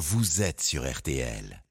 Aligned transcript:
vous 0.00 0.40
êtes 0.42 0.62
sur 0.62 0.90
RTL. 0.90 1.62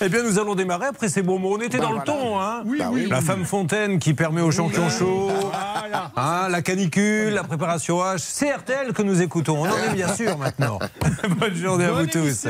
Eh 0.00 0.08
bien, 0.08 0.22
nous 0.22 0.38
allons 0.38 0.54
démarrer 0.54 0.86
après 0.86 1.08
ces 1.08 1.22
bons 1.22 1.38
mots. 1.38 1.56
On 1.56 1.60
était 1.60 1.78
Bah 1.78 1.84
dans 1.84 1.92
le 1.92 2.02
ton, 2.02 2.40
hein 2.40 2.62
Oui, 2.66 2.78
Bah 2.78 2.88
oui. 2.92 3.06
La 3.08 3.20
femme 3.20 3.44
fontaine 3.44 3.98
qui 3.98 4.12
permet 4.14 4.40
aux 4.40 4.50
gens 4.50 4.68
qui 4.68 4.78
ont 4.78 4.90
chaud, 4.90 5.30
Voilà. 5.50 6.10
hein, 6.16 6.48
la 6.48 6.62
canicule, 6.62 7.32
la 7.34 7.44
préparation 7.44 7.98
H. 8.00 8.18
C'est 8.18 8.50
RTL 8.52 8.92
que 8.92 9.02
nous 9.02 9.20
écoutons. 9.22 9.62
On 9.62 9.68
en 9.70 9.76
est 9.76 9.94
bien 9.94 10.12
sûr 10.14 10.36
maintenant. 10.38 10.78
Bonne 11.38 11.54
journée 11.54 11.84
à 11.86 11.92
vous 11.92 12.06
tous. 12.06 12.46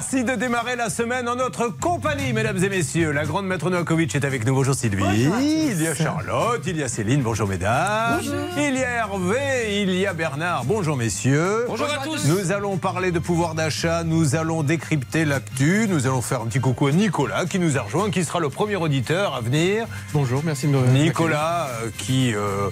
Merci 0.00 0.24
de 0.24 0.34
démarrer 0.34 0.76
la 0.76 0.88
semaine 0.88 1.28
en 1.28 1.36
notre 1.36 1.68
compagnie, 1.68 2.32
mesdames 2.32 2.64
et 2.64 2.70
messieurs. 2.70 3.12
La 3.12 3.26
grande 3.26 3.44
maître 3.44 3.68
Novakovic 3.68 4.14
est 4.14 4.24
avec 4.24 4.46
nous. 4.46 4.54
Bonjour 4.54 4.74
Sylvie. 4.74 5.28
il 5.42 5.82
y 5.82 5.86
a 5.86 5.94
Charlotte, 5.94 6.62
il 6.66 6.78
y 6.78 6.82
a 6.82 6.88
Céline. 6.88 7.20
Bonjour 7.20 7.46
mesdames. 7.46 8.18
Il 8.56 8.78
y 8.78 8.82
a 8.82 8.88
Hervé, 8.88 9.82
il 9.82 9.94
y 9.94 10.06
a 10.06 10.14
Bernard. 10.14 10.64
Bonjour 10.64 10.96
messieurs. 10.96 11.66
Bonjour 11.68 11.86
à 11.86 12.02
tous. 12.02 12.24
Nous 12.24 12.50
allons 12.50 12.78
parler 12.78 13.10
de 13.12 13.18
pouvoir 13.18 13.54
d'achat, 13.54 14.02
nous 14.02 14.36
allons 14.36 14.62
décrypter 14.62 15.26
l'actu, 15.26 15.86
nous 15.86 16.06
allons 16.06 16.22
faire 16.22 16.40
un 16.40 16.46
petit 16.46 16.60
coucou 16.60 16.86
à 16.86 16.92
Nicolas 16.92 17.44
qui 17.44 17.58
nous 17.58 17.76
a 17.76 17.82
rejoint, 17.82 18.10
qui 18.10 18.24
sera 18.24 18.40
le 18.40 18.48
premier 18.48 18.76
auditeur 18.76 19.34
à 19.34 19.42
venir. 19.42 19.86
Bonjour, 20.14 20.40
merci 20.42 20.66
de 20.66 20.72
me 20.72 20.86
Nicolas 20.86 21.68
euh, 21.68 21.90
qui, 21.98 22.34
euh, 22.34 22.70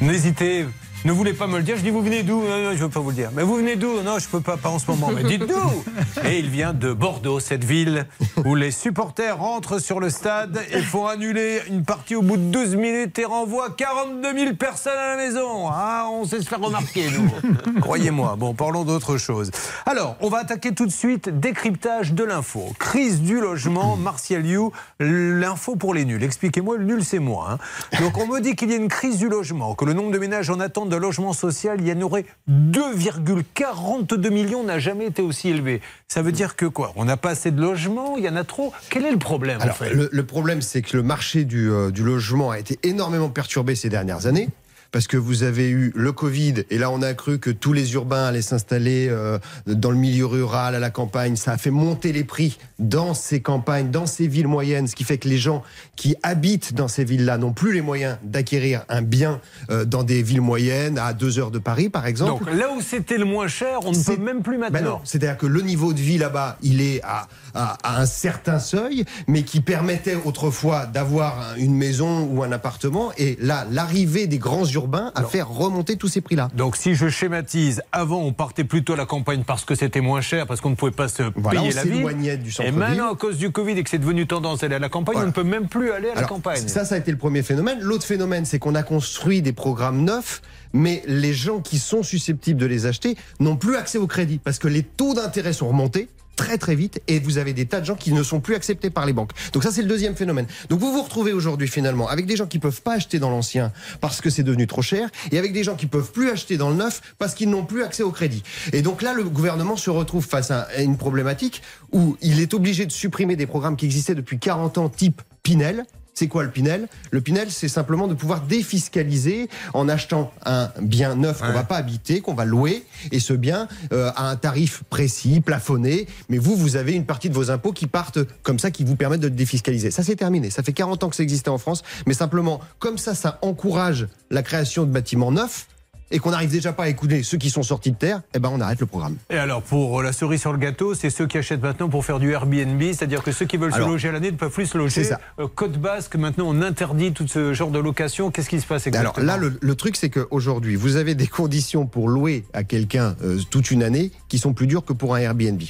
n'hésitez, 0.00 0.64
ne 1.04 1.12
voulez 1.12 1.32
pas 1.32 1.46
me 1.46 1.56
le 1.58 1.62
dire. 1.62 1.76
Je 1.76 1.82
dis, 1.82 1.90
vous 1.90 2.02
venez 2.02 2.22
d'où? 2.22 2.42
Non, 2.42 2.48
non, 2.58 2.70
je 2.70 2.76
ne 2.76 2.82
veux 2.82 2.88
pas 2.88 3.00
vous 3.00 3.10
le 3.10 3.14
dire. 3.16 3.30
Mais 3.34 3.42
vous 3.42 3.56
venez 3.56 3.76
d'où? 3.76 4.02
Non, 4.02 4.18
je 4.18 4.26
ne 4.26 4.30
peux 4.30 4.40
pas, 4.40 4.56
pas 4.56 4.68
en 4.68 4.78
ce 4.78 4.90
moment. 4.90 5.10
Mais 5.14 5.22
dites 5.22 5.46
d'où? 5.46 5.84
Et 6.28 6.38
il 6.38 6.48
vient 6.50 6.72
de 6.72 6.92
Bordeaux, 6.92 7.40
cette 7.40 7.64
ville 7.64 8.06
où 8.44 8.54
les 8.54 8.70
supporters 8.70 9.38
rentrent 9.38 9.78
sur 9.78 10.00
le 10.00 10.10
stade 10.10 10.60
et 10.72 10.80
font 10.82 11.06
annuler 11.06 11.60
une 11.68 11.84
partie 11.84 12.14
au 12.16 12.22
bout 12.22 12.36
de 12.36 12.42
12 12.42 12.76
minutes 12.76 13.18
et 13.18 13.24
renvoient 13.24 13.70
42 13.70 14.34
000 14.38 14.54
personnes 14.56 14.92
à 14.98 15.16
la 15.16 15.16
maison. 15.16 15.68
Ah, 15.70 16.08
on 16.10 16.24
sait 16.24 16.40
se 16.40 16.48
faire 16.48 16.60
remarquer, 16.60 17.06
nous. 17.10 17.80
Croyez-moi. 17.80 18.36
Bon, 18.38 18.52
parlons 18.54 18.84
d'autre 18.84 19.16
chose. 19.18 19.50
Alors, 19.86 20.16
on 20.20 20.28
va 20.28 20.38
attaquer 20.38 20.74
tout 20.74 20.86
de 20.86 20.92
suite 20.92 21.28
décryptage 21.28 22.12
de 22.12 22.24
l'info. 22.24 22.72
Crise 22.78 23.20
du 23.22 23.40
logement, 23.40 23.96
Martial 23.98 24.44
You, 24.44 24.72
l'info 25.00 25.76
pour 25.76 25.94
les 25.94 26.04
nuls. 26.04 26.22
Expliquez-moi, 26.22 26.76
le 26.76 26.84
nul, 26.84 27.04
c'est 27.04 27.18
moi. 27.20 27.48
hein. 27.52 27.58
Donc, 28.00 28.18
on 28.18 28.26
me 28.26 28.40
dit 28.40 28.56
qu'il 28.56 28.70
y 28.70 28.74
a 28.74 28.76
une 28.76 28.88
crise 28.88 29.18
du 29.18 29.28
logement, 29.28 29.74
que 29.74 29.84
le 29.84 29.92
nombre 29.92 30.10
de 30.10 30.18
ménages 30.18 30.50
en 30.50 30.60
attente 30.60 30.87
de 30.88 30.96
logement 30.96 31.32
social, 31.32 31.78
il 31.80 31.86
y 31.86 31.92
en 31.92 32.00
aurait 32.00 32.24
2,42 32.50 34.30
millions, 34.30 34.64
n'a 34.64 34.78
jamais 34.78 35.06
été 35.06 35.22
aussi 35.22 35.48
élevé. 35.50 35.80
Ça 36.08 36.22
veut 36.22 36.32
dire 36.32 36.56
que 36.56 36.66
quoi? 36.66 36.92
On 36.96 37.04
n'a 37.04 37.16
pas 37.16 37.30
assez 37.30 37.50
de 37.50 37.60
logements, 37.60 38.16
il 38.16 38.24
y 38.24 38.28
en 38.28 38.36
a 38.36 38.44
trop? 38.44 38.72
Quel 38.90 39.04
est 39.06 39.12
le 39.12 39.18
problème, 39.18 39.58
en 39.58 39.62
Alors, 39.62 39.76
fait? 39.76 39.92
le, 39.94 40.08
le 40.10 40.22
problème, 40.24 40.62
c'est 40.62 40.82
que 40.82 40.96
le 40.96 41.02
marché 41.02 41.44
du, 41.44 41.70
euh, 41.70 41.90
du 41.90 42.02
logement 42.02 42.50
a 42.50 42.58
été 42.58 42.78
énormément 42.82 43.28
perturbé 43.28 43.74
ces 43.74 43.88
dernières 43.88 44.26
années. 44.26 44.48
Parce 44.90 45.06
que 45.06 45.18
vous 45.18 45.42
avez 45.42 45.68
eu 45.68 45.92
le 45.94 46.12
Covid, 46.12 46.64
et 46.70 46.78
là 46.78 46.90
on 46.90 47.02
a 47.02 47.12
cru 47.12 47.38
que 47.38 47.50
tous 47.50 47.74
les 47.74 47.92
urbains 47.92 48.24
allaient 48.24 48.40
s'installer 48.40 49.08
euh, 49.10 49.38
dans 49.66 49.90
le 49.90 49.98
milieu 49.98 50.24
rural, 50.24 50.74
à 50.74 50.78
la 50.78 50.88
campagne. 50.90 51.36
Ça 51.36 51.52
a 51.52 51.58
fait 51.58 51.70
monter 51.70 52.10
les 52.12 52.24
prix 52.24 52.56
dans 52.78 53.12
ces 53.12 53.42
campagnes, 53.42 53.90
dans 53.90 54.06
ces 54.06 54.26
villes 54.28 54.48
moyennes, 54.48 54.86
ce 54.86 54.96
qui 54.96 55.04
fait 55.04 55.18
que 55.18 55.28
les 55.28 55.36
gens 55.36 55.62
qui 55.94 56.16
habitent 56.22 56.72
dans 56.74 56.88
ces 56.88 57.04
villes-là 57.04 57.36
n'ont 57.36 57.52
plus 57.52 57.74
les 57.74 57.82
moyens 57.82 58.16
d'acquérir 58.22 58.84
un 58.88 59.02
bien 59.02 59.40
euh, 59.70 59.84
dans 59.84 60.04
des 60.04 60.22
villes 60.22 60.40
moyennes, 60.40 60.96
à 60.98 61.12
deux 61.12 61.38
heures 61.38 61.50
de 61.50 61.58
Paris 61.58 61.90
par 61.90 62.06
exemple. 62.06 62.44
Donc, 62.46 62.54
là 62.54 62.70
où 62.74 62.80
c'était 62.80 63.18
le 63.18 63.26
moins 63.26 63.46
cher, 63.48 63.80
on 63.84 63.92
ne 63.92 64.02
peut 64.02 64.16
même 64.16 64.42
plus 64.42 64.56
Ben 64.56 64.70
maintenant. 64.70 64.90
non, 64.90 65.00
c'est-à-dire 65.04 65.36
que 65.36 65.46
le 65.46 65.60
niveau 65.60 65.92
de 65.92 66.00
vie 66.00 66.16
là-bas, 66.16 66.56
il 66.62 66.80
est 66.80 67.02
à, 67.02 67.28
à- 67.54 67.76
à 67.82 68.00
un 68.00 68.06
certain 68.06 68.58
seuil, 68.58 69.04
mais 69.26 69.42
qui 69.42 69.60
permettait 69.60 70.16
autrefois 70.24 70.86
d'avoir 70.86 71.38
un- 71.40 71.56
une 71.56 71.74
maison 71.74 72.22
ou 72.32 72.42
un 72.42 72.52
appartement. 72.52 73.12
Et 73.18 73.36
là, 73.42 73.66
l'arrivée 73.70 74.26
des 74.26 74.38
grands 74.38 74.64
urbains 74.64 74.77
a 75.14 75.24
fait 75.24 75.42
remonter 75.42 75.96
tous 75.96 76.08
ces 76.08 76.20
prix-là. 76.20 76.48
Donc 76.54 76.76
si 76.76 76.94
je 76.94 77.08
schématise, 77.08 77.82
avant 77.92 78.18
on 78.20 78.32
partait 78.32 78.64
plutôt 78.64 78.92
à 78.92 78.96
la 78.96 79.06
campagne 79.06 79.42
parce 79.44 79.64
que 79.64 79.74
c'était 79.74 80.00
moins 80.00 80.20
cher, 80.20 80.46
parce 80.46 80.60
qu'on 80.60 80.70
ne 80.70 80.74
pouvait 80.74 80.92
pas 80.92 81.08
se 81.08 81.22
Voilà, 81.34 81.60
payer 81.60 81.72
on 81.72 81.76
la 81.76 81.82
s'éloignait 81.82 82.36
du 82.36 82.52
Et 82.64 82.70
maintenant, 82.70 83.12
à 83.12 83.16
cause 83.16 83.38
du 83.38 83.50
Covid 83.50 83.72
et 83.72 83.82
que 83.84 83.90
c'est 83.90 83.98
devenu 83.98 84.26
tendance 84.26 84.60
d'aller 84.60 84.76
à 84.76 84.78
la 84.78 84.88
campagne, 84.88 85.14
Voilà. 85.14 85.26
on 85.26 85.28
ne 85.28 85.34
peut 85.34 85.42
même 85.42 85.68
plus 85.68 85.90
aller 85.92 86.10
à 86.10 86.14
la 86.14 86.22
campagne. 86.24 86.66
Ça, 86.68 86.84
ça 86.84 86.94
a 86.94 86.98
été 86.98 87.10
le 87.10 87.18
premier 87.18 87.42
phénomène. 87.42 87.78
L'autre 87.80 88.04
phénomène, 88.06 88.44
c'est 88.44 88.58
qu'on 88.58 88.74
a 88.74 88.82
construit 88.82 89.42
des 89.42 89.52
programmes 89.52 90.02
neufs, 90.04 90.42
mais 90.72 91.02
les 91.06 91.32
gens 91.32 91.60
qui 91.60 91.78
sont 91.78 92.02
susceptibles 92.02 92.60
de 92.60 92.66
les 92.66 92.86
acheter 92.86 93.16
n'ont 93.40 93.56
plus 93.56 93.76
accès 93.76 93.98
au 93.98 94.06
crédit 94.06 94.38
parce 94.38 94.58
que 94.58 94.68
les 94.68 94.82
taux 94.82 95.14
d'intérêt 95.14 95.52
sont 95.52 95.68
remontés 95.68 96.08
très 96.38 96.56
très 96.56 96.76
vite 96.76 97.02
et 97.08 97.18
vous 97.18 97.36
avez 97.36 97.52
des 97.52 97.66
tas 97.66 97.80
de 97.80 97.84
gens 97.84 97.96
qui 97.96 98.12
ne 98.12 98.22
sont 98.22 98.38
plus 98.38 98.54
acceptés 98.54 98.90
par 98.90 99.04
les 99.04 99.12
banques. 99.12 99.32
Donc 99.52 99.64
ça 99.64 99.72
c'est 99.72 99.82
le 99.82 99.88
deuxième 99.88 100.14
phénomène. 100.14 100.46
Donc 100.70 100.78
vous 100.78 100.92
vous 100.92 101.02
retrouvez 101.02 101.32
aujourd'hui 101.32 101.66
finalement 101.66 102.08
avec 102.08 102.26
des 102.26 102.36
gens 102.36 102.46
qui 102.46 102.60
peuvent 102.60 102.80
pas 102.80 102.94
acheter 102.94 103.18
dans 103.18 103.28
l'ancien 103.28 103.72
parce 104.00 104.20
que 104.20 104.30
c'est 104.30 104.44
devenu 104.44 104.68
trop 104.68 104.80
cher 104.80 105.10
et 105.32 105.38
avec 105.38 105.52
des 105.52 105.64
gens 105.64 105.74
qui 105.74 105.86
peuvent 105.86 106.12
plus 106.12 106.30
acheter 106.30 106.56
dans 106.56 106.70
le 106.70 106.76
neuf 106.76 107.02
parce 107.18 107.34
qu'ils 107.34 107.50
n'ont 107.50 107.64
plus 107.64 107.82
accès 107.82 108.04
au 108.04 108.12
crédit. 108.12 108.44
Et 108.72 108.82
donc 108.82 109.02
là 109.02 109.14
le 109.14 109.24
gouvernement 109.24 109.76
se 109.76 109.90
retrouve 109.90 110.24
face 110.24 110.52
à 110.52 110.68
une 110.78 110.96
problématique 110.96 111.60
où 111.90 112.16
il 112.22 112.40
est 112.40 112.54
obligé 112.54 112.86
de 112.86 112.92
supprimer 112.92 113.34
des 113.34 113.46
programmes 113.46 113.76
qui 113.76 113.86
existaient 113.86 114.14
depuis 114.14 114.38
40 114.38 114.78
ans 114.78 114.88
type 114.88 115.20
Pinel 115.42 115.84
c'est 116.18 116.26
quoi 116.26 116.42
le 116.42 116.50
Pinel? 116.50 116.88
Le 117.12 117.20
Pinel, 117.20 117.48
c'est 117.48 117.68
simplement 117.68 118.08
de 118.08 118.14
pouvoir 118.14 118.40
défiscaliser 118.40 119.48
en 119.72 119.88
achetant 119.88 120.32
un 120.44 120.70
bien 120.80 121.14
neuf 121.14 121.40
qu'on 121.40 121.52
va 121.52 121.62
pas 121.62 121.76
habiter, 121.76 122.20
qu'on 122.20 122.34
va 122.34 122.44
louer, 122.44 122.84
et 123.12 123.20
ce 123.20 123.34
bien 123.34 123.68
euh, 123.92 124.10
à 124.16 124.28
un 124.28 124.34
tarif 124.34 124.82
précis, 124.90 125.40
plafonné. 125.40 126.08
Mais 126.28 126.38
vous, 126.38 126.56
vous 126.56 126.74
avez 126.74 126.94
une 126.94 127.06
partie 127.06 127.28
de 127.28 127.34
vos 127.34 127.52
impôts 127.52 127.72
qui 127.72 127.86
partent 127.86 128.18
comme 128.42 128.58
ça, 128.58 128.72
qui 128.72 128.82
vous 128.82 128.96
permettent 128.96 129.20
de 129.20 129.28
défiscaliser. 129.28 129.92
Ça, 129.92 130.02
c'est 130.02 130.16
terminé. 130.16 130.50
Ça 130.50 130.64
fait 130.64 130.72
40 130.72 131.04
ans 131.04 131.08
que 131.08 131.14
ça 131.14 131.22
existait 131.22 131.50
en 131.50 131.58
France, 131.58 131.84
mais 132.04 132.14
simplement, 132.14 132.60
comme 132.80 132.98
ça, 132.98 133.14
ça 133.14 133.38
encourage 133.42 134.08
la 134.30 134.42
création 134.42 134.84
de 134.84 134.90
bâtiments 134.90 135.30
neufs. 135.30 135.68
Et 136.10 136.18
qu'on 136.18 136.30
n'arrive 136.30 136.50
déjà 136.50 136.72
pas 136.72 136.84
à 136.84 136.88
écouter 136.88 137.22
ceux 137.22 137.36
qui 137.38 137.50
sont 137.50 137.62
sortis 137.62 137.90
de 137.92 137.96
terre, 137.96 138.22
eh 138.34 138.38
ben 138.38 138.50
on 138.52 138.60
arrête 138.60 138.80
le 138.80 138.86
programme. 138.86 139.16
Et 139.30 139.36
alors, 139.36 139.62
pour 139.62 140.02
la 140.02 140.12
cerise 140.12 140.40
sur 140.40 140.52
le 140.52 140.58
gâteau, 140.58 140.94
c'est 140.94 141.10
ceux 141.10 141.26
qui 141.26 141.36
achètent 141.38 141.62
maintenant 141.62 141.88
pour 141.88 142.04
faire 142.04 142.18
du 142.18 142.30
Airbnb, 142.32 142.80
c'est-à-dire 142.82 143.22
que 143.22 143.30
ceux 143.32 143.44
qui 143.46 143.56
veulent 143.58 143.74
Alors, 143.74 143.88
se 143.88 143.92
loger 143.92 144.08
à 144.08 144.12
l'année 144.12 144.30
ne 144.32 144.36
peuvent 144.36 144.50
plus 144.52 144.66
se 144.66 144.78
loger. 144.78 145.02
c'est 145.02 145.10
ça. 145.10 145.20
Euh, 145.38 145.46
Côte 145.54 145.78
Basque, 145.78 146.16
maintenant, 146.16 146.46
on 146.48 146.62
interdit 146.62 147.12
tout 147.12 147.26
ce 147.28 147.52
genre 147.52 147.70
de 147.70 147.78
location. 147.78 148.30
Qu'est-ce 148.30 148.48
qui 148.48 148.60
se 148.60 148.66
passe 148.66 148.86
exactement 148.86 149.12
Alors 149.16 149.26
là, 149.26 149.36
le, 149.36 149.58
le 149.60 149.74
truc, 149.74 149.96
c'est 149.96 150.08
qu'aujourd'hui, 150.10 150.76
vous 150.76 150.96
avez 150.96 151.14
des 151.14 151.26
conditions 151.26 151.86
pour 151.86 152.08
louer 152.08 152.44
à 152.54 152.64
quelqu'un 152.64 153.14
euh, 153.22 153.38
toute 153.50 153.70
une 153.70 153.82
année 153.82 154.10
qui 154.28 154.38
sont 154.38 154.54
plus 154.54 154.66
dures 154.66 154.84
que 154.84 154.92
pour 154.94 155.14
un 155.14 155.18
Airbnb. 155.18 155.60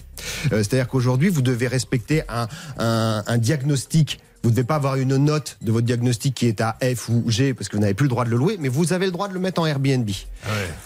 Euh, 0.52 0.58
C'est-à-dire 0.58 0.86
qu'aujourd'hui, 0.88 1.28
vous 1.30 1.42
devez 1.42 1.66
respecter 1.66 2.22
un, 2.28 2.46
un, 2.78 3.24
un 3.26 3.38
diagnostic. 3.38 4.20
Vous 4.42 4.50
ne 4.50 4.54
devez 4.54 4.64
pas 4.64 4.76
avoir 4.76 4.96
une 4.96 5.16
note 5.16 5.58
de 5.62 5.72
votre 5.72 5.86
diagnostic 5.86 6.34
qui 6.34 6.46
est 6.46 6.60
à 6.60 6.76
F 6.82 7.08
ou 7.08 7.24
G 7.28 7.54
parce 7.54 7.68
que 7.68 7.76
vous 7.76 7.82
n'avez 7.82 7.94
plus 7.94 8.04
le 8.04 8.10
droit 8.10 8.24
de 8.24 8.30
le 8.30 8.36
louer, 8.36 8.56
mais 8.60 8.68
vous 8.68 8.92
avez 8.92 9.06
le 9.06 9.12
droit 9.12 9.28
de 9.28 9.34
le 9.34 9.40
mettre 9.40 9.60
en 9.60 9.66
Airbnb. 9.66 10.08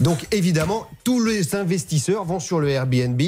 Donc 0.01 0.27
évidemment, 0.33 0.87
tous 1.05 1.23
les 1.25 1.55
investisseurs 1.55 2.25
vont 2.25 2.41
sur 2.41 2.61
le 2.61 2.69
Airbnb 2.71 3.21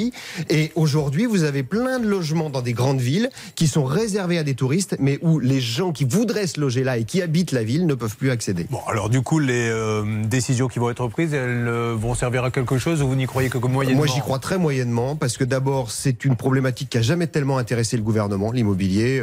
et 0.49 0.71
aujourd'hui, 0.75 1.25
vous 1.25 1.43
avez 1.43 1.63
plein 1.63 1.99
de 1.99 2.07
logements 2.07 2.49
dans 2.49 2.61
des 2.61 2.73
grandes 2.73 2.99
villes 2.99 3.29
qui 3.55 3.67
sont 3.67 3.83
réservés 3.83 4.37
à 4.37 4.43
des 4.43 4.55
touristes, 4.55 4.95
mais 4.99 5.19
où 5.21 5.39
les 5.39 5.61
gens 5.61 5.91
qui 5.91 6.05
voudraient 6.05 6.47
se 6.47 6.59
loger 6.59 6.83
là 6.83 6.97
et 6.97 7.03
qui 7.03 7.21
habitent 7.21 7.51
la 7.51 7.63
ville 7.63 7.85
ne 7.85 7.93
peuvent 7.93 8.15
plus 8.15 8.31
accéder. 8.31 8.65
Bon, 8.69 8.81
alors 8.87 9.09
du 9.09 9.21
coup, 9.21 9.39
les 9.39 9.69
euh, 9.69 10.23
décisions 10.25 10.67
qui 10.67 10.79
vont 10.79 10.89
être 10.89 11.07
prises, 11.07 11.33
elles 11.33 11.67
euh, 11.67 11.95
vont 11.97 12.15
servir 12.15 12.43
à 12.43 12.51
quelque 12.51 12.77
chose 12.77 13.01
ou 13.01 13.07
vous 13.07 13.15
n'y 13.15 13.27
croyez 13.27 13.49
que 13.49 13.57
moyennement? 13.67 13.97
Moi, 13.97 14.07
j'y 14.07 14.19
crois 14.19 14.39
très 14.39 14.57
moyennement 14.57 15.15
parce 15.15 15.37
que 15.37 15.43
d'abord, 15.43 15.91
c'est 15.91 16.25
une 16.25 16.35
problématique 16.35 16.89
qui 16.89 16.97
a 16.97 17.01
jamais 17.01 17.27
tellement 17.27 17.57
intéressé 17.57 17.97
le 17.97 18.03
gouvernement, 18.03 18.51
l'immobilier. 18.51 19.21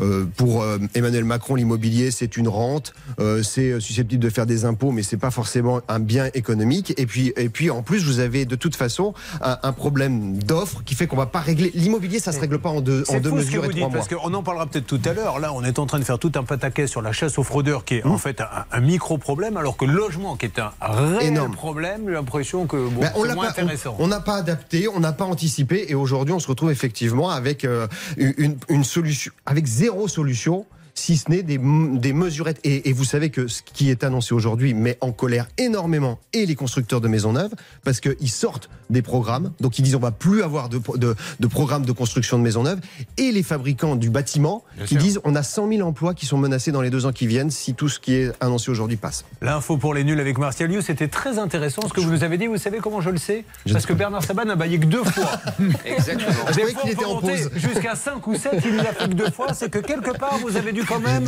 Euh, 0.00 0.24
pour 0.38 0.62
euh, 0.62 0.78
Emmanuel 0.94 1.24
Macron, 1.24 1.56
l'immobilier, 1.56 2.10
c'est 2.10 2.36
une 2.38 2.48
rente, 2.48 2.94
euh, 3.20 3.42
c'est 3.42 3.78
susceptible 3.80 4.22
de 4.22 4.30
faire 4.30 4.46
des 4.46 4.64
impôts, 4.64 4.92
mais 4.92 5.02
c'est 5.02 5.16
pas 5.18 5.30
forcément 5.32 5.80
un 5.88 5.98
bien 5.98 6.30
économique. 6.32 6.94
Et 6.96 7.04
puis, 7.06 7.32
et 7.36 7.48
puis, 7.50 7.70
en 7.70 7.82
plus, 7.82 8.04
vous 8.06 8.20
avez 8.20 8.46
de 8.46 8.54
toute 8.56 8.76
façon 8.76 9.12
un, 9.42 9.58
un 9.62 9.72
problème 9.72 10.38
d'offre 10.42 10.82
qui 10.84 10.94
fait 10.94 11.06
qu'on 11.08 11.16
va 11.16 11.26
pas 11.26 11.40
régler. 11.40 11.72
L'immobilier, 11.74 12.20
ça 12.20 12.32
se 12.32 12.38
règle 12.40 12.58
pas 12.60 12.70
en 12.70 12.80
deux, 12.80 13.02
en 13.08 13.18
deux 13.20 13.32
mesures 13.32 13.64
et 13.64 13.68
trois 13.68 13.72
dites, 13.72 13.80
mois. 13.80 13.90
parce 13.90 14.08
qu'on 14.08 14.32
en 14.32 14.42
parlera 14.44 14.66
peut-être 14.66 14.86
tout 14.86 15.00
à 15.04 15.12
l'heure. 15.12 15.40
Là, 15.40 15.52
on 15.52 15.64
est 15.64 15.78
en 15.80 15.86
train 15.86 15.98
de 15.98 16.04
faire 16.04 16.20
tout 16.20 16.32
un 16.36 16.44
pataquet 16.44 16.86
sur 16.86 17.02
la 17.02 17.10
chasse 17.12 17.36
aux 17.36 17.42
fraudeurs, 17.44 17.84
qui 17.84 17.96
est 17.96 18.04
Mmh. 18.04 18.10
en 18.12 18.18
fait 18.18 18.40
un, 18.40 18.46
un 18.70 18.80
micro-problème, 18.80 19.56
alors 19.56 19.76
que 19.76 19.84
le 19.84 19.92
logement, 19.92 20.36
qui 20.36 20.46
est 20.46 20.58
un 20.60 20.70
réel 20.80 21.32
Énorme. 21.32 21.52
problème, 21.52 22.02
j'ai 22.06 22.12
l'impression 22.14 22.66
que 22.68 22.76
bon, 22.76 23.00
Ben, 23.00 23.10
c'est 23.12 23.34
moins 23.34 23.44
pas- 23.46 23.50
intéressant. 23.50 23.96
on- 23.98 24.04
on 24.04 24.06
n'a 24.06 24.20
pas 24.20 24.36
adapté, 24.36 24.86
on 24.88 25.00
n'a 25.00 25.12
pas 25.12 25.24
anticipé, 25.24 25.86
et 25.88 25.94
aujourd'hui 25.96 26.32
on 26.32 26.38
se 26.38 26.46
retrouve 26.46 26.70
effectivement 26.70 27.28
avec 27.30 27.64
euh, 27.64 27.88
une, 28.16 28.56
une 28.68 28.84
solution, 28.84 29.32
avec 29.46 29.66
zéro 29.66 30.06
solution 30.06 30.27
solution. 30.34 30.66
Si 30.98 31.16
ce 31.16 31.30
n'est 31.30 31.42
des, 31.44 31.58
des 31.58 32.12
mesurettes. 32.12 32.58
Et, 32.64 32.88
et 32.88 32.92
vous 32.92 33.04
savez 33.04 33.30
que 33.30 33.46
ce 33.46 33.62
qui 33.62 33.88
est 33.88 34.02
annoncé 34.02 34.34
aujourd'hui 34.34 34.74
met 34.74 34.98
en 35.00 35.12
colère 35.12 35.46
énormément 35.56 36.18
et 36.32 36.44
les 36.44 36.56
constructeurs 36.56 37.00
de 37.00 37.06
maisons 37.06 37.32
neuves, 37.32 37.52
parce 37.84 38.00
qu'ils 38.00 38.28
sortent 38.30 38.68
des 38.90 39.00
programmes, 39.00 39.52
donc 39.60 39.78
ils 39.78 39.82
disent 39.82 39.94
on 39.94 40.00
va 40.00 40.10
plus 40.10 40.42
avoir 40.42 40.68
de, 40.68 40.80
de, 40.96 41.14
de 41.38 41.46
programme 41.46 41.84
de 41.86 41.92
construction 41.92 42.36
de 42.36 42.42
maisons 42.42 42.64
neuves, 42.64 42.80
et 43.16 43.30
les 43.30 43.42
fabricants 43.44 43.94
du 43.96 44.10
bâtiment 44.10 44.64
Bien 44.76 44.86
qui 44.86 44.94
sûr. 44.94 45.02
disent 45.02 45.20
on 45.24 45.36
a 45.36 45.42
100 45.44 45.68
000 45.68 45.86
emplois 45.88 46.14
qui 46.14 46.26
sont 46.26 46.36
menacés 46.38 46.72
dans 46.72 46.80
les 46.82 46.90
deux 46.90 47.06
ans 47.06 47.12
qui 47.12 47.26
viennent 47.28 47.50
si 47.50 47.74
tout 47.74 47.88
ce 47.88 48.00
qui 48.00 48.14
est 48.14 48.32
annoncé 48.40 48.70
aujourd'hui 48.70 48.96
passe. 48.96 49.24
L'info 49.40 49.76
pour 49.76 49.94
les 49.94 50.02
nuls 50.04 50.18
avec 50.20 50.36
Martial 50.38 50.68
Liu, 50.68 50.82
c'était 50.82 51.08
très 51.08 51.38
intéressant 51.38 51.82
ce 51.86 51.92
que 51.92 52.00
vous 52.00 52.10
nous 52.10 52.24
avez 52.24 52.38
dit. 52.38 52.48
Vous 52.48 52.56
savez 52.58 52.78
comment 52.78 53.00
je 53.00 53.10
le 53.10 53.18
sais? 53.18 53.44
Je 53.66 53.72
Parce 53.72 53.86
que 53.86 53.92
Bernard 53.92 54.24
Sabat 54.24 54.44
n'a 54.44 54.56
baillé 54.56 54.80
que 54.80 54.86
deux 54.86 55.04
fois. 55.04 55.30
Exactement. 55.84 56.32
Je 56.48 56.54
Des 56.54 56.60
croyais 56.62 56.72
fois, 56.72 56.82
qu'il 56.82 56.90
était 56.90 57.04
en 57.04 57.20
pause. 57.20 57.50
Jusqu'à 57.54 57.94
5 57.94 58.26
ou 58.26 58.34
7, 58.34 58.52
il 58.64 58.72
n'y 58.74 58.80
a 58.80 58.92
fait 58.92 59.08
que 59.08 59.14
deux 59.14 59.30
fois. 59.30 59.52
C'est 59.54 59.70
que 59.70 59.78
quelque 59.78 60.16
part, 60.16 60.38
vous 60.38 60.56
avez 60.56 60.72
dû 60.72 60.82
quand 60.88 61.00
même 61.00 61.24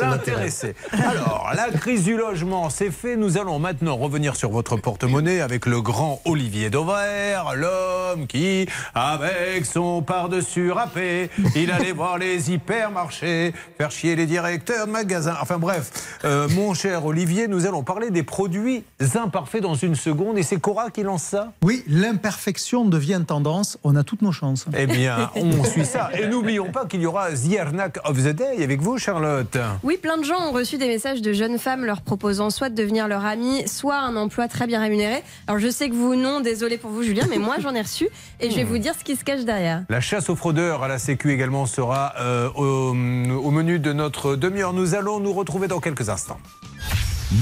l'intéresser. 0.00 0.74
Alors, 0.92 1.52
la 1.54 1.70
crise 1.70 2.04
du 2.04 2.16
logement, 2.16 2.68
c'est 2.68 2.90
fait. 2.90 3.16
Nous 3.16 3.38
allons 3.38 3.58
maintenant 3.58 3.96
revenir 3.96 4.36
sur 4.36 4.50
votre 4.50 4.76
porte-monnaie 4.76 5.40
avec 5.40 5.66
le 5.66 5.80
grand 5.80 6.20
Olivier 6.24 6.68
Dauvert, 6.68 7.54
l'homme 7.56 8.26
qui, 8.26 8.66
avec 8.94 9.64
son 9.64 10.02
par-dessus 10.02 10.70
râpé, 10.70 11.30
il 11.56 11.70
allait 11.70 11.92
voir 11.92 12.18
les 12.18 12.52
hypermarchés, 12.52 13.54
faire 13.78 13.90
chier 13.90 14.14
les 14.14 14.26
directeurs 14.26 14.86
de 14.86 14.92
magasins. 14.92 15.36
Enfin 15.40 15.58
bref, 15.58 16.18
euh, 16.24 16.48
mon 16.50 16.74
cher 16.74 17.06
Olivier, 17.06 17.48
nous 17.48 17.66
allons 17.66 17.82
parler 17.82 18.10
des 18.10 18.22
produits 18.22 18.84
imparfaits 19.14 19.62
dans 19.62 19.74
une 19.74 19.94
seconde. 19.94 20.38
Et 20.38 20.42
c'est 20.42 20.60
Cora 20.60 20.90
qui 20.90 21.02
lance 21.02 21.22
ça? 21.22 21.52
Oui, 21.62 21.82
l'imperfection 21.88 22.84
devient 22.84 23.22
tendance. 23.26 23.78
On 23.84 23.96
a 23.96 24.04
toutes 24.04 24.22
nos 24.22 24.32
chances. 24.32 24.66
Eh 24.76 24.86
bien, 24.86 25.30
on 25.34 25.64
suit 25.64 25.86
ça. 25.86 26.10
Et 26.18 26.26
n'oublions 26.26 26.70
pas 26.70 26.86
qu'il 26.86 27.00
y 27.00 27.06
aura 27.06 27.30
The 27.30 27.58
Arnaque 27.58 27.98
of 28.04 28.18
the 28.18 28.34
Day 28.34 28.62
avec 28.62 28.80
vous, 28.80 28.97
Charlotte. 28.98 29.56
Oui, 29.82 29.96
plein 30.00 30.18
de 30.18 30.24
gens 30.24 30.48
ont 30.48 30.52
reçu 30.52 30.78
des 30.78 30.86
messages 30.88 31.22
de 31.22 31.32
jeunes 31.32 31.58
femmes 31.58 31.84
leur 31.84 32.02
proposant 32.02 32.50
soit 32.50 32.68
de 32.68 32.74
devenir 32.74 33.08
leur 33.08 33.24
amie, 33.24 33.66
soit 33.66 33.98
un 33.98 34.16
emploi 34.16 34.48
très 34.48 34.66
bien 34.66 34.80
rémunéré. 34.80 35.22
Alors 35.46 35.58
je 35.58 35.70
sais 35.70 35.88
que 35.88 35.94
vous, 35.94 36.14
non, 36.14 36.40
désolé 36.40 36.78
pour 36.78 36.90
vous, 36.90 37.02
Julien, 37.02 37.26
mais 37.30 37.38
moi 37.38 37.56
j'en 37.60 37.74
ai 37.74 37.82
reçu 37.82 38.08
et 38.40 38.50
je 38.50 38.56
vais 38.56 38.64
vous 38.64 38.78
dire 38.78 38.94
ce 38.98 39.04
qui 39.04 39.16
se 39.16 39.24
cache 39.24 39.44
derrière. 39.44 39.84
La 39.88 40.00
chasse 40.00 40.28
aux 40.30 40.36
fraudeurs 40.36 40.82
à 40.82 40.88
la 40.88 40.98
Sécu 40.98 41.32
également 41.32 41.66
sera 41.66 42.14
euh, 42.18 42.48
au, 42.54 42.90
au 42.90 43.50
menu 43.50 43.78
de 43.78 43.92
notre 43.92 44.36
demi-heure. 44.36 44.72
Nous 44.72 44.94
allons 44.94 45.20
nous 45.20 45.32
retrouver 45.32 45.68
dans 45.68 45.80
quelques 45.80 46.08
instants. 46.08 46.38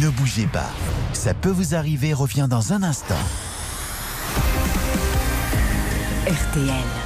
Ne 0.01 0.09
bougez 0.09 0.47
pas. 0.53 0.71
Ça 1.13 1.33
peut 1.33 1.51
vous 1.51 1.75
arriver, 1.75 2.13
revient 2.13 2.47
dans 2.51 2.73
un 2.73 2.83
instant. 2.83 3.15
RTL. 6.27 7.06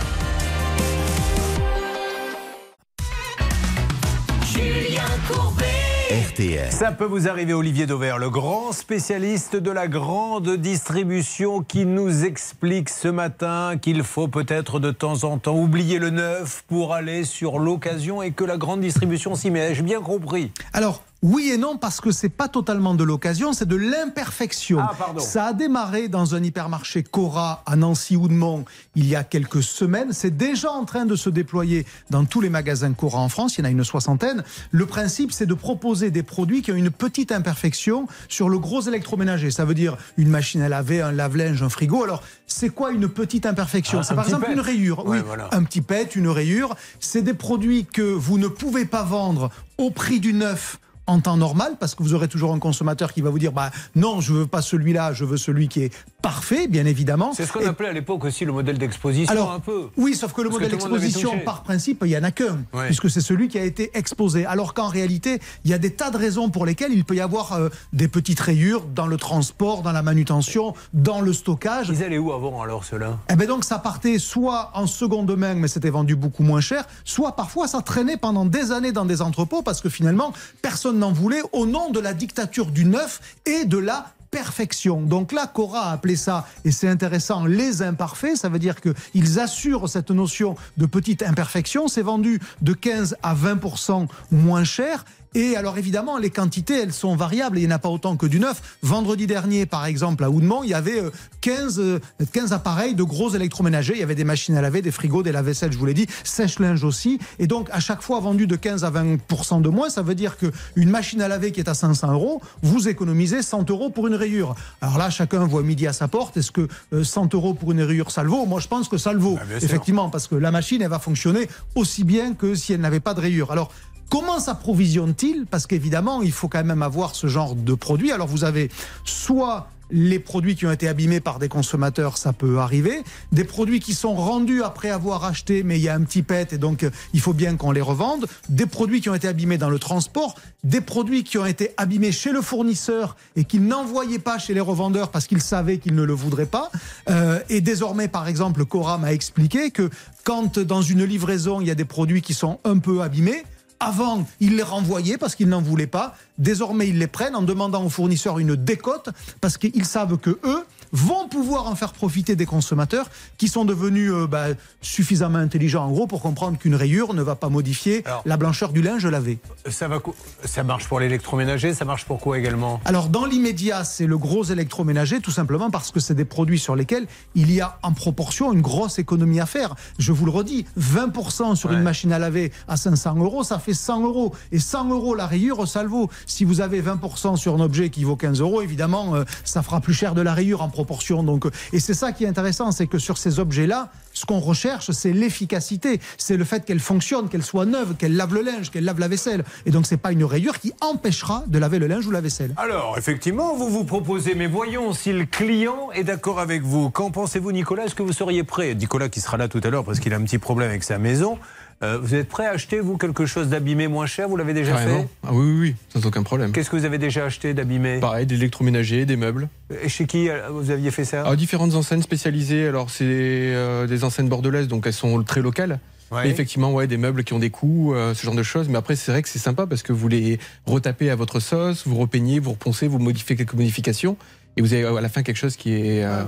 RTL. 6.10 6.72
Ça 6.72 6.90
peut 6.90 7.04
vous 7.04 7.28
arriver, 7.28 7.52
Olivier 7.52 7.86
Dauvert, 7.86 8.18
le 8.18 8.30
grand 8.30 8.72
spécialiste 8.72 9.54
de 9.54 9.70
la 9.70 9.86
grande 9.86 10.56
distribution, 10.56 11.62
qui 11.62 11.86
nous 11.86 12.24
explique 12.24 12.88
ce 12.88 13.06
matin 13.06 13.74
qu'il 13.80 14.02
faut 14.02 14.26
peut-être 14.26 14.80
de 14.80 14.90
temps 14.90 15.22
en 15.22 15.38
temps 15.38 15.56
oublier 15.56 16.00
le 16.00 16.10
neuf 16.10 16.64
pour 16.66 16.94
aller 16.94 17.24
sur 17.24 17.60
l'occasion 17.60 18.22
et 18.22 18.32
que 18.32 18.42
la 18.42 18.56
grande 18.56 18.80
distribution 18.80 19.36
s'y 19.36 19.52
met. 19.52 19.70
Ai-je 19.70 19.82
bien 19.82 20.00
compris? 20.00 20.50
Alors, 20.72 21.04
oui 21.22 21.50
et 21.52 21.58
non, 21.58 21.76
parce 21.76 22.00
que 22.00 22.10
c'est 22.12 22.30
pas 22.30 22.48
totalement 22.48 22.94
de 22.94 23.04
l'occasion, 23.04 23.52
c'est 23.52 23.68
de 23.68 23.76
l'imperfection. 23.76 24.78
Ah. 24.80 24.94
Ça 25.18 25.46
a 25.46 25.52
démarré 25.52 26.08
dans 26.08 26.34
un 26.34 26.42
hypermarché 26.42 27.02
Cora 27.02 27.62
à 27.66 27.76
Nancy-Houdemont 27.76 28.64
il 28.94 29.06
y 29.06 29.14
a 29.16 29.22
quelques 29.22 29.62
semaines. 29.62 30.12
C'est 30.12 30.36
déjà 30.36 30.70
en 30.70 30.84
train 30.84 31.04
de 31.04 31.16
se 31.16 31.28
déployer 31.28 31.84
dans 32.08 32.24
tous 32.24 32.40
les 32.40 32.48
magasins 32.48 32.92
Cora 32.94 33.18
en 33.18 33.28
France. 33.28 33.56
Il 33.56 33.60
y 33.60 33.62
en 33.62 33.66
a 33.66 33.70
une 33.70 33.84
soixantaine. 33.84 34.44
Le 34.70 34.86
principe, 34.86 35.32
c'est 35.32 35.46
de 35.46 35.54
proposer 35.54 36.10
des 36.10 36.22
produits 36.22 36.62
qui 36.62 36.72
ont 36.72 36.76
une 36.76 36.90
petite 36.90 37.32
imperfection 37.32 38.06
sur 38.28 38.48
le 38.48 38.58
gros 38.58 38.80
électroménager. 38.80 39.50
Ça 39.50 39.64
veut 39.66 39.74
dire 39.74 39.96
une 40.16 40.28
machine 40.28 40.62
à 40.62 40.68
laver, 40.70 41.02
un 41.02 41.12
lave-linge, 41.12 41.62
un 41.62 41.68
frigo. 41.68 42.02
Alors, 42.02 42.22
c'est 42.46 42.70
quoi 42.70 42.92
une 42.92 43.08
petite 43.08 43.44
imperfection 43.46 43.98
Ah, 44.00 44.04
C'est 44.04 44.14
par 44.14 44.24
exemple 44.24 44.46
pet. 44.46 44.52
une 44.54 44.60
rayure. 44.60 45.06
Ouais, 45.06 45.18
oui, 45.18 45.22
voilà. 45.26 45.48
un 45.52 45.64
petit 45.64 45.82
pet, 45.82 46.16
une 46.16 46.28
rayure. 46.28 46.76
C'est 46.98 47.22
des 47.22 47.34
produits 47.34 47.84
que 47.84 48.02
vous 48.02 48.38
ne 48.38 48.48
pouvez 48.48 48.86
pas 48.86 49.02
vendre 49.02 49.50
au 49.78 49.90
prix 49.90 50.18
du 50.20 50.32
neuf 50.32 50.78
en 51.06 51.20
temps 51.20 51.36
normal, 51.36 51.74
parce 51.80 51.94
que 51.94 52.02
vous 52.02 52.14
aurez 52.14 52.28
toujours 52.28 52.52
un 52.54 52.58
consommateur 52.58 53.12
qui 53.12 53.20
va 53.20 53.30
vous 53.30 53.38
dire 53.38 53.52
bah 53.52 53.70
non, 53.96 54.20
je 54.20 54.32
veux 54.32 54.46
pas 54.46 54.62
celui-là, 54.62 55.12
je 55.12 55.24
veux 55.24 55.36
celui 55.36 55.68
qui 55.68 55.82
est 55.82 55.92
parfait, 56.22 56.68
bien 56.68 56.86
évidemment. 56.86 57.32
C'est 57.34 57.46
ce 57.46 57.52
qu'on 57.52 57.60
Et- 57.60 57.66
appelait 57.66 57.88
à 57.88 57.92
l'époque 57.92 58.24
aussi 58.24 58.44
le 58.44 58.52
modèle 58.52 58.78
d'exposition, 58.78 59.32
alors, 59.32 59.52
un 59.52 59.60
peu. 59.60 59.88
oui, 59.96 60.14
sauf 60.14 60.32
que 60.32 60.42
le 60.42 60.48
Parce 60.50 60.60
modèle 60.60 60.70
d'exposition, 60.70 61.40
par 61.44 61.62
principe, 61.62 62.02
il 62.04 62.10
y 62.10 62.16
en 62.16 62.22
a 62.22 62.30
qu'un, 62.30 62.60
Ouais. 62.72 62.86
puisque 62.86 63.10
c'est 63.10 63.20
celui 63.22 63.48
qui 63.48 63.58
a 63.58 63.64
été 63.64 63.90
exposé. 63.94 64.44
Alors 64.46 64.74
qu'en 64.74 64.88
réalité, 64.88 65.40
il 65.64 65.70
y 65.70 65.74
a 65.74 65.78
des 65.78 65.92
tas 65.92 66.10
de 66.10 66.16
raisons 66.16 66.50
pour 66.50 66.64
lesquelles 66.66 66.92
il 66.92 67.04
peut 67.04 67.16
y 67.16 67.20
avoir 67.20 67.54
euh, 67.54 67.68
des 67.92 68.06
petites 68.08 68.40
rayures 68.40 68.84
dans 68.94 69.06
le 69.06 69.16
transport, 69.16 69.82
dans 69.82 69.92
la 69.92 70.02
manutention, 70.02 70.74
dans 70.92 71.20
le 71.20 71.32
stockage. 71.32 71.88
Ils 71.88 72.04
allaient 72.04 72.18
où 72.18 72.32
avant 72.32 72.60
alors 72.62 72.84
ceux-là? 72.84 73.18
Eh 73.30 73.36
ben 73.36 73.48
donc 73.48 73.64
ça 73.64 73.78
partait 73.78 74.18
soit 74.18 74.70
en 74.74 74.86
seconde 74.86 75.34
main, 75.36 75.54
mais 75.54 75.68
c'était 75.68 75.90
vendu 75.90 76.14
beaucoup 76.16 76.42
moins 76.42 76.60
cher, 76.60 76.84
soit 77.04 77.34
parfois 77.34 77.66
ça 77.66 77.80
traînait 77.82 78.16
pendant 78.18 78.44
des 78.44 78.70
années 78.72 78.92
dans 78.92 79.04
des 79.06 79.22
entrepôts 79.22 79.62
parce 79.62 79.80
que 79.80 79.88
finalement 79.88 80.32
personne 80.62 80.89
n'en 80.98 81.12
voulait 81.12 81.42
au 81.52 81.66
nom 81.66 81.90
de 81.90 82.00
la 82.00 82.14
dictature 82.14 82.70
du 82.70 82.84
neuf 82.84 83.20
et 83.46 83.64
de 83.64 83.78
la 83.78 84.12
perfection. 84.30 85.00
Donc 85.00 85.32
là, 85.32 85.46
Cora 85.46 85.86
a 85.86 85.92
appelé 85.92 86.16
ça, 86.16 86.46
et 86.64 86.70
c'est 86.70 86.88
intéressant, 86.88 87.46
les 87.46 87.82
imparfaits. 87.82 88.36
Ça 88.36 88.48
veut 88.48 88.58
dire 88.58 88.76
qu'ils 88.80 89.40
assurent 89.40 89.88
cette 89.88 90.10
notion 90.10 90.56
de 90.76 90.86
petite 90.86 91.22
imperfection. 91.22 91.88
C'est 91.88 92.02
vendu 92.02 92.40
de 92.62 92.72
15 92.72 93.16
à 93.22 93.34
20% 93.34 94.06
moins 94.30 94.64
cher. 94.64 95.04
Et 95.34 95.56
alors 95.56 95.78
évidemment, 95.78 96.18
les 96.18 96.30
quantités, 96.30 96.82
elles 96.82 96.92
sont 96.92 97.14
variables. 97.14 97.58
Il 97.58 97.66
n'y 97.66 97.72
en 97.72 97.76
a 97.76 97.78
pas 97.78 97.88
autant 97.88 98.16
que 98.16 98.26
du 98.26 98.40
neuf. 98.40 98.76
Vendredi 98.82 99.26
dernier, 99.26 99.64
par 99.64 99.86
exemple, 99.86 100.24
à 100.24 100.30
Houdemont, 100.30 100.64
il 100.64 100.70
y 100.70 100.74
avait 100.74 101.00
euh, 101.00 101.10
15, 101.40 101.78
euh, 101.78 102.00
15 102.32 102.52
appareils 102.52 102.94
de 102.94 103.04
gros 103.04 103.30
électroménagers. 103.30 103.94
Il 103.94 104.00
y 104.00 104.02
avait 104.02 104.16
des 104.16 104.24
machines 104.24 104.56
à 104.56 104.60
laver, 104.60 104.82
des 104.82 104.90
frigos, 104.90 105.22
des 105.22 105.30
lave-vaisselle, 105.30 105.72
je 105.72 105.78
vous 105.78 105.86
l'ai 105.86 105.94
dit, 105.94 106.06
sèche-linge 106.24 106.82
aussi. 106.82 107.20
Et 107.38 107.46
donc, 107.46 107.68
à 107.70 107.78
chaque 107.78 108.02
fois 108.02 108.18
vendu 108.18 108.48
de 108.48 108.56
15 108.56 108.84
à 108.84 108.90
20% 108.90 109.62
de 109.62 109.68
moins, 109.68 109.88
ça 109.88 110.02
veut 110.02 110.16
dire 110.16 110.36
qu'une 110.36 110.90
machine 110.90 111.22
à 111.22 111.28
laver 111.28 111.52
qui 111.52 111.60
est 111.60 111.68
à 111.68 111.74
500 111.74 112.12
euros, 112.12 112.42
vous 112.62 112.88
économisez 112.88 113.42
100 113.42 113.70
euros 113.70 113.90
pour 113.90 114.08
une 114.08 114.16
rayure. 114.16 114.56
Alors 114.80 114.98
là, 114.98 115.10
chacun 115.10 115.44
voit 115.44 115.62
midi 115.62 115.86
à 115.86 115.92
sa 115.92 116.08
porte. 116.08 116.36
Est-ce 116.36 116.50
que 116.50 116.66
euh, 116.92 117.04
100 117.04 117.34
euros 117.34 117.54
pour 117.54 117.70
une 117.70 117.82
rayure, 117.82 118.10
ça 118.10 118.24
le 118.24 118.30
vaut? 118.30 118.46
Moi, 118.46 118.58
je 118.58 118.66
pense 118.68 118.88
que 118.88 118.98
ça 118.98 119.12
le 119.12 119.20
vaut. 119.20 119.38
Ah. 119.40 119.56
Effectivement, 119.62 120.10
parce 120.10 120.26
que 120.26 120.34
la 120.34 120.50
machine, 120.50 120.82
elle 120.82 120.88
va 120.88 120.98
fonctionner 120.98 121.48
aussi 121.76 122.02
bien 122.02 122.34
que 122.34 122.56
si 122.56 122.72
elle 122.72 122.80
n'avait 122.80 123.00
pas 123.00 123.14
de 123.14 123.20
rayure. 123.20 123.52
Alors, 123.52 123.70
Comment 124.10 124.40
s'approvisionne-t-il 124.40 125.46
Parce 125.46 125.68
qu'évidemment, 125.68 126.20
il 126.20 126.32
faut 126.32 126.48
quand 126.48 126.64
même 126.64 126.82
avoir 126.82 127.14
ce 127.14 127.28
genre 127.28 127.54
de 127.54 127.74
produit. 127.74 128.10
Alors 128.10 128.26
vous 128.26 128.42
avez 128.42 128.68
soit 129.04 129.68
les 129.92 130.18
produits 130.18 130.56
qui 130.56 130.66
ont 130.66 130.72
été 130.72 130.88
abîmés 130.88 131.20
par 131.20 131.38
des 131.38 131.48
consommateurs, 131.48 132.18
ça 132.18 132.32
peut 132.32 132.58
arriver. 132.58 133.02
Des 133.32 133.44
produits 133.44 133.80
qui 133.80 133.94
sont 133.94 134.14
rendus 134.14 134.62
après 134.62 134.90
avoir 134.90 135.24
acheté, 135.24 135.62
mais 135.62 135.78
il 135.78 135.82
y 135.82 135.88
a 135.88 135.94
un 135.94 136.02
petit 136.02 136.22
pet 136.22 136.52
et 136.52 136.58
donc 136.58 136.82
euh, 136.82 136.90
il 137.12 137.20
faut 137.20 137.32
bien 137.32 137.56
qu'on 137.56 137.70
les 137.70 137.80
revende. 137.80 138.26
Des 138.48 138.66
produits 138.66 139.00
qui 139.00 139.08
ont 139.10 139.14
été 139.14 139.28
abîmés 139.28 139.58
dans 139.58 139.70
le 139.70 139.78
transport. 139.78 140.34
Des 140.64 140.80
produits 140.80 141.24
qui 141.24 141.38
ont 141.38 141.46
été 141.46 141.72
abîmés 141.76 142.12
chez 142.12 142.32
le 142.32 142.42
fournisseur 142.42 143.16
et 143.36 143.44
qu'il 143.44 143.64
n'envoyait 143.64 144.18
pas 144.18 144.38
chez 144.38 144.54
les 144.54 144.60
revendeurs 144.60 145.10
parce 145.10 145.26
qu'il 145.26 145.40
savait 145.40 145.78
qu'ils 145.78 145.94
ne 145.94 146.02
le 146.02 146.14
voudraient 146.14 146.46
pas. 146.46 146.70
Euh, 147.08 147.40
et 147.48 147.60
désormais, 147.60 148.08
par 148.08 148.28
exemple, 148.28 148.64
Cora 148.64 148.98
m'a 148.98 149.12
expliqué 149.12 149.70
que 149.70 149.88
quand 150.24 150.58
dans 150.58 150.82
une 150.82 151.04
livraison, 151.04 151.60
il 151.60 151.66
y 151.66 151.70
a 151.70 151.76
des 151.76 151.84
produits 151.84 152.22
qui 152.22 152.34
sont 152.34 152.58
un 152.64 152.78
peu 152.78 153.02
abîmés, 153.02 153.44
avant, 153.80 154.26
ils 154.40 154.56
les 154.56 154.62
renvoyaient 154.62 155.18
parce 155.18 155.34
qu'ils 155.34 155.48
n'en 155.48 155.62
voulaient 155.62 155.86
pas. 155.86 156.14
Désormais, 156.38 156.88
ils 156.88 156.98
les 156.98 157.06
prennent 157.06 157.34
en 157.34 157.42
demandant 157.42 157.84
aux 157.84 157.88
fournisseurs 157.88 158.38
une 158.38 158.54
décote 158.54 159.08
parce 159.40 159.56
qu'ils 159.56 159.86
savent 159.86 160.18
que 160.18 160.38
eux 160.44 160.64
vont 160.92 161.28
pouvoir 161.28 161.66
en 161.68 161.74
faire 161.76 161.92
profiter 161.92 162.36
des 162.36 162.46
consommateurs 162.46 163.08
qui 163.38 163.48
sont 163.48 163.64
devenus 163.64 164.10
euh, 164.12 164.26
bah, 164.26 164.46
suffisamment 164.82 165.38
intelligents 165.38 165.84
en 165.84 165.90
gros 165.90 166.06
pour 166.06 166.20
comprendre 166.22 166.58
qu'une 166.58 166.74
rayure 166.74 167.14
ne 167.14 167.22
va 167.22 167.36
pas 167.36 167.48
modifier 167.48 168.02
Alors- 168.06 168.22
la 168.24 168.36
blancheur 168.36 168.72
du 168.72 168.82
linge 168.82 169.06
lavé. 169.06 169.38
ça, 169.68 169.88
va, 169.88 169.98
ça 170.44 170.62
marche 170.64 170.88
pour 170.88 171.00
l'électroménager, 171.00 171.74
ça 171.74 171.84
marche 171.84 172.04
pour 172.04 172.18
quoi 172.20 172.38
également? 172.38 172.80
Alors 172.84 173.08
dans 173.08 173.24
l'immédiat, 173.26 173.84
c'est 173.84 174.06
le 174.06 174.18
gros 174.18 174.44
électroménager, 174.44 175.20
tout 175.20 175.30
simplement 175.30 175.70
parce 175.70 175.90
que 175.92 176.00
c'est 176.00 176.14
des 176.14 176.24
produits 176.24 176.58
sur 176.58 176.74
lesquels 176.76 177.06
il 177.34 177.52
y 177.52 177.60
a 177.60 177.78
en 177.82 177.92
proportion 177.92 178.52
une 178.52 178.60
grosse 178.62 178.98
économie 178.98 179.40
à 179.40 179.46
faire. 179.46 179.74
Je 179.98 180.12
vous 180.12 180.24
le 180.24 180.30
redis, 180.32 180.66
20% 180.78 181.54
sur 181.56 181.70
Ouais. 181.70 181.76
une 181.76 181.82
machine 181.82 182.12
à 182.12 182.18
laver 182.18 182.52
à 182.66 182.76
500 182.76 183.14
euros, 183.18 183.44
ça 183.44 183.58
fait 183.60 183.74
100 183.74 184.02
euros. 184.04 184.34
Et 184.50 184.58
100 184.58 184.88
euros 184.88 185.14
la 185.14 185.26
rayure, 185.26 185.68
ça 185.68 185.82
le 185.84 185.88
vaut. 185.88 186.10
Si 186.26 186.44
vous 186.44 186.60
avez 186.60 186.80
20% 186.82 187.36
sur 187.36 187.54
un 187.54 187.60
objet 187.60 187.90
qui 187.90 188.02
vaut 188.04 188.16
15 188.16 188.40
euros, 188.40 188.60
évidemment, 188.62 189.14
euh, 189.14 189.24
ça 189.44 189.62
fera 189.62 189.80
plus 189.80 189.94
cher 189.94 190.14
de 190.14 190.20
la 190.22 190.34
rayure 190.34 190.62
en 190.62 190.68
proportion. 190.68 190.79
Donc, 191.24 191.46
et 191.72 191.80
c'est 191.80 191.94
ça 191.94 192.12
qui 192.12 192.24
est 192.24 192.28
intéressant, 192.28 192.72
c'est 192.72 192.86
que 192.86 192.98
sur 192.98 193.18
ces 193.18 193.38
objets-là, 193.38 193.90
ce 194.12 194.26
qu'on 194.26 194.40
recherche, 194.40 194.90
c'est 194.90 195.12
l'efficacité. 195.12 196.00
C'est 196.18 196.36
le 196.36 196.44
fait 196.44 196.64
qu'elle 196.64 196.80
fonctionne, 196.80 197.28
qu'elle 197.28 197.42
soit 197.42 197.66
neuve, 197.66 197.94
qu'elle 197.96 198.16
lave 198.16 198.34
le 198.34 198.42
linge, 198.42 198.70
qu'elle 198.70 198.84
lave 198.84 198.98
la 198.98 199.08
vaisselle. 199.08 199.44
Et 199.66 199.70
donc, 199.70 199.86
c'est 199.86 199.96
pas 199.96 200.12
une 200.12 200.24
rayure 200.24 200.58
qui 200.58 200.72
empêchera 200.80 201.44
de 201.46 201.58
laver 201.58 201.78
le 201.78 201.86
linge 201.86 202.06
ou 202.06 202.10
la 202.10 202.20
vaisselle. 202.20 202.52
Alors, 202.56 202.96
effectivement, 202.98 203.54
vous 203.54 203.68
vous 203.68 203.84
proposez, 203.84 204.34
mais 204.34 204.46
voyons 204.46 204.92
si 204.92 205.12
le 205.12 205.24
client 205.24 205.90
est 205.94 206.04
d'accord 206.04 206.40
avec 206.40 206.62
vous. 206.62 206.90
Qu'en 206.90 207.10
pensez-vous, 207.10 207.52
Nicolas? 207.52 207.84
Est-ce 207.84 207.94
que 207.94 208.02
vous 208.02 208.12
seriez 208.12 208.44
prêt? 208.44 208.74
Nicolas 208.74 209.08
qui 209.08 209.20
sera 209.20 209.36
là 209.36 209.48
tout 209.48 209.60
à 209.62 209.70
l'heure 209.70 209.84
parce 209.84 210.00
qu'il 210.00 210.12
a 210.12 210.16
un 210.16 210.22
petit 210.22 210.38
problème 210.38 210.70
avec 210.70 210.84
sa 210.84 210.98
maison. 210.98 211.38
Euh, 211.82 211.98
vous 211.98 212.14
êtes 212.14 212.28
prêt 212.28 212.44
à 212.46 212.50
acheter, 212.50 212.78
vous, 212.80 212.98
quelque 212.98 213.24
chose 213.24 213.48
d'abîmé 213.48 213.88
moins 213.88 214.04
cher 214.04 214.28
Vous 214.28 214.36
l'avez 214.36 214.52
déjà 214.52 214.72
Carrément. 214.72 215.00
fait 215.02 215.08
Ah 215.26 215.30
oui, 215.32 215.46
oui, 215.46 215.60
oui, 215.60 215.74
sans 215.88 216.06
aucun 216.06 216.22
problème. 216.22 216.52
Qu'est-ce 216.52 216.68
que 216.68 216.76
vous 216.76 216.84
avez 216.84 216.98
déjà 216.98 217.24
acheté 217.24 217.54
d'abîmé 217.54 218.00
Pareil, 218.00 218.26
des 218.26 218.34
électroménagers, 218.34 219.06
des 219.06 219.16
meubles. 219.16 219.48
Et 219.82 219.88
chez 219.88 220.06
qui 220.06 220.28
euh, 220.28 220.48
vous 220.50 220.70
aviez 220.70 220.90
fait 220.90 221.06
ça 221.06 221.22
Alors, 221.22 221.36
différentes 221.36 221.74
enseignes 221.74 222.02
spécialisées. 222.02 222.68
Alors, 222.68 222.90
c'est 222.90 223.04
euh, 223.06 223.86
des 223.86 224.04
enseignes 224.04 224.28
bordelaises, 224.28 224.68
donc 224.68 224.86
elles 224.86 224.92
sont 224.92 225.22
très 225.22 225.40
locales. 225.40 225.80
Ouais. 226.10 226.24
Mais 226.24 226.30
effectivement, 226.30 226.72
ouais, 226.74 226.86
des 226.86 226.96
meubles 226.98 227.24
qui 227.24 227.32
ont 227.32 227.38
des 227.38 227.50
coûts, 227.50 227.94
euh, 227.94 228.12
ce 228.14 228.26
genre 228.26 228.34
de 228.34 228.42
choses. 228.42 228.68
Mais 228.68 228.76
après, 228.76 228.94
c'est 228.96 229.12
vrai 229.12 229.22
que 229.22 229.28
c'est 229.28 229.38
sympa 229.38 229.66
parce 229.66 229.82
que 229.82 229.92
vous 229.94 230.08
les 230.08 230.38
retapez 230.66 231.08
à 231.08 231.14
votre 231.14 231.40
sauce, 231.40 231.86
vous 231.86 231.96
repeignez, 231.96 232.40
vous 232.40 232.50
reponcez, 232.50 232.88
vous 232.88 232.98
modifiez 232.98 233.36
quelques 233.36 233.54
modifications. 233.54 234.16
Et 234.56 234.60
vous 234.60 234.74
avez 234.74 234.84
à 234.84 235.00
la 235.00 235.08
fin 235.08 235.22
quelque 235.22 235.36
chose 235.36 235.56
qui 235.56 235.72
est. 235.72 236.04
euh, 236.04 236.24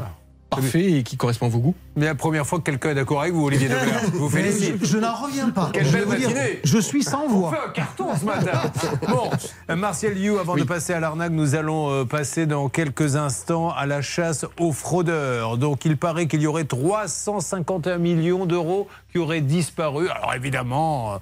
parfait 0.56 0.92
et 0.92 1.02
qui 1.02 1.16
correspond 1.16 1.46
à 1.46 1.48
vos 1.48 1.58
goûts. 1.58 1.74
Mais 1.96 2.06
la 2.06 2.14
première 2.14 2.46
fois 2.46 2.58
que 2.58 2.64
quelqu'un 2.64 2.90
est 2.90 2.94
d'accord 2.94 3.20
avec 3.22 3.32
vous, 3.32 3.44
Olivier 3.46 3.68
je 4.04 4.10
vous 4.18 4.28
Mais 4.30 4.42
félicite. 4.42 4.76
je, 4.80 4.86
je 4.86 4.98
n'en 4.98 5.14
reviens 5.14 5.50
pas. 5.50 5.70
Quelle 5.72 5.86
je, 5.86 5.92
belle 5.92 6.00
vais 6.00 6.06
vous 6.06 6.14
dire, 6.16 6.28
matinée. 6.30 6.60
je 6.64 6.78
suis 6.78 7.02
sans 7.02 7.24
On 7.24 7.28
voix. 7.28 7.50
fait 7.50 7.68
un 7.68 7.72
carton 7.72 8.06
ce 8.18 8.24
matin. 8.24 8.60
Bon, 9.08 9.30
euh, 9.70 9.76
Martial 9.76 10.16
You, 10.16 10.38
avant 10.38 10.56
de 10.56 10.64
passer 10.64 10.92
à 10.92 11.00
l'arnaque, 11.00 11.32
nous 11.32 11.54
allons 11.54 11.90
euh, 11.90 12.04
passer 12.04 12.46
dans 12.46 12.68
quelques 12.68 13.16
instants 13.16 13.70
à 13.70 13.86
la 13.86 14.02
chasse 14.02 14.46
aux 14.60 14.72
fraudeurs. 14.72 15.58
Donc, 15.58 15.84
il 15.84 15.96
paraît 15.96 16.26
qu'il 16.28 16.40
y 16.42 16.46
aurait 16.46 16.64
351 16.64 17.98
millions 17.98 18.46
d'euros 18.46 18.88
qui 19.10 19.18
auraient 19.18 19.40
disparu. 19.40 20.08
Alors, 20.08 20.34
évidemment. 20.34 21.14
euh, 21.14 21.16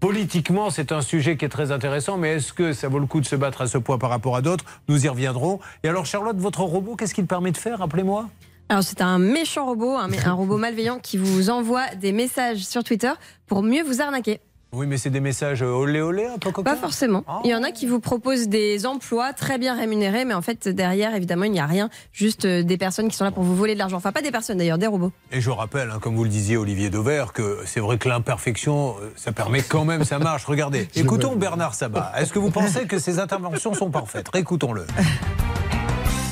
Politiquement, 0.00 0.70
c'est 0.70 0.92
un 0.92 1.02
sujet 1.02 1.36
qui 1.36 1.44
est 1.44 1.50
très 1.50 1.72
intéressant, 1.72 2.16
mais 2.16 2.36
est-ce 2.36 2.54
que 2.54 2.72
ça 2.72 2.88
vaut 2.88 2.98
le 3.00 3.04
coup 3.04 3.20
de 3.20 3.26
se 3.26 3.36
battre 3.36 3.60
à 3.60 3.66
ce 3.66 3.76
point 3.76 3.98
par 3.98 4.08
rapport 4.08 4.34
à 4.34 4.40
d'autres? 4.40 4.64
Nous 4.88 5.04
y 5.04 5.08
reviendrons. 5.10 5.60
Et 5.84 5.88
alors, 5.90 6.06
Charlotte, 6.06 6.38
votre 6.38 6.62
robot, 6.62 6.96
qu'est-ce 6.96 7.12
qu'il 7.12 7.26
permet 7.26 7.52
de 7.52 7.58
faire? 7.58 7.80
Rappelez-moi. 7.80 8.26
Alors 8.70 8.84
c'est 8.84 9.00
un 9.00 9.18
méchant 9.18 9.66
robot, 9.66 9.96
un, 9.96 10.08
un 10.24 10.32
robot 10.32 10.56
malveillant 10.58 11.00
qui 11.00 11.18
vous 11.18 11.50
envoie 11.50 11.88
des 11.96 12.12
messages 12.12 12.64
sur 12.64 12.84
Twitter 12.84 13.10
pour 13.48 13.64
mieux 13.64 13.82
vous 13.82 14.00
arnaquer. 14.00 14.38
Oui, 14.72 14.86
mais 14.86 14.96
c'est 14.96 15.10
des 15.10 15.18
messages 15.18 15.62
euh, 15.64 15.72
olé 15.72 16.00
olé, 16.00 16.26
un 16.26 16.38
peu 16.38 16.52
coquins 16.52 16.70
Pas 16.70 16.76
forcément. 16.76 17.24
Oh. 17.26 17.40
Il 17.42 17.50
y 17.50 17.54
en 17.56 17.64
a 17.64 17.72
qui 17.72 17.86
vous 17.88 17.98
proposent 17.98 18.46
des 18.46 18.86
emplois 18.86 19.32
très 19.32 19.58
bien 19.58 19.74
rémunérés, 19.74 20.24
mais 20.24 20.34
en 20.34 20.42
fait 20.42 20.68
derrière 20.68 21.16
évidemment 21.16 21.42
il 21.42 21.50
n'y 21.50 21.58
a 21.58 21.66
rien, 21.66 21.90
juste 22.12 22.44
euh, 22.44 22.62
des 22.62 22.78
personnes 22.78 23.08
qui 23.08 23.16
sont 23.16 23.24
là 23.24 23.32
pour 23.32 23.42
vous 23.42 23.56
voler 23.56 23.74
de 23.74 23.80
l'argent. 23.80 23.96
Enfin 23.96 24.12
pas 24.12 24.22
des 24.22 24.30
personnes 24.30 24.58
d'ailleurs, 24.58 24.78
des 24.78 24.86
robots. 24.86 25.10
Et 25.32 25.40
je 25.40 25.50
rappelle, 25.50 25.90
hein, 25.90 25.98
comme 26.00 26.14
vous 26.14 26.22
le 26.22 26.30
disiez, 26.30 26.56
Olivier 26.56 26.90
Dauvert, 26.90 27.32
que 27.32 27.58
c'est 27.66 27.80
vrai 27.80 27.98
que 27.98 28.08
l'imperfection, 28.08 28.94
euh, 29.02 29.10
ça 29.16 29.32
permet 29.32 29.62
quand 29.62 29.84
même, 29.84 30.04
ça 30.04 30.20
marche. 30.20 30.44
Regardez, 30.44 30.88
écoutons 30.94 31.34
Bernard 31.34 31.74
Sabat. 31.74 32.12
Est-ce 32.16 32.32
que 32.32 32.38
vous 32.38 32.52
pensez 32.52 32.86
que 32.86 33.00
ses 33.00 33.18
interventions 33.18 33.74
sont 33.74 33.90
parfaites? 33.90 34.28
Récoutons-le. 34.32 34.86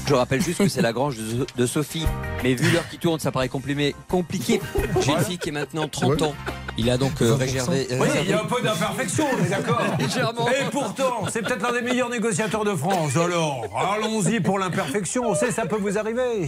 Je 0.09 0.15
rappelle 0.15 0.41
juste 0.43 0.59
que 0.59 0.69
c'est 0.69 0.81
la 0.81 0.95
grange 0.95 1.17
de, 1.19 1.45
de 1.55 1.67
Sophie. 1.67 2.07
Mais 2.43 2.55
vu 2.55 2.71
l'heure 2.71 2.89
qui 2.89 2.97
tourne, 2.97 3.21
ça 3.21 3.31
paraît 3.31 3.49
complimé- 3.49 3.95
compliqué. 4.09 4.59
J'ai 5.03 5.13
une 5.13 5.19
fille 5.21 5.37
qui 5.39 5.51
est 5.51 5.53
maintenant 5.53 5.87
30 5.87 6.23
ans. 6.23 6.35
Il 6.79 6.89
a 6.89 6.97
donc 6.97 7.21
euh, 7.21 7.35
réservé. 7.35 7.87
Oui, 7.91 8.09
il 8.23 8.31
y 8.31 8.33
a 8.33 8.41
un 8.41 8.45
peu 8.47 8.63
d'imperfection, 8.63 9.27
on 9.39 9.45
est 9.45 9.51
d'accord 9.51 9.83
Légèrement. 9.99 10.49
Et 10.49 10.65
pourtant, 10.71 11.25
c'est 11.31 11.43
peut-être 11.43 11.61
l'un 11.63 11.73
des 11.73 11.83
meilleurs 11.83 12.09
négociateurs 12.09 12.65
de 12.65 12.75
France. 12.75 13.17
Alors, 13.17 13.67
allons-y 13.77 14.41
pour 14.41 14.59
l'imperfection. 14.59 15.25
On 15.29 15.35
sait, 15.35 15.51
ça 15.51 15.67
peut 15.67 15.77
vous 15.79 15.99
arriver. 15.99 16.47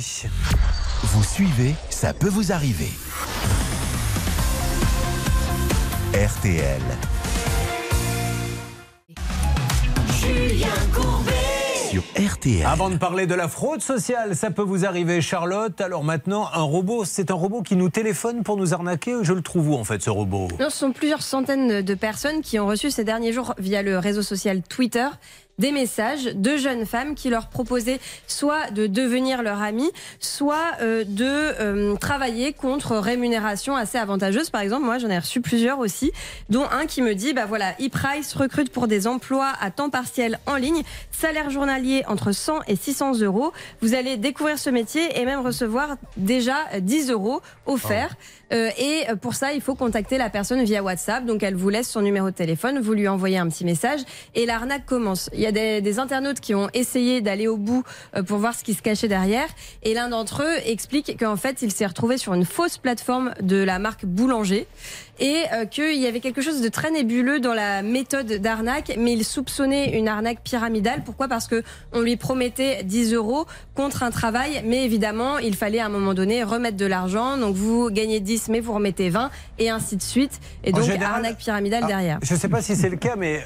Vous 1.03 1.25
suivez, 1.25 1.75
ça 1.91 2.15
peut 2.15 2.29
vous 2.31 2.53
arriver. 2.53 2.91
RTL. 6.15 6.81
Sur 11.91 12.05
RTL. 12.17 12.65
Avant 12.65 12.89
de 12.89 12.95
parler 12.95 13.27
de 13.27 13.35
la 13.35 13.49
fraude 13.49 13.83
sociale, 13.83 14.37
ça 14.37 14.53
peut 14.53 14.63
vous 14.63 14.85
arriver, 14.85 15.21
Charlotte. 15.21 15.81
Alors 15.81 16.05
maintenant, 16.05 16.49
un 16.55 16.63
robot, 16.63 17.05
c'est 17.05 17.33
un 17.33 17.35
robot 17.35 17.63
qui 17.63 17.75
nous 17.75 17.89
téléphone 17.89 18.45
pour 18.45 18.57
nous 18.57 18.73
arnaquer. 18.73 19.15
Je 19.23 19.33
le 19.33 19.43
trouve 19.43 19.71
où, 19.71 19.75
en 19.75 19.83
fait, 19.83 20.01
ce 20.01 20.09
robot? 20.09 20.47
Non, 20.61 20.71
ce 20.71 20.79
sont 20.79 20.93
plusieurs 20.93 21.23
centaines 21.23 21.83
de 21.83 21.95
personnes 21.95 22.43
qui 22.43 22.61
ont 22.61 22.69
reçu 22.69 22.93
ces 22.93 23.03
derniers 23.03 23.33
jours 23.33 23.55
via 23.59 23.83
le 23.83 23.99
réseau 23.99 24.23
social 24.23 24.63
Twitter 24.63 25.09
des 25.61 25.73
messages 25.73 26.25
de 26.25 26.57
jeunes 26.57 26.87
femmes 26.87 27.15
qui 27.15 27.29
leur 27.29 27.49
proposaient 27.49 28.01
soit 28.27 28.71
de 28.71 28.87
devenir 28.87 29.43
leur 29.43 29.61
amie, 29.61 29.91
soit 30.19 30.73
euh, 30.81 31.05
de 31.05 31.25
euh, 31.25 31.97
travailler 31.97 32.55
contre 32.55 32.97
rémunération 32.97 33.77
assez 33.77 33.99
avantageuse. 33.99 34.49
Par 34.49 34.63
exemple, 34.63 34.87
moi 34.87 34.99
j'en 34.99 35.11
ai 35.11 35.19
reçu 35.19 35.43
plusieurs 35.43 35.79
aussi, 35.79 36.13
dont 36.49 36.65
un 36.73 36.87
qui 36.87 37.03
me 37.03 37.15
dit, 37.15 37.35
bah 37.35 37.45
voilà, 37.47 37.75
ePrice 37.79 38.35
recrute 38.35 38.73
pour 38.73 38.89
des 38.89 39.07
emplois 39.07 39.53
à 39.61 39.71
temps 39.71 39.91
partiel 39.91 40.41
en 40.47 40.57
ligne, 40.57 40.83
salaire 41.11 41.51
journalier 41.51 42.03
entre 42.09 42.33
100 42.33 42.63
et 42.67 42.77
600 42.77 43.21
euros. 43.21 43.53
Vous 43.83 43.95
allez 43.95 44.17
découvrir 44.17 44.59
ce 44.59 44.71
métier 44.71 45.21
et 45.21 45.27
même 45.27 45.41
recevoir 45.41 45.97
déjà 46.17 46.55
10 46.81 47.11
euros 47.11 47.43
offerts. 47.67 48.13
Euh, 48.13 48.40
et 48.51 49.07
pour 49.21 49.35
ça, 49.35 49.53
il 49.53 49.61
faut 49.61 49.75
contacter 49.75 50.19
la 50.19 50.31
personne 50.31 50.63
via 50.65 50.83
WhatsApp. 50.83 51.25
Donc, 51.25 51.43
elle 51.43 51.55
vous 51.55 51.69
laisse 51.69 51.89
son 51.89 52.03
numéro 52.03 52.31
de 52.31 52.35
téléphone, 52.35 52.81
vous 52.81 52.93
lui 52.93 53.09
envoyez 53.09 53.39
un 53.39 53.49
petit 53.49 53.65
message 53.65 54.01
et 54.35 54.47
l'arnaque 54.47 54.87
commence. 54.87 55.31
Il 55.33 55.41
y 55.41 55.47
a 55.47 55.53
des, 55.53 55.81
des 55.81 55.99
internautes 55.99 56.41
qui 56.41 56.55
ont 56.55 56.69
essayé 56.75 57.21
d'aller 57.21 57.47
au 57.47 57.57
bout 57.57 57.85
euh, 58.17 58.23
pour 58.23 58.39
voir 58.39 58.55
ce 58.55 58.65
qui 58.65 58.75
se 58.75 58.83
cachait 58.83 59.09
derrière. 59.09 59.49
Et 59.83 59.95
l'un 59.95 60.09
d'entre 60.09 60.43
eux 60.43 60.57
explique 60.65 61.19
qu'en 61.19 61.37
fait, 61.37 61.63
il 61.63 61.73
s'est 61.73 61.87
retrouvé 61.87 62.19
sur 62.19 62.35
une 62.35 62.45
fausse 62.45 62.79
plateforme 62.79 63.35
de 63.41 63.57
la 63.57 63.79
marque 63.79 64.05
Boulanger 64.05 64.67
et 65.21 65.37
euh, 65.53 65.65
qu'il 65.67 65.97
y 66.01 66.07
avait 66.07 66.21
quelque 66.21 66.41
chose 66.43 66.61
de 66.63 66.69
très 66.69 66.91
nébuleux 66.91 67.39
dans 67.41 67.53
la 67.55 67.83
méthode 67.83 68.27
d'arnaque, 68.41 68.93
mais 68.99 69.13
il 69.13 69.25
soupçonnait 69.25 69.97
une 69.99 70.09
arnaque 70.09 70.41
pyramidale. 70.43 71.03
Pourquoi? 71.05 71.29
Parce 71.29 71.47
que 71.47 71.63
on 71.93 72.01
lui 72.01 72.17
promettait 72.17 72.83
10 72.85 73.13
euros 73.15 73.45
contre 73.75 74.03
un 74.03 74.11
travail, 74.11 74.63
mais 74.67 74.85
évidemment, 74.85 75.39
il 75.39 75.55
fallait 75.55 75.79
à 75.81 75.87
un 75.87 75.91
moment 75.91 76.15
donné 76.15 76.43
remettre 76.43 76.77
de 76.77 76.87
l'argent. 76.87 77.37
Donc 77.37 77.55
vous 77.55 77.91
gagnez 77.91 78.21
10, 78.21 78.49
mais 78.49 78.61
vous 78.61 78.73
remettez 78.73 79.11
20, 79.11 79.31
et 79.59 79.71
ainsi 79.71 79.97
de 79.97 80.03
suite. 80.03 80.41
Et 80.65 80.73
donc 80.73 80.85
général- 80.85 81.17
arnaque 81.17 81.37
pyramidale 81.37 81.83
Ah, 81.85 81.89
derrière. 81.89 82.19
Je 82.23 82.35
ne 82.35 82.39
sais 82.39 82.49
pas 82.49 82.63
si 82.63 82.75
c'est 82.75 82.89
le 82.89 82.97
cas, 82.97 83.17
mais 83.17 83.39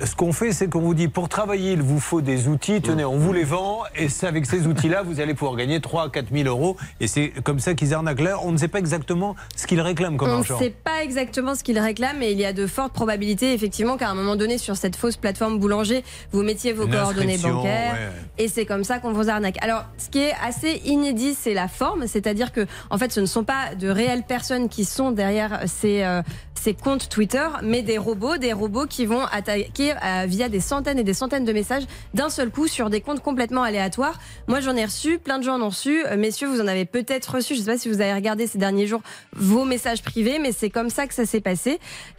euh, 0.00 0.06
ce 0.06 0.14
qu'on 0.14 0.32
fait, 0.32 0.52
c'est 0.52 0.68
qu'on 0.68 0.80
vous 0.80 0.94
dit 0.94 1.08
pour 1.08 1.28
travailler, 1.30 1.72
il 1.72 1.82
vous 1.82 1.98
faut 2.00 2.20
des 2.20 2.48
outils. 2.48 2.82
Tenez, 2.82 3.04
on 3.04 3.16
vous 3.16 3.32
les 3.32 3.44
vend, 3.44 3.80
et 3.96 4.08
c'est 4.10 4.26
avec 4.26 4.44
ces 4.46 4.66
outils-là, 4.66 5.02
vous 5.02 5.20
allez 5.20 5.32
pouvoir 5.34 5.56
gagner 5.56 5.80
3 5.80 6.04
à 6.04 6.08
4 6.10 6.26
000 6.30 6.46
euros. 6.48 6.76
Et 7.00 7.06
c'est 7.06 7.30
comme 7.42 7.58
ça 7.58 7.74
qu'ils 7.74 7.94
arnaquent. 7.94 8.20
Là, 8.20 8.38
on 8.42 8.52
ne 8.52 8.58
sait 8.58 8.68
pas 8.68 8.78
exactement 8.78 9.34
ce 9.56 9.66
qu'ils 9.66 9.80
réclament 9.80 10.16
comme 10.18 10.28
On 10.28 10.32
ne 10.34 10.38
argent. 10.38 10.58
sait 10.58 10.70
pas 10.84 11.02
exactement 11.02 11.21
ce 11.32 11.62
qu'il 11.62 11.78
réclame, 11.78 12.18
mais 12.18 12.32
il 12.32 12.38
y 12.38 12.44
a 12.44 12.52
de 12.52 12.66
fortes 12.66 12.92
probabilités, 12.92 13.52
effectivement, 13.52 13.96
qu'à 13.96 14.08
un 14.08 14.14
moment 14.14 14.36
donné, 14.36 14.58
sur 14.58 14.76
cette 14.76 14.96
fausse 14.96 15.16
plateforme 15.16 15.58
boulanger, 15.58 16.04
vous 16.32 16.42
mettiez 16.42 16.72
vos 16.72 16.86
coordonnées 16.86 17.38
bancaires. 17.38 17.94
ouais. 17.94 18.44
Et 18.44 18.48
c'est 18.48 18.66
comme 18.66 18.84
ça 18.84 18.98
qu'on 18.98 19.12
vous 19.12 19.28
arnaque. 19.28 19.56
Alors, 19.62 19.84
ce 19.98 20.08
qui 20.08 20.18
est 20.20 20.34
assez 20.44 20.80
inédit, 20.84 21.34
c'est 21.38 21.54
la 21.54 21.68
forme, 21.68 22.06
c'est-à-dire 22.06 22.52
que, 22.52 22.66
en 22.90 22.98
fait, 22.98 23.12
ce 23.12 23.20
ne 23.20 23.26
sont 23.26 23.44
pas 23.44 23.74
de 23.78 23.88
réelles 23.88 24.24
personnes 24.24 24.68
qui 24.68 24.84
sont 24.84 25.10
derrière 25.10 25.60
ces, 25.66 26.02
euh, 26.02 26.22
ces 26.60 26.74
comptes 26.74 27.08
Twitter, 27.08 27.46
mais 27.62 27.82
des 27.82 27.98
robots, 27.98 28.36
des 28.36 28.52
robots 28.52 28.86
qui 28.86 29.06
vont 29.06 29.24
attaquer 29.32 29.92
euh, 29.92 30.24
via 30.26 30.48
des 30.48 30.60
centaines 30.60 30.98
et 30.98 31.04
des 31.04 31.14
centaines 31.14 31.44
de 31.44 31.52
messages 31.52 31.84
d'un 32.14 32.30
seul 32.30 32.50
coup 32.50 32.68
sur 32.68 32.88
des 32.90 33.00
comptes 33.00 33.20
complètement 33.20 33.62
aléatoires. 33.62 34.18
Moi, 34.48 34.60
j'en 34.60 34.76
ai 34.76 34.84
reçu, 34.84 35.18
plein 35.18 35.38
de 35.38 35.44
gens 35.44 35.54
en 35.54 35.62
ont 35.62 35.68
reçu. 35.68 36.04
Euh, 36.06 36.16
Messieurs, 36.16 36.48
vous 36.48 36.60
en 36.60 36.66
avez 36.68 36.84
peut-être 36.84 37.34
reçu. 37.34 37.54
Je 37.54 37.60
ne 37.60 37.64
sais 37.64 37.72
pas 37.72 37.78
si 37.78 37.88
vous 37.88 38.00
avez 38.00 38.14
regardé 38.14 38.46
ces 38.46 38.58
derniers 38.58 38.86
jours 38.86 39.02
vos 39.34 39.64
messages 39.64 40.02
privés, 40.02 40.38
mais 40.40 40.52
c'est 40.52 40.70
comme 40.70 40.90
ça 40.90 41.06
que 41.06 41.11
ça 41.12 41.26
s'est 41.26 41.40
passé. 41.40 41.78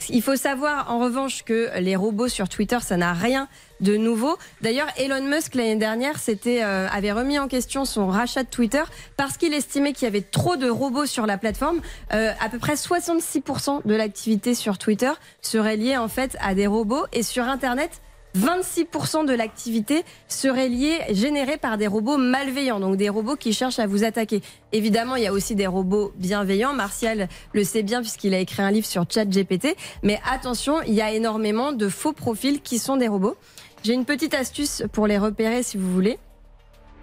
Il 0.09 0.21
faut 0.21 0.35
savoir, 0.35 0.91
en 0.91 0.99
revanche, 0.99 1.43
que 1.43 1.69
les 1.79 1.95
robots 1.95 2.27
sur 2.27 2.49
Twitter, 2.49 2.77
ça 2.81 2.97
n'a 2.97 3.13
rien 3.13 3.47
de 3.81 3.97
nouveau. 3.97 4.37
D'ailleurs, 4.61 4.87
Elon 4.97 5.23
Musk 5.23 5.55
l'année 5.55 5.75
dernière 5.75 6.15
euh, 6.47 6.87
avait 6.91 7.11
remis 7.11 7.37
en 7.37 7.47
question 7.47 7.85
son 7.85 8.07
rachat 8.07 8.43
de 8.43 8.49
Twitter 8.49 8.83
parce 9.17 9.37
qu'il 9.37 9.53
estimait 9.53 9.93
qu'il 9.93 10.03
y 10.03 10.07
avait 10.07 10.21
trop 10.21 10.55
de 10.55 10.69
robots 10.69 11.05
sur 11.05 11.25
la 11.25 11.37
plateforme. 11.37 11.81
Euh, 12.13 12.31
à 12.39 12.49
peu 12.49 12.59
près 12.59 12.75
66% 12.75 13.85
de 13.85 13.95
l'activité 13.95 14.55
sur 14.55 14.77
Twitter 14.77 15.11
serait 15.41 15.75
liée 15.75 15.97
en 15.97 16.07
fait 16.07 16.37
à 16.39 16.55
des 16.55 16.67
robots 16.67 17.05
et 17.11 17.23
sur 17.23 17.43
Internet. 17.43 18.01
26% 18.37 19.25
de 19.25 19.33
l'activité 19.33 20.03
serait 20.27 20.69
liée, 20.69 20.99
générée 21.11 21.57
par 21.57 21.77
des 21.77 21.87
robots 21.87 22.17
malveillants, 22.17 22.79
donc 22.79 22.97
des 22.97 23.09
robots 23.09 23.35
qui 23.35 23.53
cherchent 23.53 23.79
à 23.79 23.87
vous 23.87 24.03
attaquer. 24.03 24.41
Évidemment, 24.71 25.15
il 25.15 25.23
y 25.23 25.27
a 25.27 25.33
aussi 25.33 25.55
des 25.55 25.67
robots 25.67 26.11
bienveillants. 26.15 26.73
Martial 26.73 27.29
le 27.53 27.63
sait 27.63 27.83
bien 27.83 28.01
puisqu'il 28.01 28.33
a 28.33 28.39
écrit 28.39 28.61
un 28.63 28.71
livre 28.71 28.87
sur 28.87 29.05
ChatGPT. 29.09 29.75
Mais 30.01 30.19
attention, 30.29 30.81
il 30.81 30.93
y 30.93 31.01
a 31.01 31.11
énormément 31.11 31.71
de 31.71 31.87
faux 31.89 32.13
profils 32.13 32.61
qui 32.61 32.79
sont 32.79 32.97
des 32.97 33.07
robots. 33.07 33.37
J'ai 33.83 33.93
une 33.93 34.05
petite 34.05 34.33
astuce 34.33 34.83
pour 34.91 35.07
les 35.07 35.17
repérer 35.17 35.61
si 35.61 35.77
vous 35.77 35.91
voulez. 35.91 36.17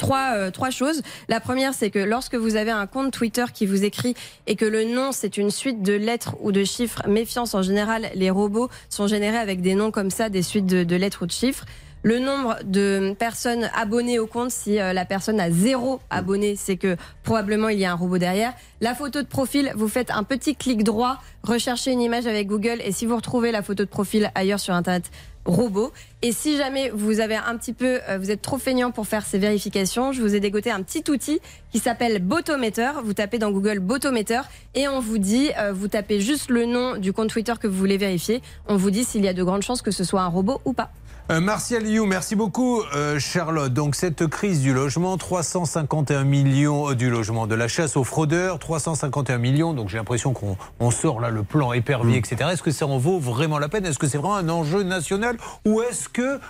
Trois, 0.00 0.32
euh, 0.34 0.50
trois 0.50 0.70
choses. 0.70 1.02
La 1.28 1.40
première, 1.40 1.74
c'est 1.74 1.90
que 1.90 1.98
lorsque 1.98 2.34
vous 2.34 2.56
avez 2.56 2.70
un 2.70 2.86
compte 2.86 3.12
Twitter 3.12 3.44
qui 3.52 3.66
vous 3.66 3.84
écrit 3.84 4.14
et 4.46 4.56
que 4.56 4.64
le 4.64 4.84
nom, 4.84 5.12
c'est 5.12 5.36
une 5.36 5.50
suite 5.50 5.82
de 5.82 5.92
lettres 5.92 6.36
ou 6.40 6.52
de 6.52 6.64
chiffres, 6.64 7.06
méfiance 7.06 7.54
en 7.54 7.60
général, 7.60 8.08
les 8.14 8.30
robots 8.30 8.70
sont 8.88 9.06
générés 9.06 9.36
avec 9.36 9.60
des 9.60 9.74
noms 9.74 9.90
comme 9.90 10.10
ça, 10.10 10.30
des 10.30 10.40
suites 10.40 10.64
de, 10.64 10.84
de 10.84 10.96
lettres 10.96 11.24
ou 11.24 11.26
de 11.26 11.32
chiffres. 11.32 11.66
Le 12.02 12.18
nombre 12.18 12.56
de 12.64 13.14
personnes 13.18 13.68
abonnées 13.74 14.18
au 14.18 14.26
compte, 14.26 14.50
si 14.50 14.80
euh, 14.80 14.94
la 14.94 15.04
personne 15.04 15.38
a 15.38 15.50
zéro 15.50 16.00
abonné, 16.08 16.56
c'est 16.56 16.78
que 16.78 16.96
probablement 17.22 17.68
il 17.68 17.78
y 17.78 17.84
a 17.84 17.92
un 17.92 17.94
robot 17.94 18.16
derrière. 18.16 18.54
La 18.80 18.94
photo 18.94 19.20
de 19.20 19.26
profil, 19.26 19.70
vous 19.76 19.88
faites 19.88 20.10
un 20.10 20.22
petit 20.22 20.56
clic 20.56 20.82
droit, 20.82 21.18
recherchez 21.42 21.92
une 21.92 22.00
image 22.00 22.26
avec 22.26 22.46
Google 22.46 22.80
et 22.82 22.92
si 22.92 23.04
vous 23.04 23.16
retrouvez 23.16 23.52
la 23.52 23.60
photo 23.60 23.84
de 23.84 23.88
profil 23.90 24.30
ailleurs 24.34 24.60
sur 24.60 24.72
Internet, 24.72 25.10
robot. 25.44 25.92
Et 26.22 26.32
si 26.32 26.56
jamais 26.56 26.90
vous 26.90 27.20
avez 27.20 27.36
un 27.36 27.56
petit 27.56 27.72
peu, 27.72 28.00
euh, 28.08 28.18
vous 28.18 28.30
êtes 28.30 28.42
trop 28.42 28.58
feignant 28.58 28.90
pour 28.90 29.06
faire 29.06 29.24
ces 29.24 29.38
vérifications, 29.38 30.12
je 30.12 30.20
vous 30.20 30.34
ai 30.34 30.40
dégoté 30.40 30.70
un 30.70 30.82
petit 30.82 31.04
outil 31.10 31.40
qui 31.72 31.78
s'appelle 31.78 32.22
Botometer. 32.22 32.92
Vous 33.04 33.14
tapez 33.14 33.38
dans 33.38 33.50
Google 33.50 33.78
Botometer 33.78 34.42
et 34.74 34.88
on 34.88 35.00
vous 35.00 35.18
dit, 35.18 35.50
euh, 35.58 35.72
vous 35.72 35.88
tapez 35.88 36.20
juste 36.20 36.50
le 36.50 36.66
nom 36.66 36.96
du 36.96 37.12
compte 37.12 37.30
Twitter 37.30 37.54
que 37.58 37.66
vous 37.66 37.76
voulez 37.76 37.96
vérifier. 37.96 38.42
On 38.66 38.76
vous 38.76 38.90
dit 38.90 39.04
s'il 39.04 39.24
y 39.24 39.28
a 39.28 39.34
de 39.34 39.42
grandes 39.42 39.62
chances 39.62 39.82
que 39.82 39.90
ce 39.90 40.04
soit 40.04 40.22
un 40.22 40.28
robot 40.28 40.60
ou 40.64 40.72
pas. 40.72 40.92
Euh, 41.30 41.38
Martial 41.38 41.86
You, 41.86 42.06
merci 42.06 42.34
beaucoup 42.34 42.82
euh, 42.92 43.20
Charlotte. 43.20 43.72
Donc 43.72 43.94
cette 43.94 44.26
crise 44.26 44.62
du 44.62 44.74
logement, 44.74 45.16
351 45.16 46.24
millions 46.24 46.90
euh, 46.90 46.94
du 46.96 47.08
logement, 47.08 47.46
de 47.46 47.54
la 47.54 47.68
chasse 47.68 47.96
aux 47.96 48.02
fraudeurs, 48.02 48.58
351 48.58 49.38
millions. 49.38 49.72
Donc 49.72 49.88
j'ai 49.88 49.98
l'impression 49.98 50.32
qu'on 50.32 50.56
on 50.80 50.90
sort 50.90 51.20
là 51.20 51.30
le 51.30 51.44
plan 51.44 51.72
épervier, 51.72 52.18
etc. 52.18 52.50
Est-ce 52.52 52.64
que 52.64 52.72
ça 52.72 52.88
en 52.88 52.98
vaut 52.98 53.20
vraiment 53.20 53.60
la 53.60 53.68
peine? 53.68 53.86
Est-ce 53.86 54.00
que 54.00 54.08
c'est 54.08 54.18
vraiment 54.18 54.34
un 54.34 54.48
enjeu 54.48 54.82
national? 54.82 55.36
Ou 55.64 55.82
est-ce 55.82 56.08
que 56.08 56.40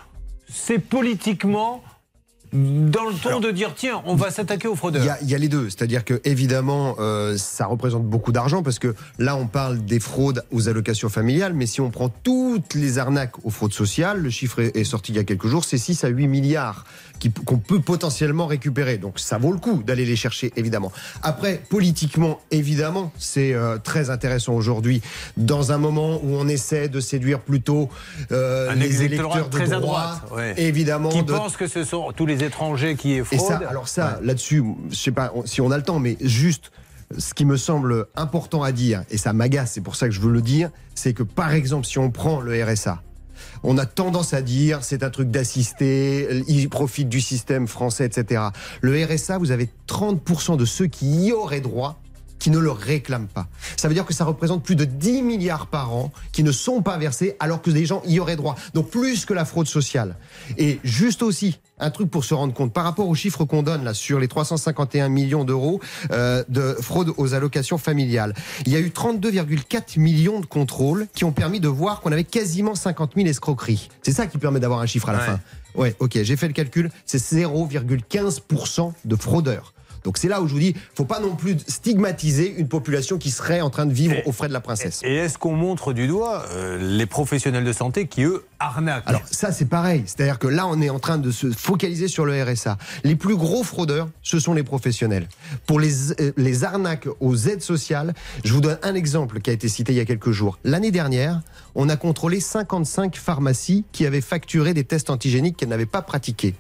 c'est 0.49 0.79
politiquement 0.79 1.83
dans 2.53 3.05
le 3.05 3.15
ton 3.15 3.41
de 3.41 3.51
dire 3.51 3.75
tiens, 3.77 4.03
on 4.07 4.17
va 4.17 4.31
s'attaquer 4.31 4.67
aux 4.67 4.75
fraudeurs. 4.75 5.03
Il 5.03 5.07
y, 5.07 5.11
a, 5.11 5.19
il 5.23 5.31
y 5.31 5.35
a 5.35 5.39
les 5.39 5.49
deux, 5.49 5.71
c'est-à-dire 5.71 6.05
que 6.05 6.21
évidemment, 6.25 6.97
euh, 6.99 7.37
ça 7.37 7.67
représente 7.67 8.05
beaucoup 8.05 8.33
d'argent 8.33 8.63
parce 8.63 8.79
que 8.79 8.95
là, 9.19 9.37
on 9.37 9.47
parle 9.47 9.85
des 9.85 10.01
fraudes 10.01 10.45
aux 10.51 10.69
allocations 10.69 11.09
familiales, 11.09 11.55
mais 11.55 11.67
si 11.67 11.81
on 11.81 11.91
prend 11.91 12.09
toutes 12.09 12.75
les 12.75 12.99
arnaques 12.99 13.45
aux 13.45 13.51
fraudes 13.51 13.73
sociales, 13.73 14.21
le 14.21 14.31
chiffre 14.31 14.61
est, 14.61 14.77
est 14.77 14.85
sorti 14.85 15.13
il 15.13 15.17
y 15.17 15.19
a 15.21 15.25
quelques 15.25 15.47
jours, 15.47 15.65
c'est 15.65 15.79
6 15.79 16.05
à 16.05 16.09
8 16.09 16.27
milliards 16.27 16.85
qu'on 17.45 17.59
peut 17.59 17.81
potentiellement 17.81 18.47
récupérer. 18.47 18.99
Donc 18.99 19.19
ça 19.19 19.39
vaut 19.39 19.53
le 19.53 19.59
coup 19.59 19.83
d'aller 19.83 20.05
les 20.05 20.17
chercher, 20.17 20.53
évidemment. 20.57 20.93
Après, 21.23 21.61
politiquement, 21.69 22.41
évidemment, 22.51 23.13
c'est 23.19 23.53
euh, 23.53 23.79
très 23.79 24.11
intéressant 24.11 24.55
aujourd'hui, 24.55 25.03
dans 25.37 25.73
un 25.73 25.79
moment 25.79 26.21
où 26.23 26.35
on 26.35 26.49
essaie 26.49 26.89
de 26.89 27.01
séduire 27.01 27.41
plutôt 27.41 27.89
euh, 28.33 28.75
les 28.75 29.03
électeurs 29.03 29.47
de 29.47 29.51
très 29.51 29.73
à 29.73 29.81
droite, 29.81 30.23
ouais. 30.33 30.55
évidemment. 30.57 31.11
Qui 31.11 31.23
de- 31.23 31.33
pense 31.33 31.57
que 31.57 31.67
ce 31.67 31.85
sont 31.85 32.13
tous 32.13 32.27
les 32.27 32.45
étrangers 32.45 32.97
qui 32.97 33.13
et 33.13 33.25
fraudent. 33.25 33.41
ça, 33.49 33.61
alors 33.69 33.89
ça, 33.89 34.21
là-dessus, 34.23 34.63
je 34.91 34.97
sais 34.97 35.13
pas 35.13 35.33
si 35.45 35.61
on 35.61 35.71
a 35.71 35.77
le 35.77 35.83
temps, 35.83 35.99
mais 35.99 36.17
juste 36.21 36.71
ce 37.19 37.35
qui 37.35 37.45
me 37.45 37.57
semble 37.57 38.07
important 38.17 38.63
à 38.63 38.73
dire, 38.73 39.03
et 39.11 39.19
ça 39.19 39.33
m'agace, 39.33 39.73
c'est 39.73 39.81
pour 39.81 39.97
ça 39.97 40.07
que 40.07 40.15
je 40.15 40.21
veux 40.21 40.31
le 40.31 40.43
dire, 40.43 40.71
c'est 40.95 41.13
que 41.13 41.23
par 41.23 41.53
exemple, 41.53 41.87
si 41.87 41.99
on 41.99 42.11
prend 42.11 42.41
le 42.41 42.63
RSA, 42.65 43.03
on 43.63 43.79
a 43.79 43.87
tendance 43.87 44.35
à 44.35 44.43
dire 44.43 44.85
c'est 44.85 45.03
un 45.03 45.11
truc 45.11 45.31
d'assister, 45.31 46.43
ils 46.49 46.69
profitent 46.69 47.09
du 47.09 47.21
système 47.21 47.67
français, 47.67 48.07
etc. 48.07 48.43
Le 48.81 49.05
RSA, 49.05 49.39
vous 49.39 49.51
avez 49.51 49.69
30% 49.89 50.57
de 50.57 50.65
ceux 50.65 50.87
qui 50.87 51.27
y 51.27 51.33
auraient 51.33 51.61
droit 51.61 52.01
qui 52.41 52.51
ne 52.51 52.59
le 52.59 52.73
réclament 52.73 53.29
pas. 53.29 53.47
Ça 53.77 53.87
veut 53.87 53.95
dire 53.95 54.05
que 54.05 54.13
ça 54.15 54.25
représente 54.25 54.65
plus 54.65 54.75
de 54.75 54.85
10 54.85 55.23
milliards 55.23 55.69
par 55.69 55.93
an 55.95 56.11
qui 56.33 56.43
ne 56.43 56.51
sont 56.51 56.83
pas 56.83 56.99
versés 56.99 57.37
alors 57.39 57.63
que 57.63 57.71
les 57.71 57.87
gens 57.87 58.03
y 58.07 58.19
auraient 58.19 58.35
droit. 58.37 58.57
Donc 58.75 58.91
plus 58.91 59.25
que 59.27 59.35
la 59.35 59.45
fraude 59.45 59.69
sociale. 59.69 60.17
Et 60.59 60.81
juste 60.83 61.23
aussi, 61.23 61.61
un 61.79 61.91
truc 61.91 62.11
pour 62.11 62.25
se 62.25 62.35
rendre 62.35 62.53
compte, 62.53 62.73
par 62.73 62.83
rapport 62.85 63.07
aux 63.09 63.15
chiffres 63.15 63.45
qu'on 63.45 63.63
donne 63.63 63.85
là 63.85 63.95
sur 63.95 64.19
les 64.19 64.27
351 64.29 65.09
millions 65.09 65.45
d'euros 65.45 65.81
euh, 66.11 66.43
de 66.49 66.77
fraude 66.81 67.13
aux 67.17 67.35
allocations 67.35 67.79
familiales, 67.79 68.35
il 68.67 68.73
y 68.73 68.77
a 68.77 68.81
eu 68.81 68.89
32,4 68.89 69.99
millions 70.01 70.41
de 70.41 70.47
contrôles 70.47 71.07
qui 71.15 71.25
ont 71.25 71.33
permis 71.33 71.61
de 71.61 71.69
voir 71.69 72.01
qu'on 72.01 72.11
avait 72.13 72.25
quasiment 72.25 72.75
50 72.75 73.13
000 73.17 73.29
escroqueries. 73.29 73.89
C'est 74.03 74.13
ça 74.13 74.27
qui 74.27 74.39
permet 74.39 74.61
d'avoir 74.61 74.81
un 74.81 74.87
chiffre 74.87 75.09
à 75.09 75.13
la 75.13 75.19
Ouais. 75.21 75.27
fin. 75.27 75.41
Ouais, 75.77 75.95
ok, 76.01 76.19
j'ai 76.23 76.37
fait 76.37 76.49
le 76.49 76.53
calcul, 76.53 76.91
c'est 77.07 77.19
0,15% 77.23 78.93
de 79.05 79.17
fraudeurs. 79.17 79.73
Donc 80.05 80.19
c'est 80.19 80.29
là 80.29 80.41
où 80.41 80.49
je 80.49 80.53
vous 80.55 80.61
dis, 80.61 80.75
faut 80.95 81.05
pas 81.05 81.21
non 81.21 81.37
plus 81.37 81.57
stigmatiser 81.67 82.55
une 82.57 82.69
population 82.69 83.19
qui 83.19 83.31
serait 83.31 83.61
en 83.61 83.71
train 83.71 83.87
de 83.87 83.93
vivre 83.93 84.17
aux 84.27 84.33
frais 84.33 84.49
de 84.49 84.53
la 84.53 84.61
princesse. 84.61 85.01
Et 85.05 85.15
est-ce 85.15 85.39
qu'on 85.39 85.57
montre 85.57 85.93
du 85.93 86.07
doigt 86.07 86.45
euh, 86.51 86.79
les 86.79 87.07
professionnels 87.07 87.65
de 87.65 87.73
santé 87.73 88.07
qui, 88.07 88.23
eux, 88.23 88.45
arnaquent 88.59 89.05
Alors 89.07 89.23
ça 89.31 89.53
c'est 89.53 89.67
pareil, 89.67 90.03
c'est-à-dire 90.07 90.39
que 90.39 90.49
là 90.49 90.67
on 90.67 90.81
est 90.81 90.91
en 90.91 90.99
train 90.99 91.19
de 91.19 91.31
se 91.31 91.51
focaliser 91.51 92.09
sur 92.09 92.25
le 92.25 92.43
RSA. 92.43 92.79
Les 93.05 93.17
plus 93.17 93.37
gros 93.37 93.63
fraudeurs, 93.63 94.09
ce 94.23 94.39
sont 94.39 94.55
les 94.55 94.63
professionnels. 94.63 95.29
Pour 95.67 95.81
les, 95.81 96.13
euh, 96.13 96.33
les 96.37 96.65
arnaques 96.65 97.09
aux 97.21 97.37
aides 97.37 97.63
sociales, 97.63 98.15
je 98.45 98.53
vous 98.53 98.61
donne 98.61 98.79
un 98.83 98.95
exemple 98.95 99.41
qui 99.41 99.51
a 99.51 99.53
été 99.53 99.69
cité 99.69 99.93
il 99.93 99.97
y 99.97 100.01
a 100.01 100.05
quelques 100.05 100.31
jours. 100.31 100.59
L'année 100.65 100.91
dernière, 100.91 101.41
on 101.75 101.89
a 101.89 101.97
contrôlé 101.97 102.41
55 102.41 103.17
pharmacies 103.17 103.85
qui 103.93 104.07
avaient 104.07 104.21
facturé 104.21 104.75
des 104.75 104.85
tests 104.85 105.11
antigéniques 105.11 105.57
qu'elles 105.57 105.69
n'avaient 105.69 105.87
pas 105.87 106.03
pratiqués. 106.03 106.55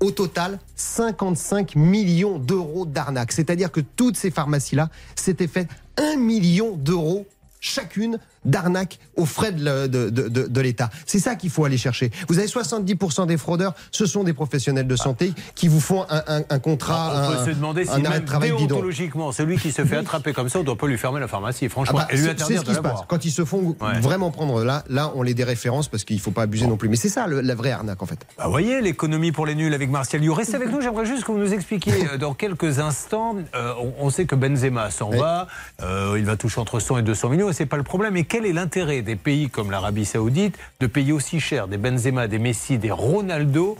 Au 0.00 0.10
total, 0.12 0.60
55 0.76 1.74
millions 1.74 2.38
d'euros 2.38 2.86
d'arnaques. 2.86 3.32
C'est-à-dire 3.32 3.72
que 3.72 3.80
toutes 3.80 4.16
ces 4.16 4.30
pharmacies-là 4.30 4.90
s'étaient 5.16 5.48
fait 5.48 5.68
1 5.96 6.16
million 6.16 6.76
d'euros 6.76 7.26
chacune 7.60 8.18
d'arnaques 8.44 8.98
aux 9.16 9.24
frais 9.26 9.52
de, 9.52 9.86
de- 9.86 10.08
de- 10.48 10.60
l'État. 10.60 10.90
C'est 11.06 11.18
ça 11.18 11.34
qu'il 11.36 11.50
faut 11.50 11.64
aller 11.64 11.76
chercher. 11.78 12.10
Vous 12.28 12.38
avez 12.38 12.48
70% 12.48 13.26
des 13.26 13.36
fraudeurs, 13.36 13.74
ce 13.92 14.06
sont 14.06 14.24
des 14.24 14.32
professionnels 14.32 14.86
de 14.86 14.96
santé 14.96 15.32
qui 15.54 15.68
vous 15.68 15.80
font 15.80 16.04
un, 16.10 16.22
un- 16.26 16.42
un 16.48 16.58
contrat, 16.58 17.12
on 17.28 17.32
peut 17.32 17.38
un, 17.38 17.44
se 17.46 17.50
demander 17.50 17.84
si 17.84 17.90
un 17.90 18.04
arrêt 18.04 18.20
de 18.20 18.26
travail 18.26 18.50
bidon. 18.52 18.66
déontologiquement, 18.66 19.32
celui 19.32 19.56
qui 19.58 19.72
se 19.72 19.84
fait 19.84 19.96
attraper 19.96 20.32
comme 20.32 20.48
ça, 20.48 20.58
on 20.60 20.64
doit 20.64 20.76
pas 20.76 20.86
lui 20.86 20.98
fermer 20.98 21.20
la 21.20 21.28
pharmacie, 21.28 21.66
Ah 21.66 21.70
franchement, 21.70 21.98
bah, 21.98 22.06
et 22.10 22.16
lui 22.16 22.24
c'est- 22.24 22.30
interdire 22.30 22.46
c'est 22.60 22.64
ce 22.64 22.66
de 22.66 22.68
qui 22.70 22.74
se 22.76 22.80
passe. 22.80 23.00
Quand 23.08 23.24
ils 23.24 23.30
se 23.30 23.44
font 23.44 23.76
Ouais. 23.80 24.00
vraiment 24.00 24.30
prendre 24.30 24.64
là, 24.64 24.84
là, 24.88 25.12
on 25.14 25.22
les 25.22 25.34
déréférence 25.34 25.88
parce 25.88 26.04
qu'il 26.04 26.20
faut 26.20 26.30
pas 26.30 26.42
abuser 26.42 26.66
non 26.66 26.76
plus. 26.76 26.88
Mais 26.88 26.96
c'est 26.96 27.08
ça 27.08 27.26
le- 27.26 27.40
la 27.40 27.54
vraie 27.54 27.70
arnaque 27.72 28.02
en 28.02 28.06
fait. 28.06 28.18
Bah, 28.36 28.44
vous 28.46 28.50
voyez, 28.50 28.80
l'économie 28.80 29.32
pour 29.32 29.46
les 29.46 29.54
nuls 29.54 29.72
avec 29.74 29.90
Martial 29.90 30.22
You. 30.22 30.34
Restez 30.34 30.56
avec 30.56 30.70
nous, 30.70 30.80
j'aimerais 30.80 31.06
juste 31.06 31.24
que 31.24 31.32
vous 31.32 31.38
nous 31.38 31.52
expliquiez 31.52 31.92
euh, 32.12 32.18
dans 32.18 32.34
quelques 32.34 32.78
instants. 32.78 33.36
euh, 33.54 33.72
on, 33.80 34.06
on 34.06 34.10
sait 34.10 34.26
que 34.26 34.34
Benzema 34.34 34.90
s'en 34.90 35.10
va, 35.10 35.46
euh, 35.82 36.14
il 36.18 36.24
va 36.24 36.36
toucher 36.36 36.60
entre 36.60 36.80
100 36.80 36.98
et 36.98 37.02
200 37.02 37.28
millions, 37.30 37.50
et 37.50 37.52
c'est 37.52 37.66
pas 37.66 37.76
le 37.76 37.82
problème. 37.82 38.16
Et 38.16 38.24
quel 38.38 38.46
est 38.46 38.52
l'intérêt 38.52 39.02
des 39.02 39.16
pays 39.16 39.50
comme 39.50 39.72
l'Arabie 39.72 40.04
Saoudite 40.04 40.56
de 40.78 40.86
payer 40.86 41.10
aussi 41.12 41.40
cher 41.40 41.66
des 41.66 41.76
Benzema, 41.76 42.28
des 42.28 42.38
Messi, 42.38 42.78
des 42.78 42.92
Ronaldo 42.92 43.76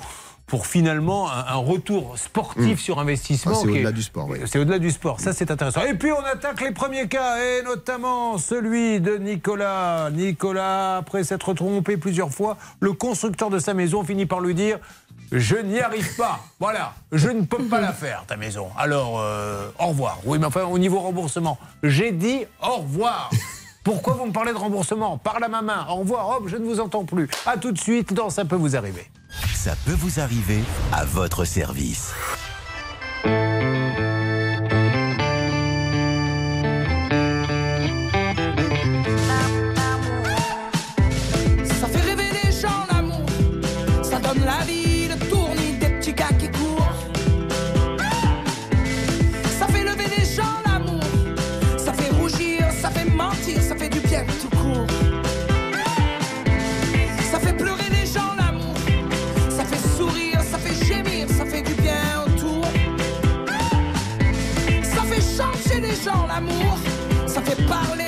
pour 0.48 0.66
finalement 0.66 1.30
un, 1.30 1.44
un 1.46 1.54
retour 1.58 2.18
sportif 2.18 2.80
sur 2.80 2.98
investissement 2.98 3.52
Ah, 3.54 3.60
c'est 3.62 3.68
au-delà 3.68 3.92
du 3.92 4.02
sport, 4.02 4.26
oui. 4.28 4.38
C'est 4.46 4.58
au-delà 4.58 4.80
du 4.80 4.90
sport, 4.90 5.20
ça 5.20 5.32
c'est 5.32 5.52
intéressant. 5.52 5.82
Et 5.84 5.94
puis 5.94 6.10
on 6.10 6.24
attaque 6.24 6.60
les 6.60 6.72
premiers 6.72 7.06
cas, 7.06 7.36
et 7.38 7.62
notamment 7.62 8.36
celui 8.36 9.00
de 9.00 9.16
Nicolas. 9.16 10.10
Nicolas, 10.10 10.96
après 10.96 11.22
s'être 11.22 11.54
trompé 11.54 11.96
plusieurs 11.96 12.32
fois, 12.32 12.56
le 12.80 12.92
constructeur 12.94 13.50
de 13.50 13.60
sa 13.60 13.74
maison 13.74 14.02
finit 14.02 14.26
par 14.26 14.40
lui 14.40 14.56
dire 14.56 14.80
Je 15.30 15.54
n'y 15.54 15.78
arrive 15.78 16.16
pas. 16.16 16.40
Voilà, 16.58 16.94
je 17.12 17.28
ne 17.28 17.42
peux 17.42 17.62
pas 17.62 17.80
la 17.80 17.92
faire, 17.92 18.24
ta 18.26 18.36
maison. 18.36 18.70
Alors, 18.76 19.20
euh, 19.20 19.68
au 19.78 19.86
revoir. 19.88 20.18
Oui, 20.24 20.38
mais 20.40 20.46
enfin, 20.46 20.64
au 20.64 20.80
niveau 20.80 20.98
remboursement, 20.98 21.58
j'ai 21.84 22.10
dit 22.10 22.44
au 22.60 22.78
revoir. 22.78 23.30
Pourquoi 23.88 24.12
vous 24.12 24.26
me 24.26 24.32
parlez 24.32 24.52
de 24.52 24.58
remboursement 24.58 25.16
Par 25.16 25.40
la 25.40 25.48
ma 25.48 25.62
main. 25.62 25.86
Au 25.88 25.94
revoir, 25.94 26.28
hop, 26.28 26.42
je 26.46 26.58
ne 26.58 26.64
vous 26.66 26.78
entends 26.78 27.06
plus. 27.06 27.26
À 27.46 27.56
tout 27.56 27.72
de 27.72 27.78
suite 27.78 28.12
dans 28.12 28.28
Ça 28.28 28.44
peut 28.44 28.54
vous 28.54 28.76
arriver. 28.76 29.06
Ça 29.54 29.72
peut 29.86 29.94
vous 29.94 30.20
arriver 30.20 30.60
à 30.92 31.06
votre 31.06 31.46
service. 31.46 32.12
Ça 67.26 67.42
fait 67.42 67.60
parler, 67.66 68.07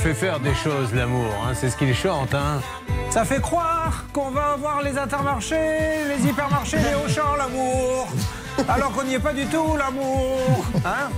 Fait 0.00 0.14
faire 0.14 0.40
des 0.40 0.54
choses, 0.54 0.94
l'amour. 0.94 1.30
hein, 1.44 1.52
c'est 1.54 1.68
ce 1.68 1.76
qu'il 1.76 1.94
chante. 1.94 2.34
Hein. 2.34 2.62
Ça 3.10 3.24
fait 3.26 3.40
croire 3.40 4.04
qu'on 4.14 4.30
va 4.30 4.52
avoir 4.52 4.82
les 4.82 4.96
intermarchés, 4.96 6.06
les 6.08 6.26
hypermarchés, 6.26 6.78
les 6.78 6.94
Auchan, 6.94 7.36
l'amour. 7.36 8.08
Alors 8.66 8.92
qu'on 8.92 9.04
n'y 9.04 9.14
est 9.14 9.18
pas 9.20 9.34
du 9.34 9.44
tout, 9.46 9.76
l'amour. 9.76 10.64
Hein 10.86 11.10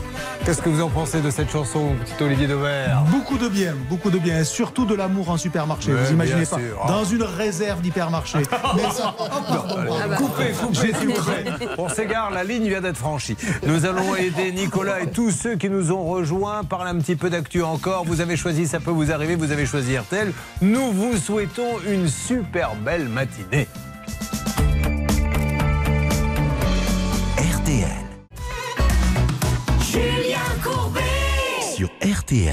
Qu'est-ce 0.44 0.60
que 0.60 0.68
vous 0.68 0.82
en 0.82 0.88
pensez 0.88 1.20
de 1.20 1.30
cette 1.30 1.50
chanson, 1.52 1.94
petit 2.04 2.20
Olivier 2.22 2.48
Dauvert 2.48 3.02
Beaucoup 3.12 3.38
de 3.38 3.48
bien, 3.48 3.74
beaucoup 3.88 4.10
de 4.10 4.18
bien, 4.18 4.40
et 4.40 4.44
surtout 4.44 4.84
de 4.84 4.94
l'amour 4.94 5.30
en 5.30 5.36
supermarché. 5.36 5.92
Ouais, 5.92 6.02
vous 6.02 6.12
imaginez 6.12 6.44
pas 6.46 6.56
sûr. 6.56 6.84
Dans 6.88 7.04
une 7.04 7.22
réserve 7.22 7.80
d'hypermarché. 7.80 8.38
Mais 8.76 8.82
ça- 8.90 9.14
oh. 9.20 9.24
Ah 9.30 10.08
bah. 10.08 10.16
Coupez, 10.16 10.50
coupez, 10.60 10.88
plaît. 10.88 11.44
On 11.78 11.88
s'égare, 11.88 12.32
la 12.32 12.42
ligne 12.42 12.66
vient 12.68 12.80
d'être 12.80 12.96
franchie. 12.96 13.36
Nous 13.64 13.86
allons 13.86 14.16
aider 14.16 14.50
Nicolas 14.50 15.00
et 15.02 15.06
tous 15.10 15.30
ceux 15.30 15.54
qui 15.54 15.70
nous 15.70 15.92
ont 15.92 16.02
rejoints. 16.04 16.64
Parler 16.64 16.90
un 16.90 16.98
petit 16.98 17.16
peu 17.16 17.30
d'actu 17.30 17.62
encore. 17.62 18.04
Vous 18.04 18.20
avez 18.20 18.36
choisi, 18.36 18.66
ça 18.66 18.80
peut 18.80 18.90
vous 18.90 19.12
arriver, 19.12 19.36
vous 19.36 19.52
avez 19.52 19.64
choisi 19.64 19.96
RTL. 19.96 20.32
Nous 20.60 20.90
vous 20.90 21.16
souhaitons 21.16 21.78
une 21.88 22.08
super 22.08 22.74
belle 22.74 23.08
matinée. 23.08 23.68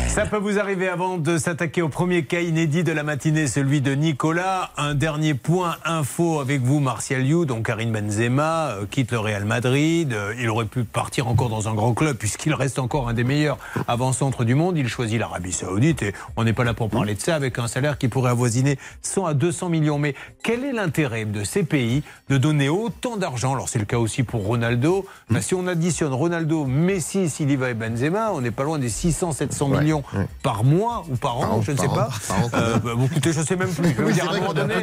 Ça 0.09 0.25
peut 0.25 0.35
vous 0.35 0.59
arriver 0.59 0.89
avant 0.89 1.17
de 1.17 1.37
s'attaquer 1.37 1.81
au 1.81 1.87
premier 1.87 2.25
cas 2.25 2.41
inédit 2.41 2.83
de 2.83 2.91
la 2.91 3.03
matinée, 3.03 3.47
celui 3.47 3.79
de 3.79 3.95
Nicolas. 3.95 4.71
Un 4.75 4.93
dernier 4.93 5.35
point 5.35 5.77
info 5.85 6.41
avec 6.41 6.61
vous, 6.61 6.81
Martial 6.81 7.25
You. 7.25 7.45
Donc 7.45 7.67
Karim 7.67 7.93
Benzema 7.93 8.71
euh, 8.71 8.85
quitte 8.85 9.13
le 9.13 9.19
Real 9.19 9.45
Madrid. 9.45 10.11
Euh, 10.11 10.33
il 10.37 10.49
aurait 10.49 10.65
pu 10.65 10.83
partir 10.83 11.29
encore 11.29 11.47
dans 11.47 11.69
un 11.69 11.75
grand 11.75 11.93
club 11.93 12.17
puisqu'il 12.17 12.53
reste 12.53 12.77
encore 12.77 13.07
un 13.07 13.13
des 13.13 13.23
meilleurs 13.23 13.57
avant-centres 13.87 14.43
du 14.43 14.53
monde. 14.53 14.77
Il 14.77 14.89
choisit 14.89 15.17
l'Arabie 15.17 15.53
Saoudite 15.53 16.01
et 16.01 16.13
on 16.35 16.43
n'est 16.43 16.51
pas 16.51 16.65
là 16.65 16.73
pour 16.73 16.89
parler 16.89 17.15
de 17.15 17.21
ça 17.21 17.35
avec 17.35 17.57
un 17.57 17.69
salaire 17.69 17.97
qui 17.97 18.09
pourrait 18.09 18.31
avoisiner 18.31 18.77
100 19.01 19.27
à 19.27 19.33
200 19.33 19.69
millions. 19.69 19.97
Mais 19.97 20.13
quel 20.43 20.65
est 20.65 20.73
l'intérêt 20.73 21.23
de 21.23 21.45
ces 21.45 21.63
pays 21.63 22.03
de 22.27 22.37
donner 22.37 22.67
autant 22.67 23.15
d'argent? 23.15 23.53
Alors 23.53 23.69
c'est 23.69 23.79
le 23.79 23.85
cas 23.85 23.97
aussi 23.97 24.23
pour 24.23 24.45
Ronaldo. 24.45 25.05
Ben, 25.29 25.39
si 25.39 25.55
on 25.55 25.67
additionne 25.67 26.11
Ronaldo, 26.11 26.65
Messi, 26.65 27.29
Siliva 27.29 27.69
et 27.69 27.75
Benzema, 27.75 28.33
on 28.33 28.41
n'est 28.41 28.51
pas 28.51 28.63
loin 28.63 28.77
des 28.77 28.89
600, 28.89 29.31
700 29.31 29.68
Ouais, 29.71 29.81
millions 29.81 30.03
ouais. 30.15 30.25
par 30.43 30.63
mois 30.63 31.05
ou 31.09 31.15
par 31.15 31.37
an, 31.37 31.41
Par 31.55 31.61
je 31.61 31.71
ne 31.71 31.77
sais 31.77 31.87
pas. 31.87 32.09
an, 32.29 32.33
an, 32.45 32.49
Euh, 32.53 32.77
bah, 32.79 32.91
écoutez, 33.05 33.33
je 33.33 33.41
sais 33.41 33.55
même 33.55 33.69
plus. 33.69 33.89
Je 33.97 34.01
Oui, 34.03 34.13
dire, 34.13 34.29
à 34.29 34.33
un 34.33 34.53
donné, 34.53 34.73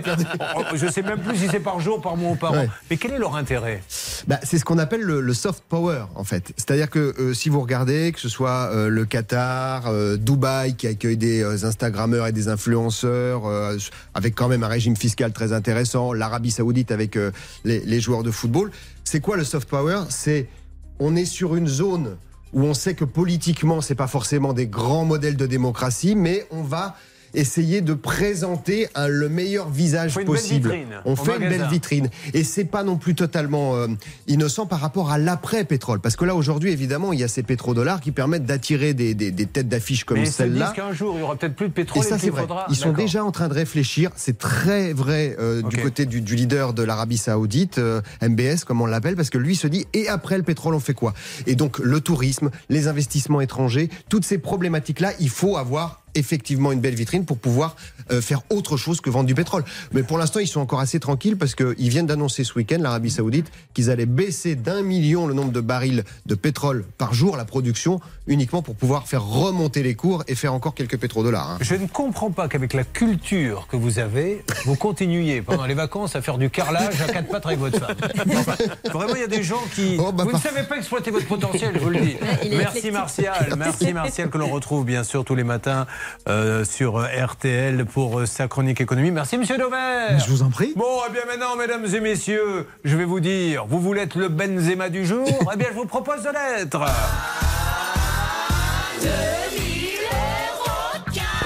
sais 0.88 1.02
même 1.02 1.20
plus 1.20 1.36
si 1.36 1.48
c'est 1.48 1.60
par 1.60 1.80
jour, 1.80 2.00
par 2.00 2.16
mois 2.16 2.32
ou 2.32 2.36
par 2.36 2.52
an. 2.52 2.66
Mais 2.90 2.96
quel 2.96 3.12
est 3.12 3.18
leur 3.18 3.36
intérêt? 3.36 3.82
Bah, 4.26 4.38
c'est 4.42 4.58
ce 4.58 4.64
qu'on 4.64 4.78
appelle 4.78 5.02
le, 5.02 5.20
le 5.20 5.34
soft 5.34 5.62
power, 5.68 6.04
en 6.14 6.24
fait. 6.24 6.52
C'est-à-dire 6.56 6.90
que 6.90 7.14
euh, 7.18 7.34
si 7.34 7.48
vous 7.48 7.60
regardez, 7.60 8.12
que 8.12 8.20
ce 8.20 8.28
soit 8.28 8.70
euh, 8.72 8.88
le 8.88 9.04
Qatar, 9.04 9.84
Dubaï, 10.18 10.74
qui 10.74 10.86
accueille 10.86 11.16
des 11.16 11.64
Instagrammeurs 11.64 12.26
et 12.26 12.32
des 12.32 12.48
influenceurs, 12.48 13.42
avec 14.14 14.34
quand 14.34 14.48
même 14.48 14.62
un 14.62 14.68
régime 14.68 14.96
fiscal 14.96 15.32
très 15.32 15.52
intéressant, 15.52 16.12
l'Arabie 16.12 16.50
Saoudite 16.50 16.90
avec 16.92 17.18
les, 17.64 17.80
les 17.80 18.00
joueurs 18.00 18.22
de 18.22 18.30
football, 18.30 18.70
c'est 19.04 19.20
quoi 19.20 19.36
le 19.36 19.44
soft 19.44 19.68
power? 19.68 20.00
C'est 20.08 20.48
on 20.98 21.14
est 21.16 21.24
sur 21.26 21.56
une 21.56 21.66
zone 21.68 22.16
où 22.56 22.62
on 22.62 22.72
sait 22.72 22.94
que 22.94 23.04
politiquement, 23.04 23.82
c'est 23.82 23.94
pas 23.94 24.06
forcément 24.06 24.54
des 24.54 24.66
grands 24.66 25.04
modèles 25.04 25.36
de 25.36 25.46
démocratie, 25.46 26.16
mais 26.16 26.46
on 26.50 26.62
va 26.62 26.96
essayer 27.36 27.80
de 27.80 27.94
présenter 27.94 28.88
un- 28.94 29.08
le 29.08 29.28
meilleur 29.28 29.68
visage 29.70 30.12
fait 30.14 30.20
une 30.22 30.26
belle 30.26 30.36
possible. 30.36 30.70
vitrine 30.70 30.88
on 31.04 31.16
fait 31.16 31.32
une 31.36 31.48
belle 31.48 31.66
vitrine. 31.70 32.08
Et 32.34 32.42
c'est 32.44 32.64
pas 32.64 32.82
non 32.82 32.96
plus 32.96 33.14
totalement 33.14 33.76
euh, 33.76 33.86
innocent 34.26 34.66
par 34.66 34.80
rapport 34.80 35.10
à 35.10 35.18
l'après-pétrole. 35.18 36.00
Parce 36.00 36.16
que 36.16 36.24
là, 36.24 36.34
aujourd'hui, 36.34 36.72
évidemment, 36.72 37.12
il 37.12 37.20
y 37.20 37.24
a 37.24 37.28
ces 37.28 37.42
pétrodollars 37.42 38.00
qui 38.00 38.10
permettent 38.12 38.46
d'attirer 38.46 38.94
des, 38.94 39.14
des- 39.14 39.30
des 39.30 39.46
têtes 39.46 39.68
d'affiche 39.68 40.04
comme 40.04 40.24
celle-là. 40.24 40.72
qu'un 40.74 40.92
jour, 40.92 41.14
il 41.16 41.20
y 41.20 41.22
aura 41.22 41.36
peut-être 41.36 41.54
plus 41.54 41.66
de 41.66 41.72
Et 41.72 41.74
pétrole 41.74 42.02
ça, 42.02 42.16
et 42.16 42.18
c'est 42.18 42.24
qu'il 42.24 42.30
vrai. 42.32 42.42
faudra. 42.42 42.66
Ils 42.70 42.76
sont 42.76 42.92
déjà 42.92 43.24
en 43.24 43.30
train 43.32 43.48
de 43.48 43.54
réfléchir. 43.54 44.10
C'est 44.16 44.38
très 44.38 44.92
vrai 44.92 45.36
euh, 45.38 45.62
du 45.62 45.76
côté 45.76 46.06
du, 46.06 46.20
du 46.20 46.34
leader 46.34 46.72
de 46.72 46.82
l'Arabie 46.82 47.18
Saoudite, 47.18 47.78
euh, 47.78 48.00
MBS, 48.22 48.64
comme 48.66 48.80
on 48.80 48.86
l'appelle, 48.86 49.14
parce 49.16 49.30
que 49.30 49.38
lui 49.38 49.54
se 49.56 49.66
dit 49.66 49.86
et 49.92 50.08
après 50.08 50.36
le 50.36 50.42
pétrole, 50.42 50.74
on 50.74 50.80
fait 50.80 50.94
quoi? 50.94 51.14
Et 51.46 51.54
donc, 51.54 51.78
le 51.78 52.00
tourisme, 52.00 52.50
les 52.68 52.88
investissements 52.88 53.40
étrangers, 53.40 53.90
toutes 54.08 54.24
ces 54.24 54.38
problématiques-là, 54.38 55.12
il 55.20 55.28
faut 55.28 55.56
avoir 55.56 56.02
effectivement 56.16 56.72
une 56.72 56.80
belle 56.80 56.94
vitrine 56.94 57.24
pour 57.24 57.38
pouvoir 57.38 57.76
faire 58.20 58.42
autre 58.50 58.76
chose 58.76 59.00
que 59.00 59.10
vendre 59.10 59.26
du 59.26 59.34
pétrole. 59.34 59.64
Mais 59.92 60.02
pour 60.02 60.18
l'instant, 60.18 60.40
ils 60.40 60.46
sont 60.46 60.60
encore 60.60 60.80
assez 60.80 61.00
tranquilles 61.00 61.36
parce 61.36 61.54
qu'ils 61.54 61.88
viennent 61.88 62.06
d'annoncer 62.06 62.44
ce 62.44 62.54
week-end, 62.54 62.78
l'Arabie 62.80 63.10
Saoudite, 63.10 63.50
qu'ils 63.74 63.90
allaient 63.90 64.06
baisser 64.06 64.54
d'un 64.54 64.82
million 64.82 65.26
le 65.26 65.34
nombre 65.34 65.52
de 65.52 65.60
barils 65.60 66.04
de 66.26 66.34
pétrole 66.34 66.84
par 66.98 67.14
jour, 67.14 67.36
la 67.36 67.44
production, 67.44 68.00
uniquement 68.26 68.62
pour 68.62 68.74
pouvoir 68.76 69.06
faire 69.08 69.24
remonter 69.24 69.82
les 69.82 69.94
cours 69.94 70.24
et 70.28 70.34
faire 70.34 70.54
encore 70.54 70.74
quelques 70.74 70.98
pétrodollars. 70.98 71.50
hein. 71.52 71.58
Je 71.60 71.74
ne 71.74 71.86
comprends 71.86 72.30
pas 72.30 72.48
qu'avec 72.48 72.72
la 72.74 72.84
culture 72.84 73.66
que 73.68 73.76
vous 73.76 73.98
avez, 73.98 74.44
vous 74.64 74.76
continuiez 74.76 75.42
pendant 75.42 75.66
les 75.66 75.74
vacances 75.74 76.16
à 76.16 76.22
faire 76.22 76.38
du 76.38 76.50
carrelage 76.50 77.00
à 77.00 77.12
quatre 77.12 77.28
pattes 77.28 77.46
avec 77.46 77.58
votre 77.58 77.78
femme. 77.78 77.96
Enfin, 78.36 78.54
vraiment, 78.92 79.14
il 79.14 79.20
y 79.20 79.24
a 79.24 79.28
des 79.28 79.42
gens 79.42 79.62
qui. 79.74 79.96
Oh, 79.98 80.12
bah, 80.12 80.24
vous 80.24 80.32
ne 80.32 80.38
savez 80.38 80.62
pas 80.64 80.76
exploiter 80.76 81.10
votre 81.10 81.26
potentiel, 81.26 81.72
je 81.74 81.80
vous 81.80 81.90
le 81.90 82.00
dis. 82.00 82.16
Merci. 82.50 82.90
Martial. 82.90 83.54
Merci 83.56 83.92
Martial, 83.92 84.30
que 84.30 84.38
l'on 84.38 84.48
retrouve 84.48 84.84
bien 84.84 85.04
sûr 85.04 85.24
tous 85.24 85.34
les 85.34 85.44
matins 85.44 85.86
euh, 86.28 86.64
sur 86.64 86.98
RTL 87.04 87.84
pour 87.96 88.18
euh, 88.18 88.26
sa 88.26 88.46
chronique 88.46 88.82
économie. 88.82 89.10
Merci 89.10 89.38
Monsieur 89.38 89.56
Dauvert. 89.56 90.18
Je 90.18 90.28
vous 90.30 90.42
en 90.42 90.50
prie. 90.50 90.74
Bon, 90.76 91.00
eh 91.08 91.12
bien 91.12 91.22
maintenant, 91.26 91.56
mesdames 91.56 91.86
et 91.86 92.00
messieurs, 92.00 92.68
je 92.84 92.94
vais 92.94 93.06
vous 93.06 93.20
dire, 93.20 93.64
vous 93.64 93.80
voulez 93.80 94.02
être 94.02 94.18
le 94.18 94.28
Benzema 94.28 94.90
du 94.90 95.06
jour? 95.06 95.26
Eh 95.50 95.56
bien, 95.56 95.68
je 95.70 95.76
vous 95.76 95.86
propose 95.86 96.22
de 96.22 96.28
l'être. 96.28 96.78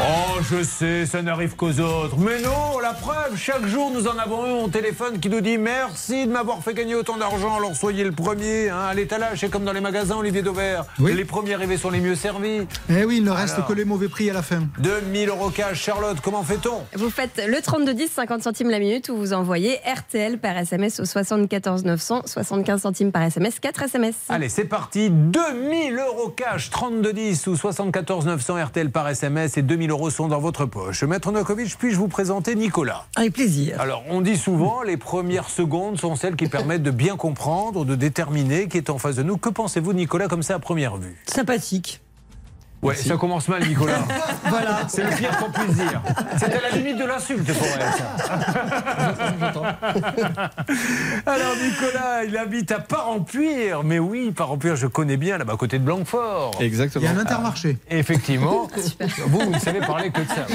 Oh, 0.03 0.41
je 0.51 0.63
sais, 0.63 1.05
ça 1.05 1.21
n'arrive 1.21 1.57
qu'aux 1.57 1.79
autres. 1.79 2.17
Mais 2.19 2.41
non, 2.41 2.79
la 2.81 2.95
preuve, 2.95 3.37
chaque 3.37 3.67
jour, 3.67 3.91
nous 3.93 4.07
en 4.09 4.17
avons 4.19 4.45
un 4.45 4.65
au 4.65 4.69
téléphone 4.69 5.21
qui 5.21 5.29
nous 5.29 5.43
dit 5.43 5.59
merci 5.59 6.27
de 6.27 6.33
m'avoir 6.33 6.63
fait 6.63 6.73
gagner 6.73 6.95
autant 6.95 7.19
d'argent. 7.19 7.57
Alors 7.57 7.77
soyez 7.77 8.03
le 8.05 8.13
premier. 8.13 8.71
Hein, 8.71 8.79
à 8.91 8.95
l'étalage, 8.95 9.41
c'est 9.41 9.51
comme 9.51 9.65
dans 9.65 9.75
les 9.75 9.81
magasins, 9.83 10.17
Olivier 10.17 10.41
Dauvert. 10.41 10.85
Oui. 11.01 11.15
Les 11.15 11.27
premiers 11.27 11.53
arrivés 11.55 11.77
sont 11.77 11.91
les 11.91 12.01
mieux 12.01 12.15
servis. 12.15 12.67
Eh 12.89 13.05
oui, 13.05 13.19
il 13.19 13.25
ne 13.25 13.31
reste 13.31 13.57
Alors. 13.57 13.67
que 13.69 13.73
les 13.75 13.85
mauvais 13.85 14.09
prix 14.09 14.31
à 14.31 14.33
la 14.33 14.43
fin. 14.43 14.63
2000 14.79 15.29
euros 15.29 15.51
cash. 15.51 15.83
Charlotte, 15.83 16.19
comment 16.23 16.43
fait-on? 16.45 16.83
Vous 16.97 17.11
faites 17.11 17.43
le 17.47 17.61
3210, 17.61 18.11
50 18.11 18.43
centimes 18.43 18.71
la 18.71 18.79
minute, 18.79 19.11
où 19.11 19.17
vous 19.17 19.35
envoyez 19.35 19.79
RTL 19.87 20.39
par 20.39 20.57
SMS 20.57 21.01
au 21.01 21.05
74 21.05 21.85
900, 21.85 22.23
75 22.25 22.81
centimes 22.81 23.13
par 23.13 23.23
SMS, 23.25 23.61
4 23.61 23.83
SMS. 23.83 24.15
Allez, 24.31 24.49
c'est 24.49 24.65
parti. 24.65 25.11
2000 25.11 25.99
euros 25.99 26.31
cash, 26.31 26.71
3210 26.71 27.47
ou 27.49 27.57
74 27.57 28.25
900 28.25 28.65
RTL 28.65 28.91
par 28.91 29.07
SMS 29.09 29.59
et 29.59 29.63
2000 29.63 29.90
euros 29.91 30.11
sont 30.11 30.29
dans 30.29 30.41
votre 30.41 30.65
poche. 30.67 31.03
Maître 31.03 31.31
Nokovic, 31.33 31.77
puis-je 31.79 31.97
vous 31.97 32.09
présenter 32.09 32.55
Nicolas? 32.55 33.07
Avec 33.17 33.35
plaisir. 33.35 33.81
Alors, 33.81 34.03
on 34.09 34.21
dit 34.21 34.37
souvent, 34.37 34.83
les 34.83 34.97
premières 34.97 35.51
secondes 35.51 35.99
sont 35.99 36.17
celles 36.17 36.37
qui 36.37 36.49
permettent 36.49 36.83
de 36.83 36.91
bien 36.91 37.17
comprendre, 37.17 37.85
de 37.85 37.95
déterminer 37.95 38.69
qui 38.69 38.79
est 38.79 38.91
en 38.91 38.99
face 38.99 39.17
de 39.17 39.23
nous. 39.23 39.37
Que 39.37 39.51
pensez-vous 39.51 39.93
de 39.93 39.99
Nicolas 39.99 40.29
comme 40.29 40.43
ça 40.43 40.55
à 40.55 40.59
première 40.59 40.97
vue? 40.97 41.17
Sympathique. 41.27 42.01
Ouais, 42.83 42.95
ça 42.95 43.17
commence 43.17 43.47
mal, 43.49 43.67
Nicolas. 43.67 43.99
voilà. 44.49 44.81
C'est 44.89 45.05
le 45.05 45.11
pire 45.11 45.37
qu'on 45.39 45.51
puisse 45.51 45.77
dire. 45.77 46.01
C'est 46.39 46.55
à 46.55 46.61
la 46.63 46.71
limite 46.71 46.97
de 46.97 47.05
l'insulte 47.05 47.53
pour 47.53 47.67
elle, 47.67 47.93
ça. 47.93 48.17
Alors, 51.27 51.55
Nicolas, 51.63 52.25
il 52.27 52.37
habite 52.39 52.73
à 52.73 52.81
Parampuire. 52.81 53.83
Mais 53.85 53.99
oui, 53.99 54.33
Parampuire, 54.35 54.77
je 54.77 54.87
connais 54.87 55.19
bien, 55.19 55.37
là-bas, 55.37 55.53
à 55.53 55.57
côté 55.57 55.79
de 55.79 55.85
Blanquefort. 55.85 56.53
Il 56.59 56.63
y 56.65 56.67
Exactement. 56.67 57.07
a 57.07 57.11
un 57.11 57.19
intermarché. 57.19 57.77
Effectivement. 57.91 58.69
vous, 59.27 59.41
vous 59.41 59.51
ne 59.51 59.59
savez 59.59 59.81
parler 59.81 60.11
que 60.11 60.23
de 60.23 60.29
ça. 60.29 60.47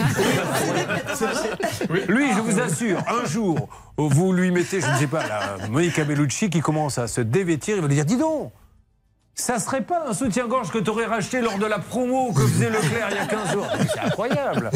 Lui, 2.07 2.33
je 2.33 2.39
vous 2.39 2.59
assure, 2.59 3.03
un 3.07 3.27
jour, 3.27 3.69
vous 3.97 4.33
lui 4.33 4.49
mettez, 4.49 4.81
je 4.81 4.87
ne 4.87 4.95
sais 4.95 5.07
pas, 5.07 5.23
la 5.27 5.67
Monica 5.69 6.03
Bellucci 6.03 6.49
qui 6.49 6.61
commence 6.61 6.97
à 6.97 7.07
se 7.07 7.21
dévêtir, 7.21 7.75
il 7.75 7.81
va 7.81 7.87
lui 7.87 7.95
dire 7.95 8.05
Dis 8.05 8.17
donc 8.17 8.51
ça 9.35 9.59
serait 9.59 9.81
pas 9.81 10.05
un 10.07 10.13
soutien-gorge 10.13 10.71
que 10.71 10.77
tu 10.77 10.89
aurais 10.89 11.05
racheté 11.05 11.41
lors 11.41 11.57
de 11.57 11.65
la 11.65 11.77
promo 11.79 12.31
que 12.31 12.41
faisait 12.47 12.69
Leclerc 12.69 13.09
il 13.11 13.15
y 13.17 13.19
a 13.19 13.25
15 13.25 13.51
jours 13.51 13.67
C'est 13.93 13.99
incroyable 13.99 14.71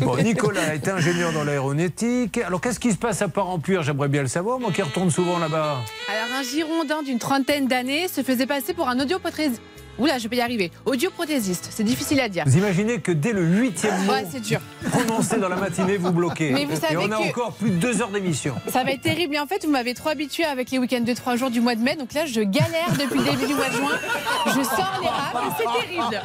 Bon, 0.00 0.16
Nicolas 0.16 0.74
est 0.74 0.86
ingénieur 0.88 1.32
dans 1.32 1.44
l'aéronautique. 1.44 2.38
Alors, 2.38 2.60
qu'est-ce 2.60 2.78
qui 2.78 2.92
se 2.92 2.96
passe 2.98 3.22
à 3.22 3.28
Parampuire 3.28 3.82
J'aimerais 3.82 4.08
bien 4.08 4.22
le 4.22 4.28
savoir, 4.28 4.60
moi 4.60 4.70
qui 4.72 4.82
retourne 4.82 5.10
souvent 5.10 5.38
là-bas. 5.38 5.78
Alors, 6.08 6.38
un 6.38 6.42
Girondin 6.42 7.02
d'une 7.02 7.18
trentaine 7.18 7.66
d'années 7.66 8.06
se 8.08 8.22
faisait 8.22 8.46
passer 8.46 8.74
pour 8.74 8.88
un 8.88 9.00
audioprothésiste. 9.00 9.62
Oula, 9.98 10.18
je 10.18 10.28
peux 10.28 10.36
y 10.36 10.40
arriver. 10.40 10.70
Audioprothésiste, 10.86 11.68
c'est 11.70 11.84
difficile 11.84 12.20
à 12.20 12.28
dire. 12.28 12.44
Vous 12.46 12.56
imaginez 12.58 13.00
que 13.00 13.12
dès 13.12 13.32
le 13.32 13.44
huitième 13.44 13.96
mot 14.04 14.12
Ouais, 14.12 14.24
dur. 14.40 14.60
prononcé 14.90 15.38
dans 15.38 15.48
la 15.48 15.56
matinée, 15.56 15.96
vous 15.96 16.10
bloquez. 16.12 16.50
Mais 16.52 16.64
vous 16.64 16.76
savez 16.76 16.94
Et 16.94 16.96
on 16.96 17.10
a 17.12 17.16
que- 17.18 17.28
encore 17.28 17.52
plus 17.52 17.70
de 17.70 17.76
deux 17.76 18.02
heures 18.02 18.08
d'émission. 18.10 18.54
Ça 18.68 18.82
va 18.84 18.90
être 18.92 19.02
terrible. 19.02 19.34
Et 19.34 19.38
en 19.38 19.46
fait, 19.46 19.64
vous 19.64 19.70
m'avez 19.70 19.94
trop 19.94 20.08
habitué 20.10 20.44
avec 20.44 20.70
les 20.70 20.78
week-ends 20.78 21.00
de 21.00 21.12
trois 21.14 21.36
jours 21.36 21.50
du 21.50 21.60
mois 21.60 21.74
de 21.74 21.80
mai. 21.82 21.96
Donc 21.96 22.12
là, 22.12 22.26
je 22.26 22.40
galère 22.40 22.90
depuis 22.98 23.18
le 23.18 23.24
début 23.24 23.46
du 23.46 23.54
mois 23.54 23.68
de 23.68 23.74
juin. 23.74 23.98
Je 24.46 24.62
sors 24.62 25.00
les 25.02 25.08
rames 25.08 25.44
et 25.48 25.52
c'est 25.58 25.86
terrible. 25.86 26.22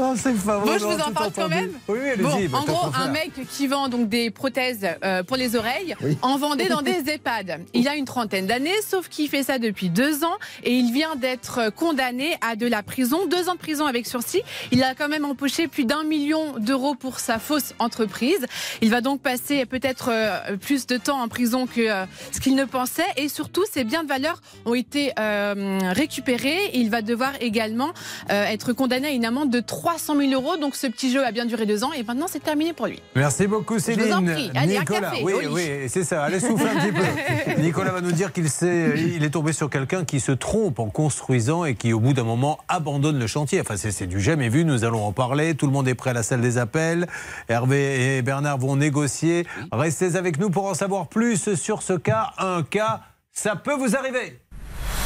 Ah, 0.00 0.12
c'est 0.16 0.32
Bon, 0.38 0.78
je 0.78 0.84
vous 0.84 1.00
en 1.00 1.12
parle 1.12 1.32
quand 1.34 1.48
même. 1.48 1.70
Oui, 1.88 1.98
oui, 2.02 2.10
Bon, 2.22 2.30
bah, 2.50 2.58
en 2.58 2.64
gros, 2.64 2.90
un 2.94 3.08
mec 3.08 3.32
qui 3.50 3.66
vend 3.66 3.88
donc 3.88 4.08
des 4.08 4.30
prothèses 4.30 4.86
euh, 5.04 5.22
pour 5.22 5.36
les 5.36 5.56
oreilles 5.56 5.94
en 6.22 6.38
vendait 6.38 6.68
dans 6.68 6.82
des 6.82 7.02
EHPAD. 7.10 7.60
Il 7.74 7.88
a 7.88 7.96
une 7.96 8.04
trentaine 8.04 8.46
d'années, 8.46 8.70
sauf 8.88 9.08
qu'il 9.08 9.28
fait 9.28 9.42
ça 9.42 9.58
depuis 9.58 9.88
deux 9.90 10.24
ans 10.24 10.36
et 10.64 10.72
il 10.72 10.92
vient 10.92 11.16
d'être 11.16 11.57
être 11.60 11.74
condamné 11.74 12.36
à 12.40 12.56
de 12.56 12.66
la 12.66 12.82
prison, 12.82 13.26
deux 13.26 13.48
ans 13.48 13.54
de 13.54 13.58
prison 13.58 13.86
avec 13.86 14.06
sursis. 14.06 14.42
Il 14.72 14.82
a 14.82 14.94
quand 14.94 15.08
même 15.08 15.24
empoché 15.24 15.68
plus 15.68 15.84
d'un 15.84 16.04
million 16.04 16.58
d'euros 16.58 16.94
pour 16.94 17.18
sa 17.18 17.38
fausse 17.38 17.74
entreprise. 17.78 18.46
Il 18.82 18.90
va 18.90 19.00
donc 19.00 19.20
passer 19.20 19.66
peut-être 19.66 20.10
euh, 20.10 20.56
plus 20.56 20.86
de 20.86 20.96
temps 20.96 21.20
en 21.20 21.28
prison 21.28 21.66
que 21.66 21.80
euh, 21.80 22.04
ce 22.32 22.40
qu'il 22.40 22.54
ne 22.54 22.64
pensait. 22.64 23.02
Et 23.16 23.28
surtout, 23.28 23.64
ses 23.70 23.84
biens 23.84 24.02
de 24.02 24.08
valeur 24.08 24.40
ont 24.64 24.74
été 24.74 25.12
euh, 25.18 25.78
récupérés. 25.92 26.70
Il 26.74 26.90
va 26.90 27.02
devoir 27.02 27.32
également 27.40 27.92
être 28.28 28.72
condamné 28.72 29.08
à 29.08 29.10
une 29.10 29.24
amende 29.24 29.50
de 29.50 29.60
300 29.60 30.16
000 30.16 30.32
euros. 30.32 30.56
Donc 30.56 30.76
ce 30.76 30.86
petit 30.86 31.10
jeu 31.10 31.24
a 31.24 31.32
bien 31.32 31.46
duré 31.46 31.66
deux 31.66 31.84
ans 31.84 31.92
et 31.92 32.02
maintenant 32.02 32.26
c'est 32.28 32.42
terminé 32.42 32.72
pour 32.72 32.86
lui. 32.86 33.00
Merci 33.14 33.46
beaucoup 33.46 33.78
Céline. 33.78 34.06
vous 34.06 34.12
en 34.12 34.22
prie. 34.22 34.50
Allez, 34.54 34.76
un 34.76 34.80
Nicolas, 34.80 35.00
café, 35.10 35.22
oui, 35.22 35.32
oui, 35.50 35.62
c'est 35.88 36.04
ça. 36.04 36.24
Allez 36.24 36.40
souffler 36.40 36.68
un 36.68 36.80
petit 36.80 36.92
peu. 36.92 37.62
Nicolas 37.62 37.92
va 37.92 38.00
nous 38.00 38.12
dire 38.12 38.32
qu'il 38.32 38.46
il 38.66 39.24
est 39.24 39.30
tombé 39.30 39.52
sur 39.52 39.70
quelqu'un 39.70 40.04
qui 40.04 40.20
se 40.20 40.32
trompe 40.32 40.78
en 40.78 40.88
construisant 40.90 41.47
et 41.48 41.74
qui, 41.74 41.92
au 41.92 42.00
bout 42.00 42.12
d'un 42.12 42.24
moment, 42.24 42.58
abandonne 42.68 43.18
le 43.18 43.26
chantier. 43.26 43.60
Enfin, 43.60 43.76
c'est 43.76 44.06
du 44.06 44.20
jamais 44.20 44.48
vu. 44.48 44.64
Nous 44.64 44.84
allons 44.84 45.04
en 45.04 45.12
parler. 45.12 45.54
Tout 45.54 45.66
le 45.66 45.72
monde 45.72 45.88
est 45.88 45.94
prêt 45.94 46.10
à 46.10 46.12
la 46.12 46.22
salle 46.22 46.40
des 46.40 46.58
appels. 46.58 47.06
Hervé 47.48 48.18
et 48.18 48.22
Bernard 48.22 48.58
vont 48.58 48.76
négocier. 48.76 49.46
Restez 49.72 50.16
avec 50.16 50.38
nous 50.38 50.50
pour 50.50 50.66
en 50.66 50.74
savoir 50.74 51.08
plus 51.08 51.54
sur 51.54 51.82
ce 51.82 51.94
cas. 51.94 52.32
Un 52.38 52.62
cas, 52.62 53.00
ça 53.32 53.56
peut 53.56 53.74
vous 53.74 53.96
arriver. 53.96 54.38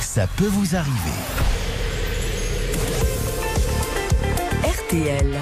Ça 0.00 0.26
peut 0.36 0.46
vous 0.46 0.74
arriver. 0.74 0.92
RTL. 4.64 5.38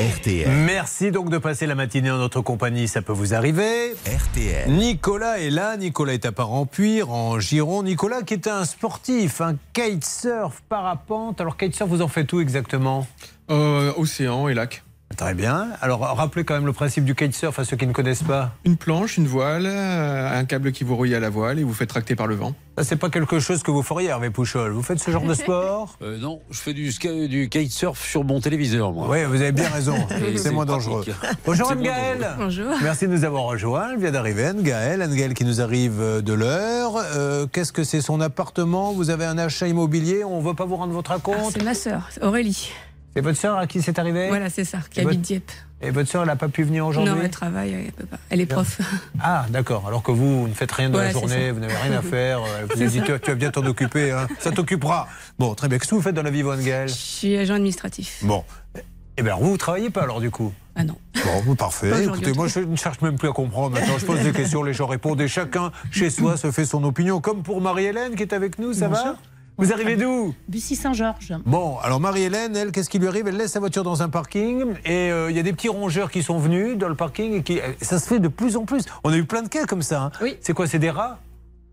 RTL. 0.00 0.48
Merci 0.48 1.10
donc 1.10 1.28
de 1.28 1.36
passer 1.36 1.66
la 1.66 1.74
matinée 1.74 2.10
en 2.10 2.16
notre 2.16 2.40
compagnie. 2.40 2.88
Ça 2.88 3.02
peut 3.02 3.12
vous 3.12 3.34
arriver. 3.34 3.92
RTL. 4.06 4.70
Nicolas 4.70 5.40
est 5.40 5.50
là. 5.50 5.76
Nicolas 5.76 6.14
est 6.14 6.24
à 6.24 6.32
Part-en-Puire, 6.32 7.10
en 7.10 7.38
Gironde. 7.38 7.84
Nicolas 7.84 8.22
qui 8.22 8.32
est 8.32 8.48
un 8.48 8.64
sportif, 8.64 9.42
un 9.42 9.56
kitesurf, 9.74 10.62
parapente. 10.70 11.42
Alors, 11.42 11.58
kitesurf, 11.58 11.90
vous 11.90 12.00
en 12.00 12.08
faites 12.08 12.32
où 12.32 12.40
exactement? 12.40 13.06
Euh, 13.50 13.92
océan 13.98 14.48
et 14.48 14.54
lac. 14.54 14.82
Très 15.16 15.34
bien. 15.34 15.70
Alors, 15.82 16.00
rappelez 16.00 16.44
quand 16.44 16.54
même 16.54 16.66
le 16.66 16.72
principe 16.72 17.04
du 17.04 17.14
kitesurf 17.16 17.58
à 17.58 17.64
ceux 17.64 17.76
qui 17.76 17.86
ne 17.86 17.92
connaissent 17.92 18.22
pas. 18.22 18.52
Une 18.64 18.76
planche, 18.76 19.18
une 19.18 19.26
voile, 19.26 19.66
euh, 19.66 20.38
un 20.38 20.44
câble 20.44 20.70
qui 20.72 20.84
vous 20.84 20.96
relie 20.96 21.14
à 21.14 21.20
la 21.20 21.28
voile 21.30 21.58
et 21.58 21.64
vous 21.64 21.74
faites 21.74 21.88
tracter 21.88 22.14
par 22.14 22.26
le 22.28 22.36
vent. 22.36 22.54
Ça, 22.78 22.84
c'est 22.84 22.96
pas 22.96 23.10
quelque 23.10 23.38
chose 23.40 23.62
que 23.62 23.70
vous 23.72 23.82
feriez, 23.82 24.08
Hervé 24.08 24.30
Pouchol. 24.30 24.70
Vous 24.70 24.82
faites 24.82 25.00
ce 25.00 25.10
genre 25.10 25.24
de 25.24 25.34
sport? 25.34 25.96
Euh, 26.00 26.16
non, 26.18 26.40
je 26.50 26.58
fais 26.60 26.72
du, 26.72 27.48
kitesurf 27.50 28.00
sur 28.08 28.24
mon 28.24 28.40
téléviseur, 28.40 28.92
moi. 28.92 29.08
Oui, 29.10 29.24
vous 29.24 29.42
avez 29.42 29.52
bien 29.52 29.68
raison. 29.68 29.96
C'est 30.36 30.52
moins 30.52 30.64
dangereux. 30.64 31.04
Bonjour 31.44 31.66
C'est 31.66 31.72
Anne 31.72 31.78
moins 31.80 31.88
Gaëlle. 31.88 32.28
Bonjour. 32.38 32.72
Merci 32.82 33.06
de 33.08 33.12
nous 33.12 33.24
avoir 33.24 33.42
rejoints. 33.42 33.90
Elle 33.92 33.98
vient 34.00 34.12
d'arriver, 34.12 34.44
Anne 34.46 34.62
Gaëlle. 34.62 35.02
Anne 35.02 35.14
Gaëlle 35.14 35.34
qui 35.34 35.44
nous 35.44 35.60
arrive 35.60 36.00
euh, 36.00 36.20
de 36.22 36.32
l'heure. 36.32 36.94
Euh, 37.16 37.46
Qu'est-ce 37.52 37.72
que 37.72 37.82
c'est 37.84 38.00
son 38.00 38.20
appartement? 38.20 38.92
Vous 38.92 39.10
avez 39.10 39.24
un 39.26 39.36
achat 39.38 39.66
immobilier? 39.66 40.22
On 40.24 40.40
ne 40.40 40.46
veut 40.46 40.54
pas 40.54 40.64
vous 40.66 40.76
rendre 40.76 40.92
votre 40.94 41.10
Ah, 41.10 41.18
compte? 41.20 41.50
c'est 41.52 41.64
ma 41.64 41.74
sœur, 41.74 42.08
Aurélie. 42.22 42.70
C'est 43.14 43.22
votre 43.22 43.38
sœur 43.38 43.58
à 43.58 43.66
qui 43.66 43.82
c'est 43.82 43.98
arrivé 43.98 44.28
Voilà, 44.28 44.50
c'est 44.50 44.64
ça, 44.64 44.78
qui 44.90 45.00
habite 45.00 45.10
votre- 45.14 45.20
Dieppe. 45.22 45.50
Et 45.82 45.90
votre 45.90 46.10
sœur, 46.10 46.22
elle 46.22 46.28
n'a 46.28 46.36
pas 46.36 46.48
pu 46.48 46.62
venir 46.62 46.86
aujourd'hui 46.86 47.10
Non, 47.14 47.18
elle 47.22 47.30
travaille, 47.30 47.72
elle 47.72 47.92
peut 47.92 48.04
pas. 48.04 48.18
Elle 48.28 48.40
est 48.42 48.46
prof. 48.46 48.80
Ah, 49.22 49.46
d'accord. 49.48 49.84
Alors 49.88 50.02
que 50.02 50.10
vous, 50.12 50.42
vous 50.42 50.48
ne 50.48 50.52
faites 50.54 50.70
rien 50.72 50.90
de 50.90 50.98
la 50.98 51.06
Ouais, 51.06 51.10
journée, 51.12 51.50
vous 51.52 51.58
n'avez 51.60 51.74
rien 51.74 51.92
à 51.98 52.02
faire. 52.02 52.40
euh, 52.42 52.62
Vous 52.68 52.76
C'est 52.76 52.82
avez 52.82 53.00
dit, 53.00 53.06
ça. 53.06 53.18
tu 53.18 53.30
vas 53.30 53.34
bien 53.34 53.50
t'en 53.50 53.64
occuper. 53.64 54.10
hein. 54.12 54.26
Ça 54.40 54.50
t'occupera. 54.52 55.08
Bon, 55.38 55.54
très 55.54 55.68
bien. 55.68 55.78
Qu'est-ce 55.78 55.90
que 55.90 55.94
vous 55.94 56.02
faites 56.02 56.14
dans 56.14 56.22
la 56.22 56.30
vie, 56.30 56.42
vous, 56.42 56.50
Anne 56.50 56.62
Gaëlle 56.62 56.88
Je 56.88 56.94
suis 56.94 57.36
agent 57.36 57.54
administratif. 57.54 58.18
Bon. 58.22 58.44
Eh 59.16 59.22
bien, 59.22 59.34
vous 59.36 59.52
ne 59.52 59.56
travaillez 59.56 59.88
pas 59.90 60.02
alors, 60.02 60.20
du 60.20 60.30
coup 60.30 60.52
Ah 60.76 60.84
non. 60.84 60.96
Bon, 61.24 61.42
bon, 61.46 61.54
parfait. 61.56 62.04
Écoutez, 62.04 62.32
moi, 62.34 62.46
je 62.46 62.60
ne 62.60 62.76
cherche 62.76 63.00
même 63.00 63.16
plus 63.16 63.28
à 63.30 63.32
comprendre. 63.32 63.70
Maintenant, 63.80 63.96
je 63.98 64.04
pose 64.04 64.20
des 64.20 64.32
questions, 64.38 64.62
les 64.62 64.74
gens 64.74 64.86
répondent. 64.86 65.20
Et 65.22 65.28
chacun, 65.28 65.72
chez 65.90 66.10
soi, 66.10 66.36
se 66.36 66.50
fait 66.50 66.66
son 66.66 66.84
opinion. 66.84 67.20
Comme 67.22 67.42
pour 67.42 67.60
Marie-Hélène 67.62 68.14
qui 68.16 68.22
est 68.22 68.34
avec 68.34 68.58
nous, 68.58 68.74
ça 68.74 68.88
va? 68.88 69.16
Vous 69.60 69.72
arrivez 69.72 69.96
d'où? 69.96 70.34
Bussy-Saint-Georges. 70.48 71.34
Bon, 71.46 71.78
alors 71.78 72.00
Marie-Hélène, 72.00 72.56
elle, 72.56 72.72
qu'est-ce 72.72 72.88
qui 72.90 72.98
lui 72.98 73.08
arrive? 73.08 73.26
Elle 73.28 73.36
laisse 73.36 73.52
sa 73.52 73.60
voiture 73.60 73.82
dans 73.84 74.02
un 74.02 74.08
parking 74.08 74.64
et 74.84 75.10
euh, 75.10 75.30
il 75.30 75.36
y 75.36 75.40
a 75.40 75.42
des 75.42 75.52
petits 75.52 75.68
rongeurs 75.68 76.10
qui 76.10 76.22
sont 76.22 76.38
venus 76.38 76.76
dans 76.76 76.88
le 76.88 76.94
parking 76.94 77.34
et 77.34 77.42
qui. 77.42 77.60
Ça 77.80 77.98
se 77.98 78.06
fait 78.06 78.18
de 78.18 78.28
plus 78.28 78.56
en 78.56 78.64
plus. 78.64 78.82
On 79.04 79.12
a 79.12 79.16
eu 79.16 79.24
plein 79.24 79.42
de 79.42 79.48
cas 79.48 79.64
comme 79.66 79.82
ça. 79.82 80.02
hein. 80.02 80.12
Oui. 80.22 80.36
C'est 80.40 80.52
quoi 80.52 80.66
C'est 80.66 80.78
des 80.78 80.90
rats? 80.90 81.18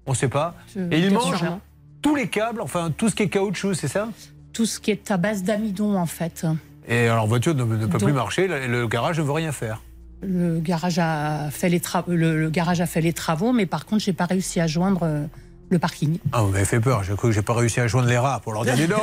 On 0.06 0.12
ne 0.12 0.16
sait 0.16 0.30
pas. 0.30 0.56
Je- 0.76 0.82
Et 0.92 1.00
ils 1.00 1.12
mangent 1.14 1.38
sûrement. 1.38 1.60
tous 2.02 2.16
les 2.16 2.28
câbles, 2.28 2.62
enfin 2.62 2.92
tout 2.96 3.10
ce 3.10 3.16
qui 3.16 3.24
est 3.24 3.30
caoutchouc, 3.30 3.74
c'est 3.74 3.88
ça? 3.88 4.08
Tout 4.54 4.66
ce 4.66 4.80
qui 4.80 4.92
est 4.92 5.12
à 5.12 5.18
base 5.18 5.44
d'amidon, 5.44 5.98
en 5.98 6.06
fait. 6.06 6.46
Et 6.88 7.08
alors, 7.10 7.28
voiture 7.28 7.54
ne, 7.54 7.64
ne 7.64 7.86
peut 7.86 7.98
Donc- 7.98 8.04
plus 8.04 8.14
marcher, 8.14 8.48
le, 8.48 8.66
le 8.68 8.88
garage 8.88 9.20
ne 9.20 9.24
veut 9.24 9.32
rien 9.34 9.52
faire. 9.52 9.82
Le 10.24 10.60
garage 10.60 10.98
a 10.98 11.50
fait 11.52 11.70
les, 11.70 11.80
tra- 11.80 12.04
le, 12.08 12.40
le 12.40 12.50
garage 12.50 12.82
a 12.82 12.88
fait 12.88 13.02
les 13.02 13.14
travaux, 13.14 13.52
mais 13.54 13.66
par 13.68 13.86
contre, 13.86 14.02
j'ai 14.04 14.14
pas 14.14 14.26
réussi 14.26 14.60
à 14.60 14.66
joindre 14.66 15.02
euh, 15.04 15.26
le 15.70 15.80
parking. 15.80 16.18
Ah, 16.32 16.42
vous 16.42 16.50
m'avez 16.50 16.66
fait 16.66 16.80
peur. 16.80 17.04
J'ai 17.04 17.16
cru 17.16 17.30
que 17.30 17.34
j'ai 17.34 17.42
pas 17.42 17.54
réussi 17.54 17.80
à 17.80 17.88
joindre 17.88 18.08
les 18.08 18.18
rats 18.18 18.40
pour 18.44 18.54
leur 18.54 18.64
dire 18.64 18.88
donc. 18.88 19.00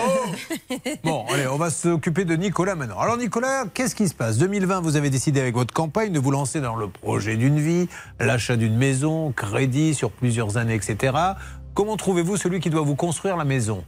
Bon, 1.04 1.24
allez, 1.32 1.46
on 1.46 1.56
va 1.56 1.70
s'occuper 1.70 2.24
de 2.24 2.34
Nicolas 2.36 2.74
maintenant. 2.74 2.98
Alors, 2.98 3.16
Nicolas, 3.16 3.64
qu'est-ce 3.72 3.94
qui 3.94 4.08
se 4.08 4.14
passe? 4.14 4.38
2020, 4.38 4.80
vous 4.80 4.96
avez 4.96 5.10
décidé 5.10 5.40
avec 5.40 5.54
votre 5.54 5.74
campagne 5.74 6.12
de 6.12 6.18
vous 6.18 6.30
lancer 6.30 6.60
dans 6.60 6.76
le 6.76 6.88
projet 6.88 7.36
d'une 7.36 7.58
vie, 7.58 7.88
l'achat 8.20 8.56
d'une 8.56 8.76
maison, 8.76 9.32
crédit 9.32 9.94
sur 9.94 10.10
plusieurs 10.10 10.56
années, 10.56 10.74
etc. 10.74 11.12
Comment 11.74 11.96
trouvez-vous 11.96 12.36
celui 12.36 12.60
qui 12.60 12.70
doit 12.70 12.82
vous 12.82 12.94
construire 12.94 13.36
la 13.36 13.44
maison? 13.44 13.84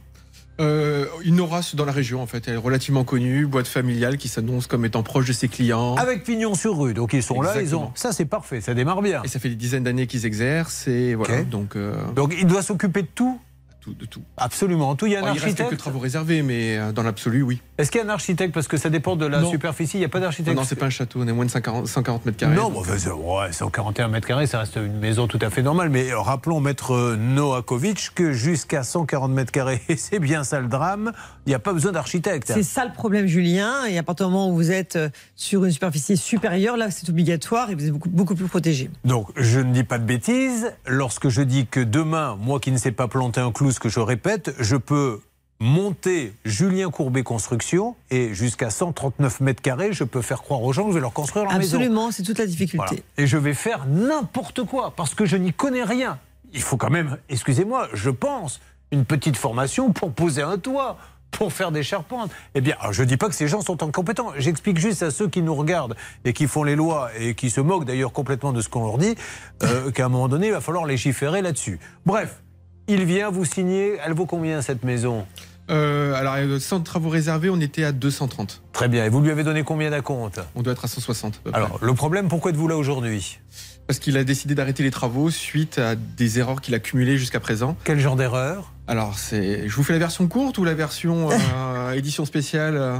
Euh, 0.59 1.05
une 1.23 1.39
Horace 1.39 1.75
dans 1.75 1.85
la 1.85 1.91
région, 1.91 2.21
en 2.21 2.27
fait. 2.27 2.47
Elle 2.47 2.55
est 2.55 2.57
relativement 2.57 3.03
connue, 3.03 3.45
boîte 3.45 3.67
familiale 3.67 4.17
qui 4.17 4.27
s'annonce 4.27 4.67
comme 4.67 4.85
étant 4.85 5.03
proche 5.03 5.27
de 5.27 5.33
ses 5.33 5.47
clients. 5.47 5.95
Avec 5.95 6.23
pignon 6.23 6.55
sur 6.55 6.77
rue. 6.77 6.93
Donc, 6.93 7.13
ils 7.13 7.23
sont 7.23 7.41
là, 7.41 7.61
ils 7.61 7.75
ont. 7.75 7.91
Ça, 7.95 8.11
c'est 8.11 8.25
parfait, 8.25 8.61
ça 8.61 8.73
démarre 8.73 9.01
bien. 9.01 9.21
Et 9.23 9.27
ça 9.27 9.39
fait 9.39 9.49
des 9.49 9.55
dizaines 9.55 9.83
d'années 9.83 10.07
qu'ils 10.07 10.25
exercent. 10.25 10.87
Et 10.87 11.15
voilà, 11.15 11.43
donc, 11.43 11.75
euh, 11.75 11.93
Donc, 12.15 12.33
il 12.37 12.47
doit 12.47 12.61
s'occuper 12.61 13.03
de 13.03 13.09
tout 13.13 13.39
tout, 13.87 13.93
de 13.93 14.05
tout. 14.05 14.21
Absolument. 14.35 14.95
Tout, 14.95 15.05
il 15.05 15.13
y 15.13 15.15
a 15.15 15.19
un 15.19 15.23
Alors, 15.23 15.35
il 15.35 15.39
reste 15.39 15.45
quelques 15.55 15.61
architecte. 15.61 15.79
travaux 15.81 15.99
réservés, 15.99 16.41
mais 16.41 16.77
euh, 16.77 16.91
dans 16.91 17.03
l'absolu, 17.03 17.41
oui. 17.41 17.61
Est-ce 17.77 17.89
qu'il 17.91 18.01
y 18.01 18.03
a 18.03 18.07
un 18.07 18.09
architecte? 18.09 18.53
Parce 18.53 18.67
que 18.67 18.75
ça 18.77 18.89
dépend 18.89 19.15
de 19.15 19.25
la 19.25 19.39
Non. 19.41 19.49
superficie. 19.49 19.97
Il 19.97 19.99
n'y 20.01 20.05
a 20.05 20.09
pas 20.09 20.19
Non, 20.19 20.25
d'architecte. 20.25 20.57
non, 20.57 20.63
c'est 20.65 20.75
pas 20.75 20.87
un 20.87 20.89
château, 20.89 21.19
on 21.21 21.27
est 21.27 21.31
moins 21.31 21.45
de 21.45 21.51
140, 21.51 21.87
140 21.87 22.25
mètres 22.25 22.37
carrés. 22.37 22.55
Non, 22.55 22.69
bon, 22.69 22.81
enfin, 22.81 22.97
c'est- 22.97 23.09
ouais, 23.11 23.51
141 23.51 24.07
mètres 24.09 24.27
carrés, 24.27 24.47
ça 24.47 24.59
reste 24.59 24.75
une 24.75 24.97
maison 24.99 25.27
tout 25.27 25.39
à 25.41 25.49
fait 25.49 25.61
normale. 25.61 25.89
Mais 25.89 26.11
euh, 26.11 26.19
rappelons, 26.19 26.59
maître 26.59 26.93
euh, 26.93 27.15
Noakovic, 27.15 28.09
que 28.15 28.33
jusqu'à 28.33 28.83
140 28.83 29.31
mètres 29.31 29.51
carrés, 29.51 29.81
et 29.89 29.95
c'est 29.97 30.19
bien 30.19 30.43
ça 30.43 30.59
le 30.59 30.67
drame, 30.67 31.11
il 31.45 31.49
n'y 31.49 31.55
a 31.55 31.59
pas 31.59 31.71
besoin 31.73 31.91
d'architecte. 31.93 32.51
C'est 32.53 32.63
ça 32.63 32.83
le 32.85 32.91
problème, 32.91 33.25
Julien. 33.27 33.85
Et 33.85 33.97
à 33.97 34.03
partir 34.03 34.27
du 34.27 34.33
moment 34.33 34.49
où 34.49 34.55
vous 34.55 34.71
êtes 34.71 34.97
sur 35.35 35.63
une 35.63 35.71
superficie 35.71 36.17
supérieure, 36.17 36.75
là, 36.77 36.91
c'est 36.91 37.07
obligatoire 37.09 37.69
et 37.69 37.75
vous 37.75 37.85
êtes 37.85 37.91
beaucoup, 37.93 38.09
beaucoup 38.09 38.35
plus 38.35 38.47
protégé. 38.47 38.89
Donc, 39.05 39.29
je 39.37 39.59
ne 39.59 39.71
dis 39.71 39.83
pas 39.83 39.97
de 39.99 40.03
bêtises. 40.05 40.73
Lorsque 40.87 41.29
je 41.29 41.41
dis 41.41 41.67
que 41.67 41.79
demain, 41.79 42.37
moi 42.41 42.59
qui 42.59 42.71
ne 42.71 42.77
sais 42.77 42.91
pas 42.91 43.07
planter 43.07 43.39
un 43.39 43.51
clou, 43.51 43.71
ce 43.77 43.79
que 43.79 43.89
je 43.89 43.99
répète, 43.99 44.55
je 44.57 44.75
peux 44.75 45.21
monter 45.59 46.33
Julien 46.45 46.89
Courbet 46.89 47.21
Construction 47.21 47.95
et 48.09 48.33
jusqu'à 48.33 48.71
139 48.71 49.39
mètres 49.41 49.61
carrés, 49.61 49.93
je 49.93 50.03
peux 50.03 50.23
faire 50.23 50.41
croire 50.41 50.63
aux 50.63 50.73
gens 50.73 50.85
que 50.85 50.89
je 50.89 50.95
vais 50.95 51.01
leur 51.01 51.13
construire 51.13 51.45
leur 51.45 51.55
maison. 51.55 51.77
Absolument, 51.77 52.11
c'est 52.11 52.23
toute 52.23 52.39
la 52.39 52.47
difficulté. 52.47 52.87
Voilà. 52.87 53.01
Et 53.17 53.27
je 53.27 53.37
vais 53.37 53.53
faire 53.53 53.85
n'importe 53.85 54.63
quoi 54.63 54.93
parce 54.95 55.13
que 55.13 55.25
je 55.25 55.37
n'y 55.37 55.53
connais 55.53 55.83
rien. 55.83 56.17
Il 56.53 56.63
faut 56.63 56.75
quand 56.75 56.89
même, 56.89 57.17
excusez-moi, 57.29 57.87
je 57.93 58.09
pense, 58.09 58.61
une 58.89 59.05
petite 59.05 59.37
formation 59.37 59.91
pour 59.91 60.11
poser 60.11 60.41
un 60.41 60.57
toit, 60.57 60.97
pour 61.29 61.53
faire 61.53 61.71
des 61.71 61.83
charpentes. 61.83 62.31
Eh 62.55 62.61
bien, 62.61 62.77
je 62.89 63.03
ne 63.03 63.07
dis 63.07 63.17
pas 63.17 63.29
que 63.29 63.35
ces 63.35 63.47
gens 63.47 63.61
sont 63.61 63.83
incompétents. 63.83 64.31
J'explique 64.37 64.79
juste 64.79 65.03
à 65.03 65.11
ceux 65.11 65.27
qui 65.27 65.43
nous 65.43 65.53
regardent 65.53 65.95
et 66.25 66.33
qui 66.33 66.47
font 66.47 66.63
les 66.63 66.75
lois 66.75 67.11
et 67.19 67.35
qui 67.35 67.51
se 67.51 67.61
moquent 67.61 67.85
d'ailleurs 67.85 68.11
complètement 68.11 68.53
de 68.53 68.61
ce 68.61 68.69
qu'on 68.69 68.85
leur 68.85 68.97
dit, 68.97 69.15
euh, 69.61 69.91
qu'à 69.95 70.05
un 70.05 70.09
moment 70.09 70.29
donné, 70.29 70.47
il 70.47 70.53
va 70.53 70.61
falloir 70.61 70.87
légiférer 70.87 71.43
là-dessus. 71.43 71.79
Bref, 72.07 72.41
il 72.87 73.05
vient 73.05 73.29
vous 73.29 73.45
signer. 73.45 73.97
Elle 74.05 74.13
vaut 74.13 74.25
combien 74.25 74.61
cette 74.61 74.83
maison? 74.83 75.25
Euh, 75.69 76.13
alors, 76.13 76.35
euh, 76.37 76.59
sans 76.59 76.79
travaux 76.81 77.09
réservés, 77.09 77.49
on 77.49 77.59
était 77.59 77.83
à 77.83 77.91
230. 77.91 78.61
Très 78.71 78.87
bien. 78.87 79.05
Et 79.05 79.09
vous 79.09 79.21
lui 79.21 79.31
avez 79.31 79.43
donné 79.43 79.63
combien 79.63 79.89
d'acompte 79.89 80.39
On 80.55 80.61
doit 80.61 80.73
être 80.73 80.85
à 80.85 80.87
160. 80.87 81.35
à 81.35 81.39
peu 81.43 81.51
près. 81.51 81.59
Alors, 81.59 81.79
le 81.81 81.93
problème, 81.93 82.29
pourquoi 82.29 82.51
êtes-vous 82.51 82.67
là 82.67 82.77
aujourd'hui? 82.77 83.39
Parce 83.85 83.99
qu'il 83.99 84.17
a 84.17 84.23
décidé 84.23 84.55
d'arrêter 84.55 84.83
les 84.83 84.91
travaux 84.91 85.29
suite 85.29 85.77
à 85.77 85.95
des 85.95 86.39
erreurs 86.39 86.61
qu'il 86.61 86.75
a 86.75 86.79
cumulées 86.79 87.17
jusqu'à 87.17 87.39
présent. 87.39 87.77
Quel 87.83 87.99
genre 87.99 88.15
d'erreur? 88.15 88.73
Alors, 88.87 89.17
c'est. 89.17 89.67
Je 89.67 89.75
vous 89.75 89.83
fais 89.83 89.93
la 89.93 89.99
version 89.99 90.27
courte 90.27 90.57
ou 90.57 90.63
la 90.63 90.73
version 90.73 91.29
euh, 91.31 91.91
édition 91.95 92.25
spéciale 92.25 92.77
euh? 92.77 92.99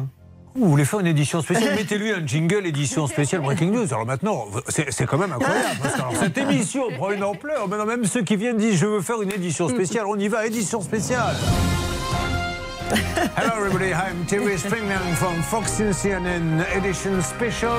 Vous 0.58 0.70
voulez 0.70 0.86
faire 0.86 1.00
une 1.00 1.08
édition 1.08 1.42
spéciale 1.42 1.76
Mettez-lui 1.76 2.12
un 2.12 2.26
jingle 2.26 2.66
édition 2.66 3.06
spéciale 3.06 3.42
Breaking 3.42 3.72
News. 3.72 3.94
Alors 3.94 4.08
maintenant, 4.08 4.46
c'est 4.70 5.06
quand 5.06 5.20
même 5.20 5.32
incroyable. 5.32 5.78
Parce 5.82 5.94
que 5.94 6.00
alors, 6.00 6.16
cette 6.16 6.38
émission 6.38 6.84
prend 6.98 7.12
une 7.12 7.24
ampleur. 7.24 7.68
Maintenant, 7.68 7.86
même 7.86 8.06
ceux 8.06 8.24
qui 8.24 8.36
viennent 8.36 8.58
disent 8.58 8.80
Je 8.80 8.88
veux 8.88 9.02
faire 9.02 9.22
une 9.22 9.32
édition 9.32 9.70
spéciale. 9.70 10.06
On 10.08 10.18
y 10.18 10.28
va, 10.28 10.48
édition 10.48 10.82
spéciale. 10.82 11.36
Hello 13.36 13.52
everybody, 13.58 13.92
I'm 13.92 14.26
Terry 14.28 14.58
Springman 14.58 15.14
from 15.16 15.36
Fox 15.44 15.80
News 15.80 15.94
CNN 15.94 16.64
Edition 16.76 17.22
Special. 17.22 17.70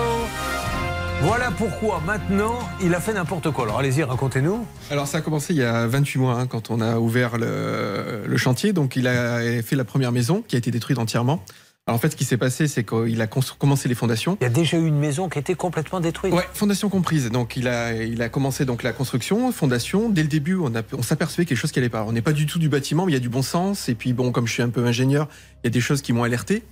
Voilà 1.23 1.51
pourquoi 1.51 2.01
maintenant 2.07 2.59
il 2.81 2.95
a 2.95 3.01
fait 3.01 3.15
n'importe 3.15 3.51
quoi. 3.51 3.65
Alors 3.65 3.79
allez-y, 3.79 4.05
racontez-nous. 4.05 4.65
Alors, 4.91 5.09
ça 5.09 5.19
a 5.19 5.21
commencé 5.21 5.53
il 5.53 5.59
y 5.59 5.65
a 5.65 5.87
28 5.89 6.19
mois, 6.21 6.35
hein, 6.35 6.47
quand 6.47 6.71
on 6.71 6.81
a 6.81 6.99
ouvert 6.99 7.39
le, 7.39 8.23
le 8.25 8.37
chantier. 8.37 8.73
Donc, 8.73 8.95
il 8.95 9.09
a 9.09 9.63
fait 9.63 9.75
la 9.75 9.85
première 9.85 10.13
maison 10.13 10.45
qui 10.47 10.55
a 10.55 10.59
été 10.59 10.71
détruite 10.71 10.99
entièrement. 10.99 11.43
Alors 11.89 11.97
en 11.97 12.01
fait, 12.01 12.11
ce 12.11 12.17
qui 12.17 12.27
s'est 12.27 12.37
passé, 12.37 12.69
c'est 12.69 12.85
qu'il 12.85 13.19
a 13.23 13.27
commencé 13.27 13.89
les 13.89 13.95
fondations. 13.95 14.37
Il 14.43 14.45
y 14.45 14.47
a 14.47 14.51
déjà 14.51 14.77
eu 14.77 14.85
une 14.85 14.99
maison 14.99 15.31
qui 15.31 15.39
a 15.39 15.41
été 15.41 15.55
complètement 15.55 16.01
détruite. 16.01 16.35
Ouais, 16.35 16.47
fondation 16.53 16.91
comprise. 16.91 17.31
Donc 17.31 17.57
il 17.57 17.67
a, 17.67 17.95
il 17.95 18.21
a 18.21 18.29
commencé 18.29 18.67
donc 18.67 18.83
la 18.83 18.93
construction, 18.93 19.51
fondation. 19.53 20.11
Dès 20.11 20.21
le 20.21 20.29
début, 20.29 20.57
on, 20.57 20.75
a, 20.75 20.83
on 20.93 21.01
s'apercevait 21.01 21.47
quelque 21.47 21.57
chose 21.57 21.73
qui 21.73 21.79
allait 21.79 21.89
pas. 21.89 22.05
On 22.05 22.13
n'est 22.13 22.21
pas 22.21 22.35
du 22.35 22.45
tout 22.45 22.59
du 22.59 22.69
bâtiment, 22.69 23.07
mais 23.07 23.13
il 23.13 23.15
y 23.15 23.17
a 23.17 23.21
du 23.21 23.31
bon 23.31 23.41
sens. 23.41 23.89
Et 23.89 23.95
puis 23.95 24.13
bon, 24.13 24.33
comme 24.33 24.47
je 24.47 24.53
suis 24.53 24.63
un 24.63 24.69
peu 24.69 24.85
ingénieur, 24.85 25.29
il 25.65 25.67
y 25.67 25.69
a 25.69 25.71
des 25.71 25.81
choses 25.81 26.03
qui 26.03 26.13
m'ont 26.13 26.25
alerté. 26.25 26.63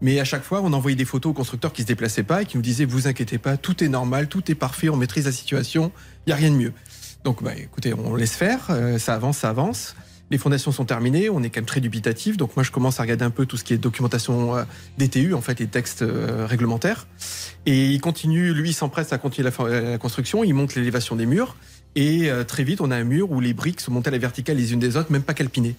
Mais 0.00 0.18
à 0.18 0.24
chaque 0.24 0.42
fois, 0.42 0.60
on 0.60 0.72
envoyait 0.72 0.96
des 0.96 1.04
photos 1.04 1.30
aux 1.30 1.34
constructeurs 1.34 1.72
qui 1.72 1.82
se 1.82 1.86
déplaçaient 1.86 2.24
pas 2.24 2.42
et 2.42 2.44
qui 2.44 2.56
nous 2.56 2.62
disaient 2.62 2.84
vous 2.84 3.06
inquiétez 3.06 3.38
pas, 3.38 3.56
tout 3.56 3.84
est 3.84 3.88
normal, 3.88 4.26
tout 4.26 4.50
est 4.50 4.56
parfait, 4.56 4.88
on 4.88 4.96
maîtrise 4.96 5.26
la 5.26 5.32
situation, 5.32 5.92
il 6.26 6.30
y 6.30 6.32
a 6.32 6.36
rien 6.36 6.50
de 6.50 6.56
mieux. 6.56 6.72
Donc 7.22 7.44
bah, 7.44 7.52
écoutez, 7.56 7.94
on 7.94 8.16
laisse 8.16 8.34
faire, 8.34 8.66
euh, 8.70 8.98
ça 8.98 9.14
avance, 9.14 9.38
ça 9.38 9.50
avance. 9.50 9.94
Les 10.34 10.38
fondations 10.38 10.72
sont 10.72 10.84
terminées, 10.84 11.30
on 11.30 11.44
est 11.44 11.48
quand 11.48 11.60
même 11.60 11.64
très 11.64 11.80
dubitatif. 11.80 12.36
Donc 12.36 12.56
moi, 12.56 12.64
je 12.64 12.72
commence 12.72 12.98
à 12.98 13.04
regarder 13.04 13.24
un 13.24 13.30
peu 13.30 13.46
tout 13.46 13.56
ce 13.56 13.62
qui 13.62 13.72
est 13.72 13.78
documentation 13.78 14.56
euh, 14.56 14.64
DTU, 14.98 15.32
en 15.32 15.40
fait, 15.40 15.60
les 15.60 15.68
textes 15.68 16.02
euh, 16.02 16.44
réglementaires. 16.44 17.06
Et 17.66 17.86
il 17.92 18.00
continue, 18.00 18.52
lui, 18.52 18.70
il 18.70 18.72
s'empresse 18.72 19.12
à 19.12 19.18
continuer 19.18 19.44
la, 19.44 19.52
for- 19.52 19.68
la 19.68 19.96
construction. 19.96 20.42
Il 20.42 20.52
monte 20.54 20.74
l'élévation 20.74 21.14
des 21.14 21.24
murs. 21.24 21.54
Et 21.94 22.32
euh, 22.32 22.42
très 22.42 22.64
vite, 22.64 22.80
on 22.80 22.90
a 22.90 22.96
un 22.96 23.04
mur 23.04 23.30
où 23.30 23.38
les 23.40 23.54
briques 23.54 23.80
sont 23.80 23.92
montées 23.92 24.08
à 24.08 24.10
la 24.10 24.18
verticale 24.18 24.56
les 24.56 24.72
unes 24.72 24.80
des 24.80 24.96
autres, 24.96 25.12
même 25.12 25.22
pas 25.22 25.34
calpinées. 25.34 25.76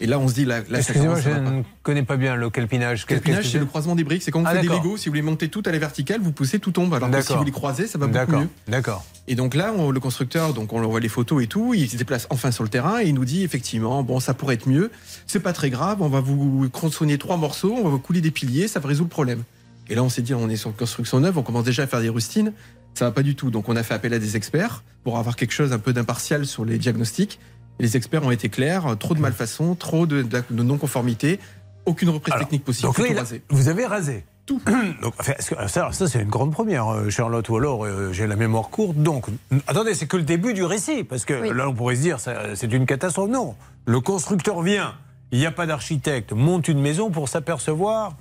Et 0.00 0.06
là, 0.06 0.18
on 0.18 0.26
se 0.26 0.34
dit, 0.34 0.44
là, 0.44 0.60
là 0.68 0.78
Excusez-moi, 0.78 1.20
je 1.20 1.30
va 1.30 1.38
ne 1.38 1.62
connais 1.84 2.02
pas 2.02 2.16
bien 2.16 2.34
le 2.34 2.50
calpinage. 2.50 3.06
Calpinage, 3.06 3.48
c'est 3.48 3.60
le 3.60 3.64
croisement 3.64 3.94
des 3.94 4.02
briques. 4.02 4.22
C'est 4.24 4.32
quand 4.32 4.40
vous 4.40 4.46
Ah, 4.48 4.52
faites 4.54 4.62
des. 4.62 4.68
Legos, 4.68 4.96
si 4.96 5.08
vous 5.08 5.14
les 5.14 5.22
montez 5.22 5.48
toutes 5.48 5.68
à 5.68 5.72
la 5.72 5.78
verticale, 5.78 6.20
vous 6.20 6.32
poussez, 6.32 6.58
tout 6.58 6.72
tombe. 6.72 6.92
Alors 6.94 7.08
que 7.10 7.20
si 7.20 7.32
vous 7.34 7.44
les 7.44 7.52
croisez, 7.52 7.86
ça 7.86 7.96
va 7.98 8.06
beaucoup 8.08 8.32
mieux. 8.36 8.48
d'accord. 8.68 9.04
Et 9.28 9.36
donc 9.36 9.54
là, 9.54 9.72
on- 9.76 9.90
le 9.92 10.00
constructeur, 10.00 10.52
donc 10.52 10.72
on 10.72 10.80
voit 10.82 11.00
les 11.00 11.08
photos 11.08 11.42
et 11.42 11.46
tout, 11.46 11.72
il 11.74 11.88
se 11.88 11.96
déplace 11.96 12.26
enfin 12.30 12.50
sur 12.50 12.62
le 12.64 12.68
terrain 12.68 13.00
et 13.00 13.04
il 13.06 13.14
nous 13.14 13.24
dit 13.24 13.42
effectivement, 13.44 14.02
bon, 14.02 14.18
ça 14.20 14.34
pourrait 14.34 14.54
être 14.56 14.68
mieux, 14.68 14.90
c'est 15.26 15.40
pas 15.40 15.52
très 15.54 15.70
grave, 15.70 16.02
on 16.02 16.08
va 16.08 16.20
vous 16.20 16.68
tronçonner 16.68 17.16
trois 17.16 17.36
morceaux, 17.36 17.72
on 17.78 17.84
va 17.84 17.88
vous 17.90 17.98
couler 18.00 18.20
des 18.20 18.30
piliers, 18.32 18.66
ça 18.68 18.80
résout 18.80 19.04
le 19.04 19.08
problème. 19.08 19.44
Et 19.88 19.94
là, 19.94 20.02
on 20.02 20.08
s'est 20.10 20.20
dit, 20.22 20.34
on 20.34 20.48
est 20.50 20.56
sur 20.56 20.70
une 20.70 20.76
construction 20.76 21.20
neuve, 21.20 21.38
on 21.38 21.42
commence 21.42 21.64
déjà 21.64 21.84
à 21.84 21.86
faire 21.86 22.00
des 22.00 22.08
rustines, 22.10 22.52
ça 22.94 23.04
va 23.06 23.12
pas 23.12 23.22
du 23.22 23.34
tout. 23.34 23.50
Donc 23.50 23.68
on 23.68 23.76
a 23.76 23.82
fait 23.82 23.94
appel 23.94 24.12
à 24.12 24.18
des 24.18 24.36
experts 24.36 24.82
pour 25.04 25.16
avoir 25.18 25.36
quelque 25.36 25.52
chose 25.52 25.72
un 25.72 25.78
peu 25.78 25.92
d'impartial 25.94 26.44
sur 26.44 26.64
les 26.64 26.76
diagnostics. 26.78 27.38
Les 27.80 27.96
experts 27.96 28.24
ont 28.24 28.30
été 28.30 28.48
clairs, 28.48 28.96
trop 28.98 29.14
de 29.14 29.20
malfaçons, 29.20 29.74
trop 29.74 30.06
de, 30.06 30.22
de 30.22 30.62
non-conformité, 30.62 31.40
aucune 31.86 32.08
reprise 32.10 32.34
technique 32.40 32.64
possible. 32.64 32.86
Donc 32.88 32.94
là, 33.14 33.22
vous 33.50 33.68
avez 33.68 33.84
rasé 33.86 34.24
tout. 34.46 34.60
Donc, 35.02 35.14
enfin, 35.18 35.32
est-ce 35.38 35.54
que- 35.54 35.68
ça, 35.68 35.90
ça, 35.92 36.06
c'est 36.08 36.20
une 36.20 36.28
grande 36.28 36.52
première, 36.52 36.86
euh, 36.88 37.10
Charlotte, 37.10 37.48
ou 37.48 37.56
alors 37.56 37.84
euh, 37.84 38.12
j'ai 38.12 38.26
la 38.26 38.36
mémoire 38.36 38.68
courte. 38.68 38.96
Donc, 38.96 39.24
attendez, 39.66 39.94
c'est 39.94 40.06
que 40.06 40.16
le 40.16 40.22
début 40.22 40.52
du 40.54 40.64
récit, 40.64 41.02
parce 41.04 41.24
que 41.24 41.32
là, 41.34 41.68
on 41.68 41.74
pourrait 41.74 41.96
se 41.96 42.00
dire, 42.02 42.18
c'est 42.20 42.72
une 42.72 42.86
catastrophe. 42.86 43.30
Non, 43.30 43.54
le 43.86 44.00
constructeur 44.00 44.60
vient, 44.62 44.94
il 45.32 45.38
n'y 45.38 45.46
a 45.46 45.50
pas 45.50 45.66
d'architecte, 45.66 46.32
monte 46.32 46.68
une 46.68 46.80
maison 46.80 47.10
pour 47.10 47.28
s'apercevoir, 47.28 48.14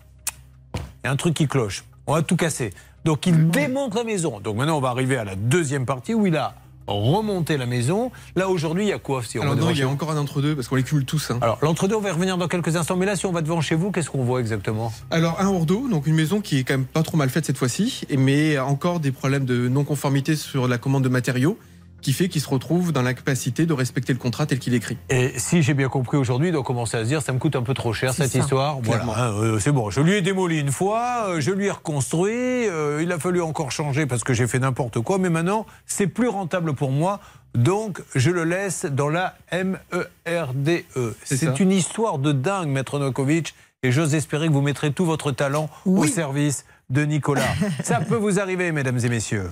il 0.75 1.07
y 1.07 1.07
a 1.09 1.11
un 1.11 1.15
truc 1.17 1.33
qui 1.35 1.47
cloche. 1.47 1.83
On 2.07 2.13
va 2.13 2.21
tout 2.21 2.35
casser. 2.37 2.71
Donc, 3.05 3.27
il 3.27 3.49
démonte 3.49 3.93
la 3.95 4.03
maison. 4.05 4.39
Donc, 4.39 4.55
maintenant, 4.57 4.77
on 4.77 4.81
va 4.81 4.89
arriver 4.89 5.17
à 5.17 5.25
la 5.25 5.35
deuxième 5.35 5.85
partie 5.85 6.13
où 6.13 6.25
il 6.25 6.37
a 6.37 6.55
remonté 6.87 7.57
la 7.57 7.65
maison. 7.65 8.11
Là, 8.35 8.49
aujourd'hui, 8.49 8.83
il 8.85 8.89
y 8.89 8.93
a 8.93 8.99
quoi 8.99 9.23
si 9.23 9.39
on 9.39 9.43
Alors 9.43 9.55
va 9.55 9.61
non, 9.61 9.69
il 9.69 9.77
y 9.77 9.81
a 9.81 9.87
encore 9.87 10.11
un 10.11 10.17
entre-deux 10.17 10.55
parce 10.55 10.67
qu'on 10.67 10.75
les 10.75 10.83
cumule 10.83 11.05
tous. 11.05 11.31
hein. 11.31 11.39
Alors, 11.41 11.57
l'entre-deux, 11.61 11.95
on 11.95 12.01
va 12.01 12.09
y 12.09 12.11
revenir 12.11 12.37
dans 12.37 12.47
quelques 12.47 12.75
instants. 12.75 12.95
Mais 12.97 13.05
là, 13.05 13.15
si 13.15 13.25
on 13.25 13.31
va 13.31 13.41
devant 13.41 13.61
chez 13.61 13.75
vous, 13.75 13.91
qu'est-ce 13.91 14.09
qu'on 14.09 14.23
voit 14.23 14.39
exactement? 14.39 14.91
Alors 15.11 15.39
un 15.39 15.47
hors 15.47 15.65
d'eau, 15.65 15.87
donc 15.89 16.07
une 16.07 16.15
maison 16.15 16.41
qui 16.41 16.59
est 16.59 16.63
quand 16.63 16.73
même 16.75 16.85
pas 16.85 17.03
trop 17.03 17.17
mal 17.17 17.29
faite 17.29 17.45
cette 17.45 17.57
fois-ci, 17.57 18.01
mais 18.17 18.57
encore 18.59 18.99
des 18.99 19.11
problèmes 19.11 19.45
de 19.45 19.67
non-conformité 19.67 20.35
sur 20.35 20.67
la 20.67 20.77
commande 20.77 21.03
de 21.03 21.09
matériaux, 21.09 21.57
qui 22.03 22.13
fait 22.13 22.29
qu'il 22.29 22.41
se 22.41 22.49
retrouve 22.49 22.91
dans 22.91 23.01
l'incapacité 23.01 23.65
de 23.65 23.73
respecter 23.73 24.13
le 24.13 24.19
contrat 24.19 24.45
tel 24.45 24.59
qu'il 24.59 24.73
est 24.73 24.77
écrit. 24.77 24.97
Et 25.09 25.33
si 25.37 25.63
j'ai 25.63 25.73
bien 25.73 25.89
compris 25.89 26.17
aujourd'hui, 26.17 26.49
il 26.49 26.51
doit 26.51 26.63
commencer 26.63 26.97
à 26.97 27.03
se 27.03 27.07
dire 27.07 27.21
ça 27.21 27.33
me 27.33 27.39
coûte 27.39 27.55
un 27.55 27.63
peu 27.63 27.73
trop 27.73 27.93
cher 27.93 28.13
cette 28.13 28.31
ça. 28.31 28.39
histoire. 28.39 28.79
Clairement. 28.81 29.15
euh, 29.17 29.57
c'est 29.59 29.71
bon. 29.71 29.89
Je 29.89 30.01
lui 30.01 30.13
ai 30.13 30.21
démoli 30.21 30.59
une 30.59 30.71
fois, 30.71 31.27
euh, 31.29 31.41
je 31.41 31.51
lui 31.51 31.65
ai 31.67 31.71
reconstruit. 31.71 32.33
euh, 32.67 33.01
il 33.01 33.11
a 33.11 33.17
fallu 33.17 33.41
encore 33.41 33.71
changer 33.71 34.05
parce 34.05 34.23
que 34.23 34.33
j'ai 34.33 34.45
fait 34.47 34.59
n'importe 34.59 34.99
quoi. 34.99 35.17
Mais 35.17 35.29
maintenant, 35.29 35.65
c'est 35.85 36.07
plus 36.07 36.27
rentable 36.27 36.73
pour 36.73 36.91
moi. 36.91 37.19
Donc, 37.55 38.01
je 38.15 38.31
le 38.31 38.43
laisse 38.43 38.85
dans 38.85 39.09
la 39.09 39.35
MERDE. 39.51 40.83
C'est 41.23 41.37
C'est 41.37 41.59
une 41.59 41.71
histoire 41.71 42.17
de 42.17 42.31
dingue, 42.31 42.67
Maître 42.69 42.99
Nokovic. 42.99 43.55
Et 43.83 43.91
j'ose 43.91 44.15
espérer 44.15 44.47
que 44.47 44.53
vous 44.53 44.61
mettrez 44.61 44.91
tout 44.91 45.05
votre 45.05 45.31
talent 45.31 45.69
au 45.85 46.05
service 46.07 46.65
de 46.89 47.03
Nicolas. 47.05 47.41
ça 47.83 47.99
peut 47.99 48.15
vous 48.15 48.39
arriver, 48.39 48.71
mesdames 48.71 48.99
et 49.03 49.09
messieurs. 49.09 49.49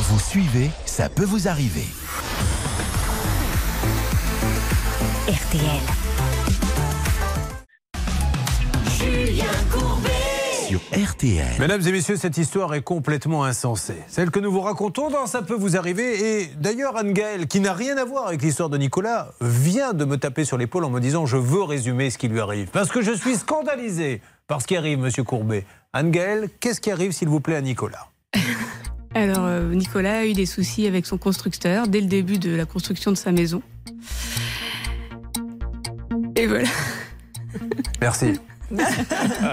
Vous 0.00 0.20
suivez, 0.20 0.70
ça 0.86 1.08
peut 1.08 1.24
vous 1.24 1.48
arriver. 1.48 1.84
RTL. 5.26 5.64
Julien 8.96 9.44
Courbet. 9.72 10.10
Sur 10.68 10.80
RTL. 10.92 11.58
Mesdames 11.58 11.82
et 11.84 11.90
messieurs, 11.90 12.16
cette 12.16 12.38
histoire 12.38 12.74
est 12.74 12.82
complètement 12.82 13.42
insensée. 13.42 13.96
Celle 14.06 14.30
que 14.30 14.38
nous 14.38 14.52
vous 14.52 14.60
racontons 14.60 15.10
dans 15.10 15.26
Ça 15.26 15.42
peut 15.42 15.56
vous 15.56 15.76
arriver. 15.76 16.42
Et 16.42 16.46
d'ailleurs, 16.60 16.96
Anne-Gaëlle, 16.96 17.48
qui 17.48 17.58
n'a 17.58 17.72
rien 17.72 17.96
à 17.96 18.04
voir 18.04 18.28
avec 18.28 18.40
l'histoire 18.40 18.68
de 18.68 18.78
Nicolas, 18.78 19.32
vient 19.40 19.94
de 19.94 20.04
me 20.04 20.16
taper 20.16 20.44
sur 20.44 20.58
l'épaule 20.58 20.84
en 20.84 20.90
me 20.90 21.00
disant 21.00 21.26
Je 21.26 21.36
veux 21.36 21.64
résumer 21.64 22.10
ce 22.10 22.18
qui 22.18 22.28
lui 22.28 22.38
arrive. 22.38 22.68
Parce 22.68 22.90
que 22.90 23.02
je 23.02 23.12
suis 23.12 23.34
scandalisé 23.34 24.22
par 24.46 24.62
ce 24.62 24.68
qui 24.68 24.76
arrive, 24.76 25.00
monsieur 25.00 25.24
Courbet. 25.24 25.66
Anne-Gaëlle, 25.92 26.50
qu'est-ce 26.60 26.80
qui 26.80 26.92
arrive, 26.92 27.10
s'il 27.10 27.28
vous 27.28 27.40
plaît, 27.40 27.56
à 27.56 27.62
Nicolas? 27.62 28.06
Alors, 29.18 29.46
euh, 29.46 29.74
Nicolas 29.74 30.18
a 30.18 30.24
eu 30.26 30.32
des 30.32 30.46
soucis 30.46 30.86
avec 30.86 31.04
son 31.04 31.18
constructeur 31.18 31.88
dès 31.88 32.00
le 32.00 32.06
début 32.06 32.38
de 32.38 32.54
la 32.54 32.66
construction 32.66 33.10
de 33.10 33.16
sa 33.16 33.32
maison. 33.32 33.62
Et 36.36 36.46
voilà. 36.46 36.68
Merci. 38.00 38.34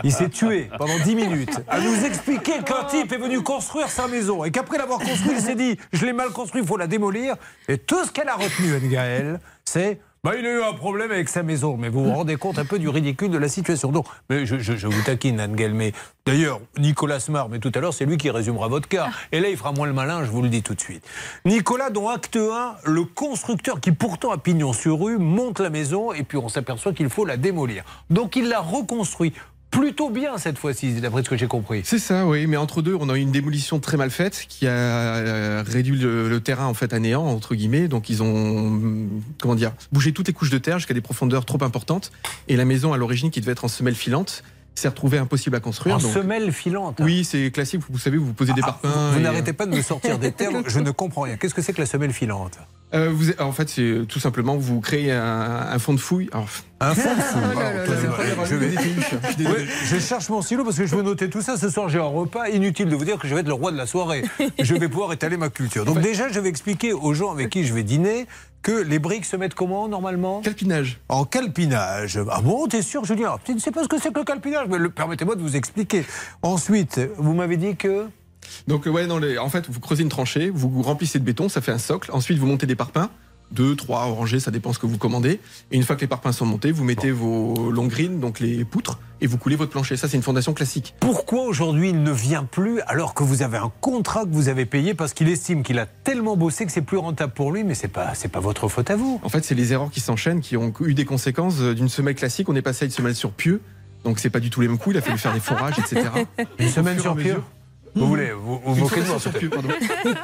Il 0.04 0.12
s'est 0.12 0.30
tué 0.30 0.69
pendant 0.78 0.99
10 0.99 1.15
minutes 1.15 1.62
à 1.67 1.80
nous 1.80 2.06
expliquer 2.06 2.62
qu'un 2.63 2.84
type 2.84 3.12
est 3.12 3.17
venu 3.17 3.41
construire 3.41 3.89
sa 3.89 4.08
maison 4.08 4.43
et 4.43 4.51
qu'après 4.51 4.78
l'avoir 4.78 4.99
construit, 4.99 5.32
il 5.32 5.41
s'est 5.41 5.56
dit 5.56 5.80
Je 5.91 6.06
l'ai 6.06 6.13
mal 6.13 6.30
construit, 6.30 6.62
il 6.62 6.67
faut 6.67 6.78
la 6.78 6.86
démolir. 6.86 7.36
Et 7.67 7.80
tout 7.80 8.06
ce 8.06 8.12
qu'elle 8.12 8.30
a 8.30 8.36
retenu, 8.36 8.75
Anne-Gaëlle, 8.75 9.39
c'est 9.63 9.99
bah, 10.25 10.31
il 10.39 10.45
a 10.47 10.49
eu 10.49 10.63
un 10.63 10.73
problème 10.73 11.11
avec 11.11 11.29
sa 11.29 11.43
maison. 11.43 11.77
Mais 11.77 11.88
vous 11.88 12.03
vous 12.03 12.11
rendez 12.11 12.35
compte 12.35 12.57
un 12.57 12.65
peu 12.65 12.79
du 12.79 12.89
ridicule 12.89 13.29
de 13.29 13.38
la 13.38 13.47
situation. 13.47 13.91
Donc, 13.91 14.07
mais 14.27 14.47
je, 14.47 14.88
vous 14.88 15.03
taquine, 15.03 15.39
Anne-Gaëlle. 15.39 15.75
Mais 15.75 15.93
d'ailleurs, 16.25 16.61
Nicolas 16.79 17.19
Smart, 17.19 17.47
mais 17.47 17.59
tout 17.59 17.71
à 17.75 17.79
l'heure, 17.79 17.93
c'est 17.93 18.05
lui 18.05 18.17
qui 18.17 18.31
résumera 18.31 18.67
votre 18.67 18.88
cas. 18.88 19.09
Et 19.31 19.39
là, 19.39 19.49
il 19.49 19.55
fera 19.55 19.71
moins 19.71 19.85
le 19.85 19.93
malin, 19.93 20.23
je 20.23 20.31
vous 20.31 20.41
le 20.41 20.49
dis 20.49 20.63
tout 20.63 20.73
de 20.73 20.81
suite. 20.81 21.07
Nicolas, 21.45 21.91
dont 21.91 22.09
acte 22.09 22.38
1, 22.38 22.75
le 22.85 23.03
constructeur 23.03 23.79
qui 23.79 23.91
pourtant 23.91 24.31
a 24.31 24.39
pignon 24.39 24.73
sur 24.73 24.99
rue, 24.99 25.19
monte 25.19 25.59
la 25.59 25.69
maison 25.69 26.11
et 26.11 26.23
puis 26.23 26.39
on 26.39 26.49
s'aperçoit 26.49 26.93
qu'il 26.93 27.09
faut 27.09 27.25
la 27.25 27.38
démolir. 27.38 27.83
Donc 28.09 28.35
il 28.35 28.49
la 28.49 28.61
reconstruit 28.61 29.31
plutôt 29.79 30.09
bien 30.09 30.38
cette 30.38 30.57
fois-ci, 30.57 30.93
d'après 30.93 31.23
ce 31.23 31.29
que 31.29 31.38
j'ai 31.38 31.47
compris. 31.47 31.81
C'est 31.83 31.99
ça, 31.99 32.25
oui. 32.25 32.47
Mais 32.47 32.57
entre 32.57 32.81
deux, 32.81 32.95
on 32.99 33.09
a 33.09 33.15
eu 33.17 33.21
une 33.21 33.31
démolition 33.31 33.79
très 33.79 33.97
mal 33.97 34.09
faite 34.11 34.45
qui 34.49 34.67
a 34.67 34.71
euh, 34.71 35.63
réduit 35.65 35.97
le, 35.97 36.29
le 36.29 36.39
terrain 36.41 36.65
en 36.65 36.73
fait 36.73 36.93
à 36.93 36.99
néant 36.99 37.25
entre 37.25 37.55
guillemets. 37.55 37.88
Donc 37.88 38.09
ils 38.09 38.23
ont 38.23 39.07
comment 39.39 39.55
dire 39.55 39.71
bougé 39.91 40.11
toutes 40.13 40.27
les 40.27 40.33
couches 40.33 40.49
de 40.49 40.57
terre 40.57 40.79
jusqu'à 40.79 40.93
des 40.93 41.01
profondeurs 41.01 41.45
trop 41.45 41.63
importantes. 41.63 42.11
Et 42.47 42.55
la 42.55 42.65
maison 42.65 42.93
à 42.93 42.97
l'origine 42.97 43.31
qui 43.31 43.41
devait 43.41 43.51
être 43.53 43.65
en 43.65 43.69
semelle 43.69 43.95
filante 43.95 44.43
s'est 44.77 44.89
retrouvée 44.89 45.17
impossible 45.17 45.55
à 45.55 45.61
construire. 45.61 45.95
En 45.95 45.99
donc- 45.99 46.11
semelle 46.11 46.51
filante. 46.51 46.97
Oui, 47.01 47.23
c'est 47.23 47.49
classique. 47.49 47.81
Vous 47.89 47.97
savez, 47.97 48.17
vous 48.17 48.33
posez 48.33 48.51
des 48.53 48.61
Ah, 48.63 48.67
parpaings. 48.67 48.89
vous 48.91 49.11
vous 49.13 49.19
et- 49.19 49.21
n'arrêtez 49.21 49.53
pas 49.53 49.65
de 49.65 49.73
me 49.75 49.81
sortir 49.81 50.19
des 50.19 50.33
termes, 50.33 50.63
je 50.67 50.79
ne 50.79 50.91
comprends 50.91 51.21
rien. 51.21 51.38
Qu'est-ce 51.38 51.53
que 51.55 51.61
c'est 51.61 51.71
que 51.71 51.79
la 51.79 51.85
semelle 51.88 52.11
filante? 52.11 52.57
Euh, 52.95 53.10
vous, 53.13 53.31
en 53.39 53.51
fait, 53.51 53.67
c'est 53.69 54.01
tout 54.08 54.19
simplement 54.19 54.55
vous 54.58 54.79
créez 54.79 55.12
un, 55.12 55.21
un 55.71 55.79
fond 55.79 55.93
de 55.93 55.99
fouille. 55.99 56.29
Alors, 56.31 56.47
un 56.79 56.93
fond 56.95 57.13
de 57.15 57.21
fouille. 57.21 57.41
Oh 57.55 57.60
là 57.60 57.73
là 57.73 57.86
là 57.86 57.86
là. 57.86 58.45
Je, 58.45 58.55
vais-. 58.55 58.75
Oui, 59.39 59.99
cherche 59.99 60.29
mon 60.29 60.41
stylo 60.41 60.63
parce 60.63 60.77
que 60.77 60.86
je 60.86 60.95
veux 60.95 61.01
noter 61.03 61.29
tout 61.29 61.41
ça. 61.41 61.58
Ce 61.58 61.69
soir, 61.69 61.89
j'ai 61.89 61.99
un 61.99 62.03
repas. 62.03 62.47
Inutile 62.49 62.88
de 62.89 62.95
vous 62.95 63.05
dire 63.05 63.17
que 63.17 63.27
je 63.27 63.34
vais 63.34 63.41
être 63.41 63.47
le 63.47 63.53
roi 63.53 63.71
de 63.71 63.77
la 63.77 63.86
soirée. 63.86 64.23
Je 64.62 64.75
vais 64.75 64.88
pouvoir 64.88 65.12
étaler 65.13 65.38
ma 65.38 65.49
culture. 65.49 65.84
Donc, 65.86 65.99
déjà, 65.99 66.29
je 66.29 66.39
vais 66.39 66.49
expliquer 66.49 66.93
aux 66.93 67.13
gens 67.13 67.31
avec 67.31 67.49
qui 67.49 67.65
je 67.65 67.73
vais 67.73 67.84
dîner 67.84 68.27
que 68.62 68.71
les 68.71 68.97
briques 68.97 69.25
se 69.25 69.36
mettent 69.36 69.53
comment 69.53 69.88
normalement? 69.88 70.41
Calpinage. 70.41 70.99
En 71.08 71.23
calpinage. 71.23 72.19
Ah 72.31 72.41
bon, 72.41 72.65
t'es 72.65 72.81
sûr, 72.81 73.05
Julien? 73.05 73.36
Tu 73.43 73.53
ne 73.53 73.60
sais 73.60 73.69
pas 73.71 73.84
ce 73.84 73.88
que 73.88 73.99
c'est 73.99 74.12
que 74.12 74.17
le 74.20 74.26
calpinage, 74.26 74.67
mais 74.70 74.80
le- 74.80 74.89
permettez-moi 74.89 75.36
de 75.36 75.41
vous 75.41 75.55
expliquer. 75.55 76.03
Ensuite, 76.41 76.99
vous 77.17 77.34
m'avez 77.34 77.57
dit 77.57 77.76
que. 77.76 78.07
Donc 78.68 78.88
euh, 78.88 78.89
ouais, 78.91 79.08
dans 79.08 79.20
les, 79.20 79.38
en 79.38 79.50
fait, 79.50 79.70
vous 79.70 79.80
creusez 79.80 80.04
une 80.04 80.10
tranchée, 80.10 80.50
vous 80.54 80.82
remplissez 80.82 81.20
de 81.20 81.24
béton, 81.24 81.50
ça 81.50 81.62
fait 81.62 81.72
un 81.72 81.78
socle. 81.80 82.12
Ensuite, 82.12 82.38
vous 82.38 82.48
montez 82.48 82.66
des 82.66 82.76
parpaings, 82.76 83.10
deux, 83.52 83.76
trois 83.76 84.06
orangés, 84.08 84.39
ça 84.39 84.52
dépend 84.52 84.74
ce 84.74 84.80
que 84.80 84.86
vous 84.88 84.98
commandez. 84.98 85.39
Et 85.72 85.76
une 85.78 85.84
fois 85.84 85.96
que 85.96 86.02
les 86.02 86.08
parpaings 86.08 86.32
sont 86.32 86.46
montés, 86.46 86.72
vous 86.72 86.84
mettez 86.84 87.12
vos 87.12 87.72
longrines, 87.72 88.20
donc 88.20 88.39
les 88.39 88.66
poutres, 88.66 89.00
et 89.22 89.28
vous 89.28 89.38
coulez 89.38 89.56
votre 89.56 89.72
plancher. 89.72 89.96
Ça, 89.98 90.08
c'est 90.10 90.18
une 90.18 90.24
fondation 90.24 90.54
classique. 90.54 90.93
Pourquoi 91.00 91.43
aujourd'hui 91.43 91.89
il 91.89 92.04
ne 92.04 92.12
vient 92.12 92.43
plus 92.43 92.82
alors 92.82 93.14
que 93.14 93.24
vous 93.24 93.43
avez 93.43 93.58
un 93.58 93.72
contrat 93.82 94.24
que 94.26 94.30
vous 94.32 94.50
avez 94.50 94.66
payé 94.66 94.93
parce 94.93 95.14
qu'il 95.14 95.30
estime 95.30 95.64
qu'il 95.64 95.80
a 95.80 95.86
tellement 95.86 96.36
bossé 96.36 96.66
que 96.66 96.72
c'est 96.72 96.82
plus 96.82 96.98
rentable 96.98 97.34
pour 97.34 97.52
lui, 97.52 97.64
mais 97.64 97.76
c'est 97.76 97.88
pas 97.88 98.14
c'est 98.16 98.28
pas 98.28 98.39
votre 98.41 98.68
faute 98.68 98.89
à 98.89 98.96
vous. 98.96 99.22
En 99.24 99.30
fait, 99.30 99.46
c'est 99.46 99.56
les 99.56 99.72
erreurs 99.74 99.89
qui 99.91 100.00
s'enchaînent 100.02 100.41
qui 100.41 100.58
ont 100.58 100.74
eu 100.82 100.93
des 100.96 101.06
conséquences 101.06 101.56
Euh, 101.62 101.74
d'une 101.74 101.88
semelle 101.89 102.16
classique. 102.16 102.50
On 102.50 102.56
est 102.56 102.62
passé 102.62 102.84
à 102.84 102.88
une 102.88 102.91
semelle 102.91 103.16
sur 103.16 103.32
pieu. 103.32 103.62
Donc 104.04 104.20
c'est 104.20 104.30
pas 104.30 104.39
du 104.39 104.50
tout 104.52 104.62
les 104.62 104.68
mêmes 104.68 104.78
coups, 104.78 104.96
il 104.96 105.00
a 105.00 105.02
fallu 105.02 105.18
faire 105.18 105.34
des 105.34 105.39
forages, 105.39 105.80
etc. 105.80 106.02
Une 106.60 106.70
semaine 106.70 107.00
sur 107.00 107.14
à 107.14 107.16
pieu 107.16 107.24
mesure- 107.24 107.43
Vous 107.96 108.08
voulez 108.08 108.32
Vous, 108.32 108.60
vous 108.64 108.76
moquez 108.76 109.02
de 109.02 109.08
moi. 109.08 109.18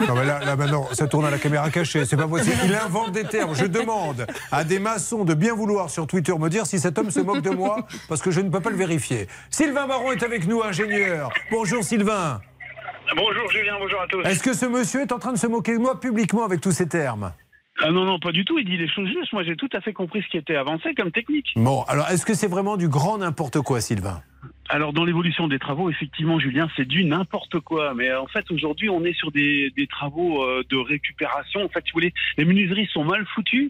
Non, 0.07 0.15
mais 0.15 0.25
là, 0.25 0.39
là, 0.43 0.55
maintenant, 0.55 0.87
ça 0.91 1.07
tourne 1.07 1.25
à 1.25 1.31
la 1.31 1.37
caméra 1.39 1.69
cachée, 1.69 2.05
c'est 2.05 2.17
pas 2.17 2.27
possible. 2.27 2.57
Il 2.65 2.75
invente 2.75 3.11
des 3.11 3.23
termes. 3.23 3.55
Je 3.55 3.65
demande 3.65 4.27
à 4.51 4.63
des 4.63 4.79
maçons 4.79 5.23
de 5.23 5.33
bien 5.33 5.55
vouloir 5.55 5.89
sur 5.89 6.05
Twitter 6.05 6.33
me 6.37 6.49
dire 6.49 6.65
si 6.65 6.79
cet 6.79 6.97
homme 6.97 7.11
se 7.11 7.21
moque 7.21 7.41
de 7.41 7.49
moi, 7.49 7.87
parce 8.09 8.21
que 8.21 8.31
je 8.31 8.41
ne 8.41 8.49
peux 8.49 8.59
pas 8.59 8.69
le 8.69 8.75
vérifier. 8.75 9.27
Sylvain 9.49 9.87
Baron 9.87 10.11
est 10.11 10.23
avec 10.23 10.47
nous, 10.47 10.61
ingénieur. 10.61 11.29
Bonjour 11.49 11.83
Sylvain. 11.83 12.41
Bonjour 13.15 13.49
Julien, 13.51 13.73
bonjour 13.79 14.01
à 14.01 14.07
tous. 14.07 14.21
Est-ce 14.21 14.43
que 14.43 14.53
ce 14.53 14.65
monsieur 14.65 15.01
est 15.01 15.11
en 15.11 15.19
train 15.19 15.33
de 15.33 15.37
se 15.37 15.47
moquer 15.47 15.73
de 15.73 15.79
moi 15.79 15.99
publiquement 15.99 16.45
avec 16.45 16.61
tous 16.61 16.71
ces 16.71 16.87
termes? 16.87 17.33
Ah 17.83 17.89
non, 17.89 18.05
non, 18.05 18.19
pas 18.19 18.31
du 18.31 18.45
tout. 18.45 18.59
Il 18.59 18.65
dit 18.65 18.77
les 18.77 18.87
choses 18.87 19.07
justes. 19.07 19.33
Moi, 19.33 19.43
j'ai 19.43 19.55
tout 19.55 19.69
à 19.73 19.81
fait 19.81 19.91
compris 19.91 20.21
ce 20.21 20.29
qui 20.29 20.37
était 20.37 20.55
avancé 20.55 20.93
comme 20.95 21.11
technique. 21.11 21.47
Bon, 21.55 21.83
alors 21.87 22.09
est-ce 22.09 22.25
que 22.25 22.33
c'est 22.33 22.47
vraiment 22.47 22.77
du 22.77 22.87
grand 22.87 23.17
n'importe 23.17 23.59
quoi, 23.61 23.81
Sylvain? 23.81 24.21
Alors, 24.73 24.93
dans 24.93 25.03
l'évolution 25.03 25.49
des 25.49 25.59
travaux, 25.59 25.89
effectivement, 25.89 26.39
Julien, 26.39 26.69
c'est 26.77 26.87
du 26.87 27.03
n'importe 27.03 27.59
quoi. 27.59 27.93
Mais 27.93 28.07
euh, 28.07 28.21
en 28.21 28.27
fait, 28.27 28.49
aujourd'hui, 28.51 28.87
on 28.87 29.03
est 29.03 29.11
sur 29.11 29.29
des, 29.29 29.69
travaux 29.89 30.45
euh, 30.45 30.63
de 30.69 30.77
récupération. 30.77 31.65
En 31.65 31.67
fait, 31.67 31.83
si 31.83 31.91
vous 31.91 31.95
voulez, 31.97 32.13
les 32.37 32.45
menuiseries 32.45 32.87
sont 32.87 33.03
mal 33.03 33.25
foutues. 33.35 33.69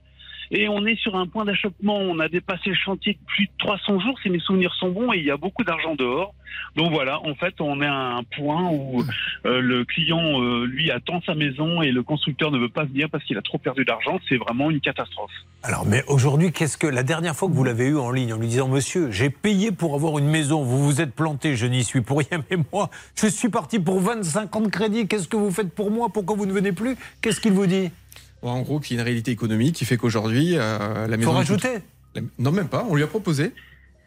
Et 0.52 0.68
on 0.68 0.86
est 0.86 1.00
sur 1.00 1.16
un 1.16 1.28
point 1.28 1.46
d'achoppement. 1.46 1.98
On 1.98 2.20
a 2.20 2.28
dépassé 2.28 2.70
le 2.70 2.76
chantier 2.76 3.14
de 3.14 3.20
plus 3.26 3.46
de 3.46 3.52
300 3.60 4.00
jours, 4.02 4.20
si 4.22 4.30
mes 4.30 4.40
souvenirs 4.40 4.74
sont 4.76 4.90
bons, 4.90 5.14
et 5.14 5.18
il 5.18 5.26
y 5.26 5.32
a 5.32 5.38
beaucoup 5.38 5.64
d'argent 5.64 5.96
dehors. 5.96 6.34
Donc 6.76 6.92
voilà, 6.92 7.20
en 7.22 7.34
fait, 7.36 7.60
on 7.62 7.82
est 7.82 7.88
à 7.88 8.16
un 8.18 8.24
point 8.24 8.70
où 8.70 9.04
euh, 9.46 9.62
le 9.62 9.86
client, 9.86 10.42
euh, 10.42 10.66
lui, 10.66 10.92
attend 10.92 11.22
sa 11.26 11.36
maison 11.36 11.82
et 11.82 11.92
le 11.92 12.04
constructeur 12.04 12.52
ne 12.52 12.58
veut 12.58 12.70
pas 12.70 12.84
venir 12.84 13.10
parce 13.10 13.24
qu'il 13.24 13.38
a 13.38 13.42
trop 13.42 13.58
perdu 13.58 13.86
d'argent. 13.86 14.20
C'est 14.28 14.38
vraiment 14.38 14.70
une 14.70 14.82
catastrophe. 14.82 15.32
Alors, 15.64 15.86
mais 15.86 16.04
aujourd'hui, 16.08 16.52
qu'est-ce 16.52 16.78
que 16.78 16.88
la 16.88 17.04
dernière 17.04 17.36
fois 17.36 17.48
que 17.48 17.54
vous 17.54 17.64
l'avez 17.64 17.88
eu 17.88 17.98
en 17.98 18.12
ligne 18.12 18.34
en 18.34 18.38
lui 18.38 18.48
disant 18.48 18.68
Monsieur, 18.68 19.10
j'ai 19.12 19.30
payé 19.30 19.72
pour 19.72 19.96
avoir 19.96 20.18
une 20.18 20.28
maison, 20.28 20.64
vous 20.64 20.84
vous 20.84 21.02
êtes 21.02 21.14
planté, 21.14 21.56
je 21.56 21.66
n'y 21.66 21.84
suis 21.84 22.02
pour 22.02 22.20
rien, 22.20 22.44
mais 22.52 22.58
moi, 22.74 22.90
je 23.16 23.28
suis 23.28 23.50
parti 23.50 23.80
pour 23.80 24.00
25 24.00 24.56
ans 24.56 24.62
de 24.62 24.68
crédit, 24.68 25.08
qu'est-ce 25.08 25.28
que 25.28 25.38
vous 25.38 25.52
faites 25.52 25.74
pour 25.74 25.92
moi? 25.92 26.10
Pourquoi 26.10 26.36
vous 26.36 26.46
ne 26.46 26.54
venez 26.54 26.72
plus? 26.74 26.98
Qu'est-ce 27.22 27.40
qu'il 27.40 27.54
vous 27.54 27.68
dit? 27.68 27.92
En 28.42 28.62
gros, 28.62 28.80
qu'il 28.80 28.96
y 28.96 29.00
a 29.00 29.02
une 29.02 29.06
réalité 29.06 29.32
économique 29.32 29.76
qui 29.76 29.86
fait 29.86 29.98
qu'aujourd'hui, 29.98 30.56
euh, 30.58 31.08
la 31.08 31.18
maison. 31.18 31.32
rajouter 31.32 31.80
La- 32.16 32.22
Non, 32.40 32.52
même 32.52 32.68
pas. 32.68 32.86
On 32.90 32.96
lui 32.96 33.04
a 33.04 33.08
proposé. 33.08 33.52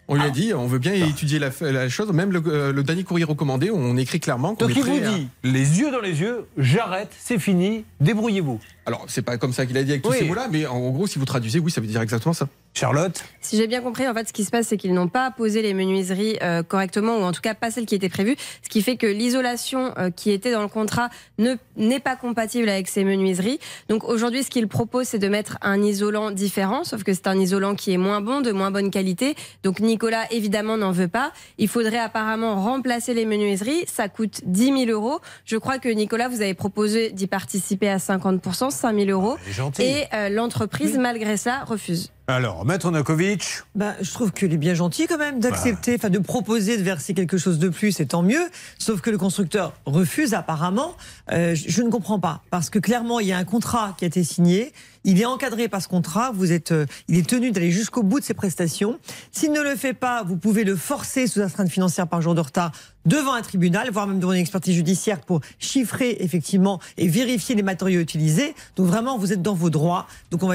On 0.09 0.14
lui 0.16 0.22
Ah. 0.24 0.26
a 0.26 0.30
dit, 0.30 0.53
on 0.53 0.66
veut 0.66 0.78
bien 0.78 0.93
étudier 0.93 1.39
la, 1.39 1.51
la 1.62 1.89
chose. 1.89 2.12
Même 2.12 2.30
le, 2.30 2.43
euh, 2.47 2.72
le 2.72 2.82
dernier 2.82 3.05
courrier 3.05 3.24
recommandé, 3.24 3.70
on 3.70 3.97
écrit 3.97 4.20
clairement 4.20 4.55
qu'on 4.55 4.66
Donc 4.66 4.76
est 4.76 4.80
il 4.80 4.85
vous 4.85 4.97
à- 5.07 5.09
dit, 5.16 5.28
les 5.45 5.78
yeux 5.80 5.91
dans 5.91 6.01
les 6.03 6.20
yeux, 6.20 6.45
j'arrête, 6.59 7.09
c'est 7.18 7.39
fini, 7.39 7.85
débrouillez-vous. 8.01 8.61
Alors, 8.87 9.05
c'est 9.09 9.22
pas 9.22 9.39
comme 9.39 9.53
ça 9.53 9.64
qu'il 9.66 9.76
a 9.78 9.82
dit 9.82 9.91
avec 9.93 10.03
tous 10.03 10.11
Oui. 10.11 10.16
ces 10.18 10.24
mots-là, 10.26 10.49
mais 10.51 10.66
en 10.66 10.78
gros, 10.91 11.07
si 11.07 11.18
vous 11.18 11.24
traduisez, 11.24 11.59
oui, 11.59 11.70
ça 11.70 11.80
veut 11.80 11.87
dire 11.87 12.03
exactement 12.03 12.35
ça. 12.35 12.49
Charlotte 12.74 13.22
Si 13.41 13.57
j'ai 13.57 13.68
bien 13.68 13.80
compris, 13.80 14.07
en 14.09 14.12
fait, 14.14 14.26
ce 14.26 14.32
qui 14.32 14.45
se 14.45 14.51
passe, 14.51 14.66
c'est 14.66 14.76
qu'ils 14.76 14.95
n'ont 14.95 15.07
pas 15.09 15.30
posé 15.30 15.62
les 15.62 15.74
menuiseries 15.74 16.37
euh, 16.43 16.62
correctement, 16.64 17.16
ou 17.18 17.22
en 17.22 17.30
tout 17.30 17.41
cas 17.41 17.55
pas 17.55 17.70
celles 17.70 17.87
qui 17.87 17.95
étaient 17.95 18.09
prévues, 18.09 18.37
ce 18.62 18.68
qui 18.68 18.82
fait 18.82 18.97
que 18.97 19.07
l'isolation 19.07 19.95
euh, 19.97 20.11
qui 20.11 20.32
était 20.32 20.51
dans 20.51 20.62
le 20.62 20.68
contrat 20.68 21.09
ne 21.39 21.55
n'est 21.76 22.01
pas 22.01 22.16
compatible 22.16 22.68
avec 22.68 22.89
ces 22.89 23.05
menuiseries. 23.05 23.61
Donc 23.89 24.03
aujourd'hui, 24.05 24.43
ce 24.43 24.51
qu'ils 24.51 24.66
proposent, 24.66 25.07
c'est 25.07 25.18
de 25.20 25.28
mettre 25.28 25.57
un 25.62 25.80
isolant 25.82 26.32
différent, 26.32 26.82
sauf 26.82 27.05
que 27.05 27.14
c'est 27.14 27.28
un 27.28 27.39
isolant 27.39 27.76
qui 27.76 27.93
est 27.93 27.97
moins 27.97 28.20
bon, 28.20 28.41
de 28.41 28.51
moins 28.51 28.72
bonne 28.72 28.91
qualité. 28.91 29.37
Donc 29.62 29.78
Nicolas, 29.78 30.24
évidemment, 30.32 30.76
n'en 30.76 30.91
veut 30.93 31.09
pas. 31.09 31.32
Il 31.59 31.68
faudrait 31.68 31.99
apparemment 31.99 32.57
remplacer 32.61 33.14
les 33.14 33.24
menuiseries. 33.24 33.85
Ça 33.87 34.09
coûte 34.09 34.41
10 34.47 34.87
000 34.87 34.91
euros. 34.91 35.20
Je 35.45 35.57
crois 35.57 35.78
que 35.78 35.89
Nicolas, 35.89 36.28
vous 36.28 36.43
avez 36.43 36.55
proposé 36.55 37.11
d'y 37.12 37.28
participer 37.28 37.89
à 37.89 37.99
50%, 37.99 38.70
5 38.75 38.97
000 38.99 39.11
euros. 39.11 39.37
Et 39.79 40.05
euh, 40.12 40.29
l'entreprise, 40.29 40.99
malgré 40.99 41.37
ça, 41.37 41.64
refuse. 41.64 42.11
Alors, 42.27 42.64
Maître 42.64 42.91
Nakovic, 42.91 43.64
Bah, 43.75 43.95
je 44.01 44.11
trouve 44.11 44.33
qu'il 44.33 44.51
est 44.55 44.57
bien 44.57 44.72
gentil 44.72 45.07
quand 45.07 45.18
même 45.18 45.41
d'accepter, 45.41 45.97
enfin 45.97 46.09
de 46.09 46.18
proposer 46.18 46.79
de 46.79 46.83
verser 46.83 47.12
quelque 47.12 47.37
chose 47.37 47.59
de 47.59 47.68
plus, 47.68 48.01
et 48.01 48.07
tant 48.07 48.22
mieux. 48.22 48.49
Sauf 48.79 49.03
que 49.03 49.11
le 49.11 49.18
constructeur 49.18 49.75
refuse 49.85 50.33
apparemment. 50.33 50.95
Euh, 51.33 51.55
je, 51.55 51.68
je 51.68 51.83
ne 51.83 51.91
comprends 51.91 52.18
pas 52.18 52.41
parce 52.51 52.70
que 52.70 52.79
clairement 52.79 53.20
il 53.20 53.27
y 53.27 53.33
a 53.33 53.37
un 53.37 53.45
contrat 53.45 53.95
qui 53.99 54.05
a 54.05 54.09
été 54.09 54.25
signé. 54.25 54.72
Il 55.07 55.20
est 55.20 55.27
encadré 55.27 55.68
par 55.68 55.83
ce 55.83 55.89
contrat. 55.89 56.33
Vous 56.33 56.51
êtes, 56.51 56.72
euh, 56.72 56.87
il 57.09 57.18
est 57.18 57.29
tenu 57.29 57.51
d'aller 57.51 57.70
jusqu'au 57.70 58.03
bout 58.03 58.20
de 58.20 58.25
ses 58.25 58.33
prestations. 58.33 58.99
S'il 59.33 59.53
ne 59.53 59.61
le 59.61 59.77
fait 59.77 59.93
pas, 59.93 60.22
vous 60.22 60.37
pouvez 60.39 60.64
le 60.64 60.77
forcer 60.77 61.27
sous 61.27 61.43
astreinte 61.43 61.68
financière 61.68 62.09
par 62.09 62.22
jour 62.22 62.35
de 62.35 62.41
retard 62.41 62.72
devant 63.05 63.35
un 63.35 63.43
tribunal, 63.43 63.91
voire 63.91 64.07
même 64.07 64.18
devant 64.18 64.33
une 64.33 64.41
expertise 64.41 64.75
judiciaire 64.75 65.20
pour 65.20 65.43
chiffrer 65.59 66.16
effectivement 66.20 66.81
et 66.97 67.07
vérifier 67.07 67.55
les 67.55 67.62
matériaux 67.62 68.01
utilisés. 68.01 68.55
Donc 68.77 68.87
vraiment, 68.87 69.18
vous 69.18 69.31
êtes 69.35 69.43
dans 69.43 69.53
vos 69.53 69.68
droits. 69.68 70.07
Donc 70.31 70.43
on 70.43 70.49
va 70.49 70.55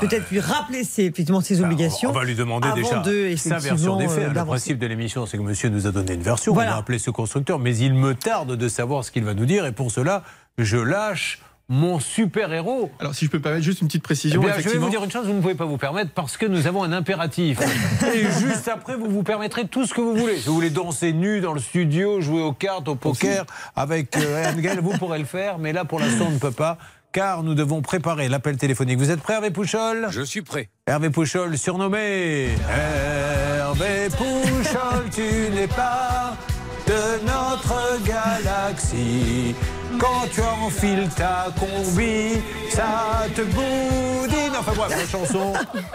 peut-être 0.00 0.30
lui 0.30 0.40
rappeler 0.40 0.84
ses, 0.84 1.05
effectivement 1.06 1.40
ses 1.40 1.62
obligations. 1.62 2.10
Ah, 2.10 2.16
on 2.16 2.18
va 2.18 2.24
lui 2.24 2.34
demander 2.34 2.68
avant 2.68 2.76
déjà 2.76 2.98
de, 3.00 3.36
sa 3.36 3.58
version 3.58 3.96
effectivement, 3.96 3.96
des 3.96 4.08
faits. 4.08 4.18
euh, 4.18 4.28
le 4.28 4.34
d'avancer. 4.34 4.50
principe 4.50 4.78
de 4.78 4.86
l'émission, 4.86 5.26
c'est 5.26 5.38
que 5.38 5.42
monsieur 5.42 5.68
nous 5.68 5.86
a 5.86 5.92
donné 5.92 6.14
une 6.14 6.22
version. 6.22 6.52
Voilà. 6.52 6.70
On 6.70 6.74
va 6.74 6.80
appeler 6.80 6.98
ce 6.98 7.10
constructeur, 7.10 7.58
mais 7.58 7.76
il 7.76 7.94
me 7.94 8.14
tarde 8.14 8.56
de 8.56 8.68
savoir 8.68 9.04
ce 9.04 9.10
qu'il 9.10 9.24
va 9.24 9.34
nous 9.34 9.46
dire. 9.46 9.66
Et 9.66 9.72
pour 9.72 9.90
cela, 9.90 10.22
je 10.58 10.76
lâche 10.76 11.40
mon 11.68 11.98
super-héros. 11.98 12.90
Alors, 13.00 13.14
si 13.14 13.24
je 13.24 13.30
peux 13.30 13.40
permettre 13.40 13.64
juste 13.64 13.80
une 13.80 13.88
petite 13.88 14.02
Eh 14.02 14.04
précision, 14.04 14.40
bien, 14.40 14.54
je 14.58 14.68
vais 14.68 14.78
vous 14.78 14.88
dire 14.88 15.02
une 15.02 15.10
chose, 15.10 15.26
vous 15.26 15.32
ne 15.32 15.40
pouvez 15.40 15.56
pas 15.56 15.64
vous 15.64 15.78
permettre 15.78 16.12
parce 16.12 16.36
que 16.36 16.46
nous 16.46 16.66
avons 16.66 16.84
un 16.84 16.92
impératif. 16.92 17.58
Et 18.14 18.22
juste 18.40 18.68
après, 18.68 18.96
vous 18.96 19.10
vous 19.10 19.24
permettrez 19.24 19.66
tout 19.66 19.84
ce 19.84 19.92
que 19.92 20.00
vous 20.00 20.14
voulez. 20.14 20.36
Si 20.36 20.46
vous 20.46 20.54
voulez 20.54 20.70
danser 20.70 21.12
nu 21.12 21.40
dans 21.40 21.52
le 21.52 21.60
studio, 21.60 22.20
jouer 22.20 22.42
aux 22.42 22.52
cartes, 22.52 22.86
au 22.88 22.94
poker 22.94 23.44
avec 23.74 24.16
euh, 24.16 24.52
Engel, 24.52 24.78
vous 24.80 24.96
pourrez 24.96 25.18
le 25.18 25.24
faire. 25.24 25.58
Mais 25.58 25.72
là, 25.72 25.84
pour 25.84 25.98
l'instant, 25.98 26.26
on 26.28 26.34
ne 26.34 26.38
peut 26.38 26.52
pas. 26.52 26.78
Car 27.16 27.42
nous 27.42 27.54
devons 27.54 27.80
préparer 27.80 28.28
l'appel 28.28 28.58
téléphonique. 28.58 28.98
Vous 28.98 29.10
êtes 29.10 29.22
prêt, 29.22 29.32
Hervé 29.32 29.50
Pouchol? 29.50 30.08
Je 30.10 30.20
suis 30.20 30.42
prêt. 30.42 30.68
Hervé 30.86 31.08
Pouchol, 31.08 31.56
surnommé 31.56 32.48
Hervé 32.68 34.08
Pouchol, 34.10 35.08
tu 35.14 35.22
n'es 35.54 35.66
pas 35.66 36.36
de 36.86 37.24
notre 37.24 38.04
galaxie. 38.04 39.54
Quand 39.98 40.28
tu 40.30 40.42
enfiles 40.42 41.08
ta 41.16 41.46
combi, 41.58 42.32
ça 42.68 43.24
te 43.34 43.40
boudine. 43.40 44.52
Enfin 44.60 44.72
bref, 44.76 44.90
la 44.90 45.06
chanson, 45.06 45.54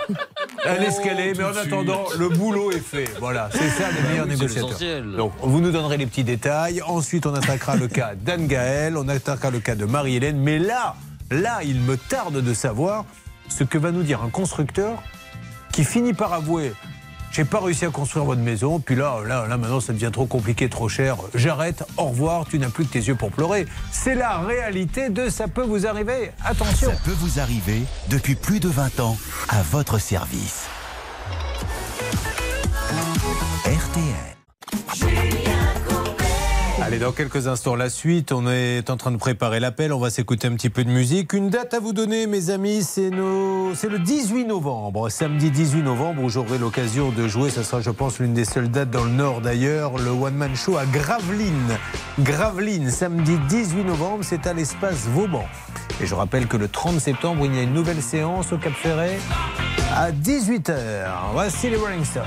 elle 0.66 0.82
est 0.82 0.90
ce 0.90 1.02
qu'elle 1.02 1.20
est, 1.20 1.38
mais 1.38 1.44
en 1.44 1.56
attendant, 1.56 2.06
le 2.18 2.30
boulot 2.30 2.72
est 2.72 2.80
fait. 2.80 3.06
Voilà, 3.20 3.48
c'est 3.52 3.70
ça 3.70 3.90
les 3.92 4.10
meilleurs 4.10 4.26
oui, 4.26 4.36
c'est 4.40 4.56
négociateurs. 4.56 5.04
Donc, 5.04 5.34
vous 5.40 5.62
nous 5.62 5.70
donnerez 5.70 5.98
les 5.98 6.08
petits 6.08 6.24
détails. 6.24 6.82
Ensuite, 6.82 7.28
on 7.28 7.36
attaquera 7.36 7.76
le 7.76 7.88
cas 7.88 8.16
d'Anne 8.16 8.48
Gaël, 8.48 8.98
on 8.98 9.08
attaquera 9.08 9.52
le 9.52 9.60
cas 9.60 9.76
de 9.76 9.86
Marie-Hélène. 9.86 10.40
Mais 10.40 10.58
là, 10.58 10.96
là, 11.32 11.64
il 11.64 11.80
me 11.82 11.98
tarde 11.98 12.42
de 12.42 12.54
savoir 12.54 13.06
ce 13.50 13.64
que 13.64 13.78
va 13.78 13.92
nous 13.92 14.04
dire 14.04 14.22
un 14.22 14.30
constructeur 14.30 15.02
qui 15.72 15.84
finit 15.84 16.14
par 16.14 16.34
avouer 16.34 16.74
j'ai 17.32 17.46
pas 17.46 17.62
réussi 17.62 17.86
à 17.86 17.90
construire 17.90 18.26
votre 18.26 18.42
maison, 18.42 18.80
puis 18.80 18.96
là, 18.96 19.22
là, 19.26 19.48
là, 19.48 19.58
maintenant, 19.58 19.80
ça 19.80 19.94
devient 19.94 20.10
trop 20.12 20.26
compliqué, 20.26 20.68
trop 20.68 20.90
cher. 20.90 21.16
J'arrête, 21.34 21.86
au 21.96 22.08
revoir, 22.08 22.46
tu 22.46 22.60
n'as 22.60 22.70
plus 22.70 22.86
que 22.86 22.92
tes 22.92 23.00
yeux 23.00 23.16
pour 23.16 23.32
pleurer. 23.32 23.66
C'est 23.92 24.16
la 24.16 24.40
réalité 24.40 25.10
de 25.10 25.30
ça 25.30 25.48
peut 25.48 25.64
vous 25.64 25.88
arriver. 25.88 26.32
Attention. 26.44 26.90
Ça 26.90 26.98
peut 27.06 27.16
vous 27.20 27.40
arriver 27.40 27.84
depuis 28.10 28.36
plus 28.36 28.60
de 28.60 28.68
20 28.68 29.00
ans 29.00 29.18
à 29.48 29.62
votre 29.64 29.98
service. 29.98 30.66
RTL. 33.66 34.32
Allez, 36.84 36.98
dans 36.98 37.12
quelques 37.12 37.48
instants, 37.48 37.76
la 37.76 37.92
suite. 37.92 38.32
On 38.32 38.50
est 38.50 38.90
en 38.90 38.98
train 38.98 39.12
de 39.12 39.18
préparer 39.18 39.60
l'appel. 39.60 39.94
On 39.94 40.00
va 40.00 40.10
s'écouter 40.10 40.48
un 40.48 40.56
petit 40.56 40.72
peu 40.72 40.84
de 40.84 40.90
musique. 40.90 41.34
Une 41.34 41.52
date 41.52 41.76
à 41.76 41.80
vous 41.80 41.94
donner, 41.94 42.26
mes 42.26 42.50
amis, 42.50 42.82
c'est 42.82 43.12
le 43.12 44.00
18 44.00 44.46
novembre. 44.46 45.10
Samedi 45.10 45.52
18 45.52 45.84
novembre, 45.84 46.24
où 46.24 46.30
j'aurai 46.30 46.58
l'occasion 46.58 47.12
de 47.12 47.28
jouer. 47.28 47.52
Ça 47.52 47.64
sera, 47.64 47.82
je 47.82 47.92
pense, 47.92 48.18
l'une 48.18 48.34
des 48.34 48.46
seules 48.46 48.72
dates 48.72 48.90
dans 48.90 49.04
le 49.04 49.12
Nord 49.12 49.42
d'ailleurs. 49.42 50.00
Le 50.00 50.10
One 50.10 50.34
Man 50.34 50.56
Show 50.56 50.76
à 50.78 50.86
Gravelines. 50.86 51.78
Gravelines, 52.20 52.90
samedi 52.90 53.38
18 53.48 53.84
novembre, 53.84 54.24
c'est 54.24 54.48
à 54.48 54.54
l'espace 54.54 55.06
Vauban. 55.06 55.46
Et 56.02 56.08
je 56.08 56.16
rappelle 56.16 56.48
que 56.48 56.58
le 56.58 56.68
30 56.68 57.00
septembre, 57.00 57.46
il 57.46 57.56
y 57.56 57.60
a 57.60 57.62
une 57.62 57.74
nouvelle 57.74 58.02
séance 58.02 58.52
au 58.54 58.58
Cap 58.58 58.74
Ferret 58.74 59.20
à 59.96 60.12
18h. 60.12 60.74
Voici 61.34 61.70
les 61.70 61.78
Rolling 61.78 62.04
Stones 62.04 62.24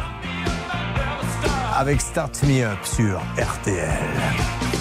avec 1.77 2.01
Start 2.01 2.43
Me 2.45 2.65
Up 2.65 2.79
sur 2.85 3.21
RTL. 3.37 4.74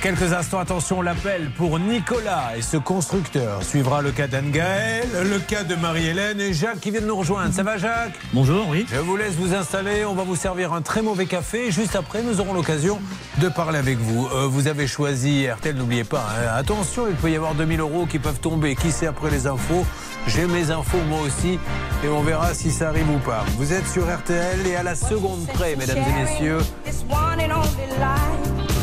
Quelques 0.00 0.32
instants, 0.32 0.58
attention, 0.58 1.02
l'appel 1.02 1.50
pour 1.56 1.78
Nicolas 1.78 2.56
et 2.56 2.62
ce 2.62 2.76
constructeur. 2.76 3.62
Suivra 3.62 4.02
le 4.02 4.12
cas 4.12 4.26
d'Anne-Gaëlle, 4.26 5.08
le 5.24 5.38
cas 5.38 5.64
de 5.64 5.74
Marie-Hélène 5.74 6.40
et 6.40 6.52
Jacques 6.52 6.80
qui 6.80 6.90
viennent 6.90 7.06
nous 7.06 7.16
rejoindre. 7.16 7.52
Ça 7.52 7.62
va 7.62 7.78
Jacques? 7.78 8.18
Bonjour, 8.32 8.66
oui. 8.68 8.86
Je 8.92 8.98
vous 8.98 9.16
laisse 9.16 9.34
vous 9.34 9.54
installer, 9.54 10.04
on 10.04 10.14
va 10.14 10.22
vous 10.22 10.36
servir 10.36 10.72
un 10.72 10.82
très 10.82 11.02
mauvais 11.02 11.26
café. 11.26 11.70
Juste 11.70 11.96
après, 11.96 12.22
nous 12.22 12.40
aurons 12.40 12.54
l'occasion 12.54 13.00
de 13.38 13.48
parler 13.48 13.78
avec 13.78 13.98
vous. 13.98 14.28
Euh, 14.34 14.46
vous 14.46 14.68
avez 14.68 14.86
choisi 14.86 15.48
RTL, 15.48 15.76
n'oubliez 15.76 16.04
pas, 16.04 16.26
hein. 16.36 16.54
attention, 16.56 17.06
il 17.08 17.14
peut 17.14 17.30
y 17.30 17.36
avoir 17.36 17.54
2000 17.54 17.80
euros 17.80 18.06
qui 18.06 18.18
peuvent 18.18 18.40
tomber. 18.40 18.76
Qui 18.76 18.92
sait 18.92 19.06
après 19.06 19.30
les 19.30 19.46
infos? 19.46 19.84
J'ai 20.26 20.46
mes 20.46 20.70
infos 20.70 20.98
moi 21.08 21.20
aussi 21.22 21.58
et 22.04 22.08
on 22.08 22.22
verra 22.22 22.52
si 22.52 22.70
ça 22.70 22.88
arrive 22.88 23.10
ou 23.10 23.18
pas. 23.18 23.44
Vous 23.56 23.72
êtes 23.72 23.86
sur 23.88 24.04
RTL 24.04 24.66
et 24.66 24.76
à 24.76 24.82
la 24.82 24.94
seconde 24.94 25.46
près, 25.54 25.76
mesdames 25.76 25.98
et 25.98 26.24
messieurs. 26.24 26.58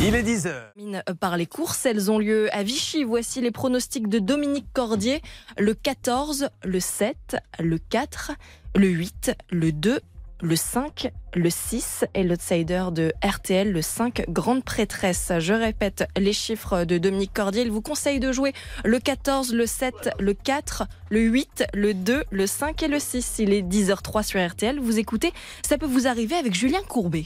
Il 0.02 0.14
est 0.14 0.24
10h. 0.24 0.52
Mine 0.76 1.04
Par 1.20 1.38
les 1.38 1.46
courses, 1.46 1.86
elles 1.86 2.12
ont 2.12 2.20
lieu 2.20 2.54
à 2.54 2.64
Vichy. 2.64 3.04
Voici 3.04 3.42
les 3.42 3.52
pronostics 3.52 4.10
de 4.10 4.20
Dominique 4.20 4.68
Cordier. 4.74 5.22
Le 5.58 5.74
14, 5.74 6.50
le 6.64 6.80
7, 6.80 7.38
le 7.60 7.78
4, 7.78 8.34
le 8.76 8.88
8, 8.88 9.32
le 9.52 9.72
2, 9.72 10.00
le 10.42 10.56
5, 10.56 11.12
le 11.34 11.50
6 11.50 12.06
et 12.14 12.24
l'outsider 12.24 12.86
de 12.92 13.14
RTL, 13.24 13.72
le 13.72 13.82
5, 13.82 14.26
grande 14.30 14.66
prêtresse. 14.66 15.32
Je 15.40 15.54
répète 15.54 16.06
les 16.18 16.34
chiffres 16.34 16.84
de 16.84 16.98
Dominique 16.98 17.34
Cordier. 17.34 17.62
Il 17.62 17.72
vous 17.72 17.82
conseille 17.82 18.20
de 18.20 18.34
jouer 18.34 18.54
le 18.84 19.00
14, 19.00 19.54
le 19.54 19.66
7, 19.66 20.10
le 20.20 20.34
4, 20.34 20.84
le 21.10 21.22
8, 21.22 21.68
le 21.74 21.94
2, 21.94 22.26
le 22.30 22.48
5 22.48 22.84
et 22.84 22.88
le 22.90 23.00
6. 23.00 23.36
Il 23.40 23.54
est 23.54 23.62
10h03 23.62 24.24
sur 24.24 24.46
RTL. 24.46 24.78
Vous 24.80 25.00
écoutez, 25.00 25.32
ça 25.66 25.78
peut 25.78 25.88
vous 25.88 26.06
arriver 26.06 26.36
avec 26.36 26.54
Julien 26.54 26.82
Courbet. 26.88 27.26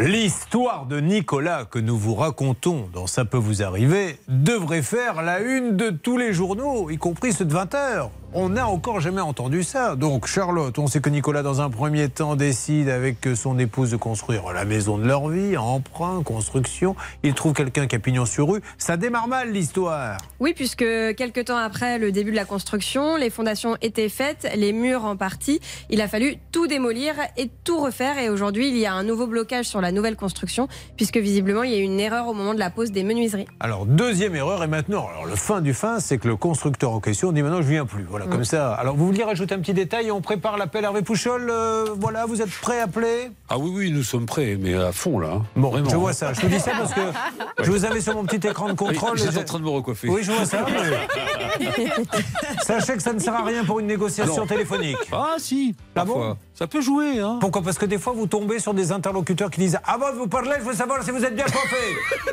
L'histoire 0.00 0.86
de 0.86 1.00
Nicolas 1.00 1.64
que 1.64 1.80
nous 1.80 1.98
vous 1.98 2.14
racontons 2.14 2.88
dans 2.94 3.08
Ça 3.08 3.24
peut 3.24 3.36
vous 3.36 3.64
arriver 3.64 4.20
devrait 4.28 4.82
faire 4.82 5.22
la 5.22 5.40
une 5.40 5.76
de 5.76 5.90
tous 5.90 6.16
les 6.16 6.32
journaux, 6.32 6.88
y 6.88 6.98
compris 6.98 7.32
ceux 7.32 7.44
de 7.44 7.52
20h. 7.52 8.08
On 8.34 8.50
n'a 8.50 8.68
encore 8.68 9.00
jamais 9.00 9.22
entendu 9.22 9.62
ça. 9.62 9.96
Donc 9.96 10.26
Charlotte, 10.26 10.78
on 10.78 10.86
sait 10.86 11.00
que 11.00 11.08
Nicolas 11.08 11.42
dans 11.42 11.62
un 11.62 11.70
premier 11.70 12.10
temps 12.10 12.36
décide 12.36 12.90
avec 12.90 13.26
son 13.34 13.58
épouse 13.58 13.90
de 13.90 13.96
construire 13.96 14.52
la 14.52 14.66
maison 14.66 14.98
de 14.98 15.06
leur 15.06 15.28
vie, 15.28 15.56
emprunt, 15.56 16.22
construction. 16.22 16.94
Il 17.22 17.32
trouve 17.32 17.54
quelqu'un 17.54 17.86
qui 17.86 17.96
a 17.96 17.98
pignon 17.98 18.26
sur 18.26 18.50
rue. 18.50 18.60
Ça 18.76 18.98
démarre 18.98 19.28
mal 19.28 19.50
l'histoire. 19.50 20.18
Oui, 20.40 20.52
puisque 20.54 20.84
quelques 21.16 21.46
temps 21.46 21.56
après 21.56 21.98
le 21.98 22.12
début 22.12 22.30
de 22.30 22.36
la 22.36 22.44
construction, 22.44 23.16
les 23.16 23.30
fondations 23.30 23.78
étaient 23.80 24.10
faites, 24.10 24.46
les 24.54 24.74
murs 24.74 25.06
en 25.06 25.16
partie. 25.16 25.60
Il 25.88 26.02
a 26.02 26.06
fallu 26.06 26.36
tout 26.52 26.66
démolir 26.66 27.14
et 27.38 27.50
tout 27.64 27.80
refaire. 27.80 28.18
Et 28.18 28.28
aujourd'hui, 28.28 28.68
il 28.68 28.76
y 28.76 28.84
a 28.84 28.92
un 28.92 29.04
nouveau 29.04 29.26
blocage 29.26 29.64
sur 29.64 29.80
la 29.80 29.90
nouvelle 29.90 30.16
construction, 30.16 30.68
puisque 30.98 31.16
visiblement, 31.16 31.62
il 31.62 31.70
y 31.70 31.76
a 31.76 31.78
eu 31.78 31.82
une 31.82 31.98
erreur 31.98 32.28
au 32.28 32.34
moment 32.34 32.52
de 32.52 32.58
la 32.58 32.68
pose 32.68 32.92
des 32.92 33.04
menuiseries. 33.04 33.46
Alors 33.58 33.86
deuxième 33.86 34.34
erreur 34.34 34.62
et 34.62 34.66
maintenant, 34.66 35.08
alors 35.08 35.24
le 35.24 35.34
fin 35.34 35.62
du 35.62 35.72
fin, 35.72 35.98
c'est 35.98 36.18
que 36.18 36.28
le 36.28 36.36
constructeur 36.36 36.92
en 36.92 37.00
question 37.00 37.32
dit 37.32 37.42
maintenant 37.42 37.62
je 37.62 37.68
viens 37.68 37.86
plus. 37.86 38.04
Voilà, 38.04 38.17
comme 38.26 38.44
ça. 38.44 38.72
Alors 38.74 38.96
vous 38.96 39.06
vouliez 39.06 39.24
rajouter 39.24 39.54
un 39.54 39.58
petit 39.60 39.74
détail 39.74 40.08
et 40.08 40.10
on 40.10 40.20
prépare 40.20 40.56
l'appel 40.56 40.84
Hervé 40.84 41.02
Pouchol. 41.02 41.48
euh, 41.50 41.86
voilà, 41.98 42.26
vous 42.26 42.42
êtes 42.42 42.50
prêt 42.50 42.80
à 42.80 42.84
appeler? 42.84 43.30
Ah 43.48 43.58
oui, 43.58 43.70
oui, 43.72 43.90
nous 43.90 44.02
sommes 44.02 44.26
prêts, 44.26 44.56
mais 44.60 44.74
à 44.74 44.92
fond 44.92 45.18
là. 45.18 45.42
Bon, 45.56 45.70
Vraiment. 45.70 45.90
je 45.90 45.96
vois 45.96 46.12
ça. 46.12 46.32
Je 46.32 46.40
vous 46.40 46.48
dis 46.48 46.60
ça 46.60 46.72
parce 46.78 46.92
que 46.94 47.00
je 47.62 47.70
vous 47.70 47.84
avais 47.84 48.00
sur 48.00 48.14
mon 48.14 48.24
petit 48.24 48.46
écran 48.46 48.68
de 48.68 48.72
contrôle. 48.74 49.10
Oui, 49.12 49.18
J'étais 49.18 49.32
j'ai- 49.32 49.38
en 49.40 49.44
train 49.44 49.58
de 49.58 49.64
me 49.64 49.68
recoiffer. 49.70 50.08
Oui, 50.08 50.22
je 50.22 50.32
vois 50.32 50.44
ça. 50.44 50.64
mais- 50.68 51.68
Sachez 52.62 52.94
que 52.96 53.02
ça 53.02 53.12
ne 53.12 53.18
sert 53.18 53.34
à 53.34 53.44
rien 53.44 53.64
pour 53.64 53.80
une 53.80 53.86
négociation 53.86 54.36
Non. 54.38 54.46
téléphonique. 54.46 54.96
Ah 55.12 55.34
si, 55.38 55.74
Ah 55.96 56.04
bon? 56.04 56.36
Ça 56.58 56.66
peut 56.66 56.80
jouer, 56.80 57.20
hein. 57.20 57.38
Pourquoi? 57.40 57.62
Parce 57.62 57.78
que 57.78 57.86
des 57.86 57.98
fois, 57.98 58.12
vous 58.16 58.26
tombez 58.26 58.58
sur 58.58 58.74
des 58.74 58.90
interlocuteurs 58.90 59.48
qui 59.48 59.60
disent 59.60 59.78
Avant 59.84 60.10
de 60.10 60.16
vous 60.16 60.26
parler, 60.26 60.50
je 60.58 60.64
veux 60.64 60.74
savoir 60.74 61.04
si 61.04 61.12
vous 61.12 61.24
êtes 61.24 61.36
bien 61.36 61.44
coiffé. 61.44 61.76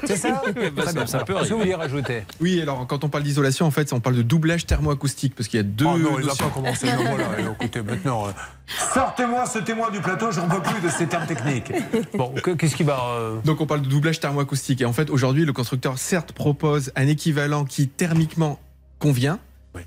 C'est 0.05 0.15
ça? 0.17 0.41
Bah, 0.55 0.81
Très 0.81 0.85
ça- 0.85 0.93
bien. 0.93 1.05
ça 1.05 1.19
peut 1.19 1.25
Qu'est-ce 1.25 1.27
que 1.27 1.31
arriver. 1.33 1.53
vous 1.53 1.59
vouliez 1.59 1.75
rajouter? 1.75 2.23
Oui, 2.41 2.59
alors 2.59 2.87
quand 2.87 3.03
on 3.03 3.09
parle 3.09 3.23
d'isolation, 3.23 3.67
en 3.67 3.71
fait, 3.71 3.93
on 3.93 3.99
parle 3.99 4.15
de 4.15 4.23
doublage 4.23 4.65
thermoacoustique 4.65 5.35
parce 5.35 5.47
qu'il 5.47 5.57
y 5.57 5.59
a 5.59 5.63
deux. 5.63 5.85
Oh 5.85 5.97
non, 5.99 6.17
il 6.19 6.25
notions. 6.25 6.43
pas 6.45 6.49
commencer. 6.51 6.87
Non, 6.87 7.03
voilà, 7.03 7.25
écoutez, 7.59 7.81
maintenant, 7.83 8.25
euh, 8.25 8.31
sortez-moi 8.93 9.45
ce 9.45 9.59
témoin 9.59 9.91
du 9.91 9.99
plateau, 9.99 10.31
j'en 10.31 10.47
peux 10.47 10.59
plus 10.61 10.81
de 10.81 10.89
ces 10.89 11.05
termes 11.05 11.27
techniques. 11.27 11.71
Bon, 12.15 12.29
que- 12.41 12.51
qu'est-ce 12.51 12.75
qui 12.75 12.83
va. 12.83 12.99
euh, 13.19 13.35
Donc 13.45 13.61
on 13.61 13.67
parle 13.67 13.81
de 13.83 13.87
doublage 13.89 14.19
thermoacoustique. 14.19 14.81
Et 14.81 14.85
en 14.85 14.93
fait, 14.93 15.09
aujourd'hui, 15.11 15.45
le 15.45 15.53
constructeur, 15.53 15.97
certes, 15.99 16.31
propose 16.31 16.91
un 16.95 17.07
équivalent 17.07 17.63
qui 17.63 17.87
thermiquement 17.87 18.59
convient. 18.97 19.37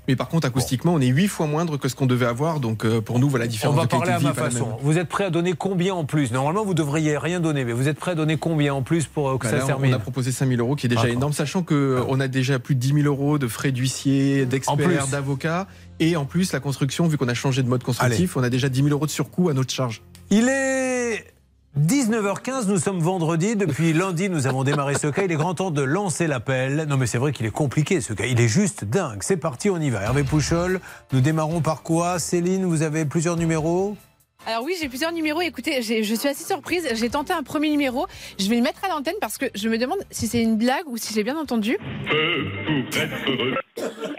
Mais 0.07 0.15
par 0.15 0.27
contre, 0.29 0.47
acoustiquement, 0.47 0.93
on 0.93 0.99
est 1.01 1.07
huit 1.07 1.27
fois 1.27 1.47
moindre 1.47 1.77
que 1.77 1.87
ce 1.89 1.95
qu'on 1.95 2.05
devait 2.05 2.25
avoir. 2.25 2.59
Donc 2.59 2.85
euh, 2.85 3.01
pour 3.01 3.19
nous, 3.19 3.29
voilà, 3.29 3.45
la 3.45 3.49
On 3.49 3.51
différence 3.51 3.75
va 3.75 3.83
de 3.85 3.89
parler 3.89 4.11
à 4.11 4.19
ma 4.19 4.33
façon. 4.33 4.77
Vous 4.81 4.97
êtes 4.97 5.07
prêt 5.09 5.25
à 5.25 5.29
donner 5.29 5.53
combien 5.53 5.93
en 5.95 6.05
plus? 6.05 6.31
Normalement, 6.31 6.63
vous 6.65 6.73
devriez 6.73 7.17
rien 7.17 7.39
donner, 7.39 7.65
mais 7.65 7.73
vous 7.73 7.87
êtes 7.87 7.99
prêt 7.99 8.11
à 8.11 8.15
donner 8.15 8.37
combien 8.37 8.73
en 8.73 8.81
plus 8.81 9.05
pour 9.05 9.29
euh, 9.29 9.37
que 9.37 9.43
Bah 9.45 9.51
ça 9.51 9.57
là, 9.57 9.63
on- 9.63 9.67
termine? 9.67 9.93
on 9.93 9.97
a 9.97 9.99
proposé 9.99 10.31
5 10.31 10.47
000 10.47 10.59
euros, 10.61 10.75
qui 10.75 10.85
est 10.85 10.89
déjà 10.89 11.09
énorme, 11.09 11.33
sachant 11.33 11.63
que 11.63 12.03
on 12.07 12.19
a 12.19 12.27
déjà 12.27 12.59
plus 12.59 12.75
de 12.75 12.79
10 12.79 12.93
000 13.01 13.05
euros 13.07 13.37
de 13.37 13.47
frais 13.47 13.71
d'huissier, 13.71 14.45
d'experts, 14.45 15.07
d'avocats, 15.07 15.67
et 15.99 16.15
en 16.15 16.25
plus 16.25 16.51
la 16.53 16.59
construction, 16.59 17.07
vu 17.07 17.17
qu'on 17.17 17.27
a 17.27 17.33
changé 17.33 17.63
de 17.63 17.67
mode 17.69 17.83
constructif, 17.83 18.37
on 18.37 18.43
a 18.43 18.49
déjà 18.49 18.69
10 18.69 18.79
000 18.83 18.89
euros 18.89 19.05
de 19.05 19.11
surcoût 19.11 19.49
à 19.49 19.53
notre 19.53 19.73
charge. 19.73 20.01
Il 20.29 20.47
est 20.47 21.25
19h15, 21.77 22.67
nous 22.67 22.77
sommes 22.79 22.99
vendredi. 22.99 23.55
Depuis 23.55 23.93
lundi, 23.93 24.29
nous 24.29 24.47
avons 24.47 24.63
démarré 24.63 24.95
ce 24.95 25.07
cas. 25.07 25.23
Il 25.23 25.31
est 25.31 25.35
grand 25.35 25.53
temps 25.53 25.71
de 25.71 25.81
lancer 25.83 26.25
l'appel. 26.27 26.85
Non, 26.89 26.97
mais 26.97 27.05
c'est 27.05 27.19
vrai 27.19 27.31
qu'il 27.31 27.45
est 27.45 27.51
compliqué 27.51 28.01
ce 28.01 28.13
cas. 28.13 28.25
Il 28.25 28.41
est 28.41 28.47
juste 28.47 28.85
dingue. 28.85 29.19
C'est 29.21 29.37
parti, 29.37 29.69
on 29.69 29.77
y 29.79 29.89
va. 29.89 30.01
Hervé 30.01 30.23
Pouchol, 30.23 30.81
nous 31.13 31.21
démarrons 31.21 31.61
par 31.61 31.83
quoi? 31.83 32.17
Céline, 32.17 32.65
vous 32.65 32.81
avez 32.81 33.05
plusieurs 33.05 33.37
numéros? 33.37 33.95
Alors 34.47 34.63
oui, 34.63 34.73
j'ai 34.81 34.89
plusieurs 34.89 35.11
numéros. 35.11 35.41
Écoutez, 35.41 35.81
je 35.81 36.15
suis 36.15 36.27
assez 36.27 36.43
surprise. 36.43 36.87
J'ai 36.95 37.09
tenté 37.09 37.33
un 37.33 37.43
premier 37.43 37.69
numéro. 37.69 38.07
Je 38.39 38.49
vais 38.49 38.55
le 38.55 38.61
mettre 38.63 38.83
à 38.83 38.87
l'antenne 38.89 39.15
parce 39.21 39.37
que 39.37 39.45
je 39.53 39.69
me 39.69 39.77
demande 39.77 39.99
si 40.09 40.27
c'est 40.27 40.41
une 40.41 40.57
blague 40.57 40.87
ou 40.87 40.97
si 40.97 41.13
j'ai 41.13 41.23
bien 41.23 41.37
entendu. 41.37 41.77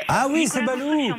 Ah 0.08 0.28
oui, 0.30 0.46
c'est 0.46 0.62
Balou. 0.64 1.12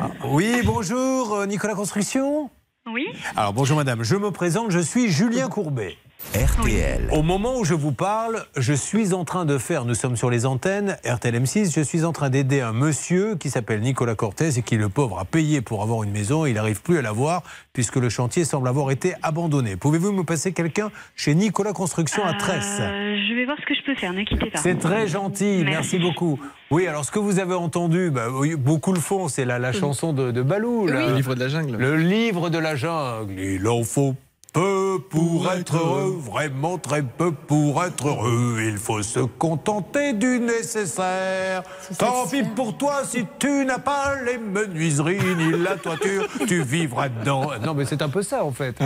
Ah, 0.00 0.10
Oui, 0.26 0.60
bonjour, 0.64 1.34
euh, 1.34 1.46
Nicolas 1.46 1.74
Construction 1.74 2.50
Oui. 2.86 3.06
Alors 3.36 3.52
bonjour 3.52 3.76
madame, 3.76 4.02
je 4.02 4.16
me 4.16 4.30
présente, 4.30 4.70
je 4.70 4.78
suis 4.78 5.10
Julien 5.10 5.48
Courbet. 5.48 5.96
RTL. 6.34 7.08
Au 7.10 7.22
moment 7.22 7.58
où 7.58 7.64
je 7.64 7.72
vous 7.74 7.90
parle, 7.92 8.44
je 8.56 8.74
suis 8.74 9.14
en 9.14 9.24
train 9.24 9.44
de 9.46 9.56
faire, 9.56 9.84
nous 9.86 9.94
sommes 9.94 10.16
sur 10.16 10.28
les 10.28 10.44
antennes, 10.44 10.96
RTL 11.04 11.34
M6, 11.34 11.74
je 11.74 11.80
suis 11.80 12.04
en 12.04 12.12
train 12.12 12.28
d'aider 12.28 12.60
un 12.60 12.72
monsieur 12.72 13.34
qui 13.36 13.48
s'appelle 13.48 13.80
Nicolas 13.80 14.14
Cortez 14.14 14.50
et 14.58 14.62
qui, 14.62 14.76
le 14.76 14.88
pauvre, 14.90 15.18
a 15.18 15.24
payé 15.24 15.62
pour 15.62 15.82
avoir 15.82 16.02
une 16.02 16.10
maison. 16.10 16.44
Il 16.44 16.54
n'arrive 16.54 16.82
plus 16.82 16.98
à 16.98 17.02
l'avoir 17.02 17.42
puisque 17.72 17.96
le 17.96 18.08
chantier 18.10 18.44
semble 18.44 18.68
avoir 18.68 18.90
été 18.90 19.14
abandonné. 19.22 19.76
Pouvez-vous 19.76 20.12
me 20.12 20.22
passer 20.22 20.52
quelqu'un 20.52 20.90
chez 21.16 21.34
Nicolas 21.34 21.72
Construction 21.72 22.22
à 22.24 22.34
Tresse 22.34 22.78
Euh, 22.80 23.16
je 23.28 23.34
vais 23.34 23.46
voir 23.46 23.56
ce 23.60 23.64
que 23.66 23.74
je 23.74 23.82
peux 23.84 23.94
faire, 23.94 24.12
ne 24.12 24.22
quittez 24.24 24.50
pas. 24.50 24.58
c'est 24.58 24.78
très 24.78 25.08
gentil, 25.08 25.62
merci. 25.64 25.98
beaucoup. 25.98 26.38
Oui, 26.70 26.86
alors 26.86 27.04
ce 27.06 27.10
que 27.10 27.18
vous 27.18 27.38
avez 27.38 27.54
entendu, 27.54 28.10
bah, 28.10 28.26
beaucoup 28.58 28.92
le 28.92 29.00
font, 29.00 29.28
c'est 29.28 29.46
la, 29.46 29.58
la 29.58 29.72
chanson 29.72 30.12
de, 30.12 30.30
de 30.30 30.42
Balou. 30.42 30.86
Le 30.86 31.14
livre 31.16 31.34
de 31.34 31.40
la 31.40 31.48
jungle. 31.48 31.76
Le 31.78 31.96
livre 31.96 32.50
de 32.50 32.58
la 32.58 32.76
jungle. 32.76 33.32
Il 33.40 33.66
en 33.66 33.82
faut 33.82 34.14
peu 34.52 34.98
pour 35.10 35.50
être 35.52 35.76
heureux, 35.76 36.18
vraiment 36.20 36.78
très 36.78 37.02
peu 37.02 37.32
pour 37.32 37.84
être 37.84 38.08
heureux. 38.08 38.60
Il 38.64 38.76
faut 38.78 39.02
se 39.02 39.20
contenter 39.20 40.14
du 40.14 40.40
nécessaire. 40.40 41.62
Tant 41.98 42.26
pis 42.26 42.42
pour 42.42 42.76
toi 42.76 43.02
si 43.04 43.24
tu 43.38 43.64
n'as 43.64 43.78
pas 43.78 44.14
les 44.24 44.38
menuiseries 44.38 45.18
ni 45.36 45.52
la 45.62 45.76
toiture, 45.76 46.26
tu 46.48 46.62
vivras 46.62 47.08
dedans. 47.08 47.50
Non, 47.64 47.74
mais 47.74 47.84
c'est 47.84 48.02
un 48.02 48.08
peu 48.08 48.22
ça 48.22 48.44
en 48.44 48.52
fait. 48.52 48.76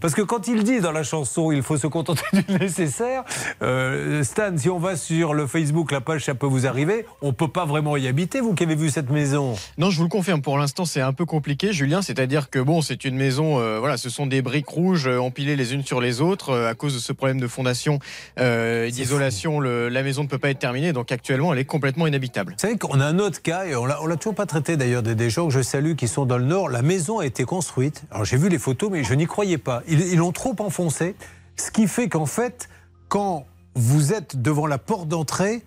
Parce 0.00 0.14
que 0.14 0.22
quand 0.22 0.48
il 0.48 0.64
dit 0.64 0.80
dans 0.80 0.92
la 0.92 1.04
chanson, 1.04 1.52
il 1.52 1.62
faut 1.62 1.76
se 1.76 1.86
contenter 1.86 2.22
du 2.32 2.54
nécessaire. 2.58 3.24
euh, 3.62 4.22
Stan, 4.24 4.56
si 4.56 4.68
on 4.68 4.78
va 4.78 4.96
sur 4.96 5.34
le 5.34 5.46
Facebook, 5.46 5.92
la 5.92 6.00
page, 6.00 6.24
ça 6.24 6.34
peut 6.34 6.46
vous 6.46 6.66
arriver. 6.66 7.06
On 7.22 7.32
peut 7.32 7.48
pas 7.48 7.64
vraiment 7.64 7.96
y 7.96 8.08
habiter. 8.08 8.40
Vous 8.40 8.54
qui 8.54 8.64
avez 8.64 8.74
vu 8.74 8.90
cette 8.90 9.10
maison. 9.10 9.54
Non, 9.78 9.90
je 9.90 9.98
vous 9.98 10.04
le 10.04 10.08
confirme. 10.08 10.42
Pour 10.42 10.58
l'instant, 10.58 10.84
c'est 10.84 11.00
un 11.00 11.12
peu 11.12 11.24
compliqué, 11.26 11.72
Julien. 11.72 12.02
C'est-à-dire 12.02 12.50
que 12.50 12.58
bon, 12.58 12.82
c'est 12.82 13.04
une 13.04 13.16
maison. 13.16 13.58
euh, 13.60 13.78
voilà, 13.78 13.96
ce 13.96 14.10
sont 14.10 14.26
des 14.26 14.42
briques 14.42 14.68
rouges 14.68 15.08
empilées 15.18 15.56
les 15.56 15.74
unes 15.74 15.84
sur 15.84 16.00
les 16.00 16.20
autres 16.20 16.50
euh, 16.50 16.70
à 16.70 16.74
cause 16.74 16.94
de 16.94 16.98
ce 16.98 17.12
problème 17.12 17.40
de 17.40 17.46
fondation 17.46 17.98
euh, 18.38 18.86
et 18.86 18.90
d'isolation. 18.90 19.60
La 19.60 20.02
maison 20.02 20.22
ne 20.22 20.28
peut 20.28 20.38
pas 20.38 20.50
être 20.50 20.58
terminée, 20.58 20.92
donc 20.92 21.12
actuellement, 21.12 21.52
elle 21.52 21.58
est 21.58 21.64
complètement 21.64 22.06
inhabitable. 22.06 22.52
Vous 22.52 22.58
savez 22.58 22.78
qu'on 22.78 23.00
a 23.00 23.06
un 23.06 23.18
autre 23.18 23.42
cas, 23.42 23.66
et 23.66 23.76
on 23.76 23.82
on 23.82 24.06
l'a 24.06 24.16
toujours 24.16 24.34
pas 24.34 24.46
traité 24.46 24.76
d'ailleurs, 24.76 25.02
des, 25.02 25.14
des 25.14 25.30
gens 25.30 25.48
que 25.48 25.52
je 25.52 25.62
salue 25.62 25.94
qui 25.94 26.08
sont 26.08 26.24
dans 26.24 26.38
le 26.38 26.44
Nord. 26.44 26.68
La 26.68 26.82
maison 26.82 27.18
a 27.18 27.26
été 27.26 27.44
construite. 27.44 28.04
Alors 28.10 28.24
j'ai 28.24 28.36
vu 28.36 28.48
les 28.48 28.58
photos, 28.58 28.90
mais 28.90 29.04
je 29.04 29.14
n'y 29.14 29.26
croyais 29.26 29.58
pas. 29.58 29.82
Ils 29.88 30.00
ils 30.00 30.18
l'ont 30.18 30.32
trop 30.32 30.54
enfoncé. 30.58 31.14
Ce 31.56 31.70
qui 31.70 31.86
fait 31.86 32.08
qu'en 32.08 32.26
fait, 32.26 32.68
quand 33.08 33.46
vous 33.74 34.12
êtes 34.12 34.40
devant 34.40 34.66
la 34.66 34.78
porte 34.78 35.08
d'entrée, 35.08 35.62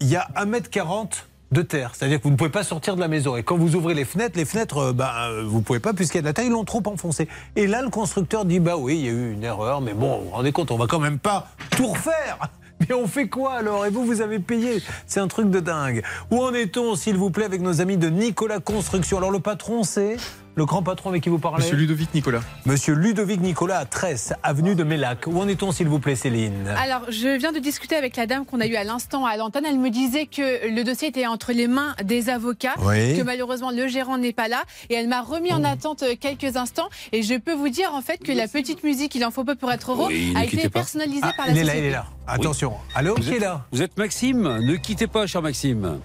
il 0.00 0.08
y 0.08 0.16
a 0.16 0.28
1m40 0.36 1.24
de 1.52 1.62
terre. 1.62 1.92
C'est-à-dire 1.94 2.18
que 2.18 2.24
vous 2.24 2.30
ne 2.30 2.36
pouvez 2.36 2.50
pas 2.50 2.64
sortir 2.64 2.94
de 2.94 3.00
la 3.00 3.08
maison. 3.08 3.36
Et 3.36 3.42
quand 3.42 3.56
vous 3.56 3.74
ouvrez 3.74 3.94
les 3.94 4.04
fenêtres, 4.04 4.36
les 4.36 4.44
fenêtres, 4.44 4.78
euh, 4.78 4.92
bah, 4.92 5.28
euh, 5.28 5.44
vous 5.46 5.58
ne 5.58 5.62
pouvez 5.62 5.80
pas 5.80 5.92
puisqu'il 5.92 6.18
y 6.18 6.20
a 6.20 6.22
de 6.22 6.26
la 6.26 6.32
terre, 6.32 6.44
ils 6.44 6.52
l'ont 6.52 6.64
trop 6.64 6.82
enfoncé. 6.86 7.28
Et 7.56 7.66
là, 7.66 7.82
le 7.82 7.90
constructeur 7.90 8.44
dit, 8.44 8.60
bah 8.60 8.76
oui, 8.76 8.98
il 8.98 9.04
y 9.04 9.08
a 9.08 9.12
eu 9.12 9.32
une 9.32 9.44
erreur, 9.44 9.80
mais 9.80 9.94
bon, 9.94 10.18
vous 10.18 10.24
vous 10.26 10.30
rendez 10.30 10.52
compte, 10.52 10.70
on 10.70 10.76
va 10.76 10.86
quand 10.86 11.00
même 11.00 11.18
pas 11.18 11.48
tout 11.70 11.88
refaire. 11.88 12.38
Mais 12.88 12.94
on 12.94 13.08
fait 13.08 13.28
quoi 13.28 13.54
alors? 13.54 13.86
Et 13.86 13.90
vous, 13.90 14.04
vous 14.04 14.20
avez 14.20 14.38
payé. 14.38 14.80
C'est 15.04 15.18
un 15.18 15.26
truc 15.26 15.50
de 15.50 15.58
dingue. 15.58 16.04
Où 16.30 16.40
en 16.40 16.54
est-on, 16.54 16.94
s'il 16.94 17.16
vous 17.16 17.30
plaît, 17.30 17.44
avec 17.44 17.60
nos 17.60 17.80
amis 17.80 17.96
de 17.96 18.08
Nicolas 18.08 18.60
Construction? 18.60 19.18
Alors 19.18 19.32
le 19.32 19.40
patron, 19.40 19.82
c'est? 19.82 20.16
Le 20.58 20.64
grand 20.66 20.82
patron 20.82 21.10
avec 21.10 21.22
qui 21.22 21.28
vous 21.28 21.38
parlez 21.38 21.58
Monsieur 21.62 21.76
Ludovic 21.76 22.12
Nicolas. 22.14 22.40
Monsieur 22.66 22.92
Ludovic 22.94 23.40
Nicolas 23.40 23.78
à 23.78 23.84
Tresse, 23.84 24.32
avenue 24.42 24.74
de 24.74 24.82
Mélac. 24.82 25.28
Où 25.28 25.38
en 25.40 25.46
est-on, 25.46 25.70
s'il 25.70 25.86
vous 25.86 26.00
plaît, 26.00 26.16
Céline 26.16 26.66
Alors, 26.76 27.02
je 27.10 27.38
viens 27.38 27.52
de 27.52 27.60
discuter 27.60 27.94
avec 27.94 28.16
la 28.16 28.26
dame 28.26 28.44
qu'on 28.44 28.60
a 28.60 28.66
eue 28.66 28.74
à 28.74 28.82
l'instant 28.82 29.24
à 29.24 29.36
l'antenne. 29.36 29.64
Elle 29.64 29.78
me 29.78 29.88
disait 29.90 30.26
que 30.26 30.68
le 30.68 30.82
dossier 30.82 31.08
était 31.08 31.28
entre 31.28 31.52
les 31.52 31.68
mains 31.68 31.94
des 32.02 32.28
avocats, 32.28 32.74
Oui. 32.80 33.16
que 33.16 33.22
malheureusement 33.22 33.70
le 33.70 33.86
gérant 33.86 34.18
n'est 34.18 34.32
pas 34.32 34.48
là. 34.48 34.64
Et 34.90 34.94
elle 34.94 35.06
m'a 35.06 35.22
remis 35.22 35.52
en 35.52 35.62
attente 35.62 36.02
euh, 36.02 36.14
quelques 36.20 36.56
instants. 36.56 36.88
Et 37.12 37.22
je 37.22 37.34
peux 37.38 37.54
vous 37.54 37.68
dire 37.68 37.94
en 37.94 38.00
fait 38.02 38.18
que 38.18 38.32
la 38.32 38.48
petite 38.48 38.82
musique 38.82 39.14
Il 39.14 39.24
en 39.24 39.30
faut 39.30 39.44
peu 39.44 39.54
pour 39.54 39.70
être 39.70 39.92
heureux 39.92 40.08
Oui, 40.08 40.32
a 40.36 40.44
été 40.44 40.64
pas. 40.64 40.80
personnalisée 40.80 41.20
Ah, 41.22 41.32
par 41.36 41.46
la 41.46 41.52
il 41.52 41.58
est 41.58 41.62
là, 41.62 41.66
société. 41.68 41.86
il 41.86 41.90
est 41.90 41.92
là. 41.92 42.06
Attention. 42.26 42.72
Allô, 42.96 43.14
Vous 43.14 43.22
qui 43.22 43.30
est 43.30 43.36
êtes- 43.36 43.42
là 43.42 43.64
Vous 43.70 43.80
êtes 43.80 43.96
Maxime? 43.96 44.58
Ne 44.58 44.74
quittez 44.74 45.06
pas, 45.06 45.28
cher 45.28 45.40
Maxime. 45.40 46.00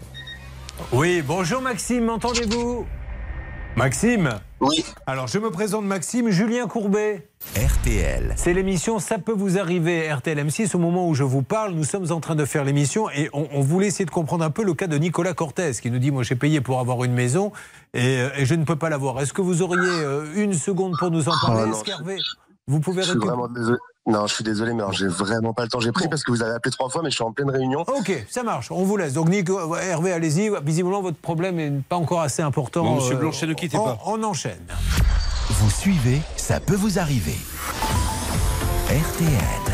Oui, 0.91 1.23
bonjour 1.25 1.59
Maxime, 1.61 2.05
m'entendez-vous? 2.05 2.85
Maxime 3.75 4.39
Oui. 4.59 4.85
Alors, 5.07 5.27
je 5.27 5.39
me 5.39 5.49
présente 5.49 5.83
Maxime, 5.83 6.29
Julien 6.29 6.67
Courbet. 6.67 7.27
RTL. 7.57 8.33
C'est 8.37 8.53
l'émission 8.53 8.99
Ça 8.99 9.17
peut 9.17 9.33
vous 9.33 9.57
arriver, 9.57 10.11
RTL 10.13 10.37
M6. 10.37 10.75
Au 10.75 10.79
moment 10.79 11.07
où 11.09 11.15
je 11.15 11.23
vous 11.23 11.41
parle, 11.41 11.73
nous 11.73 11.83
sommes 11.83 12.11
en 12.11 12.19
train 12.19 12.35
de 12.35 12.45
faire 12.45 12.63
l'émission 12.63 13.09
et 13.09 13.29
on, 13.33 13.47
on 13.51 13.61
voulait 13.61 13.87
essayer 13.87 14.05
de 14.05 14.11
comprendre 14.11 14.45
un 14.45 14.51
peu 14.51 14.63
le 14.63 14.75
cas 14.75 14.85
de 14.87 14.97
Nicolas 14.97 15.33
Cortez 15.33 15.71
qui 15.81 15.89
nous 15.89 15.97
dit 15.99 16.11
Moi, 16.11 16.21
j'ai 16.23 16.35
payé 16.35 16.61
pour 16.61 16.79
avoir 16.79 17.03
une 17.03 17.13
maison 17.13 17.51
et, 17.95 18.19
euh, 18.19 18.29
et 18.37 18.45
je 18.45 18.53
ne 18.53 18.63
peux 18.63 18.75
pas 18.75 18.89
l'avoir. 18.89 19.19
Est-ce 19.21 19.33
que 19.33 19.41
vous 19.41 19.63
auriez 19.63 19.79
euh, 19.81 20.25
une 20.35 20.53
seconde 20.53 20.93
pour 20.99 21.09
nous 21.09 21.27
en 21.27 21.33
parler 21.43 21.71
Oh, 21.73 21.81
qu'Hervé, 21.83 22.17
vous 22.67 22.79
pouvez 22.79 23.01
Je 23.03 23.09
suis 23.09 23.13
répondre 23.19 23.31
vraiment 23.33 23.47
désolé. 23.53 23.77
Non, 24.05 24.27
je 24.27 24.33
suis 24.35 24.43
désolé, 24.43 24.73
mais 24.73 24.81
alors 24.81 24.91
j'ai 24.91 25.07
vraiment 25.07 25.53
pas 25.53 25.63
le 25.63 25.69
temps. 25.69 25.79
J'ai 25.79 25.93
pris 25.93 26.09
parce 26.09 26.23
que 26.23 26.31
vous 26.31 26.43
avez 26.43 26.53
appelé 26.53 26.71
trois 26.71 26.89
fois, 26.89 27.01
mais 27.03 27.09
je 27.09 27.15
suis 27.15 27.23
en 27.23 27.31
pleine 27.31 27.49
réunion. 27.49 27.81
Ok, 27.87 28.25
ça 28.29 28.43
marche, 28.43 28.69
on 28.69 28.83
vous 28.83 28.97
laisse. 28.97 29.13
Donc 29.13 29.29
Nico, 29.29 29.75
Hervé, 29.77 30.11
allez-y. 30.11 30.51
Visiblement, 30.61 31.01
votre 31.01 31.17
problème 31.17 31.55
n'est 31.55 31.71
pas 31.87 31.95
encore 31.95 32.19
assez 32.21 32.41
important. 32.41 32.83
Bon, 32.83 32.95
monsieur 32.95 33.15
Euh, 33.15 33.19
Blanchet, 33.19 33.47
ne 33.47 33.53
quittez 33.53 33.77
on- 33.77 33.83
pas. 33.85 33.97
On 34.05 34.21
enchaîne. 34.23 34.65
Vous 35.49 35.69
suivez, 35.69 36.21
ça 36.35 36.59
peut 36.59 36.75
vous 36.75 36.99
arriver. 36.99 37.37
RTL. 38.89 39.72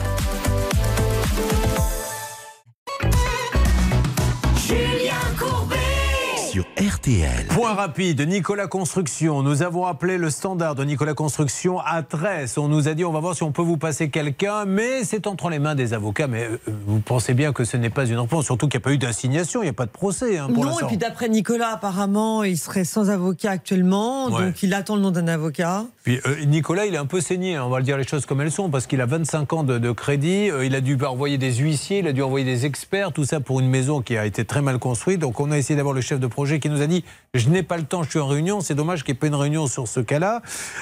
Sur 6.60 6.66
RTL. 6.96 7.46
Point 7.48 7.74
rapide, 7.74 8.20
Nicolas 8.28 8.68
Construction. 8.68 9.44
Nous 9.44 9.64
avons 9.64 9.86
appelé 9.86 10.18
le 10.18 10.30
standard 10.30 10.76
de 10.76 10.84
Nicolas 10.84 11.14
Construction 11.14 11.80
à 11.80 12.04
Tresse. 12.04 12.58
On 12.58 12.68
nous 12.68 12.90
a 12.90 12.96
dit 12.96 13.06
on 13.06 13.14
va 13.14 13.22
voir 13.22 13.34
si 13.34 13.44
on 13.44 13.54
peut 13.54 13.62
vous 13.62 13.78
passer 13.78 14.10
quelqu'un, 14.10 14.66
mais 14.66 15.06
c'est 15.06 15.26
entre 15.28 15.50
les 15.50 15.60
mains 15.60 15.76
des 15.76 15.94
avocats. 15.94 16.28
Mais 16.28 16.44
euh, 16.44 16.58
vous 16.86 17.00
pensez 17.00 17.34
bien 17.34 17.54
que 17.54 17.64
ce 17.64 17.78
n'est 17.78 17.90
pas 17.90 18.06
une 18.08 18.20
réponse, 18.20 18.44
surtout 18.44 18.68
qu'il 18.68 18.78
n'y 18.78 18.84
a 18.84 18.86
pas 18.88 18.92
eu 18.92 18.98
d'assignation, 18.98 19.62
il 19.62 19.66
n'y 19.68 19.70
a 19.70 19.74
pas 19.74 19.86
de 19.86 19.92
procès 19.92 20.38
hein, 20.38 20.50
pour 20.54 20.66
Non, 20.66 20.78
et 20.82 20.86
puis 20.86 20.98
d'après 20.98 21.30
Nicolas, 21.30 21.70
apparemment, 21.70 22.44
il 22.44 22.58
serait 22.58 22.84
sans 22.84 23.10
avocat 23.10 23.52
actuellement, 23.52 24.26
Ouais. 24.26 24.48
donc 24.48 24.62
il 24.62 24.74
attend 24.74 24.98
le 24.98 25.02
nom 25.02 25.12
d'un 25.12 25.30
avocat. 25.30 25.86
Puis 26.04 26.20
euh, 26.26 26.44
Nicolas, 26.44 26.88
il 26.88 26.94
est 26.94 26.98
un 26.98 27.06
peu 27.06 27.22
saigné, 27.22 27.56
hein, 27.56 27.64
on 27.66 27.70
va 27.70 27.78
le 27.78 27.86
dire 27.86 27.96
les 27.96 28.06
choses 28.06 28.26
comme 28.26 28.42
elles 28.42 28.52
sont, 28.52 28.70
parce 28.70 28.86
qu'il 28.86 29.00
a 29.00 29.06
25 29.06 29.54
ans 29.54 29.64
de, 29.64 29.78
de 29.78 29.92
crédit, 29.92 30.52
euh, 30.52 30.66
il 30.66 30.76
a 30.76 30.82
dû 30.82 30.98
envoyer 31.06 31.38
des 31.38 31.54
huissiers, 31.54 32.00
il 32.00 32.08
a 32.08 32.12
dû 32.12 32.22
envoyer 32.22 32.46
des 32.46 32.66
experts, 32.66 33.14
tout 33.14 33.24
ça 33.24 33.40
pour 33.40 33.62
une 33.62 33.70
maison 33.70 34.02
qui 34.02 34.18
a 34.18 34.26
été 34.26 34.44
très 34.44 34.62
mal 34.62 34.78
construite. 34.78 35.20
Donc 35.20 35.40
on 35.40 35.52
a 35.52 35.58
essayé 35.58 35.78
d'avoir 35.78 35.96
le 35.96 36.02
chef 36.02 36.20
de 36.20 36.28
projet 36.28 36.49
qui 36.58 36.70
nous 36.70 36.82
a 36.82 36.88
dit 36.88 37.04
Je 37.34 37.50
n'ai 37.50 37.62
pas 37.62 37.78
le 37.78 37.84
temps, 37.84 38.02
je 38.04 38.10
suis 38.10 38.20
en 38.20 38.28
réunion, 38.28 38.62
c'est 38.62 38.76
dommage 38.76 39.04
qu'il 39.04 39.14
n'y 39.14 39.18
ait 39.18 39.20
pas 39.20 39.28
une 39.28 39.36
réunion 39.36 39.68
sur 39.68 39.88
ce 39.88 40.00
cas-là. 40.00 40.42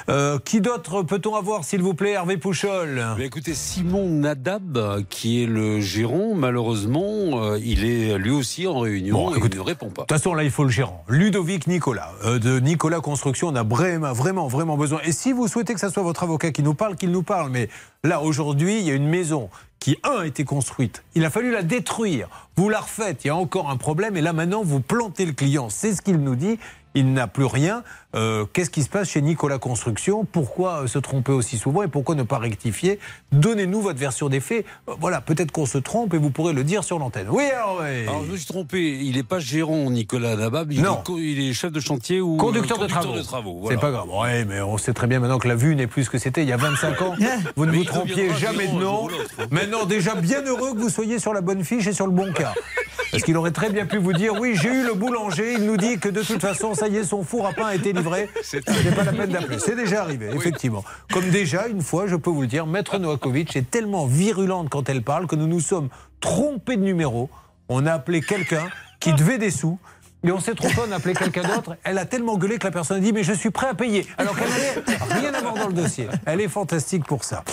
Euh, 0.09 0.39
qui 0.39 0.61
d'autre 0.61 1.03
peut-on 1.03 1.36
avoir, 1.36 1.63
s'il 1.65 1.82
vous 1.82 1.93
plaît, 1.93 2.11
Hervé 2.11 2.38
Pouchol? 2.38 3.03
Mais 3.18 3.26
écoutez, 3.26 3.53
Simon 3.53 4.07
Nadab, 4.07 5.03
qui 5.09 5.43
est 5.43 5.47
le 5.47 5.82
gérant, 5.82 6.34
malheureusement, 6.36 7.43
euh, 7.43 7.59
il 7.61 7.84
est 7.84 8.18
lui 8.18 8.32
aussi 8.32 8.68
en 8.68 8.80
réunion. 8.80 9.15
Bon, 9.15 9.36
écoutez, 9.36 9.57
il 9.57 9.61
ne 9.61 9.65
répond 9.65 9.89
pas. 9.89 10.03
De 10.03 10.07
toute 10.07 10.18
façon, 10.18 10.34
là, 10.34 10.43
il 10.43 10.51
faut 10.51 10.63
le 10.63 10.70
gérant. 10.70 11.03
Ludovic 11.09 11.68
Nicolas, 11.68 12.13
euh, 12.24 12.39
de 12.39 12.59
Nicolas 12.59 13.01
Construction. 13.01 13.47
On 13.49 13.55
a 13.55 13.63
vraiment, 13.63 14.13
vraiment, 14.13 14.47
vraiment 14.47 14.78
besoin. 14.78 14.99
Et 15.03 15.11
si 15.11 15.34
vous 15.34 15.47
souhaitez 15.47 15.74
que 15.74 15.80
ce 15.80 15.89
soit 15.89 16.03
votre 16.03 16.24
avocat 16.24 16.51
qui 16.51 16.63
nous 16.63 16.74
parle, 16.74 16.95
qu'il 16.95 17.11
nous 17.11 17.24
parle. 17.24 17.49
Mais 17.49 17.70
là, 18.03 18.22
aujourd'hui, 18.22 18.80
il 18.80 18.86
y 18.86 18.91
a 18.91 18.93
une 18.93 19.07
maison 19.07 19.49
qui, 19.80 19.97
un, 20.03 20.19
a 20.19 20.25
été 20.25 20.43
construite. 20.43 21.03
Il 21.15 21.23
a 21.25 21.30
fallu 21.30 21.51
la 21.51 21.63
détruire. 21.63 22.30
Vous 22.55 22.69
la 22.69 22.80
refaites. 22.80 23.23
Il 23.23 23.28
y 23.28 23.30
a 23.30 23.36
encore 23.36 23.69
un 23.69 23.78
problème. 23.78 24.17
Et 24.17 24.21
là, 24.21 24.34
maintenant, 24.34 24.63
vous 24.63 24.80
plantez 24.80 25.25
le 25.25 25.34
client. 25.34 25.69
C'est 25.69 25.93
ce 25.93 26.01
qu'il 26.01 26.17
nous 26.17 26.36
dit. 26.36 26.59
Il 26.97 27.13
n'a 27.13 27.27
plus 27.27 27.45
rien. 27.45 27.83
Euh, 28.15 28.45
Qu'est-ce 28.51 28.71
qui 28.71 28.81
se 28.81 28.89
passe 28.89 29.09
chez 29.09 29.21
Nicolas 29.21 29.59
Construction? 29.59 30.25
Pourquoi 30.25 30.83
euh, 30.83 30.87
se 30.87 30.97
tromper 30.97 31.31
aussi 31.31 31.59
souvent 31.59 31.83
et 31.83 31.87
pourquoi 31.87 32.15
ne 32.15 32.23
pas 32.23 32.39
rectifier? 32.39 32.97
Donnez-nous 33.31 33.81
votre 33.81 33.99
version 33.99 34.29
des 34.29 34.39
faits. 34.39 34.65
Euh, 34.89 34.93
voilà, 34.99 35.21
peut-être 35.21 35.51
qu'on 35.51 35.67
se 35.67 35.77
trompe 35.77 36.15
et 36.15 36.17
vous 36.17 36.31
pourrez 36.31 36.53
le 36.53 36.63
dire 36.63 36.83
sur 36.83 36.97
l'antenne. 36.97 37.27
Oui, 37.29 37.43
Hervé 37.43 38.07
Alors, 38.07 38.23
je 38.25 38.31
me 38.31 38.37
suis 38.37 38.47
trompé. 38.47 38.97
Il 39.03 39.15
n'est 39.15 39.21
pas 39.23 39.37
gérant, 39.37 39.91
Nicolas 39.91 40.35
Nadab. 40.35 40.71
Il, 40.71 40.81
Non. 40.81 41.03
Est, 41.07 41.11
il 41.21 41.47
est 41.47 41.53
chef 41.53 41.71
de 41.71 41.79
chantier 41.79 42.19
ou 42.19 42.37
Conducteur, 42.37 42.79
de 42.79 42.87
travaux. 42.87 43.59
voilà. 43.59 43.75
C'est 43.77 43.81
pas 43.81 43.91
grave. 43.91 44.09
Ouais, 44.09 44.43
mais 44.45 44.59
on 44.61 44.79
sait 44.79 44.93
très 44.93 45.05
bien 45.05 45.19
maintenant 45.19 45.37
que 45.37 45.47
la 45.47 45.55
vue 45.55 45.75
n'est 45.75 45.85
plus 45.85 46.05
ce 46.05 46.09
que 46.09 46.17
c'était 46.17 46.41
il 46.41 46.49
y 46.49 46.53
a 46.53 46.57
25 46.57 46.99
ans. 47.03 47.15
Vous 47.55 47.67
ne 47.67 47.71
Mais 47.71 47.77
vous 47.77 47.83
trompiez 47.83 48.33
jamais 48.33 48.67
de 48.67 48.73
nom. 48.73 49.07
Maintenant, 49.51 49.85
déjà 49.85 50.15
bien 50.15 50.41
heureux 50.43 50.73
que 50.73 50.79
vous 50.79 50.89
soyez 50.89 51.19
sur 51.19 51.33
la 51.33 51.41
bonne 51.41 51.63
fiche 51.63 51.85
et 51.85 51.93
sur 51.93 52.07
le 52.07 52.13
bon 52.13 52.33
cas. 52.33 52.55
Parce 53.18 53.26
qu'il 53.26 53.38
aurait 53.38 53.49
très 53.49 53.72
bien 53.72 53.88
pu 53.88 53.97
vous 53.97 54.13
dire 54.13 54.39
oui, 54.39 54.55
j'ai 54.55 54.70
eu 54.70 54.86
le 54.86 54.93
boulanger, 54.93 55.53
il 55.53 55.65
nous 55.65 55.76
dit 55.76 55.97
que 55.97 56.07
de 56.07 56.22
toute 56.22 56.39
façon, 56.39 56.76
ça 56.76 56.88
y 56.88 56.97
est, 56.97 57.03
son 57.03 57.24
four 57.24 57.47
à 57.47 57.51
pain 57.51 57.65
a 57.65 57.74
été 57.74 57.91
livré. 57.91 58.30
C'est 58.43 58.63
pas 58.63 59.03
la 59.03 59.11
peine 59.11 59.32
d'appeler. 59.32 59.57
C'est 59.57 59.76
déjà 59.76 60.03
arrivé, 60.03 60.30
effectivement. 60.36 60.84
Comme 61.11 61.28
déjà, 61.32 61.65
une 61.68 61.82
fois, 61.82 62.05
je 62.05 62.15
peux 62.15 62.30
vous 62.30 62.41
le 62.41 62.47
dire, 62.47 62.68
Maître 62.68 62.99
Novakovic 62.99 63.55
est 63.55 63.72
tellement 63.72 64.05
virulente 64.05 64.70
quand 64.70 64.88
elle 64.88 65.01
parle 65.01 65.26
que 65.26 65.36
nous 65.36 65.47
nous 65.47 65.61
sommes 65.61 65.89
trompés 66.20 66.78
de 66.78 66.84
numéro. 66.84 67.32
On 67.70 67.88
a 67.88 67.93
appelé 67.93 68.22
quelqu'un 68.22 68.70
qui 68.99 69.13
devait 69.13 69.39
des 69.39 69.49
sous. 69.49 69.80
Et 70.24 70.32
on 70.32 70.39
s'est 70.39 70.53
trompé, 70.53 70.76
on 70.88 70.91
a 70.91 70.97
appelé 70.97 71.15
quelqu'un 71.15 71.41
d'autre. 71.41 71.76
Elle 71.84 71.97
a 71.97 72.05
tellement 72.05 72.38
gueulé 72.38 72.59
que 72.59 72.65
la 72.65 72.72
personne 72.72 72.97
a 72.97 72.99
dit 72.99 73.13
Mais 73.13 73.24
je 73.24 73.34
suis 73.34 73.49
prêt 73.49 73.68
à 73.68 73.74
payer. 73.74 74.05
Alors 74.20 74.36
qu'elle 74.36 74.49
n'avait 74.49 75.20
rien 75.22 75.34
à 75.34 75.41
voir 75.41 75.55
dans 75.55 75.68
le 75.68 75.74
dossier. 75.74 76.07
Elle 76.28 76.39
est 76.39 76.47
fantastique 76.47 77.05
pour 77.05 77.24
ça. 77.24 77.43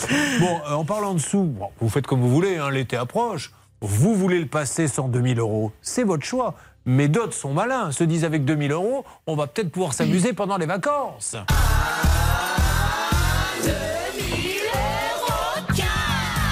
Bon, 0.41 0.61
euh, 0.69 0.75
en 0.75 0.85
parlant 0.85 1.15
de 1.15 1.21
sous, 1.21 1.45
bon, 1.45 1.69
vous 1.81 1.89
faites 1.89 2.07
comme 2.07 2.21
vous 2.21 2.31
voulez, 2.31 2.59
hein, 2.59 2.71
l'été 2.71 2.99
approche. 2.99 3.51
Vous 3.87 4.15
voulez 4.15 4.41
le 4.41 4.47
passer 4.47 4.89
sans 4.89 5.09
2000 5.09 5.39
euros, 5.41 5.71
c'est 5.83 6.05
votre 6.05 6.25
choix. 6.25 6.55
Mais 6.87 7.07
d'autres 7.07 7.35
sont 7.35 7.53
malins, 7.53 7.93
se 7.93 8.03
disent 8.03 8.25
avec 8.25 8.47
2000 8.47 8.73
euros, 8.73 9.05
on 9.27 9.37
va 9.37 9.47
peut-être 9.47 9.71
pouvoir 9.71 9.93
s'amuser 9.93 10.33
pendant 10.33 10.57
les 10.57 10.65
vacances. 10.65 11.37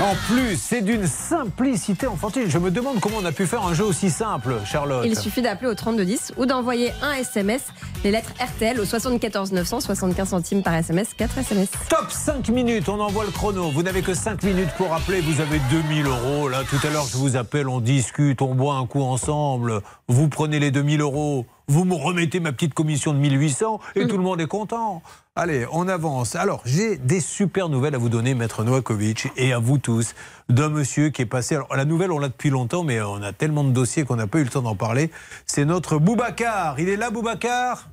En 0.03 0.17
plus, 0.27 0.61
c'est 0.61 0.81
d'une 0.81 1.07
simplicité 1.07 2.09
enfantine. 2.09 2.47
Je 2.49 2.59
me 2.59 2.73
demande 2.73 2.99
comment 2.99 3.19
on 3.23 3.25
a 3.25 3.31
pu 3.31 3.47
faire 3.47 3.65
un 3.65 3.73
jeu 3.73 3.85
aussi 3.85 4.11
simple, 4.11 4.57
Charlotte. 4.65 5.05
Il 5.07 5.17
suffit 5.17 5.43
d'appeler 5.43 5.71
au 5.71 5.77
3210 5.77 6.33
ou 6.39 6.45
d'envoyer 6.45 6.91
un 7.03 7.13
SMS, 7.13 7.63
les 8.03 8.11
lettres 8.11 8.33
RTL 8.41 8.81
au 8.81 8.85
74 8.85 9.53
900, 9.53 9.79
75 9.79 10.31
centimes 10.31 10.65
par 10.65 10.75
SMS, 10.75 11.15
4 11.17 11.39
SMS. 11.39 11.69
Top 11.89 12.11
5 12.11 12.49
minutes, 12.49 12.89
on 12.89 12.99
envoie 12.99 13.25
le 13.25 13.31
chrono. 13.31 13.71
Vous 13.71 13.85
n'avez 13.85 14.03
que 14.03 14.13
5 14.13 14.43
minutes 14.43 14.71
pour 14.77 14.93
appeler, 14.93 15.21
vous 15.21 15.41
avez 15.41 15.61
2000 15.71 16.07
euros. 16.07 16.49
Là, 16.49 16.65
tout 16.69 16.85
à 16.85 16.91
l'heure, 16.91 17.07
je 17.07 17.17
vous 17.17 17.37
appelle, 17.37 17.69
on 17.69 17.79
discute, 17.81 18.43
on 18.43 18.57
boit 18.57 18.75
un 18.75 18.87
coup 18.87 19.03
ensemble. 19.03 19.83
Vous 20.09 20.29
prenez 20.29 20.59
les 20.59 20.73
2000 20.73 21.01
euros, 21.01 21.47
vous 21.69 21.85
me 21.85 21.95
remettez 21.95 22.41
ma 22.41 22.53
petite 22.53 22.75
commission 22.75 23.13
de 23.13 23.19
1800 23.19 23.81
et 23.97 24.07
tout 24.07 24.17
le 24.17 24.23
monde 24.23 24.41
est 24.41 24.47
content. 24.47 25.03
Allez, 25.35 25.67
on 25.73 25.89
avance. 25.89 26.37
Alors, 26.37 26.61
j'ai 26.67 26.99
des 26.99 27.21
super 27.21 27.69
nouvelles 27.69 27.95
à 27.95 27.99
vous 27.99 28.11
donner, 28.11 28.35
Maître 28.35 28.65
Novakovic, 28.65 29.29
et 29.37 29.53
à 29.53 29.59
vous 29.59 29.79
tous, 29.79 30.15
d'un 30.51 30.69
monsieur 30.69 31.09
qui 31.09 31.23
est 31.23 31.27
passé. 31.27 31.55
Alors, 31.55 31.75
la 31.75 31.87
nouvelle, 31.87 32.13
on 32.13 32.19
l'a 32.19 32.29
depuis 32.29 32.51
longtemps, 32.51 32.85
mais 32.85 33.01
on 33.01 33.23
a 33.23 33.33
tellement 33.33 33.65
de 33.65 33.71
dossiers 33.71 34.05
qu'on 34.05 34.17
n'a 34.17 34.27
pas 34.27 34.41
eu 34.41 34.45
le 34.45 34.51
temps 34.51 34.63
d'en 34.63 34.77
parler. 34.77 35.11
C'est 35.47 35.65
notre 35.65 35.99
Boubacar. 35.99 36.79
Il 36.79 36.89
est 36.89 36.97
là, 36.97 37.11
Boubacar? 37.11 37.89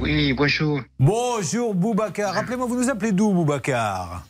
Oui, 0.00 0.32
bonjour. 0.34 0.80
Bonjour 0.98 1.74
Boubacar. 1.74 2.34
Rappelez-moi, 2.34 2.66
vous 2.66 2.76
nous 2.76 2.90
appelez 2.90 3.12
d'où 3.12 3.32
Boubacar? 3.32 4.24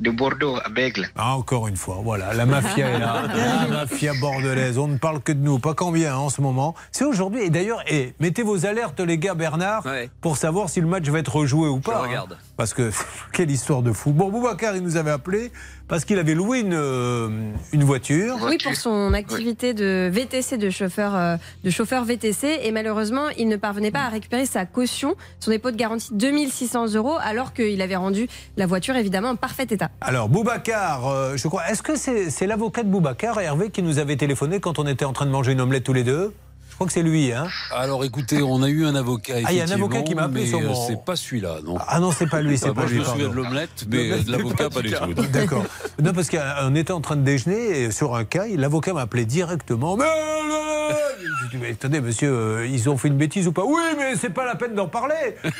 De 0.00 0.10
Bordeaux, 0.10 0.56
à 0.64 0.68
Bègle. 0.68 1.08
Ah, 1.16 1.36
encore 1.36 1.68
une 1.68 1.76
fois, 1.76 1.98
voilà, 2.02 2.34
la 2.34 2.44
mafia 2.44 2.88
est 2.88 2.98
là. 2.98 3.22
La 3.28 3.68
mafia 3.70 4.12
bordelaise. 4.20 4.76
On 4.78 4.88
ne 4.88 4.96
parle 4.98 5.20
que 5.20 5.30
de 5.32 5.38
nous, 5.38 5.58
pas 5.60 5.74
combien 5.74 6.16
en 6.16 6.28
ce 6.28 6.40
moment. 6.40 6.74
C'est 6.90 7.04
aujourd'hui. 7.04 7.42
Et 7.42 7.50
d'ailleurs, 7.50 7.82
eh, 7.88 8.12
mettez 8.18 8.42
vos 8.42 8.66
alertes, 8.66 8.98
les 9.00 9.18
gars, 9.18 9.34
Bernard, 9.34 9.86
pour 10.20 10.36
savoir 10.36 10.68
si 10.70 10.80
le 10.80 10.88
match 10.88 11.08
va 11.08 11.18
être 11.20 11.34
rejoué 11.36 11.68
ou 11.68 11.78
pas. 11.78 11.98
hein. 11.98 12.02
regarde. 12.08 12.36
Parce 12.56 12.74
que, 12.74 12.90
quelle 13.32 13.50
histoire 13.50 13.82
de 13.82 13.92
fou. 13.92 14.12
Bon, 14.12 14.30
Boubacar, 14.30 14.76
il 14.76 14.82
nous 14.82 14.96
avait 14.96 15.10
appelé 15.10 15.52
parce 15.88 16.04
qu'il 16.06 16.18
avait 16.18 16.34
loué 16.34 16.60
une, 16.60 16.72
euh, 16.72 17.52
une 17.72 17.84
voiture. 17.84 18.36
Oui, 18.42 18.56
pour 18.62 18.74
son 18.76 19.12
activité 19.12 19.74
de 19.74 20.08
VTC, 20.10 20.56
de 20.56 20.70
chauffeur, 20.70 21.14
euh, 21.14 21.36
de 21.64 21.70
chauffeur 21.70 22.04
VTC. 22.04 22.60
Et 22.62 22.72
malheureusement, 22.72 23.28
il 23.36 23.48
ne 23.48 23.56
parvenait 23.56 23.90
pas 23.90 24.04
à 24.04 24.08
récupérer 24.08 24.46
sa 24.46 24.64
caution, 24.64 25.16
son 25.38 25.50
dépôt 25.50 25.70
de 25.70 25.76
garantie 25.76 26.08
2600 26.12 26.94
euros, 26.94 27.16
alors 27.22 27.52
qu'il 27.52 27.82
avait 27.82 27.96
rendu 27.96 28.26
la 28.56 28.66
voiture 28.66 28.96
évidemment 28.96 29.30
en 29.30 29.36
parfait 29.36 29.66
état. 29.70 29.90
Alors, 30.00 30.28
Boubacar, 30.28 31.06
euh, 31.08 31.36
je 31.36 31.46
crois. 31.48 31.68
Est-ce 31.68 31.82
que 31.82 31.96
c'est 31.96 32.30
c'est 32.30 32.46
l'avocat 32.46 32.82
de 32.82 32.88
Boubacar, 32.88 33.38
Hervé, 33.40 33.70
qui 33.70 33.82
nous 33.82 33.98
avait 33.98 34.16
téléphoné 34.16 34.60
quand 34.60 34.78
on 34.78 34.86
était 34.86 35.04
en 35.04 35.12
train 35.12 35.26
de 35.26 35.30
manger 35.30 35.52
une 35.52 35.60
omelette 35.60 35.84
tous 35.84 35.92
les 35.92 36.04
deux? 36.04 36.32
Je 36.72 36.76
crois 36.76 36.86
que 36.86 36.94
c'est 36.94 37.02
lui, 37.02 37.32
hein 37.34 37.48
Alors 37.70 38.02
écoutez, 38.02 38.40
on 38.40 38.62
a 38.62 38.68
eu 38.70 38.86
un 38.86 38.94
avocat. 38.94 39.34
Ah, 39.44 39.52
il 39.52 39.58
y 39.58 39.60
a 39.60 39.64
un 39.64 39.70
avocat 39.70 40.00
qui 40.00 40.14
m'a 40.14 40.22
appelé 40.22 40.46
sur 40.46 40.58
euh, 40.58 40.68
mon- 40.68 40.86
C'est 40.86 41.04
pas 41.04 41.16
celui-là, 41.16 41.56
non. 41.62 41.76
Ah 41.86 42.00
non, 42.00 42.12
c'est 42.12 42.26
pas 42.30 42.40
lui, 42.40 42.56
c'est 42.56 42.68
Ah, 42.70 42.72
pas 42.72 42.80
moi, 42.80 42.90
lui. 42.90 42.94
Je 42.96 43.00
me 43.00 43.04
souviens 43.04 43.28
de 43.28 43.34
l'omelette, 43.34 43.84
mais 43.90 44.10
euh, 44.10 44.22
de 44.22 44.32
l'avocat, 44.32 44.70
pas 44.70 44.80
du 44.80 44.90
tout. 44.90 45.22
D'accord. 45.32 45.64
Non, 46.02 46.14
parce 46.14 46.30
qu'on 46.30 46.74
était 46.74 46.92
en 46.94 47.02
train 47.02 47.16
de 47.16 47.22
déjeuner 47.22 47.82
et 47.82 47.90
sur 47.90 48.14
un 48.16 48.24
cas, 48.24 48.44
l'avocat 48.56 48.94
m'a 48.94 49.02
appelé 49.02 49.26
directement. 49.26 49.98
Mais, 49.98 50.04
ouais. 50.04 50.96
Je 51.44 51.50
dis, 51.50 51.56
mais 51.60 51.72
attendez, 51.72 52.00
monsieur, 52.00 52.32
euh, 52.32 52.66
ils 52.66 52.88
ont 52.88 52.96
fait 52.96 53.08
une 53.08 53.18
bêtise 53.18 53.46
ou 53.48 53.52
pas? 53.52 53.64
Oui, 53.66 53.82
mais 53.98 54.16
c'est 54.16 54.30
pas 54.30 54.46
la 54.46 54.54
peine 54.54 54.74
d'en 54.74 54.88
parler. 54.88 55.36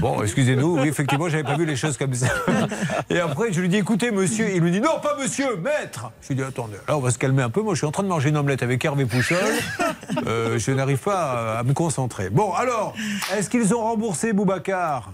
Bon, 0.00 0.22
excusez-nous, 0.22 0.80
oui, 0.80 0.88
effectivement, 0.88 1.28
j'avais 1.28 1.42
pas 1.44 1.54
vu 1.56 1.66
les 1.66 1.76
choses 1.76 1.98
comme 1.98 2.14
ça. 2.14 2.26
Et 3.10 3.20
après, 3.20 3.52
je 3.52 3.60
lui 3.60 3.68
dis, 3.68 3.76
écoutez, 3.76 4.10
monsieur, 4.10 4.48
il 4.52 4.62
me 4.62 4.70
dit, 4.70 4.80
non, 4.80 4.98
pas 5.02 5.16
monsieur, 5.20 5.54
maître. 5.56 6.10
Je 6.22 6.28
lui 6.28 6.36
dis, 6.36 6.42
attendez, 6.42 6.78
là, 6.88 6.96
on 6.96 7.00
va 7.00 7.10
se 7.10 7.18
calmer 7.18 7.42
un 7.42 7.50
peu. 7.50 7.60
Moi, 7.60 7.74
je 7.74 7.78
suis 7.80 7.86
en 7.86 7.90
train 7.92 8.02
de 8.02 8.08
manger 8.08 8.30
une 8.30 8.38
omelette 8.38 8.62
avec 8.62 8.82
Hervé 8.84 9.04
Pouchol. 9.04 9.36
Euh, 10.26 10.31
je 10.58 10.70
n'arrive 10.72 10.98
pas 10.98 11.54
à, 11.54 11.58
à 11.58 11.62
me 11.62 11.72
concentrer. 11.72 12.30
Bon, 12.30 12.52
alors, 12.52 12.94
est-ce 13.34 13.48
qu'ils 13.50 13.74
ont 13.74 13.82
remboursé 13.82 14.32
Boubacar? 14.32 15.12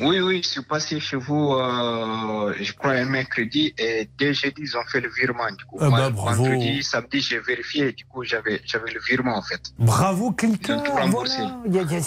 Oui, 0.00 0.18
oui, 0.20 0.40
je 0.42 0.48
suis 0.48 0.62
passé 0.62 0.98
chez 0.98 1.16
vous, 1.16 1.52
euh, 1.54 2.52
je 2.60 2.72
crois, 2.72 2.92
un 2.92 3.04
mercredi 3.04 3.72
et 3.78 4.08
dès 4.18 4.34
jeudi, 4.34 4.62
ils 4.62 4.76
ont 4.76 4.82
fait 4.90 5.00
le 5.00 5.08
virement. 5.08 5.44
Du 5.56 5.64
coup, 5.64 5.78
Ah 5.80 5.88
Moi, 5.88 5.98
bah, 6.00 6.10
bravo. 6.10 6.44
vendredi, 6.44 6.82
samedi, 6.82 7.20
j'ai 7.20 7.38
vérifié, 7.38 7.92
du 7.92 8.04
coup, 8.06 8.24
j'avais, 8.24 8.60
j'avais 8.66 8.90
le 8.92 9.00
virement 9.08 9.36
en 9.36 9.42
fait. 9.42 9.60
Bravo, 9.78 10.32
quelqu'un. 10.32 10.82
Voilà. 10.84 12.00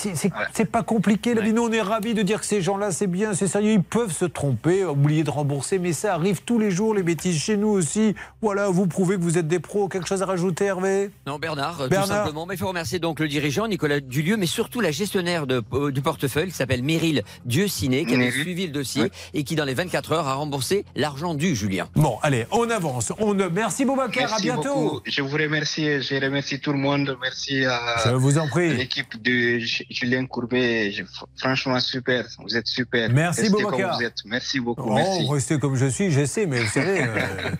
C'est- 0.54 0.66
pas 0.66 0.84
compliqué. 0.84 1.34
La 1.34 1.42
vie, 1.42 1.54
nous, 1.54 1.64
on 1.64 1.72
est 1.72 1.82
ravis 1.82 2.14
de 2.14 2.22
dire 2.24 2.42
que 2.42 2.46
ces 2.46 2.62
gens-là, 2.62 2.92
c'est 2.92 3.08
bien, 3.08 3.34
c'est 3.34 3.48
sérieux. 3.48 3.72
Ils 3.72 3.84
peuvent 3.84 4.12
se 4.12 4.26
tromper, 4.26 4.84
oublier 4.84 5.24
de 5.24 5.30
rembourser, 5.30 5.80
mais 5.80 5.94
ça 5.94 6.14
arrive 6.14 6.42
tous 6.44 6.60
les 6.60 6.72
jours, 6.72 6.94
les 6.94 7.04
bêtises 7.04 7.38
chez 7.42 7.56
nous 7.56 7.70
aussi. 7.70 8.16
Voilà, 8.42 8.68
vous 8.70 8.86
prouvez 8.88 9.16
que 9.16 9.22
vous 9.22 9.38
êtes 9.38 9.48
des 9.48 9.60
pros. 9.60 9.88
Quelque 9.88 10.08
chose 10.10 10.22
à 10.22 10.26
rajouter, 10.26 10.66
Hervé? 10.66 11.10
Non, 11.26 11.40
Bernard, 11.40 11.78
Bernard. 11.88 12.04
tout 12.08 12.14
simplement. 12.14 12.46
Mais 12.46 12.56
il 12.56 12.58
faut 12.58 12.68
remercier 12.68 13.00
donc 13.00 13.20
le 13.22 13.28
dirigeant, 13.30 13.68
Nicolas 13.68 14.02
Dulieu, 14.02 14.36
mais 14.36 14.46
surtout 14.46 14.82
la 14.82 14.92
gestionnaire 14.92 15.48
de- 15.48 15.64
euh, 15.74 15.92
du 15.92 16.02
portefeuille, 16.02 16.50
qui 16.50 16.56
s'appelle 16.56 16.84
Meryl 16.84 17.24
Dieuciné, 17.78 18.06
qui 18.06 18.16
avait 18.16 18.26
Meryl. 18.26 18.42
suivi 18.42 18.66
le 18.66 18.74
dossier 18.74 19.12
et 19.36 19.44
qui, 19.44 19.56
dans 19.56 19.64
les 19.66 19.76
24 19.76 20.12
heures, 20.14 20.28
a 20.28 20.34
remboursé 20.34 20.84
l'argent 20.96 21.36
dû, 21.36 21.56
Julien. 21.56 21.88
Bon, 21.96 22.18
allez, 22.24 22.48
on 22.52 22.68
avance. 22.72 23.14
On... 23.20 23.36
Merci, 23.52 23.86
Boubacar. 23.86 24.34
à 24.34 24.40
bientôt. 24.40 24.74
beaucoup. 24.76 25.00
Je 25.06 25.22
vous 25.22 25.38
remercie, 25.38 26.02
je 26.02 26.16
remercie 26.16 26.60
tout 26.60 26.72
le 26.72 26.80
monde. 26.80 27.16
Merci 27.22 27.66
à 27.66 27.80
Je 28.06 28.12
vous 28.16 28.38
en 28.40 28.48
prie. 28.48 28.76
l'équipe 28.76 29.22
de 29.22 29.60
Ju- 29.60 29.86
Julien 29.92 30.26
Courbet. 30.26 30.92
Franchement, 31.38 31.80
super. 31.80 32.26
Vous 32.44 32.56
êtes 32.58 32.68
super. 32.68 33.10
Merci, 33.12 33.50
Boubacar. 33.52 33.72
comme 33.72 33.98
vous 34.00 34.04
êtes. 34.04 34.18
Merci 34.26 34.60
beaucoup. 34.60 34.84
Oh, 34.90 34.96
merci. 34.96 35.28
restez 35.30 35.60
comme 35.60 35.76
je 35.76 35.86
suis, 35.86 36.12
j'essaie, 36.12 36.48
mais 36.48 36.60
vous 36.62 36.72
savez, 36.72 37.04
euh, 37.04 37.20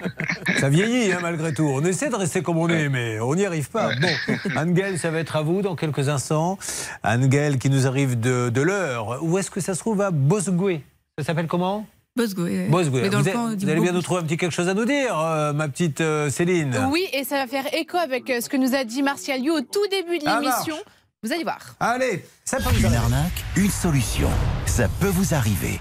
ça 0.60 0.70
vieillit 0.70 1.12
hein, 1.12 1.20
malgré 1.22 1.54
tout. 1.54 1.64
On 1.72 1.84
essaie 1.86 2.10
de 2.10 2.16
rester 2.16 2.42
comme 2.42 2.58
on 2.58 2.70
est, 2.70 2.90
mais 2.90 3.20
on 3.20 3.36
n'y 3.36 3.46
arrive 3.46 3.70
pas. 3.70 3.92
Bon, 3.96 4.36
Anne-Gaëlle, 4.56 4.98
ça 4.98 5.12
va 5.12 5.20
être 5.20 5.36
à 5.36 5.42
vous 5.44 5.62
dans 5.62 5.76
quelques 5.76 6.10
instants. 6.10 6.58
Anne-Gaëlle 7.04 7.60
qui 7.60 7.70
nous 7.70 7.86
arrive 7.88 8.20
de, 8.20 8.50
de 8.50 8.62
l'heure. 8.62 9.20
Où 9.22 9.38
est-ce 9.38 9.52
que 9.52 9.62
ça 9.62 9.74
se 9.76 9.80
trouve 9.80 10.02
Bosgoué 10.12 10.84
Ça 11.18 11.24
s'appelle 11.26 11.48
comment 11.48 11.86
Bosgoué. 12.16 12.62
ouais. 12.62 12.68
Bosgoué. 12.68 13.02
Mais 13.04 13.10
dans 13.10 13.20
Vous, 13.20 13.26
le 13.26 13.32
camp 13.32 13.56
vous 13.56 13.70
allez 13.70 13.80
bien 13.82 13.92
nous 13.92 14.02
trouver 14.02 14.22
un 14.22 14.24
petit 14.24 14.38
quelque 14.38 14.52
chose 14.54 14.68
à 14.70 14.74
nous 14.74 14.86
dire, 14.86 15.18
euh, 15.20 15.54
ma 15.54 15.68
petite 15.68 16.02
euh, 16.02 16.30
Céline 16.32 16.76
Oui, 16.90 17.06
et 17.14 17.24
ça 17.24 17.36
va 17.36 17.46
faire 17.48 17.72
écho 17.76 17.98
avec 17.98 18.30
euh, 18.32 18.42
ce 18.42 18.50
que 18.50 18.58
nous 18.58 18.74
a 18.74 18.84
dit 18.84 19.04
Martial 19.04 19.40
You 19.44 19.54
au 19.54 19.62
tout 19.62 19.86
début 19.92 20.18
de 20.18 20.24
Ah, 20.26 20.40
l'émission. 20.42 20.76
Vous 21.24 21.32
allez 21.32 21.44
voir. 21.44 21.60
Allez, 21.80 22.26
ça 22.44 22.58
peut 22.58 22.70
Une 22.80 22.94
arnaque, 22.94 23.44
une 23.56 23.70
solution. 23.70 24.30
Ça 24.66 24.88
peut 25.00 25.08
vous 25.10 25.34
arriver. 25.36 25.80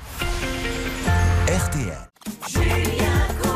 RTL. 1.48 1.96
Mon 2.56 3.55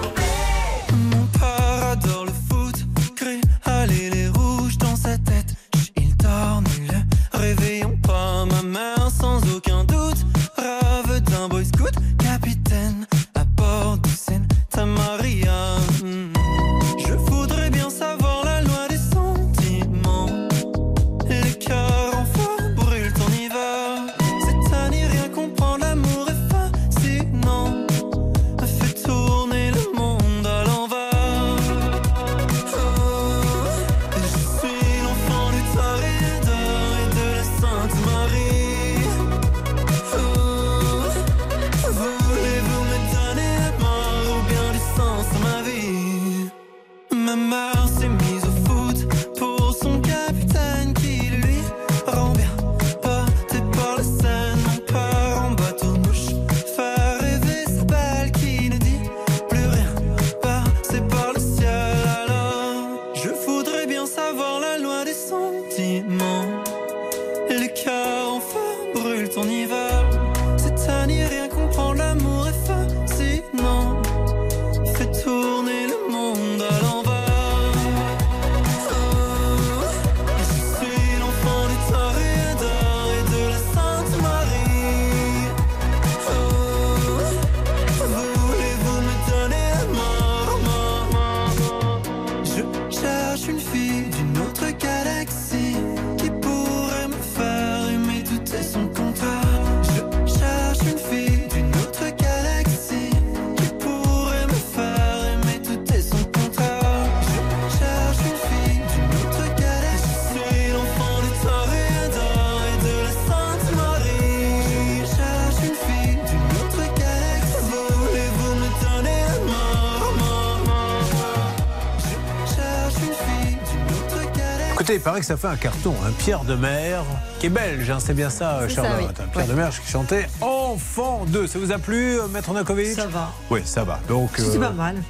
paraît 125.11 125.21
que 125.21 125.27
ça 125.27 125.37
fait 125.37 125.49
un 125.49 125.57
carton. 125.57 125.93
Un 126.07 126.13
Pierre 126.13 126.45
de 126.45 126.55
Mer, 126.55 127.03
qui 127.41 127.47
est 127.47 127.51
belge, 127.51 127.91
hein, 127.91 127.99
c'est 127.99 128.15
bien 128.15 128.31
ça, 128.31 128.61
ça, 128.61 128.69
Charlotte. 128.69 129.09
oui. 129.19 129.25
Un 129.25 129.27
Pierre 129.27 129.47
de 129.49 129.55
Mer 129.55 129.71
qui 129.71 129.91
chantait 129.91 130.29
Enfant 130.41 131.25
2. 131.27 131.49
Ça 131.49 131.59
vous 131.59 131.73
a 131.73 131.79
plu, 131.79 132.21
euh, 132.21 132.29
Maître 132.29 132.53
Nakovic 132.53 132.95
Ça 132.95 133.09
va. 133.09 133.33
Oui, 133.51 133.61
ça 133.65 133.83
va. 133.83 133.99
Donc, 134.07 134.31
C'est 134.37 134.57
euh, 134.57 134.61
pas 134.61 134.71
mal. 134.71 135.03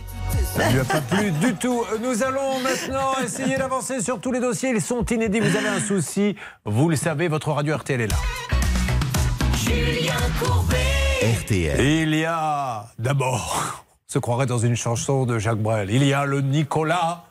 Ça 0.57 0.69
ne 0.69 0.73
lui 0.73 0.81
a 0.81 0.85
pas 0.85 1.03
plu 1.03 1.33
du 1.33 1.55
tout. 1.55 1.85
Nous 2.03 2.23
allons 2.23 2.61
maintenant 2.61 3.13
essayer 3.23 3.59
d'avancer 3.59 4.01
sur 4.01 4.19
tous 4.21 4.33
les 4.33 4.41
dossiers. 4.41 4.71
Ils 4.71 4.81
sont 4.81 5.05
inédits. 5.05 5.41
Vous 5.41 5.55
avez 5.55 5.69
un 5.69 5.81
souci. 5.81 6.35
Vous 6.65 6.89
le 6.89 6.97
savez, 6.97 7.29
votre 7.29 7.51
radio 7.51 7.77
RTL 7.77 8.01
est 8.01 8.07
là. 8.07 8.17
Julien 9.63 10.15
Courbet. 10.43 10.77
RTL. 11.43 11.79
Il 11.79 12.15
y 12.15 12.25
a 12.25 12.87
d'abord, 12.99 13.85
se 14.07 14.19
croirait 14.19 14.47
dans 14.47 14.57
une 14.57 14.77
chanson 14.77 15.27
de 15.27 15.39
Jacques 15.39 15.59
Brel, 15.61 15.91
il 15.91 16.05
y 16.05 16.15
a 16.15 16.25
le 16.25 16.41
Nicolas, 16.41 17.25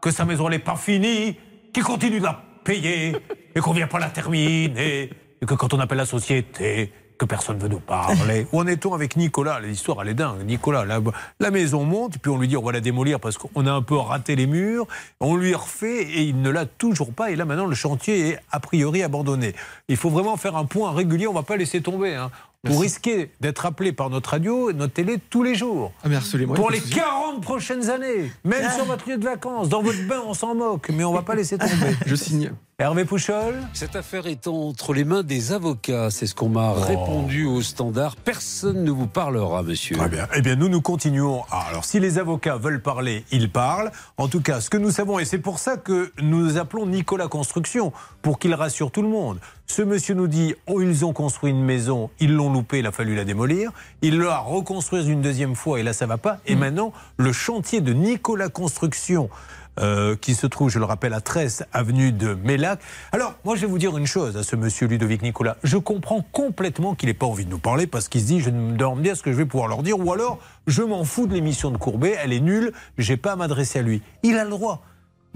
que 0.00 0.10
sa 0.10 0.24
maison 0.24 0.48
n'est 0.48 0.58
pas 0.58 0.74
finie, 0.74 1.36
qui 1.76 1.82
continue 1.82 2.20
de 2.20 2.24
la 2.24 2.42
payer 2.64 3.14
et 3.54 3.60
qu'on 3.60 3.74
vient 3.74 3.86
pas 3.86 3.98
la 3.98 4.08
terminer, 4.08 5.10
et 5.42 5.44
que 5.46 5.52
quand 5.52 5.74
on 5.74 5.78
appelle 5.78 5.98
la 5.98 6.06
société, 6.06 6.90
que 7.18 7.26
personne 7.26 7.58
ne 7.58 7.62
veut 7.62 7.68
nous 7.68 7.80
parler. 7.80 8.46
Où 8.52 8.60
en 8.60 8.66
est-on 8.66 8.94
avec 8.94 9.14
Nicolas 9.16 9.60
L'histoire, 9.60 9.98
elle 10.00 10.08
est 10.08 10.14
dingue. 10.14 10.42
Nicolas, 10.46 10.86
la, 10.86 11.00
la 11.38 11.50
maison 11.50 11.84
monte, 11.84 12.16
puis 12.16 12.30
on 12.30 12.38
lui 12.38 12.48
dit 12.48 12.56
on 12.56 12.62
va 12.62 12.72
la 12.72 12.80
démolir 12.80 13.20
parce 13.20 13.36
qu'on 13.36 13.66
a 13.66 13.72
un 13.72 13.82
peu 13.82 13.94
raté 13.94 14.36
les 14.36 14.46
murs. 14.46 14.86
On 15.20 15.36
lui 15.36 15.54
refait 15.54 16.02
et 16.02 16.22
il 16.22 16.40
ne 16.40 16.48
l'a 16.48 16.64
toujours 16.64 17.12
pas. 17.12 17.30
Et 17.30 17.36
là, 17.36 17.44
maintenant, 17.44 17.66
le 17.66 17.74
chantier 17.74 18.30
est 18.30 18.38
a 18.52 18.60
priori 18.60 19.02
abandonné. 19.02 19.54
Il 19.88 19.98
faut 19.98 20.10
vraiment 20.10 20.38
faire 20.38 20.56
un 20.56 20.64
point 20.64 20.92
régulier. 20.92 21.26
On 21.26 21.32
ne 21.32 21.38
va 21.38 21.42
pas 21.42 21.58
laisser 21.58 21.82
tomber. 21.82 22.14
Hein. 22.14 22.30
Vous 22.72 22.78
risquez 22.78 23.30
d'être 23.40 23.66
appelé 23.66 23.92
par 23.92 24.10
notre 24.10 24.30
radio 24.30 24.70
et 24.70 24.72
notre 24.72 24.92
télé 24.92 25.18
tous 25.30 25.42
les 25.42 25.54
jours. 25.54 25.92
Ah, 26.02 26.08
mais 26.08 26.16
Pour 26.54 26.70
les 26.70 26.80
souci. 26.80 26.94
40 26.94 27.42
prochaines 27.42 27.90
années. 27.90 28.30
Même 28.44 28.64
Ah. 28.66 28.70
sur 28.72 28.84
votre 28.84 29.08
lieu 29.08 29.16
de 29.16 29.24
vacances. 29.24 29.68
Dans 29.68 29.82
votre 29.82 30.06
bain, 30.06 30.22
on 30.26 30.34
s'en 30.34 30.54
moque. 30.54 30.90
Mais 30.90 31.04
on 31.04 31.10
ne 31.12 31.16
va 31.16 31.22
pas 31.22 31.34
laisser 31.34 31.58
tomber. 31.58 31.72
Je 32.06 32.14
signe. 32.14 32.52
Hervé 32.78 33.06
Pouchol 33.06 33.54
Cette 33.72 33.96
affaire 33.96 34.26
est 34.26 34.46
entre 34.46 34.92
les 34.92 35.04
mains 35.04 35.22
des 35.22 35.52
avocats, 35.52 36.10
c'est 36.10 36.26
ce 36.26 36.34
qu'on 36.34 36.50
m'a 36.50 36.74
répondu 36.74 37.46
au 37.46 37.62
standard. 37.62 38.16
Personne 38.16 38.84
ne 38.84 38.90
vous 38.90 39.06
parlera, 39.06 39.62
monsieur. 39.62 39.96
Très 39.96 40.10
bien. 40.10 40.28
Eh 40.34 40.42
bien, 40.42 40.56
nous, 40.56 40.68
nous 40.68 40.82
continuons. 40.82 41.42
Ah, 41.50 41.64
alors, 41.70 41.86
si 41.86 42.00
les 42.00 42.18
avocats 42.18 42.58
veulent 42.58 42.82
parler, 42.82 43.24
ils 43.32 43.50
parlent. 43.50 43.90
En 44.18 44.28
tout 44.28 44.42
cas, 44.42 44.60
ce 44.60 44.68
que 44.68 44.76
nous 44.76 44.90
savons, 44.90 45.18
et 45.18 45.24
c'est 45.24 45.38
pour 45.38 45.58
ça 45.58 45.78
que 45.78 46.12
nous 46.20 46.58
appelons 46.58 46.84
Nicolas 46.84 47.28
Construction, 47.28 47.94
pour 48.20 48.38
qu'il 48.38 48.52
rassure 48.52 48.90
tout 48.90 49.00
le 49.00 49.08
monde. 49.08 49.38
Ce 49.66 49.80
monsieur 49.80 50.14
nous 50.14 50.28
dit 50.28 50.54
oh, 50.66 50.82
ils 50.82 51.06
ont 51.06 51.14
construit 51.14 51.52
une 51.52 51.64
maison, 51.64 52.10
ils 52.20 52.34
l'ont 52.34 52.52
loupée, 52.52 52.80
il 52.80 52.86
a 52.86 52.92
fallu 52.92 53.14
la 53.14 53.24
démolir. 53.24 53.70
Il 54.02 54.18
l'a 54.18 54.36
reconstruire 54.36 55.08
une 55.08 55.22
deuxième 55.22 55.54
fois, 55.54 55.80
et 55.80 55.82
là, 55.82 55.94
ça 55.94 56.04
va 56.04 56.18
pas. 56.18 56.40
Et 56.44 56.56
maintenant, 56.56 56.92
le 57.16 57.32
chantier 57.32 57.80
de 57.80 57.94
Nicolas 57.94 58.50
Construction. 58.50 59.30
Euh, 59.78 60.16
qui 60.16 60.34
se 60.34 60.46
trouve, 60.46 60.70
je 60.70 60.78
le 60.78 60.84
rappelle, 60.84 61.12
à 61.12 61.20
13 61.20 61.66
avenue 61.72 62.12
de 62.12 62.34
Mélac. 62.34 62.80
Alors, 63.12 63.34
moi, 63.44 63.56
je 63.56 63.62
vais 63.62 63.66
vous 63.66 63.78
dire 63.78 63.96
une 63.96 64.06
chose 64.06 64.36
à 64.36 64.42
ce 64.42 64.56
monsieur 64.56 64.86
Ludovic 64.86 65.22
Nicolas. 65.22 65.56
Je 65.62 65.76
comprends 65.76 66.24
complètement 66.32 66.94
qu'il 66.94 67.08
n'ait 67.08 67.14
pas 67.14 67.26
envie 67.26 67.44
de 67.44 67.50
nous 67.50 67.58
parler 67.58 67.86
parce 67.86 68.08
qu'il 68.08 68.20
se 68.20 68.26
dit, 68.26 68.40
je 68.40 68.50
ne 68.50 68.58
me 68.58 68.76
demande 68.76 69.00
bien 69.00 69.14
ce 69.14 69.22
que 69.22 69.32
je 69.32 69.36
vais 69.36 69.46
pouvoir 69.46 69.68
leur 69.68 69.82
dire, 69.82 69.98
ou 69.98 70.12
alors, 70.12 70.38
je 70.66 70.82
m'en 70.82 71.04
fous 71.04 71.26
de 71.26 71.34
l'émission 71.34 71.70
de 71.70 71.76
Courbet, 71.76 72.16
elle 72.22 72.32
est 72.32 72.40
nulle, 72.40 72.72
j'ai 72.98 73.16
pas 73.16 73.32
à 73.32 73.36
m'adresser 73.36 73.80
à 73.80 73.82
lui. 73.82 74.02
Il 74.22 74.36
a 74.36 74.44
le 74.44 74.50
droit. 74.50 74.82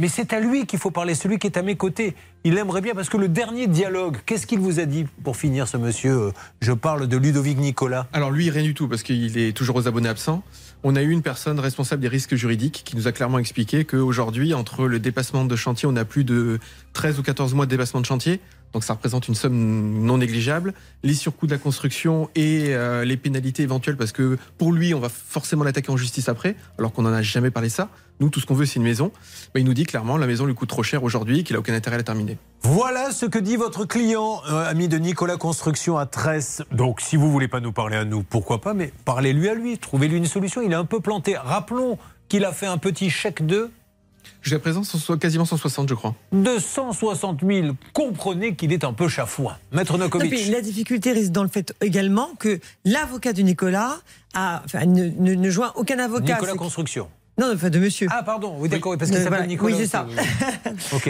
Mais 0.01 0.09
c'est 0.09 0.32
à 0.32 0.41
lui 0.41 0.64
qu'il 0.64 0.78
faut 0.78 0.91
parler, 0.91 1.14
celui 1.14 1.38
qui 1.38 1.47
est 1.47 1.59
à 1.59 1.62
mes 1.62 1.76
côtés. 1.76 2.16
Il 2.43 2.57
aimerait 2.57 2.80
bien, 2.80 2.95
parce 2.95 3.11
que 3.11 3.18
le 3.18 3.28
dernier 3.28 3.66
dialogue, 3.66 4.16
qu'est-ce 4.24 4.47
qu'il 4.47 4.59
vous 4.59 4.80
a 4.80 4.86
dit 4.86 5.07
pour 5.22 5.36
finir, 5.36 5.68
ce 5.68 5.76
monsieur? 5.76 6.32
Je 6.62 6.72
parle 6.72 7.07
de 7.07 7.16
Ludovic 7.18 7.59
Nicolas. 7.59 8.07
Alors 8.14 8.30
lui, 8.30 8.49
rien 8.49 8.62
du 8.62 8.72
tout, 8.72 8.88
parce 8.88 9.03
qu'il 9.03 9.36
est 9.36 9.55
toujours 9.55 9.76
aux 9.76 9.88
abonnés 9.88 10.09
absents. 10.09 10.43
On 10.82 10.96
a 10.96 11.02
eu 11.02 11.10
une 11.10 11.20
personne 11.20 11.60
responsable 11.60 12.00
des 12.00 12.08
risques 12.08 12.34
juridiques 12.34 12.82
qui 12.86 12.96
nous 12.96 13.06
a 13.06 13.12
clairement 13.12 13.38
expliqué 13.38 13.84
qu'aujourd'hui, 13.84 14.54
entre 14.54 14.86
le 14.86 14.98
dépassement 14.98 15.44
de 15.44 15.54
chantier, 15.54 15.86
on 15.86 15.94
a 15.96 16.06
plus 16.06 16.24
de 16.24 16.58
13 16.94 17.18
ou 17.18 17.22
14 17.22 17.52
mois 17.52 17.66
de 17.66 17.70
dépassement 17.70 18.00
de 18.00 18.06
chantier. 18.06 18.40
Donc 18.72 18.84
ça 18.84 18.94
représente 18.94 19.28
une 19.28 19.34
somme 19.34 20.04
non 20.04 20.18
négligeable. 20.18 20.74
Les 21.02 21.14
surcoûts 21.14 21.46
de 21.46 21.52
la 21.52 21.58
construction 21.58 22.30
et 22.34 22.68
euh, 22.68 23.04
les 23.04 23.16
pénalités 23.16 23.62
éventuelles, 23.62 23.96
parce 23.96 24.12
que 24.12 24.38
pour 24.58 24.72
lui, 24.72 24.94
on 24.94 25.00
va 25.00 25.08
forcément 25.08 25.64
l'attaquer 25.64 25.90
en 25.90 25.96
justice 25.96 26.28
après, 26.28 26.56
alors 26.78 26.92
qu'on 26.92 27.02
n'en 27.02 27.12
a 27.12 27.22
jamais 27.22 27.50
parlé 27.50 27.68
ça. 27.68 27.88
Nous, 28.20 28.28
tout 28.28 28.38
ce 28.38 28.46
qu'on 28.46 28.54
veut, 28.54 28.66
c'est 28.66 28.76
une 28.76 28.84
maison. 28.84 29.12
Mais 29.54 29.62
il 29.62 29.64
nous 29.64 29.74
dit 29.74 29.84
clairement, 29.84 30.18
la 30.18 30.26
maison 30.26 30.44
lui 30.44 30.54
coûte 30.54 30.68
trop 30.68 30.82
cher 30.82 31.02
aujourd'hui, 31.02 31.42
qu'il 31.42 31.56
a 31.56 31.58
aucun 31.58 31.74
intérêt 31.74 31.94
à 31.94 31.98
la 31.98 32.04
terminer. 32.04 32.36
Voilà 32.62 33.12
ce 33.12 33.24
que 33.24 33.38
dit 33.38 33.56
votre 33.56 33.86
client, 33.86 34.42
euh, 34.50 34.68
ami 34.68 34.88
de 34.88 34.98
Nicolas 34.98 35.38
Construction 35.38 35.96
à 35.96 36.04
Tresse. 36.06 36.62
Donc, 36.70 37.00
si 37.00 37.16
vous 37.16 37.30
voulez 37.32 37.48
pas 37.48 37.60
nous 37.60 37.72
parler 37.72 37.96
à 37.96 38.04
nous, 38.04 38.22
pourquoi 38.22 38.60
pas, 38.60 38.74
mais 38.74 38.92
parlez-lui 39.06 39.48
à 39.48 39.54
lui, 39.54 39.78
trouvez-lui 39.78 40.18
une 40.18 40.26
solution. 40.26 40.60
Il 40.60 40.72
est 40.72 40.76
un 40.76 40.84
peu 40.84 41.00
planté. 41.00 41.36
Rappelons 41.36 41.98
qu'il 42.28 42.44
a 42.44 42.52
fait 42.52 42.66
un 42.66 42.78
petit 42.78 43.10
chèque 43.10 43.44
de 43.44 43.70
Jusqu'à 44.42 44.58
présent, 44.58 44.82
quasiment 45.20 45.44
160, 45.44 45.88
je 45.88 45.94
crois. 45.94 46.14
de 46.32 46.58
160 46.58 47.40
000. 47.46 47.68
Comprenez 47.92 48.54
qu'il 48.54 48.72
est 48.72 48.84
un 48.84 48.92
peu 48.92 49.08
chafouin. 49.08 49.56
Maître 49.72 49.98
Nokovic. 49.98 50.30
puis 50.30 50.44
la 50.50 50.60
difficulté 50.60 51.12
réside 51.12 51.32
dans 51.32 51.42
le 51.42 51.48
fait 51.48 51.74
également 51.80 52.30
que 52.38 52.58
l'avocat 52.84 53.32
de 53.32 53.42
Nicolas 53.42 53.98
a, 54.34 54.62
enfin, 54.64 54.86
ne, 54.86 55.04
ne- 55.18 55.34
ne 55.34 55.50
joint 55.50 55.72
aucun 55.76 55.98
avocat. 55.98 56.34
Nicolas 56.34 56.54
Construction. 56.54 57.08
Non, 57.41 57.53
enfin 57.55 57.70
de 57.70 57.78
monsieur. 57.78 58.07
Ah, 58.11 58.22
pardon, 58.22 58.55
oui, 58.59 58.68
d'accord, 58.68 58.99
parce 58.99 59.11
qu'il 59.11 59.18
s'appelle. 59.18 59.47
Nicolas. 59.47 59.74
Oui, 59.74 59.82
c'est 59.82 59.91
ça. 59.91 60.07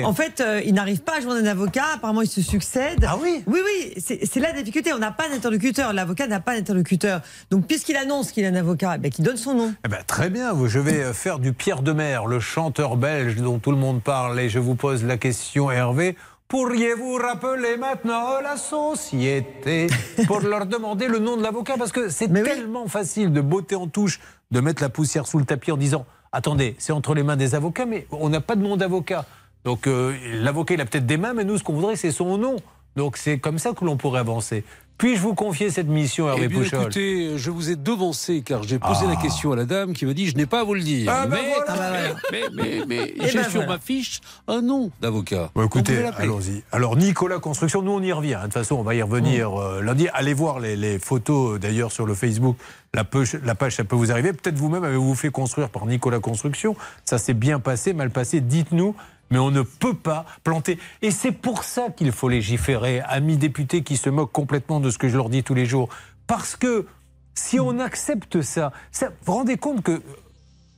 En 0.04 0.14
fait, 0.14 0.40
euh, 0.40 0.60
il 0.64 0.74
n'arrive 0.74 1.00
pas 1.00 1.16
à 1.16 1.20
joindre 1.20 1.40
un 1.40 1.46
avocat. 1.46 1.84
Apparemment, 1.96 2.22
il 2.22 2.28
se 2.28 2.40
succède. 2.40 3.04
Ah 3.06 3.16
oui 3.20 3.42
Oui, 3.46 3.60
oui. 3.64 3.94
C'est 3.96 4.24
c'est 4.24 4.38
la 4.38 4.52
difficulté. 4.52 4.92
On 4.92 4.98
n'a 4.98 5.10
pas 5.10 5.28
d'interlocuteur. 5.28 5.92
L'avocat 5.92 6.28
n'a 6.28 6.38
pas 6.38 6.54
d'interlocuteur. 6.54 7.20
Donc, 7.50 7.66
puisqu'il 7.66 7.96
annonce 7.96 8.30
qu'il 8.30 8.44
a 8.44 8.48
un 8.48 8.54
avocat, 8.54 8.94
eh 8.94 8.98
ben, 8.98 9.10
qu'il 9.10 9.24
donne 9.24 9.36
son 9.36 9.54
nom. 9.54 9.74
Eh 9.84 9.88
ben, 9.88 9.98
très 10.06 10.30
bien, 10.30 10.54
je 10.66 10.78
vais 10.78 11.02
euh, 11.02 11.12
faire 11.12 11.40
du 11.40 11.52
Pierre 11.52 11.82
de 11.82 11.92
Mer, 11.92 12.26
le 12.26 12.38
chanteur 12.38 12.96
belge 12.96 13.36
dont 13.36 13.58
tout 13.58 13.72
le 13.72 13.76
monde 13.76 14.00
parle, 14.00 14.38
et 14.38 14.48
je 14.48 14.60
vous 14.60 14.76
pose 14.76 15.02
la 15.04 15.16
question, 15.16 15.70
Hervé. 15.70 16.16
Pourriez-vous 16.46 17.14
rappeler 17.14 17.76
maintenant 17.76 18.40
la 18.40 18.56
société 18.56 19.88
pour 20.26 20.40
leur 20.40 20.66
demander 20.66 21.06
le 21.08 21.18
nom 21.18 21.36
de 21.36 21.42
l'avocat? 21.42 21.74
Parce 21.78 21.92
que 21.92 22.08
c'est 22.08 22.28
tellement 22.28 22.86
facile 22.88 23.32
de 23.32 23.40
botter 23.40 23.76
en 23.76 23.86
touche, 23.86 24.20
de 24.50 24.60
mettre 24.60 24.82
la 24.82 24.88
poussière 24.88 25.26
sous 25.26 25.38
le 25.38 25.44
tapis 25.44 25.70
en 25.72 25.76
disant 25.76 26.06
Attendez, 26.32 26.76
c'est 26.78 26.92
entre 26.92 27.14
les 27.14 27.22
mains 27.22 27.36
des 27.36 27.54
avocats, 27.54 27.86
mais 27.86 28.06
on 28.12 28.28
n'a 28.28 28.40
pas 28.40 28.54
de 28.54 28.62
nom 28.62 28.76
d'avocat. 28.76 29.24
Donc 29.64 29.86
euh, 29.86 30.16
l'avocat, 30.40 30.74
il 30.74 30.80
a 30.80 30.84
peut-être 30.84 31.06
des 31.06 31.16
mains, 31.16 31.34
mais 31.34 31.44
nous, 31.44 31.58
ce 31.58 31.64
qu'on 31.64 31.74
voudrait, 31.74 31.96
c'est 31.96 32.12
son 32.12 32.38
nom. 32.38 32.56
Donc 32.96 33.16
c'est 33.16 33.38
comme 33.38 33.58
ça 33.58 33.72
que 33.72 33.84
l'on 33.84 33.96
pourrait 33.96 34.20
avancer. 34.20 34.64
Puis-je 35.00 35.20
vous 35.22 35.34
confier 35.34 35.70
cette 35.70 35.86
mission, 35.88 36.28
Hervé 36.28 36.42
Eh 36.44 36.48
bien, 36.48 36.58
Pouchol 36.58 36.82
écoutez, 36.82 37.38
je 37.38 37.50
vous 37.50 37.70
ai 37.70 37.76
devancé 37.76 38.42
car 38.42 38.62
j'ai 38.64 38.78
posé 38.78 39.06
Ah. 39.06 39.08
la 39.08 39.16
question 39.16 39.50
à 39.52 39.56
la 39.56 39.64
dame 39.64 39.94
qui 39.94 40.04
m'a 40.04 40.12
dit 40.12 40.26
je 40.26 40.36
n'ai 40.36 40.44
pas 40.44 40.60
à 40.60 40.64
vous 40.64 40.74
le 40.74 40.82
dire. 40.82 41.10
Ah 41.10 41.26
mais, 41.26 41.38
voilà. 41.38 41.64
Ah 41.68 41.74
ben 41.74 41.88
voilà. 41.88 42.14
mais, 42.32 42.42
mais, 42.54 42.84
mais 42.86 43.14
Eh 43.16 43.28
j'ai 43.28 43.38
ben 43.38 43.44
sur 43.44 43.52
voilà. 43.62 43.68
ma 43.72 43.78
fiche 43.78 44.20
un 44.46 44.60
nom 44.60 44.90
d'avocat. 45.00 45.50
Bon, 45.54 45.64
écoutez, 45.64 46.04
allons-y. 46.18 46.62
Alors, 46.70 46.96
Nicolas 46.98 47.38
Construction, 47.38 47.80
nous, 47.80 47.92
on 47.92 48.02
y 48.02 48.12
revient. 48.12 48.34
hein. 48.34 48.40
De 48.40 48.44
toute 48.44 48.52
façon, 48.52 48.74
on 48.74 48.82
va 48.82 48.94
y 48.94 49.00
revenir 49.00 49.58
euh, 49.58 49.80
lundi. 49.80 50.06
Allez 50.12 50.34
voir 50.34 50.60
les, 50.60 50.76
les 50.76 50.98
photos, 50.98 51.54
euh, 51.54 51.58
d'ailleurs, 51.58 51.92
sur 51.92 52.04
le 52.04 52.12
Facebook. 52.12 52.58
La 52.92 53.04
page, 53.04 53.38
la 53.42 53.54
page, 53.54 53.76
ça 53.76 53.84
peut 53.84 53.96
vous 53.96 54.12
arriver. 54.12 54.34
Peut-être 54.34 54.58
vous-même 54.58 54.84
avez-vous 54.84 55.14
fait 55.14 55.30
construire 55.30 55.70
par 55.70 55.86
Nicolas 55.86 56.20
Construction. 56.20 56.76
Ça 57.06 57.16
s'est 57.16 57.32
bien 57.32 57.58
passé, 57.58 57.94
mal 57.94 58.10
passé. 58.10 58.42
Dites-nous. 58.42 58.94
Mais 59.30 59.38
on 59.38 59.50
ne 59.50 59.62
peut 59.62 59.94
pas 59.94 60.26
planter. 60.44 60.78
Et 61.02 61.10
c'est 61.10 61.32
pour 61.32 61.64
ça 61.64 61.90
qu'il 61.90 62.12
faut 62.12 62.28
légiférer, 62.28 63.00
amis 63.00 63.36
députés 63.36 63.82
qui 63.82 63.96
se 63.96 64.10
moquent 64.10 64.32
complètement 64.32 64.80
de 64.80 64.90
ce 64.90 64.98
que 64.98 65.08
je 65.08 65.16
leur 65.16 65.28
dis 65.28 65.42
tous 65.42 65.54
les 65.54 65.66
jours. 65.66 65.88
Parce 66.26 66.56
que 66.56 66.86
si 67.34 67.60
on 67.60 67.78
accepte 67.78 68.42
ça, 68.42 68.72
ça 68.90 69.08
vous 69.08 69.14
vous 69.26 69.32
rendez 69.34 69.56
compte 69.56 69.82
que 69.82 70.02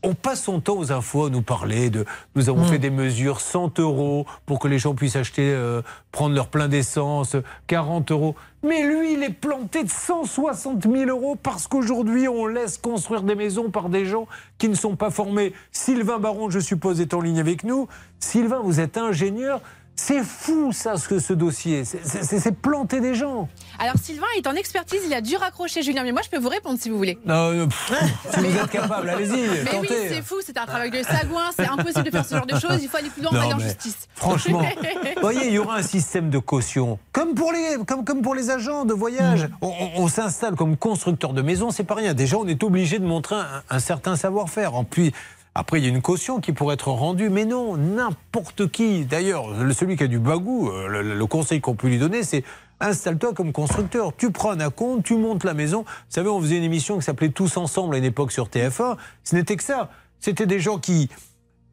on 0.02 0.14
passe 0.14 0.42
son 0.42 0.60
temps 0.60 0.76
aux 0.76 0.92
infos 0.92 1.26
à 1.26 1.30
nous 1.30 1.42
parler 1.42 1.90
de. 1.90 2.04
Nous 2.34 2.48
avons 2.48 2.64
fait 2.64 2.78
des 2.78 2.90
mesures 2.90 3.40
100 3.40 3.78
euros 3.78 4.26
pour 4.46 4.58
que 4.58 4.68
les 4.68 4.78
gens 4.78 4.94
puissent 4.94 5.16
acheter, 5.16 5.50
euh, 5.52 5.82
prendre 6.10 6.34
leur 6.34 6.48
plein 6.48 6.68
d'essence, 6.68 7.36
40 7.66 8.10
euros. 8.10 8.34
Mais 8.64 8.86
lui, 8.86 9.14
il 9.14 9.22
est 9.22 9.30
planté 9.30 9.82
de 9.82 9.90
160 9.90 10.82
000 10.82 11.10
euros 11.10 11.36
parce 11.40 11.66
qu'aujourd'hui, 11.66 12.28
on 12.28 12.46
laisse 12.46 12.78
construire 12.78 13.22
des 13.22 13.34
maisons 13.34 13.70
par 13.70 13.88
des 13.88 14.04
gens 14.04 14.26
qui 14.58 14.68
ne 14.68 14.74
sont 14.74 14.96
pas 14.96 15.10
formés. 15.10 15.52
Sylvain 15.72 16.18
Baron, 16.18 16.50
je 16.50 16.60
suppose, 16.60 17.00
est 17.00 17.14
en 17.14 17.20
ligne 17.20 17.40
avec 17.40 17.64
nous. 17.64 17.88
Sylvain, 18.20 18.60
vous 18.62 18.80
êtes 18.80 18.96
ingénieur. 18.96 19.60
C'est 20.04 20.24
fou, 20.24 20.72
ça, 20.72 20.96
ce, 20.96 21.20
ce 21.20 21.32
dossier. 21.32 21.84
C'est- 21.84 22.50
planter 22.60 23.00
des 23.00 23.14
gens. 23.14 23.48
Alors 23.78 23.94
Sylvain 24.02 24.26
est 24.36 24.46
en 24.48 24.54
expertise, 24.54 25.00
il 25.06 25.14
a 25.14 25.20
dû 25.20 25.36
raccrocher 25.36 25.82
Julien, 25.82 26.02
mais 26.02 26.10
moi 26.12 26.22
je 26.24 26.28
peux 26.28 26.38
vous 26.42 26.48
répondre 26.48 26.76
si 26.80 26.90
vous 26.90 26.96
voulez. 26.96 27.18
Non, 27.24 27.52
euh, 27.52 27.66
pff, 27.66 27.92
si 28.34 28.40
vous 28.40 28.56
êtes 28.58 28.70
capable, 28.70 29.08
allez-y, 29.08 29.30
Mais 29.64 29.78
oui, 29.80 29.88
c'est 30.08 30.22
fou, 30.22 30.36
c'est 30.44 30.58
un 30.58 30.66
travail 30.66 30.90
de 30.90 31.02
sagouin, 31.04 31.50
c'est 31.56 31.66
impossible 31.68 32.02
de 32.04 32.10
faire 32.10 32.24
ce 32.26 32.34
genre 32.34 32.46
de 32.46 32.58
choses, 32.58 32.82
il 32.82 32.88
faut 32.88 32.96
aller 32.96 33.10
plus 33.10 33.22
loin, 33.22 33.32
aller 33.40 33.54
en 33.54 33.58
justice. 33.60 34.08
Franchement, 34.16 34.62
vous 35.16 35.20
voyez, 35.22 35.46
il 35.46 35.52
y 35.54 35.58
aura 35.58 35.76
un 35.76 35.82
système 35.82 36.30
de 36.30 36.38
caution, 36.38 36.98
comme 37.12 37.34
pour 37.34 37.52
les, 37.52 37.76
comme, 37.86 38.04
comme 38.04 38.22
pour 38.22 38.34
les 38.34 38.50
agents 38.50 38.84
de 38.84 38.94
voyage. 38.94 39.48
On, 39.60 39.68
on- 39.68 40.02
on 40.02 40.08
s'installe 40.08 40.56
comme 40.56 40.76
constructeur 40.76 41.32
de 41.32 41.42
maison, 41.42 41.70
c'est 41.70 41.84
pas 41.84 41.94
rien. 41.94 42.12
Déjà, 42.12 42.36
on 42.38 42.46
est 42.48 42.62
obligé 42.64 42.98
de 42.98 43.06
montrer 43.06 43.36
un, 43.36 43.62
un 43.70 43.78
certain 43.78 44.16
savoir-faire. 44.16 44.74
En 44.74 44.84
plus, 44.84 45.12
après, 45.54 45.78
il 45.80 45.84
y 45.84 45.86
a 45.86 45.90
une 45.90 46.00
caution 46.02 46.40
qui 46.40 46.52
pourrait 46.52 46.74
être 46.74 46.88
rendue, 46.88 47.28
mais 47.28 47.44
non, 47.44 47.76
n'importe 47.76 48.70
qui. 48.70 49.04
D'ailleurs, 49.04 49.50
le- 49.52 49.72
celui 49.74 49.96
qui 49.96 50.04
a 50.04 50.06
du 50.06 50.18
bagou, 50.18 50.68
euh, 50.70 50.88
le, 50.88 51.14
le 51.14 51.26
conseil 51.26 51.60
qu'on 51.60 51.74
peut 51.74 51.88
lui 51.88 51.98
donner, 51.98 52.22
c'est 52.22 52.42
installe-toi 52.80 53.34
comme 53.34 53.52
constructeur. 53.52 54.12
Tu 54.16 54.30
prends 54.32 54.50
un 54.52 54.60
acompte, 54.60 55.04
tu 55.04 55.14
montes 55.16 55.44
la 55.44 55.54
maison. 55.54 55.82
Vous 55.82 55.92
savez, 56.08 56.28
on 56.30 56.40
faisait 56.40 56.56
une 56.56 56.64
émission 56.64 56.96
qui 56.98 57.02
s'appelait 57.04 57.28
Tous 57.28 57.56
ensemble 57.56 57.94
à 57.94 57.98
une 57.98 58.04
époque 58.04 58.32
sur 58.32 58.48
TF1. 58.48 58.96
Ce 59.24 59.36
n'était 59.36 59.56
que 59.56 59.62
ça. 59.62 59.90
C'était 60.20 60.46
des 60.46 60.58
gens 60.60 60.78
qui 60.78 61.10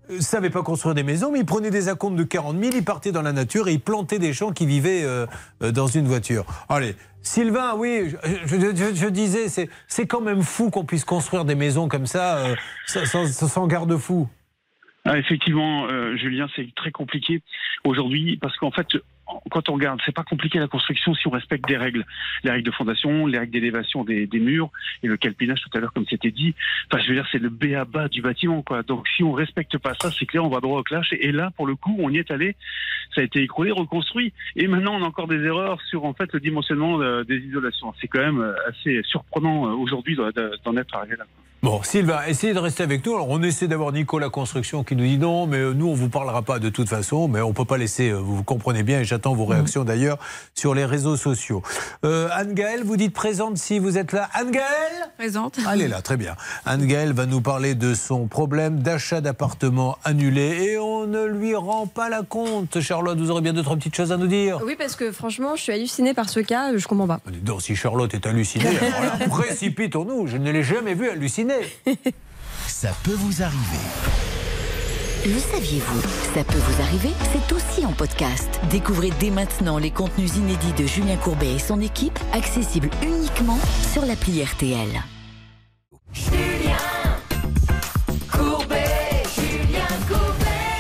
ne 0.10 0.20
savaient 0.20 0.50
pas 0.50 0.64
construire 0.64 0.96
des 0.96 1.04
maisons, 1.04 1.32
mais 1.32 1.40
ils 1.40 1.46
prenaient 1.46 1.70
des 1.72 1.88
acomptes 1.90 2.16
de 2.16 2.24
40 2.24 2.58
000, 2.60 2.72
ils 2.76 2.84
partaient 2.84 3.12
dans 3.12 3.22
la 3.22 3.34
nature 3.34 3.68
et 3.68 3.74
ils 3.74 3.80
plantaient 3.82 4.20
des 4.20 4.34
gens 4.34 4.52
qui 4.52 4.66
vivaient 4.66 5.04
euh, 5.04 5.26
euh, 5.64 5.72
dans 5.72 5.88
une 5.88 6.08
voiture. 6.08 6.46
Allez, 6.68 6.96
Sylvain, 7.22 7.76
oui, 7.76 8.10
je, 8.46 8.48
je- 8.48 8.96
je- 8.96 9.06
disais, 9.08 9.50
c'est- 9.50 10.08
quand 10.08 10.22
même 10.22 10.42
fou 10.42 10.70
qu'on 10.70 10.86
puisse 10.86 11.06
construire 11.06 11.46
des 11.46 11.56
maisons 11.56 11.88
comme 11.88 12.06
ça, 12.06 12.38
euh, 12.38 12.56
sans, 12.88 13.06
sans- 13.06 13.48
sans 13.48 13.68
garde-fou. 13.68 14.28
Ah, 15.06 15.18
effectivement, 15.18 15.88
euh, 15.88 16.16
Julien, 16.18 16.48
c'est 16.56 16.68
très 16.76 16.92
compliqué 16.92 17.42
aujourd'hui 17.84 18.38
parce 18.38 18.56
qu'en 18.58 18.72
fait, 18.72 18.88
quand 19.50 19.70
on 19.70 19.74
regarde, 19.74 20.00
c'est 20.06 20.16
pas 20.16 20.24
compliqué 20.24 20.60
la 20.60 20.68
construction 20.68 21.14
si 21.14 21.28
on 21.28 21.32
respecte 21.32 21.68
des 21.68 21.78
règles, 21.78 22.06
les 22.44 22.52
règles 22.52 22.66
de 22.66 22.72
fondation, 22.72 23.26
les 23.26 23.38
règles 23.38 23.52
d'élévation 23.52 24.04
des, 24.04 24.28
murs 24.34 24.70
et 25.04 25.08
le 25.08 25.18
calpinage 25.18 25.62
tout 25.62 25.78
à 25.78 25.80
l'heure, 25.80 25.94
comme 25.94 26.06
c'était 26.10 26.32
dit. 26.32 26.56
Enfin, 26.92 27.02
je 27.04 27.10
veux 27.10 27.16
dire, 27.16 27.28
c'est 27.32 27.40
le 27.40 27.50
B 27.50 27.74
à 27.76 27.86
bas 27.86 28.08
du 28.08 28.22
bâtiment, 28.22 28.62
quoi. 28.62 28.84
Donc, 28.84 29.08
si 29.16 29.24
on 29.24 29.32
respecte 29.32 29.78
pas 29.78 29.94
ça, 30.02 30.12
c'est 30.12 30.26
clair, 30.26 30.44
on 30.44 30.50
va 30.50 30.60
droit 30.60 30.80
au 30.80 30.84
clash. 30.84 31.14
Et 31.14 31.32
là, 31.32 31.52
pour 31.56 31.68
le 31.68 31.76
coup, 31.76 31.96
on 32.00 32.10
y 32.10 32.18
est 32.18 32.32
allé. 32.32 32.56
Ça 33.14 33.22
a 33.22 33.24
été 33.24 33.42
écroulé, 33.42 33.72
reconstruit. 33.72 34.34
Et 34.56 34.68
maintenant, 34.68 34.96
on 34.96 35.04
a 35.04 35.08
encore 35.08 35.28
des 35.28 35.44
erreurs 35.44 35.82
sur 35.90 36.06
en 36.06 36.14
fait 36.14 36.32
le 36.34 36.40
dimensionnement 36.40 37.02
euh, 37.02 37.24
des 37.24 37.38
isolations. 37.38 37.94
C'est 38.00 38.08
quand 38.08 38.20
même 38.20 38.40
euh, 38.40 38.54
assez 38.68 39.02
surprenant 39.04 39.68
euh, 39.68 39.74
aujourd'hui 39.74 40.16
d'en 40.16 40.78
être 40.78 40.96
arrivé 40.96 41.16
là. 41.18 41.26
Bon, 41.62 41.84
Sylvain, 41.84 42.22
essayez 42.26 42.54
de 42.54 42.60
rester 42.60 42.84
avec 42.84 43.06
nous. 43.06 43.16
Alors, 43.16 43.28
on 43.30 43.44
essaie 43.44 43.68
d'avoir 43.68 43.92
Nicolas 43.92 44.30
Construction 44.30 44.86
qui 44.86 44.96
nous 44.96 45.04
dit 45.04 45.18
non, 45.18 45.46
mais 45.46 45.58
euh, 45.58 45.74
nous, 45.74 45.90
on 45.90 45.94
vous 45.94 46.08
parlera 46.08 46.42
pas 46.42 46.58
de 46.58 46.70
toute 46.70 46.88
façon, 46.88 47.28
mais 47.28 47.42
on 47.42 47.52
peut 47.52 47.66
pas 47.66 47.78
laisser, 47.78 48.12
euh, 48.12 48.16
vous 48.16 48.38
vous 48.38 48.44
comprenez 48.44 48.82
bien, 48.82 49.02
et 49.02 49.04
j'attends 49.04 49.34
vos 49.34 49.44
réactions 49.44 49.84
d'ailleurs 49.84 50.20
sur 50.56 50.74
les 50.74 50.86
réseaux 50.86 51.18
sociaux. 51.18 51.62
Euh, 52.06 52.30
Anne-Gaëlle, 52.32 52.86
vous 52.86 52.96
dites 52.96 53.14
présente 53.14 53.58
si 53.58 53.78
vous 53.78 53.98
êtes 53.98 54.14
là. 54.14 54.30
Anne-Gaëlle 54.36 55.10
Présente. 55.18 55.60
Elle 55.70 55.82
est 55.82 55.90
là, 55.90 56.02
très 56.02 56.16
bien. 56.16 56.38
Anne-Gaëlle 56.66 57.12
va 57.12 57.26
nous 57.26 57.42
parler 57.42 57.76
de 57.76 57.94
son 57.94 58.28
problème 58.28 58.80
d'achat 58.80 59.20
d'appartement 59.20 59.98
annulé 60.06 60.64
et 60.64 60.78
on 60.78 61.08
ne 61.08 61.26
lui 61.26 61.56
rend 61.56 61.88
pas 61.88 62.08
la 62.08 62.22
compte. 62.22 62.80
Charlotte, 62.80 63.20
vous 63.20 63.32
aurez 63.32 63.42
bien 63.42 63.52
deux, 63.52 63.64
trois 63.64 63.76
petites 63.76 63.96
choses 63.96 64.14
à 64.14 64.18
nous 64.18 64.28
dire. 64.28 64.62
Oui, 64.66 64.78
parce 64.78 64.96
que 64.96 65.12
franchement, 65.12 65.58
je 65.58 65.64
suis 65.64 65.74
hallucinée 65.74 66.14
par 66.14 66.30
ce 66.30 66.40
cas, 66.40 66.78
je 66.78 66.88
comprends 66.88 67.08
pas. 67.08 67.20
Dis 67.30 67.40
donc, 67.40 67.62
si 67.62 67.76
Charlotte 67.76 68.14
est 68.14 68.26
hallucinée, 68.26 68.66
alors 68.66 69.20
là, 69.20 69.28
précipitons-nous. 69.30 70.28
Je 70.28 70.38
ne 70.38 70.52
l'ai 70.52 70.64
jamais 70.64 70.94
vue 70.94 71.10
Ça 72.68 72.92
peut 73.04 73.16
vous 73.16 73.42
arriver. 73.42 73.84
Le 75.26 75.38
saviez-vous? 75.38 76.02
Ça 76.34 76.44
peut 76.46 76.58
vous 76.58 76.82
arriver, 76.82 77.10
c'est 77.34 77.54
aussi 77.54 77.86
en 77.86 77.92
podcast. 77.92 78.60
Découvrez 78.70 79.10
dès 79.20 79.32
maintenant 79.32 79.78
les 79.78 79.92
contenus 79.92 80.38
inédits 80.38 80.74
de 80.78 80.86
Julien 80.86 81.18
Courbet 81.18 81.56
et 81.56 81.60
son 81.60 81.82
équipe, 81.82 82.18
accessibles 82.32 82.90
uniquement 83.04 83.60
sur 83.92 84.06
l'appli 84.06 84.44
RTL. 84.44 84.88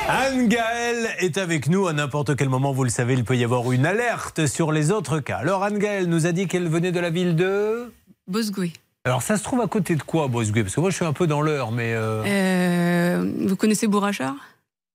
Anne 0.08 0.48
Gaëlle 0.48 1.10
est 1.20 1.38
avec 1.38 1.68
nous 1.68 1.88
à 1.88 1.94
n'importe 1.94 2.36
quel 2.36 2.48
moment. 2.50 2.72
Vous 2.72 2.84
le 2.84 2.90
savez, 2.90 3.16
il 3.16 3.26
peut 3.26 3.36
y 3.36 3.44
avoir 3.44 3.72
une 3.72 3.86
alerte 3.86 4.48
sur 4.48 4.72
les 4.72 4.92
autres 4.92 5.20
cas. 5.20 5.38
Alors 5.38 5.64
Anne 5.64 5.80
Gaëlle 5.80 6.08
nous 6.08 6.26
a 6.26 6.32
dit 6.32 6.48
qu'elle 6.48 6.70
venait 6.70 6.92
de 6.92 7.00
la 7.00 7.10
ville 7.10 7.36
de. 7.36 7.92
Bosgoué. 8.28 8.72
Alors 9.10 9.24
ça 9.24 9.38
se 9.38 9.44
trouve 9.44 9.60
à 9.62 9.68
côté 9.68 9.96
de 9.96 10.04
quoi, 10.04 10.28
Bosgué 10.28 10.62
Parce 10.64 10.76
que 10.76 10.80
moi 10.82 10.92
je 10.92 10.96
suis 10.96 11.06
un 11.06 11.14
peu 11.14 11.26
dans 11.26 11.42
l'heure, 11.42 11.72
mais. 11.72 11.94
euh, 11.96 12.24
Euh, 12.28 13.32
vous 13.48 13.56
connaissez 13.56 13.88
Bourrachard? 13.88 14.36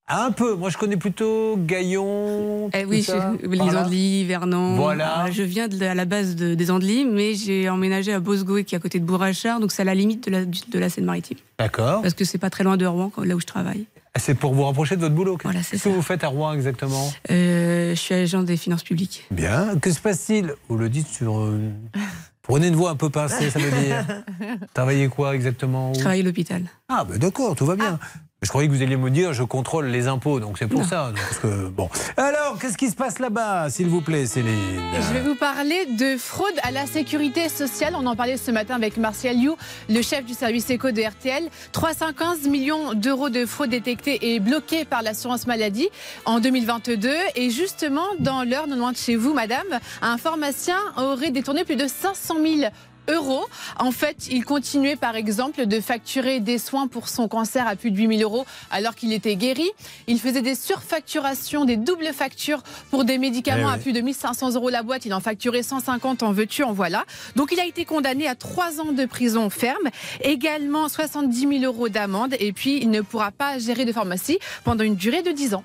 Un 0.06 0.30
peu. 0.32 0.54
Moi 0.54 0.70
je 0.70 0.78
connais 0.78 0.96
plutôt 0.96 1.56
Gaillon. 1.58 2.70
Eh 2.72 2.84
oui, 2.84 3.02
ça, 3.02 3.32
je- 3.42 3.46
par 3.56 3.66
les. 3.70 3.76
Andelys, 3.76 4.24
Vernon. 4.24 4.76
Voilà. 4.76 5.24
Euh, 5.26 5.30
Je 5.32 5.42
viens 5.42 5.66
de 5.66 5.80
la, 5.80 5.90
à 5.90 5.94
la 5.94 6.04
base 6.04 6.36
de- 6.36 6.54
des 6.54 6.70
Andelys, 6.70 7.06
mais 7.06 7.34
j'ai 7.34 7.68
emménagé 7.68 8.12
à 8.12 8.20
Bosgoué, 8.20 8.62
qui 8.64 8.74
est 8.74 8.78
à 8.78 8.80
côté 8.80 9.00
de 9.00 9.04
Bourrachard, 9.04 9.58
donc 9.60 9.72
c'est 9.72 9.82
à 9.82 9.86
la 9.86 9.94
limite 9.94 10.26
de 10.26 10.30
la, 10.30 10.44
de 10.44 10.78
la 10.78 10.88
Seine-Maritime. 10.90 11.38
D'accord. 11.58 12.02
Parce 12.02 12.14
que 12.14 12.24
c'est 12.24 12.38
pas 12.38 12.50
très 12.50 12.62
loin 12.64 12.76
de 12.76 12.86
Rouen, 12.86 13.10
là 13.24 13.34
où 13.34 13.40
je 13.40 13.46
travaille. 13.46 13.86
C'est 14.16 14.34
pour 14.36 14.54
vous 14.54 14.62
rapprocher 14.64 14.94
de 14.94 15.00
votre 15.00 15.14
boulot. 15.14 15.38
Voilà, 15.42 15.62
c'est 15.64 15.72
Qu'est-ce 15.72 15.84
que 15.84 15.88
vous 15.88 16.02
faites 16.02 16.22
à 16.22 16.28
Rouen 16.28 16.52
exactement? 16.52 17.10
Euh, 17.32 17.90
je 17.96 18.00
suis 18.00 18.14
agent 18.14 18.44
des 18.44 18.56
finances 18.56 18.84
publiques. 18.84 19.24
Bien. 19.32 19.76
Que 19.80 19.90
se 19.90 19.98
passe-t-il? 20.00 20.54
Vous 20.68 20.76
le 20.78 20.88
dites 20.88 21.08
sur. 21.08 21.50
Prenez 22.44 22.68
une 22.68 22.76
voix 22.76 22.90
un 22.90 22.96
peu 22.96 23.08
pincée, 23.08 23.50
ça 23.50 23.58
veut 23.58 23.70
dire. 23.70 24.04
Travaillez 24.74 25.08
quoi 25.08 25.34
exactement 25.34 25.94
Je 25.94 26.00
travaille 26.00 26.20
à 26.20 26.24
l'hôpital. 26.24 26.62
Ah, 26.88 27.04
ben 27.08 27.18
d'accord, 27.18 27.56
tout 27.56 27.64
va 27.64 27.74
bien. 27.74 27.98
Je 28.44 28.50
croyais 28.50 28.68
que 28.68 28.74
vous 28.74 28.82
alliez 28.82 28.96
me 28.98 29.10
dire 29.10 29.32
je 29.32 29.42
contrôle 29.42 29.86
les 29.86 30.06
impôts, 30.06 30.38
donc 30.38 30.58
c'est 30.58 30.66
pour 30.66 30.80
Non. 30.80 30.86
ça. 30.86 31.12
Parce 31.14 31.38
que, 31.38 31.68
bon. 31.68 31.88
Alors, 32.18 32.58
qu'est-ce 32.60 32.76
qui 32.76 32.90
se 32.90 32.94
passe 32.94 33.18
là-bas, 33.18 33.70
s'il 33.70 33.88
vous 33.88 34.02
plaît, 34.02 34.26
Céline 34.26 34.54
Je 34.94 35.12
vais 35.14 35.20
vous 35.22 35.34
parler 35.34 35.86
de 35.98 36.16
fraude 36.18 36.52
à 36.62 36.70
la 36.70 36.86
sécurité 36.86 37.48
sociale. 37.48 37.94
On 37.98 38.06
en 38.06 38.14
parlait 38.14 38.36
ce 38.36 38.50
matin 38.50 38.74
avec 38.74 38.98
Martial 38.98 39.36
You, 39.36 39.56
le 39.88 40.02
chef 40.02 40.24
du 40.26 40.34
service 40.34 40.68
éco 40.68 40.90
de 40.90 41.00
RTL. 41.02 41.48
315 41.72 42.46
millions 42.48 42.92
d'euros 42.94 43.30
de 43.30 43.46
fraude 43.46 43.70
détectés 43.70 44.34
et 44.34 44.40
bloqués 44.40 44.84
par 44.84 45.02
l'assurance 45.02 45.46
maladie 45.46 45.88
en 46.26 46.38
2022. 46.38 47.10
Et 47.36 47.48
justement, 47.50 48.04
dans 48.18 48.42
l'heure, 48.44 48.66
non 48.68 48.76
loin 48.76 48.92
de 48.92 48.96
chez 48.98 49.16
vous, 49.16 49.32
madame, 49.32 49.64
un 50.02 50.18
pharmacien 50.18 50.76
aurait 50.98 51.30
détourné 51.30 51.64
plus 51.64 51.76
de 51.76 51.86
500 51.88 52.34
000 52.42 52.70
euros. 53.08 53.44
En 53.78 53.92
fait, 53.92 54.28
il 54.30 54.44
continuait 54.44 54.96
par 54.96 55.16
exemple 55.16 55.66
de 55.66 55.80
facturer 55.80 56.40
des 56.40 56.58
soins 56.58 56.88
pour 56.88 57.08
son 57.08 57.28
cancer 57.28 57.66
à 57.66 57.76
plus 57.76 57.90
de 57.90 57.96
8000 57.96 58.22
euros 58.22 58.46
alors 58.70 58.94
qu'il 58.94 59.12
était 59.12 59.36
guéri. 59.36 59.70
Il 60.06 60.20
faisait 60.20 60.42
des 60.42 60.54
surfacturations, 60.54 61.64
des 61.64 61.76
doubles 61.76 62.12
factures 62.12 62.62
pour 62.90 63.04
des 63.04 63.18
médicaments 63.18 63.70
Eh 63.70 63.74
à 63.74 63.78
plus 63.78 63.92
de 63.92 64.00
1500 64.00 64.54
euros 64.54 64.70
la 64.70 64.82
boîte. 64.82 65.06
Il 65.06 65.14
en 65.14 65.20
facturait 65.20 65.62
150 65.62 66.22
en 66.22 66.32
veux-tu, 66.32 66.62
en 66.62 66.72
voilà. 66.72 67.04
Donc 67.36 67.50
il 67.52 67.60
a 67.60 67.66
été 67.66 67.84
condamné 67.84 68.26
à 68.26 68.34
3 68.34 68.80
ans 68.80 68.92
de 68.92 69.04
prison 69.04 69.50
ferme, 69.50 69.88
également 70.20 70.88
70 70.88 71.60
000 71.60 71.64
euros 71.64 71.88
d'amende 71.88 72.34
et 72.38 72.52
puis 72.52 72.78
il 72.80 72.90
ne 72.90 73.00
pourra 73.00 73.30
pas 73.30 73.58
gérer 73.58 73.84
de 73.84 73.92
pharmacie 73.92 74.38
pendant 74.64 74.84
une 74.84 74.96
durée 74.96 75.22
de 75.22 75.30
10 75.30 75.54
ans. 75.54 75.64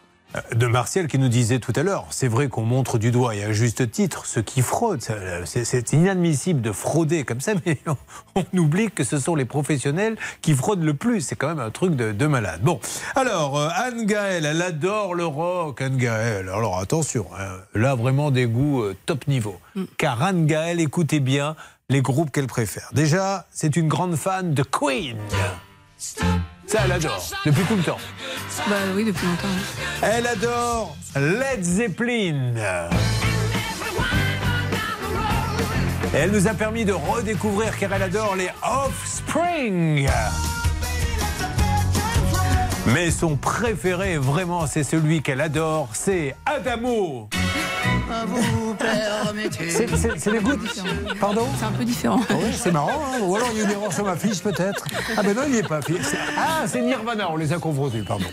De 0.55 0.67
Martial 0.67 1.07
qui 1.07 1.17
nous 1.17 1.27
disait 1.27 1.57
tout 1.57 1.73
à 1.75 1.82
l'heure, 1.82 2.05
c'est 2.11 2.27
vrai 2.27 2.49
qu'on 2.49 2.61
montre 2.61 2.99
du 2.99 3.09
doigt 3.09 3.36
et 3.36 3.43
à 3.43 3.51
juste 3.51 3.89
titre 3.89 4.27
ceux 4.27 4.43
qui 4.43 4.61
fraudent. 4.61 5.01
C'est 5.45 5.91
inadmissible 5.91 6.61
de 6.61 6.71
frauder 6.71 7.23
comme 7.23 7.41
ça, 7.41 7.53
mais 7.65 7.80
on, 7.88 7.97
on 8.36 8.57
oublie 8.57 8.91
que 8.91 9.03
ce 9.03 9.17
sont 9.17 9.34
les 9.34 9.45
professionnels 9.45 10.17
qui 10.41 10.53
fraudent 10.53 10.84
le 10.84 10.93
plus. 10.93 11.21
C'est 11.21 11.36
quand 11.36 11.47
même 11.47 11.59
un 11.59 11.71
truc 11.71 11.95
de, 11.95 12.11
de 12.11 12.27
malade. 12.27 12.61
Bon, 12.61 12.80
alors 13.15 13.57
euh, 13.57 13.69
Anne 13.73 14.05
Gaëlle, 14.05 14.45
elle 14.45 14.61
adore 14.61 15.15
le 15.15 15.25
rock. 15.25 15.82
Anne 15.82 15.97
Gaëlle, 15.97 16.49
alors 16.49 16.77
attention, 16.77 17.25
hein, 17.36 17.57
là 17.73 17.95
vraiment 17.95 18.30
des 18.30 18.45
goûts 18.45 18.84
euh, 18.84 18.95
top 19.07 19.27
niveau. 19.27 19.59
Car 19.97 20.21
Anne 20.21 20.45
Gaëlle, 20.45 20.80
écoutez 20.80 21.21
bien 21.21 21.55
les 21.89 22.01
groupes 22.03 22.30
qu'elle 22.30 22.47
préfère. 22.47 22.89
Déjà, 22.93 23.47
c'est 23.49 23.75
une 23.75 23.88
grande 23.88 24.15
fan 24.15 24.53
de 24.53 24.61
Queen. 24.61 25.17
Ça, 26.70 26.82
elle 26.86 26.91
adore, 26.91 27.32
depuis 27.47 27.63
tout 27.63 27.76
le 27.78 27.82
temps. 27.82 27.97
Bah 28.70 28.76
oui, 28.95 29.03
depuis 29.03 29.26
longtemps. 29.26 29.47
Elle 30.03 30.28
adore 30.28 30.95
Led 31.15 31.63
Zeppelin. 31.63 32.53
Et 36.13 36.17
elle 36.17 36.30
nous 36.30 36.47
a 36.47 36.53
permis 36.53 36.86
de 36.86 36.93
redécouvrir 36.93 37.76
car 37.76 37.91
elle 37.93 38.03
adore 38.03 38.36
les 38.36 38.51
Offspring. 38.61 40.07
Mais 42.88 43.11
son 43.11 43.36
préféré, 43.36 44.17
vraiment, 44.17 44.65
c'est 44.67 44.84
celui 44.84 45.21
qu'elle 45.21 45.41
adore, 45.41 45.89
c'est 45.93 46.36
Adamo. 46.45 47.30
C'est- 49.69 49.88
c'est- 50.17 50.32
les 50.32 50.39
goûts 50.39 50.51
Pardon 51.19 51.45
C'est 51.59 51.65
un 51.65 51.71
peu 51.71 51.86
différent. 51.86 52.19
Ah 52.30 52.34
oui, 52.38 52.51
c'est 52.53 52.71
marrant, 52.71 52.89
hein 53.13 53.19
ou 53.21 53.36
alors 53.36 53.49
il 53.53 53.59
y 53.59 53.61
a 53.61 53.65
une 53.65 53.71
erreur 53.71 53.93
sur 53.93 54.03
ma 54.05 54.15
fiche 54.15 54.39
peut-être. 54.41 54.86
Ah 55.15 55.21
ben 55.21 55.36
non, 55.36 55.43
il 55.45 55.51
n'y 55.53 55.57
est 55.59 55.67
pas. 55.67 55.80
Ah, 56.38 56.63
c'est 56.65 56.82
Nirvana, 56.82 57.32
on 57.32 57.38
les 57.38 57.53
a 57.53 57.59
confrontés, 57.59 58.01
pardon. 58.01 58.25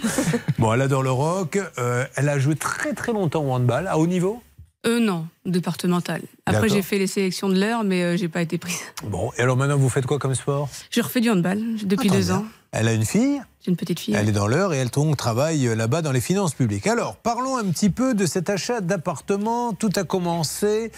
Bon, 0.59 0.73
elle 0.73 0.81
adore 0.83 1.03
le 1.03 1.11
rock, 1.11 1.59
euh, 1.79 2.05
elle 2.17 2.29
a 2.31 2.39
joué 2.39 2.57
très 2.57 2.95
très 2.95 3.13
longtemps 3.13 3.45
au 3.45 3.53
handball, 3.53 3.87
à 3.87 3.99
haut 3.99 4.07
niveau 4.07 4.43
Euh, 4.87 5.01
non, 5.01 5.27
départemental. 5.45 6.23
Après, 6.47 6.69
j'ai 6.69 6.83
fait 6.83 6.99
les 6.99 7.07
sélections 7.09 7.49
de 7.49 7.59
l'heure, 7.59 7.85
mais 7.85 8.03
euh, 8.03 8.17
j'ai 8.17 8.29
pas 8.29 8.41
été 8.41 8.57
prise. 8.57 8.79
Bon, 9.05 9.31
et 9.37 9.43
alors 9.43 9.57
maintenant 9.57 9.77
vous 9.77 9.89
faites 9.91 10.07
quoi 10.07 10.19
comme 10.19 10.35
sport? 10.35 10.69
Je 10.91 11.01
refais 11.03 11.21
du 11.21 11.29
handball 11.31 11.61
depuis 11.85 12.09
Ah, 12.11 12.17
deux 12.17 12.31
ans. 12.31 12.45
Elle 12.79 12.89
a 12.89 12.93
une 12.93 13.05
fille 13.07 13.41
une 13.69 13.75
petite 13.75 13.99
fille. 13.99 14.15
Elle 14.17 14.29
est 14.29 14.33
dans 14.33 14.47
l'heure 14.47 14.73
et 14.75 14.77
elle 14.77 14.91
donc 14.91 15.17
travaille 15.17 15.65
là-bas 15.75 16.01
dans 16.01 16.13
les 16.13 16.21
finances 16.21 16.55
publiques. 16.55 16.87
Alors, 16.87 17.17
parlons 17.17 17.57
un 17.57 17.65
petit 17.65 17.91
peu 17.91 18.15
de 18.15 18.25
cet 18.25 18.49
achat 18.49 18.81
d'appartement. 18.81 19.73
Tout 19.73 19.91
a 19.97 20.05
commencé. 20.05 20.93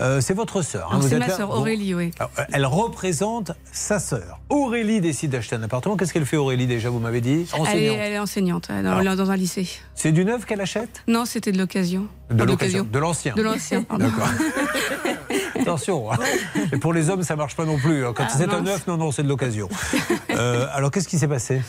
euh, 0.00 0.22
c'est 0.22 0.32
votre 0.32 0.62
sœur. 0.62 0.88
hein, 0.90 1.00
C'est 1.06 1.18
ma 1.18 1.28
sœur 1.28 1.48
Bon. 1.48 1.56
Aurélie, 1.56 1.94
oui. 1.94 2.12
Alors, 2.18 2.30
euh, 2.38 2.44
Elle 2.54 2.64
représente 2.64 3.52
sa 3.72 3.98
sœur. 3.98 4.40
Aurélie 4.48 5.02
décide 5.02 5.32
d'acheter 5.32 5.54
un 5.56 5.62
appartement. 5.64 5.98
Qu'est-ce 5.98 6.14
qu'elle 6.14 6.24
fait 6.24 6.38
Aurélie 6.38 6.66
déjà, 6.66 6.88
vous 6.88 6.98
m'avez 6.98 7.20
dit? 7.20 7.46
Elle 7.52 7.58
est, 7.58 7.60
Enseignante. 7.60 7.96
elle 8.00 8.12
est 8.12 8.18
enseignante 8.18 8.68
euh, 8.70 8.82
dans, 8.82 8.96
Alors. 8.96 9.16
dans 9.16 9.30
un 9.30 9.36
lycée. 9.36 9.68
C'est 9.94 10.12
du 10.12 10.24
neuf 10.24 10.46
qu'elle 10.46 10.62
achète? 10.62 11.02
Non, 11.06 11.26
c'était 11.26 11.52
de 11.52 11.58
l'occasion. 11.58 12.06
De 12.30 12.42
l'occasion. 12.42 12.88
De 12.90 12.98
l'ancien. 12.98 13.34
De 13.34 13.42
l'ancien. 13.42 13.84
D'accord. 13.98 14.28
Attention. 15.68 16.12
hein. 16.12 16.16
Et 16.72 16.76
pour 16.78 16.92
les 16.92 17.10
hommes, 17.10 17.22
ça 17.22 17.36
marche 17.36 17.56
pas 17.56 17.64
non 17.64 17.78
plus. 17.78 18.04
hein. 18.06 18.12
Quand 18.14 18.24
Ah, 18.28 18.32
c'est 18.36 18.52
un 18.52 18.60
neuf, 18.60 18.86
non, 18.86 18.96
non, 18.96 19.10
c'est 19.12 19.22
de 19.22 19.28
l'occasion. 19.28 19.68
Euh, 20.30 20.66
alors, 20.72 20.90
qu'est-ce 20.90 21.08
qui 21.08 21.18
s'est 21.18 21.28
passé? 21.28 21.62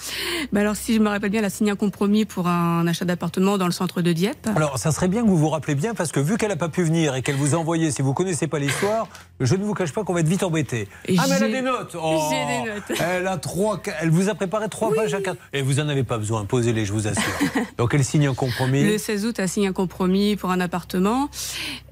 Bah 0.51 0.61
alors, 0.61 0.75
si 0.75 0.93
je 0.95 0.99
me 0.99 1.09
rappelle 1.09 1.29
bien, 1.29 1.39
elle 1.39 1.45
a 1.45 1.49
signé 1.49 1.71
un 1.71 1.75
compromis 1.75 2.25
pour 2.25 2.47
un 2.47 2.85
achat 2.87 3.05
d'appartement 3.05 3.57
dans 3.57 3.65
le 3.65 3.71
centre 3.71 4.01
de 4.01 4.11
Dieppe. 4.13 4.47
Alors, 4.55 4.77
ça 4.77 4.91
serait 4.91 5.07
bien 5.07 5.23
que 5.23 5.27
vous 5.27 5.37
vous 5.37 5.49
rappelez 5.49 5.75
bien, 5.75 5.93
parce 5.93 6.11
que 6.11 6.19
vu 6.19 6.37
qu'elle 6.37 6.49
n'a 6.49 6.55
pas 6.55 6.69
pu 6.69 6.83
venir 6.83 7.15
et 7.15 7.21
qu'elle 7.21 7.35
vous 7.35 7.55
a 7.55 7.57
envoyé, 7.57 7.91
si 7.91 8.01
vous 8.01 8.13
connaissez 8.13 8.47
pas 8.47 8.59
l'histoire, 8.59 9.07
je 9.39 9.55
ne 9.55 9.63
vous 9.63 9.73
cache 9.73 9.91
pas 9.93 10.03
qu'on 10.03 10.13
va 10.13 10.19
être 10.21 10.27
vite 10.27 10.43
embêté. 10.43 10.87
Ah, 11.17 11.25
mais 11.29 11.35
elle 11.37 11.43
a 11.43 11.47
des 11.49 11.61
notes 11.61 11.95
Oh, 11.99 12.29
des 12.31 12.69
notes. 12.71 12.99
Elle 13.01 13.27
a 13.27 13.37
trois, 13.37 13.81
elle 14.01 14.09
vous 14.09 14.29
a 14.29 14.35
préparé 14.35 14.69
trois 14.69 14.93
pages 14.93 15.13
à 15.13 15.21
quatre. 15.21 15.37
Et 15.53 15.61
vous 15.61 15.79
en 15.79 15.87
avez 15.89 16.03
pas 16.03 16.17
besoin, 16.17 16.45
posez-les, 16.45 16.85
je 16.85 16.93
vous 16.93 17.07
assure. 17.07 17.23
Donc, 17.77 17.93
elle 17.93 18.03
signe 18.03 18.27
un 18.27 18.33
compromis. 18.33 18.83
Le 18.83 18.97
16 18.97 19.25
août, 19.25 19.35
elle 19.39 19.45
a 19.45 19.47
signé 19.47 19.67
un 19.67 19.73
compromis 19.73 20.35
pour 20.35 20.51
un 20.51 20.59
appartement. 20.59 21.29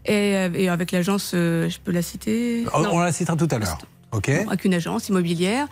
Et, 0.05 0.35
euh, 0.37 0.49
et 0.53 0.69
avec 0.69 0.91
l'agence, 0.91 1.31
euh, 1.33 1.69
je 1.69 1.79
peux 1.79 1.91
la 1.91 2.01
citer 2.01 2.65
On, 2.73 2.81
Non. 2.81 2.89
on 2.93 2.99
la 2.99 3.11
citera 3.11 3.35
tout 3.35 3.47
à 3.51 3.57
l'heure. 3.59 3.77
Ok 4.11 4.29
Bon, 4.29 4.47
avec 4.49 4.65
une 4.65 4.73
agence 4.73 5.09
immobilière. 5.09 5.67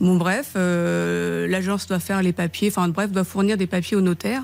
Bon, 0.00 0.16
bref, 0.16 0.50
euh, 0.56 1.46
l'agence 1.46 1.86
doit 1.86 1.98
faire 2.00 2.20
les 2.22 2.32
papiers, 2.32 2.68
enfin, 2.68 2.88
bref, 2.88 3.10
doit 3.10 3.24
fournir 3.24 3.56
des 3.56 3.66
papiers 3.66 3.96
au 3.96 4.00
notaire. 4.02 4.42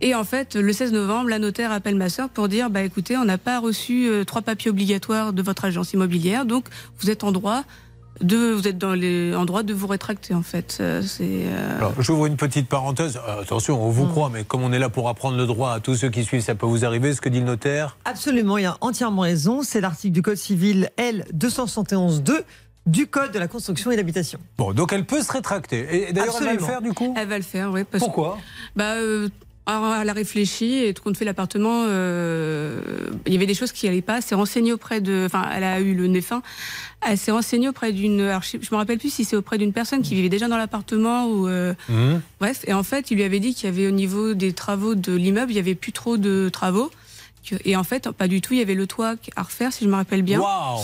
Et 0.00 0.14
en 0.14 0.24
fait, 0.24 0.56
le 0.56 0.72
16 0.72 0.92
novembre, 0.92 1.28
la 1.30 1.38
notaire 1.38 1.72
appelle 1.72 1.94
ma 1.94 2.08
sœur 2.10 2.28
pour 2.28 2.48
dire 2.48 2.68
bah 2.68 2.82
écoutez, 2.82 3.16
on 3.16 3.24
n'a 3.24 3.38
pas 3.38 3.60
reçu 3.60 4.08
euh, 4.08 4.24
trois 4.24 4.42
papiers 4.42 4.70
obligatoires 4.70 5.32
de 5.32 5.40
votre 5.40 5.64
agence 5.64 5.92
immobilière, 5.94 6.44
donc 6.44 6.66
vous 6.98 7.08
êtes 7.10 7.24
en 7.24 7.32
droit 7.32 7.62
de 8.20 8.52
vous 8.52 8.66
êtes 8.68 8.78
dans 8.78 8.94
les 8.94 9.34
en 9.34 9.44
droit 9.44 9.62
de 9.62 9.74
vous 9.74 9.86
rétracter 9.86 10.34
en 10.34 10.42
fait. 10.42 10.78
Euh, 10.80 11.02
euh, 11.20 11.76
Alors, 11.78 11.92
j'ouvre 12.00 12.26
une 12.26 12.36
petite 12.36 12.68
parenthèse. 12.68 13.18
Euh, 13.28 13.42
attention, 13.42 13.82
on 13.82 13.90
vous 13.90 14.06
croit, 14.06 14.30
mais 14.32 14.44
comme 14.44 14.62
on 14.62 14.72
est 14.72 14.78
là 14.78 14.88
pour 14.88 15.08
apprendre 15.08 15.36
le 15.36 15.46
droit 15.46 15.72
à 15.72 15.80
tous 15.80 15.94
ceux 15.96 16.08
qui 16.10 16.24
suivent, 16.24 16.40
ça 16.42 16.54
peut 16.54 16.66
vous 16.66 16.84
arriver, 16.84 17.14
ce 17.14 17.20
que 17.20 17.28
dit 17.28 17.40
le 17.40 17.46
notaire? 17.46 17.96
Absolument, 18.04 18.58
il 18.58 18.66
a 18.66 18.76
entièrement 18.80 19.22
raison. 19.22 19.62
C'est 19.62 19.80
l'article 19.80 20.12
du 20.14 20.22
Code 20.22 20.36
civil 20.36 20.90
L 20.96 21.24
271.2. 21.34 22.42
du 22.86 23.08
code 23.08 23.32
de 23.32 23.38
la 23.40 23.48
construction 23.48 23.90
et 23.90 23.96
l'habitation. 23.96 24.38
Bon, 24.58 24.72
donc 24.72 24.92
elle 24.92 25.04
peut 25.04 25.20
se 25.20 25.32
rétracter. 25.32 26.08
Et 26.08 26.12
d'ailleurs, 26.12 26.36
elle 26.38 26.46
va 26.46 26.52
le 26.52 26.58
faire 26.60 26.80
du 26.82 26.92
coup? 26.92 27.12
Elle 27.16 27.26
va 27.28 27.36
le 27.36 27.42
faire, 27.42 27.72
oui. 27.72 27.82
parce- 27.82 28.02
Pourquoi? 28.04 28.38
bah, 28.76 28.94
euh, 28.94 29.28
alors, 29.66 29.94
elle 30.00 30.08
a 30.08 30.12
réfléchi 30.12 30.74
et 30.84 30.94
quand 30.94 31.10
on 31.10 31.14
fait 31.14 31.24
l'appartement, 31.24 31.84
euh, 31.88 32.80
il 33.26 33.32
y 33.32 33.36
avait 33.36 33.46
des 33.46 33.54
choses 33.54 33.72
qui 33.72 33.86
n'allaient 33.86 34.00
pas. 34.00 34.16
Elle 34.18 34.22
s'est 34.22 34.34
renseignée 34.36 34.72
auprès 34.72 35.00
de. 35.00 35.24
Enfin, 35.26 35.48
elle 35.54 35.64
a 35.64 35.80
eu 35.80 35.94
le 35.94 36.06
nez 36.06 36.20
fin. 36.20 36.42
Elle 37.06 37.18
s'est 37.18 37.32
renseignée 37.32 37.68
auprès 37.68 37.92
d'une. 37.92 38.18
Je 38.42 38.56
ne 38.56 38.62
me 38.70 38.76
rappelle 38.76 38.98
plus 38.98 39.12
si 39.12 39.24
c'est 39.24 39.36
auprès 39.36 39.58
d'une 39.58 39.72
personne 39.72 40.02
qui 40.02 40.14
vivait 40.14 40.28
déjà 40.28 40.46
dans 40.48 40.56
l'appartement 40.56 41.26
ou. 41.26 41.48
euh, 41.48 41.74
Mmh. 41.88 42.20
Bref, 42.40 42.60
et 42.66 42.72
en 42.74 42.82
fait, 42.82 43.10
il 43.10 43.16
lui 43.16 43.24
avait 43.24 43.40
dit 43.40 43.54
qu'il 43.54 43.64
y 43.64 43.72
avait 43.72 43.86
au 43.88 43.90
niveau 43.92 44.34
des 44.34 44.52
travaux 44.52 44.94
de 44.94 45.14
l'immeuble, 45.14 45.50
il 45.50 45.54
n'y 45.54 45.60
avait 45.60 45.74
plus 45.74 45.92
trop 45.92 46.16
de 46.16 46.48
travaux. 46.48 46.90
Et 47.64 47.76
en 47.76 47.84
fait, 47.84 48.10
pas 48.10 48.26
du 48.28 48.40
tout, 48.40 48.54
il 48.54 48.58
y 48.58 48.62
avait 48.62 48.74
le 48.74 48.86
toit 48.86 49.14
à 49.36 49.42
refaire, 49.42 49.72
si 49.72 49.84
je 49.84 49.88
me 49.88 49.94
rappelle 49.94 50.22
bien. 50.22 50.40
Waouh 50.40 50.80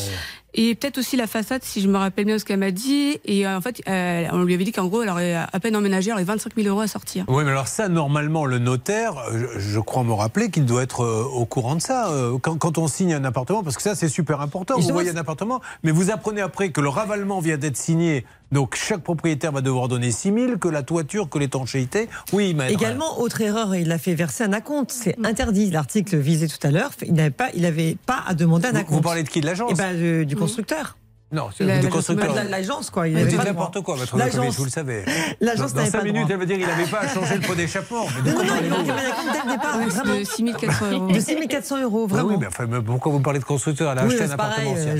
Et 0.55 0.74
peut-être 0.74 0.98
aussi 0.98 1.16
la 1.16 1.26
façade, 1.26 1.62
si 1.64 1.80
je 1.80 1.88
me 1.88 1.96
rappelle 1.96 2.26
bien 2.26 2.38
ce 2.38 2.44
qu'elle 2.44 2.59
m'a 2.59 2.70
dit. 2.70 3.18
Et 3.24 3.46
euh, 3.46 3.57
en 3.57 3.61
fait, 3.61 3.80
euh, 3.88 4.26
on 4.32 4.42
lui 4.44 4.53
avait 4.55 4.64
dit 4.64 4.72
qu'en 4.72 4.86
gros, 4.86 5.03
elle 5.03 5.09
aurait 5.09 5.34
à 5.34 5.61
peine 5.61 5.74
emménagé, 5.76 6.09
elle 6.11 6.14
aurait 6.14 6.24
25 6.24 6.53
000 6.57 6.68
euros 6.68 6.80
à 6.82 6.86
sortir. 6.88 7.24
Oui, 7.28 7.42
mais 7.44 7.50
alors 7.53 7.68
ça, 7.68 7.88
normalement, 7.88 8.44
le 8.44 8.59
notaire, 8.59 9.16
euh, 9.32 9.46
je, 9.55 9.61
je 9.61 9.80
crois 9.80 10.05
me 10.05 10.12
rappeler 10.12 10.50
qu'il 10.50 10.66
doit 10.66 10.82
être 10.82 11.05
euh, 11.05 11.24
au 11.24 11.46
courant 11.46 11.74
de 11.76 11.80
ça. 11.80 12.11
euh, 12.11 12.36
Quand, 12.38 12.57
quand 12.59 12.76
on 12.78 12.86
signe 12.86 13.14
un 13.14 13.24
appartement, 13.24 13.62
parce 13.62 13.76
que 13.76 13.82
ça, 13.82 13.94
c'est 13.94 14.09
super 14.09 14.40
important. 14.42 14.78
Vous 14.78 14.88
voyez 14.92 15.11
un 15.11 15.16
appartement, 15.16 15.61
mais 15.84 15.90
vous 15.90 16.11
apprenez 16.11 16.42
après 16.42 16.70
que 16.70 16.80
le 16.82 16.88
ravalement 16.90 17.40
vient 17.40 17.57
d'être 17.57 17.76
signé. 17.78 18.26
Donc 18.53 18.76
chaque 18.76 19.03
propriétaire 19.03 19.50
va 19.50 19.61
devoir 19.62 19.88
donner 19.88 20.11
6 20.12 20.32
000, 20.32 20.59
que 20.59 20.68
la 20.68 20.82
toiture, 20.82 21.28
que 21.28 21.38
l'étanchéité. 21.38 22.09
Oui, 22.32 22.55
mais 22.55 22.72
Également, 22.72 23.18
autre 23.20 23.40
erreur, 23.40 23.74
il 23.74 23.90
a 23.90 23.98
fait 23.98 24.14
verser 24.14 24.44
un 24.44 24.53
acompte. 24.53 24.92
C'est 24.92 25.16
interdit. 25.24 25.70
L'article 25.70 26.16
visé 26.18 26.46
tout 26.48 26.64
à 26.66 26.70
l'heure, 26.70 26.90
il 27.05 27.14
n'avait 27.14 27.30
pas, 27.30 27.48
il 27.55 27.64
avait 27.66 27.96
pas 28.07 28.22
à 28.26 28.34
demander 28.34 28.66
un 28.68 28.72
Vous- 28.72 28.76
acompte. 28.78 28.92
vous 28.92 29.00
parlez 29.00 29.22
de 29.22 29.28
qui, 29.28 29.40
de 29.40 29.46
l'agence? 29.46 29.70
Eh 29.72 29.74
ben, 29.74 29.98
de- 29.98 30.24
du 30.24 30.36
constructeur. 30.36 30.96
Non, 31.33 31.49
c'est 31.57 31.64
la- 31.64 31.83
constructeur. 31.89 32.35
la- 32.35 32.45
L'agence, 32.45 32.91
quoi. 32.91 33.09
Il 33.09 33.14
Vous 33.14 33.20
avait 33.20 33.28
dites 33.28 33.39
pas 33.39 33.45
le 33.45 33.51
n'importe 33.51 33.80
quoi, 33.80 33.95
votre 33.97 34.16
L'agence- 34.18 34.57
vous 34.57 34.64
le 34.64 34.70
savez. 34.70 35.05
L'agence 35.41 35.72
Dans, 35.72 35.76
dans 35.76 35.80
n'avait 35.80 35.91
5 35.91 35.99
pas 35.99 36.05
le 36.05 36.12
minutes, 36.12 36.28
elle 36.30 36.37
va 36.39 36.45
dire 36.45 36.57
qu'il 36.59 36.66
n'avait 36.66 36.85
pas 36.91 37.01
à 37.01 37.09
changer 37.09 37.35
le 37.37 37.41
pot 37.41 37.55
d'échappement. 37.55 38.05
Non, 38.24 38.33
non, 38.33 38.55
il 38.62 38.68
manquait 38.68 38.91
un 38.91 39.47
le 39.47 39.53
départ. 39.53 39.78
De 40.18 40.24
6 40.24 40.45
400 40.55 40.91
euros. 40.93 41.07
De 41.12 41.20
6 41.20 41.49
400 41.49 41.83
euros, 41.83 42.07
Ah 42.11 42.12
vraiment. 42.14 42.28
oui, 42.28 42.37
mais, 42.39 42.47
enfin, 42.49 42.66
pourquoi 42.85 43.12
vous 43.12 43.20
parlez 43.20 43.39
de 43.39 43.45
constructeur 43.45 43.93
Elle 43.93 43.99
a 43.99 44.03
acheté 44.03 44.22
un 44.24 44.30
appartement 44.30 44.70
ancien. 44.72 44.95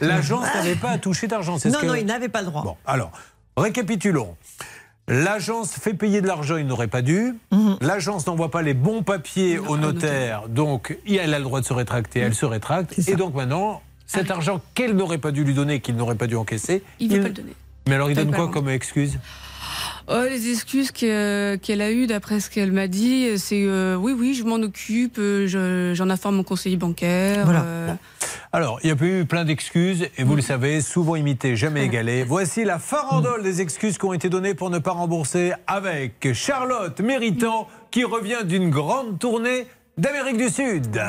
l'agence, 0.00 0.46
n'avait 0.54 0.74
pas 0.76 0.90
à 0.90 0.98
toucher 0.98 1.26
d'argent. 1.26 1.58
c'est 1.58 1.70
ce 1.70 1.76
Non, 1.76 1.82
non, 1.84 1.94
il 1.94 2.06
n'avait 2.06 2.28
pas 2.28 2.40
le 2.40 2.46
droit. 2.46 2.62
Bon, 2.62 2.76
alors, 2.86 3.10
récapitulons. 3.56 4.36
L'agence 5.08 5.70
fait 5.72 5.94
payer 5.94 6.20
de 6.20 6.26
l'argent, 6.26 6.56
il 6.56 6.66
n'aurait 6.66 6.88
pas 6.88 7.00
dû. 7.02 7.34
Mhm. 7.52 7.76
L'agence 7.80 8.26
n'envoie 8.26 8.50
pas 8.50 8.62
les 8.62 8.74
bons 8.74 9.02
papiers 9.02 9.58
au 9.58 9.76
notaire, 9.76 10.48
donc 10.48 10.98
elle 11.08 11.32
a 11.32 11.38
le 11.38 11.44
droit 11.44 11.60
de 11.60 11.64
se 11.66 11.72
rétracter, 11.72 12.20
elle 12.20 12.34
se 12.34 12.44
rétracte. 12.46 12.94
Et 13.08 13.14
donc 13.14 13.34
maintenant, 13.34 13.82
cet 14.06 14.30
argent 14.30 14.60
qu'elle 14.74 14.94
n'aurait 14.94 15.18
pas 15.18 15.32
dû 15.32 15.44
lui 15.44 15.54
donner, 15.54 15.80
qu'il 15.80 15.96
n'aurait 15.96 16.14
pas 16.14 16.26
dû 16.26 16.36
encaisser, 16.36 16.82
Il 17.00 17.12
veut 17.12 17.20
pas 17.22 17.28
le 17.28 17.34
donner. 17.34 17.52
Mais 17.88 17.94
alors 17.94 18.10
il 18.10 18.16
donne 18.16 18.32
quoi 18.32 18.48
comme 18.48 18.68
excuse? 18.68 19.18
Oh, 20.08 20.22
les 20.28 20.50
excuses 20.50 20.92
que- 20.92 21.56
qu'elle 21.56 21.80
a 21.80 21.90
eues, 21.90 22.06
d'après 22.06 22.38
ce 22.38 22.48
qu'elle 22.48 22.70
m'a 22.70 22.86
dit, 22.86 23.36
c'est 23.38 23.64
euh, 23.66 23.96
oui, 23.96 24.14
oui, 24.16 24.34
je 24.34 24.44
m'en 24.44 24.56
occupe, 24.56 25.16
euh, 25.18 25.48
je- 25.48 25.94
j'en 25.96 26.08
informe 26.10 26.36
mon 26.36 26.42
conseiller 26.44 26.76
bancaire. 26.76 27.46
euh, 27.50 27.92
Alors, 28.52 28.78
il 28.84 28.88
y 28.88 28.92
a 28.92 28.96
eu 29.04 29.24
plein 29.24 29.44
d'excuses, 29.44 30.06
et 30.16 30.22
vous 30.22 30.36
le 30.36 30.42
savez, 30.42 30.80
souvent 30.80 31.16
imitées, 31.16 31.56
jamais 31.56 31.84
égalées. 31.84 32.22
Voici 32.22 32.62
la 32.64 32.78
farandole 32.78 33.42
des 33.42 33.60
excuses 33.60 33.98
qui 33.98 34.04
ont 34.04 34.12
été 34.12 34.28
données 34.28 34.54
pour 34.54 34.70
ne 34.70 34.78
pas 34.78 34.92
rembourser 34.92 35.52
avec 35.66 36.32
Charlotte 36.32 37.00
Méritant, 37.00 37.66
qui 37.90 38.04
revient 38.04 38.44
d'une 38.44 38.70
grande 38.70 39.18
tournée 39.18 39.66
d'Amérique 39.98 40.36
du 40.36 40.50
Sud. 40.50 41.00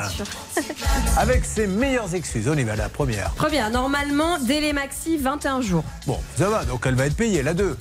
Avec 1.18 1.44
ses 1.44 1.66
meilleures 1.66 2.14
excuses. 2.14 2.48
On 2.48 2.56
y 2.56 2.64
va, 2.64 2.74
la 2.74 2.88
première. 2.88 3.32
Première, 3.32 3.68
normalement, 3.68 4.38
délai 4.38 4.72
maxi 4.72 5.18
21 5.18 5.60
jours. 5.60 5.84
Bon, 6.06 6.18
ça 6.38 6.48
va, 6.48 6.64
donc 6.64 6.86
elle 6.86 6.94
va 6.94 7.04
être 7.04 7.16
payée, 7.16 7.42
la 7.42 7.52
2. 7.52 7.76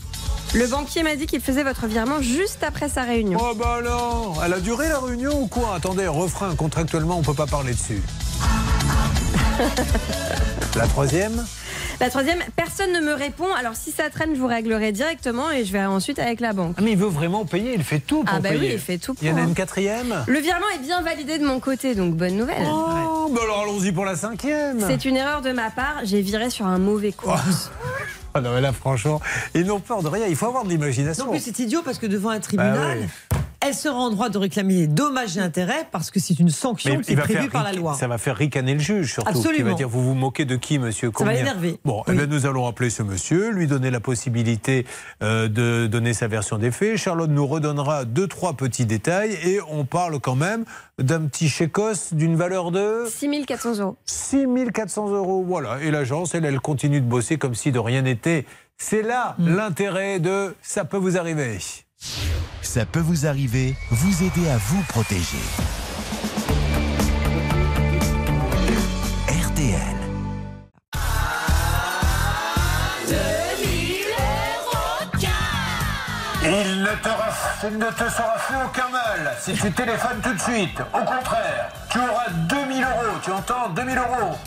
Le 0.53 0.67
banquier 0.67 1.03
m'a 1.03 1.15
dit 1.15 1.25
qu'il 1.25 1.39
faisait 1.39 1.63
votre 1.63 1.87
virement 1.87 2.21
juste 2.21 2.61
après 2.61 2.89
sa 2.89 3.03
réunion. 3.03 3.39
Oh 3.41 3.55
bah 3.55 3.75
alors 3.77 4.41
Elle 4.45 4.51
a 4.53 4.59
duré 4.59 4.89
la 4.89 4.99
réunion 4.99 5.43
ou 5.43 5.47
quoi? 5.47 5.75
Attendez, 5.75 6.07
refrain, 6.07 6.53
contractuellement, 6.55 7.17
on 7.17 7.21
peut 7.21 7.33
pas 7.33 7.47
parler 7.47 7.71
dessus. 7.71 8.01
La 10.75 10.85
troisième 10.87 11.45
La 11.99 12.09
troisième, 12.09 12.39
personne 12.55 12.91
ne 12.93 12.99
me 12.99 13.13
répond. 13.13 13.47
Alors 13.59 13.75
si 13.75 13.91
ça 13.91 14.09
traîne, 14.09 14.35
je 14.35 14.39
vous 14.39 14.47
réglerai 14.47 14.91
directement 14.91 15.49
et 15.51 15.65
je 15.65 15.71
verrai 15.71 15.87
ensuite 15.87 16.19
avec 16.19 16.39
la 16.39 16.53
banque. 16.53 16.75
Ah, 16.77 16.81
mais 16.83 16.91
il 16.91 16.97
veut 16.97 17.07
vraiment 17.07 17.45
payer, 17.45 17.73
il 17.73 17.83
fait 17.83 17.99
tout 17.99 18.23
pour 18.23 18.35
Ah 18.35 18.39
bah 18.39 18.49
payer. 18.49 18.61
oui, 18.61 18.69
il 18.73 18.79
fait 18.79 18.97
tout 18.97 19.13
pour. 19.13 19.23
Il 19.23 19.29
y 19.29 19.31
en 19.33 19.37
a 19.37 19.41
une 19.41 19.55
quatrième 19.55 20.23
Le 20.27 20.39
virement 20.39 20.67
est 20.75 20.79
bien 20.83 21.01
validé 21.01 21.39
de 21.39 21.45
mon 21.45 21.59
côté, 21.59 21.95
donc 21.95 22.13
bonne 22.15 22.35
nouvelle. 22.35 22.67
Oh, 22.69 23.31
bah 23.33 23.41
alors 23.43 23.61
allons-y 23.63 23.91
pour 23.91 24.05
la 24.05 24.15
cinquième. 24.15 24.79
C'est 24.87 25.05
une 25.05 25.15
erreur 25.17 25.41
de 25.41 25.51
ma 25.51 25.69
part, 25.71 26.01
j'ai 26.03 26.21
viré 26.21 26.49
sur 26.49 26.65
un 26.67 26.77
mauvais 26.79 27.11
coup. 27.11 27.29
Ah 28.33 28.41
non, 28.41 28.53
mais 28.53 28.61
là, 28.61 28.71
franchement, 28.71 29.19
ils 29.55 29.65
n'ont 29.65 29.79
peur 29.79 30.03
de 30.03 30.09
rien. 30.09 30.27
Il 30.27 30.35
faut 30.35 30.45
avoir 30.45 30.63
de 30.63 30.69
l'imagination. 30.69 31.25
Non 31.25 31.31
plus, 31.31 31.39
c'est 31.39 31.57
idiot 31.57 31.81
parce 31.83 31.97
que 31.97 32.05
devant 32.05 32.29
un 32.29 32.39
tribunal, 32.39 32.75
Bah 32.99 33.05
oui. 33.31 33.37
Elle 33.67 33.73
sera 33.75 33.95
en 33.97 34.09
droit 34.09 34.29
de 34.29 34.37
réclamer 34.37 34.73
les 34.75 34.87
dommages 34.87 35.37
et 35.37 35.41
intérêts 35.41 35.87
parce 35.91 36.11
que 36.11 36.19
c'est 36.19 36.39
une 36.39 36.49
sanction 36.49 36.97
Mais 36.97 37.01
qui 37.03 37.13
est 37.13 37.15
prévue 37.15 37.49
par 37.49 37.63
la 37.63 37.73
loi. 37.73 37.93
Ça 37.95 38.07
va 38.07 38.17
faire 38.17 38.35
ricaner 38.37 38.73
le 38.73 38.79
juge, 38.79 39.13
surtout. 39.13 39.31
Qui 39.31 39.35
va 39.37 39.39
Absolument. 39.49 39.75
dire 39.75 39.89
Vous 39.89 40.03
vous 40.03 40.13
moquez 40.13 40.45
de 40.45 40.55
qui, 40.55 40.79
monsieur 40.79 41.07
Ça 41.07 41.23
va 41.23 41.31
Combien 41.31 41.33
l'énerver. 41.33 41.79
Bon, 41.85 42.03
eh 42.07 42.13
bien, 42.13 42.25
nous 42.27 42.45
allons 42.45 42.65
appeler 42.67 42.89
ce 42.89 43.03
monsieur, 43.03 43.51
lui 43.51 43.67
donner 43.67 43.91
la 43.91 43.99
possibilité 43.99 44.85
euh, 45.23 45.47
de 45.47 45.87
donner 45.87 46.13
sa 46.13 46.27
version 46.27 46.57
des 46.57 46.71
faits. 46.71 46.97
Charlotte 46.97 47.29
nous 47.29 47.45
redonnera 47.47 48.05
deux, 48.05 48.27
trois 48.27 48.53
petits 48.53 48.85
détails 48.85 49.37
et 49.43 49.59
on 49.69 49.85
parle 49.85 50.19
quand 50.19 50.35
même 50.35 50.63
d'un 50.99 51.21
petit 51.21 51.49
chécos 51.49 52.13
d'une 52.13 52.35
valeur 52.35 52.71
de 52.71 53.05
6400 53.09 53.75
euros. 53.79 53.97
6400 54.05 55.09
euros. 55.09 55.43
Voilà. 55.47 55.81
Et 55.81 55.91
l'agence, 55.91 56.33
elle, 56.35 56.45
elle 56.45 56.59
continue 56.59 57.01
de 57.01 57.05
bosser 57.05 57.37
comme 57.37 57.55
si 57.55 57.71
de 57.71 57.79
rien 57.79 58.01
n'était. 58.01 58.45
C'est 58.77 59.01
là 59.01 59.35
Mm. 59.39 59.55
l'intérêt 59.55 60.19
de 60.19 60.55
ça 60.61 60.85
peut 60.85 60.97
vous 60.97 61.17
arriver. 61.17 61.57
Ça 62.77 62.85
peut 62.85 62.99
vous 62.99 63.25
arriver, 63.25 63.75
vous 63.89 64.23
aider 64.23 64.49
à 64.49 64.57
vous 64.57 64.81
protéger. 64.83 65.37
RTL. 69.27 69.97
Il 76.43 76.81
ne, 76.81 76.85
te 76.85 77.67
ne 77.67 77.89
te 77.89 78.09
sera 78.11 78.37
fait 78.37 78.53
aucun 78.63 78.89
mal 78.89 79.35
si 79.41 79.53
tu 79.53 79.71
téléphones 79.71 80.21
tout 80.21 80.33
de 80.33 80.39
suite. 80.39 80.79
Au 80.93 80.99
contraire, 80.99 81.71
tu 81.89 81.97
auras 81.97 82.29
2000 82.29 82.83
euros. 82.83 83.17
Tu 83.23 83.31
entends 83.31 83.69
2000 83.69 83.97
euros. 83.97 84.37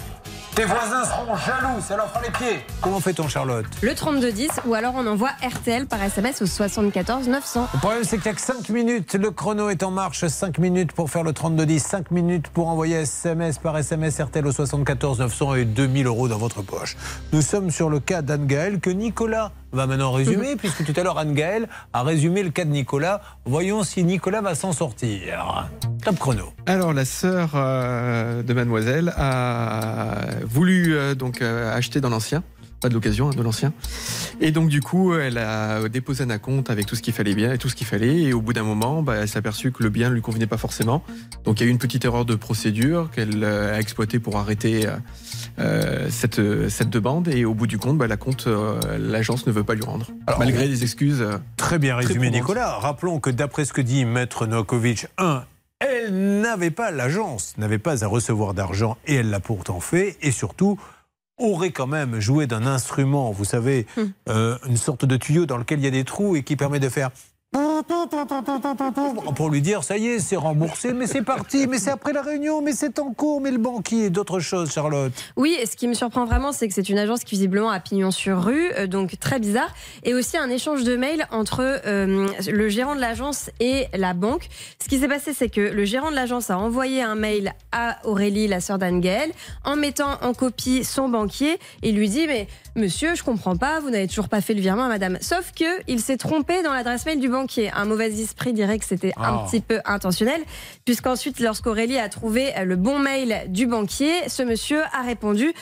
Tes 0.60 0.66
voisins 0.66 1.04
seront 1.06 1.36
jaloux, 1.36 1.80
ça 1.80 1.96
leur 1.96 2.10
fera 2.10 2.20
les 2.20 2.30
pieds. 2.32 2.60
Comment 2.82 3.00
fait-on, 3.00 3.28
Charlotte 3.28 3.64
Le 3.80 3.94
3210 3.94 4.50
ou 4.66 4.74
alors 4.74 4.92
on 4.94 5.06
envoie 5.06 5.30
RTL 5.42 5.86
par 5.86 6.02
SMS 6.02 6.42
au 6.42 6.46
74 6.46 7.28
900. 7.28 7.68
Le 7.72 7.78
problème, 7.78 8.04
c'est 8.04 8.18
qu'il 8.18 8.30
n'y 8.30 8.32
a 8.32 8.34
que 8.34 8.42
5 8.42 8.68
minutes. 8.68 9.14
Le 9.14 9.30
chrono 9.30 9.70
est 9.70 9.82
en 9.82 9.90
marche. 9.90 10.26
5 10.26 10.58
minutes 10.58 10.92
pour 10.92 11.08
faire 11.08 11.22
le 11.22 11.32
3210. 11.32 11.82
5 11.82 12.10
minutes 12.10 12.48
pour 12.48 12.68
envoyer 12.68 12.96
SMS 12.96 13.56
par 13.56 13.78
SMS 13.78 14.20
RTL 14.20 14.46
au 14.46 14.52
74 14.52 15.20
900 15.20 15.54
et 15.54 15.64
2000 15.64 16.06
euros 16.06 16.28
dans 16.28 16.36
votre 16.36 16.60
poche. 16.60 16.94
Nous 17.32 17.40
sommes 17.40 17.70
sur 17.70 17.88
le 17.88 17.98
cas 17.98 18.20
d'Anne-Gaëlle 18.20 18.80
que 18.80 18.90
Nicolas 18.90 19.52
va 19.72 19.86
maintenant 19.86 20.12
résumer, 20.12 20.56
puisque 20.56 20.84
tout 20.84 20.98
à 20.98 21.02
l'heure, 21.02 21.18
Anne-Gaëlle 21.18 21.68
a 21.92 22.02
résumé 22.02 22.42
le 22.42 22.50
cas 22.50 22.64
de 22.64 22.70
Nicolas. 22.70 23.20
Voyons 23.44 23.82
si 23.82 24.04
Nicolas 24.04 24.40
va 24.40 24.54
s'en 24.54 24.72
sortir. 24.72 25.68
Top 26.04 26.18
chrono. 26.18 26.52
Alors 26.66 26.92
la 26.92 27.04
sœur 27.04 27.50
euh, 27.54 28.42
de 28.42 28.54
mademoiselle 28.54 29.12
a 29.16 30.18
voulu 30.44 30.94
euh, 30.94 31.14
donc 31.14 31.42
euh, 31.42 31.76
acheter 31.76 32.00
dans 32.00 32.08
l'ancien, 32.08 32.42
pas 32.80 32.88
de 32.88 32.94
l'occasion, 32.94 33.28
hein, 33.28 33.34
de 33.36 33.42
l'ancien. 33.42 33.72
Et 34.40 34.50
donc 34.52 34.68
du 34.68 34.80
coup, 34.80 35.14
elle 35.14 35.38
a 35.38 35.88
déposé 35.88 36.24
un 36.24 36.30
acompte 36.30 36.70
avec 36.70 36.86
tout 36.86 36.96
ce 36.96 37.02
qu'il 37.02 37.12
fallait 37.12 37.34
bien 37.34 37.52
et 37.52 37.58
tout 37.58 37.68
ce 37.68 37.74
qu'il 37.74 37.86
fallait. 37.86 38.22
Et 38.22 38.32
au 38.32 38.40
bout 38.40 38.52
d'un 38.52 38.62
moment, 38.62 39.02
bah, 39.02 39.16
elle 39.16 39.28
s'est 39.28 39.38
aperçue 39.38 39.70
que 39.72 39.82
le 39.82 39.90
bien 39.90 40.08
ne 40.08 40.14
lui 40.14 40.22
convenait 40.22 40.46
pas 40.46 40.56
forcément. 40.56 41.02
Donc 41.44 41.60
il 41.60 41.64
y 41.64 41.66
a 41.66 41.68
eu 41.68 41.70
une 41.70 41.78
petite 41.78 42.04
erreur 42.04 42.24
de 42.24 42.34
procédure 42.34 43.10
qu'elle 43.10 43.44
euh, 43.44 43.74
a 43.74 43.80
exploitée 43.80 44.18
pour 44.18 44.36
arrêter 44.38 44.86
euh, 44.86 44.96
euh, 45.58 46.06
cette, 46.10 46.40
cette 46.68 46.90
demande. 46.90 47.28
Et 47.28 47.44
au 47.44 47.54
bout 47.54 47.66
du 47.66 47.78
compte, 47.78 47.98
bah, 47.98 48.06
la 48.06 48.16
compte, 48.16 48.46
euh, 48.46 48.80
l'agence 48.98 49.46
ne 49.46 49.52
veut 49.52 49.64
pas 49.64 49.74
lui 49.74 49.84
rendre, 49.84 50.06
malgré 50.38 50.66
des 50.68 50.82
excuses. 50.82 51.20
euh, 51.20 51.36
Très 51.56 51.78
bien 51.78 51.96
résumé. 51.96 52.30
Nicolas. 52.30 52.78
Rappelons 52.78 53.20
que 53.20 53.30
d'après 53.30 53.64
ce 53.64 53.72
que 53.72 53.80
dit 53.82 54.04
Maître 54.04 54.46
Novakovic, 54.46 55.06
1. 55.18 55.44
Elle 55.80 56.40
n'avait 56.42 56.70
pas, 56.70 56.90
l'agence 56.90 57.54
n'avait 57.56 57.78
pas 57.78 58.04
à 58.04 58.06
recevoir 58.06 58.52
d'argent 58.52 58.98
et 59.06 59.14
elle 59.14 59.30
l'a 59.30 59.40
pourtant 59.40 59.80
fait. 59.80 60.18
Et 60.20 60.30
surtout, 60.30 60.78
aurait 61.40 61.70
quand 61.70 61.86
même 61.86 62.20
joué 62.20 62.46
d'un 62.46 62.66
instrument, 62.66 63.32
vous 63.32 63.44
savez, 63.44 63.86
euh, 64.28 64.56
une 64.68 64.76
sorte 64.76 65.04
de 65.04 65.16
tuyau 65.16 65.46
dans 65.46 65.56
lequel 65.56 65.80
il 65.80 65.84
y 65.84 65.88
a 65.88 65.90
des 65.90 66.04
trous 66.04 66.36
et 66.36 66.42
qui 66.42 66.56
permet 66.56 66.80
de 66.80 66.88
faire 66.88 67.10
pour 69.34 69.50
lui 69.50 69.60
dire 69.60 69.82
ça 69.82 69.96
y 69.96 70.06
est, 70.06 70.18
c'est 70.20 70.36
remboursé, 70.36 70.92
mais 70.92 71.08
c'est 71.08 71.22
parti, 71.22 71.66
mais 71.66 71.78
c'est 71.78 71.90
après 71.90 72.12
la 72.12 72.22
réunion, 72.22 72.62
mais 72.62 72.72
c'est 72.72 73.00
en 73.00 73.12
cours, 73.12 73.40
mais 73.40 73.50
le 73.50 73.58
banquier 73.58 74.08
d'autres 74.08 74.38
choses, 74.38 74.70
Charlotte. 74.70 75.12
Oui, 75.36 75.56
et 75.60 75.66
ce 75.66 75.74
qui 75.74 75.88
me 75.88 75.94
surprend 75.94 76.26
vraiment, 76.26 76.52
c'est 76.52 76.68
que 76.68 76.74
c'est 76.74 76.88
une 76.88 76.98
agence 76.98 77.24
qui 77.24 77.34
visiblement 77.34 77.70
a 77.70 77.80
pignon 77.80 78.12
sur 78.12 78.44
rue, 78.44 78.70
euh, 78.76 78.86
donc 78.86 79.18
très 79.18 79.40
bizarre. 79.40 79.74
Et 80.04 80.14
aussi 80.14 80.36
un 80.36 80.48
échange 80.48 80.84
de 80.84 80.94
mails 80.94 81.26
entre 81.32 81.80
euh, 81.86 82.28
le 82.48 82.68
gérant 82.68 82.94
de 82.94 83.00
l'agence 83.00 83.50
et 83.58 83.86
la 83.94 84.14
banque. 84.14 84.48
Ce 84.80 84.88
qui 84.88 84.98
s'est 84.98 85.08
passé, 85.08 85.32
c'est 85.32 85.48
que 85.48 85.60
le 85.60 85.84
gérant 85.84 86.10
de 86.10 86.16
l'agence 86.16 86.50
a 86.50 86.58
envoyé 86.58 87.02
un 87.02 87.16
mail 87.16 87.52
à 87.72 87.98
Aurélie, 88.04 88.46
la 88.46 88.60
sœur 88.60 88.78
d'Anne 88.78 89.00
en 89.64 89.76
mettant 89.76 90.18
en 90.22 90.34
copie 90.34 90.84
son 90.84 91.08
banquier 91.08 91.58
et 91.82 91.90
lui 91.90 92.08
dit 92.08 92.26
Mais 92.26 92.46
monsieur, 92.76 93.14
je 93.14 93.22
comprends 93.22 93.56
pas, 93.56 93.80
vous 93.80 93.90
n'avez 93.90 94.06
toujours 94.08 94.28
pas 94.28 94.40
fait 94.40 94.54
le 94.54 94.60
virement 94.60 94.84
à 94.84 94.88
madame. 94.88 95.18
Sauf 95.20 95.52
que 95.52 95.64
il 95.88 96.00
s'est 96.00 96.16
trompé 96.16 96.62
dans 96.62 96.72
l'adresse 96.72 97.04
mail 97.06 97.20
du 97.20 97.28
banquier. 97.28 97.70
Un 97.74 97.84
mauvais 97.84 98.08
esprit 98.20 98.52
dirait 98.52 98.78
que 98.78 98.84
c'était 98.84 99.12
un 99.16 99.40
Ah. 99.40 99.46
petit 99.48 99.60
peu 99.60 99.80
intentionnel, 99.84 100.40
puisqu'ensuite, 100.84 101.40
lorsqu'Aurélie 101.40 101.98
a 101.98 102.08
trouvé 102.08 102.52
le 102.64 102.76
bon 102.76 102.98
mail 102.98 103.42
du 103.48 103.66
banquier, 103.66 104.12
ce 104.28 104.42
monsieur 104.42 104.80
a 104.92 105.02
répondu 105.04 105.52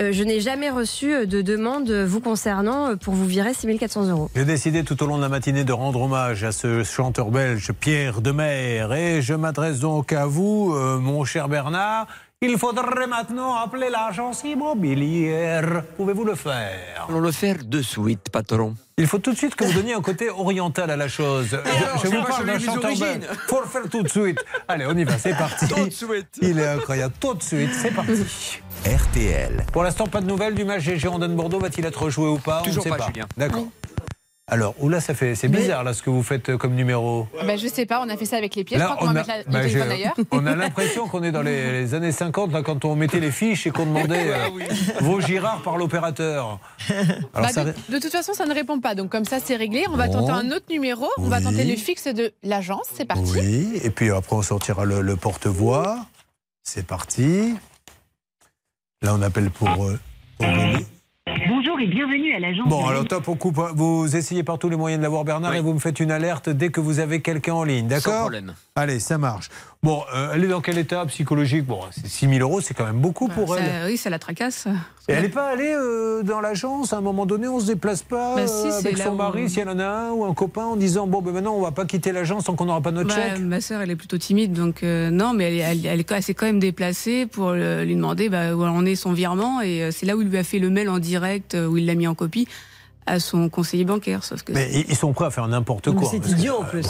euh, 0.00 0.10
Je 0.10 0.24
n'ai 0.24 0.40
jamais 0.40 0.70
reçu 0.70 1.26
de 1.26 1.42
demande 1.42 1.90
vous 1.90 2.20
concernant 2.20 2.88
euh, 2.90 2.96
pour 2.96 3.12
vous 3.14 3.26
virer 3.26 3.52
6400 3.54 4.06
euros. 4.08 4.30
J'ai 4.34 4.44
décidé 4.46 4.84
tout 4.84 5.00
au 5.02 5.06
long 5.06 5.16
de 5.18 5.22
la 5.22 5.28
matinée 5.28 5.64
de 5.64 5.72
rendre 5.72 6.00
hommage 6.00 6.44
à 6.44 6.50
ce 6.52 6.82
chanteur 6.82 7.30
belge 7.30 7.72
Pierre 7.78 8.22
Demer 8.22 8.86
et 8.96 9.20
je 9.22 9.34
m'adresse 9.34 9.80
donc 9.80 10.12
à 10.12 10.24
vous, 10.26 10.72
euh, 10.74 10.98
mon 10.98 11.24
cher 11.24 11.48
Bernard. 11.48 12.06
Il 12.44 12.58
faudrait 12.58 13.06
maintenant 13.06 13.54
appeler 13.54 13.88
l'agence 13.88 14.42
immobilière. 14.42 15.84
Pouvez-vous 15.96 16.24
le 16.24 16.34
faire 16.34 17.06
Allons 17.08 17.20
le 17.20 17.30
faire 17.30 17.58
de 17.64 17.80
suite, 17.80 18.30
patron. 18.32 18.74
Il 18.98 19.06
faut 19.06 19.18
tout 19.18 19.30
de 19.30 19.36
suite 19.36 19.54
que 19.54 19.62
vous 19.62 19.72
donniez 19.72 19.94
un 19.94 20.00
côté 20.00 20.28
oriental 20.28 20.90
à 20.90 20.96
la 20.96 21.06
chose. 21.06 21.46
Je, 21.50 21.56
alors, 21.56 22.02
je 22.02 22.08
vous 22.08 22.22
parle 22.24 22.46
d'un 22.46 22.58
chanteur 22.58 22.84
origines. 22.86 23.06
belge. 23.20 23.38
faut 23.46 23.60
le 23.60 23.66
faire 23.68 23.82
tout 23.88 24.02
de 24.02 24.08
suite. 24.08 24.44
Allez, 24.66 24.86
on 24.86 24.96
y 24.96 25.04
va, 25.04 25.18
c'est 25.18 25.36
parti. 25.38 25.68
Tout 25.68 25.84
de 25.84 25.90
suite. 25.90 26.38
Il 26.40 26.58
est 26.58 26.66
incroyable. 26.66 27.14
Tout 27.20 27.34
de 27.34 27.42
suite, 27.44 27.70
c'est 27.80 27.92
parti. 27.92 28.60
RTL. 28.86 29.64
Pour 29.72 29.84
l'instant, 29.84 30.08
pas 30.08 30.20
de 30.20 30.26
nouvelles 30.26 30.56
du 30.56 30.64
match 30.64 30.82
GG 30.82 31.08
Bordeaux. 31.28 31.60
Va-t-il 31.60 31.86
être 31.86 32.10
joué 32.10 32.26
ou 32.26 32.38
pas? 32.38 32.62
Toujours 32.62 32.84
On 32.84 32.88
ne 32.88 32.92
sait 32.92 32.98
pas, 32.98 33.06
pas. 33.06 33.12
Julien. 33.12 33.26
D'accord. 33.36 33.66
Alors, 34.52 34.74
oula, 34.80 35.00
ça 35.00 35.14
fait, 35.14 35.34
c'est 35.34 35.48
bizarre 35.48 35.82
là 35.82 35.94
ce 35.94 36.02
que 36.02 36.10
vous 36.10 36.22
faites 36.22 36.50
euh, 36.50 36.58
comme 36.58 36.74
numéro. 36.74 37.26
Bah, 37.46 37.56
je 37.56 37.66
sais 37.68 37.86
pas, 37.86 38.02
on 38.04 38.08
a 38.10 38.18
fait 38.18 38.26
ça 38.26 38.36
avec 38.36 38.54
les 38.54 38.64
pieds. 38.64 38.76
je 38.76 38.82
Là, 38.82 38.90
crois 38.96 39.10
va 39.10 39.12
on 39.12 39.16
a- 39.16 39.26
la- 39.26 39.44
bah, 39.44 40.22
on 40.30 40.44
a 40.46 40.54
l'impression 40.54 41.08
qu'on 41.08 41.22
est 41.22 41.32
dans 41.32 41.40
les, 41.40 41.72
les 41.80 41.94
années 41.94 42.12
50, 42.12 42.52
là, 42.52 42.60
quand 42.62 42.84
on 42.84 42.94
mettait 42.94 43.18
les 43.18 43.30
fiches 43.30 43.66
et 43.66 43.70
qu'on 43.70 43.86
demandait 43.86 44.30
Ah 44.34 44.48
euh, 44.48 45.00
vos 45.00 45.22
girards 45.22 45.62
par 45.62 45.78
l'opérateur. 45.78 46.58
Alors, 46.90 47.22
Bah, 47.32 47.48
ça- 47.48 47.64
de, 47.64 47.72
de 47.88 47.98
toute 47.98 48.12
façon, 48.12 48.34
ça 48.34 48.44
ne 48.44 48.52
répond 48.52 48.78
pas. 48.78 48.94
Donc, 48.94 49.08
comme 49.08 49.24
ça, 49.24 49.38
c'est 49.42 49.56
réglé. 49.56 49.86
On 49.90 49.96
va 49.96 50.08
Bon. 50.08 50.12
tenter 50.26 50.32
un 50.32 50.50
autre 50.50 50.66
numéro. 50.68 51.06
On 51.16 51.28
va 51.28 51.40
tenter 51.40 51.64
le 51.64 51.74
fixe 51.76 52.08
de 52.08 52.30
l'agence. 52.42 52.88
C'est 52.94 53.06
parti. 53.06 53.32
Oui, 53.32 53.80
et 53.82 53.88
puis 53.88 54.10
après, 54.10 54.36
on 54.36 54.42
sortira 54.42 54.84
le, 54.84 55.00
le 55.00 55.16
porte-voix. 55.16 55.96
C'est 56.62 56.86
parti. 56.86 57.54
Là, 59.00 59.14
on 59.14 59.22
appelle 59.22 59.48
pour. 59.50 59.86
euh. 59.86 59.98
Bonjour 60.40 61.61
et 61.82 61.86
bienvenue 61.86 62.32
à 62.34 62.38
l'agence. 62.38 62.68
Bon, 62.68 62.86
alors 62.86 63.04
top, 63.06 63.26
on 63.28 63.34
coupe. 63.34 63.58
Vous 63.74 64.16
essayez 64.16 64.44
par 64.44 64.58
tous 64.58 64.68
les 64.68 64.76
moyens 64.76 65.00
de 65.00 65.02
l'avoir, 65.02 65.24
Bernard, 65.24 65.54
et 65.54 65.60
vous 65.60 65.74
me 65.74 65.80
faites 65.80 65.98
une 65.98 66.12
alerte 66.12 66.48
dès 66.48 66.70
que 66.70 66.80
vous 66.80 67.00
avez 67.00 67.20
quelqu'un 67.20 67.54
en 67.54 67.64
ligne, 67.64 67.88
d'accord 67.88 68.12
Sans 68.14 68.20
problème. 68.20 68.54
Allez, 68.76 69.00
ça 69.00 69.18
marche. 69.18 69.48
Bon, 69.84 70.00
euh, 70.14 70.30
elle 70.32 70.44
est 70.44 70.48
dans 70.48 70.60
quel 70.60 70.78
état 70.78 71.04
psychologique? 71.06 71.66
Bon, 71.66 71.80
c'est 71.90 72.06
6 72.06 72.28
000 72.28 72.38
euros, 72.48 72.60
c'est 72.60 72.72
quand 72.72 72.84
même 72.86 73.00
beaucoup 73.00 73.26
pour 73.26 73.56
Ça- 73.56 73.60
elle. 73.60 73.90
oui, 73.90 73.96
ça 73.96 74.10
la 74.10 74.20
tracasse. 74.20 74.68
Et 75.08 75.12
elle 75.12 75.22
n'est 75.24 75.28
pas 75.28 75.48
allée 75.48 75.74
euh, 75.76 76.22
dans 76.22 76.40
l'agence? 76.40 76.92
À 76.92 76.98
un 76.98 77.00
moment 77.00 77.26
donné, 77.26 77.48
on 77.48 77.58
se 77.58 77.66
déplace 77.66 78.04
pas 78.04 78.36
Bah 78.36 78.46
si, 78.46 78.68
euh, 78.68 78.78
avec 78.78 78.96
son 78.96 79.16
mari, 79.16 79.50
si 79.50 79.58
elle 79.58 79.68
en 79.68 79.80
a 79.80 79.84
un 79.84 80.10
ou 80.12 80.24
un 80.24 80.34
copain, 80.34 80.66
en 80.66 80.76
disant 80.76 81.08
bon, 81.08 81.20
ben 81.20 81.32
maintenant 81.32 81.54
on 81.56 81.60
va 81.62 81.72
pas 81.72 81.84
quitter 81.84 82.12
l'agence 82.12 82.44
tant 82.44 82.54
qu'on 82.54 82.66
n'aura 82.66 82.80
pas 82.80 82.92
notre 82.92 83.08
Bah, 83.08 83.30
chèque. 83.30 83.40
ma 83.40 83.60
sœur, 83.60 83.80
elle 83.80 83.90
est 83.90 83.96
plutôt 83.96 84.18
timide, 84.18 84.52
donc 84.52 84.84
euh, 84.84 85.10
non, 85.10 85.32
mais 85.34 85.52
elle, 85.52 85.78
elle, 85.78 85.86
elle, 85.86 85.98
est- 86.00 86.12
elle 86.12 86.22
s'est 86.22 86.34
quand 86.34 86.46
même 86.46 86.60
déplacée 86.60 87.26
pour 87.26 87.50
lui 87.50 87.96
demander 87.96 88.28
bah, 88.28 88.54
où 88.54 88.62
en 88.62 88.86
est 88.86 88.94
son 88.94 89.12
virement, 89.12 89.62
et 89.62 89.82
euh, 89.82 89.90
c'est 89.90 90.06
là 90.06 90.16
où 90.16 90.22
il 90.22 90.28
lui 90.28 90.38
a 90.38 90.44
fait 90.44 90.60
le 90.60 90.70
mail 90.70 90.88
en 90.90 91.00
direct, 91.00 91.56
où 91.56 91.76
il 91.76 91.86
l'a 91.86 91.96
mis 91.96 92.06
en 92.06 92.14
copie 92.14 92.46
à 93.06 93.18
son 93.20 93.48
conseiller 93.48 93.84
bancaire. 93.84 94.22
Sauf 94.24 94.42
que 94.42 94.52
Mais 94.52 94.70
ils- 94.88 94.96
sont 94.96 95.12
prêts 95.12 95.26
à 95.26 95.30
faire 95.30 95.48
n'importe 95.48 95.90
quoi. 95.92 96.08
c'est 96.10 96.20
que, 96.20 96.28
idiot 96.28 96.56
en 96.60 96.62
euh, 96.64 96.66
plus. 96.66 96.86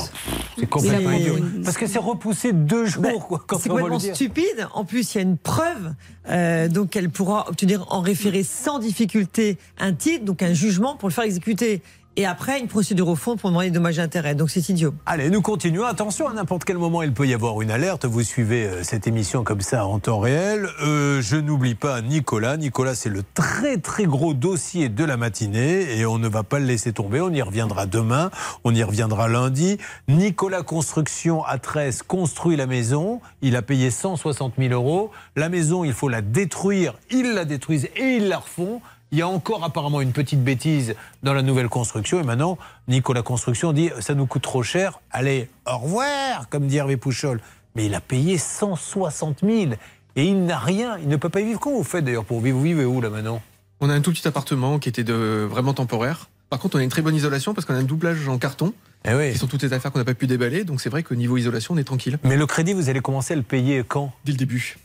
C'est 0.59 0.67
complètement 0.69 1.13
idiot. 1.13 1.37
Parce 1.65 1.77
que 1.77 1.87
c'est 1.87 1.99
repoussé 1.99 2.53
deux 2.53 2.87
jours, 2.87 3.27
quoi, 3.29 3.43
quand 3.47 3.59
C'est 3.59 3.69
complètement 3.69 3.99
stupide. 3.99 4.69
En 4.75 4.85
plus, 4.85 5.15
il 5.15 5.19
y 5.19 5.21
a 5.21 5.25
une 5.25 5.39
preuve. 5.39 5.95
euh, 6.29 6.69
donc, 6.69 6.95
elle 6.97 7.11
pourra 7.11 7.49
obtenir 7.49 7.87
en 7.91 8.01
référé 8.01 8.43
sans 8.43 8.79
difficulté 8.79 9.59
un 9.79 9.93
titre, 9.93 10.25
donc 10.25 10.43
un 10.43 10.53
jugement 10.53 10.97
pour 10.97 11.09
le 11.09 11.15
faire 11.15 11.25
exécuter. 11.25 11.83
Et 12.17 12.27
après, 12.27 12.61
une 12.61 12.69
procédure 12.69 13.09
au 13.09 13.17
fond 13.17 13.39
pour 13.39 13.49
demander 13.49 13.69
des 13.69 13.75
dommages 13.75 13.99
intérêts. 13.99 14.35
Donc, 14.35 14.51
c'est 14.51 14.69
idiot. 14.69 14.93
Allez, 15.07 15.31
nous 15.31 15.41
continuons. 15.41 15.87
Attention, 15.87 16.29
à 16.29 16.35
n'importe 16.35 16.65
quel 16.65 16.77
moment, 16.77 17.03
il 17.03 17.15
peut 17.15 17.27
y 17.27 17.33
avoir 17.33 17.63
une 17.63 17.71
alerte. 17.71 18.05
Vous 18.05 18.23
suivez 18.23 18.67
euh, 18.67 18.83
cette 18.83 19.07
émission 19.07 19.45
comme 19.45 19.63
ça 19.63 19.87
en 19.87 19.99
temps 19.99 20.19
réel. 20.19 20.69
Euh, 20.83 21.23
je 21.23 21.37
n'oublie 21.37 21.75
pas 21.75 22.03
Nicolas. 22.03 22.59
Nicolas, 22.59 22.95
c'est 22.95 23.09
le 23.09 23.23
très 23.33 23.79
très 23.79 24.05
gros 24.05 24.35
dossier 24.35 24.91
de 24.91 25.05
la 25.05 25.17
matinée 25.17 25.99
et 25.99 26.05
on 26.05 26.19
ne 26.19 26.29
va 26.29 26.43
pas 26.43 26.59
le 26.59 26.67
laisser 26.67 26.93
tomber. 26.93 27.23
On 27.23 27.31
y 27.31 27.41
reviendra 27.41 27.87
demain. 27.87 28.31
On 28.65 28.75
y 28.75 28.83
reviendra 28.83 29.29
lundi. 29.29 29.79
Nicolas 30.09 30.63
Construction 30.63 31.43
à 31.45 31.57
13 31.57 32.03
construit 32.03 32.57
la 32.57 32.67
maison. 32.67 33.23
Il 33.41 33.57
a 33.57 33.63
payé 33.63 33.91
160 33.91 34.55
000 34.59 34.75
euros. 34.75 35.11
La 35.35 35.49
maison, 35.49 35.83
il 35.83 35.95
faut 35.95 36.11
la 36.11 36.21
détruire. 36.21 36.93
Ils 37.11 37.33
la 37.33 37.47
détruisent 37.47 37.89
et 37.97 38.17
ils 38.17 38.29
la 38.29 38.39
refont. 38.39 38.83
Il 39.15 39.19
y 39.19 39.23
a 39.23 39.29
encore 39.29 39.63
apparemment 39.63 40.01
une 40.01 40.13
petite 40.13 40.43
bêtise 40.43 40.95
dans 41.23 41.35
la 41.35 41.43
nouvelle 41.43 41.69
construction. 41.69 42.19
Et 42.19 42.23
maintenant, 42.23 42.57
Nicolas 42.89 43.21
Construction 43.21 43.75
dit 43.75 43.91
ça 44.01 44.15
nous 44.15 44.25
coûte 44.25 44.41
trop 44.41 44.63
cher. 44.63 45.01
Allez, 45.11 45.51
au 45.71 45.77
revoir, 45.77 46.49
comme 46.49 46.67
dit 46.67 46.79
Hervé 46.79 46.97
Pouchol. 46.97 47.43
Mais 47.77 47.85
il 47.85 47.95
a 47.95 48.01
payé 48.01 48.39
160 48.39 49.41
000 49.43 49.73
et 50.17 50.25
il 50.25 50.47
n'a 50.47 50.59
rien. 50.59 50.97
Il 50.97 51.09
ne 51.09 51.17
peut 51.17 51.29
pas 51.29 51.41
y 51.41 51.45
vivre. 51.45 51.61
Comment 51.61 51.77
vous 51.77 51.85
faites 51.85 52.07
d'ailleurs 52.07 52.25
pour 52.25 52.41
vivre? 52.41 52.57
Vous 52.57 52.65
vivez 52.65 52.87
où 52.87 53.03
là 53.03 53.11
maintenant? 53.11 53.43
On 53.81 53.91
a 53.91 53.93
un 53.93 54.01
tout 54.01 54.13
petit 54.13 54.27
appartement 54.27 54.79
qui 54.79 54.89
était 54.89 55.05
de 55.05 55.47
vraiment 55.49 55.75
temporaire. 55.75 56.31
Par 56.49 56.59
contre, 56.59 56.77
on 56.77 56.79
a 56.79 56.83
une 56.83 56.89
très 56.89 57.03
bonne 57.03 57.15
isolation 57.15 57.53
parce 57.53 57.67
qu'on 57.67 57.75
a 57.75 57.79
un 57.79 57.83
doublage 57.83 58.27
en 58.29 58.39
carton. 58.39 58.73
Eh 59.05 59.33
Qui 59.33 59.39
sont 59.39 59.47
toutes 59.47 59.63
les 59.63 59.75
affaires 59.75 59.93
qu'on 59.93 59.99
n'a 59.99 60.07
pas 60.07 60.15
pu 60.15 60.27
déballer. 60.27 60.65
Donc 60.65 60.81
c'est 60.81 60.89
vrai 60.89 61.03
qu'au 61.03 61.17
niveau 61.17 61.37
isolation, 61.37 61.75
on 61.75 61.77
est 61.77 61.85
tranquille. 61.85 62.19
Mais 62.25 62.37
le 62.37 62.47
crédit, 62.47 62.73
vous 62.73 62.89
allez 62.89 63.01
commencer 63.01 63.35
à 63.35 63.37
le 63.37 63.43
payer 63.43 63.85
quand? 63.87 64.11
Dès 64.25 64.33
le 64.33 64.39
début. 64.39 64.79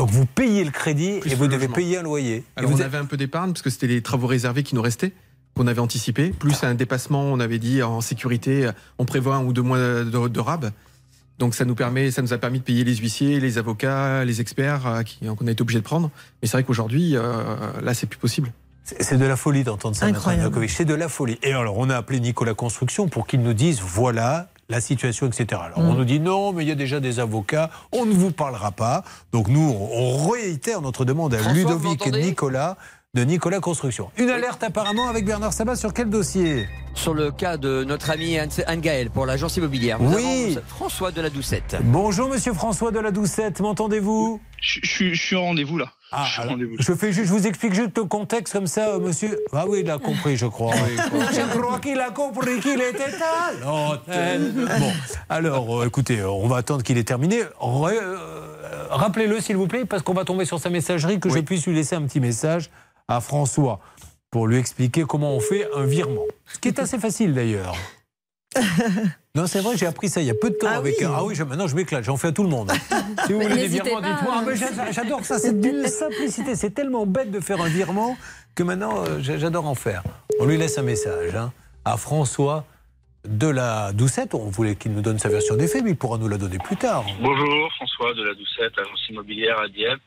Donc 0.00 0.10
vous 0.10 0.24
payez 0.24 0.64
le 0.64 0.70
crédit 0.70 1.18
Plus 1.20 1.32
et 1.32 1.34
vous 1.34 1.46
devez 1.46 1.66
logement. 1.66 1.74
payer 1.74 1.98
un 1.98 2.02
loyer. 2.02 2.36
Et 2.36 2.44
Alors 2.56 2.70
vous 2.70 2.78
on 2.78 2.80
avait 2.84 2.96
un 2.98 3.04
peu 3.04 3.16
d'épargne 3.18 3.50
parce 3.52 3.60
que 3.62 3.68
c'était 3.70 3.86
les 3.86 4.00
travaux 4.00 4.26
réservés 4.26 4.62
qui 4.62 4.74
nous 4.74 4.80
restaient, 4.82 5.12
qu'on 5.54 5.66
avait 5.66 5.80
anticipé. 5.80 6.30
Plus 6.30 6.64
un 6.64 6.74
dépassement, 6.74 7.22
on 7.24 7.38
avait 7.38 7.58
dit 7.58 7.82
en 7.82 8.00
sécurité, 8.00 8.70
on 8.98 9.04
prévoit 9.04 9.36
un 9.36 9.44
ou 9.44 9.52
deux 9.52 9.60
mois 9.62 9.78
de, 9.78 10.28
de 10.28 10.40
rab. 10.40 10.70
Donc 11.38 11.54
ça 11.54 11.64
nous 11.66 11.74
permet, 11.74 12.10
ça 12.10 12.22
nous 12.22 12.32
a 12.32 12.38
permis 12.38 12.60
de 12.60 12.64
payer 12.64 12.82
les 12.84 12.96
huissiers, 12.96 13.40
les 13.40 13.58
avocats, 13.58 14.24
les 14.24 14.40
experts 14.40 14.86
euh, 14.86 15.02
qui- 15.02 15.18
qu'on 15.26 15.46
a 15.46 15.50
été 15.50 15.60
obligé 15.62 15.78
de 15.80 15.84
prendre. 15.84 16.10
Mais 16.40 16.48
c'est 16.48 16.56
vrai 16.56 16.64
qu'aujourd'hui, 16.64 17.16
euh, 17.16 17.54
là, 17.82 17.92
c'est 17.94 18.06
plus 18.06 18.18
possible. 18.18 18.52
C'est 18.84 19.18
de 19.18 19.24
la 19.26 19.36
folie 19.36 19.64
d'entendre 19.64 19.94
ça, 19.96 20.06
Maître. 20.06 20.28
C'est 20.68 20.84
de 20.86 20.94
la 20.94 21.08
folie. 21.08 21.38
Et 21.42 21.52
alors, 21.52 21.76
on 21.78 21.90
a 21.90 21.96
appelé 21.96 22.20
Nicolas 22.20 22.54
Construction 22.54 23.08
pour 23.08 23.26
qu'il 23.26 23.40
nous 23.42 23.52
dise 23.54 23.80
voilà 23.80 24.48
la 24.70 24.80
situation, 24.80 25.26
etc. 25.26 25.60
Alors, 25.64 25.78
on 25.78 25.94
nous 25.94 26.04
dit 26.04 26.20
non, 26.20 26.52
mais 26.52 26.64
il 26.64 26.68
y 26.68 26.72
a 26.72 26.76
déjà 26.76 27.00
des 27.00 27.18
avocats, 27.18 27.70
on 27.92 28.06
ne 28.06 28.12
vous 28.12 28.30
parlera 28.30 28.70
pas. 28.70 29.02
Donc, 29.32 29.48
nous, 29.48 29.60
on 29.60 30.28
réitère 30.28 30.80
notre 30.80 31.04
demande 31.04 31.34
à 31.34 31.38
François, 31.38 31.54
Ludovic 31.54 32.06
et 32.06 32.12
Nicolas 32.12 32.78
de 33.12 33.24
Nicolas 33.24 33.58
Construction. 33.58 34.08
Une 34.18 34.30
alerte 34.30 34.62
apparemment 34.62 35.08
avec 35.08 35.24
Bernard 35.24 35.52
Sabat 35.52 35.74
sur 35.74 35.92
quel 35.92 36.08
dossier? 36.08 36.68
Sur 36.94 37.12
le 37.12 37.32
cas 37.32 37.56
de 37.56 37.82
notre 37.82 38.10
ami 38.10 38.38
Anne 38.38 38.80
Gaël 38.80 39.10
pour 39.10 39.26
l'agence 39.26 39.56
immobilière. 39.56 40.00
Oui. 40.00 40.54
Nous 40.54 40.60
François 40.68 41.10
de 41.10 41.20
la 41.20 41.28
Doucette. 41.28 41.76
Bonjour, 41.82 42.28
monsieur 42.28 42.52
François 42.52 42.92
de 42.92 43.00
la 43.00 43.10
Doucette, 43.10 43.58
m'entendez-vous? 43.58 44.40
Je, 44.60 44.78
je 44.82 45.14
suis 45.20 45.34
au 45.34 45.40
rendez-vous 45.40 45.76
là. 45.76 45.86
Ah, 46.12 46.24
je 46.78 46.92
fais 46.92 47.12
juste, 47.12 47.26
je 47.28 47.32
vous 47.32 47.46
explique 47.48 47.72
juste 47.74 47.96
le 47.98 48.04
contexte 48.04 48.52
comme 48.52 48.66
ça, 48.68 48.90
euh, 48.90 49.00
monsieur. 49.00 49.38
Ah 49.52 49.64
oui, 49.68 49.80
il 49.84 49.90
a 49.90 49.98
compris, 49.98 50.36
je 50.36 50.46
crois. 50.46 50.74
je 50.74 51.58
crois 51.58 51.78
qu'il 51.80 51.98
a 52.00 52.10
compris 52.10 52.60
qu'il 52.60 52.80
était 52.80 53.04
à 53.04 53.52
l'antenne. 53.60 54.54
Bon, 54.80 54.92
alors, 55.28 55.82
euh, 55.82 55.86
écoutez, 55.86 56.20
euh, 56.20 56.30
on 56.30 56.46
va 56.48 56.58
attendre 56.58 56.82
qu'il 56.82 56.98
ait 56.98 57.04
terminé. 57.04 57.42
Euh, 57.42 58.16
Rappelez-le, 58.90 59.40
s'il 59.40 59.56
vous 59.56 59.68
plaît, 59.68 59.84
parce 59.84 60.02
qu'on 60.02 60.14
va 60.14 60.24
tomber 60.24 60.44
sur 60.44 60.58
sa 60.58 60.68
messagerie, 60.68 61.20
que 61.20 61.28
je 61.28 61.38
puisse 61.40 61.66
lui 61.66 61.74
laisser 61.74 61.94
un 61.94 62.02
petit 62.02 62.20
message 62.20 62.70
à 63.10 63.20
François 63.20 63.80
pour 64.30 64.46
lui 64.46 64.56
expliquer 64.58 65.02
comment 65.04 65.34
on 65.34 65.40
fait 65.40 65.68
un 65.74 65.84
virement. 65.84 66.24
Ce 66.46 66.58
qui 66.58 66.68
est 66.68 66.78
assez 66.78 66.98
facile 66.98 67.34
d'ailleurs. 67.34 67.74
Non, 69.36 69.46
c'est 69.46 69.60
vrai, 69.60 69.76
j'ai 69.76 69.86
appris 69.86 70.08
ça 70.08 70.20
il 70.20 70.26
y 70.26 70.30
a 70.30 70.34
peu 70.34 70.50
de 70.50 70.56
temps. 70.56 70.66
Ah 70.68 70.78
avec 70.78 70.96
oui. 70.98 71.04
un- 71.04 71.12
ah 71.14 71.22
oui, 71.22 71.36
je- 71.36 71.44
maintenant 71.44 71.68
je 71.68 71.76
m'éclate, 71.76 72.02
j'en 72.02 72.16
fais 72.16 72.28
à 72.28 72.32
tout 72.32 72.42
le 72.42 72.48
monde. 72.48 72.72
Si 73.26 73.32
vous 73.32 73.40
voulez 73.40 73.54
des 73.54 73.68
virements, 73.68 74.00
dites-moi. 74.00 74.42
Ah, 74.44 74.44
hein. 74.44 74.90
J'adore 74.90 75.24
ça, 75.24 75.38
c'est 75.38 75.60
d'une 75.60 75.86
simplicité. 75.86 76.56
C'est 76.56 76.70
tellement 76.70 77.06
bête 77.06 77.30
de 77.30 77.38
faire 77.38 77.60
un 77.60 77.68
virement 77.68 78.16
que 78.56 78.64
maintenant 78.64 79.04
euh, 79.04 79.20
j'a- 79.20 79.38
j'adore 79.38 79.66
en 79.66 79.76
faire. 79.76 80.02
On 80.40 80.46
lui 80.46 80.56
laisse 80.56 80.78
un 80.78 80.82
message 80.82 81.36
hein, 81.36 81.52
à 81.84 81.96
François 81.96 82.64
de 83.24 83.46
la 83.46 83.92
Doucette. 83.92 84.34
On 84.34 84.48
voulait 84.50 84.74
qu'il 84.74 84.94
nous 84.94 85.00
donne 85.02 85.20
sa 85.20 85.28
version 85.28 85.54
des 85.54 85.68
faits, 85.68 85.84
mais 85.84 85.90
il 85.90 85.96
pourra 85.96 86.18
nous 86.18 86.26
la 86.28 86.36
donner 86.36 86.58
plus 86.58 86.76
tard. 86.76 87.04
Bonjour, 87.22 87.70
François 87.76 88.12
de 88.14 88.24
la 88.24 88.34
Doucette, 88.34 88.76
agence 88.78 89.08
immobilière 89.10 89.60
à 89.60 89.68
Dieppe. 89.68 90.00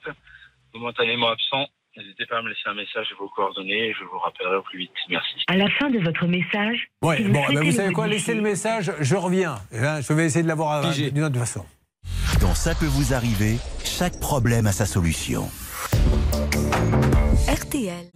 Momentanément 0.73 1.29
absent, 1.29 1.65
N'hésitez 1.95 2.25
pas 2.25 2.39
à 2.39 2.41
me 2.41 2.49
laisser 2.49 2.61
un 2.65 2.73
message 2.73 3.07
et 3.11 3.15
vos 3.19 3.29
coordonnées 3.29 3.89
et 3.89 3.93
je 3.93 4.03
vous 4.03 4.17
rappellerai 4.17 4.55
au 4.55 4.61
plus 4.63 4.79
vite. 4.79 4.91
Merci. 5.09 5.35
À 5.47 5.55
la 5.57 5.69
fin 5.69 5.89
de 5.91 5.99
votre 5.99 6.25
message, 6.25 6.87
Ouais, 7.03 7.17
si 7.17 7.23
bon, 7.25 7.41
eh 7.49 7.53
ben, 7.53 7.59
vous 7.59 7.65
le 7.67 7.71
savez 7.71 7.93
quoi 7.93 8.07
Laissez 8.07 8.33
le 8.33 8.41
message, 8.41 8.91
je 8.99 9.15
reviens. 9.15 9.55
Hein, 9.73 10.01
Je 10.01 10.13
vais 10.13 10.25
essayer 10.25 10.43
de 10.43 10.47
l'avoir 10.47 10.85
euh, 10.85 10.91
d'une 10.91 11.23
autre 11.23 11.37
façon. 11.37 11.65
Dans 12.41 12.55
Ça 12.55 12.73
peut 12.75 12.87
vous 12.87 13.13
arriver, 13.13 13.57
chaque 13.85 14.19
problème 14.19 14.65
a 14.65 14.71
sa 14.71 14.85
solution. 14.85 15.43
RTL. 17.47 18.09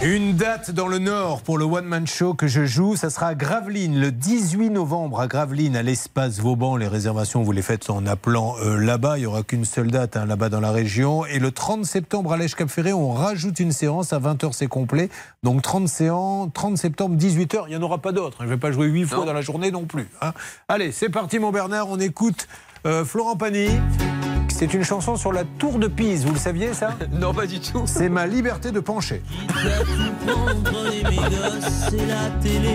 Une 0.00 0.36
date 0.36 0.70
dans 0.70 0.86
le 0.86 1.00
Nord 1.00 1.42
pour 1.42 1.58
le 1.58 1.64
One 1.64 1.84
Man 1.84 2.06
Show 2.06 2.34
que 2.34 2.46
je 2.46 2.64
joue, 2.64 2.94
ça 2.94 3.10
sera 3.10 3.26
à 3.28 3.34
Gravelines, 3.34 3.98
le 3.98 4.12
18 4.12 4.70
novembre 4.70 5.18
à 5.20 5.26
Gravelines, 5.26 5.74
à 5.74 5.82
l'espace 5.82 6.38
Vauban. 6.38 6.76
Les 6.76 6.86
réservations, 6.86 7.42
vous 7.42 7.50
les 7.50 7.62
faites 7.62 7.90
en 7.90 8.06
appelant 8.06 8.54
euh, 8.62 8.76
là-bas. 8.76 9.16
Il 9.18 9.22
n'y 9.22 9.26
aura 9.26 9.42
qu'une 9.42 9.64
seule 9.64 9.90
date 9.90 10.16
hein, 10.16 10.24
là-bas 10.24 10.50
dans 10.50 10.60
la 10.60 10.70
région. 10.70 11.26
Et 11.26 11.40
le 11.40 11.50
30 11.50 11.84
septembre 11.84 12.32
à 12.32 12.36
Lèche-Cap-Ferré, 12.36 12.92
on 12.92 13.10
rajoute 13.12 13.58
une 13.58 13.72
séance 13.72 14.12
à 14.12 14.20
20h, 14.20 14.52
c'est 14.52 14.68
complet. 14.68 15.08
Donc 15.42 15.62
30 15.62 15.88
séances, 15.88 16.50
30 16.54 16.78
septembre, 16.78 17.16
18h. 17.16 17.64
Il 17.66 17.70
n'y 17.70 17.76
en 17.76 17.82
aura 17.82 17.98
pas 17.98 18.12
d'autres. 18.12 18.36
hein. 18.38 18.44
Je 18.44 18.50
ne 18.50 18.54
vais 18.54 18.60
pas 18.60 18.70
jouer 18.70 18.86
8 18.86 19.04
fois 19.04 19.24
dans 19.24 19.32
la 19.32 19.42
journée 19.42 19.72
non 19.72 19.84
plus. 19.84 20.08
hein. 20.22 20.32
Allez, 20.68 20.92
c'est 20.92 21.08
parti, 21.08 21.40
mon 21.40 21.50
Bernard. 21.50 21.88
On 21.88 21.98
écoute 21.98 22.46
euh, 22.86 23.04
Florent 23.04 23.36
Pagny. 23.36 23.68
C'est 24.48 24.74
une 24.74 24.82
chanson 24.82 25.16
sur 25.16 25.32
la 25.32 25.44
tour 25.44 25.78
de 25.78 25.86
Pise. 25.86 26.24
Vous 26.24 26.32
le 26.32 26.38
saviez, 26.38 26.74
ça 26.74 26.96
Non, 27.12 27.32
pas 27.32 27.46
du 27.46 27.60
tout. 27.60 27.82
C'est 27.86 28.08
ma 28.08 28.26
liberté 28.26 28.72
de 28.72 28.80
pencher. 28.80 29.22
Prendre 30.26 30.90
les 30.90 31.04
mes 31.04 31.16
gosses 31.16 31.92
et 31.92 32.06
la 32.06 32.30
télé. 32.42 32.74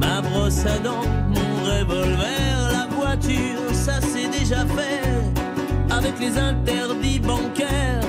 Ma 0.00 0.20
brosse 0.20 0.66
à 0.66 0.78
dents, 0.78 1.04
mon 1.28 1.64
revolver, 1.64 2.72
la 2.72 2.86
voiture, 2.94 3.60
ça 3.72 4.00
c'est 4.00 4.28
déjà 4.36 4.66
fait. 4.66 5.02
Avec 5.90 6.18
les 6.18 6.36
interdits 6.36 7.20
bancaires, 7.20 8.00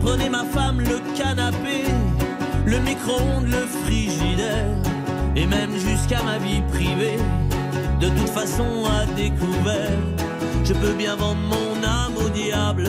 prenez 0.00 0.30
ma 0.30 0.44
femme 0.44 0.80
le 0.80 1.00
canapé, 1.14 1.84
le 2.64 2.78
micro-ondes, 2.80 3.48
le 3.48 3.66
frigidaire, 3.84 4.76
et 5.36 5.46
même 5.46 5.72
jusqu'à 5.78 6.22
ma 6.22 6.38
vie 6.38 6.62
privée. 6.72 7.18
De 8.04 8.10
toute 8.10 8.28
façon, 8.28 8.84
à 8.84 9.06
découvert, 9.14 9.98
je 10.62 10.74
peux 10.74 10.92
bien 10.92 11.16
vendre 11.16 11.40
mon 11.40 11.82
âme 11.82 12.12
au 12.18 12.28
diable. 12.28 12.86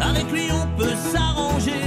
Avec 0.00 0.32
lui 0.32 0.48
on 0.50 0.66
peut 0.78 0.96
s'arranger. 1.12 1.84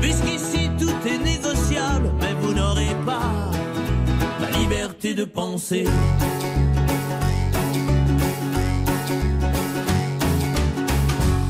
Puisqu'ici 0.00 0.70
tout 0.80 0.96
est 1.06 1.18
négociable, 1.18 2.10
mais 2.18 2.32
vous 2.40 2.54
n'aurez 2.54 2.96
pas 3.04 3.50
la 4.40 4.58
liberté 4.58 5.12
de 5.12 5.24
penser. 5.24 5.84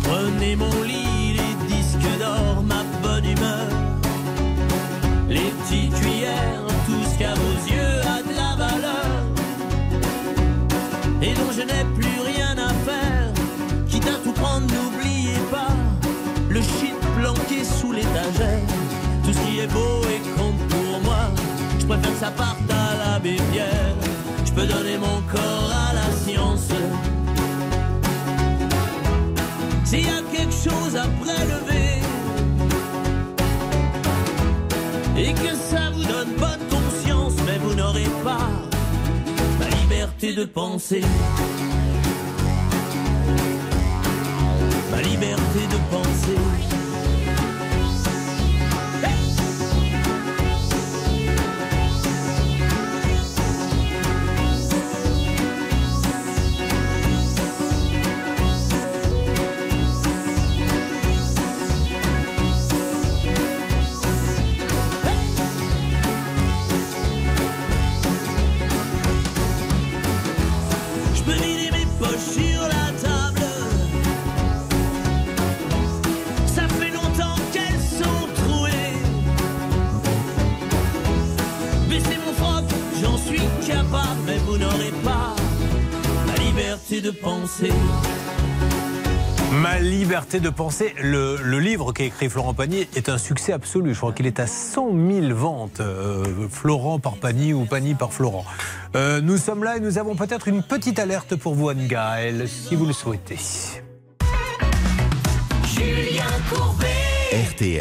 Prenez 0.03 0.57
mon 0.57 0.83
lit, 0.83 0.92
les 5.33 5.51
petites 5.51 5.95
cuillères, 5.95 6.67
tout 6.87 7.03
ce 7.11 7.19
qu'à 7.19 7.35
vos 7.35 7.57
yeux 7.73 8.01
a 8.15 8.23
de 8.23 8.35
la 8.37 8.55
valeur 8.65 9.23
et 11.23 11.33
dont 11.35 11.53
je 11.57 11.63
n'ai 11.63 11.85
plus 11.99 12.21
rien 12.33 12.53
à 12.59 12.69
faire. 12.87 13.33
Quitte 13.89 14.07
à 14.09 14.19
tout 14.23 14.33
prendre, 14.33 14.67
n'oubliez 14.75 15.39
pas 15.51 15.75
le 16.51 16.61
shit 16.61 16.95
planqué 17.19 17.65
sous 17.65 17.93
l'étagère. 17.93 18.67
Tout 19.25 19.33
ce 19.33 19.39
qui 19.47 19.61
est 19.61 19.73
beau 19.73 20.03
et 20.15 20.21
compte 20.39 20.59
pour 20.69 21.01
moi, 21.03 21.31
je 21.79 21.87
préfère 21.87 22.13
que 22.13 22.19
ça 22.19 22.31
parte 22.31 22.71
à 22.71 23.13
l'abbé 23.13 23.37
Pierre. 23.53 23.97
Je 24.45 24.53
peux 24.53 24.67
donner 24.67 24.99
mon 24.99 25.21
corps 25.33 25.73
à 25.89 25.95
la 25.95 26.09
science. 26.25 26.69
S'il 29.85 30.07
y 30.07 30.09
a 30.09 30.21
quelque 30.35 30.53
chose 30.53 30.97
à 30.97 31.07
prélever 31.23 31.72
que 35.43 35.55
ça 35.57 35.91
vous 35.93 36.05
donne 36.05 36.35
bonne 36.39 36.69
conscience, 36.71 37.35
mais 37.47 37.59
vous 37.59 37.75
n'aurez 37.75 38.09
pas 38.25 38.49
la 39.61 39.69
liberté 39.81 40.35
de 40.35 40.45
penser. 40.45 41.03
Ma 44.91 45.01
liberté 45.03 45.61
de 45.71 45.79
penser. 45.91 46.52
Liberté 90.13 90.41
de 90.41 90.51
penser. 90.51 90.95
Le, 91.01 91.59
livre 91.59 91.95
qu'a 91.95 92.05
écrit 92.05 92.29
Florent 92.29 92.53
Pagny 92.53 92.87
est 92.97 93.09
un 93.09 93.17
succès 93.17 93.55
absolu. 93.55 93.95
Je 93.95 93.99
crois 93.99 94.13
qu'il 94.13 94.27
est 94.27 94.41
à 94.41 94.47
100 94.47 94.91
000 94.91 95.35
ventes. 95.35 95.81
euh, 95.81 96.23
Florent 96.51 96.99
par 96.99 97.15
Pagny 97.15 97.55
ou 97.55 97.65
Pagny 97.65 97.95
par 97.95 98.13
Florent. 98.13 98.45
Euh, 98.95 99.23
nous 99.23 99.39
sommes 99.39 99.65
là 99.65 99.79
et 99.79 99.81
nous 99.81 99.97
avons 99.97 100.15
peut-être 100.15 100.49
une 100.49 100.63
petite 100.63 100.99
alerte 100.99 101.35
pour 101.37 101.55
vous, 101.55 101.71
Anne 101.71 101.87
Gaël, 101.87 102.47
si 102.47 102.77
vous 102.77 102.85
le 102.85 102.93
souhaitez. 102.93 103.39
Julien 105.65 106.25
Courbet. 106.51 106.92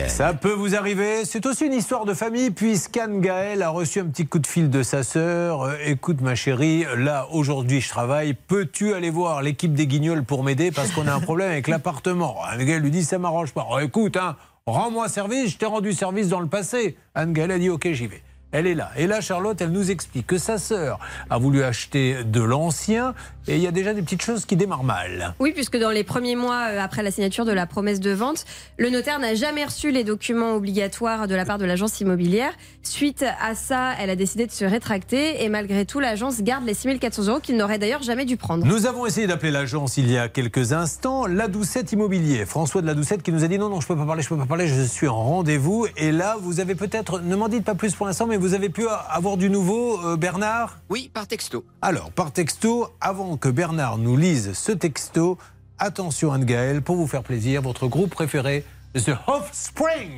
Ça 0.08 0.34
peut 0.34 0.52
vous 0.52 0.76
arriver. 0.76 1.24
C'est 1.24 1.46
aussi 1.46 1.66
une 1.66 1.74
histoire 1.74 2.06
de 2.06 2.14
famille, 2.14 2.52
puisqu'Anne 2.52 3.22
Gaël 3.22 3.62
a 3.62 3.70
reçu 3.70 4.00
un 4.00 4.06
petit 4.06 4.28
coup 4.28 4.40
de 4.40 4.48
fil 4.48 4.70
de 4.70 4.84
sa 4.84 5.04
sœur. 5.04 5.62
Euh, 5.64 5.76
écoute, 5.86 6.22
ma 6.22 6.36
chérie, 6.36 6.86
là, 6.98 7.28
aujourd'hui, 7.32 7.80
je 7.80 7.90
travaille. 7.90 8.34
Peux-tu 8.34 8.94
aller 8.94 9.10
voir 9.10 9.42
l'équipe 9.42 9.74
des 9.74 9.88
Guignols 9.88 10.24
pour 10.24 10.44
m'aider? 10.44 10.72
Parce 10.72 10.92
qu'on 10.92 11.08
a 11.08 11.14
un 11.14 11.20
problème 11.20 11.52
avec 11.52 11.68
l'appartement. 11.68 12.38
Anne 12.44 12.66
Gaël 12.66 12.82
lui 12.82 12.92
dit 12.92 13.04
Ça 13.04 13.18
m'arrange 13.18 13.54
pas. 13.54 13.66
Oh, 13.72 13.80
écoute, 13.80 14.18
hein, 14.18 14.36
rends-moi 14.66 15.08
service. 15.08 15.52
Je 15.52 15.58
t'ai 15.58 15.66
rendu 15.66 15.94
service 15.94 16.28
dans 16.28 16.42
le 16.42 16.48
passé. 16.48 16.98
Anne 17.16 17.32
Gaël 17.32 17.52
a 17.52 17.58
dit 17.58 17.70
Ok, 17.70 17.88
j'y 17.92 18.08
vais. 18.08 18.22
Elle 18.52 18.68
est 18.68 18.76
là. 18.76 18.92
Et 18.98 19.08
là, 19.08 19.22
Charlotte, 19.22 19.60
elle 19.62 19.72
nous 19.72 19.92
explique 19.92 20.28
que 20.28 20.38
sa 20.38 20.58
sœur 20.58 21.00
a 21.30 21.38
voulu 21.38 21.64
acheter 21.64 22.24
de 22.26 22.42
l'ancien 22.42 23.14
et 23.48 23.56
il 23.56 23.62
y 23.62 23.68
a 23.68 23.72
déjà 23.72 23.94
des 23.94 24.02
petites 24.04 24.22
choses 24.22 24.46
qui 24.46 24.56
démarrent 24.56 24.84
mal. 24.84 25.34
Oui, 25.40 25.52
puisque 25.52 25.78
dans 25.78 25.90
les 25.90 26.04
premiers 26.04 26.36
mois 26.36 26.68
euh, 26.70 26.80
après 26.80 27.02
la 27.02 27.10
signature 27.10 27.44
de 27.44 27.52
la 27.52 27.66
promesse 27.66 28.00
de 28.00 28.12
vente, 28.12 28.46
le 28.78 28.90
notaire 28.90 29.20
n'a 29.20 29.34
jamais 29.34 29.66
reçu 29.66 29.90
les 29.90 30.04
documents 30.04 30.54
obligatoires 30.54 31.28
de 31.28 31.34
la 31.34 31.44
part 31.44 31.58
de 31.58 31.66
l'agence 31.66 32.00
immobilière. 32.02 32.54
Suite 32.84 33.26
à 33.42 33.56
ça, 33.56 33.94
elle 34.00 34.12
a 34.12 34.16
décidé 34.16 34.46
de 34.46 34.52
se 34.52 34.64
rétracter 34.64 35.44
et 35.44 35.50
malgré 35.50 35.86
tout, 35.86 36.00
l'agence 36.00 36.42
garde 36.42 36.66
les 36.66 36.76
6400 36.76 37.24
euros 37.28 37.40
qu'il 37.40 37.58
n'aurait 37.58 37.80
d'ailleurs 37.80 38.04
jamais 38.04 38.26
dû 38.26 38.38
prendre. 38.38 38.66
Nous 38.66 38.86
avons 38.86 39.08
essayé 39.08 39.26
d'appeler 39.26 39.52
l'agence 39.52 39.98
il 39.98 40.12
y 40.12 40.18
a 40.18 40.30
quelques 40.30 40.74
instants, 40.74 41.26
la 41.26 41.48
Doucette 41.48 41.92
Immobilier. 41.94 42.46
François 42.46 42.82
de 42.82 42.88
la 42.88 42.94
Doucette 42.94 43.24
qui 43.24 43.32
nous 43.32 43.44
a 43.44 43.48
dit 43.48 43.58
non, 43.58 43.70
non, 43.70 43.82
je 43.82 43.88
peux 43.88 43.98
pas 43.98 44.06
parler, 44.06 44.22
je 44.22 44.30
peux 44.30 44.38
pas 44.38 44.46
parler, 44.46 44.68
je 44.68 44.84
suis 44.84 45.08
en 45.08 45.24
rendez-vous. 45.24 45.88
Et 45.98 46.12
là, 46.12 46.38
vous 46.40 46.60
avez 46.60 46.76
peut-être, 46.76 47.22
ne 47.22 47.36
m'en 47.36 47.48
dites 47.48 47.64
pas 47.64 47.76
plus 47.76 47.96
pour 47.96 48.06
l'instant, 48.06 48.28
mais 48.28 48.38
vous 48.42 48.56
avez 48.56 48.70
pu 48.70 48.88
avoir 48.88 49.38
du 49.38 49.52
nouveau, 49.52 50.00
euh, 50.04 50.18
Bernard? 50.18 50.80
Oui, 50.90 51.12
par 51.14 51.28
texto. 51.28 51.64
Alors, 51.84 52.12
par 52.12 52.32
texto, 52.32 52.88
avant 53.00 53.38
que 53.38 53.50
Bernard 53.50 54.00
nous 54.00 54.18
lise 54.18 54.54
ce 54.54 54.72
texto, 54.72 55.38
attention 55.78 56.34
Anne-Gaëlle, 56.34 56.82
pour 56.82 56.96
vous 56.96 57.06
faire 57.06 57.22
plaisir, 57.22 57.62
votre 57.62 57.88
groupe 57.88 58.10
préféré, 58.10 58.66
The 58.96 59.12
Offspring. 59.28 60.18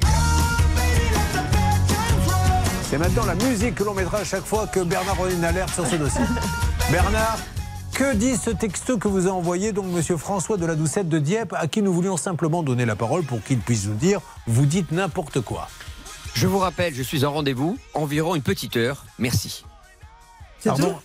C'est 2.83 2.97
maintenant 2.97 3.25
la 3.25 3.35
musique 3.35 3.75
que 3.75 3.83
l'on 3.83 3.93
mettra 3.93 4.19
à 4.19 4.23
chaque 4.23 4.45
fois 4.45 4.67
que 4.67 4.79
Bernard 4.79 5.19
aura 5.19 5.29
une 5.29 5.43
alerte 5.43 5.73
sur 5.73 5.85
ce 5.85 5.97
dossier. 5.97 6.23
Bernard, 6.91 7.39
que 7.93 8.15
dit 8.15 8.37
ce 8.37 8.51
texto 8.51 8.97
que 8.97 9.09
vous 9.09 9.27
a 9.27 9.31
envoyé 9.31 9.73
donc 9.73 9.87
Monsieur 9.87 10.15
François 10.15 10.55
de 10.55 10.65
la 10.65 10.75
Doucette 10.75 11.09
de 11.09 11.19
Dieppe, 11.19 11.53
à 11.57 11.67
qui 11.67 11.81
nous 11.81 11.91
voulions 11.91 12.15
simplement 12.15 12.63
donner 12.63 12.85
la 12.85 12.95
parole 12.95 13.23
pour 13.23 13.43
qu'il 13.43 13.59
puisse 13.59 13.85
nous 13.85 13.95
dire 13.95 14.21
vous 14.47 14.65
dites 14.65 14.93
n'importe 14.93 15.41
quoi. 15.41 15.67
Je 16.33 16.47
vous 16.47 16.57
rappelle, 16.57 16.93
je 16.93 17.03
suis 17.03 17.25
en 17.25 17.31
rendez-vous, 17.31 17.77
environ 17.93 18.35
une 18.35 18.41
petite 18.41 18.75
heure. 18.75 19.05
Merci. 19.19 19.63
Pardon 20.63 20.95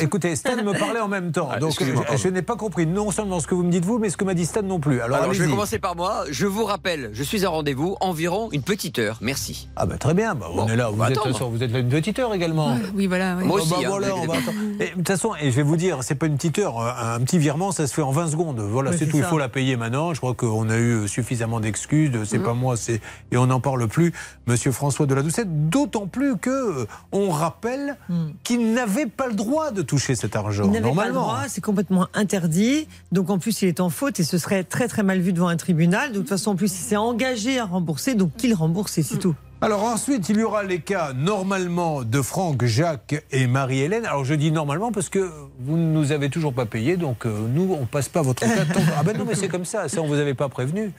Écoutez, 0.00 0.36
Stan 0.36 0.56
me 0.62 0.72
parlait 0.78 1.00
en 1.00 1.08
même 1.08 1.32
temps. 1.32 1.48
Ah, 1.52 1.58
donc, 1.58 1.74
je, 1.80 2.16
je 2.16 2.28
n'ai 2.28 2.42
pas 2.42 2.56
compris 2.56 2.86
non 2.86 3.10
seulement 3.10 3.40
ce 3.40 3.46
que 3.46 3.54
vous 3.54 3.62
me 3.64 3.70
dites 3.70 3.84
vous, 3.84 3.98
mais 3.98 4.10
ce 4.10 4.16
que 4.16 4.24
m'a 4.24 4.34
dit 4.34 4.46
Stan 4.46 4.62
non 4.62 4.78
plus. 4.80 5.00
Alors, 5.00 5.18
Alors, 5.18 5.32
je 5.34 5.42
vais 5.42 5.50
commencer 5.50 5.78
par 5.78 5.96
moi. 5.96 6.24
Je 6.30 6.46
vous 6.46 6.64
rappelle, 6.64 7.10
je 7.12 7.22
suis 7.22 7.44
à 7.44 7.48
rendez-vous 7.48 7.96
environ 8.00 8.48
une 8.52 8.62
petite 8.62 8.98
heure. 8.98 9.18
Merci. 9.20 9.68
Ah 9.76 9.86
bah 9.86 9.96
très 9.98 10.14
bien, 10.14 10.34
bah, 10.34 10.46
on 10.52 10.56
Bon, 10.56 10.68
est 10.68 10.76
là. 10.76 10.90
Vous 10.90 11.02
êtes, 11.04 11.18
vous 11.18 11.58
là 11.58 11.78
une 11.80 11.88
petite 11.88 12.18
heure 12.18 12.34
également. 12.34 12.76
Oui, 12.94 13.06
voilà. 13.06 13.36
oui. 13.38 13.44
Moi 13.44 13.60
aussi, 13.60 13.72
Ah 13.76 13.80
bah 13.80 13.86
hein, 13.86 13.88
voilà, 13.90 14.14
on 14.16 14.26
va. 14.26 14.34
Et, 14.80 14.90
De 14.90 14.94
toute 14.94 15.08
façon, 15.08 15.32
et 15.40 15.50
je 15.50 15.56
vais 15.56 15.62
vous 15.62 15.76
dire, 15.76 15.98
c'est 16.02 16.14
pas 16.14 16.26
une 16.26 16.36
petite 16.36 16.58
heure, 16.58 16.80
un 16.80 17.08
un 17.18 17.20
petit 17.20 17.38
virement, 17.38 17.72
ça 17.72 17.86
se 17.86 17.94
fait 17.94 18.02
en 18.02 18.12
20 18.12 18.28
secondes. 18.28 18.60
Voilà, 18.60 18.92
c'est 18.96 19.06
tout. 19.06 19.16
Il 19.16 19.24
faut 19.24 19.38
la 19.38 19.48
payer 19.48 19.76
maintenant. 19.76 20.14
Je 20.14 20.18
crois 20.20 20.34
qu'on 20.34 20.68
a 20.70 20.76
eu 20.78 21.08
suffisamment 21.08 21.58
d'excuses. 21.60 22.12
C'est 22.24 22.38
Mhm. 22.38 22.44
pas 22.44 22.54
moi, 22.54 22.76
c'est 22.76 23.00
et 23.32 23.36
on 23.36 23.46
n'en 23.46 23.60
parle 23.60 23.88
plus. 23.88 24.12
Monsieur 24.46 24.70
François 24.72 25.06
de 25.06 25.14
la 25.14 25.22
Doucette, 25.22 25.68
d'autant 25.68 26.06
plus 26.06 26.36
que 26.36 26.50
euh, 26.82 26.86
on 27.12 27.30
rappelle 27.30 27.96
qu'il 28.44 28.72
n'avait 28.72 28.97
pas 29.06 29.26
le 29.26 29.34
droit 29.34 29.70
de 29.70 29.82
toucher 29.82 30.14
cet 30.14 30.36
argent. 30.36 30.64
Il 30.64 30.70
n'avait 30.70 30.80
pas 30.82 30.88
le 30.88 30.94
normalement. 31.12 31.20
droit, 31.22 31.42
c'est 31.48 31.60
complètement 31.62 32.06
interdit. 32.14 32.86
Donc 33.12 33.30
en 33.30 33.38
plus, 33.38 33.62
il 33.62 33.68
est 33.68 33.80
en 33.80 33.90
faute 33.90 34.18
et 34.20 34.24
ce 34.24 34.38
serait 34.38 34.64
très 34.64 34.88
très 34.88 35.02
mal 35.02 35.20
vu 35.20 35.32
devant 35.32 35.48
un 35.48 35.56
tribunal. 35.56 36.12
De 36.12 36.18
toute 36.18 36.28
façon, 36.28 36.52
en 36.52 36.56
plus, 36.56 36.72
il 36.72 36.76
s'est 36.82 36.96
engagé 36.96 37.58
à 37.58 37.64
rembourser, 37.66 38.14
donc 38.14 38.34
qu'il 38.36 38.54
rembourse 38.54 38.98
et 38.98 39.02
c'est 39.02 39.18
tout. 39.18 39.34
Alors 39.60 39.82
ensuite, 39.82 40.28
il 40.28 40.36
y 40.38 40.42
aura 40.44 40.62
les 40.62 40.78
cas 40.80 41.12
normalement 41.12 42.04
de 42.04 42.22
Franck, 42.22 42.64
Jacques 42.64 43.24
et 43.32 43.48
Marie-Hélène. 43.48 44.06
Alors 44.06 44.24
je 44.24 44.34
dis 44.34 44.52
normalement 44.52 44.92
parce 44.92 45.08
que 45.08 45.28
vous 45.58 45.76
ne 45.76 45.92
nous 45.92 46.12
avez 46.12 46.30
toujours 46.30 46.54
pas 46.54 46.64
payé, 46.64 46.96
donc 46.96 47.26
euh, 47.26 47.46
nous, 47.52 47.76
on 47.80 47.84
passe 47.84 48.08
pas 48.08 48.22
votre 48.22 48.40
cas. 48.46 48.64
tant- 48.72 48.80
Ah 48.96 49.02
ben 49.02 49.18
non, 49.18 49.24
mais 49.26 49.34
c'est 49.34 49.48
comme 49.48 49.64
ça, 49.64 49.88
ça 49.88 50.00
on 50.00 50.06
vous 50.06 50.14
avait 50.14 50.34
pas 50.34 50.48
prévenu. 50.48 50.92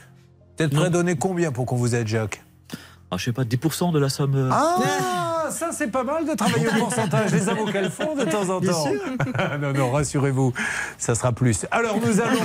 Peut-être 0.57 0.75
prêt 0.75 0.87
à 0.87 0.89
donner 0.89 1.15
combien 1.15 1.53
pour 1.53 1.65
qu'on 1.65 1.77
vous 1.77 1.95
aide, 1.95 2.07
Jacques? 2.07 2.43
Ah, 3.11 3.15
je 3.17 3.23
sais 3.23 3.31
pas, 3.31 3.45
10% 3.45 3.93
de 3.93 3.97
la 3.99 4.09
somme. 4.09 4.35
euh, 4.35 4.49
Ah, 4.51 4.75
ça 5.51 5.69
c'est 5.71 5.91
pas 5.91 6.03
mal 6.03 6.25
de 6.25 6.33
travailler 6.33 6.67
au 6.67 6.79
pourcentage. 6.79 7.31
Les 7.31 7.49
avocats 7.49 7.81
le 7.81 7.89
font 7.89 8.15
de 8.15 8.25
temps 8.25 8.49
en 8.49 8.61
temps. 8.61 8.83
sûr. 8.83 9.01
non, 9.61 9.73
non, 9.73 9.91
rassurez-vous, 9.91 10.53
ça 10.97 11.15
sera 11.15 11.31
plus. 11.31 11.65
Alors 11.71 11.97
nous 11.99 12.19
allons 12.21 12.41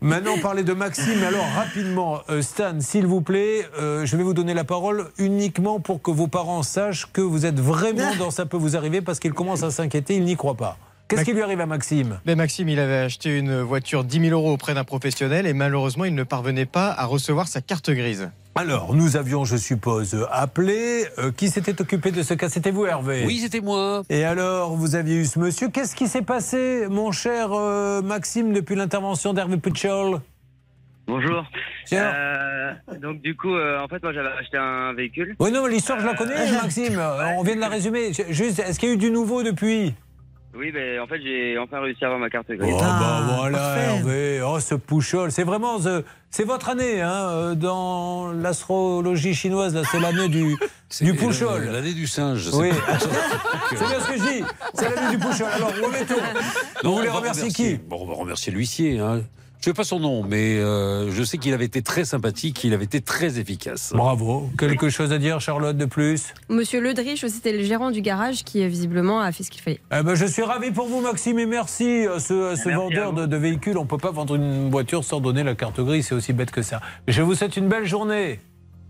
maintenant 0.00 0.38
parler 0.38 0.62
de 0.62 0.72
Maxime. 0.72 1.22
Alors 1.26 1.46
rapidement, 1.56 2.20
euh, 2.30 2.42
Stan, 2.42 2.80
s'il 2.80 3.06
vous 3.06 3.20
plaît, 3.20 3.68
euh, 3.78 4.06
je 4.06 4.16
vais 4.16 4.22
vous 4.22 4.34
donner 4.34 4.54
la 4.54 4.64
parole 4.64 5.08
uniquement 5.18 5.80
pour 5.80 6.02
que 6.02 6.10
vos 6.10 6.28
parents 6.28 6.62
sachent 6.62 7.10
que 7.12 7.20
vous 7.20 7.46
êtes 7.46 7.60
vraiment 7.60 8.14
dans 8.18 8.30
ça 8.30 8.46
peut 8.46 8.56
vous 8.56 8.76
arriver 8.76 9.00
parce 9.00 9.18
qu'ils 9.18 9.34
commencent 9.34 9.62
à 9.62 9.70
s'inquiéter, 9.70 10.16
ils 10.16 10.24
n'y 10.24 10.36
croient 10.36 10.54
pas. 10.54 10.76
Qu'est-ce 11.08 11.24
qui 11.24 11.32
lui 11.32 11.42
arrive 11.42 11.60
à 11.60 11.66
Maxime? 11.66 12.20
Ben 12.26 12.36
Maxime, 12.36 12.68
il 12.68 12.78
avait 12.78 12.98
acheté 12.98 13.38
une 13.38 13.62
voiture 13.62 14.04
10 14.04 14.28
000 14.28 14.38
euros 14.38 14.52
auprès 14.52 14.74
d'un 14.74 14.84
professionnel 14.84 15.46
et 15.46 15.54
malheureusement, 15.54 16.04
il 16.04 16.14
ne 16.14 16.22
parvenait 16.22 16.66
pas 16.66 16.92
à 16.92 17.06
recevoir 17.06 17.48
sa 17.48 17.62
carte 17.62 17.90
grise. 17.90 18.30
Alors, 18.54 18.94
nous 18.94 19.16
avions, 19.16 19.44
je 19.44 19.56
suppose, 19.56 20.26
appelé. 20.30 21.06
Euh, 21.18 21.30
qui 21.32 21.48
s'était 21.48 21.80
occupé 21.80 22.10
de 22.10 22.22
ce 22.22 22.34
cas? 22.34 22.50
C'était 22.50 22.72
vous, 22.72 22.84
Hervé 22.84 23.24
Oui, 23.24 23.38
c'était 23.38 23.60
moi. 23.60 24.02
Et 24.10 24.24
alors, 24.24 24.76
vous 24.76 24.96
aviez 24.96 25.16
eu 25.16 25.24
ce 25.24 25.38
monsieur. 25.38 25.68
Qu'est-ce 25.68 25.94
qui 25.96 26.08
s'est 26.08 26.22
passé, 26.22 26.86
mon 26.90 27.10
cher 27.10 27.52
euh, 27.52 28.02
Maxime, 28.02 28.52
depuis 28.52 28.74
l'intervention 28.74 29.32
d'Hervé 29.32 29.56
Puchol 29.56 30.20
Bonjour. 31.06 31.42
Euh, 31.94 32.72
donc 33.00 33.22
du 33.22 33.34
coup, 33.34 33.54
euh, 33.54 33.80
en 33.80 33.88
fait, 33.88 34.02
moi 34.02 34.12
j'avais 34.12 34.28
acheté 34.28 34.58
un 34.58 34.92
véhicule. 34.92 35.36
Oui, 35.38 35.50
non, 35.50 35.64
mais 35.64 35.70
l'histoire, 35.70 35.98
je 36.00 36.06
la 36.06 36.12
connais, 36.12 36.52
Maxime. 36.52 37.00
On 37.38 37.42
vient 37.42 37.56
de 37.56 37.60
la 37.60 37.68
résumer. 37.68 38.12
Juste, 38.28 38.58
est-ce 38.58 38.78
qu'il 38.78 38.90
y 38.90 38.92
a 38.92 38.94
eu 38.94 38.98
du 38.98 39.10
nouveau 39.10 39.42
depuis? 39.42 39.94
Oui, 40.58 40.72
mais 40.74 40.98
en 40.98 41.06
fait, 41.06 41.20
j'ai 41.22 41.56
enfin 41.56 41.80
réussi 41.80 42.02
à 42.04 42.08
avoir 42.08 42.18
ma 42.20 42.28
carte 42.28 42.50
grise. 42.50 42.74
Oh, 42.74 42.80
bah 42.80 43.22
voilà, 43.38 43.76
Hervé. 43.78 44.42
Oh, 44.44 44.58
ce 44.58 44.74
Pouchol. 44.74 45.30
C'est 45.30 45.44
vraiment. 45.44 45.78
the- 45.78 46.04
C'est 46.30 46.44
votre 46.44 46.68
année, 46.68 47.00
hein, 47.00 47.28
euh, 47.30 47.54
dans 47.54 48.32
l'astrologie 48.32 49.34
chinoise, 49.34 49.72
là, 49.74 49.82
c'est 49.90 50.00
l'année 50.00 50.28
du, 50.28 50.56
du 51.00 51.14
Pouchol. 51.14 51.64
L'année 51.70 51.94
du 51.94 52.06
singe. 52.06 52.48
Oui, 52.54 52.70
c'est 53.70 53.78
bien 53.78 54.00
ce 54.00 54.08
que 54.08 54.18
je 54.18 54.28
dis. 54.38 54.44
C'est 54.74 54.94
l'année 54.94 55.16
du 55.16 55.18
Pouchol. 55.18 55.46
Alors, 55.54 55.70
remettons. 55.70 56.14
Vous 56.82 56.88
Non, 56.88 56.96
voulez 56.96 57.08
on 57.08 57.12
va 57.12 57.18
remercier 57.20 57.48
qui? 57.50 57.76
Bon, 57.76 57.98
on 58.02 58.06
va 58.06 58.14
remercier 58.14 58.52
l'huissier. 58.52 58.98
Hein. 58.98 59.22
Je 59.60 59.68
ne 59.68 59.74
sais 59.74 59.76
pas 59.76 59.82
son 59.84 59.98
nom, 59.98 60.22
mais 60.22 60.56
euh, 60.58 61.10
je 61.10 61.22
sais 61.24 61.36
qu'il 61.36 61.52
avait 61.52 61.64
été 61.64 61.82
très 61.82 62.04
sympathique, 62.04 62.62
il 62.62 62.72
avait 62.72 62.84
été 62.84 63.00
très 63.00 63.40
efficace. 63.40 63.92
Bravo. 63.92 64.48
Quelque 64.56 64.88
chose 64.88 65.12
à 65.12 65.18
dire, 65.18 65.40
Charlotte, 65.40 65.76
de 65.76 65.84
plus? 65.84 66.32
Monsieur 66.48 66.80
Ledrich, 66.80 67.24
c'était 67.28 67.52
le 67.52 67.64
gérant 67.64 67.90
du 67.90 68.00
garage 68.00 68.44
qui 68.44 68.62
euh, 68.62 68.68
visiblement 68.68 69.20
a 69.20 69.32
fait 69.32 69.42
ce 69.42 69.50
qu'il 69.50 69.60
fallait. 69.60 69.80
Eh 69.92 70.04
ben, 70.04 70.14
je 70.14 70.26
suis 70.26 70.42
ravi 70.42 70.70
pour 70.70 70.86
vous, 70.86 71.00
Maxime, 71.00 71.40
et 71.40 71.46
merci 71.46 72.06
à 72.06 72.20
ce, 72.20 72.52
à 72.52 72.56
ce 72.56 72.68
Merci 72.68 72.70
vendeur 72.70 73.12
de, 73.12 73.26
de 73.26 73.36
véhicules. 73.36 73.76
On 73.78 73.82
ne 73.82 73.88
peut 73.88 73.98
pas 73.98 74.12
vendre 74.12 74.36
une 74.36 74.70
voiture 74.70 75.02
sans 75.02 75.20
donner 75.20 75.42
la 75.42 75.56
carte 75.56 75.80
grise, 75.80 76.06
c'est 76.06 76.14
aussi 76.14 76.32
bête 76.32 76.52
que 76.52 76.62
ça. 76.62 76.80
Je 77.08 77.20
vous 77.22 77.34
souhaite 77.34 77.56
une 77.56 77.68
belle 77.68 77.86
journée. 77.86 78.38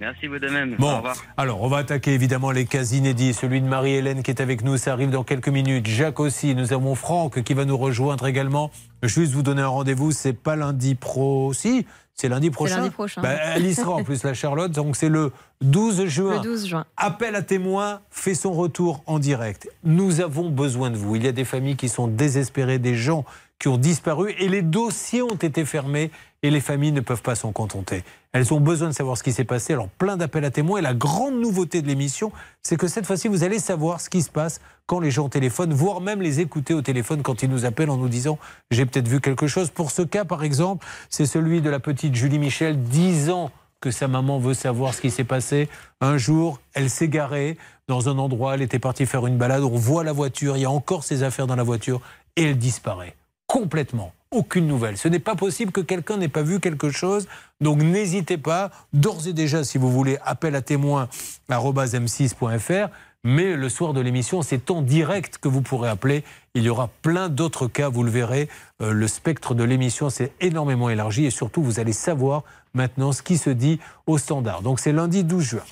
Merci 0.00 0.28
vous 0.28 0.38
de 0.38 0.48
même. 0.48 0.74
Au 0.74 0.76
Bon, 0.76 0.96
revoir. 0.96 1.16
alors 1.36 1.60
on 1.62 1.68
va 1.68 1.78
attaquer 1.78 2.12
évidemment 2.14 2.50
les 2.52 2.66
cas 2.66 2.84
inédits. 2.84 3.34
Celui 3.34 3.60
de 3.60 3.66
Marie-Hélène 3.66 4.22
qui 4.22 4.30
est 4.30 4.40
avec 4.40 4.62
nous, 4.62 4.76
ça 4.76 4.92
arrive 4.92 5.10
dans 5.10 5.24
quelques 5.24 5.48
minutes. 5.48 5.86
Jacques 5.86 6.20
aussi. 6.20 6.54
Nous 6.54 6.72
avons 6.72 6.94
Franck 6.94 7.42
qui 7.42 7.54
va 7.54 7.64
nous 7.64 7.76
rejoindre 7.76 8.26
également. 8.26 8.70
Juste 9.02 9.32
vous 9.32 9.42
donner 9.42 9.62
un 9.62 9.68
rendez-vous, 9.68 10.12
c'est 10.12 10.32
pas 10.32 10.54
lundi 10.54 10.94
pro. 10.94 11.52
Si, 11.52 11.84
c'est 12.14 12.28
lundi 12.28 12.50
prochain. 12.50 12.76
lundi 12.78 12.90
prochain. 12.90 13.22
Bah, 13.22 13.34
elle 13.54 13.66
y 13.66 13.74
sera 13.74 13.90
en 13.92 14.04
plus, 14.04 14.22
la 14.22 14.34
Charlotte. 14.34 14.70
Donc 14.70 14.94
c'est 14.96 15.08
le 15.08 15.32
12 15.62 16.06
juin. 16.06 16.36
Le 16.36 16.42
12 16.42 16.66
juin. 16.68 16.84
Appel 16.96 17.34
à 17.34 17.42
témoins 17.42 18.00
fait 18.10 18.34
son 18.34 18.52
retour 18.52 19.02
en 19.06 19.18
direct. 19.18 19.68
Nous 19.82 20.20
avons 20.20 20.48
besoin 20.48 20.90
de 20.90 20.96
vous. 20.96 21.16
Il 21.16 21.24
y 21.24 21.28
a 21.28 21.32
des 21.32 21.44
familles 21.44 21.76
qui 21.76 21.88
sont 21.88 22.06
désespérées, 22.06 22.78
des 22.78 22.94
gens 22.94 23.24
qui 23.58 23.66
ont 23.66 23.78
disparu 23.78 24.32
et 24.38 24.48
les 24.48 24.62
dossiers 24.62 25.22
ont 25.22 25.34
été 25.34 25.64
fermés 25.64 26.12
et 26.42 26.50
les 26.50 26.60
familles 26.60 26.92
ne 26.92 27.00
peuvent 27.00 27.22
pas 27.22 27.34
s'en 27.34 27.52
contenter. 27.52 28.04
Elles 28.32 28.52
ont 28.54 28.60
besoin 28.60 28.88
de 28.88 28.94
savoir 28.94 29.16
ce 29.16 29.22
qui 29.22 29.32
s'est 29.32 29.44
passé. 29.44 29.72
Alors 29.72 29.88
plein 29.88 30.16
d'appels 30.16 30.44
à 30.44 30.50
témoins 30.50 30.78
et 30.78 30.82
la 30.82 30.94
grande 30.94 31.40
nouveauté 31.40 31.82
de 31.82 31.86
l'émission, 31.86 32.30
c'est 32.62 32.76
que 32.76 32.86
cette 32.86 33.06
fois-ci, 33.06 33.28
vous 33.28 33.42
allez 33.42 33.58
savoir 33.58 34.00
ce 34.00 34.08
qui 34.08 34.22
se 34.22 34.30
passe 34.30 34.60
quand 34.86 35.00
les 35.00 35.10
gens 35.10 35.28
téléphonent, 35.28 35.72
voire 35.72 36.00
même 36.00 36.22
les 36.22 36.40
écouter 36.40 36.74
au 36.74 36.82
téléphone 36.82 37.22
quand 37.22 37.42
ils 37.42 37.50
nous 37.50 37.64
appellent 37.64 37.90
en 37.90 37.96
nous 37.96 38.08
disant 38.08 38.38
j'ai 38.70 38.86
peut-être 38.86 39.08
vu 39.08 39.20
quelque 39.20 39.46
chose. 39.46 39.70
Pour 39.70 39.90
ce 39.90 40.02
cas, 40.02 40.24
par 40.24 40.44
exemple, 40.44 40.86
c'est 41.10 41.26
celui 41.26 41.60
de 41.60 41.70
la 41.70 41.80
petite 41.80 42.14
Julie 42.14 42.38
Michel, 42.38 42.80
10 42.80 43.30
ans 43.30 43.50
que 43.80 43.90
sa 43.90 44.08
maman 44.08 44.38
veut 44.38 44.54
savoir 44.54 44.94
ce 44.94 45.00
qui 45.00 45.10
s'est 45.10 45.24
passé. 45.24 45.68
Un 46.00 46.18
jour, 46.18 46.60
elle 46.74 46.90
s'est 46.90 47.08
garée 47.08 47.56
dans 47.86 48.08
un 48.08 48.18
endroit, 48.18 48.54
elle 48.54 48.62
était 48.62 48.78
partie 48.78 49.06
faire 49.06 49.26
une 49.26 49.38
balade, 49.38 49.62
on 49.62 49.76
voit 49.76 50.04
la 50.04 50.12
voiture, 50.12 50.56
il 50.56 50.60
y 50.60 50.66
a 50.66 50.70
encore 50.70 51.04
ses 51.04 51.22
affaires 51.22 51.46
dans 51.46 51.56
la 51.56 51.62
voiture, 51.62 52.00
et 52.36 52.44
elle 52.44 52.58
disparaît. 52.58 53.14
Complètement. 53.46 54.12
Aucune 54.30 54.66
nouvelle. 54.66 54.98
Ce 54.98 55.08
n'est 55.08 55.18
pas 55.18 55.34
possible 55.34 55.72
que 55.72 55.80
quelqu'un 55.80 56.18
n'ait 56.18 56.28
pas 56.28 56.42
vu 56.42 56.60
quelque 56.60 56.90
chose. 56.90 57.26
Donc 57.60 57.82
n'hésitez 57.82 58.36
pas, 58.36 58.70
d'ores 58.92 59.26
et 59.26 59.32
déjà, 59.32 59.64
si 59.64 59.78
vous 59.78 59.90
voulez, 59.90 60.18
appel 60.22 60.54
à 60.54 60.60
témoins 60.60 61.08
m6.fr. 61.50 62.88
Mais 63.24 63.56
le 63.56 63.68
soir 63.68 63.94
de 63.94 64.00
l'émission, 64.00 64.42
c'est 64.42 64.70
en 64.70 64.82
direct 64.82 65.38
que 65.38 65.48
vous 65.48 65.62
pourrez 65.62 65.88
appeler. 65.88 66.24
Il 66.54 66.62
y 66.62 66.68
aura 66.68 66.88
plein 67.02 67.28
d'autres 67.28 67.66
cas, 67.66 67.88
vous 67.88 68.04
le 68.04 68.10
verrez. 68.10 68.48
Euh, 68.80 68.92
le 68.92 69.08
spectre 69.08 69.54
de 69.54 69.64
l'émission 69.64 70.08
s'est 70.08 70.32
énormément 70.40 70.88
élargi 70.88 71.24
et 71.24 71.30
surtout, 71.30 71.62
vous 71.62 71.80
allez 71.80 71.92
savoir 71.92 72.44
maintenant 72.74 73.12
ce 73.12 73.22
qui 73.22 73.38
se 73.38 73.50
dit 73.50 73.80
au 74.06 74.18
standard. 74.18 74.62
Donc 74.62 74.78
c'est 74.78 74.92
lundi 74.92 75.24
12 75.24 75.44
juin. 75.44 75.62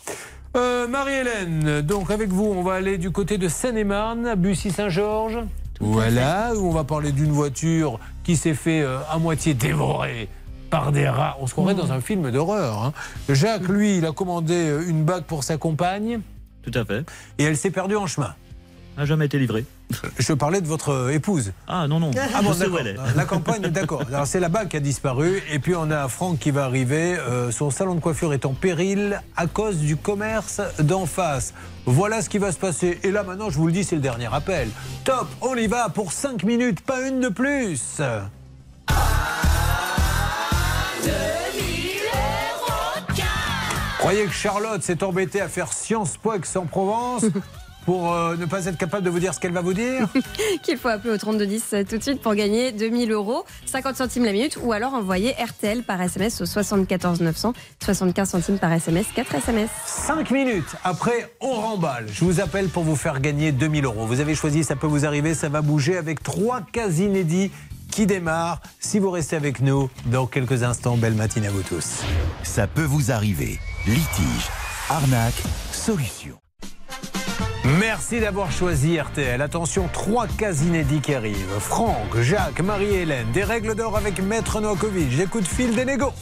Euh, 0.57 0.89
Marie-Hélène, 0.89 1.83
donc 1.83 2.11
avec 2.11 2.31
vous, 2.31 2.47
on 2.47 2.63
va 2.63 2.75
aller 2.75 2.97
du 2.97 3.11
côté 3.11 3.37
de 3.37 3.49
Seine-et-Marne, 3.49 4.27
à 4.27 4.37
Bussy-Saint-Georges. 4.37 5.41
Voilà, 5.81 6.53
où 6.57 6.67
on 6.69 6.73
va 6.73 6.85
parler 6.85 7.13
d'une 7.13 7.33
voiture 7.33 7.99
qui 8.25 8.37
s'est 8.37 8.55
fait 8.55 8.83
euh, 8.83 8.99
à 9.11 9.19
moitié 9.19 9.55
dévorer 9.55 10.29
par 10.71 10.91
des 10.93 11.09
rats. 11.09 11.37
On 11.41 11.47
se 11.47 11.53
croirait 11.53 11.75
dans 11.75 11.93
un 11.93 12.01
film 12.01 12.31
d'horreur. 12.31 12.83
hein. 12.83 12.93
Jacques, 13.29 13.69
lui, 13.69 13.99
il 13.99 14.07
a 14.07 14.13
commandé 14.13 14.55
euh, 14.55 14.89
une 14.89 15.05
bague 15.05 15.25
pour 15.25 15.45
sa 15.45 15.57
compagne. 15.59 16.21
Tout 16.63 16.77
à 16.79 16.85
fait. 16.85 17.05
Et 17.39 17.45
elle 17.45 17.57
s'est 17.57 17.71
perdue 17.71 17.97
en 17.97 18.07
chemin. 18.07 18.35
N'a 18.97 19.05
jamais 19.05 19.27
été 19.27 19.39
livré. 19.39 19.67
Je 20.19 20.33
parlais 20.33 20.63
de 20.63 20.67
votre 20.67 20.89
euh, 20.89 21.13
épouse. 21.13 21.53
Ah 21.69 21.87
non, 21.87 22.01
non. 22.01 22.11
Ah 22.35 22.41
bon, 22.41 22.53
Je 22.53 22.59
sais 22.59 22.67
où 22.67 22.71
d'accord. 22.71 22.81
elle 22.81 22.87
est. 22.87 23.17
La 23.17 23.25
campagne, 23.27 23.61
d'accord. 23.69 24.03
Alors 24.09 24.27
c'est 24.27 24.41
la 24.41 24.49
bague 24.49 24.69
qui 24.69 24.77
a 24.79 24.81
disparu. 24.81 25.43
Et 25.53 25.59
puis 25.59 25.75
on 25.77 25.91
a 25.91 26.09
Franck 26.09 26.39
qui 26.39 26.51
va 26.51 26.65
arriver. 26.65 27.19
Euh, 27.19 27.51
son 27.51 27.71
salon 27.71 27.95
de 27.95 28.01
coiffure 28.01 28.33
est 28.33 28.47
en 28.47 28.55
péril 28.55 29.21
à 29.37 29.47
cause 29.47 29.79
du 29.79 29.97
commerce 29.97 30.63
d'en 30.79 31.05
face. 31.05 31.53
Voilà 31.85 32.23
ce 32.23 32.31
qui 32.31 32.39
va 32.39 32.53
se 32.53 32.59
passer. 32.59 32.99
Et 33.03 33.11
là 33.11 33.23
maintenant, 33.23 33.51
je 33.51 33.59
vous 33.59 33.67
le 33.67 33.73
dis, 33.73 33.85
c'est 33.85 33.97
le 33.97 34.03
dernier 34.03 34.29
appel. 34.33 34.69
Top, 35.05 35.29
on 35.43 35.55
y 35.57 35.67
va 35.67 35.91
pour 35.91 36.13
5 36.13 36.43
minutes, 36.45 36.81
pas 36.81 37.07
une 37.07 37.21
de 37.21 37.29
plus. 37.29 38.01
Croyez 43.99 44.25
que 44.27 44.33
Charlotte 44.33 44.83
s'est 44.83 45.03
embêtée 45.03 45.41
à 45.41 45.49
faire 45.49 45.73
Sciences 45.73 46.17
Po 46.17 46.33
Aix-en-Provence 46.35 47.25
pour 47.87 48.13
euh, 48.13 48.37
ne 48.37 48.45
pas 48.45 48.67
être 48.67 48.77
capable 48.77 49.05
de 49.05 49.11
vous 49.11 49.21
dire 49.21 49.33
ce 49.33 49.41
qu'elle 49.41 49.53
va 49.53 49.63
vous 49.63 49.73
dire 49.73 50.09
Qu'il 50.63 50.77
faut 50.77 50.89
appeler 50.89 51.15
au 51.15 51.17
3210 51.17 51.65
euh, 51.73 51.85
tout 51.89 51.97
de 51.97 52.03
suite 52.03 52.21
pour 52.21 52.35
gagner 52.35 52.73
2000 52.73 53.13
euros, 53.13 53.45
50 53.67 53.97
centimes 53.97 54.25
la 54.25 54.33
minute, 54.33 54.59
ou 54.63 54.73
alors 54.73 54.93
envoyer 54.93 55.33
RTL 55.33 55.85
par 55.85 56.03
SMS 56.03 56.41
au 56.41 56.47
74 56.47 57.21
900, 57.21 57.55
75 57.83 58.29
centimes 58.29 58.59
par 58.59 58.73
SMS, 58.73 59.07
4 59.15 59.37
SMS. 59.37 59.71
5 59.87 60.31
minutes 60.33 60.77
après, 60.85 61.33
on 61.41 61.53
remballe. 61.53 62.07
Je 62.13 62.25
vous 62.25 62.41
appelle 62.41 62.69
pour 62.69 62.83
vous 62.83 62.97
faire 62.97 63.21
gagner 63.21 63.53
2000 63.53 63.85
euros. 63.85 64.05
Vous 64.07 64.21
avez 64.21 64.35
choisi, 64.35 64.65
ça 64.65 64.75
peut 64.75 64.89
vous 64.89 65.07
arriver, 65.07 65.35
ça 65.35 65.49
va 65.49 65.63
bouger 65.63 65.97
avec 65.97 66.23
trois 66.23 66.63
cas 66.73 66.91
inédits 66.91 67.53
qui 67.93 68.07
démarrent. 68.07 68.61
Si 68.81 68.99
vous 68.99 69.11
restez 69.11 69.37
avec 69.37 69.61
nous, 69.61 69.89
dans 70.07 70.27
quelques 70.27 70.65
instants, 70.65 70.97
belle 70.97 71.15
matinée 71.15 71.47
à 71.47 71.51
vous 71.51 71.63
tous. 71.63 72.03
Ça 72.43 72.67
peut 72.67 72.83
vous 72.83 73.13
arriver. 73.13 73.61
Litige, 73.87 74.51
arnaque, 74.91 75.41
solution. 75.71 76.37
Merci 77.81 78.21
d'avoir 78.21 78.53
choisi 78.53 79.01
RTL. 79.01 79.43
Attention, 79.43 79.89
trois 79.93 80.29
cas 80.29 80.53
inédits 80.53 81.01
qui 81.01 81.15
arrivent. 81.15 81.59
Franck, 81.59 82.21
Jacques, 82.21 82.61
Marie-Hélène, 82.61 83.27
des 83.33 83.43
règles 83.43 83.75
d'or 83.75 83.97
avec 83.97 84.23
Maître 84.23 84.61
Novakovic, 84.61 85.17
des 85.17 85.27
coups 85.27 85.45
de 85.45 85.49
fil, 85.49 85.75
des 85.75 85.85
négos. 85.85 86.13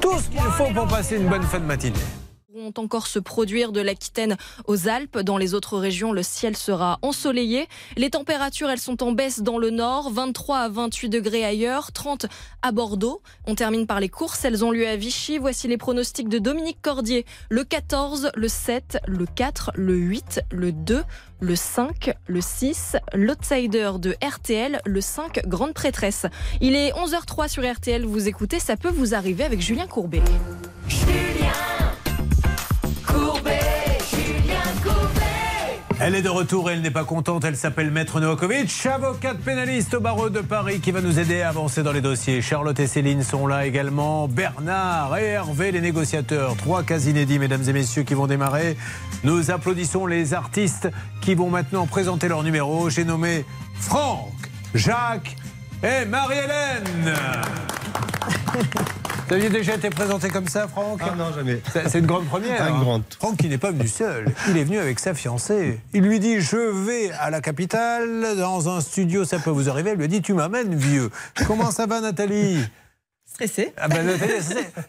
Tout 0.00 0.18
ce 0.18 0.28
qu'il 0.30 0.40
faut 0.40 0.72
pour 0.72 0.86
passer 0.86 1.16
une 1.16 1.28
bonne 1.28 1.42
fin 1.42 1.58
de 1.58 1.66
matinée. 1.66 2.21
Pourront 2.52 2.72
encore 2.76 3.06
se 3.06 3.18
produire 3.18 3.72
de 3.72 3.80
l'Aquitaine 3.80 4.36
aux 4.66 4.86
Alpes. 4.88 5.18
Dans 5.18 5.38
les 5.38 5.54
autres 5.54 5.78
régions, 5.78 6.12
le 6.12 6.22
ciel 6.22 6.54
sera 6.54 6.98
ensoleillé. 7.00 7.66
Les 7.96 8.10
températures, 8.10 8.68
elles 8.68 8.78
sont 8.78 9.02
en 9.02 9.12
baisse 9.12 9.40
dans 9.40 9.58
le 9.58 9.70
nord, 9.70 10.10
23 10.10 10.58
à 10.58 10.68
28 10.68 11.08
degrés 11.08 11.44
ailleurs, 11.44 11.92
30 11.92 12.26
à 12.60 12.72
Bordeaux. 12.72 13.22
On 13.46 13.54
termine 13.54 13.86
par 13.86 14.00
les 14.00 14.10
courses, 14.10 14.44
elles 14.44 14.64
ont 14.64 14.70
lieu 14.70 14.86
à 14.86 14.96
Vichy. 14.96 15.38
Voici 15.38 15.66
les 15.66 15.78
pronostics 15.78 16.28
de 16.28 16.38
Dominique 16.38 16.78
Cordier. 16.82 17.24
Le 17.48 17.64
14, 17.64 18.32
le 18.34 18.48
7, 18.48 18.98
le 19.06 19.24
4, 19.24 19.70
le 19.74 19.94
8, 19.94 20.42
le 20.50 20.72
2, 20.72 21.04
le 21.40 21.56
5, 21.56 22.12
le 22.26 22.40
6, 22.42 22.96
l'outsider 23.14 23.92
de 23.98 24.14
RTL, 24.22 24.82
le 24.84 25.00
5, 25.00 25.46
grande 25.46 25.72
prêtresse. 25.72 26.26
Il 26.60 26.76
est 26.76 26.92
11h03 26.92 27.48
sur 27.48 27.62
RTL, 27.70 28.04
vous 28.04 28.28
écoutez, 28.28 28.58
ça 28.58 28.76
peut 28.76 28.90
vous 28.90 29.14
arriver 29.14 29.44
avec 29.44 29.60
Julien 29.60 29.86
Courbet. 29.86 30.22
Elle 36.00 36.14
est 36.14 36.22
de 36.22 36.28
retour 36.28 36.70
et 36.70 36.74
elle 36.74 36.82
n'est 36.82 36.90
pas 36.90 37.04
contente. 37.04 37.44
Elle 37.44 37.56
s'appelle 37.56 37.90
Maître 37.90 38.20
Novakovic, 38.20 38.86
avocate 38.86 39.38
pénaliste 39.38 39.94
au 39.94 40.00
barreau 40.00 40.30
de 40.30 40.40
Paris 40.40 40.80
qui 40.80 40.90
va 40.90 41.00
nous 41.00 41.18
aider 41.18 41.42
à 41.42 41.48
avancer 41.48 41.82
dans 41.82 41.92
les 41.92 42.00
dossiers. 42.00 42.42
Charlotte 42.42 42.78
et 42.80 42.86
Céline 42.86 43.22
sont 43.22 43.46
là 43.46 43.66
également. 43.66 44.28
Bernard 44.28 45.16
et 45.18 45.26
Hervé, 45.26 45.72
les 45.72 45.80
négociateurs. 45.80 46.56
Trois 46.56 46.82
cas 46.82 46.98
inédits, 46.98 47.38
mesdames 47.38 47.62
et 47.68 47.72
messieurs, 47.72 48.02
qui 48.02 48.14
vont 48.14 48.26
démarrer. 48.26 48.76
Nous 49.24 49.50
applaudissons 49.50 50.06
les 50.06 50.34
artistes 50.34 50.88
qui 51.20 51.34
vont 51.34 51.50
maintenant 51.50 51.86
présenter 51.86 52.28
leur 52.28 52.42
numéro. 52.42 52.90
J'ai 52.90 53.04
nommé 53.04 53.44
Franck, 53.74 54.32
Jacques 54.74 55.36
et 55.82 56.04
Marie-Hélène. 56.04 57.14
Vous 59.28 59.34
aviez 59.34 59.50
déjà 59.50 59.74
été 59.74 59.90
présenté 59.90 60.28
comme 60.28 60.48
ça, 60.48 60.68
Franck 60.68 61.00
Ah 61.02 61.14
non, 61.16 61.32
jamais. 61.32 61.60
C'est 61.72 61.88
c'est 61.88 61.98
une 62.00 62.06
grande 62.06 62.26
première. 62.26 62.56
Ah, 62.60 62.68
une 62.68 62.76
hein. 62.76 62.80
grande. 62.80 63.02
Franck, 63.18 63.42
il 63.42 63.50
n'est 63.50 63.58
pas 63.58 63.70
venu 63.70 63.88
seul. 63.88 64.26
Il 64.48 64.56
est 64.56 64.64
venu 64.64 64.78
avec 64.78 64.98
sa 64.98 65.14
fiancée. 65.14 65.80
Il 65.94 66.02
lui 66.02 66.20
dit 66.20 66.40
Je 66.40 66.56
vais 66.56 67.10
à 67.12 67.30
la 67.30 67.40
capitale, 67.40 68.36
dans 68.36 68.68
un 68.68 68.80
studio, 68.80 69.24
ça 69.24 69.38
peut 69.38 69.50
vous 69.50 69.68
arriver. 69.68 69.90
Elle 69.90 69.98
lui 69.98 70.04
a 70.04 70.08
dit 70.08 70.22
Tu 70.22 70.34
m'amènes, 70.34 70.74
vieux. 70.74 71.10
Comment 71.46 71.70
ça 71.70 71.86
va, 71.86 72.00
Nathalie? 72.00 72.58
Stressé. 73.24 73.72
ah 73.78 73.88
ben, 73.88 74.04
Nathalie, 74.04 74.32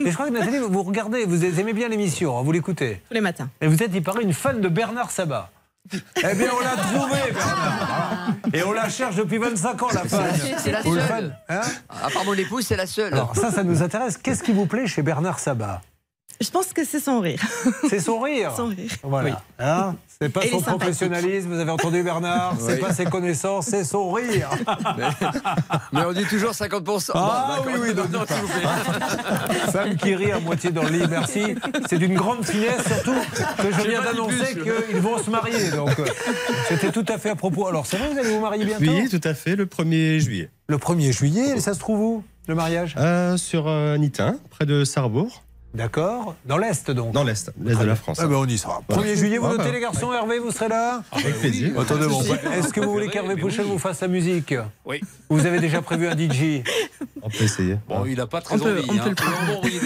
Mais 0.01 0.10
je 0.10 0.15
crois 0.15 0.27
que 0.27 0.34
Nathalie, 0.34 0.57
vous 0.57 0.84
regardez, 0.84 1.26
vous 1.26 1.45
aimez 1.60 1.73
bien 1.73 1.88
l'émission, 1.88 2.38
hein, 2.38 2.41
vous 2.43 2.51
l'écoutez. 2.51 3.01
Tous 3.07 3.14
les 3.14 3.22
matins. 3.22 3.49
Et 3.61 3.68
vous 3.68 3.81
êtes, 3.81 3.91
il 3.93 4.03
paraît, 4.03 4.23
une 4.23 4.34
fan 4.34 4.60
de 4.60 4.68
Bernard 4.68 5.11
Sabat. 5.11 5.49
Eh 5.91 6.34
bien, 6.35 6.47
on 6.57 6.60
l'a 6.61 6.76
trouvé, 6.81 7.31
Bernard. 7.34 8.27
Et 8.53 8.64
on 8.64 8.72
la 8.72 8.89
cherche 8.89 9.15
depuis 9.15 9.38
25 9.38 9.84
ans, 9.84 9.88
la 9.93 10.03
fan. 10.05 10.26
C'est 10.57 10.72
la 10.72 10.81
seule. 10.81 11.35
hein 11.49 11.61
À 11.89 12.10
part 12.10 12.23
mon 12.26 12.34
épouse, 12.34 12.65
c'est 12.65 12.77
la 12.77 12.88
seule. 12.88 13.14
Alors, 13.14 13.35
ça, 13.35 13.51
ça 13.51 13.64
nous 13.64 13.81
intéresse. 13.84 14.18
Qu'est-ce 14.18 14.43
qui 14.43 14.53
vous 14.53 14.65
plaît 14.65 14.88
chez 14.88 15.01
Bernard 15.01 15.39
Sabat? 15.39 15.81
Je 16.41 16.49
pense 16.49 16.73
que 16.73 16.84
c'est 16.84 16.99
son 16.99 17.19
rire. 17.19 17.39
C'est 17.89 17.99
son 17.99 18.19
rire. 18.19 18.51
Son 18.55 18.68
rire. 18.68 18.91
Voilà. 19.03 19.41
Hein 19.60 19.95
c'est 20.07 20.30
pas 20.30 20.45
Et 20.45 20.49
son 20.49 20.61
professionnalisme, 20.61 21.49
vous 21.49 21.60
avez 21.60 21.72
entendu 21.72 22.01
Bernard 22.03 22.55
C'est 22.60 22.76
Oui. 22.76 22.80
pas 22.80 22.93
ses 22.93 23.05
connaissances, 23.05 23.65
c'est 23.68 23.84
son 23.84 24.11
rire. 24.11 24.49
Mais 25.91 26.01
on 26.05 26.14
dit 26.14 26.26
toujours 26.26 26.51
50%. 26.51 27.11
Ah 27.15 27.57
Bon, 27.57 27.72
oui, 27.72 27.80
oui, 27.81 27.93
non, 27.95 28.03
non, 28.11 28.26
s'il 28.26 28.35
vous 28.38 28.47
plaît. 28.47 29.72
Femme 29.72 29.95
qui 29.95 30.15
rit 30.15 30.31
à 30.31 30.39
moitié 30.39 30.72
dans 30.72 30.84
le 30.84 30.89
lit, 30.89 31.03
merci. 31.10 31.55
C'est 31.89 31.97
d'une 31.97 32.14
grande 32.15 32.45
finesse, 32.45 32.85
surtout 32.88 33.15
que 33.57 33.72
je 33.72 33.89
viens 33.89 34.01
d'annoncer 34.01 34.53
qu'ils 34.88 35.01
vont 35.01 35.18
se 35.22 35.30
marier. 35.30 35.72
Donc, 35.72 35.97
euh, 35.99 36.05
c'était 36.69 36.91
tout 36.91 37.05
à 37.07 37.18
fait 37.18 37.30
à 37.31 37.35
propos. 37.35 37.68
Alors, 37.68 37.85
c'est 37.85 37.97
vrai, 37.97 38.10
vous 38.11 38.19
allez 38.19 38.30
vous 38.30 38.41
marier 38.41 38.65
bientôt 38.65 38.84
Oui, 38.85 39.10
tout 39.10 39.22
à 39.27 39.34
fait, 39.34 39.55
le 39.55 39.65
1er 39.65 40.19
juillet. 40.19 40.49
Le 40.68 40.77
1er 40.77 41.11
juillet, 41.11 41.57
et 41.57 41.60
ça 41.60 41.73
se 41.73 41.80
trouve 41.80 41.99
où, 41.99 42.23
le 42.47 42.55
mariage? 42.55 42.95
Euh, 42.97 43.38
sur 43.38 43.68
euh, 43.68 43.97
Nitin, 43.97 44.35
près 44.51 44.65
de 44.65 44.84
Sarrebourg. 44.85 45.43
D'accord. 45.74 46.36
Dans 46.45 46.58
l'Est, 46.58 46.91
donc 46.91 47.14
Dans 47.14 47.24
l'Est, 47.24 47.52
l'Est 47.60 47.80
de 47.80 47.84
la 47.86 47.95
France. 47.95 48.20
Ah 48.22 48.28
ben, 48.28 48.36
on 48.36 48.45
y 48.45 48.58
sera. 48.60 48.82
1er 48.90 48.94
Voilà. 48.95 49.16
juillet, 49.16 49.38
vous 49.40 49.48
notez 49.48 49.58
bah, 49.64 49.72
les 49.72 49.80
garçons, 49.80 50.14
Hervé, 50.14 50.38
vous 50.38 50.52
serez 50.52 50.68
là 50.70 51.02
Avec 51.12 51.40
plaisir. 51.40 51.80
Attendez, 51.80 52.06
bon, 52.08 52.22
est-ce 52.54 52.72
que 52.72 52.80
vous 52.80 52.91
voulez 52.91 53.08
qu'Hervé 53.10 53.36
Pouchel 53.36 53.66
vous 53.66 53.80
fasse 53.80 54.02
la 54.02 54.08
musique 54.08 54.54
Oui. 54.86 55.02
Vous 55.30 55.45
avez 55.48 55.60
déjà 55.60 55.82
prévu 55.82 56.08
un 56.08 56.16
DJ 56.16 56.62
On 57.24 57.30
peut 57.30 57.44
essayer. 57.44 57.78
Bon, 57.88 58.06
il 58.06 58.18
n'a 58.18 58.28
pas 58.28 58.41
très 58.41 58.56
On 58.56 58.60
peut- 58.60 58.78
envie. 58.88 58.88
on 58.90 58.98
peut 59.00 59.16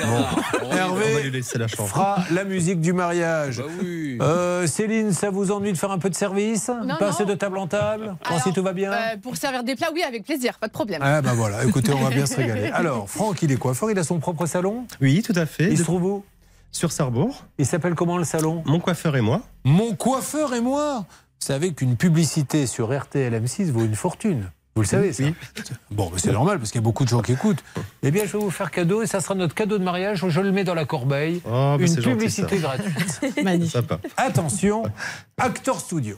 hein. 0.03 0.25
On 0.63 0.71
Hervé 0.75 1.05
On 1.11 1.15
va 1.15 1.21
lui 1.21 1.31
laisser 1.31 1.57
la 1.57 1.67
chance. 1.67 1.89
fera 1.89 2.17
la 2.31 2.43
musique 2.43 2.81
du 2.81 2.91
mariage. 2.91 3.59
Bah 3.59 3.63
oui. 3.81 4.17
Euh, 4.21 4.67
Céline, 4.67 5.13
ça 5.13 5.29
vous 5.29 5.51
ennuie 5.51 5.71
de 5.71 5.77
faire 5.77 5.91
un 5.91 5.99
peu 5.99 6.09
de 6.09 6.15
service 6.15 6.69
Non, 6.83 6.95
Passer 6.97 7.23
non. 7.23 7.29
de 7.29 7.35
table 7.35 7.57
en 7.57 7.67
table 7.67 8.15
Alors, 8.25 8.41
si 8.43 8.51
tout 8.51 8.61
va 8.63 8.73
bien 8.73 8.91
Euh, 8.91 8.97
pour 9.23 9.37
servir 9.37 9.63
des 9.63 9.75
plats, 9.75 9.89
oui, 9.93 10.03
avec 10.03 10.25
plaisir, 10.25 10.57
pas 10.59 10.67
de 10.67 10.73
problème. 10.73 11.01
Ah 11.03 11.21
bah 11.21 11.31
voilà, 11.33 11.63
écoutez, 11.63 11.93
on 11.93 12.03
va 12.03 12.09
bien 12.09 12.25
se 12.25 12.35
régaler. 12.35 12.67
Alors, 12.73 13.09
Franck, 13.09 13.41
il 13.43 13.51
est 13.53 13.57
coiffeur, 13.57 13.89
il 13.89 13.97
a 13.99 14.03
son 14.03 14.19
propre 14.19 14.45
salon? 14.47 14.85
Oui, 14.99 15.21
tout 15.21 15.33
à 15.37 15.45
fait. 15.45 15.69
Il 15.71 15.76
se 15.77 15.81
De- 15.81 15.85
trouve 15.85 16.03
où? 16.03 16.25
Sur 16.71 16.91
Sarrebourg. 16.91 17.45
Il 17.57 17.65
s'appelle 17.65 17.95
comment 17.95 18.17
le 18.17 18.23
salon? 18.25 18.61
Mon 18.65 18.79
coiffeur 18.79 19.15
et 19.15 19.21
moi. 19.21 19.41
Mon 19.63 19.95
coiffeur 19.95 20.53
et 20.53 20.61
moi 20.61 21.05
Vous 21.39 21.45
savez 21.47 21.73
qu'une 21.73 21.95
publicité 21.95 22.67
sur 22.67 22.95
RTL 22.97 23.33
M6 23.33 23.71
vaut 23.71 23.85
une 23.85 23.95
fortune. 23.95 24.51
Vous 24.75 24.83
le 24.83 24.87
savez, 24.87 25.11
ça 25.11 25.23
Bon, 25.89 26.11
mais 26.13 26.19
c'est 26.19 26.31
normal 26.31 26.59
parce 26.59 26.69
qu'il 26.69 26.79
y 26.79 26.83
a 26.83 26.85
beaucoup 26.85 27.03
de 27.03 27.09
gens 27.09 27.21
qui 27.23 27.31
écoutent. 27.31 27.63
Eh 28.03 28.11
bien, 28.11 28.25
je 28.27 28.33
vais 28.33 28.37
vous 28.37 28.51
faire 28.51 28.69
cadeau 28.69 29.01
et 29.01 29.07
ça 29.07 29.21
sera 29.21 29.33
notre 29.33 29.55
cadeau 29.55 29.79
de 29.79 29.83
mariage. 29.83 30.27
Je 30.27 30.39
le 30.41 30.51
mets 30.51 30.63
dans 30.63 30.75
la 30.75 30.85
corbeille. 30.85 31.41
Oh, 31.45 31.49
bah, 31.49 31.77
une 31.79 31.87
gentil, 31.87 32.01
publicité 32.01 32.57
gratuite. 32.59 33.21
Magnifique. 33.43 33.81
Attention, 34.17 34.83
Acteur 35.37 35.79
Studio. 35.79 36.17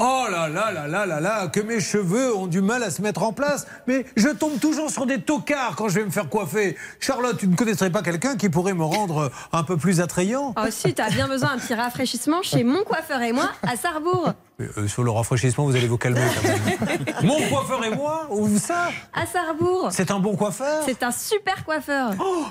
Oh 0.00 0.26
là 0.30 0.48
là 0.48 0.70
là 0.70 0.86
là 0.86 1.06
là 1.06 1.20
là, 1.20 1.48
que 1.48 1.58
mes 1.58 1.80
cheveux 1.80 2.32
ont 2.36 2.46
du 2.46 2.60
mal 2.60 2.84
à 2.84 2.90
se 2.92 3.02
mettre 3.02 3.24
en 3.24 3.32
place. 3.32 3.66
Mais 3.88 4.06
je 4.16 4.28
tombe 4.28 4.60
toujours 4.60 4.90
sur 4.90 5.06
des 5.06 5.20
tocards 5.20 5.74
quand 5.74 5.88
je 5.88 5.98
vais 5.98 6.04
me 6.04 6.10
faire 6.10 6.28
coiffer. 6.28 6.76
Charlotte, 7.00 7.36
tu 7.36 7.48
ne 7.48 7.56
connaîtrais 7.56 7.90
pas 7.90 8.02
quelqu'un 8.02 8.36
qui 8.36 8.48
pourrait 8.48 8.74
me 8.74 8.84
rendre 8.84 9.32
un 9.52 9.64
peu 9.64 9.76
plus 9.76 10.00
attrayant? 10.00 10.54
Oh 10.56 10.66
si, 10.70 10.94
t'as 10.94 11.10
bien 11.10 11.26
besoin 11.26 11.56
d'un 11.56 11.58
petit 11.58 11.74
rafraîchissement 11.74 12.42
chez 12.42 12.62
mon 12.62 12.84
coiffeur 12.84 13.20
et 13.22 13.32
moi 13.32 13.50
à 13.66 13.74
Sarrebourg. 13.76 14.34
Euh, 14.60 14.86
Sur 14.86 15.02
le 15.02 15.10
rafraîchissement, 15.10 15.64
vous 15.64 15.74
allez 15.74 15.88
vous 15.88 15.98
calmer 15.98 16.20
quand 16.20 16.48
même. 16.48 16.98
Mon 17.24 17.40
coiffeur 17.48 17.84
et 17.84 17.90
moi 17.94 18.26
Où 18.30 18.56
ça? 18.58 18.90
À 19.12 19.26
Sarrebourg. 19.26 19.88
C'est 19.90 20.10
un 20.12 20.18
bon 20.20 20.34
coiffeur? 20.36 20.82
C'est 20.84 21.02
un 21.04 21.12
super 21.12 21.64
coiffeur. 21.64 22.10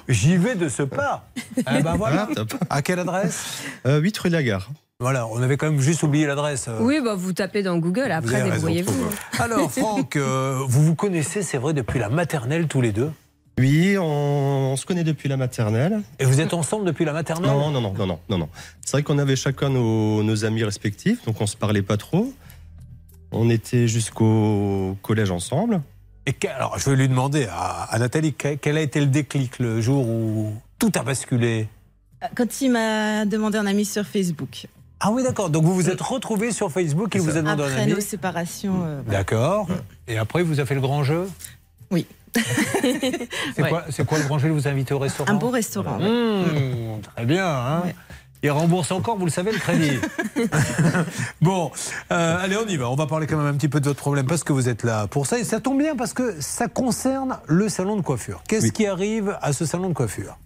J'y 0.10 0.36
vais 0.38 0.56
de 0.56 0.68
ce 0.70 0.84
pas. 0.84 1.26
Ah 1.66 1.80
ben 1.82 1.96
voilà. 1.96 2.28
Ah, 2.30 2.36
top. 2.36 2.56
À 2.70 2.82
quelle 2.82 3.00
adresse? 3.00 3.62
Euh, 3.86 4.00
8 4.00 4.18
rue 4.20 4.30
de 4.30 4.36
la 4.36 4.44
Gare. 4.44 4.70
Voilà, 5.00 5.28
on 5.28 5.44
avait 5.44 5.58
quand 5.58 5.68
même 5.70 5.80
juste 5.80 6.02
oublié 6.02 6.26
l'adresse. 6.26 6.66
euh. 6.68 6.80
Oui, 6.82 7.00
bah 7.04 7.14
vous 7.16 7.32
tapez 7.32 7.62
dans 7.62 7.78
Google, 7.78 8.12
après 8.12 8.42
débrouillez-vous. 8.50 9.06
Alors, 9.38 9.72
Franck, 9.72 10.16
euh, 10.16 10.58
vous 10.68 10.84
vous 10.84 10.96
connaissez, 10.96 11.44
c'est 11.44 11.60
vrai, 11.60 11.74
depuis 11.74 12.00
la 12.00 12.10
maternelle 12.10 12.68
tous 12.68 12.82
les 12.82 12.92
deux? 12.92 13.12
Oui, 13.60 13.96
on, 14.00 14.04
on 14.04 14.76
se 14.76 14.88
connaît 14.88 15.04
depuis 15.04 15.30
la 15.30 15.38
maternelle. 15.38 16.02
Et 16.18 16.26
vous 16.26 16.42
êtes 16.42 16.56
ensemble 16.56 16.84
depuis 16.86 17.06
la 17.06 17.14
maternelle? 17.14 17.46
Non, 17.52 17.70
non, 17.70 17.80
non, 17.80 17.94
non, 17.94 18.06
non, 18.08 18.20
non, 18.28 18.38
non. 18.40 18.50
C'est 18.84 18.94
vrai 18.94 19.04
qu'on 19.04 19.20
avait 19.20 19.36
chacun 19.36 19.70
nos, 19.70 20.24
nos 20.24 20.46
amis 20.46 20.64
respectifs, 20.64 21.24
donc 21.26 21.40
on 21.42 21.46
se 21.46 21.56
parlait 21.58 21.84
pas 21.84 21.98
trop. 21.98 22.34
On 23.32 23.52
était 23.52 23.88
jusqu'au 23.88 24.98
collège 25.04 25.30
ensemble. 25.30 25.82
Et 26.26 26.34
que- 26.34 26.48
alors, 26.48 26.80
je 26.80 26.90
vais 26.90 26.96
lui 26.96 27.08
demander 27.08 27.46
à, 27.52 27.84
à 27.84 28.00
Nathalie 28.00 28.34
que- 28.34 28.56
quel 28.56 28.78
a 28.78 28.82
été 28.82 29.00
le 29.00 29.06
déclic 29.08 29.60
le 29.60 29.80
jour 29.80 30.08
où 30.08 30.54
tout 30.80 30.92
a 30.96 31.04
basculé? 31.04 31.68
Quand 32.36 32.62
il 32.62 32.72
m'a 32.72 33.26
demandé 33.26 33.60
un 33.60 33.68
ami 33.68 33.86
sur 33.86 34.04
Facebook. 34.04 34.66
Ah 35.00 35.12
oui, 35.12 35.24
d'accord. 35.24 35.50
Donc 35.50 35.64
vous 35.64 35.76
vous 35.76 35.90
êtes 35.90 36.02
retrouvés 36.02 36.52
sur 36.52 36.72
Facebook, 36.72 37.10
il 37.16 37.22
vous 37.22 37.38
a 37.38 37.42
demandé 37.42 37.64
un 37.64 37.68
Après 37.68 37.82
ami. 37.84 37.94
nos 37.94 38.00
séparations. 38.00 38.82
euh. 38.86 39.02
D'accord. 39.08 39.68
Et 40.08 40.18
après, 40.18 40.42
il 40.42 40.46
vous 40.46 40.60
a 40.60 40.66
fait 40.66 40.76
le 40.76 40.82
grand 40.82 41.04
jeu? 41.04 41.30
Oui. 41.92 42.06
C'est 42.36 43.62
Ouais. 43.64 43.70
quoi, 43.70 43.84
c'est 43.90 44.06
quoi 44.06 44.18
le 44.20 44.26
grand 44.26 44.38
jeu? 44.40 44.48
Il 44.48 44.54
vous 44.54 44.68
a 44.68 44.72
invité 44.72 44.94
au 44.94 45.00
restaurant? 45.00 45.32
Un 45.32 45.36
beau 45.36 45.50
restaurant. 45.50 45.98
ouais. 46.00 46.10
Mmh, 46.10 47.02
très 47.16 47.26
bien. 47.26 47.48
Hein 47.48 47.84
Il 48.44 48.52
rembourse 48.52 48.92
encore, 48.92 49.18
vous 49.18 49.26
le 49.26 49.32
savez, 49.32 49.52
le 49.52 49.58
crédit. 49.58 49.98
bon, 51.42 51.72
euh, 52.12 52.38
allez, 52.44 52.58
on 52.58 52.68
y 52.68 52.78
va. 52.78 52.90
On 52.90 52.96
va 52.96 53.08
parler 53.08 53.26
quand 53.28 53.38
même 53.38 53.48
un 53.48 53.54
petit 53.58 53.70
peu 53.70 53.80
de 53.80 53.86
votre 53.86 54.00
problème 54.00 54.26
parce 54.28 54.44
que 54.44 54.54
vous 54.54 54.70
êtes 54.70 54.84
là 54.84 55.08
pour 55.08 55.26
ça. 55.26 55.40
Et 55.40 55.44
ça 55.44 55.60
tombe 55.60 55.80
bien 55.80 55.96
parce 55.96 56.14
que 56.14 56.36
ça 56.40 56.68
concerne 56.68 57.38
le 57.48 57.70
salon 57.70 57.96
de 57.96 58.02
coiffure. 58.02 58.42
Qu'est-ce 58.48 58.72
qui 58.72 58.86
arrive 58.86 59.38
à 59.42 59.54
ce 59.54 59.66
salon 59.66 59.90
de 59.90 59.94
coiffure? 59.94 60.38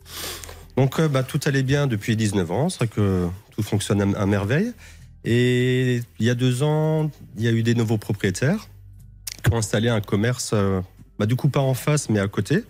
Donc 0.77 1.02
bah, 1.02 1.23
tout 1.23 1.39
allait 1.45 1.64
bien 1.64 1.88
depuis 1.88 2.15
19 2.15 2.52
ans, 2.52 2.69
c'est 2.69 2.77
vrai 2.77 2.88
que 2.88 3.27
tout 3.52 3.64
fonctionne 3.64 4.15
à, 4.15 4.19
à 4.19 4.26
merveille. 4.26 4.73
Et 5.23 6.02
il 6.19 6.26
y 6.26 6.30
a 6.30 6.35
deux 6.35 6.64
ans, 6.64 7.11
il 7.38 7.43
y 7.43 7.48
a 7.48 7.52
eu 7.52 7.64
des 7.64 7.76
nouveaux 7.76 7.98
propriétaires 7.98 8.68
qui 9.43 9.53
ont 9.53 9.57
installé 9.57 9.89
un 9.89 10.02
commerce, 10.02 10.52
euh, 10.53 10.81
bah, 11.19 11.26
du 11.26 11.35
coup 11.35 11.49
pas 11.49 11.60
en 11.60 11.73
face 11.73 12.10
mais 12.10 12.19
à 12.19 12.27
côté. 12.27 12.64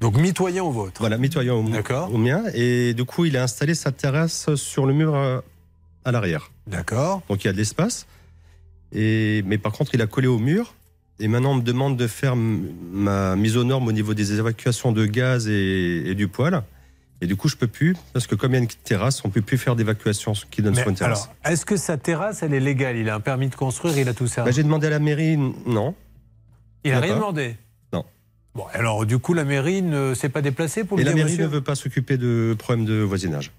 Donc 0.00 0.18
mitoyen 0.18 0.62
au 0.62 0.70
vôtre. 0.70 1.00
Voilà, 1.00 1.16
mitoyen 1.16 1.54
au, 1.54 1.64
au 1.64 2.18
mien. 2.18 2.42
Et 2.52 2.92
du 2.94 3.04
coup, 3.04 3.24
il 3.24 3.36
a 3.36 3.42
installé 3.42 3.74
sa 3.74 3.90
terrasse 3.92 4.54
sur 4.54 4.86
le 4.86 4.92
mur 4.92 5.14
euh, 5.14 5.40
à 6.04 6.12
l'arrière. 6.12 6.50
D'accord. 6.66 7.22
Donc 7.28 7.44
il 7.44 7.46
y 7.46 7.50
a 7.50 7.52
de 7.52 7.56
l'espace. 7.56 8.06
Et 8.92 9.42
mais 9.46 9.56
par 9.56 9.72
contre, 9.72 9.94
il 9.94 10.02
a 10.02 10.06
collé 10.06 10.26
au 10.26 10.38
mur. 10.38 10.74
Et 11.20 11.28
maintenant, 11.28 11.52
on 11.52 11.56
me 11.56 11.62
demande 11.62 11.96
de 11.96 12.06
faire 12.06 12.34
ma 12.36 13.36
mise 13.36 13.56
aux 13.56 13.64
normes 13.64 13.86
au 13.86 13.92
niveau 13.92 14.14
des 14.14 14.34
évacuations 14.34 14.92
de 14.92 15.06
gaz 15.06 15.48
et, 15.48 16.02
et 16.10 16.14
du 16.14 16.28
poêle. 16.28 16.62
Et 17.20 17.26
du 17.26 17.36
coup, 17.36 17.48
je 17.48 17.56
peux 17.56 17.66
plus, 17.68 17.96
parce 18.12 18.26
que 18.26 18.34
comme 18.34 18.52
il 18.52 18.54
y 18.54 18.58
a 18.58 18.62
une 18.62 18.68
terrasse, 18.68 19.24
on 19.24 19.30
peut 19.30 19.40
plus 19.40 19.56
faire 19.56 19.76
d'évacuation 19.76 20.32
qui 20.50 20.60
donne 20.62 20.74
Mais 20.74 20.80
sur 20.82 20.90
une 20.90 20.96
terrasse. 20.96 21.24
alors, 21.42 21.52
est-ce 21.52 21.64
que 21.64 21.76
sa 21.76 21.96
terrasse, 21.96 22.42
elle 22.42 22.52
est 22.54 22.60
légale? 22.60 22.96
Il 22.96 23.08
a 23.08 23.14
un 23.14 23.20
permis 23.20 23.48
de 23.48 23.54
construire, 23.54 23.96
il 23.96 24.08
a 24.08 24.14
tout 24.14 24.26
ça 24.26 24.42
Bah, 24.44 24.50
J'ai 24.50 24.62
demandé 24.62 24.88
à 24.88 24.90
la 24.90 24.98
mairie, 24.98 25.36
non. 25.66 25.94
Il 26.84 26.90
n'a 26.90 26.98
a 26.98 27.00
rien 27.00 27.14
pas. 27.14 27.18
demandé? 27.20 27.56
Non. 27.92 28.04
Bon, 28.54 28.64
alors 28.74 29.06
du 29.06 29.18
coup, 29.18 29.32
la 29.32 29.44
mairie 29.44 29.80
ne 29.80 30.12
s'est 30.14 30.28
pas 30.28 30.42
déplacée 30.42 30.84
pour 30.84 30.98
Et 30.98 31.02
lui 31.02 31.06
la 31.06 31.12
dire, 31.12 31.24
mairie 31.24 31.32
monsieur? 31.32 31.44
ne 31.44 31.50
veut 31.50 31.62
pas 31.62 31.74
s'occuper 31.76 32.18
de 32.18 32.54
problèmes 32.58 32.84
de 32.84 33.00
voisinage. 33.00 33.52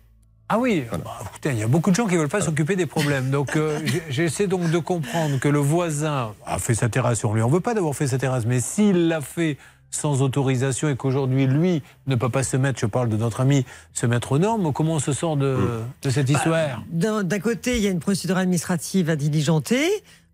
Ah 0.47 0.59
oui, 0.59 0.83
bah, 0.91 0.99
putain, 1.33 1.53
il 1.53 1.57
y 1.57 1.63
a 1.63 1.67
beaucoup 1.67 1.89
de 1.89 1.95
gens 1.95 2.05
qui 2.05 2.13
ne 2.13 2.19
veulent 2.19 2.29
pas 2.29 2.41
s'occuper 2.41 2.75
des 2.75 2.85
problèmes. 2.85 3.31
Donc 3.31 3.55
euh, 3.55 3.79
j'essaie 4.09 4.45
donc 4.45 4.69
de 4.69 4.77
comprendre 4.77 5.39
que 5.39 5.47
le 5.47 5.57
voisin 5.57 6.33
a 6.45 6.59
fait 6.59 6.75
sa 6.75 6.87
terrasse. 6.87 7.23
On 7.25 7.33
lui 7.33 7.41
en 7.41 7.49
veut 7.49 7.61
pas 7.61 7.73
d'avoir 7.73 7.95
fait 7.95 8.05
sa 8.05 8.19
terrasse, 8.19 8.45
mais 8.45 8.59
s'il 8.59 9.07
l'a 9.07 9.21
fait 9.21 9.57
sans 9.95 10.21
autorisation 10.21 10.89
et 10.89 10.95
qu'aujourd'hui, 10.95 11.47
lui, 11.47 11.81
ne 12.07 12.15
peut 12.15 12.29
pas 12.29 12.43
se 12.43 12.57
mettre, 12.57 12.79
je 12.79 12.85
parle 12.85 13.09
de 13.09 13.17
notre 13.17 13.41
ami, 13.41 13.65
se 13.93 14.05
mettre 14.05 14.33
aux 14.33 14.37
normes, 14.39 14.71
comment 14.73 14.93
on 14.95 14.99
se 14.99 15.13
sort 15.13 15.37
de, 15.37 15.57
de 16.01 16.09
cette 16.09 16.29
histoire? 16.29 16.83
D'un 16.91 17.23
d'un 17.23 17.39
côté, 17.39 17.77
il 17.77 17.83
y 17.83 17.87
a 17.87 17.91
une 17.91 17.99
procédure 17.99 18.37
administrative 18.37 19.09
à 19.09 19.15
diligenter. 19.15 19.85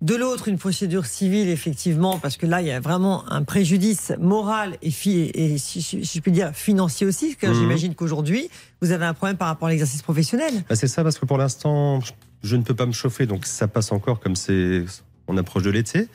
De 0.02 0.16
l'autre, 0.16 0.48
une 0.48 0.58
procédure 0.58 1.06
civile, 1.06 1.48
effectivement, 1.50 2.18
parce 2.18 2.36
que 2.36 2.48
là, 2.48 2.62
il 2.62 2.68
y 2.68 2.72
a 2.72 2.80
vraiment 2.80 3.32
un 3.32 3.44
préjudice 3.44 4.12
moral 4.20 4.76
et, 4.82 4.90
fi- 4.90 5.30
et 5.36 5.60
si, 5.60 5.84
si- 5.84 6.04
si 6.04 6.18
je 6.18 6.22
puis 6.24 6.32
dire, 6.32 6.54
financier 6.56 7.06
aussi, 7.06 7.36
car 7.36 7.52
Mhm. 7.54 7.60
j'imagine 7.60 7.94
qu'aujourd'hui, 7.94 8.50
vous 8.82 8.92
avez 8.94 9.06
un 9.06 9.14
problème 9.14 9.38
par 9.38 9.48
rapport 9.48 9.68
à 9.68 9.72
l'exercice 9.72 10.02
professionnel. 10.02 10.52
Bah, 10.68 10.76
c'est 10.76 10.88
ça, 10.88 11.04
parce 11.04 11.20
que 11.20 11.28
pour 11.28 11.38
l'instant, 11.38 12.02
je- 12.02 12.14
je 12.42 12.56
ne 12.56 12.64
peux 12.64 12.74
pas 12.74 12.88
me 12.88 12.94
chauffer, 12.94 13.28
donc 13.28 13.46
ça 13.46 13.68
passe 13.68 13.92
encore 13.92 14.20
comme 14.20 14.36
c'est, 14.36 14.84
on 15.28 15.38
approche 15.38 15.62
de 15.62 15.70
l'été. 15.70 16.08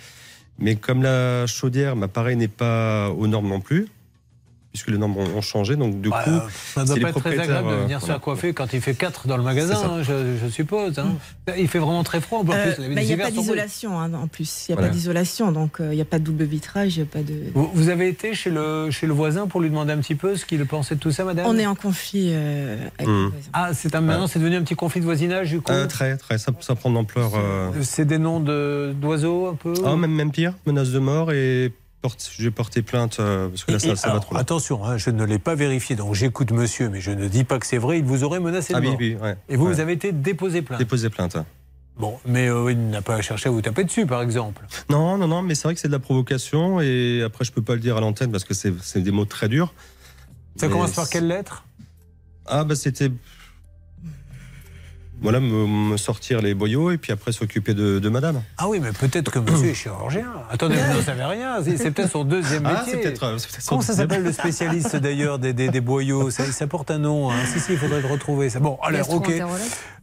Mais 0.59 0.77
comme 0.77 1.03
la 1.03 1.47
chaudière, 1.47 1.97
bah, 1.97 2.09
pareil, 2.09 2.37
n'est 2.37 2.49
pas 2.49 3.11
aux 3.11 3.27
normes 3.27 3.49
non 3.49 3.61
plus, 3.61 3.89
puisque 4.77 4.91
les 4.91 4.99
normes 4.99 5.17
ont, 5.17 5.41
changé, 5.41 5.75
donc 5.77 6.03
du 6.03 6.11
Bah, 6.11 6.21
coup, 6.23 6.31
ça 6.75 6.83
ne 6.83 6.87
doit 6.87 6.97
pas 7.01 7.09
être 7.09 7.21
très 7.21 7.39
agréable 7.39 7.69
de 7.69 7.73
euh, 7.73 7.83
venir 7.85 8.01
se 8.03 8.07
faire 8.07 8.21
coiffer 8.21 8.53
quand 8.53 8.73
il 8.75 8.81
fait 8.83 8.93
4 8.95 9.27
dans 9.27 9.39
le 9.39 9.43
magasin, 9.43 9.75
hein, 9.83 10.03
je, 10.03 10.37
je 10.43 10.49
suppose. 10.51 10.99
hein. 10.99 11.15
Il 11.57 11.67
fait 11.69 11.79
vraiment 11.79 12.03
très 12.05 12.21
froid. 12.21 12.41
En 12.41 12.45
plus, 12.45 12.53
Euh, 12.55 12.75
bah, 12.95 13.01
Il 13.01 13.07
n'y 13.07 13.15
a 13.15 13.17
pas 13.17 13.31
d'isolation 13.31 13.99
hein, 13.99 14.11
en 14.13 14.27
plus. 14.27 14.67
Il 14.69 14.73
n'y 14.73 14.75
a 14.75 14.77
Voilà. 14.77 14.89
pas 14.89 14.95
d'isolation, 14.95 15.51
donc 15.53 15.81
euh, 15.81 15.93
il 15.93 15.97
n'y 15.97 16.03
a 16.03 16.05
pas 16.05 16.19
de 16.19 16.25
double 16.25 16.45
vitrage, 16.45 16.97
il 16.97 17.01
n'y 17.03 17.09
a 17.09 17.11
pas 17.11 17.23
de. 17.23 17.35
Vous, 17.55 17.71
vous 17.73 17.89
avez 17.89 18.09
été 18.09 18.35
chez 18.35 18.51
le, 18.51 18.91
chez 18.91 19.07
le 19.07 19.15
voisin 19.15 19.47
pour 19.47 19.61
lui 19.63 19.71
demander 19.71 19.93
un 19.95 19.99
petit 19.99 20.15
peu 20.15 20.37
ce 20.37 20.45
qu'il 20.45 20.65
pensait 20.67 20.97
de 20.97 21.01
tout 21.01 21.13
ça, 21.13 21.25
madame? 21.25 21.47
On 21.49 21.57
est 21.59 21.67
en 21.67 21.75
conflit 21.75 22.29
euh, 22.33 22.77
avec 22.99 23.09
Mmh. 23.09 23.13
le 23.25 23.29
voisin. 23.31 23.49
Ah, 23.55 23.71
c'est 23.73 23.95
un, 23.95 24.01
maintenant, 24.03 24.27
c'est 24.27 24.39
devenu 24.41 24.57
un 24.57 24.63
petit 24.63 24.75
conflit 24.75 25.01
de 25.01 25.07
voisinage, 25.07 25.49
du 25.51 25.61
coup? 25.63 25.73
Euh, 25.73 25.87
très, 25.87 26.17
très, 26.19 26.37
ça, 26.39 26.53
ça 26.61 26.75
prend 26.75 26.91
de 26.91 26.97
l'ampleur. 26.97 27.33
euh, 27.37 27.71
C'est 27.83 28.05
des 28.05 28.19
noms 28.19 28.41
de- 28.41 28.93
d'oiseaux, 29.01 29.47
un 29.47 29.55
peu 29.55 29.73
Ah, 29.85 29.97
même, 29.97 30.11
même 30.13 30.33
pire, 30.33 30.53
menace 30.67 30.91
de 30.91 30.99
mort 30.99 31.33
et 31.33 31.73
porte, 32.03 32.31
j'ai 32.39 32.51
porté 32.51 32.83
plainte 32.83 33.19
euh, 33.21 33.49
parce 33.49 33.65
que 33.65 33.73
là, 33.73 33.77
Et- 33.79 33.81
ça, 33.81 33.89
et 33.89 33.97
ça 33.97 34.07
va 34.09 34.13
alors, 34.15 34.25
trop 34.25 34.35
loin. 34.35 34.41
Attention, 34.41 34.85
hein, 34.85 34.97
je 34.97 35.11
ne 35.11 35.25
l'ai 35.25 35.39
pas 35.39 35.55
vérifié, 35.55 35.97
donc 35.97 36.15
j'écoute 36.15 36.53
monsieur, 36.53 36.89
mais 36.89 37.01
je 37.01 37.11
ne 37.11 37.27
dis 37.29 37.45
pas 37.45 37.59
que 37.59 37.67
c'est 37.67 37.79
vrai, 37.79 37.99
il 37.99 38.05
vous 38.05 38.25
aurait 38.25 38.41
menacé 38.41 38.73
de 38.73 38.79
Ah 38.79 38.81
mort. 38.83 38.97
oui, 38.99 39.17
ouais. 39.21 39.37
Et 39.49 39.57
vous, 39.57 39.67
Ouais. 39.67 39.73
vous 39.75 39.81
avez 39.81 39.93
été 39.93 40.13
déposé 40.13 40.63
plainte 40.63 40.79
Déposer 40.79 41.11
plainte. 41.11 41.37
Bon, 41.99 42.19
mais 42.27 42.49
euh, 42.49 42.71
il 42.73 42.91
n'a 42.91 43.01
pas 43.01 43.23
cherché 43.23 43.49
à 43.49 43.53
vous 43.53 43.63
taper 43.63 43.83
dessus, 43.85 44.05
par 44.07 44.21
exemple. 44.21 44.63
Non, 44.91 45.17
non, 45.17 45.27
non, 45.27 45.41
mais 45.43 45.55
c'est 45.55 45.65
vrai 45.65 45.75
que 45.75 45.81
c'est 45.81 45.89
de 45.89 45.93
la 45.93 45.99
provocation 45.99 46.81
et 46.83 47.23
après, 47.25 47.45
je 47.45 47.53
peux 47.53 47.63
pas 47.63 47.73
le 47.75 47.81
dire 47.81 47.97
à 47.97 48.01
l'antenne 48.01 48.31
parce 48.31 48.45
que 48.45 48.53
c'est 48.53 48.73
c'est 48.83 49.01
des 49.01 49.11
mots 49.13 49.25
très 49.25 49.49
durs. 49.49 49.73
Ça 50.57 50.67
Mais 50.67 50.73
commence 50.73 50.93
par 50.93 51.09
quelle 51.09 51.27
lettre? 51.27 51.65
Ah, 52.45 52.65
bah 52.65 52.77
c'était. 52.77 53.11
Voilà, 55.23 55.41
me, 55.41 55.67
me 55.67 55.97
sortir 55.97 56.43
les 56.43 56.53
boyaux 56.55 56.91
et 56.91 56.99
puis 56.99 57.11
après 57.11 57.33
s'occuper 57.33 57.73
de, 57.73 57.99
de 57.99 58.09
madame. 58.11 58.43
Ah 58.59 58.69
oui, 58.69 58.81
mais 58.81 58.91
peut-être 58.93 59.31
que 59.31 59.39
monsieur 59.39 59.71
est 59.71 59.75
chirurgien. 59.75 60.27
Attendez, 60.51 60.77
vous 60.77 60.99
n'en 60.99 61.03
savez 61.03 61.25
rien. 61.25 61.57
C'est 61.65 61.79
c'est 61.79 61.91
peut-être 61.91 62.11
son 62.11 62.25
deuxième 62.25 62.67
Ah, 62.67 62.81
métier. 62.81 62.93
c'est 62.93 62.99
peut-être, 63.01 63.39
c'est 63.39 63.49
peut-être 63.49 63.63
son 63.63 63.69
Comment 63.71 63.81
ça 63.83 63.95
s'appelle 63.95 64.23
le 64.23 64.33
spécialiste 64.33 64.95
d'ailleurs 64.97 65.39
des, 65.39 65.53
des, 65.55 65.69
des 65.69 65.81
boyaux? 65.81 66.31
Ça, 66.31 66.45
ça 66.45 66.67
porte 66.67 66.91
un 66.91 66.99
nom. 66.99 67.31
hein. 67.31 67.35
Si, 67.47 67.61
si, 67.61 67.73
il 67.73 67.79
faudrait 67.79 68.03
le 68.03 68.07
retrouver. 68.09 68.51
Ça. 68.51 68.61
Bon, 68.61 68.79
alors, 68.83 69.11
ok. 69.11 69.33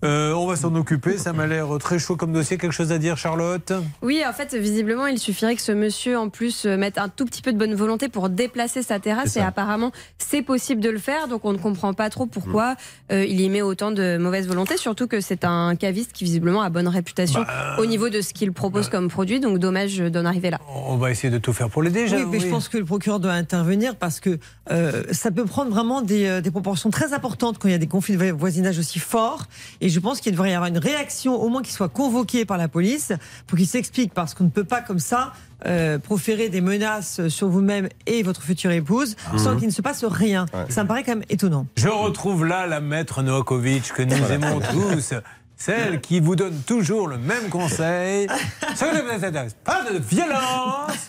Euh, 0.04 0.34
on 0.34 0.48
va 0.48 0.56
s'en 0.58 0.74
occuper. 0.76 1.18
Ça 1.18 1.32
m'a 1.32 1.48
l'air 1.48 1.68
très 1.80 2.00
chaud 2.00 2.16
comme 2.18 2.34
dossier. 2.34 2.58
Quelque 2.58 2.74
chose 2.74 2.92
à 2.92 2.98
dire, 2.98 3.16
Charlotte? 3.18 3.72
Oui, 4.02 4.22
en 4.28 4.34
fait, 4.34 4.54
visiblement, 4.56 5.06
il 5.08 5.18
suffirait 5.20 5.56
que 5.56 5.62
ce 5.62 5.72
monsieur, 5.72 6.18
en 6.18 6.28
plus, 6.30 6.66
euh, 6.66 6.76
mette 6.76 6.98
un 6.98 7.08
tout 7.08 7.26
petit 7.26 7.42
peu 7.42 7.54
de 7.54 7.58
bonne 7.58 7.76
volonté 7.76 8.10
pour 8.10 8.30
déplacer 8.30 8.82
sa 8.84 9.00
terrasse. 9.00 9.38
Et 9.38 9.40
ça. 9.40 9.48
apparemment, 9.48 9.92
c'est 10.18 10.42
possible 10.42 10.82
de 10.82 10.90
le 10.90 10.98
faire. 11.00 11.28
Donc, 11.28 11.46
on 11.46 11.54
ne 11.54 11.58
comprend 11.58 11.94
pas 11.94 12.10
trop 12.10 12.26
pourquoi 12.26 12.76
euh, 13.12 13.24
il 13.24 13.40
y 13.40 13.48
met 13.50 13.62
autant 13.62 13.92
de 13.92 14.18
mauvaise 14.18 14.48
volonté. 14.48 14.76
Surtout 14.76 15.03
que 15.08 15.22
c'est 15.22 15.46
un 15.46 15.76
caviste 15.76 16.14
qui, 16.14 16.24
visiblement, 16.24 16.62
a 16.62 16.70
bonne 16.70 16.88
réputation 16.88 17.42
Bah, 17.42 17.76
au 17.80 17.86
niveau 17.86 18.10
de 18.10 18.22
ce 18.22 18.34
qu'il 18.34 18.52
propose 18.52 18.90
comme 18.90 19.10
produit. 19.10 19.40
Donc, 19.40 19.60
dommage 19.60 19.98
d'en 19.98 20.26
arriver 20.26 20.50
là. 20.50 20.60
On 20.74 20.98
va 20.98 21.12
essayer 21.12 21.30
de 21.30 21.38
tout 21.38 21.54
faire 21.54 21.70
pour 21.70 21.84
l'aider. 21.84 22.06
Oui, 22.12 22.26
mais 22.30 22.40
je 22.40 22.48
pense 22.48 22.68
que 22.70 22.78
le 22.78 22.86
procureur 22.86 23.20
doit 23.20 23.34
intervenir 23.34 23.96
parce 23.96 24.20
que 24.20 24.40
euh, 24.72 25.04
ça 25.12 25.32
peut 25.32 25.46
prendre 25.46 25.72
vraiment 25.72 26.02
des, 26.02 26.26
euh, 26.26 26.42
des 26.42 26.52
proportions 26.52 26.90
très 26.90 27.14
importantes 27.14 27.58
quand 27.60 27.68
il 27.68 27.72
y 27.72 27.76
a 27.76 27.80
des 27.80 27.88
conflits 27.88 28.18
de 28.18 28.32
voisinage 28.32 28.80
aussi 28.80 29.00
forts. 29.00 29.46
Et 29.82 29.90
je 29.90 30.00
pense 30.00 30.22
qu'il 30.22 30.32
devrait 30.32 30.52
y 30.52 30.54
avoir 30.54 30.70
une 30.70 30.78
réaction, 30.78 31.36
au 31.42 31.50
moins 31.50 31.62
qu'il 31.62 31.74
soit 31.74 31.90
convoqué 31.90 32.46
par 32.46 32.58
la 32.58 32.68
police 32.68 33.12
pour 33.48 33.58
qu'il 33.58 33.68
s'explique 33.68 34.14
parce 34.14 34.34
qu'on 34.34 34.46
ne 34.46 34.50
peut 34.50 34.64
pas 34.64 34.82
comme 34.82 35.00
ça 35.00 35.34
euh, 35.66 35.98
proférer 36.00 36.50
des 36.50 36.62
menaces 36.62 37.28
sur 37.30 37.48
vous-même 37.50 37.88
et 38.06 38.24
votre 38.24 38.42
future 38.42 38.72
épouse 38.72 39.16
sans 39.38 39.52
Mhm. 39.54 39.58
qu'il 39.60 39.68
ne 39.68 39.74
se 39.74 39.82
passe 39.82 40.04
rien. 40.04 40.46
Ça 40.70 40.84
me 40.84 40.88
paraît 40.88 41.04
quand 41.04 41.16
même 41.16 41.24
étonnant. 41.30 41.66
Je 41.78 41.88
retrouve 41.88 42.46
là 42.46 42.68
la 42.68 42.80
maître 42.82 43.22
Novakovic 43.24 43.94
que 43.94 44.04
nous 44.04 44.32
aimons 44.32 44.60
tous. 44.72 45.14
Celle 45.66 46.02
qui 46.02 46.20
vous 46.20 46.36
donne 46.36 46.60
toujours 46.68 47.08
le 47.08 47.18
même 47.18 47.48
conseil. 47.48 48.28
Pas 49.64 49.84
de 49.90 49.98
violence. 49.98 51.08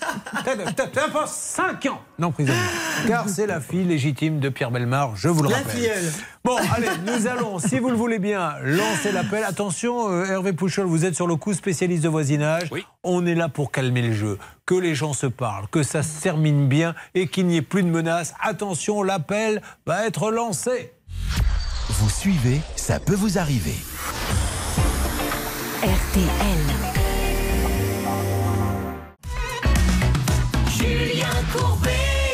T'as 0.76 1.08
pas 1.08 1.26
5 1.26 1.86
ans 1.86 2.00
d'emprisonnement. 2.20 2.60
Car 3.08 3.28
c'est 3.28 3.48
la 3.48 3.60
fille 3.60 3.82
légitime 3.82 4.38
de 4.38 4.48
Pierre 4.50 4.70
Belmar, 4.70 5.16
je 5.16 5.28
vous 5.28 5.42
le 5.42 5.50
La 5.50 5.56
rappelle. 5.56 5.72
filleule. 5.72 6.12
Bon, 6.44 6.56
allez, 6.72 6.86
nous 7.04 7.26
allons, 7.26 7.58
si 7.58 7.80
vous 7.80 7.90
le 7.90 7.96
voulez 7.96 8.20
bien, 8.20 8.54
lancer 8.62 9.10
l'appel. 9.10 9.42
Attention, 9.42 10.08
euh, 10.08 10.26
Hervé 10.26 10.52
Pouchol, 10.52 10.86
vous 10.86 11.04
êtes 11.04 11.16
sur 11.16 11.26
le 11.26 11.34
coup 11.34 11.52
spécialiste 11.52 12.04
de 12.04 12.08
voisinage. 12.08 12.70
On 13.02 13.26
est 13.26 13.34
là 13.34 13.48
pour 13.48 13.72
calmer 13.72 14.02
le 14.02 14.12
jeu, 14.12 14.38
que 14.66 14.76
les 14.76 14.94
gens 14.94 15.14
se 15.14 15.26
parlent, 15.26 15.66
que 15.66 15.82
ça 15.82 16.04
se 16.04 16.22
termine 16.22 16.68
bien 16.68 16.94
et 17.16 17.26
qu'il 17.26 17.48
n'y 17.48 17.56
ait 17.56 17.62
plus 17.62 17.82
de 17.82 17.90
menaces. 17.90 18.34
Attention, 18.40 19.02
l'appel 19.02 19.62
va 19.84 20.06
être 20.06 20.30
lancé. 20.30 20.92
Vous 21.88 22.08
suivez, 22.10 22.60
ça 22.76 23.00
peut 23.00 23.16
vous 23.16 23.36
arriver. 23.38 23.74
RTL. 25.84 26.53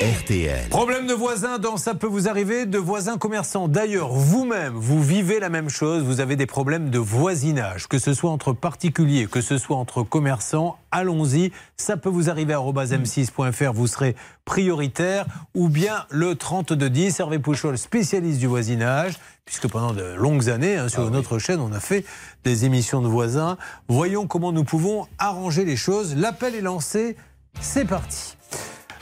RTL. 0.01 0.71
Problème 0.71 1.07
de 1.07 1.13
voisins 1.13 1.59
dans 1.59 1.77
Ça 1.77 1.95
peut 1.95 2.07
vous 2.07 2.27
arriver, 2.27 2.65
de 2.65 2.79
voisins 2.79 3.19
commerçants. 3.19 3.69
D'ailleurs, 3.69 4.15
vous-même, 4.15 4.73
vous 4.73 5.03
vivez 5.03 5.41
la 5.41 5.51
même 5.51 5.69
chose, 5.69 6.03
vous 6.03 6.21
avez 6.21 6.37
des 6.37 6.47
problèmes 6.47 6.89
de 6.89 6.99
voisinage, 6.99 7.87
que 7.87 7.99
ce 7.99 8.15
soit 8.15 8.31
entre 8.31 8.55
particuliers, 8.55 9.27
que 9.27 9.43
ce 9.43 9.59
soit 9.59 9.77
entre 9.77 10.03
commerçants, 10.03 10.79
allons-y, 10.91 11.53
ça 11.77 11.99
peut 11.99 12.09
vous 12.09 12.31
arriver 12.31 12.55
à 12.55 12.61
m6.fr, 12.61 13.73
vous 13.75 13.87
serez 13.87 14.17
prioritaire, 14.47 15.27
ou 15.55 15.69
bien 15.69 16.07
le 16.09 16.35
3210, 16.35 17.21
Hervé 17.21 17.39
Pouchol, 17.39 17.77
spécialiste 17.77 18.39
du 18.39 18.47
voisinage, 18.47 19.19
puisque 19.45 19.69
pendant 19.69 19.93
de 19.93 20.15
longues 20.15 20.49
années, 20.49 20.77
hein, 20.77 20.89
sur 20.89 21.11
notre 21.11 21.39
chaîne, 21.39 21.61
on 21.61 21.75
a 21.75 21.81
fait 21.81 22.07
des 22.45 22.65
émissions 22.65 23.03
de 23.03 23.09
voisins. 23.09 23.59
Voyons 23.89 24.27
comment 24.27 24.53
nous 24.53 24.65
pouvons 24.65 25.07
arranger 25.19 25.67
les 25.67 25.77
choses. 25.77 26.17
L'appel 26.17 26.55
est 26.55 26.63
lancé, 26.63 27.17
c'est 27.61 27.85
parti. 27.85 28.39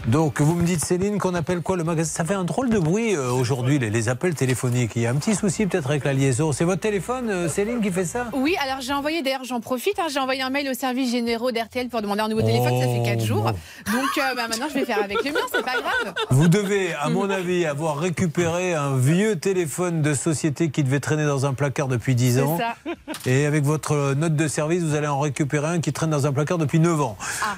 Donc, 0.06 0.40
vous 0.40 0.54
me 0.54 0.62
dites, 0.62 0.82
Céline, 0.84 1.18
qu'on 1.18 1.34
appelle 1.34 1.60
quoi 1.60 1.76
le 1.76 1.84
magasin? 1.84 2.08
Ça 2.10 2.24
fait 2.24 2.34
un 2.34 2.44
drôle 2.44 2.70
de 2.70 2.78
bruit 2.78 3.14
euh, 3.16 3.30
aujourd'hui, 3.30 3.78
les, 3.78 3.90
les 3.90 4.08
appels 4.08 4.34
téléphoniques. 4.34 4.92
Il 4.96 5.02
y 5.02 5.06
a 5.06 5.10
un 5.10 5.16
petit 5.16 5.34
souci 5.34 5.66
peut-être 5.66 5.90
avec 5.90 6.04
la 6.04 6.12
liaison. 6.14 6.52
C'est 6.52 6.64
votre 6.64 6.80
téléphone, 6.80 7.28
euh, 7.28 7.48
Céline, 7.48 7.80
qui 7.82 7.90
fait 7.90 8.04
ça? 8.04 8.26
Oui, 8.32 8.56
alors 8.62 8.80
j'ai 8.80 8.92
envoyé, 8.92 9.22
d'ailleurs 9.22 9.44
j'en 9.44 9.60
profite, 9.60 9.98
hein, 9.98 10.06
j'ai 10.10 10.20
envoyé 10.20 10.40
un 10.40 10.50
mail 10.50 10.68
au 10.70 10.74
service 10.74 11.10
généraux 11.10 11.50
d'RTL 11.50 11.88
pour 11.88 12.00
demander 12.00 12.20
un 12.22 12.28
nouveau 12.28 12.42
téléphone, 12.42 12.80
ça 12.80 12.86
fait 12.86 13.02
4 13.16 13.24
jours. 13.24 13.42
Donc 13.44 13.56
euh, 14.18 14.34
bah, 14.36 14.46
maintenant 14.48 14.66
je 14.68 14.74
vais 14.74 14.84
faire 14.86 15.02
avec 15.02 15.22
le 15.24 15.32
mien, 15.32 15.40
c'est 15.52 15.64
pas 15.64 15.72
grave. 15.80 16.14
Vous 16.30 16.48
devez, 16.48 16.94
à 16.94 17.10
mon 17.10 17.28
avis, 17.28 17.66
avoir 17.66 17.98
récupéré 17.98 18.74
un 18.74 18.96
vieux 18.96 19.36
téléphone 19.36 20.00
de 20.00 20.14
société 20.14 20.70
qui 20.70 20.84
devait 20.84 21.00
traîner 21.00 21.26
dans 21.26 21.44
un 21.44 21.52
placard 21.54 21.88
depuis 21.88 22.14
10 22.14 22.34
C'est 22.36 22.40
ans. 22.42 22.56
ça. 22.58 22.92
Et 23.26 23.46
avec 23.46 23.64
votre 23.64 24.14
note 24.14 24.36
de 24.36 24.48
service, 24.48 24.82
vous 24.84 24.94
allez 24.94 25.08
en 25.08 25.18
récupérer 25.18 25.66
un 25.66 25.80
qui 25.80 25.92
traîne 25.92 26.10
dans 26.10 26.26
un 26.26 26.32
placard 26.32 26.56
depuis 26.58 26.78
9 26.80 27.00
ans. 27.00 27.16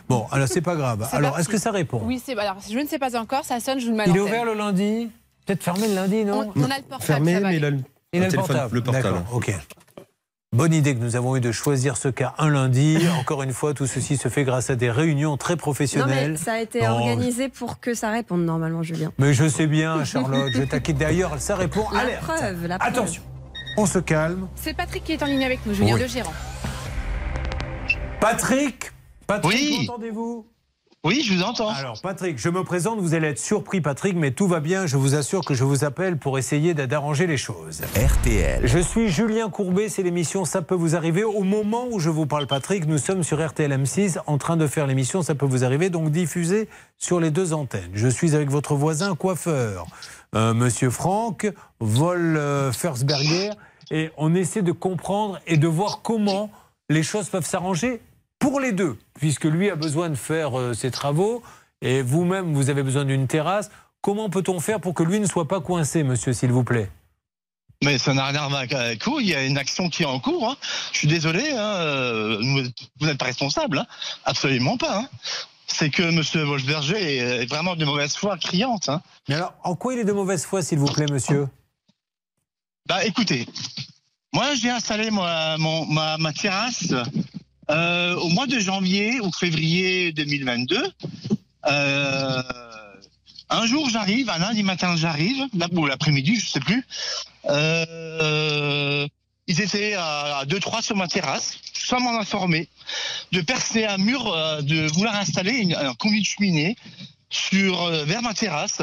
Bon, 0.09 0.27
alors 0.33 0.49
c'est 0.49 0.62
pas 0.62 0.75
grave. 0.75 1.07
Alors, 1.12 1.39
est-ce 1.39 1.49
que 1.49 1.59
ça 1.59 1.71
répond? 1.71 2.01
Oui, 2.05 2.21
alors 2.39 2.57
je 2.70 2.78
ne 2.78 2.86
sais 2.86 2.98
pas 2.98 3.16
encore, 3.19 3.44
ça 3.44 3.61
sonne, 3.61 3.78
je 3.81 3.85
vous 3.86 3.90
le 3.93 3.97
mets 3.97 4.02
à 4.05 4.07
Il 4.09 4.16
est 4.16 4.20
ouvert 4.20 4.44
le 4.44 4.55
lundi 4.55 5.11
Peut-être 5.47 5.62
fermé 5.62 5.89
le 5.89 5.94
lundi, 5.94 6.24
non 6.24 6.52
On, 6.55 6.61
on 6.61 6.70
a 6.70 6.77
le 6.78 6.82
portable, 6.82 7.02
Fermé, 7.02 7.35
ça 7.35 7.40
va 7.40 7.48
mais 7.48 7.57
il 7.57 7.65
a 7.65 7.70
le, 7.70 7.78
Il 8.12 8.23
a 8.23 8.27
le 8.27 8.31
téléphone, 8.31 8.47
portable. 8.55 8.74
le 8.74 8.82
portable. 8.82 9.23
Ok. 9.32 9.52
Bonne 10.52 10.74
idée 10.74 10.94
que 10.97 11.01
nous 11.01 11.15
avons 11.15 11.36
eu 11.36 11.40
de 11.40 11.52
choisir 11.52 11.97
ce 11.97 12.09
cas 12.09 12.35
un 12.39 12.51
lundi. 12.51 12.98
Encore 13.20 13.43
une 13.44 13.52
fois, 13.52 13.73
tout 13.73 13.86
ceci 13.86 14.16
se 14.16 14.27
fait 14.28 14.43
grâce 14.44 14.69
à 14.69 14.74
des 14.74 14.90
réunions 14.90 15.36
très 15.36 15.55
Non, 15.55 15.59
professionnelles. 15.59 16.32
mais 16.32 16.36
ça 16.36 16.55
a 16.55 16.59
été 16.61 16.81
Non, 16.82 16.89
organisé 16.98 17.48
pour 17.48 17.78
que 17.78 17.94
ça 17.94 18.11
réponde 18.11 18.44
normalement, 18.44 18.82
Julien. 18.82 19.12
Mais 19.19 19.32
je 19.32 19.48
sais 19.48 19.69
bien, 19.69 20.05
Charlotte, 20.05 20.51
je 20.52 20.62
t'inquiète. 20.62 20.98
D'ailleurs, 20.98 21.39
ça 21.40 21.55
répond. 21.55 21.85
La 21.93 22.01
Alerte. 22.01 22.23
preuve, 22.23 22.66
la 22.66 22.78
preuve. 22.81 22.93
Attention, 22.93 23.23
on 23.77 23.86
se 23.86 24.01
calme. 24.01 24.48
C'est 24.57 24.74
Patrick 24.77 25.05
qui 25.05 25.12
est 25.12 25.23
en 25.23 25.27
ligne 25.27 25.44
avec 25.44 25.65
nous, 25.66 25.73
Julien 25.74 25.94
Oui. 25.94 26.01
le 26.01 26.09
gérant. 26.09 26.32
Patrick 28.20 28.90
Patrick, 29.27 29.55
Oui. 29.55 29.86
entendez-vous 29.89 30.47
Oui, 31.02 31.22
je 31.24 31.32
vous 31.32 31.43
entends. 31.43 31.70
Alors, 31.70 31.98
Patrick, 32.02 32.36
je 32.39 32.51
me 32.51 32.62
présente, 32.62 33.01
vous 33.01 33.14
allez 33.14 33.28
être 33.28 33.39
surpris, 33.39 33.81
Patrick, 33.81 34.14
mais 34.16 34.32
tout 34.32 34.47
va 34.47 34.60
bien. 34.60 34.85
Je 34.86 34.98
vous 34.98 35.14
assure 35.14 35.43
que 35.47 35.55
je 35.55 35.64
vous 35.64 35.82
appelle 35.82 36.18
pour 36.18 36.36
essayer 36.39 36.74
d'a- 36.74 36.86
d'arranger 36.86 37.27
les 37.27 37.39
choses. 37.39 37.81
RTL. 37.97 38.66
Je 38.66 38.78
suis 38.78 39.09
Julien 39.09 39.48
Courbet, 39.48 39.89
c'est 39.89 40.02
l'émission 40.02 40.44
Ça 40.44 40.60
peut 40.60 40.74
vous 40.74 40.97
arriver. 40.97 41.24
Au 41.24 41.40
moment 41.43 41.86
où 41.90 42.01
je 42.01 42.10
vous 42.10 42.27
parle, 42.27 42.47
Patrick, 42.47 42.86
nous 42.86 42.98
sommes 42.98 43.22
sur 43.22 43.43
RTL 43.43 43.72
M6 43.72 44.18
en 44.27 44.36
train 44.36 44.59
de 44.59 44.66
faire 44.66 44.86
l'émission 44.86 45.22
Ça 45.22 45.35
peut 45.35 45.47
vous 45.47 45.64
arriver, 45.64 45.89
donc 45.89 46.10
diffusée 46.10 46.68
sur 46.98 47.18
les 47.18 47.31
deux 47.31 47.55
antennes. 47.55 47.90
Je 47.94 48.09
suis 48.09 48.35
avec 48.35 48.51
votre 48.51 48.74
voisin 48.74 49.14
coiffeur, 49.14 49.86
euh, 50.35 50.52
Monsieur 50.52 50.90
Franck 50.90 51.51
Wolfersberger, 51.81 53.52
et 53.90 54.10
on 54.18 54.35
essaie 54.35 54.60
de 54.60 54.72
comprendre 54.72 55.40
et 55.47 55.56
de 55.56 55.66
voir 55.66 56.01
comment 56.02 56.51
les 56.90 57.02
choses 57.02 57.31
peuvent 57.31 57.47
s'arranger 57.47 58.02
pour 58.41 58.59
les 58.59 58.73
deux, 58.73 58.99
puisque 59.15 59.45
lui 59.45 59.71
a 59.71 59.77
besoin 59.77 60.11
de 60.11 60.17
faire 60.17 60.59
euh, 60.59 60.75
ses 60.75 60.91
travaux 60.91 61.43
et 61.81 62.03
vous-même, 62.03 62.53
vous 62.55 62.69
avez 62.71 62.83
besoin 62.83 63.05
d'une 63.05 63.29
terrasse. 63.29 63.71
Comment 64.01 64.29
peut-on 64.31 64.59
faire 64.59 64.81
pour 64.81 64.95
que 64.95 65.03
lui 65.05 65.21
ne 65.21 65.27
soit 65.27 65.47
pas 65.47 65.61
coincé, 65.61 66.03
monsieur, 66.03 66.33
s'il 66.33 66.51
vous 66.51 66.65
plaît? 66.65 66.91
Mais 67.85 67.97
ça 67.99 68.12
n'a 68.12 68.27
rien 68.27 68.43
à 68.43 68.49
voir 68.49 68.61
avec 68.61 69.05
vous. 69.07 69.21
Il 69.21 69.27
y 69.29 69.35
a 69.35 69.45
une 69.45 69.57
action 69.57 69.89
qui 69.89 70.03
est 70.03 70.07
en 70.07 70.21
cours. 70.21 70.51
hein. 70.51 70.57
Je 70.93 70.99
suis 70.99 71.09
désolé. 71.09 71.51
hein, 71.53 71.59
euh, 71.77 72.39
vous 72.99 73.07
n'êtes 73.07 73.19
pas 73.19 73.27
responsable. 73.27 73.79
hein. 73.79 73.87
Absolument 74.25 74.77
pas. 74.77 74.99
hein. 75.01 75.09
C'est 75.67 75.89
que 75.91 76.03
M. 76.03 76.21
Wolfberger 76.47 77.17
est 77.19 77.47
vraiment 77.47 77.77
de 77.77 77.85
mauvaise 77.85 78.17
foi 78.17 78.37
criante. 78.37 78.91
Mais 79.29 79.37
alors, 79.37 79.55
en 79.65 79.77
quoi 79.77 79.95
il 79.95 80.01
est 80.01 80.05
de 80.05 80.12
mauvaise 80.12 80.45
foi, 80.45 80.62
s'il 80.62 80.79
vous 80.79 80.91
plaît, 80.93 81.07
monsieur? 81.11 81.47
Bah 82.89 83.05
écoutez, 83.05 83.47
moi 84.33 84.55
j'ai 84.55 84.71
installé 84.71 85.11
moi, 85.11 85.57
mon- 85.59 85.87
ma, 85.87 86.19
ma 86.19 86.33
terrasse 86.33 86.93
euh, 87.70 88.16
au 88.16 88.28
mois 88.30 88.47
de 88.47 88.59
janvier 88.59 89.20
ou 89.20 89.30
février 89.32 90.12
2022. 90.12 90.92
Euh, 91.66 92.42
un 93.48 93.66
jour 93.66 93.88
j'arrive, 93.88 94.28
un 94.28 94.38
lundi 94.38 94.62
matin 94.62 94.97
j'arrive, 94.97 95.47
ou 95.72 95.86
l'après-midi, 95.86 96.36
je 96.36 96.47
sais 96.47 96.60
plus. 96.60 96.84
Euh, 97.47 99.06
ils 99.47 99.60
étaient 99.60 99.94
à 99.94 100.44
2-3 100.47 100.82
sur 100.82 100.97
ma 100.97 101.09
terrasse, 101.09 101.59
sans 101.72 102.01
m'en 102.01 102.18
informer, 102.18 102.68
de 103.32 103.40
percer 103.40 103.84
un 103.84 103.98
mur, 103.98 104.24
de 104.62 104.86
vouloir 104.92 105.16
installer 105.16 105.74
un 105.74 105.94
conduit 105.94 106.20
de 106.20 106.26
cheminée 106.26 106.76
sur, 107.30 107.88
vers 108.05 108.22
ma 108.22 108.34
terrasse, 108.34 108.82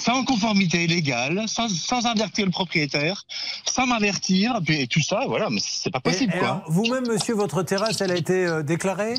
sans 0.00 0.24
conformité 0.24 0.86
légale, 0.86 1.44
sans, 1.46 1.68
sans 1.68 2.06
avertir 2.06 2.44
le 2.46 2.50
propriétaire, 2.52 3.24
sans 3.66 3.86
m'avertir, 3.86 4.60
et 4.68 4.86
tout 4.86 5.02
ça, 5.02 5.24
voilà, 5.26 5.50
mais 5.50 5.60
c'est 5.62 5.90
pas 5.90 6.00
possible, 6.00 6.32
Vous-même, 6.68 7.06
monsieur, 7.08 7.34
votre 7.34 7.62
terrasse, 7.62 8.00
elle 8.00 8.12
a 8.12 8.16
été 8.16 8.44
euh, 8.46 8.62
déclarée? 8.62 9.14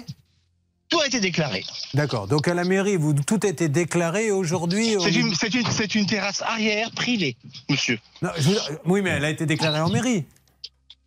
Tout 0.89 0.99
a 1.01 1.05
été 1.05 1.19
déclaré. 1.19 1.63
D'accord. 1.93 2.27
Donc 2.27 2.47
à 2.47 2.55
la 2.55 2.63
mairie, 2.63 2.95
vous, 2.95 3.13
tout 3.13 3.39
a 3.43 3.47
été 3.47 3.69
déclaré 3.69 4.31
aujourd'hui. 4.31 4.95
C'est 4.99 5.15
on- 5.17 5.27
une, 5.27 5.35
c'est 5.35 5.93
une, 5.95 6.05
terrasse 6.07 6.41
arrière 6.41 6.89
privée, 6.91 7.35
monsieur. 7.69 7.99
Non, 8.23 8.31
je 8.37 8.49
vous- 8.49 8.55
Oui, 8.85 9.01
mais 9.03 9.11
elle 9.11 9.25
a 9.25 9.29
été 9.29 9.45
déclarée 9.45 9.81
en 9.81 9.89
mairie. 9.89 10.25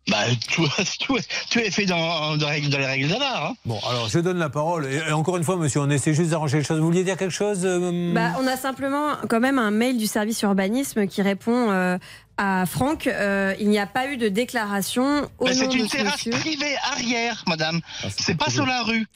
Bah, 0.09 0.17
tout, 0.53 0.67
tout, 0.99 1.17
tout 1.49 1.59
est 1.59 1.71
fait 1.71 1.85
dans, 1.85 2.35
dans, 2.35 2.47
les 2.47 2.53
règles- 2.55 2.69
dans 2.69 2.77
les 2.77 2.85
règles 2.85 3.07
de 3.07 3.17
l'art. 3.17 3.45
Hein. 3.51 3.55
Bon, 3.65 3.79
alors 3.89 4.09
je 4.09 4.19
donne 4.19 4.37
la 4.37 4.49
parole. 4.49 4.85
Et, 4.85 4.97
et 4.97 5.11
encore 5.13 5.37
une 5.37 5.45
fois, 5.45 5.55
monsieur, 5.55 5.79
on 5.79 5.89
essaie 5.89 6.13
juste 6.13 6.31
d'arranger 6.31 6.57
les 6.57 6.63
choses. 6.65 6.79
Vous 6.79 6.85
vouliez 6.85 7.05
dire 7.05 7.15
quelque 7.15 7.31
chose 7.33 7.61
euh, 7.63 8.13
Bah, 8.13 8.31
on 8.39 8.45
a 8.45 8.57
simplement 8.57 9.13
quand 9.29 9.39
même 9.39 9.59
un 9.59 9.71
mail 9.71 9.97
du 9.97 10.05
service 10.07 10.41
urbanisme 10.41 11.07
qui 11.07 11.21
répond 11.21 11.71
euh, 11.71 11.97
à 12.37 12.65
Franck. 12.65 13.07
euh, 13.07 13.53
il 13.61 13.69
n'y 13.69 13.79
a 13.79 13.85
pas 13.87 14.07
eu 14.07 14.17
de 14.17 14.27
déclaration 14.27 15.29
au 15.39 15.45
Mais 15.45 15.51
nom 15.55 15.59
c'est 15.61 15.67
de 15.69 15.75
une 15.75 15.87
ce 15.87 15.95
terrasse 15.95 16.25
monsieur. 16.25 16.31
privée 16.31 16.75
arrière, 16.91 17.43
madame. 17.47 17.79
Ah, 18.03 18.07
c'est 18.17 18.35
pas 18.37 18.49
sur 18.49 18.65
la 18.65 18.83
rue. 18.83 19.07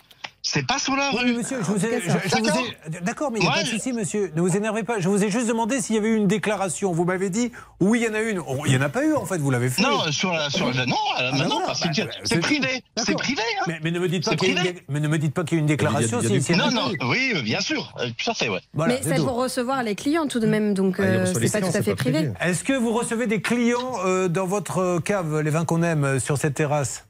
C'est 0.50 0.66
pas 0.66 0.80
sur 0.80 0.96
la 0.96 1.12
Oui, 1.14 1.20
rue. 1.32 1.34
monsieur, 1.34 1.58
je 1.60 1.66
vous 1.66 1.86
ai, 1.86 2.00
je- 2.00 2.10
je 2.10 2.36
vous 2.38 2.42
D'accord 2.46 2.64
ai- 2.90 3.02
D'accord, 3.02 3.32
mais 3.32 3.40
il 3.40 3.42
n'y 3.42 3.48
a 3.50 3.52
pas 3.52 3.64
de 3.64 3.68
souci, 3.68 3.92
monsieur. 3.92 4.32
Ne 4.34 4.40
vous 4.40 4.56
énervez 4.56 4.84
pas. 4.84 5.00
Je 5.02 5.10
vous 5.10 5.22
ai 5.22 5.30
juste 5.30 5.48
demandé 5.48 5.82
s'il 5.82 5.96
y 5.96 6.00
avait 6.00 6.08
eu 6.08 6.16
une 6.16 6.28
déclaration. 6.28 6.94
Vous 6.94 7.04
m'avez 7.04 7.30
dit, 7.30 7.52
oui, 7.82 8.00
il 8.02 8.06
y 8.06 8.10
en 8.10 8.14
a 8.14 8.22
une. 8.22 8.40
Oh, 8.40 8.56
Il 8.66 8.72
n'y 8.72 8.78
en 8.78 8.82
a 8.82 8.88
pas 8.88 9.04
eu, 9.04 9.14
en 9.14 9.26
fait, 9.26 9.40
vous 9.40 9.52
l'avez 9.52 9.70
fait. 9.70 9.82
Non, 9.82 10.10
sur 10.10 10.32
la, 10.32 10.50
sur 10.50 10.72
la- 10.74 10.86
non, 10.86 10.96
euh, 11.20 11.32
Ah, 11.34 11.48
non, 11.50 11.60
que 11.62 11.68
bah, 11.68 11.74
c'est 11.76 11.90
bah, 12.06 12.12
c'est 12.24 12.40
privé. 12.40 12.82
C'est 12.96 13.16
privé. 13.16 13.42
Hein. 13.60 13.64
Mais, 13.68 13.80
mais 13.84 13.92
ne 13.92 14.00
me 14.00 14.08
dites 14.08 14.24
pas 14.24 14.36
qu'il 14.38 14.48
y 14.48 14.52
a 14.52 14.54
une 14.54 14.60
privé. 14.60 14.74
dé- 14.74 14.84
mais 14.88 15.00
ne 15.02 15.08
me 15.10 15.18
dites 15.18 15.34
pas 15.34 15.44
qu'il 15.44 15.58
y 15.58 15.60
a 15.60 15.62
une 15.62 15.68
déclaration. 15.68 16.20
Il 16.22 16.24
y 16.24 16.28
a- 16.28 16.30
il 16.30 16.36
y 16.36 16.38
a 16.38 16.42
si- 16.42 16.48
des- 16.54 16.54
si- 16.54 16.60
Non, 16.60 16.72
non, 16.72 16.92
oui, 17.10 17.34
euh, 17.36 17.42
bien 17.42 17.60
sûr, 17.60 17.94
euh, 18.00 18.08
tout 18.18 18.30
à 18.32 18.34
fait, 18.34 18.48
ouais. 18.48 18.62
Voilà, 18.74 18.94
Mais 18.94 19.02
c'est 19.04 19.16
pour 19.18 19.36
recevoir 19.36 19.84
les 19.84 19.96
clients 19.96 20.28
tout 20.28 20.40
de 20.40 20.48
même, 20.48 20.74
donc 20.74 20.96
Ah, 21.00 21.04
euh, 21.04 21.26
c'est 21.26 21.52
pas 21.52 21.60
tout 21.60 21.68
à 21.68 21.72
c'est 21.72 21.84
fait 21.84 21.96
privé. 21.96 22.32
Est-ce 22.40 22.64
que 22.64 22.72
vous 22.74 22.94
recevez 22.94 23.28
des 23.28 23.42
clients 23.42 24.28
dans 24.30 24.46
votre 24.46 25.00
cave, 25.02 25.42
les 25.42 25.50
vins 25.50 25.66
qu'on 25.66 25.84
aime, 25.84 26.22
sur 26.22 26.38
cette 26.38 26.54
terrasse? 26.54 27.04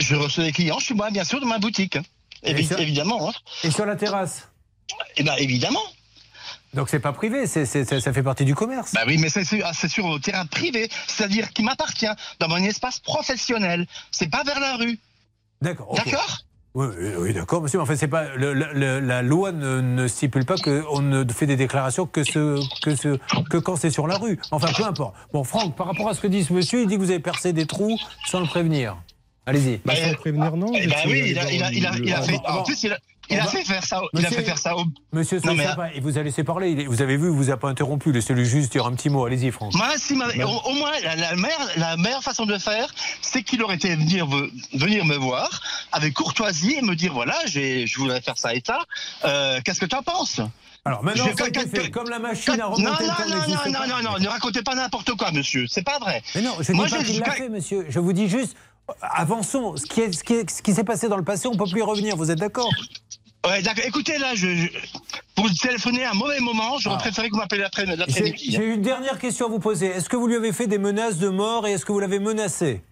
Je 0.00 0.14
reçois 0.14 0.44
des 0.44 0.52
clients 0.52 0.78
chez 0.78 0.94
moi, 0.94 1.10
bien 1.10 1.24
sûr, 1.24 1.38
de 1.40 1.44
ma 1.46 1.58
boutique. 1.58 1.98
Évi- 2.44 2.66
ça- 2.66 2.78
évidemment. 2.80 3.28
Hein. 3.28 3.32
Et 3.64 3.70
sur 3.70 3.86
la 3.86 3.96
terrasse 3.96 4.48
Eh 5.16 5.22
ben, 5.22 5.34
évidemment. 5.38 5.82
Donc 6.74 6.90
c'est 6.90 7.00
pas 7.00 7.12
privé, 7.12 7.46
ça 7.46 7.64
fait 8.12 8.22
partie 8.22 8.44
du 8.44 8.54
commerce. 8.54 8.92
Bah 8.92 9.00
oui, 9.06 9.16
mais 9.18 9.30
c'est 9.30 9.44
sur, 9.44 9.58
ah, 9.64 9.72
sur 9.72 10.06
un 10.06 10.18
terrain 10.18 10.44
privé, 10.44 10.88
c'est-à-dire 11.06 11.50
qui 11.52 11.62
m'appartient, 11.62 12.06
dans 12.40 12.48
mon 12.48 12.56
espace 12.58 12.98
professionnel. 12.98 13.86
C'est 14.10 14.28
pas 14.30 14.42
vers 14.44 14.60
la 14.60 14.76
rue. 14.76 14.98
D'accord. 15.62 15.94
D'accord? 15.94 16.38
Oui, 16.74 16.86
oui, 17.00 17.08
oui, 17.18 17.32
d'accord, 17.32 17.62
monsieur. 17.62 17.78
Mais 17.78 17.82
en 17.82 17.86
fait, 17.86 17.96
c'est 17.96 18.06
pas 18.06 18.34
le- 18.36 18.52
le- 18.52 18.72
le- 18.74 19.00
la 19.00 19.22
loi 19.22 19.50
ne, 19.50 19.80
ne 19.80 20.06
stipule 20.06 20.44
pas 20.44 20.56
qu'on 20.56 21.00
ne 21.00 21.24
fait 21.32 21.46
des 21.46 21.56
déclarations 21.56 22.04
que 22.06 22.22
ce, 22.22 22.60
que 22.82 22.94
ce, 22.94 23.18
que 23.50 23.56
quand 23.56 23.76
c'est 23.76 23.90
sur 23.90 24.06
la 24.06 24.18
rue. 24.18 24.38
Enfin, 24.50 24.70
peu 24.76 24.84
importe. 24.84 25.14
Bon, 25.32 25.44
Franck, 25.44 25.74
par 25.74 25.86
rapport 25.86 26.10
à 26.10 26.14
ce 26.14 26.20
que 26.20 26.26
dit 26.28 26.44
ce 26.44 26.52
monsieur, 26.52 26.82
il 26.82 26.86
dit 26.86 26.96
que 26.96 27.00
vous 27.00 27.10
avez 27.10 27.18
percé 27.18 27.54
des 27.54 27.66
trous 27.66 27.98
sans 28.26 28.40
le 28.40 28.46
prévenir. 28.46 28.96
Allez-y. 29.48 29.80
Bah, 29.84 29.94
sans 29.96 30.10
le 30.10 30.16
prévenir, 30.16 30.56
non. 30.56 30.70
Eh 30.74 30.82
suis 30.82 31.08
oui, 31.10 31.22
il 31.30 31.38
a, 31.38 31.50
il 31.50 31.62
a, 31.62 31.72
il 31.72 31.86
a, 31.86 31.92
il 31.96 32.12
a 32.12 32.18
le- 32.20 32.24
fait. 32.24 32.40
En 32.46 32.62
plus, 32.62 32.82
il 32.82 32.92
a, 32.92 32.98
il 33.30 33.38
a 33.38 33.44
fait 33.44 33.64
faire 33.64 33.84
ça. 33.84 34.00
Il 34.12 34.18
a 34.18 34.22
Monsieur- 34.22 34.36
fait 34.38 34.44
faire 34.44 34.58
ça. 34.58 34.76
Au... 34.76 34.84
Monsieur, 35.12 35.40
Non, 35.44 35.54
mais- 35.54 35.64
sympa. 35.66 35.88
Et 35.94 36.00
vous 36.00 36.16
a 36.18 36.22
laissé 36.22 36.44
parler. 36.44 36.70
Il 36.70 36.88
Vous 36.88 37.02
avez 37.02 37.16
vu, 37.16 37.26
il 37.28 37.32
vous 37.34 37.50
a 37.50 37.56
pas 37.56 37.68
interrompu. 37.68 38.12
Laissez-lui 38.12 38.44
juste 38.46 38.72
dire 38.72 38.86
un 38.86 38.92
petit 38.92 39.08
mot. 39.10 39.24
Allez-y, 39.24 39.50
Franck. 39.50 39.74
Moi, 39.74 39.88
si 39.96 40.14
ma- 40.14 40.26
au, 40.44 40.70
au 40.70 40.74
moins, 40.74 40.92
la, 41.02 41.16
la 41.16 41.34
meilleure, 41.36 41.68
la 41.76 41.96
meilleure 41.96 42.22
façon 42.22 42.44
de 42.46 42.56
faire, 42.58 42.92
c'est 43.22 43.42
qu'il 43.42 43.62
aurait 43.62 43.76
été 43.76 43.94
venir, 43.96 44.26
ve- 44.26 44.50
venir 44.74 45.04
me 45.06 45.16
voir 45.16 45.48
avec 45.92 46.12
courtoisie 46.14 46.76
et 46.78 46.82
me 46.82 46.94
dire 46.94 47.12
voilà, 47.14 47.36
je 47.46 47.98
voudrais 47.98 48.20
faire 48.20 48.36
ça 48.38 48.54
et 48.54 48.62
ça. 48.66 48.78
Euh, 49.24 49.60
qu'est-ce 49.64 49.80
que 49.80 49.86
tu 49.86 49.96
en 49.96 50.02
penses? 50.02 50.40
Alors 50.84 51.02
maintenant, 51.04 51.26
Je- 51.36 51.44
été 51.48 51.64
que- 51.64 51.80
fait. 51.82 51.90
comme 51.90 52.08
la 52.08 52.18
machine 52.18 52.54
à 52.54 52.56
non, 52.56 52.70
remonter 52.70 52.84
non, 52.84 52.92
le 52.92 52.98
temps 52.98 53.28
non, 53.28 53.36
non, 53.36 53.56
pas. 53.56 53.68
non, 53.68 54.02
non, 54.02 54.10
non, 54.12 54.18
ne 54.20 54.28
racontez 54.28 54.62
pas 54.62 54.74
n'importe 54.74 55.10
quoi, 55.16 55.32
monsieur. 55.32 55.66
C'est 55.68 55.82
pas 55.82 55.98
vrai. 55.98 56.22
Mais 56.34 56.40
non, 56.40 56.54
je 56.60 56.72
ne 56.72 56.76
Moi, 56.76 56.86
dis 56.86 56.92
pas 56.92 57.00
je- 57.00 57.04
qu'il 57.04 57.20
l'a 57.20 57.30
fait, 57.32 57.48
monsieur. 57.50 57.84
Je 57.90 57.98
vous 57.98 58.12
dis 58.14 58.28
juste, 58.28 58.56
avançons. 59.00 59.76
Ce 59.76 59.86
qui, 59.86 60.00
est- 60.00 60.12
ce 60.12 60.24
qui, 60.24 60.34
est- 60.34 60.50
ce 60.50 60.62
qui 60.62 60.74
s'est 60.74 60.84
passé 60.84 61.08
dans 61.08 61.16
le 61.16 61.24
passé, 61.24 61.48
on 61.48 61.52
ne 61.52 61.58
peut 61.58 61.68
plus 61.70 61.80
y 61.80 61.82
revenir. 61.82 62.16
Vous 62.16 62.30
êtes 62.30 62.38
d'accord? 62.38 62.70
Ouais, 63.46 63.62
d'accord. 63.62 63.84
Écoutez, 63.86 64.18
là, 64.18 64.34
je, 64.34 64.48
je- 64.48 64.68
pour 65.34 65.46
vous 65.46 65.54
téléphoner 65.54 66.04
à 66.04 66.10
un 66.10 66.14
mauvais 66.14 66.40
moment, 66.40 66.78
j'aurais 66.78 66.96
Ah. 66.98 67.02
préféré 67.02 67.28
que 67.28 67.34
vous 67.34 67.38
m'appeliez 67.40 67.62
l'après- 67.62 67.86
J'ai 68.08 68.64
une 68.64 68.82
dernière 68.82 69.18
question 69.18 69.46
à 69.46 69.48
vous 69.48 69.60
poser. 69.60 69.86
Est-ce 69.86 70.08
que 70.08 70.16
vous 70.16 70.26
lui 70.26 70.36
avez 70.36 70.52
fait 70.52 70.66
des 70.66 70.78
menaces 70.78 71.18
de 71.18 71.28
mort 71.28 71.66
et 71.66 71.72
est-ce 71.72 71.84
que 71.86 71.92
vous 71.92 72.00
l'avez 72.00 72.18
menacé? 72.18 72.82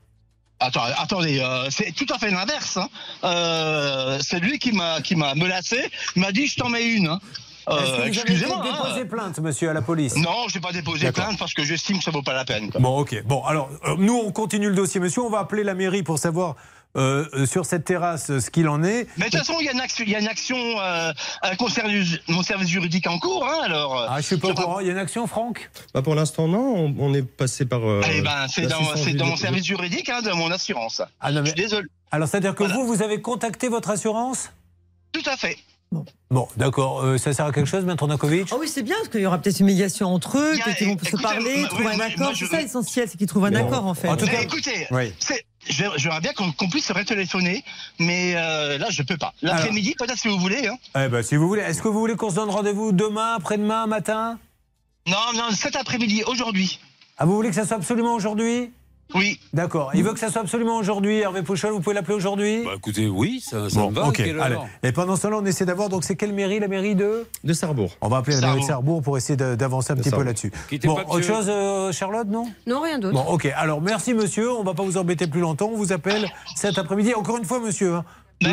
Attends, 0.58 0.84
attendez, 0.96 1.40
euh, 1.40 1.68
c'est 1.70 1.92
tout 1.92 2.06
à 2.14 2.18
fait 2.18 2.30
l'inverse. 2.30 2.78
Hein. 2.78 2.88
Euh, 3.24 4.18
c'est 4.22 4.38
lui 4.40 4.58
qui 4.58 4.72
m'a 4.72 5.02
qui 5.02 5.14
m'a 5.14 5.34
menacé. 5.34 5.90
Il 6.14 6.22
m'a 6.22 6.32
dit 6.32 6.46
je 6.46 6.56
t'en 6.56 6.70
mets 6.70 6.86
une. 6.86 7.08
hein. 7.08 7.20
Est-ce 7.68 7.76
Euh, 7.78 7.84
vous 7.86 7.92
avez 8.00 8.08
Excusez-moi. 8.08 8.62
hein. 8.64 8.82
déposé 8.84 9.04
plainte, 9.04 9.38
monsieur, 9.40 9.70
à 9.70 9.72
la 9.72 9.82
police? 9.82 10.16
Non, 10.16 10.46
j'ai 10.48 10.60
pas 10.60 10.72
déposé 10.72 11.10
plainte 11.12 11.38
parce 11.38 11.52
que 11.54 11.64
j'estime 11.64 11.98
que 11.98 12.04
ça 12.04 12.10
vaut 12.10 12.22
pas 12.22 12.32
la 12.34 12.44
peine. 12.44 12.70
quoi. 12.70 12.80
Bon, 12.80 12.98
ok. 12.98 13.22
Bon, 13.24 13.42
alors, 13.44 13.68
euh, 13.86 13.96
nous, 13.98 14.14
on 14.16 14.30
continue 14.32 14.68
le 14.68 14.74
dossier, 14.74 15.00
monsieur. 15.00 15.22
On 15.22 15.30
va 15.30 15.40
appeler 15.40 15.64
la 15.64 15.74
mairie 15.74 16.02
pour 16.02 16.18
savoir 16.18 16.54
euh, 16.96 17.26
euh, 17.34 17.44
sur 17.44 17.66
cette 17.66 17.84
terrasse 17.84 18.30
euh, 18.30 18.40
ce 18.40 18.50
qu'il 18.50 18.68
en 18.68 18.82
est. 18.82 19.06
Mais 19.18 19.26
de 19.26 19.30
toute 19.30 19.40
façon, 19.40 19.56
il 19.60 19.66
y 19.66 19.68
a 19.68 19.72
une 19.72 19.80
action, 19.80 20.04
il 20.06 20.10
y 20.10 20.14
a 20.14 20.20
une 20.20 20.28
action 20.28 20.56
euh, 20.56 21.12
avec 21.42 21.60
mon 21.60 21.68
service, 21.68 22.18
mon 22.28 22.42
service 22.42 22.68
juridique 22.68 23.06
en 23.06 23.18
cours. 23.18 23.44
Hein, 23.46 23.58
alors. 23.64 24.06
Ah, 24.08 24.18
je 24.20 24.26
suis 24.26 24.36
pas 24.38 24.48
au 24.48 24.54
courant. 24.54 24.80
Il 24.80 24.86
y 24.86 24.88
a 24.88 24.92
une 24.92 24.98
action, 24.98 25.26
Franck? 25.26 25.68
Bah, 25.92 26.00
pour 26.02 26.14
l'instant, 26.14 26.48
non. 26.48 26.74
On, 26.74 26.94
on 26.98 27.14
est 27.14 27.22
passé 27.22 27.66
par. 27.66 27.80
euh, 27.86 28.00
Eh 28.10 28.22
ben, 28.22 28.46
c'est 28.48 28.66
dans, 28.66 28.80
mon 29.26 29.36
service 29.36 29.64
juridique 29.66 30.08
hein, 30.08 30.22
de 30.22 30.30
mon 30.30 30.50
assurance. 30.50 31.02
Ah, 31.20 31.32
non, 31.32 31.40
mais- 31.42 31.46
Je 31.50 31.52
suis 31.54 31.62
désolé. 31.64 31.88
Alors, 32.12 32.28
c'est-à-dire 32.28 32.54
que 32.54 32.64
vous, 32.64 32.86
vous 32.86 33.02
avez 33.02 33.20
contacté 33.20 33.68
votre 33.68 33.90
assurance? 33.90 34.50
Tout 35.12 35.22
à 35.26 35.36
fait. 35.36 35.58
Bon, 36.30 36.48
d'accord. 36.56 37.02
Euh, 37.04 37.18
ça 37.18 37.32
sert 37.32 37.46
à 37.46 37.52
quelque 37.52 37.68
chose, 37.68 37.84
Maître 37.84 38.06
Nakovic 38.06 38.48
Ah 38.52 38.56
oui, 38.58 38.68
c'est 38.68 38.82
bien, 38.82 38.96
parce 38.96 39.08
qu'il 39.08 39.20
y 39.20 39.26
aura 39.26 39.38
peut-être 39.38 39.60
une 39.60 39.66
médiation 39.66 40.12
entre 40.12 40.38
eux, 40.38 40.52
peut-être 40.62 40.76
qu'ils 40.76 40.88
vont 40.88 40.98
se 40.98 41.16
parler, 41.22 41.58
moi- 41.60 41.68
trouver 41.68 41.86
oui, 41.86 41.94
un 41.94 42.00
accord. 42.00 42.32
C'est 42.36 42.46
ça 42.46 42.60
l'essentiel, 42.60 43.08
c'est 43.08 43.16
qu'ils 43.16 43.28
trouvent 43.28 43.44
un 43.44 43.50
Bon. 43.52 43.66
accord, 43.66 43.86
en 43.86 43.94
fait. 43.94 44.08
En 44.08 44.16
tout 44.16 44.26
cas- 44.26 44.40
écoutez, 44.42 44.86
Oui. 44.90 45.12
j'aimerais 45.68 46.20
bien 46.20 46.32
qu'on 46.32 46.50
qu'on 46.52 46.68
puisse 46.68 46.86
se 46.86 46.92
retéléphoner, 46.92 47.62
mais 48.00 48.34
euh, 48.36 48.76
là, 48.78 48.86
je 48.90 49.02
peux 49.02 49.16
pas. 49.16 49.32
L'après-midi, 49.42 49.94
peut-être 49.96 50.18
si 50.18 50.28
vous 50.28 50.38
voulez. 50.38 50.66
Hein. 50.66 50.76
Eh 51.04 51.08
ben, 51.08 51.22
si 51.22 51.36
vous 51.36 51.46
voulez. 51.46 51.62
Est-ce 51.62 51.80
que 51.80 51.88
vous 51.88 51.98
voulez 52.00 52.16
qu'on 52.16 52.30
se 52.30 52.34
donne 52.34 52.50
rendez-vous 52.50 52.90
demain, 52.92 53.34
après-demain, 53.36 53.86
matin? 53.86 54.38
Non, 55.06 55.16
non, 55.34 55.50
cet 55.52 55.76
après-midi, 55.76 56.24
aujourd'hui. 56.26 56.80
Ah, 57.18 57.24
vous 57.24 57.34
voulez 57.36 57.50
que 57.50 57.54
ça 57.54 57.64
soit 57.64 57.76
absolument 57.76 58.14
aujourd'hui? 58.14 58.72
Oui. 59.14 59.38
D'accord. 59.52 59.90
Il 59.94 60.02
veut 60.02 60.12
que 60.12 60.18
ça 60.18 60.30
soit 60.30 60.42
absolument 60.42 60.76
aujourd'hui. 60.76 61.18
Hervé 61.18 61.42
Pouchol, 61.42 61.72
vous 61.72 61.80
pouvez 61.80 61.94
l'appeler 61.94 62.14
aujourd'hui? 62.16 62.64
Bah 62.64 62.72
écoutez, 62.76 63.06
oui, 63.08 63.40
ça, 63.40 63.70
ça 63.70 63.80
Bon, 63.80 63.90
me 63.90 63.94
va. 63.94 64.08
ok. 64.08 64.16
quelle 64.16 64.36
heure? 64.36 64.44
Allez. 64.44 64.56
Et 64.82 64.92
pendant 64.92 65.14
ce 65.16 65.22
temps-là, 65.22 65.38
on 65.40 65.44
essaie 65.46 65.64
d'avoir. 65.64 65.88
Donc, 65.88 66.02
c'est 66.04 66.16
quelle 66.16 66.32
mairie 66.32 66.58
La 66.58 66.68
mairie 66.68 66.94
de? 66.96 67.24
De 67.44 67.52
Sarrebourg. 67.52 67.90
On 68.00 68.08
va 68.08 68.18
appeler 68.18 68.36
la 68.40 68.48
mairie 68.48 68.60
de 68.60 68.66
Sarrebourg. 68.66 69.02
Pour 69.02 69.16
essayer 69.16 69.36
d'avancer 69.36 69.92
un 69.92 69.96
petit 69.96 70.10
peu 70.10 70.22
là-dessus. 70.22 70.52
Bon, 70.84 70.94
autre 70.94 71.16
monsieur. 71.18 71.34
chose, 71.34 71.46
euh, 71.48 71.92
Charlotte, 71.92 72.26
non? 72.28 72.46
Non, 72.66 72.80
rien 72.80 72.98
d'autre. 72.98 73.14
Bon, 73.14 73.30
ok. 73.32 73.46
Alors, 73.56 73.80
merci, 73.80 74.12
monsieur. 74.12 74.52
On 74.52 74.64
va 74.64 74.74
pas 74.74 74.82
vous 74.82 74.96
embêter 74.98 75.26
plus 75.28 75.40
longtemps. 75.40 75.70
On 75.72 75.76
vous 75.76 75.92
appelle 75.92 76.26
cet 76.56 76.76
après-midi. 76.78 77.14
Encore 77.14 77.38
une 77.38 77.44
fois, 77.44 77.60
monsieur, 77.60 77.94
hein, 77.94 78.04
À 78.44 78.48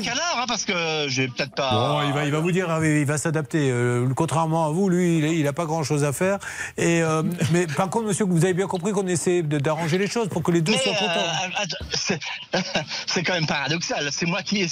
quelle 0.00 0.12
heure, 0.12 0.38
hein, 0.38 0.44
parce 0.46 0.64
que 0.64 0.72
je 1.08 1.22
vais 1.22 1.28
peut-être 1.28 1.54
pas. 1.54 1.70
Bon, 1.72 2.06
il 2.06 2.12
va, 2.12 2.24
il 2.24 2.30
va 2.30 2.38
vous 2.38 2.52
dire, 2.52 2.66
ah, 2.70 2.78
il 2.84 3.04
va 3.04 3.18
s'adapter. 3.18 3.68
Euh, 3.70 4.08
contrairement 4.14 4.66
à 4.66 4.70
vous, 4.70 4.88
lui, 4.88 5.18
il 5.38 5.42
n'a 5.44 5.52
pas 5.52 5.64
grand-chose 5.66 6.04
à 6.04 6.12
faire. 6.12 6.38
Et, 6.76 7.02
euh, 7.02 7.22
mais 7.52 7.66
par 7.66 7.90
contre, 7.90 8.06
monsieur, 8.06 8.24
vous 8.26 8.44
avez 8.44 8.54
bien 8.54 8.68
compris 8.68 8.92
qu'on 8.92 9.06
essaie 9.08 9.42
d'arranger 9.42 9.98
les 9.98 10.06
choses 10.06 10.28
pour 10.28 10.42
que 10.42 10.52
les 10.52 10.60
deux 10.60 10.72
Mais, 10.72 10.78
soient 10.78 10.92
contents. 10.94 11.10
euh, 11.10 11.48
attends, 11.56 11.84
c'est- 13.06 13.22
quand 13.24 13.32
même 13.34 13.46
paradoxal. 13.46 14.08
C'est 14.12 14.26
moi 14.26 14.42
qui 14.42 14.62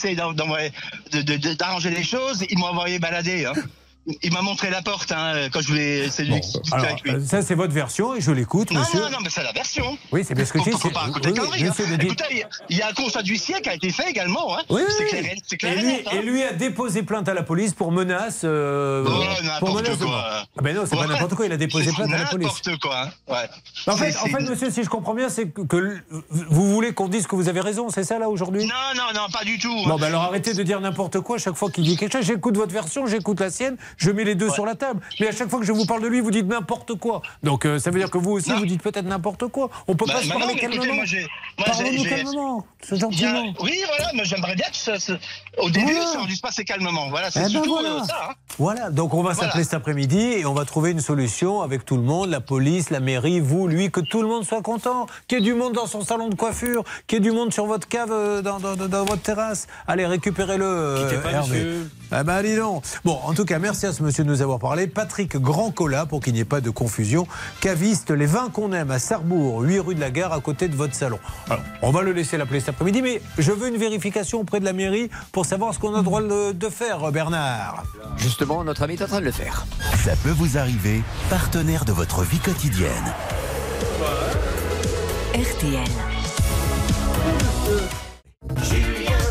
de- 1.22 1.54
d'arranger 1.54 1.90
les 1.90 2.04
choses. 2.04 2.44
Il 2.48 2.58
m'a 2.58 2.66
envoyé 2.66 2.98
balader. 2.98 3.46
hein. 3.46 3.52
Il 4.22 4.32
m'a 4.32 4.42
montré 4.42 4.68
la 4.68 4.82
porte 4.82 5.12
hein, 5.12 5.48
quand 5.52 5.60
je 5.60 5.68
voulais 5.68 6.08
de 6.08 6.72
Alors, 6.72 6.86
avec 6.86 7.02
lui. 7.02 7.12
euh, 7.12 7.20
ça, 7.24 7.40
c'est 7.40 7.54
votre 7.54 7.72
version 7.72 8.16
et 8.16 8.20
je 8.20 8.32
l'écoute, 8.32 8.72
Non, 8.72 8.80
monsieur. 8.80 8.98
non, 9.00 9.10
non, 9.10 9.18
mais 9.22 9.30
c'est 9.30 9.44
la 9.44 9.52
version. 9.52 9.96
Oui, 10.10 10.24
c'est 10.26 10.34
bien 10.34 10.44
ce 10.44 10.52
que 10.52 10.58
je 10.58 10.64
dis. 10.64 10.70
C'est- 10.72 10.90
pas 10.92 11.04
oui, 11.06 11.12
hein. 11.14 11.20
le 11.22 11.28
Écoutez, 12.04 12.44
il 12.68 12.76
y 12.78 12.82
a- 12.82 12.88
un 12.88 12.92
constat 12.94 13.22
d'huissier 13.22 13.60
qui 13.62 13.68
a 13.68 13.74
été 13.74 13.90
fait 13.90 14.10
également. 14.10 14.58
Hein. 14.58 14.62
Oui, 14.70 14.82
c'est 14.98 15.04
clair, 15.04 15.24
c'est 15.46 15.56
clair 15.56 15.72
et, 15.78 15.80
lui, 15.80 15.86
net, 15.86 16.02
hein. 16.08 16.10
et 16.14 16.22
lui 16.22 16.42
a 16.42 16.52
déposé 16.52 17.04
plainte 17.04 17.28
à 17.28 17.34
la 17.34 17.44
police 17.44 17.74
pour 17.74 17.92
menace. 17.92 18.40
euh, 18.44 19.04
Oh, 19.06 19.10
pour 19.10 19.44
n'importe 19.44 19.74
menace 19.84 19.98
de 19.98 20.04
quoi. 20.04 20.12
mort. 20.14 20.46
Ah 20.58 20.62
ben 20.62 20.74
non, 20.76 20.82
c'est 20.84 20.96
pas 20.96 21.06
n'importe 21.06 21.34
quoi. 21.34 21.46
Il 21.46 21.52
a 21.52 21.56
déposé 21.56 21.84
C'est 21.90 21.94
plainte 21.94 22.12
à 22.12 22.18
la 22.18 22.24
police. 22.26 22.48
N'importe 22.48 22.80
quoi. 22.80 23.02
hein. 23.02 23.10
Ouais. 23.28 23.48
En 23.86 23.96
fait, 23.96 24.10
C'est- 24.10 24.18
en 24.18 24.24
fait, 24.26 24.32
c'est- 24.44 24.50
monsieur, 24.50 24.70
si 24.72 24.82
je 24.82 24.88
comprends 24.88 25.14
bien, 25.14 25.28
c'est 25.28 25.48
que, 25.48 26.02
vous 26.50 26.72
voulez 26.72 26.92
qu'on 26.92 27.06
dise 27.08 27.28
que 27.28 27.36
vous 27.36 27.48
avez 27.48 27.60
raison, 27.60 27.88
c'est 27.88 28.04
ça 28.04 28.18
là 28.18 28.28
aujourd'hui? 28.28 28.66
Non, 28.66 28.74
non, 28.96 29.12
non, 29.14 29.28
pas 29.32 29.44
du 29.44 29.58
tout. 29.60 29.72
Bon, 29.86 29.96
ben 29.96 30.08
alors 30.08 30.22
arrêtez 30.22 30.54
de 30.54 30.62
dire 30.64 30.80
n'importe 30.80 31.20
quoi 31.20 31.38
chaque 31.38 31.54
fois 31.56 31.70
qu'il 31.70 31.84
dit 31.84 31.96
quelque 31.96 32.12
chose. 32.18 32.26
J'écoute 32.26 32.56
votre 32.56 32.72
version, 32.72 33.06
j'écoute 33.06 33.38
la 33.40 33.50
sienne, 33.50 33.76
je 33.96 34.10
mets 34.10 34.24
les 34.24 34.34
deux 34.34 34.50
sur 34.50 34.64
la 34.66 34.74
table. 34.74 35.00
Mais 35.20 35.28
à 35.28 35.32
chaque 35.32 35.48
fois 35.48 35.58
que 35.60 35.64
je 35.66 35.72
vous 35.72 35.84
parle 35.86 36.02
de 36.02 36.08
lui, 36.08 36.20
vous 36.20 36.30
dites 36.30 36.46
n'importe 36.46 36.94
quoi. 36.94 37.22
Donc 37.42 37.64
euh, 37.66 37.78
ça 37.78 37.90
veut 37.90 37.98
dire 37.98 38.10
que 38.10 38.18
vous 38.18 38.32
aussi, 38.32 38.52
vous 38.52 38.66
dites 38.66 38.82
peut-être 38.82 39.06
n'importe 39.06 39.46
quoi. 39.48 39.70
On 39.88 39.94
peut 39.94 40.04
Bah, 40.06 40.14
pas 40.14 40.22
se 40.22 40.28
bah 40.28 40.34
parler 40.38 40.54
non, 40.54 40.60
calmement. 40.60 41.04
j'ai- 41.04 41.26
calmement, 42.08 42.66
a- 42.90 42.94
gentiment. 42.96 43.54
Oui, 43.60 43.80
voilà, 43.86 44.10
mais 44.14 44.24
j'aimerais 44.24 44.54
bien 44.54 44.66
que 44.70 44.76
ça, 44.76 44.98
ça- 44.98 45.14
au 45.58 45.70
début, 45.70 45.92
Voilà. 45.92 46.06
ça 46.06 46.18
aurait 46.18 46.26
dû 46.28 46.36
se 46.36 46.40
passer 46.40 46.64
calmement. 46.64 47.08
Voilà, 47.10 47.30
c'est 47.30 47.40
Eh 47.40 47.42
ben 47.44 47.48
surtout 47.50 47.72
voilà. 47.74 47.88
euh, 48.02 48.04
ça. 48.04 48.28
hein. 48.30 48.34
Voilà, 48.58 48.90
donc 48.90 49.14
on 49.14 49.22
va 49.22 49.32
Voilà. 49.32 49.48
s'appeler 49.48 49.64
cet 49.64 49.74
après-midi 49.74 50.18
et 50.20 50.46
on 50.46 50.54
va 50.54 50.64
trouver 50.64 50.90
une 50.90 51.00
solution 51.00 51.62
avec 51.62 51.84
tout 51.84 51.96
le 51.96 52.02
monde, 52.02 52.30
la 52.30 52.40
police, 52.40 52.90
la 52.90 53.00
mairie, 53.00 53.40
vous, 53.40 53.66
lui, 53.68 53.90
que 53.90 54.00
tout 54.00 54.22
le 54.22 54.28
monde 54.28 54.44
soit 54.44 54.62
content, 54.62 55.06
qu'il 55.28 55.38
y 55.38 55.40
ait 55.40 55.44
du 55.44 55.54
monde 55.54 55.72
dans 55.72 55.86
son 55.86 56.02
salon 56.02 56.28
de 56.28 56.34
coiffure, 56.34 56.84
qu'il 57.06 57.16
y 57.16 57.20
ait 57.20 57.30
du 57.30 57.32
monde 57.32 57.52
sur 57.52 57.66
votre 57.66 57.88
cave, 57.88 58.10
euh, 58.12 58.42
dans, 58.42 58.58
dans- 58.58 58.76
dans- 58.76 58.88
dans 58.88 59.04
votre 59.04 59.22
terrasse. 59.22 59.66
Allez, 59.86 60.06
récupérez-le, 60.06 60.64
euh, 60.64 61.08
Quittez 61.08 61.20
pas, 61.22 61.30
Hervé. 61.32 61.48
monsieur. 61.50 61.90
Ah 62.10 62.24
ben 62.24 62.42
dis 62.42 62.56
donc. 62.56 62.84
Bon, 63.04 63.18
en 63.24 63.32
tout 63.32 63.44
cas, 63.46 63.58
merci 63.58 63.81
à 63.86 63.92
ce 63.92 64.02
monsieur 64.02 64.24
de 64.24 64.28
nous 64.28 64.42
avoir 64.42 64.58
parlé. 64.58 64.86
Patrick 64.86 65.36
Grandcola, 65.36 66.06
pour 66.06 66.20
qu'il 66.20 66.34
n'y 66.34 66.40
ait 66.40 66.44
pas 66.44 66.60
de 66.60 66.70
confusion, 66.70 67.26
caviste, 67.60 68.10
les 68.10 68.26
vins 68.26 68.48
qu'on 68.50 68.72
aime 68.72 68.90
à 68.90 68.98
Sarrebourg, 68.98 69.62
8 69.62 69.78
rue 69.80 69.94
de 69.94 70.00
la 70.00 70.10
Gare, 70.10 70.32
à 70.32 70.40
côté 70.40 70.68
de 70.68 70.76
votre 70.76 70.94
salon. 70.94 71.18
Alors, 71.48 71.62
on 71.82 71.90
va 71.90 72.02
le 72.02 72.12
laisser 72.12 72.36
l'appeler 72.36 72.60
cet 72.60 72.70
après-midi, 72.70 73.02
mais 73.02 73.20
je 73.38 73.52
veux 73.52 73.68
une 73.68 73.76
vérification 73.76 74.40
auprès 74.40 74.60
de 74.60 74.64
la 74.64 74.72
mairie 74.72 75.10
pour 75.32 75.46
savoir 75.46 75.74
ce 75.74 75.78
qu'on 75.78 75.94
a 75.94 75.98
le 75.98 76.04
droit 76.04 76.22
de, 76.22 76.68
faire, 76.68 77.10
Bernard. 77.12 77.84
Justement, 78.16 78.62
notre 78.64 78.82
ami 78.82 78.94
est 78.94 79.02
en 79.02 79.06
train 79.06 79.20
de 79.20 79.26
le 79.26 79.32
faire. 79.32 79.66
Ça 80.04 80.12
peut 80.22 80.30
vous 80.30 80.58
arriver, 80.58 81.02
partenaire 81.28 81.84
de 81.84 81.92
votre 81.92 82.22
vie 82.22 82.38
quotidienne. 82.38 82.90
RTL. 85.34 85.80
Sur 88.62 89.21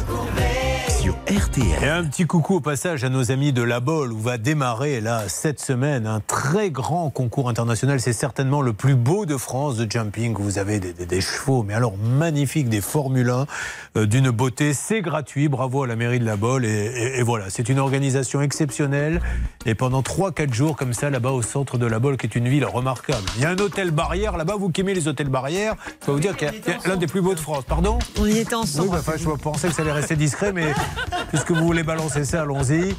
RTL. 1.36 1.82
Et 1.82 1.88
un 1.88 2.04
petit 2.04 2.26
coucou 2.26 2.56
au 2.56 2.60
passage 2.60 3.06
à 3.06 3.10
nos 3.10 3.32
amis 3.32 3.54
de 3.54 3.62
La 3.62 3.80
Bolle 3.80 4.12
où 4.12 4.20
va 4.20 4.38
démarrer 4.38 5.00
là 5.00 5.24
cette 5.30 5.62
semaine 5.62 6.06
un 6.06 6.20
très 6.20 6.72
grand 6.72 7.10
concours 7.10 7.48
international. 7.48 8.02
C'est 8.02 8.12
certainement 8.12 8.62
le 8.62 8.74
plus 8.74 8.96
beau 8.96 9.26
de 9.26 9.38
France 9.38 9.78
de 9.78 9.90
jumping. 9.90 10.36
Vous 10.38 10.58
avez 10.58 10.82
des, 10.82 10.92
des- 10.92 11.06
des 11.06 11.22
chevaux, 11.22 11.64
mais 11.64 11.74
alors 11.74 11.94
magnifiques, 11.98 12.68
des 12.68 12.82
Formule 12.82 13.30
1 13.30 13.46
euh, 13.96 14.06
d'une 14.06 14.30
beauté. 14.30 14.74
C'est 14.74 15.00
gratuit. 15.02 15.48
Bravo 15.48 15.84
à 15.84 15.88
la 15.88 15.96
mairie 15.96 16.20
de 16.20 16.26
La 16.26 16.36
Bolle. 16.36 16.66
Et, 16.66 16.70
et- 16.88 17.20
et 17.20 17.24
voilà, 17.24 17.46
c'est 17.50 17.70
une 17.70 17.80
organisation 17.80 18.42
exceptionnelle. 18.42 19.22
Et 19.66 19.74
pendant 19.74 20.02
3-4 20.02 20.54
jours 20.54 20.76
comme 20.76 20.94
ça, 20.94 21.10
là-bas 21.10 21.32
au 21.32 21.42
centre 21.42 21.78
de 21.78 21.86
La 21.86 22.00
Bolle, 22.00 22.18
qui 22.18 22.28
est 22.28 22.36
une 22.36 22.50
ville 22.50 22.66
remarquable. 22.66 23.24
Il 23.38 23.44
y 23.44 23.46
a 23.46 23.50
un 23.52 23.58
hôtel 23.58 23.92
barrière 23.92 24.36
là-bas. 24.36 24.56
Vous 24.60 24.70
qui 24.70 24.82
aimez 24.82 24.94
les 24.94 25.08
hôtels 25.08 25.30
barrières, 25.30 25.76
je 26.02 26.06
peux 26.08 26.12
vous 26.12 26.20
dire 26.20 26.36
qu'il 26.36 26.50
y 26.50 26.52
a- 26.72 26.90
l'un 26.90 26.98
des 26.98 27.08
plus 27.08 27.22
beaux 27.22 27.36
de 27.36 27.40
France. 27.40 27.64
Pardon? 27.66 28.00
On 28.20 28.26
y 28.26 28.38
était 28.40 28.54
ensemble. 28.56 28.90
oui, 28.90 28.96
bah, 28.96 28.98
enfin, 29.00 29.14
je 29.18 29.30
pensais 29.30 29.70
que 29.70 29.74
ça 29.74 29.82
allait 29.84 29.92
rester 29.94 30.18
discret, 30.18 30.52
mais 30.52 30.74
puisque 31.30 31.52
vous 31.52 31.66
voulez 31.66 31.84
balancer 31.84 32.26
ça, 32.26 32.42
allons-y. 32.42 32.96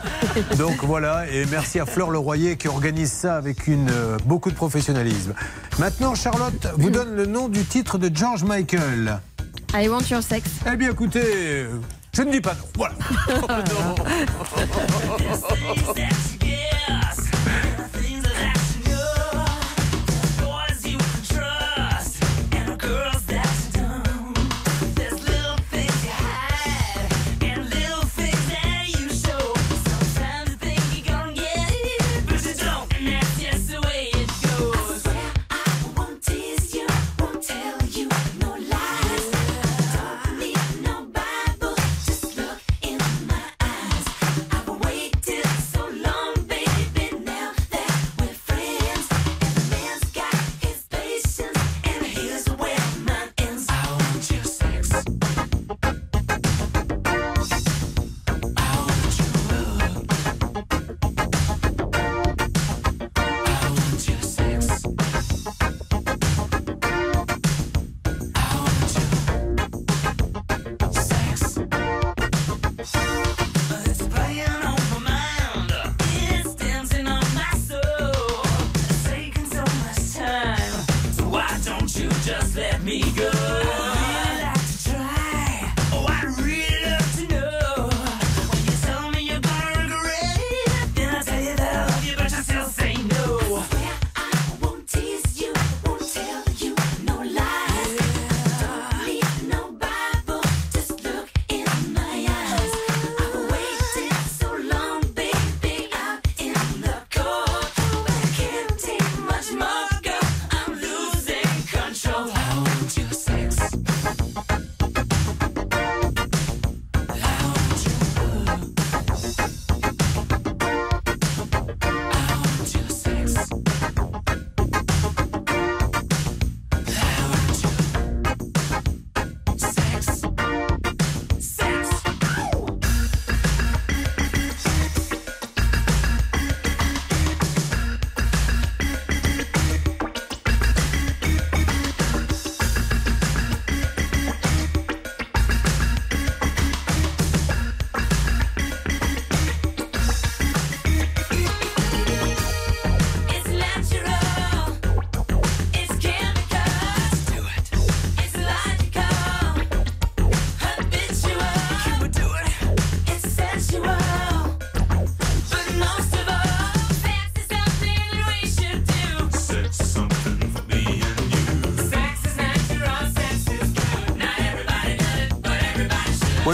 Donc 0.56 0.82
voilà, 0.84 1.26
et 1.30 1.46
merci 1.46 1.78
à 1.80 1.86
Fleur 1.86 2.10
Leroyer 2.10 2.56
qui 2.56 2.68
organise 2.68 3.12
ça 3.12 3.36
avec 3.36 3.66
une, 3.66 3.90
euh, 3.90 4.16
beaucoup 4.24 4.50
de 4.50 4.56
professionnalisme. 4.56 5.34
Maintenant, 5.78 6.14
Charlotte 6.14 6.68
vous 6.76 6.90
donne 6.90 7.14
le 7.14 7.26
nom 7.26 7.48
du 7.48 7.64
titre 7.64 7.98
de 7.98 8.10
George 8.14 8.44
Michael. 8.44 9.20
I 9.74 9.88
want 9.88 10.08
your 10.10 10.22
sex. 10.22 10.50
Eh 10.70 10.76
bien, 10.76 10.90
écoutez, 10.90 11.66
je 12.12 12.22
ne 12.22 12.30
dis 12.30 12.40
pas 12.40 12.54
non. 12.54 12.64
Voilà. 12.76 12.94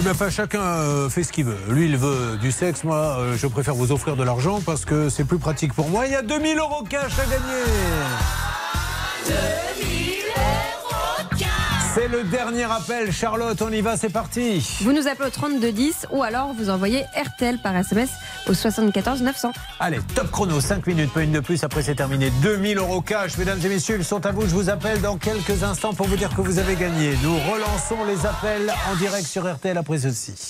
mais 0.09 0.15
enfin, 0.15 0.31
chacun 0.31 0.63
euh, 0.63 1.11
fait 1.11 1.23
ce 1.23 1.31
qu'il 1.31 1.45
veut. 1.45 1.59
Lui, 1.69 1.85
il 1.85 1.99
veut 1.99 2.39
du 2.39 2.51
sexe. 2.51 2.83
Moi, 2.83 2.97
euh, 2.97 3.37
je 3.37 3.47
préfère 3.47 3.75
vous 3.75 3.93
offrir 3.93 4.17
de 4.17 4.25
l'argent 4.25 4.63
parce 4.65 4.87
que 4.87 5.11
c'est 5.11 5.25
plus 5.25 5.37
pratique 5.37 5.75
pour 5.75 5.91
moi. 5.91 6.07
Il 6.07 6.13
y 6.13 6.15
a 6.15 6.23
2000 6.23 6.59
euros 6.59 6.83
cash 6.89 7.13
à 7.19 7.27
gagner. 7.27 7.65
C'est 11.95 12.09
le 12.09 12.25
dernier 12.25 12.65
appel. 12.65 13.13
Charlotte, 13.13 13.61
on 13.61 13.71
y 13.71 13.83
va, 13.83 13.99
c'est 13.99 14.09
parti. 14.09 14.79
Vous 14.81 14.93
nous 14.93 15.09
appelez 15.09 15.29
au 15.29 15.31
3210 15.31 16.07
ou 16.11 16.23
alors 16.23 16.55
vous 16.55 16.71
envoyez 16.71 17.05
RTL 17.15 17.59
par 17.59 17.77
SMS 17.77 18.09
au 18.49 18.55
74 18.55 19.21
900. 19.21 19.53
Allez, 19.81 20.01
top 20.15 20.31
chrono, 20.33 20.61
5 20.61 20.87
minutes, 20.89 21.13
pas 21.13 21.23
une 21.23 21.31
de 21.31 21.39
plus, 21.39 21.63
après 21.63 21.83
c'est 21.83 21.95
terminé. 21.95 22.31
2000 22.43 22.79
euros 22.79 23.01
cash, 23.01 23.39
mesdames 23.39 23.61
et 23.65 23.69
messieurs, 23.69 23.97
ils 23.97 24.05
sont 24.05 24.27
à 24.27 24.33
vous. 24.33 24.43
Je 24.43 24.55
vous 24.55 24.71
appelle 24.71 25.01
dans 25.01 25.17
quelques 25.17 25.63
instants 25.63 25.95
pour 25.95 26.09
vous 26.09 26.17
dire 26.17 26.35
que 26.35 26.41
vous 26.41 26.59
avez 26.59 26.75
gagné. 26.75 27.15
Nous 27.23 27.37
relançons 27.37 28.05
les 28.07 28.27
appels 28.27 28.73
en 28.91 28.97
direct 28.97 29.27
sur 29.27 29.49
RTL 29.49 29.79
après 29.79 29.99
ceci. 29.99 30.48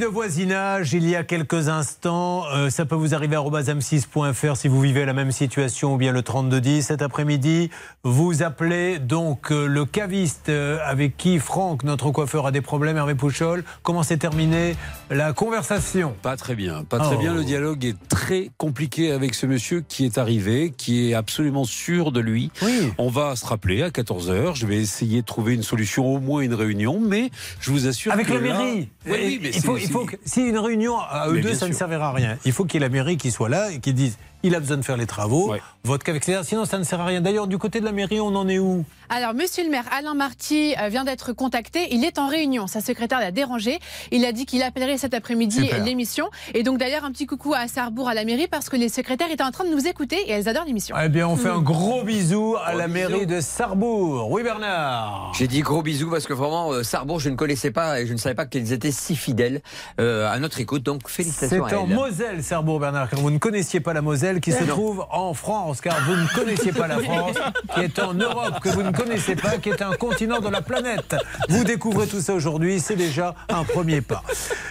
De 0.00 0.06
voisinage, 0.06 0.92
il 0.92 1.08
y 1.08 1.14
a 1.14 1.22
quelques 1.22 1.68
instants. 1.68 2.44
Euh, 2.52 2.68
ça 2.68 2.84
peut 2.84 2.96
vous 2.96 3.14
arriver 3.14 3.36
à 3.36 3.40
m6.fr 3.42 4.56
si 4.56 4.66
vous 4.66 4.80
vivez 4.80 5.04
la 5.04 5.12
même 5.12 5.30
situation 5.30 5.94
ou 5.94 5.96
bien 5.98 6.10
le 6.10 6.22
3210. 6.22 6.82
Cet 6.82 7.00
après-midi, 7.00 7.70
vous 8.02 8.42
appelez 8.42 8.98
donc 8.98 9.52
euh, 9.52 9.66
le 9.66 9.84
caviste 9.84 10.48
euh, 10.48 10.78
avec 10.84 11.16
qui 11.16 11.38
Franck, 11.38 11.84
notre 11.84 12.10
coiffeur, 12.10 12.44
a 12.46 12.50
des 12.50 12.60
problèmes, 12.60 12.96
Hervé 12.96 13.14
Pouchol. 13.14 13.62
Comment 13.84 14.02
s'est 14.02 14.16
terminée 14.16 14.74
la 15.10 15.32
conversation? 15.32 16.16
Pas 16.22 16.36
très 16.36 16.56
bien, 16.56 16.82
pas 16.82 16.98
très 16.98 17.14
Oh. 17.14 17.18
bien. 17.20 17.32
Le 17.32 17.44
dialogue 17.44 17.84
est 17.84 17.96
très 18.08 18.50
compliqué 18.58 19.12
avec 19.12 19.34
ce 19.34 19.46
monsieur 19.46 19.80
qui 19.86 20.04
est 20.06 20.18
arrivé, 20.18 20.72
qui 20.76 21.10
est 21.10 21.14
absolument 21.14 21.64
sûr 21.64 22.10
de 22.10 22.18
lui. 22.20 22.50
On 22.98 23.10
va 23.10 23.36
se 23.36 23.46
rappeler 23.46 23.82
à 23.82 23.90
14h. 23.90 24.56
Je 24.56 24.66
vais 24.66 24.78
essayer 24.78 25.20
de 25.20 25.26
trouver 25.26 25.54
une 25.54 25.62
solution, 25.62 26.04
au 26.12 26.18
moins 26.18 26.40
une 26.40 26.54
réunion, 26.54 27.00
mais 27.00 27.30
je 27.60 27.70
vous 27.70 27.86
assure 27.86 28.12
Avec 28.12 28.26
que 28.26 28.32
la 28.32 28.40
là- 28.40 28.58
mairie. 28.58 28.88
Oui, 29.06 29.12
oui, 29.22 29.38
mais 29.42 29.50
il 29.54 29.60
faut, 29.62 29.76
il 29.84 29.90
faut 29.90 30.04
que, 30.04 30.16
si 30.24 30.42
une 30.42 30.58
réunion 30.58 30.98
à 30.98 31.28
eux 31.28 31.40
deux, 31.40 31.54
ça 31.54 31.68
ne 31.68 31.72
servira 31.72 32.08
à 32.08 32.12
rien. 32.12 32.38
Il 32.44 32.52
faut 32.52 32.64
qu'il 32.64 32.80
y 32.80 32.84
ait 32.84 32.88
la 32.88 32.92
mairie 32.92 33.16
qui 33.16 33.30
soit 33.30 33.48
là 33.48 33.70
et 33.70 33.80
qui 33.80 33.92
dise 33.92 34.18
il 34.44 34.54
a 34.54 34.60
besoin 34.60 34.76
de 34.76 34.82
faire 34.84 34.96
les 34.96 35.06
travaux, 35.06 35.54
vote 35.82 36.02
qu'avec 36.04 36.26
les 36.26 36.42
sinon 36.44 36.64
ça 36.66 36.78
ne 36.78 36.84
sert 36.84 37.00
à 37.00 37.06
rien. 37.06 37.20
D'ailleurs, 37.20 37.46
du 37.48 37.58
côté 37.58 37.80
de 37.80 37.84
la 37.84 37.92
mairie, 37.92 38.20
on 38.20 38.34
en 38.36 38.46
est 38.48 38.58
où? 38.58 38.84
Alors, 39.10 39.34
monsieur 39.34 39.64
le 39.64 39.70
maire 39.70 39.84
Alain 39.96 40.14
Marty 40.14 40.74
euh, 40.80 40.88
vient 40.88 41.04
d'être 41.04 41.32
contacté. 41.32 41.88
Il 41.94 42.04
est 42.04 42.18
en 42.18 42.26
réunion. 42.28 42.66
Sa 42.66 42.80
secrétaire 42.80 43.20
l'a 43.20 43.30
dérangé. 43.30 43.78
Il 44.10 44.24
a 44.24 44.32
dit 44.32 44.46
qu'il 44.46 44.62
appellerait 44.62 44.96
cet 44.96 45.12
après-midi 45.12 45.68
l'émission. 45.84 46.30
Et 46.54 46.62
donc, 46.62 46.78
d'ailleurs, 46.78 47.04
un 47.04 47.12
petit 47.12 47.26
coucou 47.26 47.52
à 47.54 47.68
Sarrebourg, 47.68 48.08
à 48.08 48.14
la 48.14 48.24
mairie, 48.24 48.48
parce 48.48 48.68
que 48.70 48.76
les 48.76 48.88
secrétaires 48.88 49.30
étaient 49.30 49.42
en 49.44 49.50
train 49.50 49.64
de 49.64 49.70
nous 49.70 49.86
écouter 49.86 50.16
et 50.26 50.30
elles 50.32 50.48
adorent 50.48 50.64
l'émission. 50.64 50.96
Eh 51.02 51.08
bien, 51.10 51.28
on 51.28 51.36
fait 51.36 51.48
un 51.50 51.60
Mm. 51.60 51.64
gros 51.64 52.02
bisou 52.02 52.56
à 52.64 52.74
la 52.74 52.88
mairie 52.88 53.26
de 53.26 53.40
Sarrebourg. 53.40 54.30
Oui, 54.30 54.42
Bernard 54.42 55.32
J'ai 55.38 55.46
dit 55.48 55.60
gros 55.60 55.82
bisous 55.82 56.10
parce 56.10 56.26
que 56.26 56.32
vraiment, 56.32 56.72
euh, 56.72 56.82
Sarrebourg, 56.82 57.20
je 57.20 57.28
ne 57.28 57.36
connaissais 57.36 57.70
pas 57.70 58.00
et 58.00 58.06
je 58.06 58.12
ne 58.12 58.18
savais 58.18 58.34
pas 58.34 58.46
qu'ils 58.46 58.72
étaient 58.72 58.90
si 58.90 59.16
fidèles 59.16 59.60
euh, 60.00 60.30
à 60.32 60.38
notre 60.38 60.60
écoute. 60.60 60.82
Donc, 60.82 61.02
C'est 61.06 61.22
félicitations 61.22 61.64
à 61.66 61.74
en 61.76 61.86
elle. 61.88 61.94
Moselle, 61.94 62.42
Sarrebourg, 62.42 62.80
Bernard, 62.80 63.10
car 63.10 63.20
vous 63.20 63.30
ne 63.30 63.38
connaissiez 63.38 63.80
pas 63.80 63.92
la 63.92 64.02
Moselle 64.02 64.33
qui 64.40 64.52
se 64.52 64.64
trouve 64.64 65.06
en 65.10 65.34
France, 65.34 65.80
car 65.80 65.96
vous 66.06 66.16
ne 66.16 66.26
connaissiez 66.34 66.72
pas 66.72 66.86
la 66.86 66.98
France, 66.98 67.36
qui 67.74 67.80
est 67.80 67.98
en 67.98 68.14
Europe, 68.14 68.60
que 68.60 68.68
vous 68.68 68.82
ne 68.82 68.90
connaissez 68.90 69.36
pas, 69.36 69.58
qui 69.58 69.70
est 69.70 69.82
un 69.82 69.92
continent 69.92 70.40
de 70.40 70.48
la 70.48 70.62
planète. 70.62 71.16
Vous 71.48 71.64
découvrez 71.64 72.06
tout 72.06 72.20
ça 72.20 72.34
aujourd'hui, 72.34 72.80
c'est 72.80 72.96
déjà 72.96 73.34
un 73.48 73.64
premier 73.64 74.00
pas. 74.00 74.22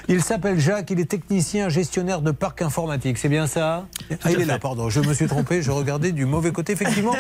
Il 0.07 0.21
s'appelle 0.21 0.59
Jacques, 0.59 0.91
il 0.91 0.99
est 0.99 1.09
technicien 1.09 1.69
gestionnaire 1.69 2.21
de 2.21 2.31
parc 2.31 2.61
informatique, 2.61 3.17
c'est 3.17 3.29
bien 3.29 3.47
ça? 3.47 3.85
Ah, 4.23 4.31
il 4.31 4.41
est 4.41 4.45
là, 4.45 4.59
pardon, 4.59 4.89
je 4.89 4.99
me 4.99 5.13
suis 5.13 5.27
trompé, 5.27 5.61
je 5.61 5.71
regardais 5.71 6.11
du 6.11 6.25
mauvais 6.25 6.51
côté. 6.51 6.73
Effectivement, 6.73 7.15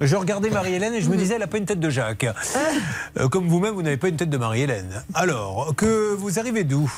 je 0.00 0.16
regardais 0.16 0.50
Marie-Hélène 0.50 0.94
et 0.94 1.00
je 1.00 1.08
me 1.08 1.16
disais, 1.16 1.34
elle 1.34 1.40
n'a 1.40 1.46
pas 1.46 1.58
une 1.58 1.66
tête 1.66 1.80
de 1.80 1.90
Jacques. 1.90 2.26
Euh, 3.18 3.28
comme 3.28 3.48
vous-même, 3.48 3.74
vous 3.74 3.82
n'avez 3.82 3.96
pas 3.96 4.08
une 4.08 4.16
tête 4.16 4.30
de 4.30 4.36
Marie-Hélène. 4.36 5.02
Alors, 5.14 5.74
que 5.76 6.14
vous 6.14 6.38
arrivez 6.38 6.64
d'où? 6.64 6.92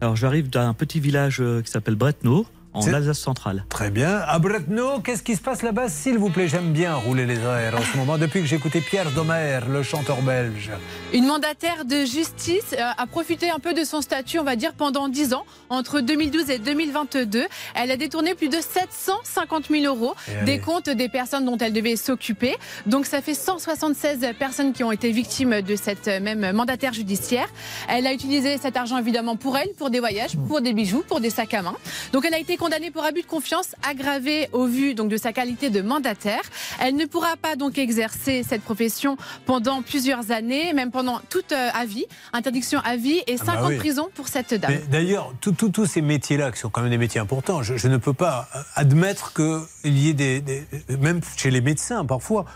Alors 0.00 0.16
j'arrive 0.16 0.50
d'un 0.50 0.74
petit 0.74 1.00
village 1.00 1.40
euh, 1.40 1.62
qui 1.62 1.70
s'appelle 1.70 1.94
Bretno, 1.94 2.46
en 2.74 2.92
Alsace 2.92 3.18
centrale. 3.18 3.64
Très 3.68 3.90
bien. 3.90 4.18
À 4.26 4.38
Bretno, 4.38 5.00
qu'est-ce 5.00 5.22
qui 5.22 5.36
se 5.36 5.40
passe 5.40 5.62
là-bas, 5.62 5.88
s'il 5.88 6.18
vous 6.18 6.30
plaît? 6.30 6.48
J'aime 6.48 6.72
bien 6.72 6.94
rouler 6.94 7.24
les 7.26 7.38
airs 7.38 7.76
en 7.78 7.82
ce 7.82 7.96
moment, 7.96 8.18
depuis 8.18 8.40
que 8.40 8.46
j'ai 8.46 8.56
écouté 8.56 8.80
Pierre 8.80 9.10
Domer, 9.12 9.60
le 9.68 9.82
chanteur 9.82 10.20
belge. 10.22 10.70
Une 11.12 11.26
mandataire 11.26 11.84
de 11.84 12.04
justice 12.04 12.74
euh, 12.74 12.90
a 12.96 13.06
profité 13.06 13.50
un 13.50 13.58
peu 13.58 13.74
de 13.74 13.84
son 13.84 14.00
statut, 14.00 14.38
on 14.38 14.44
va 14.44 14.56
dire, 14.56 14.72
pendant 14.74 15.08
10 15.08 15.34
ans, 15.34 15.44
entre 15.70 16.00
2012 16.00 16.50
et 16.50 16.58
2022. 16.58 17.44
Elle 17.74 17.90
a 17.90 17.96
détourné 17.96 18.34
plus 18.34 18.48
de 18.48 18.58
750 18.60 19.66
000 19.70 19.84
euros 19.84 20.14
Et 20.28 20.36
allez. 20.36 20.44
des 20.44 20.58
comptes 20.58 20.88
des 20.90 21.08
personnes 21.08 21.44
dont 21.44 21.58
elle 21.58 21.72
devait 21.72 21.96
s'occuper. 21.96 22.56
Donc 22.86 23.06
ça 23.06 23.22
fait 23.22 23.34
176 23.34 24.18
personnes 24.38 24.72
qui 24.72 24.82
ont 24.84 24.92
été 24.92 25.12
victimes 25.12 25.62
de 25.62 25.76
cette 25.76 26.08
même 26.08 26.52
mandataire 26.52 26.92
judiciaire. 26.92 27.46
Elle 27.88 28.06
a 28.06 28.12
utilisé 28.12 28.58
cet 28.58 28.76
argent 28.76 28.98
évidemment 28.98 29.36
pour 29.36 29.56
elle, 29.56 29.70
pour 29.78 29.90
des 29.90 30.00
voyages, 30.00 30.36
pour 30.48 30.60
des 30.60 30.72
bijoux, 30.72 31.04
pour 31.06 31.20
des 31.20 31.30
sacs 31.30 31.54
à 31.54 31.62
main. 31.62 31.74
Donc 32.12 32.24
elle 32.26 32.34
a 32.34 32.38
été 32.38 32.56
condamnée 32.64 32.90
pour 32.90 33.04
abus 33.04 33.20
de 33.20 33.26
confiance 33.26 33.74
aggravé 33.86 34.48
au 34.52 34.64
vu 34.66 34.94
donc 34.94 35.10
de 35.10 35.18
sa 35.18 35.34
qualité 35.34 35.68
de 35.68 35.82
mandataire. 35.82 36.40
Elle 36.80 36.96
ne 36.96 37.04
pourra 37.04 37.36
pas 37.36 37.56
donc 37.56 37.76
exercer 37.76 38.42
cette 38.42 38.62
profession 38.62 39.18
pendant 39.44 39.82
plusieurs 39.82 40.30
années, 40.30 40.72
même 40.72 40.90
pendant 40.90 41.20
toute 41.28 41.52
euh, 41.52 41.68
à 41.74 41.84
vie. 41.84 42.06
Interdiction 42.32 42.80
à 42.82 42.96
vie 42.96 43.20
et 43.26 43.36
Ah 43.40 43.44
bah 43.44 43.52
50 43.52 43.68
oui. 43.68 43.76
prisons 43.76 44.08
pour 44.14 44.28
cette 44.28 44.54
dame. 44.54 44.72
D'ailleurs, 44.90 45.34
tous 45.42 45.84
ces 45.84 46.00
métiers-là, 46.00 46.52
qui 46.52 46.58
sont 46.60 46.70
quand 46.70 46.80
même 46.80 46.90
des 46.90 46.96
métiers 46.96 47.20
importants, 47.20 47.62
je, 47.62 47.76
je 47.76 47.88
ne 47.88 47.98
peux 47.98 48.14
pas 48.14 48.48
euh, 48.56 48.60
admettre 48.76 49.34
qu'il 49.34 49.98
y 49.98 50.08
ait 50.08 50.14
des, 50.14 50.40
des- 50.40 50.64
Même 50.98 51.20
chez 51.36 51.50
les 51.50 51.60
médecins, 51.60 52.06
parfois. 52.06 52.46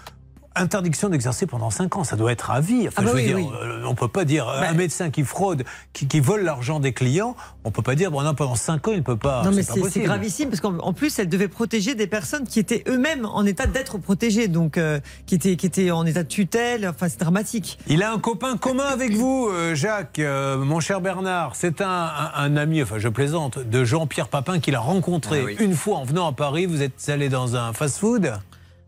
Interdiction 0.60 1.08
d'exercer 1.08 1.46
pendant 1.46 1.70
5 1.70 1.96
ans, 1.96 2.04
ça 2.04 2.16
doit 2.16 2.32
être 2.32 2.50
à 2.50 2.60
vie. 2.60 2.88
Enfin, 2.88 2.96
Ah 2.98 3.02
bah 3.02 3.08
je 3.08 3.12
veux 3.12 3.18
oui, 3.20 3.24
dire, 3.26 3.36
oui. 3.36 3.48
euh, 3.62 3.82
on 3.86 3.94
peut 3.94 4.08
pas 4.08 4.24
dire 4.24 4.48
euh, 4.48 4.60
Bah- 4.60 4.68
un 4.70 4.74
médecin 4.74 5.10
qui 5.10 5.24
fraude, 5.24 5.64
qui, 5.92 6.06
qui 6.08 6.20
vole 6.20 6.42
l'argent 6.42 6.80
des 6.80 6.92
clients, 6.92 7.36
on 7.64 7.70
peut 7.70 7.82
pas 7.82 7.94
dire 7.94 8.10
bon 8.10 8.22
non 8.22 8.34
pendant 8.34 8.54
5 8.54 8.88
ans 8.88 8.92
il 8.92 9.02
peut 9.02 9.16
pas. 9.16 9.42
Non, 9.44 9.50
mais 9.52 9.62
c'est 9.62 10.00
gravissime 10.00 10.48
parce 10.50 10.60
qu'en 10.60 10.76
en 10.78 10.92
plus, 10.92 11.18
elle 11.18 11.28
devait 11.28 11.48
protéger 11.48 11.94
des 11.94 12.06
personnes 12.06 12.46
qui 12.46 12.58
étaient 12.58 12.84
eux-mêmes 12.88 13.24
en 13.26 13.44
état 13.46 13.66
d'être 13.66 13.98
protégées, 13.98 14.48
donc 14.48 14.78
euh, 14.78 15.00
qui, 15.26 15.34
étaient, 15.36 15.56
qui 15.56 15.66
étaient 15.66 15.90
en 15.90 16.04
état 16.06 16.22
de 16.22 16.28
tutelle. 16.28 16.86
Enfin, 16.88 17.08
c'est 17.08 17.20
dramatique. 17.20 17.78
Il 17.86 18.02
a 18.02 18.12
un 18.12 18.18
copain 18.18 18.56
commun 18.56 18.84
avec 18.86 19.14
vous, 19.14 19.48
euh, 19.52 19.74
Jacques, 19.74 20.18
euh, 20.18 20.56
mon 20.58 20.80
cher 20.80 21.00
Bernard. 21.00 21.56
C'est 21.56 21.80
un, 21.80 21.88
un- 21.88 22.30
un 22.34 22.56
ami, 22.56 22.82
enfin 22.82 22.96
je 22.98 23.08
plaisante, 23.08 23.58
de 23.58 23.84
Jean-Pierre 23.84 24.28
Papin 24.28 24.58
qu'il 24.60 24.74
a 24.74 24.80
rencontré 24.80 25.40
Ah 25.42 25.44
oui. 25.46 25.56
une 25.60 25.74
fois 25.74 25.98
en 25.98 26.04
venant 26.04 26.26
à 26.28 26.32
Paris. 26.32 26.66
Vous 26.66 26.82
êtes 26.82 27.08
allé 27.08 27.28
dans 27.28 27.56
un 27.56 27.72
fast-food? 27.72 28.32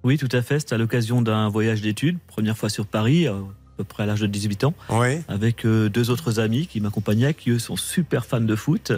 Oui, 0.05 0.17
tout 0.19 0.29
à 0.33 0.43
fait. 0.43 0.61
C'était 0.61 0.75
à 0.75 0.79
l'occasion 0.79 1.23
d'un 1.23 1.49
voyage 1.49 1.83
d'études, 1.83 2.19
première 2.27 2.57
fois 2.57 2.69
sur 2.69 2.87
Paris, 2.87 3.27
à 3.27 3.35
peu 3.77 3.85
près 3.85 4.05
à 4.05 4.07
l'âge 4.07 4.21
de 4.21 4.27
18 4.27 4.65
ans, 4.65 4.75
avec 5.29 5.65
euh, 5.67 5.89
deux 5.89 6.11
autres 6.11 6.41
amis 6.41 6.67
qui 6.67 6.81
m'accompagnaient, 6.81 7.35
qui 7.35 7.51
eux 7.51 7.59
sont 7.59 7.77
super 7.77 8.25
fans 8.25 8.41
de 8.41 8.57
foot. 8.57 8.93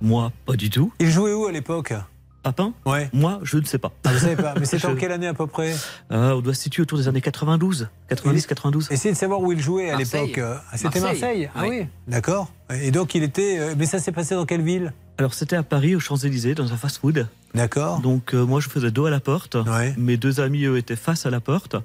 Moi, 0.00 0.32
pas 0.44 0.56
du 0.56 0.68
tout. 0.70 0.92
Il 1.00 1.10
jouait 1.10 1.32
où 1.32 1.46
à 1.46 1.52
l'époque? 1.52 1.94
Papin? 2.42 2.74
Ouais. 2.84 3.08
Moi, 3.14 3.40
je 3.42 3.56
ne 3.56 3.64
sais 3.64 3.78
pas. 3.78 3.90
Ah, 4.04 4.12
vous 4.12 4.18
savez 4.18 4.36
pas, 4.36 4.52
mais 4.60 4.66
c'était 4.66 4.84
en 4.86 4.96
quelle 4.96 5.12
année 5.12 5.26
à 5.28 5.32
peu 5.32 5.46
près? 5.46 5.72
Euh, 6.12 6.32
On 6.34 6.40
doit 6.42 6.52
se 6.52 6.60
situer 6.60 6.82
autour 6.82 6.98
des 6.98 7.08
années 7.08 7.22
92, 7.22 7.88
90-92. 8.10 8.92
Essayez 8.92 9.14
de 9.14 9.18
savoir 9.18 9.40
où 9.40 9.50
il 9.52 9.60
jouait 9.62 9.88
à 9.88 9.96
l'époque. 9.96 10.36
Euh, 10.36 10.56
C'était 10.74 11.00
Marseille. 11.00 11.10
Marseille. 11.20 11.50
Ah 11.54 11.64
oui, 11.66 11.86
d'accord. 12.06 12.52
Et 12.70 12.90
donc 12.90 13.14
il 13.14 13.22
était. 13.22 13.74
Mais 13.78 13.86
ça 13.86 13.98
s'est 13.98 14.12
passé 14.12 14.34
dans 14.34 14.44
quelle 14.44 14.60
ville? 14.60 14.92
Alors 15.16 15.32
c'était 15.32 15.56
à 15.56 15.62
Paris, 15.62 15.96
aux 15.96 16.00
Champs-Élysées, 16.00 16.54
dans 16.54 16.70
un 16.70 16.76
fast-food. 16.76 17.28
D'accord. 17.54 18.00
Donc 18.00 18.34
euh, 18.34 18.44
moi 18.44 18.60
je 18.60 18.68
faisais 18.68 18.90
dos 18.90 19.06
à 19.06 19.10
la 19.10 19.20
porte. 19.20 19.56
Mes 19.96 20.16
deux 20.16 20.40
amis 20.40 20.64
eux 20.64 20.76
étaient 20.76 20.96
face 20.96 21.26
à 21.26 21.30
la 21.30 21.40
porte. 21.40 21.76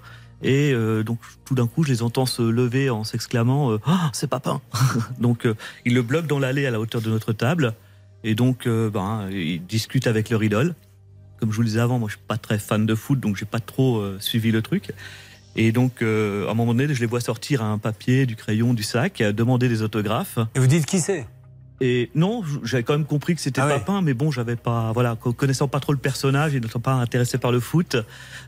Et 0.41 0.71
euh, 0.71 1.03
donc 1.03 1.19
tout 1.45 1.53
d'un 1.53 1.67
coup 1.67 1.83
je 1.83 1.89
les 1.89 2.01
entends 2.01 2.25
se 2.25 2.41
lever 2.41 2.89
en 2.89 3.03
s'exclamant 3.03 3.71
euh, 3.71 3.79
Ah, 3.85 4.09
c'est 4.13 4.27
Papin 4.27 4.61
Donc 5.19 5.45
euh, 5.45 5.55
ils 5.85 5.93
le 5.93 6.01
bloquent 6.01 6.27
dans 6.27 6.39
l'allée 6.39 6.65
à 6.65 6.71
la 6.71 6.79
hauteur 6.79 7.01
de 7.01 7.09
notre 7.09 7.33
table. 7.33 7.73
Et 8.23 8.35
donc 8.35 8.65
euh, 8.65 8.89
ben, 8.89 9.29
ils 9.31 9.65
discutent 9.65 10.07
avec 10.07 10.29
leur 10.29 10.43
idole. 10.43 10.75
Comme 11.39 11.51
je 11.51 11.55
vous 11.55 11.61
le 11.61 11.67
disais 11.67 11.79
avant, 11.79 11.99
moi 11.99 12.09
je 12.09 12.15
suis 12.15 12.25
pas 12.27 12.37
très 12.37 12.57
fan 12.57 12.85
de 12.85 12.95
foot, 12.95 13.19
donc 13.19 13.37
j'ai 13.37 13.45
pas 13.45 13.61
trop 13.61 14.03
suivi 14.19 14.51
le 14.51 14.61
truc. 14.61 14.91
Et 15.55 15.71
donc, 15.71 16.01
euh, 16.01 16.47
à 16.47 16.51
un 16.51 16.53
moment 16.53 16.73
donné, 16.73 16.93
je 16.93 16.99
les 16.99 17.05
vois 17.05 17.21
sortir 17.21 17.63
un 17.63 17.77
papier, 17.77 18.25
du 18.25 18.35
crayon, 18.35 18.73
du 18.73 18.83
sac, 18.83 19.21
demander 19.21 19.67
des 19.67 19.81
autographes. 19.81 20.39
Et 20.55 20.59
vous 20.59 20.67
dites 20.67 20.85
qui 20.85 20.99
c'est? 20.99 21.27
Et 21.81 22.09
non, 22.15 22.43
j'avais 22.63 22.83
quand 22.83 22.93
même 22.93 23.05
compris 23.05 23.35
que 23.35 23.41
c'était 23.41 23.61
Papin, 23.61 24.01
mais 24.01 24.13
bon, 24.13 24.31
j'avais 24.31 24.55
pas, 24.57 24.91
voilà, 24.93 25.15
co- 25.19 25.31
connaissant 25.33 25.67
pas 25.67 25.79
trop 25.79 25.93
le 25.93 25.97
personnage 25.99 26.53
et 26.55 26.59
n'étant 26.59 26.79
pas 26.79 26.93
intéressé 26.93 27.37
par 27.37 27.51
le 27.51 27.59
foot, 27.59 27.95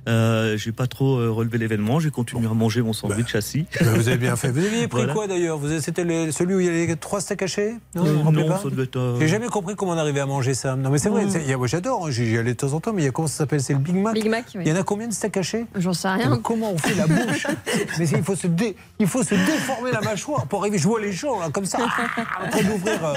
euh, 0.08 0.58
j'ai 0.58 0.72
pas 0.72 0.88
trop 0.88 1.18
euh, 1.20 1.30
relevé 1.32 1.58
l'événement. 1.58 2.00
J'ai 2.00 2.10
continué 2.12 2.48
à 2.48 2.54
manger 2.54 2.82
mon 2.82 2.94
sandwich 2.94 3.34
assis. 3.36 3.66
Ben, 3.80 3.94
Vous 3.94 4.08
avez 4.10 4.18
bien 4.18 4.36
fait. 4.36 4.50
Vous 4.52 4.60
aviez 4.66 4.88
pris 4.88 5.00
Voilà. 5.00 5.14
quoi 5.14 5.28
d'ailleurs? 5.28 5.60
C'était 5.80 6.04
le- 6.04 6.32
celui 6.32 6.56
où 6.56 6.60
il 6.60 6.66
y 6.66 6.70
avait 6.70 6.96
trois 6.96 7.22
steaks 7.22 7.42
hachés? 7.44 7.76
Non, 7.96 8.06
Euh, 8.06 8.14
non, 8.32 8.48
pas 8.48 8.58
ça 8.58 8.70
devait 8.70 8.84
être, 8.84 8.98
euh, 8.98 9.18
J'ai 9.20 9.28
jamais 9.28 9.48
compris 9.48 9.76
comment 9.76 9.92
on 9.94 9.98
arrivait 9.98 10.20
à 10.20 10.26
manger 10.26 10.54
ça. 10.54 10.76
Non, 10.76 10.90
mais 10.90 10.98
c'est 10.98 11.10
vrai. 11.10 11.26
Ouais. 11.26 11.32
c'est- 11.32 11.42
il 11.42 11.50
y 11.50 11.54
a- 11.54 11.58
moi, 11.58 11.68
j'adore. 11.68 12.08
hein, 12.08 12.12
J'y 12.12 12.38
allais 12.38 12.52
de 12.54 12.58
temps 12.58 12.74
en 12.74 12.80
temps. 12.80 12.92
Mais 12.94 13.04
il 13.04 13.06
y 13.06 13.08
a 13.08 13.12
comment 13.12 13.28
ça 13.28 13.38
s'appelle? 13.38 13.62
C'est 13.62 13.74
le 13.74 13.80
Big 13.80 13.96
Mac? 13.96 14.14
Big 14.14 14.30
Mac, 14.30 14.46
oui. 14.56 14.64
Il 14.66 14.70
y 14.70 14.74
en 14.74 14.80
a 14.80 14.84
combien 14.84 15.08
de 15.08 15.14
steaks 15.14 15.38
hachés? 15.38 15.66
J'en 15.76 15.94
sais 15.94 16.10
rien. 16.10 16.30
Mais 16.32 16.42
Comment 16.42 16.72
on 16.74 16.78
fait 16.78 16.96
la 16.96 17.08
bouche? 17.08 17.48
Mais 18.00 18.08
il 18.10 18.24
faut 18.24 18.36
se 18.36 18.48
dé- 18.48 18.76
il 19.00 19.08
faut 19.08 19.24
se 19.24 19.36
déformer 19.36 19.92
la 19.92 20.02
mâchoire 20.02 20.48
pour 20.48 20.62
arriver. 20.62 20.78
Je 20.78 20.88
vois 20.88 21.00
les 21.00 21.12
gens 21.14 21.40
là 21.40 21.50
comme 21.50 21.66
ça, 21.66 21.78
ah, 21.82 22.46
en 22.46 22.50
train 22.50 22.64
d'ouvrir. 22.64 23.06
euh, 23.06 23.14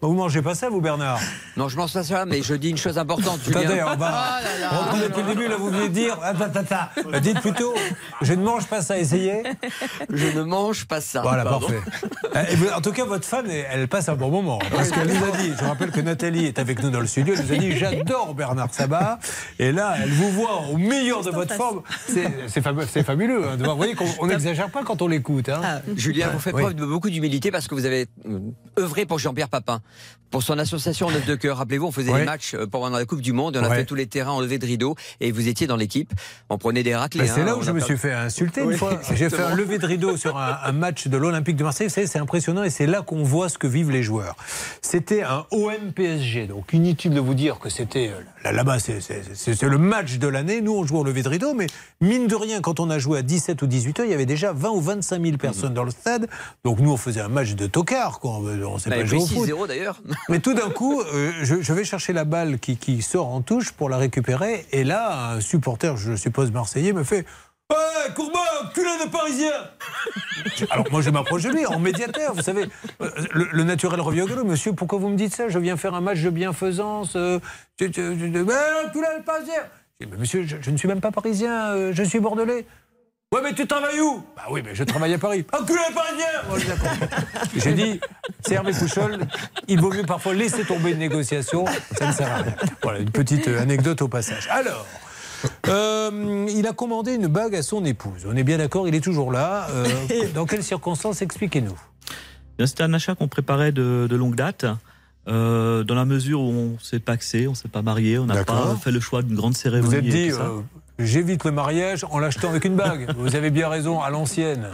Vous 0.00 0.14
mangez 0.14 0.42
pas 0.42 0.54
ça, 0.54 0.68
vous, 0.68 0.80
Bernard 0.80 1.20
Non, 1.56 1.68
je 1.68 1.76
mange 1.76 1.92
pas 1.92 2.02
ça, 2.02 2.24
mais 2.26 2.42
je 2.42 2.54
dis 2.54 2.70
une 2.70 2.76
chose 2.76 2.98
importante. 2.98 3.38
Attendez, 3.48 3.82
on 3.82 3.96
va 3.96 4.38
reprendre 4.70 5.02
depuis 5.04 5.22
le 5.22 5.28
début. 5.28 5.48
Là, 5.48 5.56
vous 5.56 5.68
venez 5.70 5.88
de 5.88 5.94
dire. 5.94 6.18
Attends, 6.22 6.44
attends. 6.60 7.20
Dites 7.20 7.40
plutôt, 7.40 7.74
je 8.20 8.32
ne 8.34 8.42
mange 8.42 8.66
pas 8.66 8.82
ça. 8.82 8.98
Essayez. 8.98 9.42
Je 10.12 10.26
ne 10.36 10.42
mange 10.42 10.86
pas 10.86 11.00
ça. 11.00 11.22
Voilà, 11.22 11.44
Pardon. 11.44 11.66
parfait. 11.68 11.82
Euh, 12.36 12.74
En 12.76 12.80
tout 12.80 12.92
cas, 12.92 13.04
votre 13.04 13.26
femme, 13.26 13.46
elle- 13.48 13.66
elle 13.70 13.88
passe 13.88 14.08
un 14.08 14.14
bon 14.16 14.30
moment. 14.30 14.58
Parce 14.74 14.90
qu'elle 14.90 15.06
nous 15.08 15.24
a 15.24 15.36
dit, 15.36 15.52
je 15.58 15.64
rappelle 15.64 15.90
que 15.90 16.00
Nathalie 16.00 16.46
est 16.46 16.58
avec 16.58 16.82
nous 16.82 16.90
dans 16.90 17.00
le 17.00 17.06
studio, 17.06 17.34
elle 17.36 17.44
nous 17.44 17.52
a 17.52 17.56
dit 17.56 17.76
J'adore 17.76 18.34
Bernard 18.34 18.72
Sabat. 18.74 19.18
Et 19.58 19.70
là, 19.72 19.94
elle 20.02 20.10
vous 20.10 20.30
voit 20.30 20.62
au 20.72 20.76
meilleur 20.78 21.22
de 21.22 21.30
votre 21.30 21.54
forme. 21.54 21.82
C'est 22.48 22.60
fabuleux. 22.60 22.86
c'est 22.90 23.02
fabuleux 23.04 23.42
hein, 23.48 23.56
de 23.56 23.62
voir. 23.62 23.76
Vous 23.76 23.82
voyez 23.82 23.94
qu'on 23.94 24.06
on 24.20 24.26
n'exagère 24.26 24.70
pas 24.70 24.82
quand 24.82 25.00
on 25.02 25.08
l'écoute. 25.08 25.48
hein. 25.48 25.60
Julien, 25.96 26.28
vous 26.32 26.38
faites 26.38 26.54
Oui. 26.54 26.62
preuve 26.62 26.74
de 26.74 26.84
beaucoup 26.84 27.10
d'humilité 27.10 27.50
parce 27.50 27.68
que 27.68 27.74
vous 27.74 27.84
avez 27.86 28.06
euh, 28.28 28.38
œuvré 28.78 29.06
pour 29.06 29.18
Jean-Pierre 29.18 29.41
Papin, 29.48 29.80
pour 30.32 30.42
son 30.42 30.58
association 30.58 31.08
Neuf 31.10 31.26
de 31.26 31.34
cœur. 31.36 31.58
Rappelez-vous, 31.58 31.86
on 31.86 31.92
faisait 31.92 32.10
Oui. 32.10 32.20
des 32.20 32.24
matchs 32.24 32.54
euh, 32.54 32.66
pendant 32.66 32.88
la 32.96 33.04
Coupe 33.04 33.20
du 33.20 33.32
Monde, 33.32 33.54
et 33.54 33.58
on 33.60 33.62
a 33.64 33.68
Ouais. 33.68 33.76
fait 33.76 33.84
tous 33.84 33.94
les 33.94 34.06
terrains 34.06 34.32
en 34.32 34.40
levée 34.40 34.58
de 34.58 34.66
rideau, 34.66 34.96
et 35.20 35.30
vous 35.30 35.46
étiez 35.46 35.66
dans 35.68 35.76
l'équipe. 35.76 36.10
On 36.50 36.58
prenait 36.58 36.82
des 36.82 36.96
raclés. 36.96 37.20
Ben, 37.20 37.30
c'est 37.32 37.42
hein, 37.42 37.44
là 37.44 37.56
où 37.56 37.62
je 37.62 37.70
a 37.70 37.72
me 37.72 37.80
suis 37.80 37.96
fait 37.98 38.12
insulter 38.12 38.62
Oui, 38.62 38.72
une 38.72 38.78
fois. 38.78 38.98
J'ai 39.14 39.30
fait 39.30 39.42
un 39.42 39.54
lever 39.54 39.78
de 39.78 39.86
rideau 39.86 40.16
sur 40.16 40.36
un, 40.38 40.58
un 40.64 40.72
match 40.72 41.06
de 41.06 41.16
l'Olympique 41.16 41.56
de 41.56 41.62
Marseille. 41.62 41.86
Vous 41.86 41.92
savez, 41.94 42.06
c'est 42.06 42.18
impressionnant 42.18 42.62
et 42.64 42.70
c'est 42.70 42.86
là 42.86 43.02
qu'on 43.02 43.22
voit 43.22 43.48
ce 43.50 43.58
que 43.58 43.66
vivent 43.66 43.90
les 43.90 44.02
joueurs. 44.02 44.34
C'était 44.80 45.22
un 45.22 45.44
OM 45.50 45.92
PSG, 45.94 46.46
donc 46.46 46.72
inutile 46.72 47.12
de 47.12 47.20
vous 47.20 47.34
dire 47.34 47.58
que 47.58 47.68
c'était 47.68 48.08
euh, 48.08 48.20
là- 48.42 48.52
là-bas, 48.52 48.78
c'est- 48.78 49.62
le 49.62 49.78
match 49.78 50.18
de 50.18 50.28
l'année. 50.28 50.60
Nous, 50.62 50.72
on 50.74 50.84
joue 50.84 50.96
au 50.98 51.04
lever 51.04 51.22
de 51.22 51.28
rideau, 51.28 51.52
mais 51.54 51.66
mine 52.00 52.26
de 52.26 52.34
rien, 52.34 52.60
quand 52.62 52.80
on 52.80 52.88
a 52.90 52.98
joué 52.98 53.18
à 53.18 53.22
17 53.22 53.60
ou 53.62 53.66
18 53.66 54.00
heures, 54.00 54.06
il 54.06 54.10
y 54.10 54.14
avait 54.14 54.26
déjà 54.26 54.52
20 54.52 54.70
ou 54.70 54.80
25 54.80 55.22
000 55.22 55.36
personnes 55.36 55.74
dans 55.74 55.84
le 55.84 55.90
stade. 55.90 56.26
Donc 56.64 56.78
nous, 56.80 56.90
on 56.90 56.96
faisait 56.96 57.20
un 57.20 57.28
match 57.28 57.54
de 57.54 57.66
tocard, 57.66 58.18
quoi. 58.18 58.38
On 58.38 58.78
s'est 58.78 58.88
Bah, 58.90 58.96
pas 58.96 59.04
joué 59.04 59.18
au 59.18 59.26
foot. 59.26 59.46
6-0 59.46 59.66
d'ailleurs. 59.66 60.00
Mais 60.28 60.38
tout 60.40 60.54
d'un 60.54 60.70
coup, 60.70 61.00
euh, 61.00 61.32
je, 61.42 61.72
vais 61.72 61.84
chercher 61.84 62.12
la 62.12 62.24
balle 62.24 62.58
qui, 62.58 63.02
sort 63.02 63.28
en 63.28 63.42
touche 63.42 63.72
pour 63.72 63.88
la 63.88 63.96
récupérer. 63.96 64.66
Et 64.72 64.84
là, 64.84 65.32
un 65.32 65.40
supporter, 65.40 65.96
je 65.96 66.14
suppose 66.16 66.50
marseillais, 66.52 66.92
me 66.92 67.04
fait 67.04 67.26
Ouais, 67.70 68.12
Courbat, 68.14 68.70
culé 68.74 68.90
de 69.02 69.08
Parisien 69.08 69.50
Alors 70.70 70.84
moi, 70.90 71.00
je 71.00 71.08
m'approche 71.08 71.44
de 71.44 71.48
lui 71.48 71.64
en 71.64 71.78
médiateur, 71.78 72.34
vous 72.34 72.42
savez. 72.42 72.66
Euh, 73.00 73.08
Le, 73.32 73.64
naturel 73.64 74.00
revient 74.00 74.22
au 74.22 74.26
galop. 74.26 74.44
Monsieur, 74.44 74.74
pourquoi 74.74 74.98
vous 74.98 75.08
me 75.08 75.16
dites 75.16 75.34
ça 75.34 75.48
Je 75.48 75.58
viens 75.58 75.78
faire 75.78 75.94
un 75.94 76.02
match 76.02 76.20
de 76.20 76.28
bienfaisance. 76.28 77.14
Euh, 77.16 77.38
tu- 77.78 77.90
tu- 77.90 78.16
tu- 78.18 78.28
Mais 78.28 78.40
de 78.42 79.22
Parisien 79.24 79.54
Mais 80.00 80.06
Monsieur, 80.18 80.44
je, 80.46 80.70
ne 80.70 80.76
suis 80.76 80.88
même 80.88 81.00
pas 81.00 81.12
parisien, 81.12 81.70
euh, 81.70 81.92
je 81.94 82.02
suis 82.02 82.20
bordelais. 82.20 82.66
Ouais, 83.32 83.40
mais 83.42 83.54
tu 83.54 83.66
travailles 83.66 83.98
où? 84.00 84.22
Bah 84.36 84.42
oui, 84.50 84.60
mais 84.64 84.74
je 84.74 84.84
travaille 84.84 85.14
à 85.14 85.18
Paris. 85.18 85.44
Enculé 85.58 85.78
Parisien 85.94 86.26
Bon, 86.48 86.56
j'ai 87.56 87.72
dit, 87.72 88.00
c'est 88.44 88.54
Hervé 88.54 88.72
Pouchol, 88.72 89.20
il 89.68 89.80
vaut 89.80 89.90
mieux 89.90 90.02
parfois 90.02 90.34
laisser 90.34 90.64
tomber 90.64 90.90
une 90.90 90.98
négociation, 90.98 91.64
ça 91.96 92.06
ne 92.08 92.12
sert 92.12 92.30
à 92.30 92.36
rien. 92.36 92.54
Voilà, 92.82 92.98
une 92.98 93.10
petite 93.10 93.48
euh, 93.48 93.62
anecdote 93.62 94.02
au 94.02 94.08
passage. 94.08 94.48
Alors, 94.50 94.86
euh, 95.68 96.46
il 96.50 96.66
a 96.66 96.72
commandé 96.72 97.14
une 97.14 97.26
bague 97.26 97.56
à 97.56 97.62
son 97.62 97.84
épouse. 97.84 98.26
On 98.28 98.36
est 98.36 98.44
bien 98.44 98.58
d'accord, 98.58 98.86
il 98.86 98.94
est 98.94 99.00
toujours 99.00 99.32
là. 99.32 99.66
Euh, 99.70 99.86
dans 100.34 100.44
quelles 100.46 100.62
circonstances 100.64 101.22
Expliquez-nous? 101.22 101.78
C'était 102.64 102.82
un 102.84 102.92
achat 102.94 103.14
qu'on 103.14 103.28
préparait 103.28 103.72
de, 103.72 104.06
de 104.08 104.16
longue 104.16 104.34
date. 104.36 104.66
euh, 105.26 105.82
dans 105.84 105.94
la 105.94 106.04
mesure 106.04 106.40
où 106.42 106.50
on 106.52 106.78
s'est 106.80 107.00
paxé, 107.00 107.48
on 107.48 107.54
s'est 107.54 107.68
pas 107.68 107.82
marié, 107.82 108.18
on 108.18 108.26
n'a 108.26 108.44
pas 108.44 108.76
fait 108.76 108.90
le 108.92 109.00
choix 109.00 109.22
d'une 109.22 109.34
grande 109.36 109.56
cérémonie. 109.56 109.88
Vous 109.88 109.94
êtes 109.96 110.04
et 110.04 110.08
dit, 110.26 110.28
tout 110.30 110.36
ça. 110.36 110.42
euh, 110.42 110.60
j'évite 110.98 111.44
le 111.44 111.50
mariage 111.52 112.04
en 112.10 112.18
l'achetant 112.18 112.48
avec 112.50 112.64
une 112.64 112.76
bague. 112.76 113.12
Vous 113.16 113.34
avez 113.36 113.50
bien 113.50 113.68
raison, 113.68 114.00
à 114.00 114.10
l'ancienne. 114.10 114.68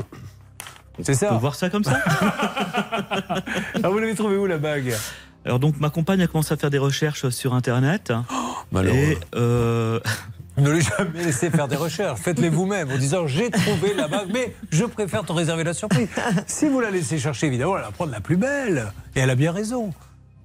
C'est 1.02 1.14
ça 1.14 1.28
On 1.30 1.34
peut 1.34 1.40
voir 1.40 1.54
ça 1.54 1.70
comme 1.70 1.84
ça 1.84 1.98
Ah, 3.82 3.88
vous 3.88 3.98
l'avez 3.98 4.14
trouvé 4.14 4.36
où 4.36 4.46
la 4.46 4.58
bague? 4.58 4.94
Alors 5.44 5.60
donc 5.60 5.78
ma 5.78 5.90
compagne 5.90 6.20
a 6.22 6.26
commencé 6.26 6.52
à 6.52 6.56
faire 6.56 6.70
des 6.70 6.78
recherches 6.78 7.28
sur 7.28 7.54
internet. 7.54 8.12
malheureux. 8.72 8.96
et 8.96 9.18
euh, 9.36 10.00
Ne 10.56 10.70
les 10.72 10.80
jamais 10.80 11.22
laisser 11.24 11.50
faire 11.50 11.68
des 11.68 11.76
recherches. 11.76 12.18
Faites-les 12.20 12.48
vous-même 12.48 12.90
en 12.90 12.98
disant 12.98 13.26
j'ai 13.28 13.48
trouvé 13.50 13.94
la 13.94 14.08
bague, 14.08 14.28
mais 14.32 14.54
je 14.70 14.84
préfère 14.84 15.24
te 15.24 15.32
réserver 15.32 15.62
la 15.64 15.72
surprise. 15.72 16.08
Si 16.48 16.68
vous 16.68 16.80
la 16.80 16.90
laissez 16.90 17.18
chercher, 17.18 17.46
évidemment, 17.46 17.76
elle 17.76 17.84
va 17.84 17.92
prendre 17.92 18.10
la 18.12 18.20
plus 18.20 18.36
belle. 18.36 18.92
Et 19.14 19.20
elle 19.20 19.30
a 19.30 19.36
bien 19.36 19.52
raison. 19.52 19.92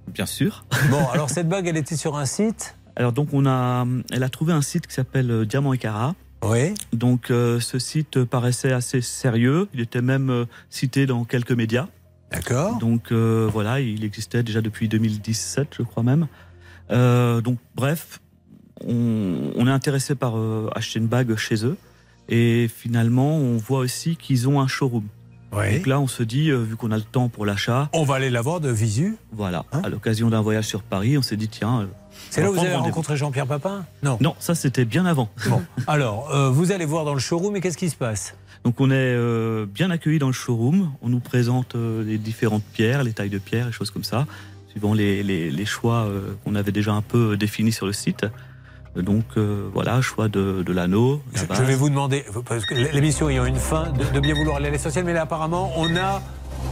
bien 0.06 0.26
sûr. 0.26 0.64
Bon, 0.88 1.04
alors 1.12 1.28
cette 1.30 1.48
bague, 1.48 1.66
elle 1.66 1.76
était 1.76 1.96
sur 1.96 2.16
un 2.16 2.26
site? 2.26 2.76
Alors 2.96 3.12
donc 3.12 3.28
on 3.32 3.46
a, 3.46 3.86
elle 4.12 4.22
a 4.22 4.28
trouvé 4.28 4.52
un 4.52 4.62
site 4.62 4.86
qui 4.86 4.94
s'appelle 4.94 5.30
euh, 5.30 5.44
Diamant 5.44 5.72
et 5.72 5.78
Cara. 5.78 6.14
Oui. 6.44 6.74
Donc 6.92 7.30
euh, 7.30 7.58
ce 7.60 7.78
site 7.78 8.24
paraissait 8.24 8.72
assez 8.72 9.00
sérieux. 9.00 9.68
Il 9.74 9.80
était 9.80 10.02
même 10.02 10.30
euh, 10.30 10.44
cité 10.70 11.06
dans 11.06 11.24
quelques 11.24 11.52
médias. 11.52 11.86
D'accord. 12.30 12.78
Donc 12.78 13.12
euh, 13.12 13.48
voilà, 13.52 13.80
il 13.80 14.04
existait 14.04 14.42
déjà 14.42 14.60
depuis 14.60 14.88
2017, 14.88 15.68
je 15.78 15.82
crois 15.82 16.02
même. 16.02 16.26
Donc 16.90 17.58
bref, 17.74 18.20
on, 18.86 19.52
on 19.56 19.66
est 19.66 19.70
intéressé 19.70 20.14
par 20.14 20.34
acheter 20.74 20.98
une 20.98 21.06
bague 21.06 21.34
chez 21.36 21.64
eux. 21.64 21.76
Et 22.28 22.68
finalement, 22.74 23.36
on 23.36 23.56
voit 23.56 23.80
aussi 23.80 24.16
qu'ils 24.16 24.48
ont 24.48 24.60
un 24.60 24.66
showroom. 24.66 25.04
Oui. 25.52 25.76
Donc 25.76 25.86
là, 25.86 26.00
on 26.00 26.06
se 26.06 26.22
dit, 26.22 26.50
vu 26.50 26.76
qu'on 26.76 26.90
a 26.90 26.96
le 26.96 27.02
temps 27.02 27.28
pour 27.28 27.46
l'achat, 27.46 27.88
On 27.92 28.02
va 28.04 28.16
aller 28.16 28.30
la 28.30 28.40
voir 28.42 28.60
de 28.60 28.70
visu. 28.70 29.16
voilà, 29.32 29.64
à 29.72 29.88
l'occasion 29.88 30.28
d'un 30.30 30.40
voyage 30.40 30.66
sur 30.66 30.82
Paris, 30.82 31.16
on 31.16 31.22
s'est 31.22 31.36
dit, 31.36 31.48
tiens. 31.48 31.88
C'est 32.34 32.42
là 32.42 32.50
où 32.50 32.54
vous 32.54 32.60
avez 32.60 32.74
rencontré 32.74 33.16
Jean-Pierre 33.16 33.46
Papin 33.46 33.84
Non. 34.02 34.18
Non, 34.20 34.34
ça 34.38 34.54
c'était 34.54 34.84
bien 34.84 35.06
avant. 35.06 35.28
Bon. 35.48 35.62
Alors, 35.86 36.30
euh, 36.34 36.50
vous 36.50 36.72
allez 36.72 36.84
voir 36.84 37.04
dans 37.04 37.14
le 37.14 37.20
showroom 37.20 37.54
et 37.56 37.60
qu'est-ce 37.60 37.78
qui 37.78 37.90
se 37.90 37.96
passe? 37.96 38.34
Donc 38.64 38.80
on 38.80 38.90
est 38.90 38.94
euh, 38.96 39.66
bien 39.66 39.90
accueillis 39.90 40.18
dans 40.18 40.26
le 40.28 40.32
showroom. 40.32 40.90
On 41.02 41.08
nous 41.08 41.20
présente 41.20 41.74
euh, 41.74 42.02
les 42.02 42.18
différentes 42.18 42.64
pierres, 42.64 43.02
les 43.04 43.12
tailles 43.12 43.28
de 43.30 43.38
pierres, 43.38 43.68
et 43.68 43.72
choses 43.72 43.90
comme 43.90 44.04
ça, 44.04 44.26
suivant 44.70 44.94
les, 44.94 45.22
les- 45.22 45.50
les 45.50 45.64
choix 45.66 46.04
euh, 46.06 46.34
qu'on 46.44 46.54
avait 46.54 46.72
déjà 46.72 46.92
un 46.92 47.02
peu 47.02 47.36
définis 47.36 47.72
sur 47.72 47.86
le 47.86 47.92
site. 47.92 48.24
Donc 48.96 49.24
euh, 49.36 49.68
voilà, 49.74 50.00
choix 50.00 50.28
de, 50.28 50.62
de 50.64 50.72
l'anneau. 50.72 51.20
la 51.48 51.54
Je 51.56 51.62
vais 51.64 51.74
vous 51.74 51.88
demander, 51.90 52.24
parce 52.48 52.64
que 52.64 52.74
l'émission 52.74 53.28
ayant 53.28 53.44
une 53.44 53.56
fin, 53.56 53.90
de, 53.92 54.04
de 54.14 54.20
bien 54.20 54.34
vouloir 54.34 54.56
aller 54.56 54.68
à 54.68 54.70
l'essentiel, 54.70 55.04
mais 55.04 55.12
là 55.12 55.22
apparemment, 55.22 55.72
on 55.76 55.94
a 55.96 56.22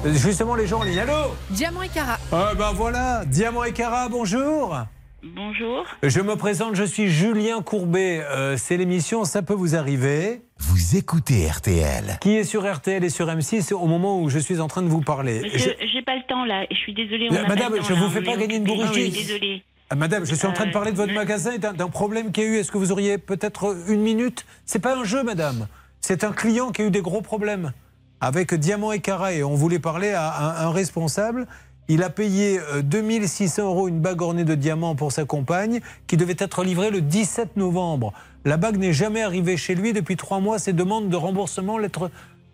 justement 0.07 0.55
les 0.55 0.67
gens 0.67 0.81
en 0.81 0.85
ligne. 0.85 1.01
Allô? 1.01 1.13
Diamant 1.51 1.83
et 1.83 1.89
Cara. 1.89 2.19
Ah 2.33 2.53
ben 2.57 2.73
voilà, 2.75 3.25
Diamant 3.27 3.65
et 3.65 3.73
Cara, 3.73 4.09
bonjour. 4.09 4.77
Bonjour. 5.25 5.85
Je 6.03 6.21
me 6.21 6.35
présente, 6.35 6.75
je 6.75 6.83
suis 6.83 7.09
Julien 7.09 7.63
Courbet. 7.63 8.23
Euh, 8.29 8.57
c'est 8.57 8.77
l'émission 8.77 9.25
Ça 9.25 9.41
peut 9.43 9.55
vous 9.55 9.77
arriver. 9.77 10.43
Vous 10.59 10.97
écoutez 10.97 11.49
RTL. 11.49 12.19
Qui 12.21 12.37
est 12.37 12.45
sur 12.45 12.71
RTL 12.71 13.05
et 13.05 13.09
sur 13.09 13.29
M6 13.29 13.73
au 13.73 13.87
moment 13.87 14.21
où 14.21 14.29
je 14.29 14.41
suis 14.41 14.59
en 14.59 14.67
train 14.67 14.83
de 14.83 14.89
vous 14.89 15.01
parler. 15.01 15.41
Monsieur, 15.43 15.75
Je- 15.81 15.87
j'ai 15.93 16.03
pas 16.03 16.17
le 16.17 16.23
temps 16.29 16.45
là. 16.45 16.65
Je 16.71 16.77
suis 16.77 16.93
désolée. 16.93 17.29
on 17.31 17.35
Madame, 17.49 17.75
je 17.81 17.93
là, 17.93 18.01
vous 18.01 18.09
fais 18.11 18.23
pas 18.23 18.37
gagner 18.37 18.57
une. 18.57 18.67
Je 18.67 18.93
suis 18.93 19.11
désolée. 19.11 19.63
Ah, 19.91 19.95
Madame, 19.95 20.25
je 20.25 20.35
suis 20.35 20.47
en 20.47 20.53
train 20.53 20.65
de 20.65 20.71
Euh, 20.71 20.73
parler 20.73 20.91
de 20.91 20.97
votre 20.97 21.13
magasin 21.15 21.53
et 21.53 21.59
d'un 21.59 21.73
d'un 21.73 21.89
problème 21.89 22.33
qu'il 22.33 22.43
y 22.43 22.47
a 22.47 22.51
eu. 22.51 22.57
Est-ce 22.57 22.73
que 22.73 22.79
vous 22.79 22.91
auriez 22.91 23.19
peut-être 23.19 23.77
une 23.89 24.01
minute? 24.01 24.45
C'est 24.65 24.81
pas 24.81 24.97
un 24.97 25.05
jeu, 25.05 25.23
madame. 25.23 25.69
C'est 26.01 26.25
un 26.25 26.33
client 26.33 26.73
qui 26.73 26.83
a 26.83 26.87
eu 26.87 26.91
des 26.91 27.03
gros 27.03 27.23
problèmes 27.23 27.73
avec 28.21 28.55
Diamant 28.55 28.91
et 28.91 28.99
Cara 29.01 29.33
et 29.35 29.45
on 29.45 29.55
voulait 29.55 29.79
parler 29.79 30.11
à 30.11 30.63
un, 30.63 30.67
un 30.67 30.71
responsable. 30.73 31.47
Il 31.89 32.03
a 32.03 32.11
payé 32.11 32.59
euh, 32.61 32.83
2600 32.83 33.65
euros 33.65 33.89
une 33.89 34.01
bague 34.01 34.23
ornée 34.23 34.45
de 34.45 34.55
diamants 34.55 34.95
pour 34.95 35.13
sa 35.13 35.25
compagne 35.25 35.81
qui 36.07 36.17
devait 36.17 36.37
être 36.39 36.63
livrée 36.65 36.91
le 36.91 37.01
17 37.01 37.57
novembre. 37.57 38.13
La 38.45 38.57
bague 38.57 38.77
n'est 38.77 38.93
jamais 38.93 39.23
arrivée 39.23 39.57
chez 39.57 39.75
lui 39.75 39.93
depuis 39.93 40.17
trois 40.17 40.41
mois. 40.41 40.59
Ses 40.59 40.73
demandes 40.73 41.09
de 41.09 41.17
remboursement 41.17 41.79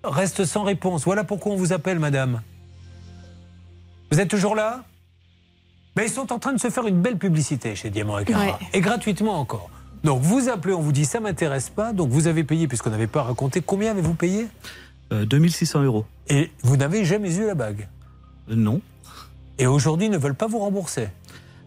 restent 0.04 0.44
sans 0.44 0.64
réponse. 0.64 1.04
Voilà 1.04 1.24
pourquoi 1.24 1.52
on 1.52 1.56
vous 1.56 1.72
appelle, 1.72 1.98
madame. 1.98 2.42
Vous 4.10 4.20
êtes 4.20 4.28
toujours 4.28 4.54
là? 4.54 4.84
Ben, 5.94 6.04
Ils 6.04 6.10
sont 6.10 6.32
en 6.32 6.38
train 6.38 6.52
de 6.52 6.60
se 6.60 6.70
faire 6.70 6.86
une 6.86 7.00
belle 7.00 7.18
publicité 7.18 7.74
chez 7.74 7.90
Diamant 7.90 8.18
et 8.18 8.24
Cara. 8.24 8.44
Ouais. 8.44 8.52
Et 8.72 8.80
gratuitement 8.80 9.38
encore. 9.38 9.70
Donc 10.04 10.22
vous 10.22 10.48
appelez, 10.48 10.74
on 10.74 10.80
vous 10.80 10.92
dit 10.92 11.04
ça 11.04 11.20
m'intéresse 11.20 11.70
pas. 11.70 11.92
Donc 11.92 12.08
vous 12.10 12.26
avez 12.26 12.44
payé, 12.44 12.68
puisqu'on 12.68 12.90
n'avait 12.90 13.06
pas 13.06 13.22
raconté. 13.22 13.60
Combien 13.60 13.90
avez-vous 13.90 14.14
payé? 14.14 14.46
Euh, 15.12 15.24
2600 15.26 15.82
euros. 15.82 16.04
Et 16.28 16.50
vous 16.62 16.76
n'avez 16.76 17.04
jamais 17.04 17.34
eu 17.36 17.46
la 17.46 17.54
bague? 17.54 17.88
Euh, 18.50 18.54
Non. 18.54 18.80
Et 19.58 19.66
aujourd'hui, 19.66 20.06
ils 20.06 20.12
ne 20.12 20.18
veulent 20.18 20.34
pas 20.34 20.46
vous 20.46 20.58
rembourser. 20.58 21.08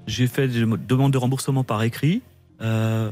J'ai 0.07 0.27
fait 0.27 0.47
des 0.47 0.61
demandes 0.61 1.11
de 1.11 1.17
remboursement 1.17 1.63
par 1.63 1.83
écrit. 1.83 2.21
Euh, 2.61 3.11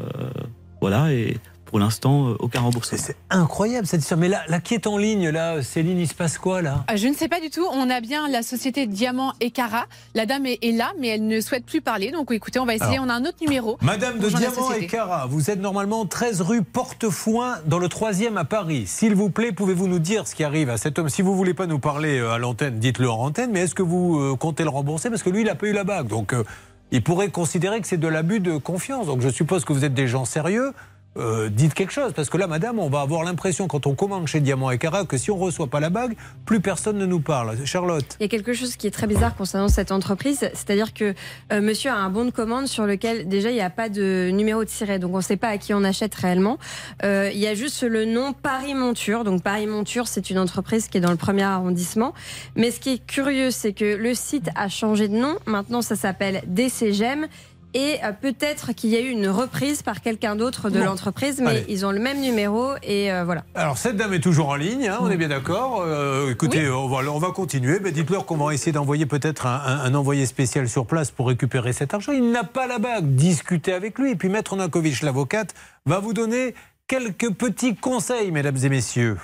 voilà, 0.81 1.11
et 1.13 1.37
pour 1.69 1.79
l'instant, 1.79 2.29
euh, 2.29 2.35
aucun 2.39 2.61
remboursement. 2.61 2.97
C'est 2.99 3.15
incroyable 3.29 3.85
cette 3.85 4.01
histoire. 4.01 4.19
Mais 4.19 4.27
là, 4.27 4.41
là, 4.47 4.59
qui 4.59 4.73
est 4.73 4.87
en 4.87 4.97
ligne, 4.97 5.29
là 5.29 5.61
Céline, 5.61 5.99
il 5.99 6.07
se 6.07 6.15
passe 6.15 6.39
quoi, 6.39 6.63
là? 6.63 6.83
Ah, 6.87 6.95
Je 6.95 7.07
ne 7.07 7.13
sais 7.13 7.27
pas 7.27 7.39
du 7.39 7.51
tout. 7.51 7.65
On 7.71 7.89
a 7.89 8.01
bien 8.01 8.27
la 8.27 8.41
société 8.41 8.87
Diamant 8.87 9.33
et 9.39 9.51
Cara. 9.51 9.85
La 10.15 10.25
dame 10.25 10.47
est, 10.47 10.57
est 10.63 10.71
là, 10.71 10.91
mais 10.99 11.09
elle 11.09 11.27
ne 11.27 11.39
souhaite 11.41 11.65
plus 11.65 11.81
parler. 11.81 12.11
Donc 12.11 12.31
écoutez, 12.31 12.59
on 12.59 12.65
va 12.65 12.73
essayer. 12.73 12.95
Alors, 12.95 13.05
on 13.05 13.09
a 13.09 13.13
un 13.13 13.21
autre 13.25 13.37
numéro. 13.41 13.77
Madame 13.81 14.17
de 14.17 14.29
Diamant 14.29 14.71
et. 14.73 14.87
Cara, 14.87 15.27
vous 15.27 15.51
êtes 15.51 15.59
normalement 15.59 16.05
13 16.05 16.41
rue 16.41 16.63
Portefoin 16.63 17.57
dans 17.67 17.77
le 17.77 17.87
3e 17.87 18.35
à 18.35 18.45
Paris. 18.45 18.87
S'il 18.87 19.13
vous 19.13 19.29
plaît, 19.29 19.51
pouvez-vous 19.51 19.87
nous 19.87 19.99
dire 19.99 20.27
ce 20.27 20.33
qui 20.33 20.43
arrive 20.43 20.69
à 20.69 20.77
cet 20.77 20.97
homme? 20.97 21.09
Si 21.09 21.21
vous 21.21 21.35
voulez 21.35 21.53
pas 21.53 21.67
nous 21.67 21.79
parler 21.79 22.17
euh, 22.17 22.31
à 22.31 22.39
l'antenne, 22.39 22.79
dites-le 22.79 23.09
en 23.09 23.19
antenne, 23.19 23.51
mais 23.51 23.61
est-ce 23.61 23.75
que 23.75 23.83
vous 23.83 24.19
euh, 24.19 24.35
comptez 24.35 24.63
le 24.63 24.69
rembourser? 24.69 25.09
Parce 25.09 25.21
que 25.21 25.29
lui, 25.29 25.41
il 25.41 25.49
a 25.49 25.55
pas 25.55 25.67
eu 25.67 25.73
la 25.73 25.83
bague. 25.83 26.07
Donc, 26.07 26.33
euh, 26.33 26.43
il 26.91 27.03
pourrait 27.03 27.29
considérer 27.29 27.79
que 27.81 27.87
c'est 27.87 27.97
de 27.97 28.07
l'abus 28.07 28.39
de 28.39 28.57
confiance. 28.57 29.05
Donc, 29.05 29.21
je 29.21 29.29
suppose 29.29 29.63
que 29.65 29.73
vous 29.73 29.85
êtes 29.85 29.93
des 29.93 30.07
gens 30.07 30.25
sérieux. 30.25 30.73
Euh, 31.19 31.49
dites 31.49 31.73
quelque 31.73 31.91
chose. 31.91 32.13
Parce 32.13 32.29
que 32.29 32.37
là, 32.37 32.47
madame, 32.47 32.79
on 32.79 32.89
va 32.89 33.01
avoir 33.01 33.23
l'impression, 33.23 33.67
quand 33.67 33.85
on 33.87 33.95
commande 33.95 34.27
chez 34.27 34.39
Diamant 34.39 34.71
et 34.71 34.77
Cara, 34.77 35.05
que 35.05 35.17
si 35.17 35.31
on 35.31 35.37
ne 35.37 35.41
reçoit 35.41 35.67
pas 35.67 35.79
la 35.79 35.89
bague, 35.89 36.15
plus 36.45 36.59
personne 36.61 36.97
ne 36.97 37.05
nous 37.05 37.19
parle. 37.19 37.57
Charlotte 37.65 38.17
Il 38.19 38.23
y 38.23 38.25
a 38.25 38.29
quelque 38.29 38.53
chose 38.53 38.75
qui 38.75 38.87
est 38.87 38.91
très 38.91 39.07
bizarre 39.07 39.35
concernant 39.35 39.67
cette 39.67 39.91
entreprise, 39.91 40.39
c'est-à-dire 40.39 40.93
que 40.93 41.13
euh, 41.51 41.61
monsieur 41.61 41.91
a 41.91 41.95
un 41.95 42.09
bon 42.09 42.25
de 42.25 42.31
commande 42.31 42.67
sur 42.67 42.85
lequel 42.85 43.27
déjà 43.27 43.49
il 43.49 43.55
n'y 43.55 43.61
a 43.61 43.69
pas 43.69 43.89
de 43.89 44.29
numéro 44.31 44.63
de 44.63 44.69
siret, 44.69 44.99
donc 44.99 45.13
on 45.13 45.17
ne 45.17 45.23
sait 45.23 45.37
pas 45.37 45.49
à 45.49 45.57
qui 45.57 45.73
on 45.73 45.83
achète 45.83 46.15
réellement. 46.15 46.57
Euh, 47.03 47.29
il 47.33 47.39
y 47.39 47.47
a 47.47 47.53
juste 47.53 47.83
le 47.83 48.05
nom 48.05 48.33
Paris 48.33 48.73
Monture, 48.73 49.23
donc 49.23 49.43
Paris 49.43 49.67
Monture 49.67 50.07
c'est 50.07 50.29
une 50.29 50.39
entreprise 50.39 50.87
qui 50.87 50.97
est 50.97 51.01
dans 51.01 51.11
le 51.11 51.17
premier 51.17 51.43
arrondissement. 51.43 52.13
Mais 52.55 52.71
ce 52.71 52.79
qui 52.79 52.93
est 52.93 53.05
curieux, 53.05 53.51
c'est 53.51 53.73
que 53.73 53.95
le 53.95 54.13
site 54.13 54.49
a 54.55 54.69
changé 54.69 55.07
de 55.07 55.15
nom, 55.15 55.37
maintenant 55.45 55.81
ça 55.81 55.95
s'appelle 55.95 56.41
DCGEM. 56.47 57.27
Et 57.75 57.97
euh, 58.03 58.11
peut-être 58.13 58.73
qu'il 58.73 58.89
y 58.89 58.95
a 58.95 58.99
eu 58.99 59.09
une 59.09 59.27
reprise 59.29 59.83
par 59.83 60.01
quelqu'un 60.01 60.35
d'autre 60.35 60.69
de 60.71 60.79
Bon. 60.79 60.85
l'entreprise, 60.85 61.39
mais 61.39 61.49
Allez. 61.49 61.65
ils 61.69 61.85
ont 61.85 61.91
le 61.91 61.99
même 61.99 62.19
numéro 62.19 62.71
et 62.81 63.11
euh, 63.11 63.23
voilà. 63.23 63.43
Alors, 63.53 63.77
cette 63.77 63.95
dame 63.95 64.13
est 64.13 64.19
toujours 64.19 64.49
en 64.49 64.55
ligne, 64.55 64.87
hein, 64.87 64.97
on 65.01 65.09
est 65.11 65.17
bien 65.17 65.27
d'accord. 65.27 65.83
Euh, 65.85 66.31
écoutez, 66.31 66.67
on, 66.69 66.87
va, 66.87 67.07
on 67.11 67.19
va 67.19 67.29
continuer. 67.31 67.79
Mais 67.79 67.91
dites-leur 67.91 68.25
qu'on 68.25 68.37
va 68.37 68.53
essayer 68.55 68.71
d'envoyer 68.71 69.05
peut-être 69.05 69.45
un, 69.45 69.61
un- 69.63 69.79
un 69.81 69.93
envoyé 69.93 70.25
spécial 70.25 70.67
sur 70.67 70.87
place 70.87 71.11
pour 71.11 71.27
récupérer 71.27 71.71
cet 71.73 71.93
argent. 71.93 72.11
Il 72.11 72.31
n'a 72.31 72.43
pas 72.43 72.65
la 72.65 72.79
bague. 72.79 73.05
Discutez 73.15 73.73
avec 73.73 73.99
lui. 73.99 74.11
Et 74.11 74.15
puis, 74.15 74.29
Maître 74.29 74.55
Nankovic, 74.55 75.01
l'avocate, 75.03 75.53
va 75.85 75.99
vous 75.99 76.13
donner 76.13 76.55
quelques 76.87 77.31
petits 77.33 77.75
conseils, 77.75 78.31
mesdames 78.31 78.57
et 78.63 78.69
messieurs. 78.69 79.17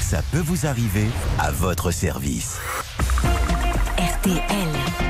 Ça 0.00 0.22
peut 0.32 0.42
vous 0.42 0.64
arriver 0.66 1.04
à 1.38 1.50
votre 1.50 1.90
service. 1.90 2.58
RTL. 3.98 5.09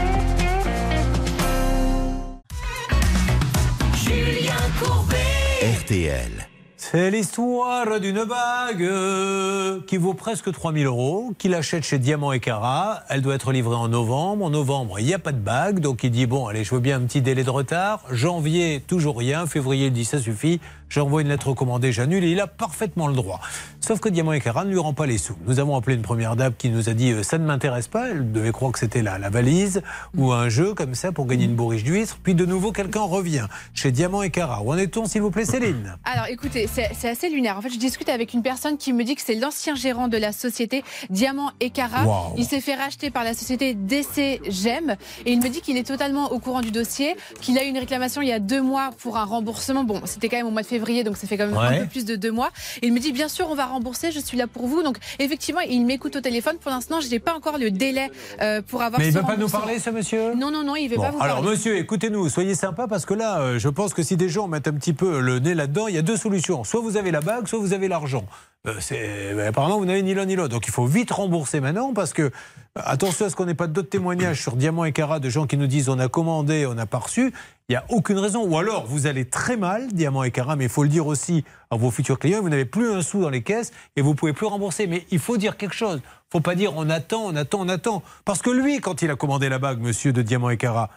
RTL. 4.80 6.48
C'est 6.78 7.10
l'histoire 7.10 8.00
d'une 8.00 8.24
bague 8.24 8.82
euh, 8.82 9.80
qui 9.86 9.98
vaut 9.98 10.14
presque 10.14 10.50
3000 10.50 10.86
euros, 10.86 11.34
qu'il 11.36 11.54
achète 11.54 11.84
chez 11.84 11.98
Diamant 11.98 12.32
et 12.32 12.40
Cara. 12.40 13.02
Elle 13.10 13.20
doit 13.20 13.34
être 13.34 13.52
livrée 13.52 13.76
en 13.76 13.88
novembre. 13.88 14.46
En 14.46 14.50
novembre, 14.50 14.98
il 14.98 15.04
n'y 15.04 15.12
a 15.12 15.18
pas 15.18 15.32
de 15.32 15.38
bague, 15.38 15.80
donc 15.80 16.02
il 16.02 16.10
dit 16.10 16.24
bon, 16.24 16.46
allez, 16.46 16.64
je 16.64 16.74
veux 16.74 16.80
bien 16.80 16.96
un 16.96 17.02
petit 17.02 17.20
délai 17.20 17.44
de 17.44 17.50
retard. 17.50 18.04
Janvier, 18.10 18.82
toujours 18.86 19.18
rien. 19.18 19.46
Février, 19.46 19.88
il 19.88 19.92
dit 19.92 20.06
ça 20.06 20.18
suffit. 20.18 20.60
J'envoie 20.90 21.22
une 21.22 21.28
lettre 21.28 21.50
recommandée, 21.50 21.92
j'annule 21.92 22.24
et 22.24 22.30
il 22.30 22.40
a 22.40 22.48
parfaitement 22.48 23.06
le 23.06 23.14
droit. 23.14 23.40
Sauf 23.80 24.00
que 24.00 24.08
Diamant 24.08 24.32
et 24.32 24.40
Cara 24.40 24.64
ne 24.64 24.70
lui 24.70 24.78
rend 24.78 24.92
pas 24.92 25.06
les 25.06 25.18
sous. 25.18 25.36
Nous 25.46 25.60
avons 25.60 25.76
appelé 25.76 25.94
une 25.94 26.02
première 26.02 26.34
dame 26.34 26.52
qui 26.58 26.68
nous 26.68 26.88
a 26.88 26.94
dit 26.94 27.12
euh, 27.12 27.22
ça 27.22 27.38
ne 27.38 27.44
m'intéresse 27.44 27.86
pas. 27.86 28.10
Elle 28.10 28.32
devait 28.32 28.50
croire 28.50 28.72
que 28.72 28.78
c'était 28.80 29.00
la, 29.00 29.16
la 29.16 29.30
valise 29.30 29.82
ou 30.16 30.32
un 30.32 30.48
jeu 30.48 30.74
comme 30.74 30.96
ça 30.96 31.12
pour 31.12 31.26
gagner 31.26 31.44
une 31.44 31.54
bourriche 31.54 31.84
d'huître. 31.84 32.18
Puis 32.20 32.34
de 32.34 32.44
nouveau, 32.44 32.72
quelqu'un 32.72 33.02
revient 33.02 33.46
chez 33.72 33.92
Diamant 33.92 34.22
et 34.22 34.30
Cara. 34.30 34.62
Où 34.62 34.72
en 34.72 34.78
est-on, 34.78 35.06
s'il 35.06 35.22
vous 35.22 35.30
plaît, 35.30 35.44
Céline? 35.44 35.96
Alors 36.04 36.26
écoutez, 36.26 36.68
c'est 36.68 37.08
assez 37.08 37.30
lunaire. 37.30 37.56
En 37.56 37.62
fait, 37.62 37.70
je 37.70 37.78
discute 37.78 38.08
avec 38.08 38.34
une 38.34 38.42
personne 38.42 38.76
qui 38.76 38.92
me 38.92 39.04
dit 39.04 39.14
que 39.14 39.22
c'est 39.22 39.36
l'ancien 39.36 39.76
gérant 39.76 40.08
de 40.08 40.16
la 40.16 40.32
société 40.32 40.82
Diamant 41.08 41.52
et 41.60 41.70
Cara. 41.70 42.04
Wow. 42.04 42.34
Il 42.36 42.44
s'est 42.44 42.60
fait 42.60 42.74
racheter 42.74 43.10
par 43.12 43.22
la 43.22 43.34
société 43.34 43.74
DC 43.74 44.40
Gem 44.50 44.96
et 45.24 45.32
il 45.32 45.40
me 45.40 45.48
dit 45.48 45.60
qu'il 45.60 45.76
est 45.76 45.86
totalement 45.86 46.32
au 46.32 46.40
courant 46.40 46.62
du 46.62 46.72
dossier, 46.72 47.16
qu'il 47.40 47.56
a 47.58 47.64
eu 47.64 47.68
une 47.68 47.78
réclamation 47.78 48.22
il 48.22 48.28
y 48.28 48.32
a 48.32 48.40
deux 48.40 48.60
mois 48.60 48.90
pour 48.98 49.16
un 49.16 49.24
remboursement. 49.24 49.84
Bon, 49.84 50.00
c'était 50.04 50.28
quand 50.28 50.36
même 50.36 50.46
au 50.46 50.50
mois 50.50 50.62
de 50.62 50.66
février, 50.80 51.04
donc 51.04 51.16
ça 51.16 51.26
fait 51.26 51.36
quand 51.36 51.46
même 51.46 51.56
Ouais. 51.56 51.78
un 51.78 51.80
peu 51.82 51.86
plus 51.86 52.04
de 52.04 52.16
deux 52.16 52.30
mois. 52.32 52.50
Il 52.82 52.92
me 52.92 52.98
dit 53.00 53.12
bien 53.12 53.28
sûr, 53.28 53.46
on 53.50 53.54
va 53.54 53.66
rembourser, 53.66 54.10
je 54.12 54.20
suis 54.20 54.36
là 54.36 54.46
pour 54.46 54.66
vous. 54.66 54.82
Donc 54.82 54.96
effectivement, 55.18 55.60
il 55.60 55.84
m'écoute 55.84 56.16
au 56.16 56.20
téléphone. 56.20 56.56
Pour 56.60 56.70
l'instant, 56.70 57.00
je 57.00 57.08
n'ai 57.08 57.18
pas 57.18 57.34
encore 57.34 57.58
le 57.58 57.70
délai 57.70 58.10
euh, 58.40 58.62
pour 58.66 58.82
avoir 58.82 58.98
Mais 59.00 59.08
il 59.08 59.14
ne 59.14 59.20
veut 59.20 59.26
pas 59.26 59.36
nous 59.36 59.48
parler, 59.48 59.78
ce 59.78 59.90
monsieur? 59.90 60.34
Non, 60.34 60.50
non, 60.50 60.64
non, 60.64 60.76
il 60.76 60.84
ne 60.86 60.90
veut 60.90 60.96
Bon, 60.96 61.02
pas 61.02 61.10
vous 61.10 61.20
alors, 61.22 61.36
parler. 61.36 61.50
monsieur, 61.50 61.76
écoutez-nous, 61.76 62.28
soyez 62.28 62.54
sympa 62.54 62.86
parce 62.88 63.04
que 63.06 63.14
là, 63.14 63.40
euh, 63.40 63.58
je 63.58 63.68
pense 63.68 63.92
que 63.94 64.02
si 64.02 64.16
des 64.16 64.28
gens 64.28 64.48
mettent 64.48 64.68
un 64.68 64.72
petit 64.72 64.92
peu 64.94 65.20
le 65.20 65.38
nez 65.38 65.54
là-dedans, 65.54 65.86
il 65.88 65.94
y 65.94 65.98
a 65.98 66.02
deux 66.02 66.16
solutions. 66.16 66.64
Soit 66.64 66.80
vous 66.80 66.96
avez 66.96 67.10
la 67.10 67.20
bague, 67.20 67.46
soit 67.46 67.58
vous 67.58 67.72
avez 67.72 67.88
l'argent. 67.88 68.24
Euh, 68.66 69.48
apparemment, 69.48 69.78
vous 69.78 69.86
n'avez 69.86 70.02
ni 70.02 70.14
l'un 70.14 70.26
ni 70.26 70.36
l'autre. 70.36 70.50
Donc, 70.54 70.66
il 70.66 70.72
faut 70.72 70.84
vite 70.86 71.10
rembourser 71.10 71.60
maintenant 71.60 71.92
parce 71.94 72.12
que, 72.12 72.30
attention 72.76 73.26
à 73.26 73.30
ce 73.30 73.36
qu'on 73.36 73.46
n'ait 73.46 73.54
pas 73.54 73.66
d'autres 73.66 73.88
témoignages 73.88 74.40
sur 74.40 74.56
Diamant 74.56 74.84
et 74.84 74.92
Cara 74.92 75.20
de 75.20 75.28
gens 75.28 75.46
qui 75.46 75.56
nous 75.56 75.66
disent 75.66 75.88
on 75.88 75.98
a 75.98 76.08
commandé, 76.08 76.66
on 76.66 76.74
n'a 76.74 76.86
pas 76.86 76.98
reçu. 76.98 77.32
Il 77.68 77.72
n'y 77.72 77.76
a 77.76 77.84
aucune 77.88 78.18
raison. 78.18 78.44
Ou 78.44 78.58
alors, 78.58 78.86
vous 78.86 79.06
allez 79.06 79.24
très 79.24 79.56
mal, 79.56 79.88
Diamant 79.92 80.24
et 80.24 80.30
Cara, 80.30 80.56
mais 80.56 80.64
il 80.64 80.70
faut 80.70 80.82
le 80.82 80.88
dire 80.88 81.06
aussi 81.06 81.44
à 81.70 81.76
vos 81.76 81.90
futurs 81.90 82.18
clients, 82.18 82.40
vous 82.42 82.48
n'avez 82.48 82.64
plus 82.64 82.90
un 82.90 83.02
sou 83.02 83.20
dans 83.20 83.30
les 83.30 83.42
caisses 83.42 83.72
et 83.96 84.02
vous 84.02 84.14
pouvez 84.14 84.32
plus 84.32 84.46
rembourser. 84.46 84.86
Mais 84.86 85.06
il 85.10 85.18
faut 85.18 85.36
dire 85.36 85.56
quelque 85.56 85.74
chose. 85.74 86.00
Il 86.04 86.32
faut 86.32 86.40
pas 86.40 86.54
dire 86.54 86.76
on 86.76 86.88
attend, 86.90 87.22
on 87.24 87.36
attend, 87.36 87.60
on 87.60 87.68
attend. 87.68 88.02
Parce 88.24 88.42
que 88.42 88.50
lui, 88.50 88.80
quand 88.80 89.02
il 89.02 89.10
a 89.10 89.16
commandé 89.16 89.48
la 89.48 89.58
bague, 89.58 89.80
monsieur 89.80 90.12
de 90.12 90.22
Diamant 90.22 90.50
et 90.50 90.56
Cara, 90.56 90.90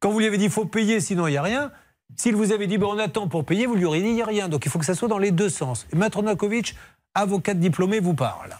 quand 0.00 0.10
vous 0.10 0.18
lui 0.18 0.26
avez 0.26 0.38
dit 0.38 0.48
faut 0.48 0.66
payer, 0.66 1.00
sinon 1.00 1.26
il 1.26 1.32
n'y 1.32 1.36
a 1.36 1.42
rien, 1.42 1.70
s'il 2.16 2.36
vous 2.36 2.52
avait 2.52 2.66
dit 2.66 2.78
ben, 2.78 2.86
on 2.86 2.98
attend 2.98 3.28
pour 3.28 3.44
payer, 3.44 3.66
vous 3.66 3.74
lui 3.74 3.84
auriez 3.84 4.02
dit 4.02 4.08
il 4.08 4.14
n'y 4.14 4.22
a 4.22 4.26
rien. 4.26 4.48
Donc 4.48 4.66
il 4.66 4.70
faut 4.70 4.78
que 4.78 4.84
ça 4.84 4.94
soit 4.94 5.08
dans 5.08 5.18
les 5.18 5.30
deux 5.30 5.48
sens. 5.48 5.86
Et 5.92 5.96
Maître 5.96 6.22
Nakovic, 6.22 6.76
avocate 7.14 7.58
diplômée, 7.58 8.00
vous 8.00 8.14
parle. 8.14 8.56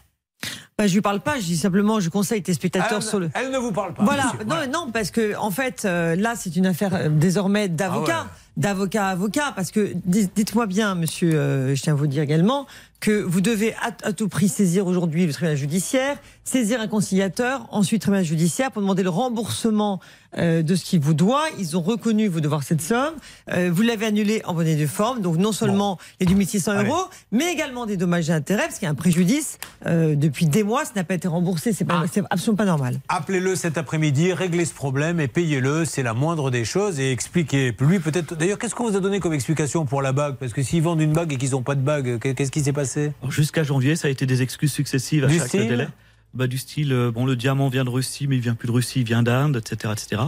Bah, 0.77 0.89
je 0.89 0.95
lui 0.95 1.03
parle 1.03 1.21
pas, 1.21 1.37
je 1.37 1.45
dis 1.45 1.57
simplement, 1.57 2.01
je 2.01 2.09
conseille 2.11 2.43
tes 2.43 2.53
spectateurs 2.53 2.99
Elle, 2.99 3.03
sur 3.03 3.21
le. 3.21 3.31
elle 3.35 3.53
ne 3.53 3.59
vous 3.59 3.71
parle 3.71 3.95
pas. 3.95 4.03
Voilà, 4.03 4.33
monsieur. 4.33 4.45
non, 4.45 4.57
non, 4.87 4.91
parce 4.91 5.13
que 5.13 5.37
en 5.37 5.53
fait, 5.53 5.85
euh, 5.85 6.17
là, 6.17 6.35
c'est 6.37 6.57
une 6.57 6.67
affaire 6.67 6.95
euh, 6.95 7.09
désormais 7.09 7.69
d'avocat, 7.69 8.27
Ah 8.29 8.37
d'avocat 8.57 9.07
à 9.07 9.11
avocat, 9.11 9.53
parce 9.57 9.71
que 9.71 9.93
di- 10.05 10.29
dites-moi 10.35 10.67
bien, 10.67 10.95
monsieur, 10.95 11.35
euh, 11.35 11.75
je 11.75 11.83
tiens 11.83 11.95
à 11.95 11.97
vous 11.97 12.07
dire 12.07 12.23
également 12.23 12.67
que 13.01 13.21
vous 13.23 13.43
devez 13.43 13.75
à, 13.83 13.89
à 14.09 14.13
tout 14.15 14.29
prix 14.29 14.49
saisir 14.49 14.87
aujourd'hui 14.87 15.27
le 15.27 15.33
tribunal 15.33 15.57
judiciaire, 15.59 16.17
saisir 16.45 16.81
un 16.81 16.87
conciliateur, 16.89 17.67
ensuite 17.71 18.01
le 18.01 18.05
tribunal 18.05 18.25
judiciaire 18.25 18.71
pour 18.71 18.81
demander 18.81 19.03
le 19.03 19.11
remboursement 19.11 20.01
euh, 20.39 20.63
de 20.63 20.75
ce 20.75 20.85
qu'il 20.85 21.01
vous 21.01 21.13
doit. 21.13 21.43
Ils 21.59 21.77
ont 21.77 21.83
reconnu 21.83 22.29
vous 22.29 22.41
devoir 22.41 22.63
cette 22.63 22.81
somme. 22.81 23.13
Euh, 23.53 23.71
vous 23.73 23.83
l'avez 23.83 24.07
annulé 24.07 24.41
en 24.47 24.55
bonne 24.55 24.67
et 24.69 24.75
due 24.77 24.87
forme, 24.87 25.21
donc 25.21 25.37
non 25.37 25.53
seulement 25.53 25.99
les 26.19 26.25
2600 26.27 26.73
Allez. 26.73 26.89
euros, 26.89 27.03
mais 27.31 27.53
également 27.53 27.85
des 27.85 27.99
dommages 27.99 28.31
et 28.31 28.33
intérêts, 28.33 28.63
parce 28.63 28.77
qu'il 28.79 28.87
y 28.87 28.89
a 28.89 28.93
un 28.93 28.95
préjudice 28.95 29.59
depuis 29.85 30.47
des 30.47 30.63
mois, 30.63 30.85
ça 30.87 30.93
n'a 30.97 31.05
pas 31.05 31.15
été 31.15 31.29
remboursé, 31.29 31.73
c'est 31.75 31.85
Ah. 31.91 32.05
absolument 32.31 32.57
pas 32.57 32.65
normal. 32.65 33.01
Appelez-le 33.09 33.55
cet 33.55 33.77
après-midi, 33.77 34.33
réglez 34.33 34.65
ce 34.65 34.73
problème 34.75 35.21
et 35.21 35.29
payez-le, 35.29 35.85
c'est 35.85 36.03
la 36.03 36.15
moindre 36.15 36.51
des 36.51 36.65
choses 36.65 36.99
et 37.01 37.11
expliquez. 37.13 37.75
Lui, 37.81 37.99
peut-être. 38.01 38.35
D'ailleurs, 38.45 38.59
qu'est-ce 38.59 38.75
qu'on 38.75 38.91
vous 38.91 38.95
a 38.95 39.01
donné 39.01 39.21
comme 39.21 39.33
explication 39.33 39.87
pour 39.87 40.03
la 40.03 40.13
bague? 40.13 40.35
Parce 40.35 40.53
que 40.53 40.63
s'ils 40.63 40.83
vendent 40.83 41.01
une 41.01 41.15
bague 41.15 41.33
et 41.33 41.39
qu'ils 41.39 41.53
n'ont 41.53 41.63
pas 41.63 41.75
de 41.75 41.81
bague, 41.81 42.19
qu'est-ce 42.19 42.51
qui 42.51 42.61
s'est 42.61 42.75
passé? 42.75 43.13
Jusqu'à 43.31 43.63
janvier, 43.63 43.97
ça 43.97 44.09
a 44.09 44.11
été 44.11 44.27
des 44.27 44.43
excuses 44.43 44.71
successives 44.71 45.25
à 45.25 45.29
Du 45.29 45.39
chaque 45.39 45.49
style? 45.49 45.67
délai. 45.67 45.89
Bah, 46.35 46.47
du 46.47 46.59
style, 46.59 46.93
euh, 46.93 47.11
bon, 47.11 47.25
le 47.25 47.37
diamant 47.37 47.71
vient 47.71 47.85
de 47.85 47.89
Russie, 47.89 48.27
mais 48.27 48.37
il 48.37 48.43
vient 48.43 48.55
plus 48.55 48.67
de 48.67 48.73
Russie, 48.73 49.01
il 49.01 49.07
vient 49.07 49.23
d'Inde, 49.23 49.57
etc., 49.57 49.95
etc. 49.97 50.23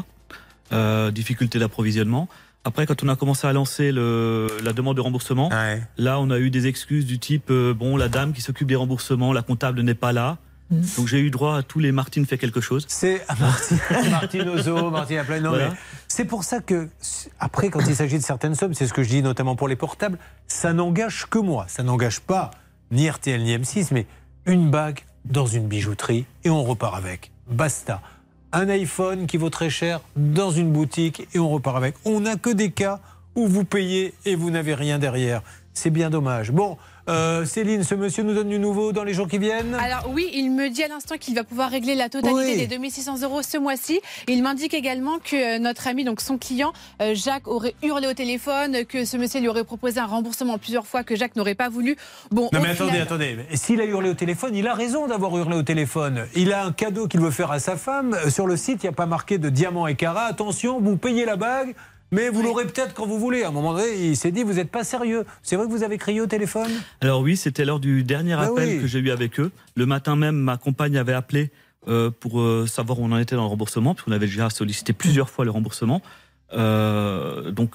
Euh, 0.73 1.11
difficulté 1.11 1.59
d'approvisionnement. 1.59 2.27
Après, 2.65 2.87
quand 2.87 3.03
on 3.05 3.09
a 3.09 3.17
commencé 3.17 3.47
à 3.49 3.53
lancer 3.53 3.93
le, 3.93 4.47
la 4.65 4.73
demande 4.73 4.97
de 4.97 5.03
remboursement, 5.03 5.51
là, 5.99 6.19
on 6.19 6.31
a 6.31 6.39
eu 6.39 6.49
des 6.49 6.69
excuses 6.69 7.05
du 7.05 7.19
type, 7.19 7.51
euh, 7.51 7.75
bon, 7.75 7.99
la 7.99 8.09
dame 8.09 8.33
qui 8.33 8.41
s'occupe 8.41 8.69
des 8.69 8.77
remboursements, 8.77 9.35
la 9.35 9.43
comptable 9.43 9.83
n'est 9.83 9.93
pas 9.95 10.15
là. 10.15 10.39
Donc 10.71 11.07
j'ai 11.07 11.21
eu 11.21 11.31
droit 11.31 11.57
à 11.59 11.63
tous 11.63 11.79
les 11.79 11.93
Martine 11.93 12.27
fait 12.27 12.39
quelque 12.39 12.61
chose. 12.61 12.85
C'est 12.89 13.25
Martine, 13.39 13.79
Martine 14.11 14.49
Ozo, 14.49 14.91
Martine 14.91 15.19
Applain. 15.19 15.41
Non, 15.41 15.51
Voilà. 15.51 15.69
mais 15.71 15.77
c'est 16.09 16.25
pour 16.25 16.43
ça 16.43 16.61
que, 16.61 16.89
après, 17.39 17.69
quand 17.71 17.81
il 17.87 17.95
s'agit 17.95 18.19
de 18.19 18.23
certaines 18.25 18.55
sommes, 18.57 18.75
c'est 18.75 18.87
ce 18.87 18.93
que 18.93 19.03
je 19.05 19.09
dis 19.09 19.23
notamment 19.23 19.55
pour 19.55 19.69
les 19.69 19.77
portables, 19.77 20.19
ça 20.49 20.73
n'engage 20.73 21.27
que 21.31 21.39
moi. 21.39 21.67
Ça 21.69 21.83
n'engage 21.85 22.21
pas 22.21 22.51
ni 22.91 23.09
RTL 23.09 23.41
ni 23.43 23.57
M6, 23.57 23.89
mais 23.93 24.07
une 24.45 24.71
bague 24.71 25.01
dans 25.25 25.47
une 25.47 25.67
bijouterie 25.69 26.25
et 26.45 26.51
on 26.51 26.65
repart 26.65 26.97
avec. 26.97 27.31
Basta. 27.49 28.01
Un 28.53 28.69
iPhone 28.69 29.27
qui 29.27 29.37
vaut 29.37 29.51
très 29.51 29.71
cher 29.71 30.01
dans 30.17 30.51
une 30.51 30.73
boutique 30.73 31.29
et 31.35 31.39
on 31.39 31.49
repart 31.51 31.77
avec. 31.77 31.95
On 32.05 32.21
n'a 32.21 32.37
que 32.37 32.51
des 32.51 32.71
cas 32.71 33.01
où 33.35 33.47
vous 33.47 33.65
payez 33.65 34.15
et 34.25 34.35
vous 34.35 34.51
n'avez 34.51 34.75
rien 34.75 34.99
derrière. 34.99 35.43
C'est 35.75 35.91
bien 35.91 36.11
dommage. 36.11 36.53
Bon, 36.53 36.79
euh, 37.09 37.45
Céline, 37.45 37.85
ce 37.85 37.95
monsieur 37.95 38.23
nous 38.23 38.35
donne 38.35 38.49
du 38.49 38.59
nouveau 38.59 38.93
dans 38.93 39.05
les 39.05 39.15
jours 39.15 39.29
qui 39.29 39.39
viennent 39.39 39.75
Alors 39.75 40.11
oui, 40.13 40.29
il 40.33 40.51
me 40.51 40.69
dit 40.69 40.83
à 40.83 40.89
l'instant 40.89 41.17
qu'il 41.19 41.35
va 41.35 41.45
pouvoir 41.45 41.71
régler 41.71 41.95
la 41.95 42.09
totalité 42.09 42.53
Oui. 42.53 42.57
des 42.57 42.67
2600 42.67 43.23
euros 43.23 43.43
ce 43.43 43.59
mois-ci. 43.59 44.01
Il 44.29 44.43
m'indique 44.43 44.75
également 44.75 45.19
que 45.19 45.57
euh, 45.57 45.59
notre 45.59 45.87
ami, 45.87 46.05
donc 46.05 46.21
son 46.21 46.39
client, 46.39 46.73
euh, 47.01 47.15
Jacques, 47.15 47.47
aurait 47.49 47.75
hurlé 47.83 48.09
au 48.09 48.15
téléphone, 48.15 48.85
que 48.87 49.05
ce 49.05 49.17
monsieur 49.17 49.41
lui 49.41 49.49
aurait 49.49 49.65
proposé 49.65 50.01
un 50.01 50.07
remboursement 50.07 50.59
plusieurs 50.59 50.87
fois, 50.87 51.05
que 51.05 51.15
Jacques 51.17 51.37
n'aurait 51.37 51.55
pas 51.55 51.69
voulu. 51.69 51.97
Bon, 52.31 52.49
Non 52.53 52.61
mais 52.61 52.71
attendez, 52.71 52.91
final- 52.93 53.03
attendez. 53.03 53.37
S'il 53.55 53.81
a 53.81 53.85
hurlé 53.85 54.11
au 54.11 54.15
téléphone, 54.15 54.55
il 54.55 54.67
a 54.67 54.75
raison 54.75 55.07
d'avoir 55.07 55.37
hurlé 55.37 55.57
au 55.57 55.63
téléphone. 55.63 56.27
Il 56.35 56.53
a 56.53 56.65
un 56.65 56.73
cadeau 56.73 57.07
qu'il 57.07 57.21
veut 57.21 57.31
faire 57.31 57.51
à 57.53 57.59
sa 57.61 57.77
femme. 57.77 58.15
Euh, 58.15 58.31
Sur 58.31 58.47
le 58.47 58.57
site, 58.57 58.83
il 58.83 58.87
n'y 58.87 58.91
a 58.91 58.93
pas 58.93 59.07
marqué 59.07 59.39
de 59.39 59.49
diamant 59.49 59.87
et 59.87 59.95
cara. 59.95 60.23
Attention, 60.23 60.81
vous 60.81 60.97
payez 60.97 61.25
la 61.25 61.37
bague, 61.37 61.75
mais 62.13 62.29
vous 62.29 62.43
l'aurez 62.43 62.65
peut-être 62.67 62.95
quand 62.95 63.07
vous 63.07 63.19
voulez. 63.19 63.43
À 63.43 63.49
un 63.49 63.53
moment 63.53 63.73
donné, 63.75 64.07
il 64.09 64.17
s'est 64.17 64.31
dit, 64.31 64.43
vous 64.43 64.55
n'êtes 64.55 64.71
pas 64.71 64.85
sérieux. 64.85 65.25
C'est 65.43 65.57
vrai 65.57 65.67
que 65.67 65.71
vous 65.71 65.83
avez 65.83 65.99
crié 65.99 66.21
au 66.21 66.27
téléphone? 66.27 66.71
Alors 67.01 67.21
oui, 67.21 67.37
c'était 67.37 67.65
lors 67.65 67.81
du 67.81 68.05
dernier 68.05 68.37
Bah 68.37 68.43
appel 68.43 68.69
oui. 68.77 68.81
que 68.81 68.87
j'ai 68.87 68.99
eu 69.01 69.11
avec 69.11 69.41
eux. 69.41 69.51
Le 69.75 69.87
matin 69.87 70.17
même, 70.17 70.37
ma 70.37 70.57
compagne 70.57 70.97
avait 70.97 71.13
appelé 71.15 71.51
euh, 71.89 72.11
pour 72.11 72.41
euh, 72.41 72.67
savoir 72.67 72.99
où 73.01 73.05
on 73.05 73.13
en 73.13 73.19
était 73.19 73.37
dans 73.37 73.43
le 73.43 73.49
remboursement, 73.49 73.95
puisqu'on 73.95 74.13
avait 74.13 74.27
déjà 74.27 74.51
sollicité 74.51 74.93
plusieurs 74.93 75.31
fois 75.31 75.45
le 75.45 75.51
remboursement. 75.51 76.03
Euh, 76.53 77.51
donc, 77.51 77.75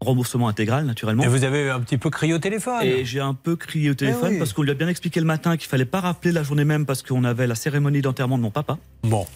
remboursement 0.00 0.48
intégral, 0.48 0.84
naturellement. 0.84 1.22
Et 1.24 1.28
vous 1.28 1.44
avez 1.44 1.70
un 1.70 1.80
petit 1.80 1.96
peu 1.98 2.10
crié 2.10 2.34
au 2.34 2.38
téléphone. 2.38 2.82
Et 2.82 3.04
j'ai 3.04 3.20
un 3.20 3.34
peu 3.34 3.56
crié 3.56 3.90
au 3.90 3.94
téléphone 3.94 4.28
Eh 4.30 4.32
oui. 4.34 4.38
parce 4.38 4.52
qu'on 4.52 4.62
lui 4.62 4.70
a 4.70 4.74
bien 4.74 4.88
expliqué 4.88 5.18
le 5.20 5.26
matin 5.26 5.56
qu'il 5.56 5.68
fallait 5.68 5.84
pas 5.84 6.00
rappeler 6.00 6.30
la 6.32 6.42
journée 6.42 6.64
même 6.64 6.84
parce 6.84 7.02
qu'on 7.02 7.24
avait 7.24 7.46
la 7.46 7.54
cérémonie 7.54 8.02
d'enterrement 8.02 8.36
de 8.36 8.42
mon 8.42 8.50
papa. 8.50 8.78
Bon. 9.02 9.26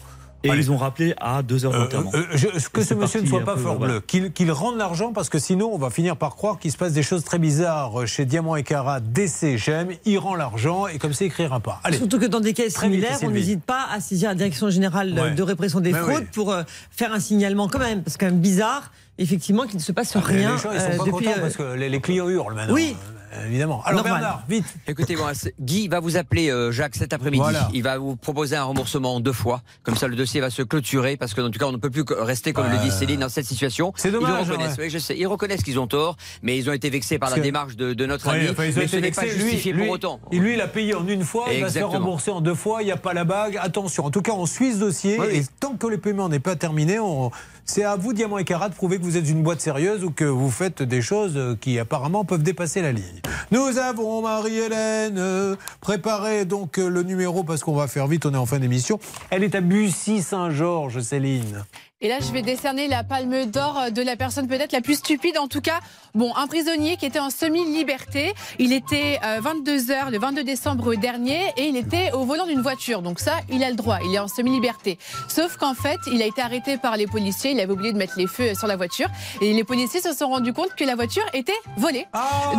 Et 0.43 0.49
Allez. 0.49 0.61
ils 0.67 0.71
ont 0.71 0.77
rappelé 0.77 1.13
à 1.19 1.41
2 1.43 1.65
heures 1.65 1.73
Euh, 1.75 1.79
d'enterrement. 1.83 2.11
euh, 2.13 2.23
je- 2.33 2.47
que 2.69 2.81
ce 2.81 2.93
monsieur 2.93 3.19
ne 3.21 3.27
soit 3.27 3.43
pas 3.43 3.57
fort 3.57 3.77
voilà. 3.77 3.95
bleu, 3.95 3.99
qu'il 4.01 4.31
qu'il 4.31 4.49
rende 4.51 4.77
l'argent 4.77 5.11
parce 5.11 5.27
que 5.29 5.37
sinon 5.37 5.69
on 5.73 5.77
va 5.77 5.89
finir 5.89 6.15
par 6.15 6.35
croire 6.37 6.59
qu'il 6.59 6.71
se 6.71 6.77
passe 6.77 6.93
des 6.93 7.03
choses 7.03 7.23
très 7.25 7.39
bizarres 7.39 8.07
chez 8.07 8.23
Diamant 8.25 8.55
et 8.55 8.63
Cara, 8.63 9.01
DC, 9.01 9.57
j'aime, 9.57 9.89
il 10.05 10.17
rend 10.17 10.35
l'argent 10.35 10.87
et 10.87 10.97
comme 10.97 11.11
ça 11.13 11.25
il 11.25 11.27
écrira 11.27 11.59
pas. 11.59 11.81
Allez. 11.83 11.97
Surtout 11.97 12.19
que 12.19 12.25
dans 12.25 12.39
des 12.39 12.53
cas 12.53 12.69
similaires, 12.69 13.19
on 13.23 13.31
n'hésite 13.31 13.63
pas 13.63 13.85
à 13.91 13.99
saisir 13.99 14.29
la 14.29 14.35
Direction 14.35 14.69
générale 14.69 15.13
Ouais. 15.19 15.31
de 15.31 15.43
répression 15.43 15.81
des 15.81 15.91
Mais 15.91 15.99
fraudes 15.99 16.15
oui. 16.21 16.27
pour 16.33 16.51
euh, 16.53 16.63
faire 16.91 17.11
un 17.13 17.19
signalement 17.19 17.67
quand 17.67 17.79
même. 17.79 18.01
Parce 18.03 18.15
que 18.15 18.25
quand 18.25 18.31
même 18.31 18.39
bizarre, 18.41 18.91
effectivement, 19.17 19.65
qu'il 19.65 19.75
ne 19.75 19.81
se 19.81 19.91
passe 19.91 20.15
rien. 20.15 20.53
les 20.55 20.57
gens 20.61 20.69
ils 20.73 20.79
sont 20.79 20.85
euh, 20.85 20.89
pas 20.97 21.03
depuis, 21.03 21.11
contents 21.11 21.37
euh, 21.37 21.41
parce 21.41 21.57
que 21.57 21.73
les, 21.73 21.89
les 21.89 21.99
clients 21.99 22.29
hurlent 22.29 22.53
maintenant. 22.55 22.73
Oui. 22.75 22.95
Euh, 23.33 23.45
évidemment. 23.47 23.81
Alors 23.85 24.03
Normal. 24.03 24.21
Bernard, 24.21 24.43
vite. 24.49 24.65
Écoutez, 24.87 25.15
moi, 25.15 25.31
Guy 25.59 25.87
va 25.87 25.99
vous 25.99 26.17
appeler 26.17 26.49
euh, 26.49 26.71
Jacques 26.71 26.95
cet 26.95 27.13
après-midi. 27.13 27.41
Voilà. 27.41 27.69
Il 27.73 27.83
va 27.83 27.97
vous 27.97 28.15
proposer 28.15 28.55
un 28.55 28.63
remboursement 28.63 29.15
en 29.15 29.19
deux 29.19 29.33
fois. 29.33 29.61
Comme 29.83 29.95
ça, 29.95 30.07
le 30.07 30.15
dossier 30.15 30.41
va 30.41 30.49
se 30.49 30.61
clôturer 30.63 31.17
parce 31.17 31.33
que, 31.33 31.41
en 31.41 31.49
tout 31.51 31.59
cas, 31.59 31.65
on 31.65 31.71
ne 31.71 31.77
peut 31.77 31.89
plus 31.89 32.03
rester, 32.09 32.53
comme 32.53 32.69
le 32.71 32.77
dit 32.77 32.91
Céline, 32.91 33.19
dans 33.19 33.29
cette 33.29 33.45
situation. 33.45 33.93
C'est 33.95 34.09
Ils 34.09 34.13
le 34.13 34.19
dommage, 34.19 34.49
reconnaissent. 34.49 34.77
ouais. 34.77 34.85
Oui, 34.85 34.89
je 34.89 34.97
sais. 34.99 35.17
Ils 35.17 35.27
reconnaissent 35.27 35.63
qu'ils 35.63 35.79
ont 35.79 35.87
tort, 35.87 36.17
mais 36.41 36.57
ils 36.57 36.69
ont 36.69 36.73
été 36.73 36.89
vexés 36.89 37.19
par 37.19 37.29
la 37.29 37.35
que- 37.37 37.41
démarche 37.41 37.75
de, 37.75 37.93
de 37.93 38.05
notre 38.05 38.27
Ouais, 38.31 38.39
ami. 38.39 38.49
enfin, 38.49 38.65
ils 38.65 38.73
ont 38.73 38.79
mais 38.79 38.85
été 38.85 38.97
ce 38.97 39.01
n'est 39.01 39.11
pas 39.11 39.21
vexés. 39.21 39.39
justifié 39.39 39.73
lui, 39.73 39.83
pour 39.85 39.93
autant. 39.93 40.19
Et 40.31 40.39
lui, 40.39 40.53
il 40.53 40.61
a 40.61 40.67
payé 40.67 40.95
en 40.95 41.07
une 41.07 41.23
fois, 41.23 41.45
il 41.53 41.61
va 41.61 41.69
se 41.69 41.73
faire 41.73 41.89
rembourser 41.89 42.31
en 42.31 42.41
deux 42.41 42.55
fois, 42.55 42.81
il 42.81 42.85
n'y 42.85 42.91
a 42.91 42.97
pas 42.97 43.13
la 43.13 43.23
bague. 43.25 43.57
Attention, 43.61 44.05
en 44.05 44.11
tout 44.11 44.21
cas, 44.21 44.31
on 44.33 44.45
suit 44.45 44.73
ce 44.73 44.77
dossier 44.79 45.19
Oui, 45.19 45.27
et 45.37 45.43
tant 45.59 45.75
que 45.75 45.87
le 45.87 45.97
paiement 45.97 46.29
n'est 46.29 46.39
pas 46.39 46.55
terminé, 46.55 46.99
on- 46.99 47.31
c'est 47.69 47.83
à 47.83 47.95
vous, 47.95 48.13
Diamant 48.13 48.39
et 48.39 48.45
Carat, 48.45 48.69
de 48.69 48.73
prouver 48.73 48.97
que 48.97 49.03
vous 49.03 49.15
êtes 49.15 49.29
une 49.29 49.43
boîte 49.43 49.61
sérieuse 49.61 50.03
ou 50.03 50.09
que 50.09 50.25
vous 50.25 50.49
faites 50.49 50.81
des 50.81 51.03
choses 51.03 51.33
euh, 51.37 51.55
qui 51.55 51.77
apparemment 51.77 52.25
peuvent 52.25 52.41
dépasser 52.41 52.81
la 52.81 52.91
ligne. 52.91 53.21
Nous 53.51 53.77
avons 53.77 54.23
Marie-Hélène 54.23 55.19
euh, 55.19 55.55
préparé 55.79 56.45
donc 56.45 56.79
euh, 56.79 56.89
le 56.89 57.03
numéro 57.03 57.43
parce 57.43 57.63
qu'on 57.63 57.75
va 57.75 57.87
faire 57.87 58.07
vite, 58.07 58.25
on 58.25 58.33
est 58.33 58.37
en 58.37 58.47
fin 58.47 58.57
d'émission. 58.57 58.99
Elle 59.29 59.43
est 59.43 59.53
à 59.53 59.61
Bussy-Saint-Georges, 59.61 61.01
Céline. 61.01 61.63
Et 62.01 62.07
là, 62.07 62.19
je 62.21 62.31
vais 62.31 62.41
décerner 62.41 62.87
la 62.87 63.03
palme 63.03 63.45
d'or 63.47 63.77
euh, 63.77 63.89
de 63.89 64.01
la 64.01 64.15
personne 64.15 64.47
peut-être 64.47 64.71
la 64.71 64.79
plus 64.79 64.95
stupide. 64.95 65.37
En 65.37 65.49
tout 65.49 65.59
cas, 65.59 65.81
bon, 66.15 66.33
un 66.37 66.47
prisonnier 66.47 66.95
qui 66.95 67.05
était 67.05 67.19
en 67.19 67.29
semi-liberté. 67.29 68.33
Il 68.57 68.71
était 68.71 69.19
22h 69.21 70.09
le 70.09 70.17
22 70.17 70.45
décembre 70.45 70.95
dernier 70.95 71.41
et 71.57 71.67
il 71.67 71.75
était 71.75 72.13
au 72.13 72.23
volant 72.23 72.45
d'une 72.45 72.61
voiture. 72.61 73.01
Donc 73.01 73.19
ça, 73.19 73.33
il 73.49 73.65
a 73.65 73.69
le 73.69 73.75
droit. 73.75 73.97
Il 74.05 74.15
est 74.15 74.19
en 74.19 74.29
semi-liberté. 74.29 74.97
Sauf 75.27 75.57
qu'en 75.57 75.73
fait, 75.73 75.97
il 76.09 76.21
a 76.21 76.25
été 76.25 76.41
arrêté 76.41 76.77
par 76.77 76.95
les 76.95 77.05
policiers. 77.05 77.51
Il 77.51 77.59
avait 77.59 77.73
oublié 77.73 77.91
de 77.91 77.97
mettre 77.97 78.17
les 78.17 78.27
feux 78.27 78.53
sur 78.55 78.67
la 78.67 78.77
voiture. 78.77 79.09
Et 79.41 79.51
les 79.51 79.65
policiers 79.65 79.99
se 79.99 80.13
sont 80.13 80.29
rendus 80.29 80.53
compte 80.53 80.75
que 80.75 80.85
la 80.85 80.95
voiture 80.95 81.25
était 81.33 81.51
volée. 81.75 82.05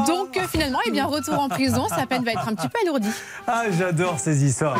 Donc 0.06 0.36
euh, 0.36 0.46
finalement, 0.48 0.80
eh 0.86 0.90
bien, 0.90 1.06
retour 1.06 1.38
en 1.38 1.48
prison. 1.48 1.88
Sa 1.88 2.04
peine 2.04 2.24
va 2.24 2.32
être 2.32 2.46
un 2.46 2.54
petit 2.54 2.68
peu 2.68 2.78
alourdie. 2.82 3.08
Ah, 3.46 3.64
j'adore 3.70 4.18
ces 4.18 4.44
histoires. 4.44 4.76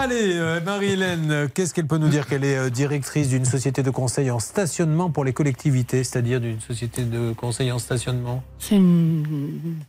Allez, 0.00 0.36
euh, 0.36 0.60
Marie-Hélène, 0.60 1.32
euh, 1.32 1.48
qu'est-ce 1.52 1.74
qu'elle 1.74 1.88
peut 1.88 1.98
nous 1.98 2.06
dire 2.06 2.28
qu'elle 2.28 2.44
est 2.44 2.56
euh, 2.56 2.70
directrice 2.70 3.26
d'une 3.30 3.44
société 3.44 3.77
de 3.82 3.90
conseil 3.90 4.30
en 4.30 4.38
stationnement 4.38 5.10
pour 5.10 5.24
les 5.24 5.32
collectivités, 5.32 6.04
c'est-à-dire 6.04 6.40
d'une 6.40 6.60
société 6.60 7.02
de 7.02 7.32
conseil 7.32 7.70
en 7.72 7.78
stationnement 7.78 8.42
C'est 8.58 8.76
une 8.76 9.24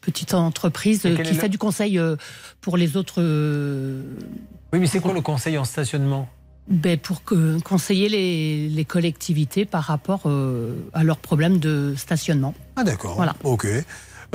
petite 0.02 0.34
entreprise 0.34 1.02
qui 1.02 1.10
le- 1.10 1.24
fait 1.24 1.50
du 1.50 1.58
conseil 1.58 1.98
euh, 2.00 2.16
pour 2.62 2.78
les 2.78 2.98
autres. 2.98 3.16
euh, 3.20 4.02
Oui, 4.74 4.80
mais 4.80 4.88
c'est 4.88 5.00
quoi 5.00 5.14
le 5.14 5.22
conseil 5.22 5.58
en 5.58 5.64
stationnement? 5.66 6.28
Ben, 6.68 7.00
Pour 7.00 7.24
que- 7.24 7.60
conseiller 7.62 8.10
les, 8.10 8.70
les 8.70 8.86
collectivités 8.86 9.66
par 9.66 9.84
rapport 9.84 10.22
euh, 10.26 10.76
à 10.94 11.04
leurs 11.04 11.18
problèmes 11.18 11.58
de 11.58 11.96
stationnement. 11.98 12.54
Ah 12.76 12.84
d'accord. 12.84 13.16
Voilà. 13.16 13.36
Ok. 13.44 13.68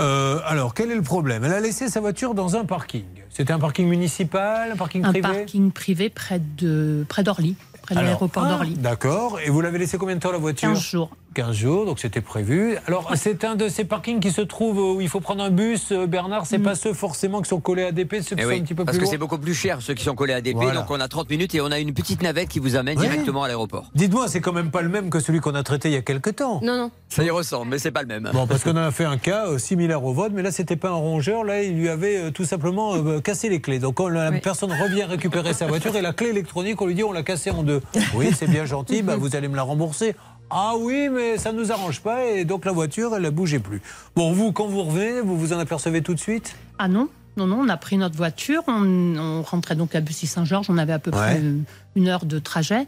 Euh, 0.00 0.40
alors, 0.44 0.74
quel 0.74 0.90
est 0.90 0.96
le 0.96 1.02
problème? 1.02 1.44
Elle 1.44 1.52
a 1.52 1.60
laissé 1.60 1.88
sa 1.88 2.00
voiture 2.00 2.34
dans 2.34 2.56
un 2.56 2.64
parking. 2.64 3.04
C'était 3.30 3.52
un 3.52 3.60
parking 3.60 3.86
municipal, 3.88 4.72
un 4.72 4.76
parking 4.76 5.04
Un 5.04 5.10
privé? 5.10 5.22
parking 5.22 5.70
privé 5.70 6.08
près 6.08 6.40
de 6.58 7.04
près 7.08 7.22
d'Orly, 7.22 7.54
près 7.84 7.94
de 7.94 8.00
l'aéroport 8.00 8.44
ah, 8.46 8.50
d'Orly. 8.50 8.74
D'accord. 8.74 9.38
Et 9.44 9.50
vous 9.50 9.60
l'avez 9.60 9.78
laissé 9.78 9.98
combien 9.98 10.16
de 10.16 10.20
temps 10.20 10.32
la 10.32 10.38
voiture 10.38 10.70
15 10.72 10.80
jours. 10.82 11.10
15 11.34 11.52
jours, 11.56 11.84
donc 11.84 11.98
c'était 11.98 12.20
prévu. 12.20 12.76
Alors, 12.86 13.10
c'est 13.16 13.42
un 13.44 13.56
de 13.56 13.68
ces 13.68 13.84
parkings 13.84 14.20
qui 14.20 14.30
se 14.30 14.40
trouve 14.40 14.78
où 14.78 15.00
il 15.00 15.08
faut 15.08 15.18
prendre 15.18 15.42
un 15.42 15.50
bus, 15.50 15.90
euh, 15.90 16.06
Bernard. 16.06 16.46
C'est 16.46 16.60
pas 16.60 16.76
ceux 16.76 16.92
forcément 16.92 17.42
qui 17.42 17.48
sont 17.48 17.58
collés 17.60 17.82
à 17.82 17.90
DP, 17.90 18.22
ceux 18.22 18.36
qui 18.36 18.42
Eh 18.42 18.42
sont 18.42 18.48
oui, 18.50 18.58
un 18.60 18.62
petit 18.62 18.74
peu 18.74 18.84
parce 18.84 18.96
plus 18.96 19.00
que 19.00 19.04
loin. 19.06 19.10
c'est 19.12 19.18
beaucoup 19.18 19.38
plus 19.38 19.52
cher 19.54 19.78
ceux 19.82 19.94
qui 19.94 20.04
sont 20.04 20.14
collés 20.14 20.32
à 20.32 20.40
DP, 20.40 20.54
Voilà. 20.54 20.80
donc 20.82 20.90
on 20.92 21.00
a 21.00 21.08
30 21.08 21.28
minutes 21.30 21.52
et 21.56 21.60
on 21.60 21.72
a 21.72 21.80
une 21.80 21.92
petite 21.92 22.22
navette 22.22 22.48
qui 22.48 22.60
vous 22.60 22.76
amène 22.76 22.96
Ouais. 23.00 23.08
directement 23.08 23.42
à 23.42 23.48
l'aéroport. 23.48 23.90
Dites-moi, 23.96 24.28
c'est 24.28 24.40
quand 24.40 24.52
même 24.52 24.70
pas 24.70 24.82
le 24.82 24.88
même 24.88 25.10
que 25.10 25.18
celui 25.18 25.40
qu'on 25.40 25.56
a 25.56 25.64
traité 25.64 25.88
il 25.88 25.94
y 25.94 25.96
a 25.96 26.02
quelques 26.02 26.36
temps. 26.36 26.60
Non, 26.62 26.76
non. 26.78 26.90
Ça 27.08 27.24
y 27.24 27.30
ressemble, 27.30 27.68
mais 27.70 27.78
c'est 27.78 27.90
pas 27.90 28.02
le 28.02 28.08
même. 28.08 28.30
Bon, 28.32 28.46
parce 28.46 28.62
qu'on 28.62 28.76
a 28.76 28.90
fait 28.92 29.04
un 29.04 29.18
cas 29.18 29.48
euh, 29.48 29.58
similaire 29.58 30.04
au 30.04 30.12
vôtre, 30.12 30.34
mais 30.36 30.42
là, 30.42 30.52
c'était 30.52 30.76
pas 30.76 30.90
un 30.90 30.94
rongeur. 30.94 31.42
Là, 31.42 31.62
il 31.64 31.76
lui 31.76 31.88
avait 31.88 32.16
euh, 32.16 32.30
tout 32.30 32.44
simplement 32.44 32.94
euh, 32.94 33.20
cassé 33.20 33.48
les 33.48 33.60
clés. 33.60 33.80
Donc, 33.80 33.94
quand 33.94 34.08
la 34.08 34.30
Oui. 34.30 34.40
personne 34.40 34.70
revient 34.70 35.02
récupérer 35.02 35.52
sa 35.52 35.66
voiture 35.66 35.96
et 35.96 36.00
la 36.02 36.12
clé 36.12 36.28
électronique, 36.28 36.80
on 36.80 36.86
lui 36.86 36.94
dit 36.94 37.02
on 37.02 37.10
l'a 37.12 37.24
cassée 37.24 37.50
en 37.50 37.64
deux. 37.64 37.73
Oui, 38.14 38.30
c'est 38.36 38.48
bien 38.48 38.64
gentil, 38.64 39.02
bah, 39.02 39.16
vous 39.16 39.34
allez 39.36 39.48
me 39.48 39.56
la 39.56 39.62
rembourser. 39.62 40.14
Ah 40.50 40.74
oui, 40.78 41.08
mais 41.10 41.38
ça 41.38 41.52
ne 41.52 41.58
nous 41.58 41.72
arrange 41.72 42.00
pas 42.00 42.24
et 42.26 42.44
donc 42.44 42.64
la 42.64 42.72
voiture, 42.72 43.14
elle 43.16 43.22
ne 43.22 43.30
bougeait 43.30 43.58
plus. 43.58 43.80
Bon, 44.14 44.32
vous, 44.32 44.52
quand 44.52 44.66
vous 44.66 44.82
revenez, 44.82 45.20
vous 45.20 45.38
vous 45.38 45.52
en 45.52 45.58
apercevez 45.58 46.02
tout 46.02 46.14
de 46.14 46.20
suite? 46.20 46.54
Ah 46.78 46.86
non, 46.86 47.08
non, 47.36 47.46
non, 47.46 47.60
on 47.62 47.68
a 47.68 47.76
pris 47.76 47.96
notre 47.96 48.16
voiture, 48.16 48.62
on, 48.68 49.16
on 49.16 49.42
rentrait 49.42 49.74
donc 49.74 49.94
à 49.94 50.00
Bussy-Saint-Georges, 50.00 50.66
on 50.68 50.78
avait 50.78 50.92
à 50.92 50.98
peu 50.98 51.10
Ouais. 51.10 51.16
près 51.16 51.38
une, 51.40 51.64
une 51.96 52.08
heure 52.08 52.26
de 52.26 52.38
trajet. 52.38 52.86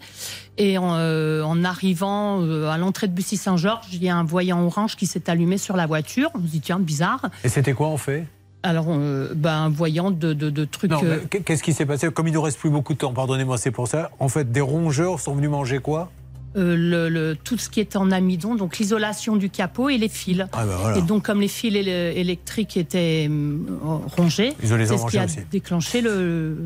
Et 0.58 0.76
en, 0.78 0.94
euh, 0.94 1.42
en 1.42 1.64
arrivant 1.64 2.40
euh, 2.42 2.68
à 2.68 2.78
l'entrée 2.78 3.08
de 3.08 3.12
Bussy-Saint-Georges, 3.14 3.86
il 3.92 4.04
y 4.04 4.08
a 4.10 4.16
un 4.16 4.22
voyant 4.24 4.62
orange 4.64 4.94
qui 4.94 5.06
s'est 5.06 5.28
allumé 5.28 5.58
sur 5.58 5.76
la 5.76 5.86
voiture. 5.86 6.30
On 6.34 6.38
se 6.40 6.44
dit, 6.46 6.60
tiens, 6.60 6.78
bizarre. 6.78 7.22
Et 7.42 7.48
c'était 7.48 7.72
quoi 7.72 7.88
en 7.88 7.96
fait? 7.96 8.26
Alors, 8.66 8.86
euh, 8.88 9.32
ben, 9.34 9.52
un 9.54 9.68
voyant 9.68 10.10
de, 10.10 10.32
de, 10.32 10.50
de 10.50 10.64
trucs. 10.64 10.90
Non, 10.90 11.00
euh, 11.04 11.18
Qu'est-ce 11.44 11.62
qui 11.62 11.72
s'est 11.72 11.86
passé? 11.86 12.10
Comme 12.10 12.26
il 12.26 12.30
ne 12.32 12.36
nous 12.36 12.42
reste 12.42 12.58
plus 12.58 12.70
beaucoup 12.70 12.94
de 12.94 12.98
temps, 12.98 13.12
pardonnez-moi, 13.12 13.58
c'est 13.58 13.70
pour 13.70 13.86
ça. 13.86 14.10
En 14.18 14.28
fait, 14.28 14.50
des 14.50 14.60
rongeurs 14.60 15.20
sont 15.20 15.34
venus 15.34 15.50
manger 15.50 15.78
quoi? 15.78 16.10
euh, 16.56 16.74
le, 16.74 17.08
le- 17.10 17.36
tout 17.36 17.58
ce 17.58 17.68
qui 17.68 17.80
était 17.80 17.98
en 17.98 18.10
amidon, 18.10 18.54
donc 18.54 18.78
l'isolation 18.78 19.36
du 19.36 19.50
capot 19.50 19.90
et 19.90 19.98
les 19.98 20.08
fils. 20.08 20.42
Ah 20.54 20.64
ben 20.64 20.76
voilà. 20.80 20.96
Et 20.98 21.02
donc, 21.02 21.22
comme 21.26 21.42
les 21.42 21.48
fils 21.48 21.74
éle- 21.74 21.86
électriques 22.16 22.78
étaient 22.78 23.26
hum, 23.28 23.78
rongés, 24.16 24.54
c'est 24.62 24.66
ce 24.96 25.06
qui 25.06 25.18
a 25.18 25.26
aussi. 25.26 25.40
déclenché 25.50 26.00
le, 26.00 26.56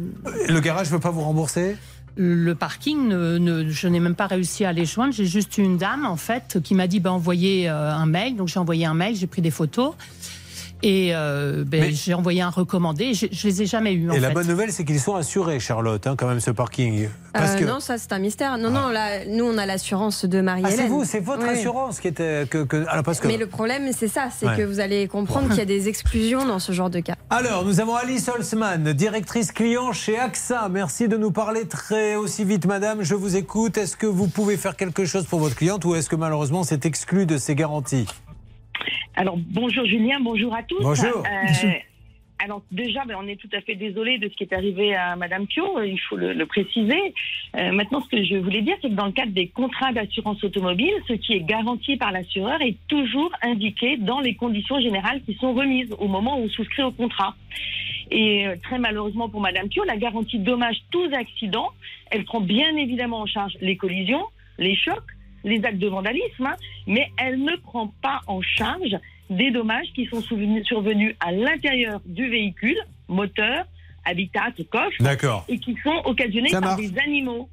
Le 0.48 0.60
garage 0.60 0.86
ne 0.88 0.92
veut 0.94 1.00
pas 1.00 1.10
vous 1.10 1.22
rembourser? 1.22 1.76
le 2.16 2.54
parking. 2.54 3.08
ne- 3.08 3.38
ne- 3.38 3.68
je 3.68 3.88
n'ai 3.88 3.98
même 4.00 4.14
pas 4.14 4.26
réussi 4.28 4.64
à 4.64 4.72
les 4.72 4.84
joindre. 4.84 5.12
J'ai 5.12 5.26
juste 5.26 5.58
une 5.58 5.76
dame, 5.76 6.04
en 6.06 6.16
fait, 6.16 6.58
qui 6.62 6.74
m'a 6.74 6.86
dit 6.86 7.00
ben, 7.00 7.10
envoyez 7.10 7.68
euh, 7.68 7.92
un 7.92 8.06
mail. 8.06 8.36
Donc, 8.36 8.46
j'ai 8.48 8.58
envoyé 8.60 8.84
un 8.86 8.94
mail, 8.94 9.16
j'ai 9.16 9.26
pris 9.26 9.42
des 9.42 9.50
photos. 9.50 9.94
Et 10.82 11.10
euh, 11.14 11.62
ben, 11.66 11.92
j'ai 11.92 12.14
envoyé 12.14 12.40
un 12.42 12.48
recommandé. 12.50 13.12
Je, 13.14 13.26
je 13.30 13.46
les 13.48 13.62
ai 13.62 13.66
jamais 13.66 13.92
eus. 13.92 14.10
En 14.10 14.14
Et 14.14 14.20
la 14.20 14.30
bonne 14.30 14.46
nouvelle, 14.46 14.72
c'est 14.72 14.84
qu'ils 14.84 15.00
sont 15.00 15.14
assurés, 15.14 15.60
Charlotte, 15.60 16.06
hein, 16.06 16.14
quand 16.16 16.26
même, 16.26 16.40
ce 16.40 16.50
parking. 16.50 17.08
Parce 17.32 17.52
Euh, 17.52 17.58
que... 17.58 17.64
Non, 17.64 17.80
ça 17.80 17.98
c'est 17.98 18.12
un 18.12 18.18
mystère. 18.18 18.56
Non, 18.58 18.70
non, 18.70 18.88
là, 18.88 19.26
nous 19.26 19.44
on 19.44 19.58
a 19.58 19.66
l'assurance 19.66 20.24
de 20.24 20.38
Ah, 20.38 20.42
Marie-Hélène. 20.42 20.76
c'est 20.76 20.86
vous, 20.88 21.04
c'est 21.04 21.20
votre 21.20 21.42
Oui. 21.42 21.50
assurance 21.50 22.00
qui 22.00 22.08
était. 22.08 22.46
Que, 22.48 22.64
que- 22.64 22.84
Alors, 22.88 23.04
parce 23.04 23.20
que... 23.20 23.28
Mais 23.28 23.36
le 23.36 23.46
problème, 23.46 23.90
c'est 23.96 24.08
ça, 24.08 24.28
c'est 24.36 24.46
Ouais. 24.46 24.56
que 24.56 24.62
vous 24.62 24.80
allez 24.80 25.06
comprendre 25.06 25.48
qu'il 25.48 25.58
y 25.58 25.60
a 25.60 25.64
des 25.66 25.88
exclusions 25.88 26.46
dans 26.46 26.58
ce 26.58 26.72
genre 26.72 26.90
de 26.90 27.00
cas. 27.00 27.14
Alors, 27.28 27.64
nous 27.64 27.80
avons 27.80 27.94
Alice 27.94 28.28
Holzmann, 28.28 28.92
directrice 28.94 29.52
client 29.52 29.92
chez 29.92 30.18
AXA. 30.18 30.68
Merci 30.70 31.08
de 31.08 31.16
nous 31.16 31.30
parler 31.30 31.66
très 31.68 32.16
aussi 32.16 32.44
vite, 32.44 32.66
madame. 32.66 33.02
Je 33.02 33.14
vous 33.14 33.36
écoute. 33.36 33.76
Est-ce 33.76 33.96
que 33.96 34.06
vous 34.06 34.26
pouvez 34.28 34.56
faire 34.56 34.76
quelque 34.76 35.04
chose 35.04 35.26
pour 35.26 35.40
votre 35.40 35.56
cliente 35.56 35.84
ou 35.84 35.94
est-ce 35.94 36.08
que 36.08 36.16
malheureusement 36.16 36.64
c'est 36.64 36.86
exclu 36.86 37.26
de 37.26 37.36
ces 37.38 37.54
garanties? 37.54 38.06
Alors 39.16 39.36
bonjour 39.36 39.84
Julien, 39.84 40.20
bonjour 40.20 40.54
à 40.54 40.62
tous. 40.62 40.82
Bonjour. 40.82 41.24
Euh, 41.24 41.68
alors 42.38 42.62
déjà, 42.70 43.04
ben, 43.04 43.16
on 43.18 43.26
est 43.26 43.36
tout 43.36 43.50
à 43.52 43.60
fait 43.60 43.74
désolé 43.74 44.18
de 44.18 44.28
ce 44.28 44.34
qui 44.34 44.44
est 44.44 44.54
arrivé 44.54 44.94
à 44.94 45.14
Madame 45.16 45.46
Pio, 45.46 45.78
euh, 45.78 45.86
il 45.86 46.00
faut 46.00 46.16
le, 46.16 46.32
le 46.32 46.46
préciser. 46.46 47.12
Euh, 47.56 47.72
maintenant, 47.72 48.00
ce 48.00 48.08
que 48.08 48.24
je 48.24 48.36
voulais 48.36 48.62
dire, 48.62 48.76
c'est 48.80 48.88
que 48.88 48.94
dans 48.94 49.06
le 49.06 49.12
cadre 49.12 49.32
des 49.32 49.48
contrats 49.48 49.92
d'assurance 49.92 50.42
automobile, 50.42 50.94
ce 51.06 51.14
qui 51.14 51.34
est 51.34 51.42
garanti 51.42 51.96
par 51.96 52.12
l'assureur 52.12 52.62
est 52.62 52.76
toujours 52.88 53.30
indiqué 53.42 53.98
dans 53.98 54.20
les 54.20 54.36
conditions 54.36 54.80
générales 54.80 55.20
qui 55.26 55.34
sont 55.34 55.52
remises 55.52 55.92
au 55.98 56.08
moment 56.08 56.38
où 56.38 56.44
on 56.44 56.48
souscrit 56.48 56.82
au 56.82 56.92
contrat. 56.92 57.34
Et 58.10 58.46
très 58.62 58.78
malheureusement 58.78 59.28
pour 59.28 59.40
Madame 59.40 59.68
Pio, 59.68 59.84
la 59.84 59.96
garantie 59.96 60.38
dommages 60.38 60.80
tous 60.90 61.12
accidents, 61.12 61.70
elle 62.10 62.24
prend 62.24 62.40
bien 62.40 62.74
évidemment 62.76 63.20
en 63.20 63.26
charge 63.26 63.56
les 63.60 63.76
collisions, 63.76 64.24
les 64.58 64.74
chocs, 64.74 65.04
les 65.44 65.64
actes 65.64 65.78
de 65.78 65.88
vandalisme, 65.88 66.46
hein, 66.46 66.56
mais 66.86 67.10
elle 67.16 67.42
ne 67.42 67.56
prend 67.56 67.92
pas 68.02 68.20
en 68.26 68.40
charge 68.42 68.96
des 69.28 69.50
dommages 69.50 69.92
qui 69.94 70.06
sont 70.06 70.20
survenus 70.20 71.14
à 71.20 71.32
l'intérieur 71.32 72.00
du 72.04 72.28
véhicule, 72.28 72.78
moteur, 73.08 73.64
habitat, 74.04 74.52
coffre, 74.70 74.96
et 75.48 75.58
qui 75.58 75.76
sont 75.82 76.02
occasionnés 76.04 76.50
par 76.50 76.76
des 76.76 76.92
animaux. 76.98 77.48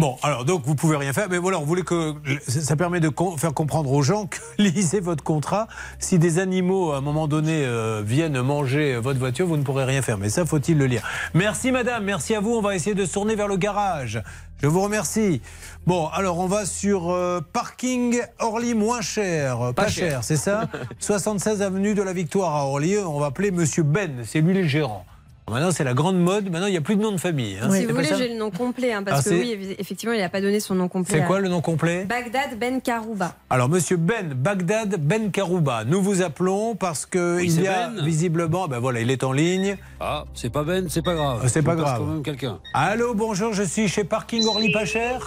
Bon, 0.00 0.16
alors 0.22 0.46
donc 0.46 0.62
vous 0.64 0.74
pouvez 0.74 0.96
rien 0.96 1.12
faire, 1.12 1.26
mais 1.28 1.36
voilà, 1.36 1.58
on 1.58 1.64
voulait 1.66 1.82
que 1.82 2.14
ça 2.48 2.74
permet 2.74 3.00
de 3.00 3.10
com- 3.10 3.36
faire 3.36 3.52
comprendre 3.52 3.92
aux 3.92 4.00
gens 4.00 4.24
que 4.24 4.38
lisez 4.58 4.98
votre 4.98 5.22
contrat. 5.22 5.68
Si 5.98 6.18
des 6.18 6.38
animaux 6.38 6.92
à 6.92 6.96
un 6.96 7.00
moment 7.02 7.28
donné 7.28 7.66
euh, 7.66 8.00
viennent 8.02 8.40
manger 8.40 8.96
votre 8.96 9.18
voiture, 9.18 9.46
vous 9.46 9.58
ne 9.58 9.62
pourrez 9.62 9.84
rien 9.84 10.00
faire. 10.00 10.16
Mais 10.16 10.30
ça, 10.30 10.46
faut-il 10.46 10.78
le 10.78 10.86
lire? 10.86 11.06
Merci 11.34 11.70
madame, 11.70 12.02
merci 12.04 12.34
à 12.34 12.40
vous. 12.40 12.52
On 12.54 12.62
va 12.62 12.74
essayer 12.76 12.94
de 12.94 13.04
se 13.04 13.12
tourner 13.12 13.34
vers 13.34 13.46
le 13.46 13.58
garage. 13.58 14.22
Je 14.62 14.68
vous 14.68 14.80
remercie. 14.80 15.42
Bon, 15.86 16.06
alors 16.14 16.38
on 16.38 16.46
va 16.46 16.64
sur 16.64 17.10
euh, 17.10 17.42
parking 17.52 18.22
Orly 18.38 18.72
moins 18.72 19.02
cher, 19.02 19.58
pas, 19.58 19.72
Pas 19.84 19.88
cher, 19.88 20.10
cher. 20.12 20.24
c'est 20.24 20.36
ça? 20.38 20.66
76 20.98 21.60
avenue 21.60 21.92
de 21.94 22.00
la 22.02 22.14
Victoire 22.14 22.56
à 22.56 22.64
Orly. 22.64 22.96
On 22.96 23.20
va 23.20 23.26
appeler 23.26 23.50
Monsieur 23.50 23.82
Ben, 23.82 24.22
c'est 24.24 24.40
lui 24.40 24.54
le 24.54 24.66
gérant. 24.66 25.04
Maintenant, 25.50 25.70
c'est 25.72 25.84
la 25.84 25.94
grande 25.94 26.18
mode. 26.18 26.48
Maintenant, 26.50 26.66
il 26.68 26.70
n'y 26.70 26.76
a 26.76 26.80
plus 26.80 26.96
de 26.96 27.02
nom 27.02 27.12
de 27.12 27.16
famille. 27.18 27.56
hein. 27.60 27.68
Si 27.70 27.78
C'est 27.78 27.86
vous 27.86 27.94
pas 27.94 28.02
voulez, 28.02 28.14
j'ai 28.16 28.28
le 28.28 28.38
nom 28.38 28.50
complet, 28.50 28.92
hein, 28.92 29.02
parce 29.02 29.26
Ah, 29.26 29.30
que 29.30 29.34
oui, 29.34 29.74
effectivement, 29.78 30.14
il 30.14 30.20
n'a 30.20 30.28
pas 30.28 30.40
donné 30.40 30.60
son 30.60 30.74
nom 30.74 30.88
complet. 30.88 31.18
C'est 31.18 31.26
quoi 31.26 31.40
le 31.40 31.48
nom 31.48 31.60
complet? 31.60 32.04
Bagdad 32.04 32.58
Ben 32.58 32.80
Karouba. 32.80 33.34
Alors, 33.50 33.68
monsieur 33.68 33.96
Ben 33.96 34.32
Bagdad 34.32 34.96
Ben 35.00 35.30
Karouba, 35.30 35.84
nous 35.84 36.00
vous 36.02 36.22
appelons 36.22 36.76
parce 36.76 37.04
que 37.04 37.36
Oui, 37.38 37.44
il 37.46 37.52
c'est 37.52 37.62
y 37.62 37.68
a 37.68 37.88
Ben. 37.88 38.04
visiblement, 38.04 38.68
ben 38.68 38.78
voilà, 38.78 39.00
il 39.00 39.10
est 39.10 39.24
en 39.24 39.32
ligne. 39.32 39.76
Ah, 40.00 40.24
c'est 40.34 40.50
pas 40.50 40.62
Ben, 40.62 40.86
c'est 40.88 41.02
pas 41.02 41.14
grave. 41.14 41.40
Euh, 41.44 41.48
C'est 41.48 41.62
pas 41.62 41.74
grave. 41.74 41.98
quand 41.98 42.06
même 42.06 42.22
quelqu'un. 42.22 42.58
Allô, 42.72 43.14
bonjour, 43.14 43.52
je 43.52 43.62
suis 43.64 43.88
chez 43.88 44.04
Parking 44.04 44.46
Orly 44.46 44.72
pas 44.72 44.84
cher. 44.84 45.26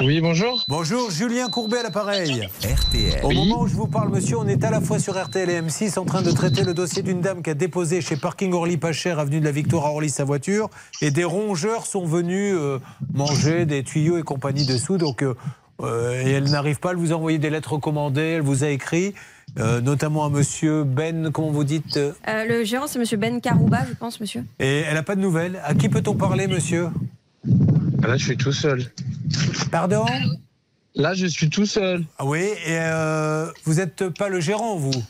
Oui, 0.00 0.20
bonjour. 0.20 0.64
Bonjour, 0.68 1.10
Julien 1.10 1.48
Courbet 1.48 1.78
à 1.78 1.82
l'appareil. 1.84 2.48
RTL. 2.62 3.24
Au 3.24 3.30
moment 3.30 3.60
où 3.60 3.68
je 3.68 3.74
vous 3.74 3.86
parle, 3.86 4.08
monsieur, 4.10 4.36
on 4.38 4.46
est 4.48 4.64
à 4.64 4.70
la 4.70 4.80
fois 4.80 4.98
sur 4.98 5.22
RTL 5.22 5.48
et 5.48 5.60
M6 5.60 5.98
en 6.00 6.04
train 6.04 6.22
de 6.22 6.32
traiter 6.32 6.64
le 6.64 6.74
dossier 6.74 7.02
d'une 7.02 7.20
dame 7.20 7.42
qui 7.42 7.50
a 7.50 7.54
déposé 7.54 8.00
chez 8.00 8.16
Parking 8.16 8.52
Orly 8.54 8.76
pas 8.76 8.92
cher, 8.92 9.20
avenue 9.20 9.38
de 9.38 9.44
la 9.44 9.52
Victoire 9.52 9.86
à 9.86 9.90
Orly 9.90 10.10
sa 10.10 10.24
voiture. 10.24 10.68
Et 11.00 11.12
des 11.12 11.22
rongeurs 11.22 11.86
sont 11.86 12.04
venus 12.04 12.54
euh, 12.56 12.80
manger 13.12 13.66
des 13.66 13.84
tuyaux 13.84 14.18
et 14.18 14.22
compagnie 14.22 14.66
dessous. 14.66 14.98
Donc, 14.98 15.22
euh, 15.22 15.34
euh, 15.82 16.24
et 16.24 16.30
elle 16.32 16.50
n'arrive 16.50 16.80
pas, 16.80 16.90
elle 16.90 16.96
vous 16.96 17.12
a 17.12 17.16
envoyé 17.16 17.38
des 17.38 17.50
lettres 17.50 17.74
recommandées, 17.74 18.20
elle 18.20 18.42
vous 18.42 18.64
a 18.64 18.68
écrit, 18.70 19.14
euh, 19.58 19.80
notamment 19.80 20.24
à 20.24 20.28
monsieur 20.28 20.82
Ben, 20.82 21.30
comment 21.32 21.50
vous 21.50 21.64
dites 21.64 21.96
Euh, 21.96 22.44
le 22.48 22.64
gérant, 22.64 22.88
c'est 22.88 22.98
monsieur 22.98 23.16
Ben 23.16 23.40
Karouba, 23.40 23.82
je 23.88 23.94
pense, 23.94 24.20
monsieur. 24.20 24.44
Et 24.58 24.80
elle 24.88 24.94
n'a 24.94 25.02
pas 25.04 25.14
de 25.14 25.20
nouvelles. 25.20 25.60
À 25.64 25.74
qui 25.74 25.88
peut-on 25.88 26.14
parler, 26.14 26.48
monsieur? 26.48 26.88
Là, 28.06 28.16
je 28.16 28.24
suis 28.24 28.36
tout 28.36 28.52
seul. 28.52 28.84
Pardon? 29.70 30.06
Là, 30.94 31.14
je 31.14 31.26
suis 31.26 31.48
tout 31.48 31.66
seul. 31.66 32.04
Ah 32.18 32.26
oui, 32.26 32.40
et 32.40 32.78
euh, 32.78 33.50
vous 33.64 33.74
n'êtes 33.74 34.08
pas 34.10 34.28
le 34.28 34.40
gérant, 34.40 34.76
vous? 34.76 35.02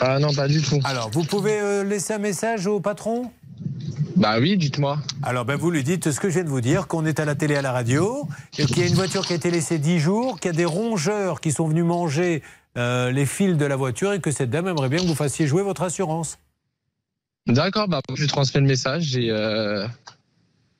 Ah 0.00 0.18
non, 0.18 0.32
pas 0.32 0.48
du 0.48 0.60
tout. 0.60 0.80
Alors, 0.84 1.10
vous 1.10 1.24
pouvez 1.24 1.60
euh, 1.60 1.84
laisser 1.84 2.14
un 2.14 2.18
message 2.18 2.66
au 2.66 2.80
patron? 2.80 3.30
Bah 4.16 4.38
oui, 4.40 4.56
dites-moi. 4.56 4.98
Alors, 5.22 5.44
ben, 5.44 5.56
vous 5.56 5.70
lui 5.70 5.82
dites 5.82 6.10
ce 6.10 6.20
que 6.20 6.28
je 6.28 6.34
viens 6.34 6.44
de 6.44 6.48
vous 6.48 6.60
dire, 6.60 6.86
qu'on 6.86 7.06
est 7.06 7.20
à 7.20 7.24
la 7.24 7.34
télé, 7.34 7.56
à 7.56 7.62
la 7.62 7.72
radio, 7.72 8.28
et 8.58 8.66
qu'il 8.66 8.78
y 8.78 8.82
a 8.82 8.86
une 8.86 8.94
voiture 8.94 9.26
qui 9.26 9.32
a 9.32 9.36
été 9.36 9.50
laissée 9.50 9.78
10 9.78 9.98
jours, 9.98 10.40
qu'il 10.40 10.50
y 10.50 10.54
a 10.54 10.56
des 10.56 10.64
rongeurs 10.64 11.40
qui 11.40 11.52
sont 11.52 11.68
venus 11.68 11.84
manger 11.84 12.42
euh, 12.76 13.10
les 13.10 13.26
fils 13.26 13.56
de 13.56 13.64
la 13.64 13.76
voiture, 13.76 14.12
et 14.12 14.20
que 14.20 14.30
cette 14.30 14.50
dame 14.50 14.68
aimerait 14.68 14.88
bien 14.88 15.00
que 15.00 15.06
vous 15.06 15.14
fassiez 15.14 15.46
jouer 15.46 15.62
votre 15.62 15.82
assurance. 15.82 16.38
D'accord, 17.46 17.88
bah 17.88 18.00
je 18.14 18.26
transmets 18.26 18.60
le 18.60 18.66
message 18.66 19.16
et. 19.16 19.30
Euh... 19.30 19.86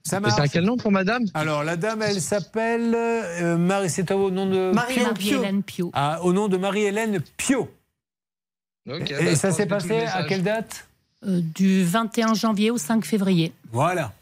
Ça 0.06 0.20
marche. 0.20 0.34
C'est 0.36 0.42
à 0.42 0.48
quel 0.48 0.64
nom 0.64 0.76
pour 0.76 0.92
madame? 0.92 1.24
Alors, 1.32 1.64
la 1.64 1.76
dame, 1.76 2.02
elle 2.02 2.20
s'appelle 2.20 2.94
euh, 2.94 3.56
Marie, 3.56 3.88
c'est 3.88 4.10
au 4.10 4.30
nom 4.30 4.46
de 4.46 4.70
Marie-Hélène 4.72 5.62
Pio. 5.62 5.90
Ah, 5.94 6.20
au 6.22 6.32
nom 6.32 6.48
de 6.48 6.56
Marie-Hélène 6.58 7.20
Pio. 7.36 7.70
Et 8.86 8.98
bah, 9.24 9.34
ça 9.36 9.50
s'est 9.50 9.66
passé 9.66 10.02
à 10.12 10.24
quelle 10.24 10.42
date? 10.42 10.86
Euh, 11.26 11.40
du 11.54 11.84
21 11.84 12.34
janvier 12.34 12.70
au 12.70 12.76
5 12.76 13.04
février. 13.06 13.52
Voilà. 13.72 14.12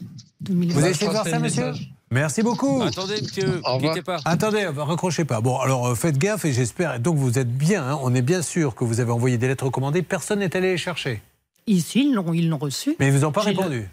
2020. 0.41 0.73
Vous 0.73 0.81
Bah, 0.81 0.89
essayé 0.89 1.07
de 1.07 1.11
voir 1.11 1.27
ça, 1.27 1.39
monsieur 1.39 1.65
message. 1.65 1.89
Merci 2.11 2.43
beaucoup. 2.43 2.81
Attendez, 2.81 3.21
monsieur, 3.21 3.59
quittez 3.81 4.01
pas. 4.03 4.19
Attendez, 4.23 4.65
raccrochez 4.67 5.25
pas. 5.25 5.41
Bon, 5.41 5.57
alors 5.57 5.87
euh, 5.87 5.95
faites 5.95 6.17
gaffe 6.17 6.45
et 6.45 6.53
j'espère. 6.53 6.99
Donc 7.01 7.17
vous 7.17 7.39
êtes 7.39 7.51
bien, 7.51 7.83
hein, 7.83 7.99
on 8.03 8.13
est 8.15 8.21
bien 8.21 8.41
sûr 8.41 8.75
que 8.75 8.83
vous 8.85 8.99
avez 9.01 9.11
envoyé 9.11 9.37
des 9.37 9.47
lettres 9.47 9.65
recommandées. 9.65 10.01
Personne 10.03 10.39
n'est 10.39 10.55
allé 10.55 10.71
les 10.71 10.77
chercher. 10.77 11.21
Ici, 11.67 12.07
ils 12.07 12.13
l'ont, 12.13 12.31
ils 12.31 12.47
l'ont 12.47 12.57
reçu. 12.57 12.95
Mais 12.99 13.07
ils 13.07 13.13
vous 13.13 13.25
ont 13.25 13.31
pas 13.31 13.43
le- 13.51 13.85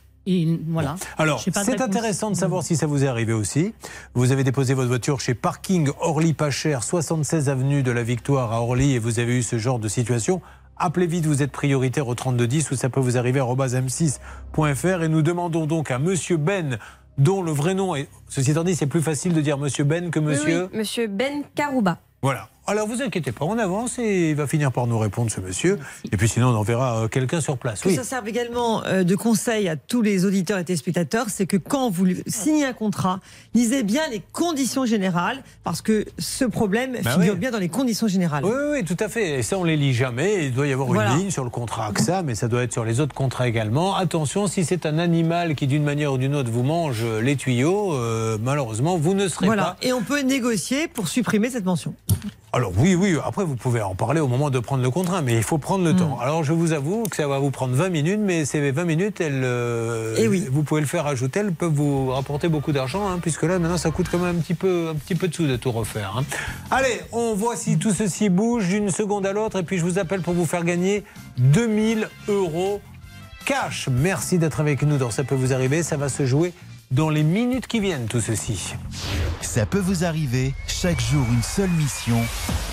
voilà. 0.68 0.96
Alors, 1.18 1.40
c'est 1.40 1.80
intéressant 1.80 2.30
de 2.30 2.36
savoir 2.36 2.62
si 2.62 2.76
ça 2.76 2.86
vous 2.86 3.04
est 3.04 3.08
arrivé 3.08 3.32
aussi. 3.32 3.74
Vous 4.14 4.32
avez 4.32 4.44
déposé 4.44 4.74
votre 4.74 4.88
voiture 4.88 5.20
chez 5.20 5.34
Parking 5.34 5.90
Orly 6.00 6.32
pas 6.34 6.50
cher, 6.50 6.82
76 6.82 7.48
avenue 7.48 7.82
de 7.82 7.90
la 7.90 8.02
Victoire 8.02 8.52
à 8.52 8.62
Orly 8.62 8.92
et 8.92 8.98
vous 8.98 9.18
avez 9.18 9.38
eu 9.38 9.42
ce 9.42 9.58
genre 9.58 9.78
de 9.78 9.88
situation. 9.88 10.40
Appelez 10.76 11.06
vite, 11.06 11.26
vous 11.26 11.42
êtes 11.42 11.52
prioritaire 11.52 12.08
au 12.08 12.14
3210 12.14 12.70
ou 12.70 12.74
ça 12.76 12.88
peut 12.88 13.00
vous 13.00 13.18
arriver 13.18 13.40
à 13.40 13.44
m6.fr 13.44 15.02
et 15.02 15.08
nous 15.08 15.22
demandons 15.22 15.66
donc 15.66 15.90
à 15.90 15.98
monsieur 15.98 16.38
Ben 16.38 16.78
dont 17.18 17.42
le 17.42 17.52
vrai 17.52 17.74
nom 17.74 17.94
est 17.94 18.08
ceci 18.28 18.52
étant 18.52 18.64
dit, 18.64 18.74
c'est 18.74 18.86
plus 18.86 19.02
facile 19.02 19.34
de 19.34 19.40
dire 19.42 19.58
monsieur 19.58 19.84
Ben 19.84 20.10
que 20.10 20.18
Oui, 20.18 20.26
monsieur 20.26 20.68
oui, 20.72 20.78
monsieur 20.78 21.06
Ben 21.06 21.42
Karouba. 21.54 21.98
Voilà. 22.22 22.48
Alors 22.70 22.86
vous 22.86 23.02
inquiétez 23.02 23.32
pas, 23.32 23.44
on 23.46 23.58
avance 23.58 23.98
et 23.98 24.30
il 24.30 24.36
va 24.36 24.46
finir 24.46 24.70
par 24.70 24.86
nous 24.86 24.96
répondre 24.96 25.28
ce 25.28 25.40
monsieur. 25.40 25.76
Et 26.12 26.16
puis 26.16 26.28
sinon 26.28 26.50
on 26.50 26.54
enverra 26.54 27.00
euh, 27.00 27.08
quelqu'un 27.08 27.40
sur 27.40 27.58
place. 27.58 27.80
Que 27.80 27.88
Oui. 27.88 27.96
ça 27.96 28.04
serve 28.04 28.28
également 28.28 28.84
euh, 28.84 29.02
de 29.02 29.16
conseil 29.16 29.68
à 29.68 29.74
tous 29.74 30.02
les 30.02 30.24
auditeurs 30.24 30.56
et 30.56 30.64
téléspectateurs, 30.64 31.26
c'est 31.30 31.46
que 31.46 31.56
quand 31.56 31.90
vous 31.90 32.06
signez 32.28 32.64
un 32.64 32.72
contrat, 32.72 33.18
lisez 33.54 33.82
bien 33.82 34.02
les 34.12 34.22
conditions 34.32 34.84
générales, 34.86 35.42
parce 35.64 35.82
que 35.82 36.04
ce 36.20 36.44
problème 36.44 36.96
Bah 37.02 37.14
figure 37.14 37.32
oui. 37.32 37.40
bien 37.40 37.50
dans 37.50 37.58
les 37.58 37.68
conditions 37.68 38.06
générales. 38.06 38.44
Oui, 38.44 38.52
oui, 38.54 38.68
oui, 38.78 38.84
tout 38.84 38.96
à 39.02 39.08
fait. 39.08 39.40
Et 39.40 39.42
ça, 39.42 39.58
on 39.58 39.64
les 39.64 39.76
lit 39.76 39.92
jamais. 39.92 40.46
Il 40.46 40.54
doit 40.54 40.68
y 40.68 40.72
avoir 40.72 40.86
Voilà. 40.86 41.10
une 41.14 41.18
ligne 41.18 41.30
sur 41.32 41.42
le 41.42 41.50
contrat 41.50 41.86
AXA, 41.88 42.22
mais 42.22 42.36
ça 42.36 42.46
doit 42.46 42.62
être 42.62 42.72
sur 42.72 42.84
les 42.84 43.00
autres 43.00 43.16
contrats 43.16 43.48
également. 43.48 43.96
Attention, 43.96 44.46
si 44.46 44.64
c'est 44.64 44.86
un 44.86 44.98
animal 44.98 45.56
qui, 45.56 45.66
d'une 45.66 45.82
manière 45.82 46.12
ou 46.12 46.18
d'une 46.18 46.36
autre, 46.36 46.50
vous 46.52 46.62
mange 46.62 47.04
les 47.20 47.34
tuyaux, 47.34 47.94
euh, 47.94 48.38
malheureusement, 48.40 48.96
vous 48.96 49.14
ne 49.14 49.26
serez 49.26 49.46
Voilà. 49.46 49.64
pas. 49.64 49.76
Et 49.82 49.92
on 49.92 50.02
peut 50.02 50.20
négocier 50.20 50.86
pour 50.86 51.08
supprimer 51.08 51.50
cette 51.50 51.64
mention. 51.64 51.94
Alors 52.52 52.72
oui, 52.76 52.96
oui, 52.96 53.16
après 53.24 53.44
vous 53.44 53.54
pouvez 53.54 53.80
en 53.80 53.94
parler 53.94 54.18
au 54.20 54.26
moment 54.26 54.50
de 54.50 54.58
prendre 54.58 54.82
le 54.82 54.90
contrat, 54.90 55.22
mais 55.22 55.36
il 55.36 55.42
faut 55.44 55.58
prendre 55.58 55.84
Mm. 55.84 55.86
le 55.88 55.96
temps. 55.96 56.18
Alors 56.20 56.42
je 56.42 56.52
vous 56.52 56.72
avoue 56.72 57.04
que 57.08 57.14
ça 57.14 57.28
va 57.28 57.38
vous 57.38 57.52
prendre 57.52 57.74
20 57.76 57.90
minutes, 57.90 58.18
mais 58.20 58.44
ces 58.44 58.72
20 58.72 58.84
minutes, 58.86 59.20
elles, 59.20 59.42
euh, 59.44 60.16
Eh 60.18 60.26
oui. 60.26 60.48
vous 60.50 60.64
pouvez 60.64 60.80
le 60.80 60.86
faire 60.88 61.06
ajouter, 61.06 61.40
elles 61.40 61.52
peuvent 61.52 61.72
vous 61.72 62.08
rapporter 62.10 62.48
beaucoup 62.48 62.72
d'argent, 62.72 63.08
hein, 63.08 63.20
puisque 63.22 63.44
là 63.44 63.60
maintenant 63.60 63.76
ça 63.78 63.92
coûte 63.92 64.06
quand 64.10 64.18
même 64.18 64.36
un 64.36 64.40
petit 64.40 64.54
peu, 64.54 64.88
un 64.90 64.94
petit 64.96 65.14
peu 65.14 65.28
de 65.28 65.34
sous 65.34 65.46
de 65.46 65.54
tout 65.54 65.70
refaire. 65.70 66.14
hein. 66.18 66.24
Allez, 66.72 67.00
on 67.12 67.34
voit 67.34 67.54
si 67.54 67.78
tout 67.78 67.92
ceci 67.92 68.28
bouge 68.30 68.66
d'une 68.66 68.90
seconde 68.90 69.26
à 69.26 69.32
l'autre, 69.32 69.60
et 69.60 69.62
puis 69.62 69.78
je 69.78 69.84
vous 69.84 70.00
appelle 70.00 70.20
pour 70.22 70.34
vous 70.34 70.46
faire 70.46 70.64
gagner 70.64 71.04
2000 71.38 72.08
euros 72.26 72.80
cash. 73.44 73.88
Merci 73.92 74.38
d'être 74.38 74.58
avec 74.58 74.82
nous 74.82 74.96
dans 74.98 75.10
Ça 75.12 75.22
peut 75.22 75.36
vous 75.36 75.52
arriver, 75.52 75.84
ça 75.84 75.96
va 75.96 76.08
se 76.08 76.26
jouer 76.26 76.52
dans 76.90 77.08
les 77.08 77.22
minutes 77.22 77.68
qui 77.68 77.78
viennent 77.78 78.06
tout 78.06 78.20
ceci. 78.20 78.74
Ça 79.42 79.64
peut 79.64 79.78
vous 79.78 80.04
arriver, 80.04 80.54
chaque 80.66 81.00
jour 81.00 81.24
une 81.32 81.42
seule 81.42 81.70
mission, 81.70 82.20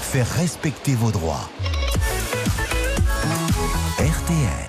faire 0.02 0.28
respecter 0.28 0.96
vos 0.96 1.12
droits. 1.12 1.50
RTL. 4.00 4.67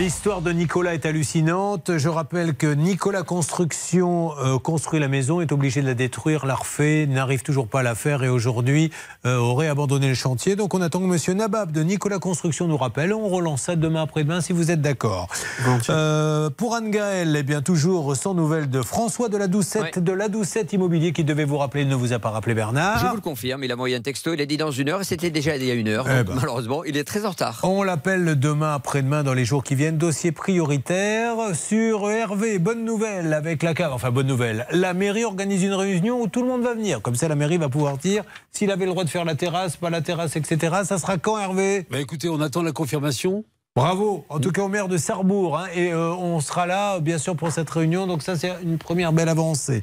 L'histoire 0.00 0.40
de 0.40 0.50
Nicolas 0.50 0.94
est 0.94 1.04
hallucinante. 1.04 1.98
Je 1.98 2.08
rappelle 2.08 2.54
que 2.54 2.66
Nicolas 2.66 3.22
Construction 3.22 4.32
euh, 4.38 4.58
construit 4.58 4.98
la 4.98 5.08
maison, 5.08 5.42
est 5.42 5.52
obligé 5.52 5.82
de 5.82 5.86
la 5.86 5.92
détruire, 5.92 6.46
la 6.46 6.54
refait, 6.54 7.04
n'arrive 7.06 7.42
toujours 7.42 7.68
pas 7.68 7.80
à 7.80 7.82
la 7.82 7.94
faire 7.94 8.24
et 8.24 8.30
aujourd'hui 8.30 8.90
euh, 9.26 9.36
aurait 9.36 9.68
abandonné 9.68 10.08
le 10.08 10.14
chantier. 10.14 10.56
Donc 10.56 10.72
on 10.72 10.80
attend 10.80 11.00
que 11.00 11.04
Monsieur 11.04 11.34
Nabab 11.34 11.70
de 11.70 11.82
Nicolas 11.82 12.18
Construction 12.18 12.66
nous 12.66 12.78
rappelle. 12.78 13.12
On 13.12 13.28
relance 13.28 13.60
ça 13.60 13.76
demain 13.76 14.00
après-demain 14.00 14.40
si 14.40 14.54
vous 14.54 14.70
êtes 14.70 14.80
d'accord. 14.80 15.28
Euh, 15.90 16.48
pour 16.48 16.74
Anne 16.74 16.90
Gaël, 16.90 17.36
eh 17.38 17.42
bien 17.42 17.60
toujours 17.60 18.16
sans 18.16 18.32
nouvelles 18.32 18.70
de 18.70 18.80
François 18.80 19.28
de 19.28 19.36
la 19.36 19.48
Doucette 19.48 19.98
de 19.98 20.12
la 20.12 20.28
Doucette 20.28 20.72
Immobilier 20.72 21.12
qui 21.12 21.24
devait 21.24 21.44
vous 21.44 21.58
rappeler, 21.58 21.82
il 21.82 21.88
ne 21.88 21.94
vous 21.94 22.14
a 22.14 22.18
pas 22.18 22.30
rappelé 22.30 22.54
Bernard. 22.54 23.00
Je 23.00 23.06
vous 23.06 23.16
le 23.16 23.20
confirme, 23.20 23.64
il 23.64 23.70
a 23.70 23.74
envoyé 23.74 23.96
un 23.96 24.00
texto, 24.00 24.32
il 24.32 24.40
a 24.40 24.46
dit 24.46 24.56
dans 24.56 24.70
une 24.70 24.88
heure, 24.88 25.02
et 25.02 25.04
c'était 25.04 25.30
déjà 25.30 25.56
il 25.56 25.64
y 25.64 25.70
a 25.70 25.74
une 25.74 25.88
heure. 25.88 26.06
Eh 26.08 26.24
donc 26.24 26.28
ben. 26.28 26.34
Malheureusement, 26.36 26.84
il 26.84 26.96
est 26.96 27.04
très 27.04 27.26
en 27.26 27.30
retard. 27.32 27.60
On 27.64 27.82
l'appelle 27.82 28.40
demain 28.40 28.72
après-demain 28.72 29.24
dans 29.24 29.34
les 29.34 29.44
jours 29.44 29.62
qui 29.62 29.74
viennent. 29.74 29.89
Dossier 29.92 30.32
prioritaire 30.32 31.54
sur 31.54 32.10
Hervé. 32.10 32.58
Bonne 32.58 32.84
nouvelle 32.84 33.32
avec 33.32 33.62
la 33.62 33.74
cave. 33.74 33.92
Enfin, 33.92 34.10
bonne 34.10 34.26
nouvelle. 34.26 34.66
La 34.70 34.94
mairie 34.94 35.24
organise 35.24 35.62
une 35.62 35.74
réunion 35.74 36.20
où 36.20 36.28
tout 36.28 36.42
le 36.42 36.48
monde 36.48 36.62
va 36.62 36.74
venir. 36.74 37.02
Comme 37.02 37.14
ça, 37.14 37.28
la 37.28 37.34
mairie 37.34 37.58
va 37.58 37.68
pouvoir 37.68 37.98
dire 37.98 38.24
s'il 38.50 38.70
avait 38.70 38.84
le 38.84 38.90
droit 38.90 39.04
de 39.04 39.10
faire 39.10 39.24
la 39.24 39.34
terrasse, 39.34 39.76
pas 39.76 39.90
la 39.90 40.00
terrasse, 40.00 40.36
etc. 40.36 40.82
Ça 40.84 40.98
sera 40.98 41.18
quand, 41.18 41.38
Hervé? 41.38 41.86
Bah 41.90 42.00
écoutez, 42.00 42.28
on 42.28 42.40
attend 42.40 42.62
la 42.62 42.72
confirmation. 42.72 43.44
Bravo, 43.80 44.26
en 44.28 44.40
tout 44.40 44.52
cas 44.52 44.60
au 44.60 44.68
maire 44.68 44.88
de 44.88 44.98
Sarrebourg. 44.98 45.56
hein. 45.58 45.64
et 45.74 45.90
euh, 45.90 46.10
on 46.12 46.38
sera 46.40 46.66
là, 46.66 47.00
bien 47.00 47.16
sûr, 47.16 47.34
pour 47.34 47.50
cette 47.50 47.70
réunion. 47.70 48.06
Donc 48.06 48.22
ça, 48.22 48.36
c'est 48.36 48.52
une 48.62 48.76
première 48.76 49.10
belle 49.14 49.30
avancée. 49.30 49.82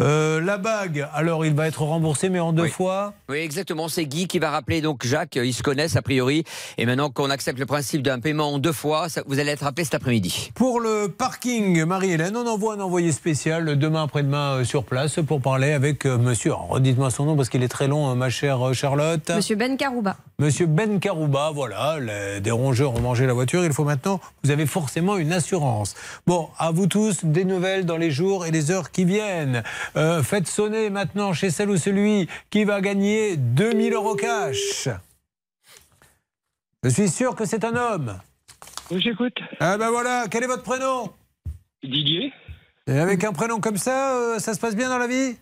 Euh, 0.00 0.40
la 0.40 0.58
bague, 0.58 1.06
alors 1.14 1.46
il 1.46 1.54
va 1.54 1.68
être 1.68 1.82
remboursé, 1.82 2.30
mais 2.30 2.40
en 2.40 2.52
deux 2.52 2.64
Oui. 2.64 2.70
fois. 2.70 3.12
Oui, 3.28 3.36
exactement. 3.38 3.86
C'est 3.88 4.06
Guy 4.06 4.26
qui 4.26 4.40
va 4.40 4.50
rappeler 4.50 4.80
donc 4.80 5.06
Jacques. 5.06 5.36
Ils 5.36 5.52
se 5.54 5.62
connaissent 5.62 5.94
a 5.94 6.02
priori. 6.02 6.42
Et 6.78 6.86
maintenant 6.86 7.10
qu'on 7.10 7.30
accepte 7.30 7.60
le 7.60 7.66
principe 7.66 8.02
d'un 8.02 8.18
paiement 8.18 8.54
en 8.54 8.58
deux 8.58 8.72
fois, 8.72 9.08
ça- 9.08 9.22
vous 9.26 9.38
allez 9.38 9.52
être 9.52 9.64
appelé 9.64 9.84
cet 9.84 9.94
après-midi. 9.94 10.50
Pour 10.56 10.80
le 10.80 11.06
parking, 11.08 11.84
Marie-Hélène, 11.84 12.36
on 12.36 12.46
envoie 12.48 12.74
un 12.74 12.80
envoyé 12.80 13.12
spécial 13.12 13.78
demain 13.78 14.02
après-demain 14.02 14.54
euh, 14.58 14.64
sur 14.64 14.82
place 14.82 15.20
pour 15.24 15.40
parler 15.40 15.72
avec 15.72 16.06
euh, 16.06 16.18
monsieur. 16.18 16.50
Alors, 16.50 16.68
Redites-moi 16.70 17.10
son 17.10 17.24
nom 17.24 17.36
parce 17.36 17.48
qu'il 17.50 17.62
est 17.62 17.68
très 17.68 17.86
long, 17.86 18.10
euh, 18.10 18.14
ma 18.16 18.30
chère 18.30 18.68
euh, 18.68 18.72
Charlotte. 18.72 19.30
Monsieur 19.34 19.54
Ben 19.54 19.76
Karouba. 19.76 20.16
Monsieur 20.40 20.66
Ben 20.66 20.98
Karouba, 20.98 21.52
voilà, 21.54 21.98
les- 22.00 22.40
des 22.40 22.50
rongeurs 22.50 22.94
ont 22.96 23.00
mangé 23.00 23.26
la 23.28 23.34
voiture. 23.34 23.64
Il 23.64 23.72
faut 23.72 23.84
maintenant, 23.84 24.20
vous 24.42 24.50
avez 24.50 24.66
forcément 24.66 25.16
une 25.16 25.32
assurance. 25.32 25.94
Bon, 26.26 26.48
à 26.58 26.72
vous 26.72 26.86
tous, 26.88 27.24
des 27.24 27.44
nouvelles 27.44 27.86
dans 27.86 27.96
les 27.96 28.10
jours 28.10 28.44
et 28.46 28.50
les 28.50 28.70
heures 28.72 28.90
qui 28.90 29.04
viennent. 29.04 29.62
Euh, 29.96 30.22
faites 30.22 30.48
sonner 30.48 30.90
maintenant 30.90 31.32
chez 31.32 31.50
celle 31.50 31.70
ou 31.70 31.76
celui 31.76 32.28
qui 32.50 32.64
va 32.64 32.80
gagner 32.80 33.36
2000 33.36 33.92
euros 33.94 34.16
cash. 34.16 34.88
Je 36.82 36.88
suis 36.88 37.08
sûr 37.08 37.34
que 37.34 37.44
c'est 37.44 37.64
un 37.64 37.74
homme. 37.76 38.18
J'écoute. 38.90 39.38
Ah 39.60 39.76
ben 39.76 39.90
voilà, 39.90 40.26
quel 40.30 40.44
est 40.44 40.46
votre 40.46 40.62
prénom? 40.62 41.12
Didier 41.82 42.32
Et 42.86 42.98
avec 42.98 43.22
un 43.24 43.32
prénom 43.32 43.60
comme 43.60 43.76
ça, 43.76 44.14
euh, 44.16 44.38
ça 44.38 44.54
se 44.54 44.60
passe 44.60 44.74
bien 44.74 44.88
dans 44.88 44.98
la 44.98 45.06
vie? 45.06 45.36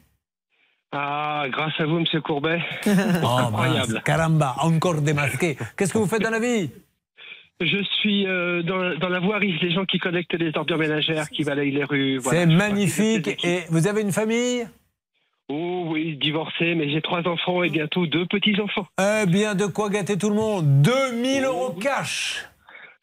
Ah, 0.93 1.45
grâce 1.51 1.75
à 1.79 1.85
vous, 1.85 1.99
monsieur 2.01 2.21
Courbet. 2.23 2.61
Oh, 3.23 3.27
Incroyable. 3.39 4.03
caramba, 4.05 4.57
encore 4.61 5.01
démasqué. 5.03 5.57
Qu'est-ce 5.77 5.93
que 5.93 5.99
vous 5.99 6.07
faites 6.07 6.23
dans 6.23 6.31
la 6.31 6.39
vie? 6.39 6.71
Je 7.61 7.83
suis 8.01 8.27
euh, 8.27 8.63
dans, 8.63 8.97
dans 8.99 9.09
la 9.09 9.19
voirie, 9.21 9.59
les 9.63 9.71
gens 9.73 9.87
qui 9.87 9.99
collectent 9.99 10.35
les 10.35 10.53
ordures 10.57 10.77
ménagères, 10.79 11.31
qui 11.31 11.43
balayent 11.43 11.71
les 11.71 11.85
rues. 11.85 12.19
voilà. 12.19 12.41
C'est 12.41 12.47
magnifique. 12.47 13.43
Et 13.45 13.61
vous 13.71 13.87
avez 13.87 14.03
une 14.03 14.13
famille? 14.13 14.67
Oh 15.49 15.85
oui, 15.89 16.17
divorcé, 16.17 16.75
mais 16.75 16.91
j'ai 16.91 17.01
trois 17.01 17.27
enfants 17.27 17.63
et 17.63 17.71
bientôt 17.71 18.07
deux 18.07 18.27
petits-enfants. 18.27 18.87
Eh 19.01 19.27
bien, 19.27 19.55
de 19.55 19.67
quoi 19.67 19.89
gâter 19.89 20.19
tout 20.19 20.29
le 20.29 20.35
monde 20.37 20.83
2000 20.83 21.45
euros 21.45 21.71
cash 21.73 22.45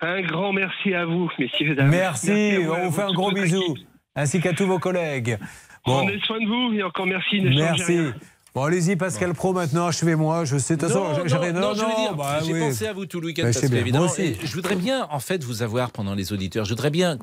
Un 0.02 0.22
grand 0.22 0.52
merci 0.54 0.94
à 0.94 1.06
vous, 1.06 1.32
messieurs. 1.40 1.74
dames. 1.74 1.90
Merci, 1.90 2.58
on 2.70 2.86
vous 2.90 2.92
fait 2.92 3.04
un 3.04 3.14
gros 3.14 3.32
bisou. 3.32 3.76
Ainsi 4.16 4.40
qu'à 4.42 4.54
tous 4.54 4.68
vos 4.68 4.78
collègues. 4.78 5.38
Bon, 5.86 6.06
Prenez 6.06 6.20
soin 6.20 6.40
de 6.40 6.46
vous 6.46 6.74
et 6.78 6.84
encore 6.84 7.08
merci. 7.08 7.42
merci. 7.42 7.98
rien. 7.98 8.14
Bon, 8.56 8.64
allez-y, 8.64 8.96
Pascal 8.96 9.34
Pro, 9.34 9.52
maintenant, 9.52 9.88
achevez-moi. 9.88 10.46
Je 10.46 10.58
sais, 10.60 10.76
de 10.76 10.82
toute 10.82 10.90
façon, 10.90 11.04
Non, 11.06 11.16
j'ai- 11.26 11.34
non, 11.36 11.42
rien- 11.42 11.52
non, 11.54 11.74
je 11.74 11.80
veux 11.80 11.96
dire, 11.96 12.16
bah 12.16 12.40
j'ai 12.46 12.54
oui. 12.54 12.60
pensé 12.60 12.86
à 12.86 12.94
vous 12.94 13.08
tout 13.08 13.20
le 13.20 13.28
week-end 13.28 13.44
Bah, 13.44 13.50
parce 13.52 13.68
que, 13.68 13.74
évidemment, 13.76 14.08
je 14.08 14.54
voudrais 14.54 14.76
bien, 14.76 15.08
en 15.10 15.20
fait, 15.20 15.44
vous 15.44 15.64
avoir 15.64 15.90
pendant 15.90 16.14
les 16.14 16.32
auditeurs. 16.34 16.64
Je 16.66 16.70
voudrais 16.70 16.92
bien 16.92 17.18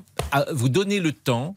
vous 0.52 0.68
donner 0.68 0.98
le 0.98 1.12
temps 1.12 1.54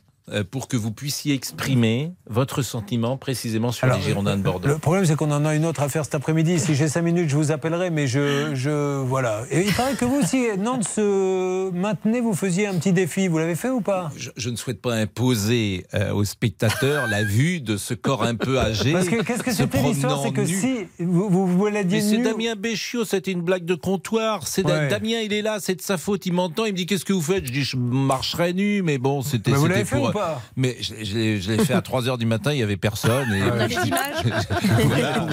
pour 0.52 0.68
que 0.68 0.78
vous 0.78 0.92
puissiez 0.92 1.34
exprimer 1.34 2.14
votre 2.28 2.62
sentiment 2.62 3.18
précisément 3.18 3.72
sur 3.72 3.86
Alors, 3.86 3.98
les 3.98 4.04
Girondins 4.04 4.38
de 4.38 4.42
Bordeaux. 4.42 4.68
Le 4.70 4.78
problème, 4.78 5.06
c'est 5.06 5.16
qu'on 5.16 5.32
en 5.32 5.46
a 5.46 5.54
une 5.56 5.66
autre 5.66 5.82
à 5.82 5.90
faire 5.90 6.06
cet 6.06 6.16
après-midi. 6.16 6.60
Si 6.60 6.76
j'ai 6.76 6.88
5 6.88 7.02
minutes, 7.02 7.30
je 7.30 7.36
vous 7.36 7.52
appellerai, 7.52 7.90
mais 7.90 8.08
je. 8.08 8.54
je 8.56 9.02
voilà. 9.02 9.42
Et 9.52 9.62
il 9.66 9.74
paraît 9.74 9.96
que 9.96 10.06
vous 10.06 10.20
aussi, 10.22 10.46
Nantes 10.58 10.88
se 10.88 11.72
maintenez, 11.72 12.22
vous 12.22 12.34
faisiez 12.34 12.68
un 12.68 12.76
petit 12.76 12.94
défi. 12.94 13.28
Vous 13.28 13.38
l'avez 13.38 13.56
fait 13.56 13.70
ou 13.70 13.82
pas? 13.82 14.12
Je, 14.18 14.30
je 14.36 14.50
ne 14.50 14.56
souhaite 14.56 14.82
pas 14.82 14.94
imposer 14.96 15.86
euh, 15.94 16.14
aux 16.14 16.24
spectateurs 16.26 17.08
la 17.08 17.24
vue 17.24 17.62
de 17.62 17.78
ce 17.78 17.94
corps 17.94 18.24
un 18.24 18.36
peu 18.36 18.60
âgé. 18.60 18.94
Parce 18.94 19.10
que 19.10 19.22
qu'est-ce 19.24 19.44
que 19.44 19.52
c'était 19.52 19.82
l'histoire 19.82 20.22
C'est 20.24 20.32
que 20.32 20.42
nu. 20.42 20.48
si 20.48 20.76
vous, 21.00 21.30
vous, 21.30 21.48
vous 21.48 21.68
c'est. 21.90 22.18
Damien 22.18 22.56
Béchiot, 22.56 23.06
c'était 23.06 23.32
une 23.32 23.42
blague 23.42 23.66
de 23.66 23.76
comptoir. 23.76 24.48
C'est 24.48 24.64
Ouais. 24.64 24.88
Damien, 24.88 25.20
il 25.24 25.34
est 25.34 25.42
là, 25.42 25.58
c'est 25.60 25.76
de 25.76 25.82
sa 25.82 25.98
faute, 25.98 26.26
il 26.26 26.32
m'entend, 26.34 26.64
il 26.66 26.72
me 26.72 26.78
dit 26.78 26.86
qu'est-ce 26.86 27.04
que 27.06 27.12
vous 27.14 27.22
faites? 27.22 27.46
Je 27.46 27.52
dis 27.52 27.64
je 27.64 27.76
marcherai 27.76 28.54
nu, 28.54 28.82
mais 28.82 28.98
bon, 28.98 29.22
c'était. 29.22 29.52
Fait 29.52 29.98
pour- 29.98 30.10
ou 30.10 30.12
pas 30.14 30.42
Mais 30.56 30.78
je, 30.80 30.94
je 31.04 31.16
l'ai- 31.18 31.42
je 31.42 31.52
l'ai 31.52 31.64
fait 31.66 31.74
à 31.74 31.82
3h 31.82 32.18
du 32.18 32.26
matin, 32.26 32.52
il 32.54 32.58
n'y 32.58 32.64
avait 32.64 32.78
personne. 32.78 33.32
Et 33.34 33.42
On 33.44 33.52
a 33.60 33.68
je- 33.68 33.80
les 33.80 33.88
images 33.88 34.24
Voilà. 34.86 35.26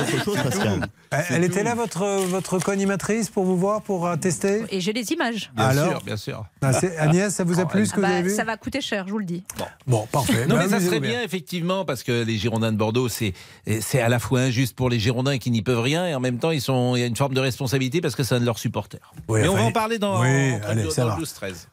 Elle, 1.31 1.45
était 1.45 1.63
là, 1.63 1.75
votre, 1.75 2.05
votre 2.27 2.59
co-animatrice, 2.59 3.31
pour 3.31 3.45
vous 3.45 3.57
voir, 3.57 3.83
pour 3.83 4.07
euh, 4.07 4.17
tester 4.17 4.65
Et 4.71 4.81
j'ai 4.81 4.93
les 4.93 5.13
images. 5.13 5.51
Bien 5.55 5.67
Alors 5.67 5.89
sûr, 5.91 6.01
bien 6.03 6.17
sûr. 6.17 6.45
Ah, 6.63 6.73
Agnès, 6.99 7.35
ça 7.35 7.45
vous 7.45 7.61
a 7.61 7.67
plu 7.67 7.87
ce 7.87 7.93
que 7.95 8.01
Bah, 8.01 8.09
vous 8.09 8.13
avez 8.15 8.23
vu 8.29 8.35
ça 8.35 8.45
va 8.45 8.57
coûter 8.57 8.81
cher, 8.81 9.05
je 9.07 9.13
vous 9.13 9.19
le 9.19 9.25
dis. 9.25 9.45
Bon, 9.87 10.07
parfait. 10.11 10.47
Non, 10.47 10.57
Bah, 10.57 10.63
mais 10.65 10.69
ça 10.71 10.81
serait 10.81 11.01
bien, 11.01 11.23
effectivement, 11.23 11.85
parce 11.85 12.03
que 12.03 12.23
les 12.25 12.37
Girondins 12.37 12.73
de 12.73 12.77
Bordeaux, 12.77 13.09
c'est 13.09 13.35
c'est 13.81 14.01
à 14.01 14.09
la 14.09 14.19
fois 14.19 14.41
injuste 14.41 14.75
pour 14.77 14.89
les 14.91 14.99
Girondins 14.99 15.39
qui 15.39 15.51
n'y 15.51 15.63
peuvent 15.63 15.81
rien, 15.81 16.07
et 16.07 16.15
en 16.15 16.21
même 16.21 16.39
temps, 16.39 16.51
ils 16.51 16.61
sont, 16.61 16.97
il 16.97 17.01
y 17.01 17.03
a 17.03 17.07
une 17.07 17.17
forme 17.17 17.35
de 17.35 17.41
responsabilité 17.41 18.01
parce 18.01 18.15
que 18.15 18.23
c'est 18.23 18.35
un 18.37 18.41
de 18.41 18.45
leurs 18.47 18.59
supporters. 18.59 19.13
Oui, 19.29 19.41
mais 19.43 19.49
on 19.49 19.53
enfin, 19.53 19.63
va 19.63 19.67
en 19.69 19.73
parler 19.73 19.99
dans, 19.99 20.21
oui, 20.21 20.53
allez, 20.67 20.85
dans 20.85 20.91
ça 20.91 21.05
le 21.05 21.11
va. 21.11 21.19
12-13. 21.19 21.67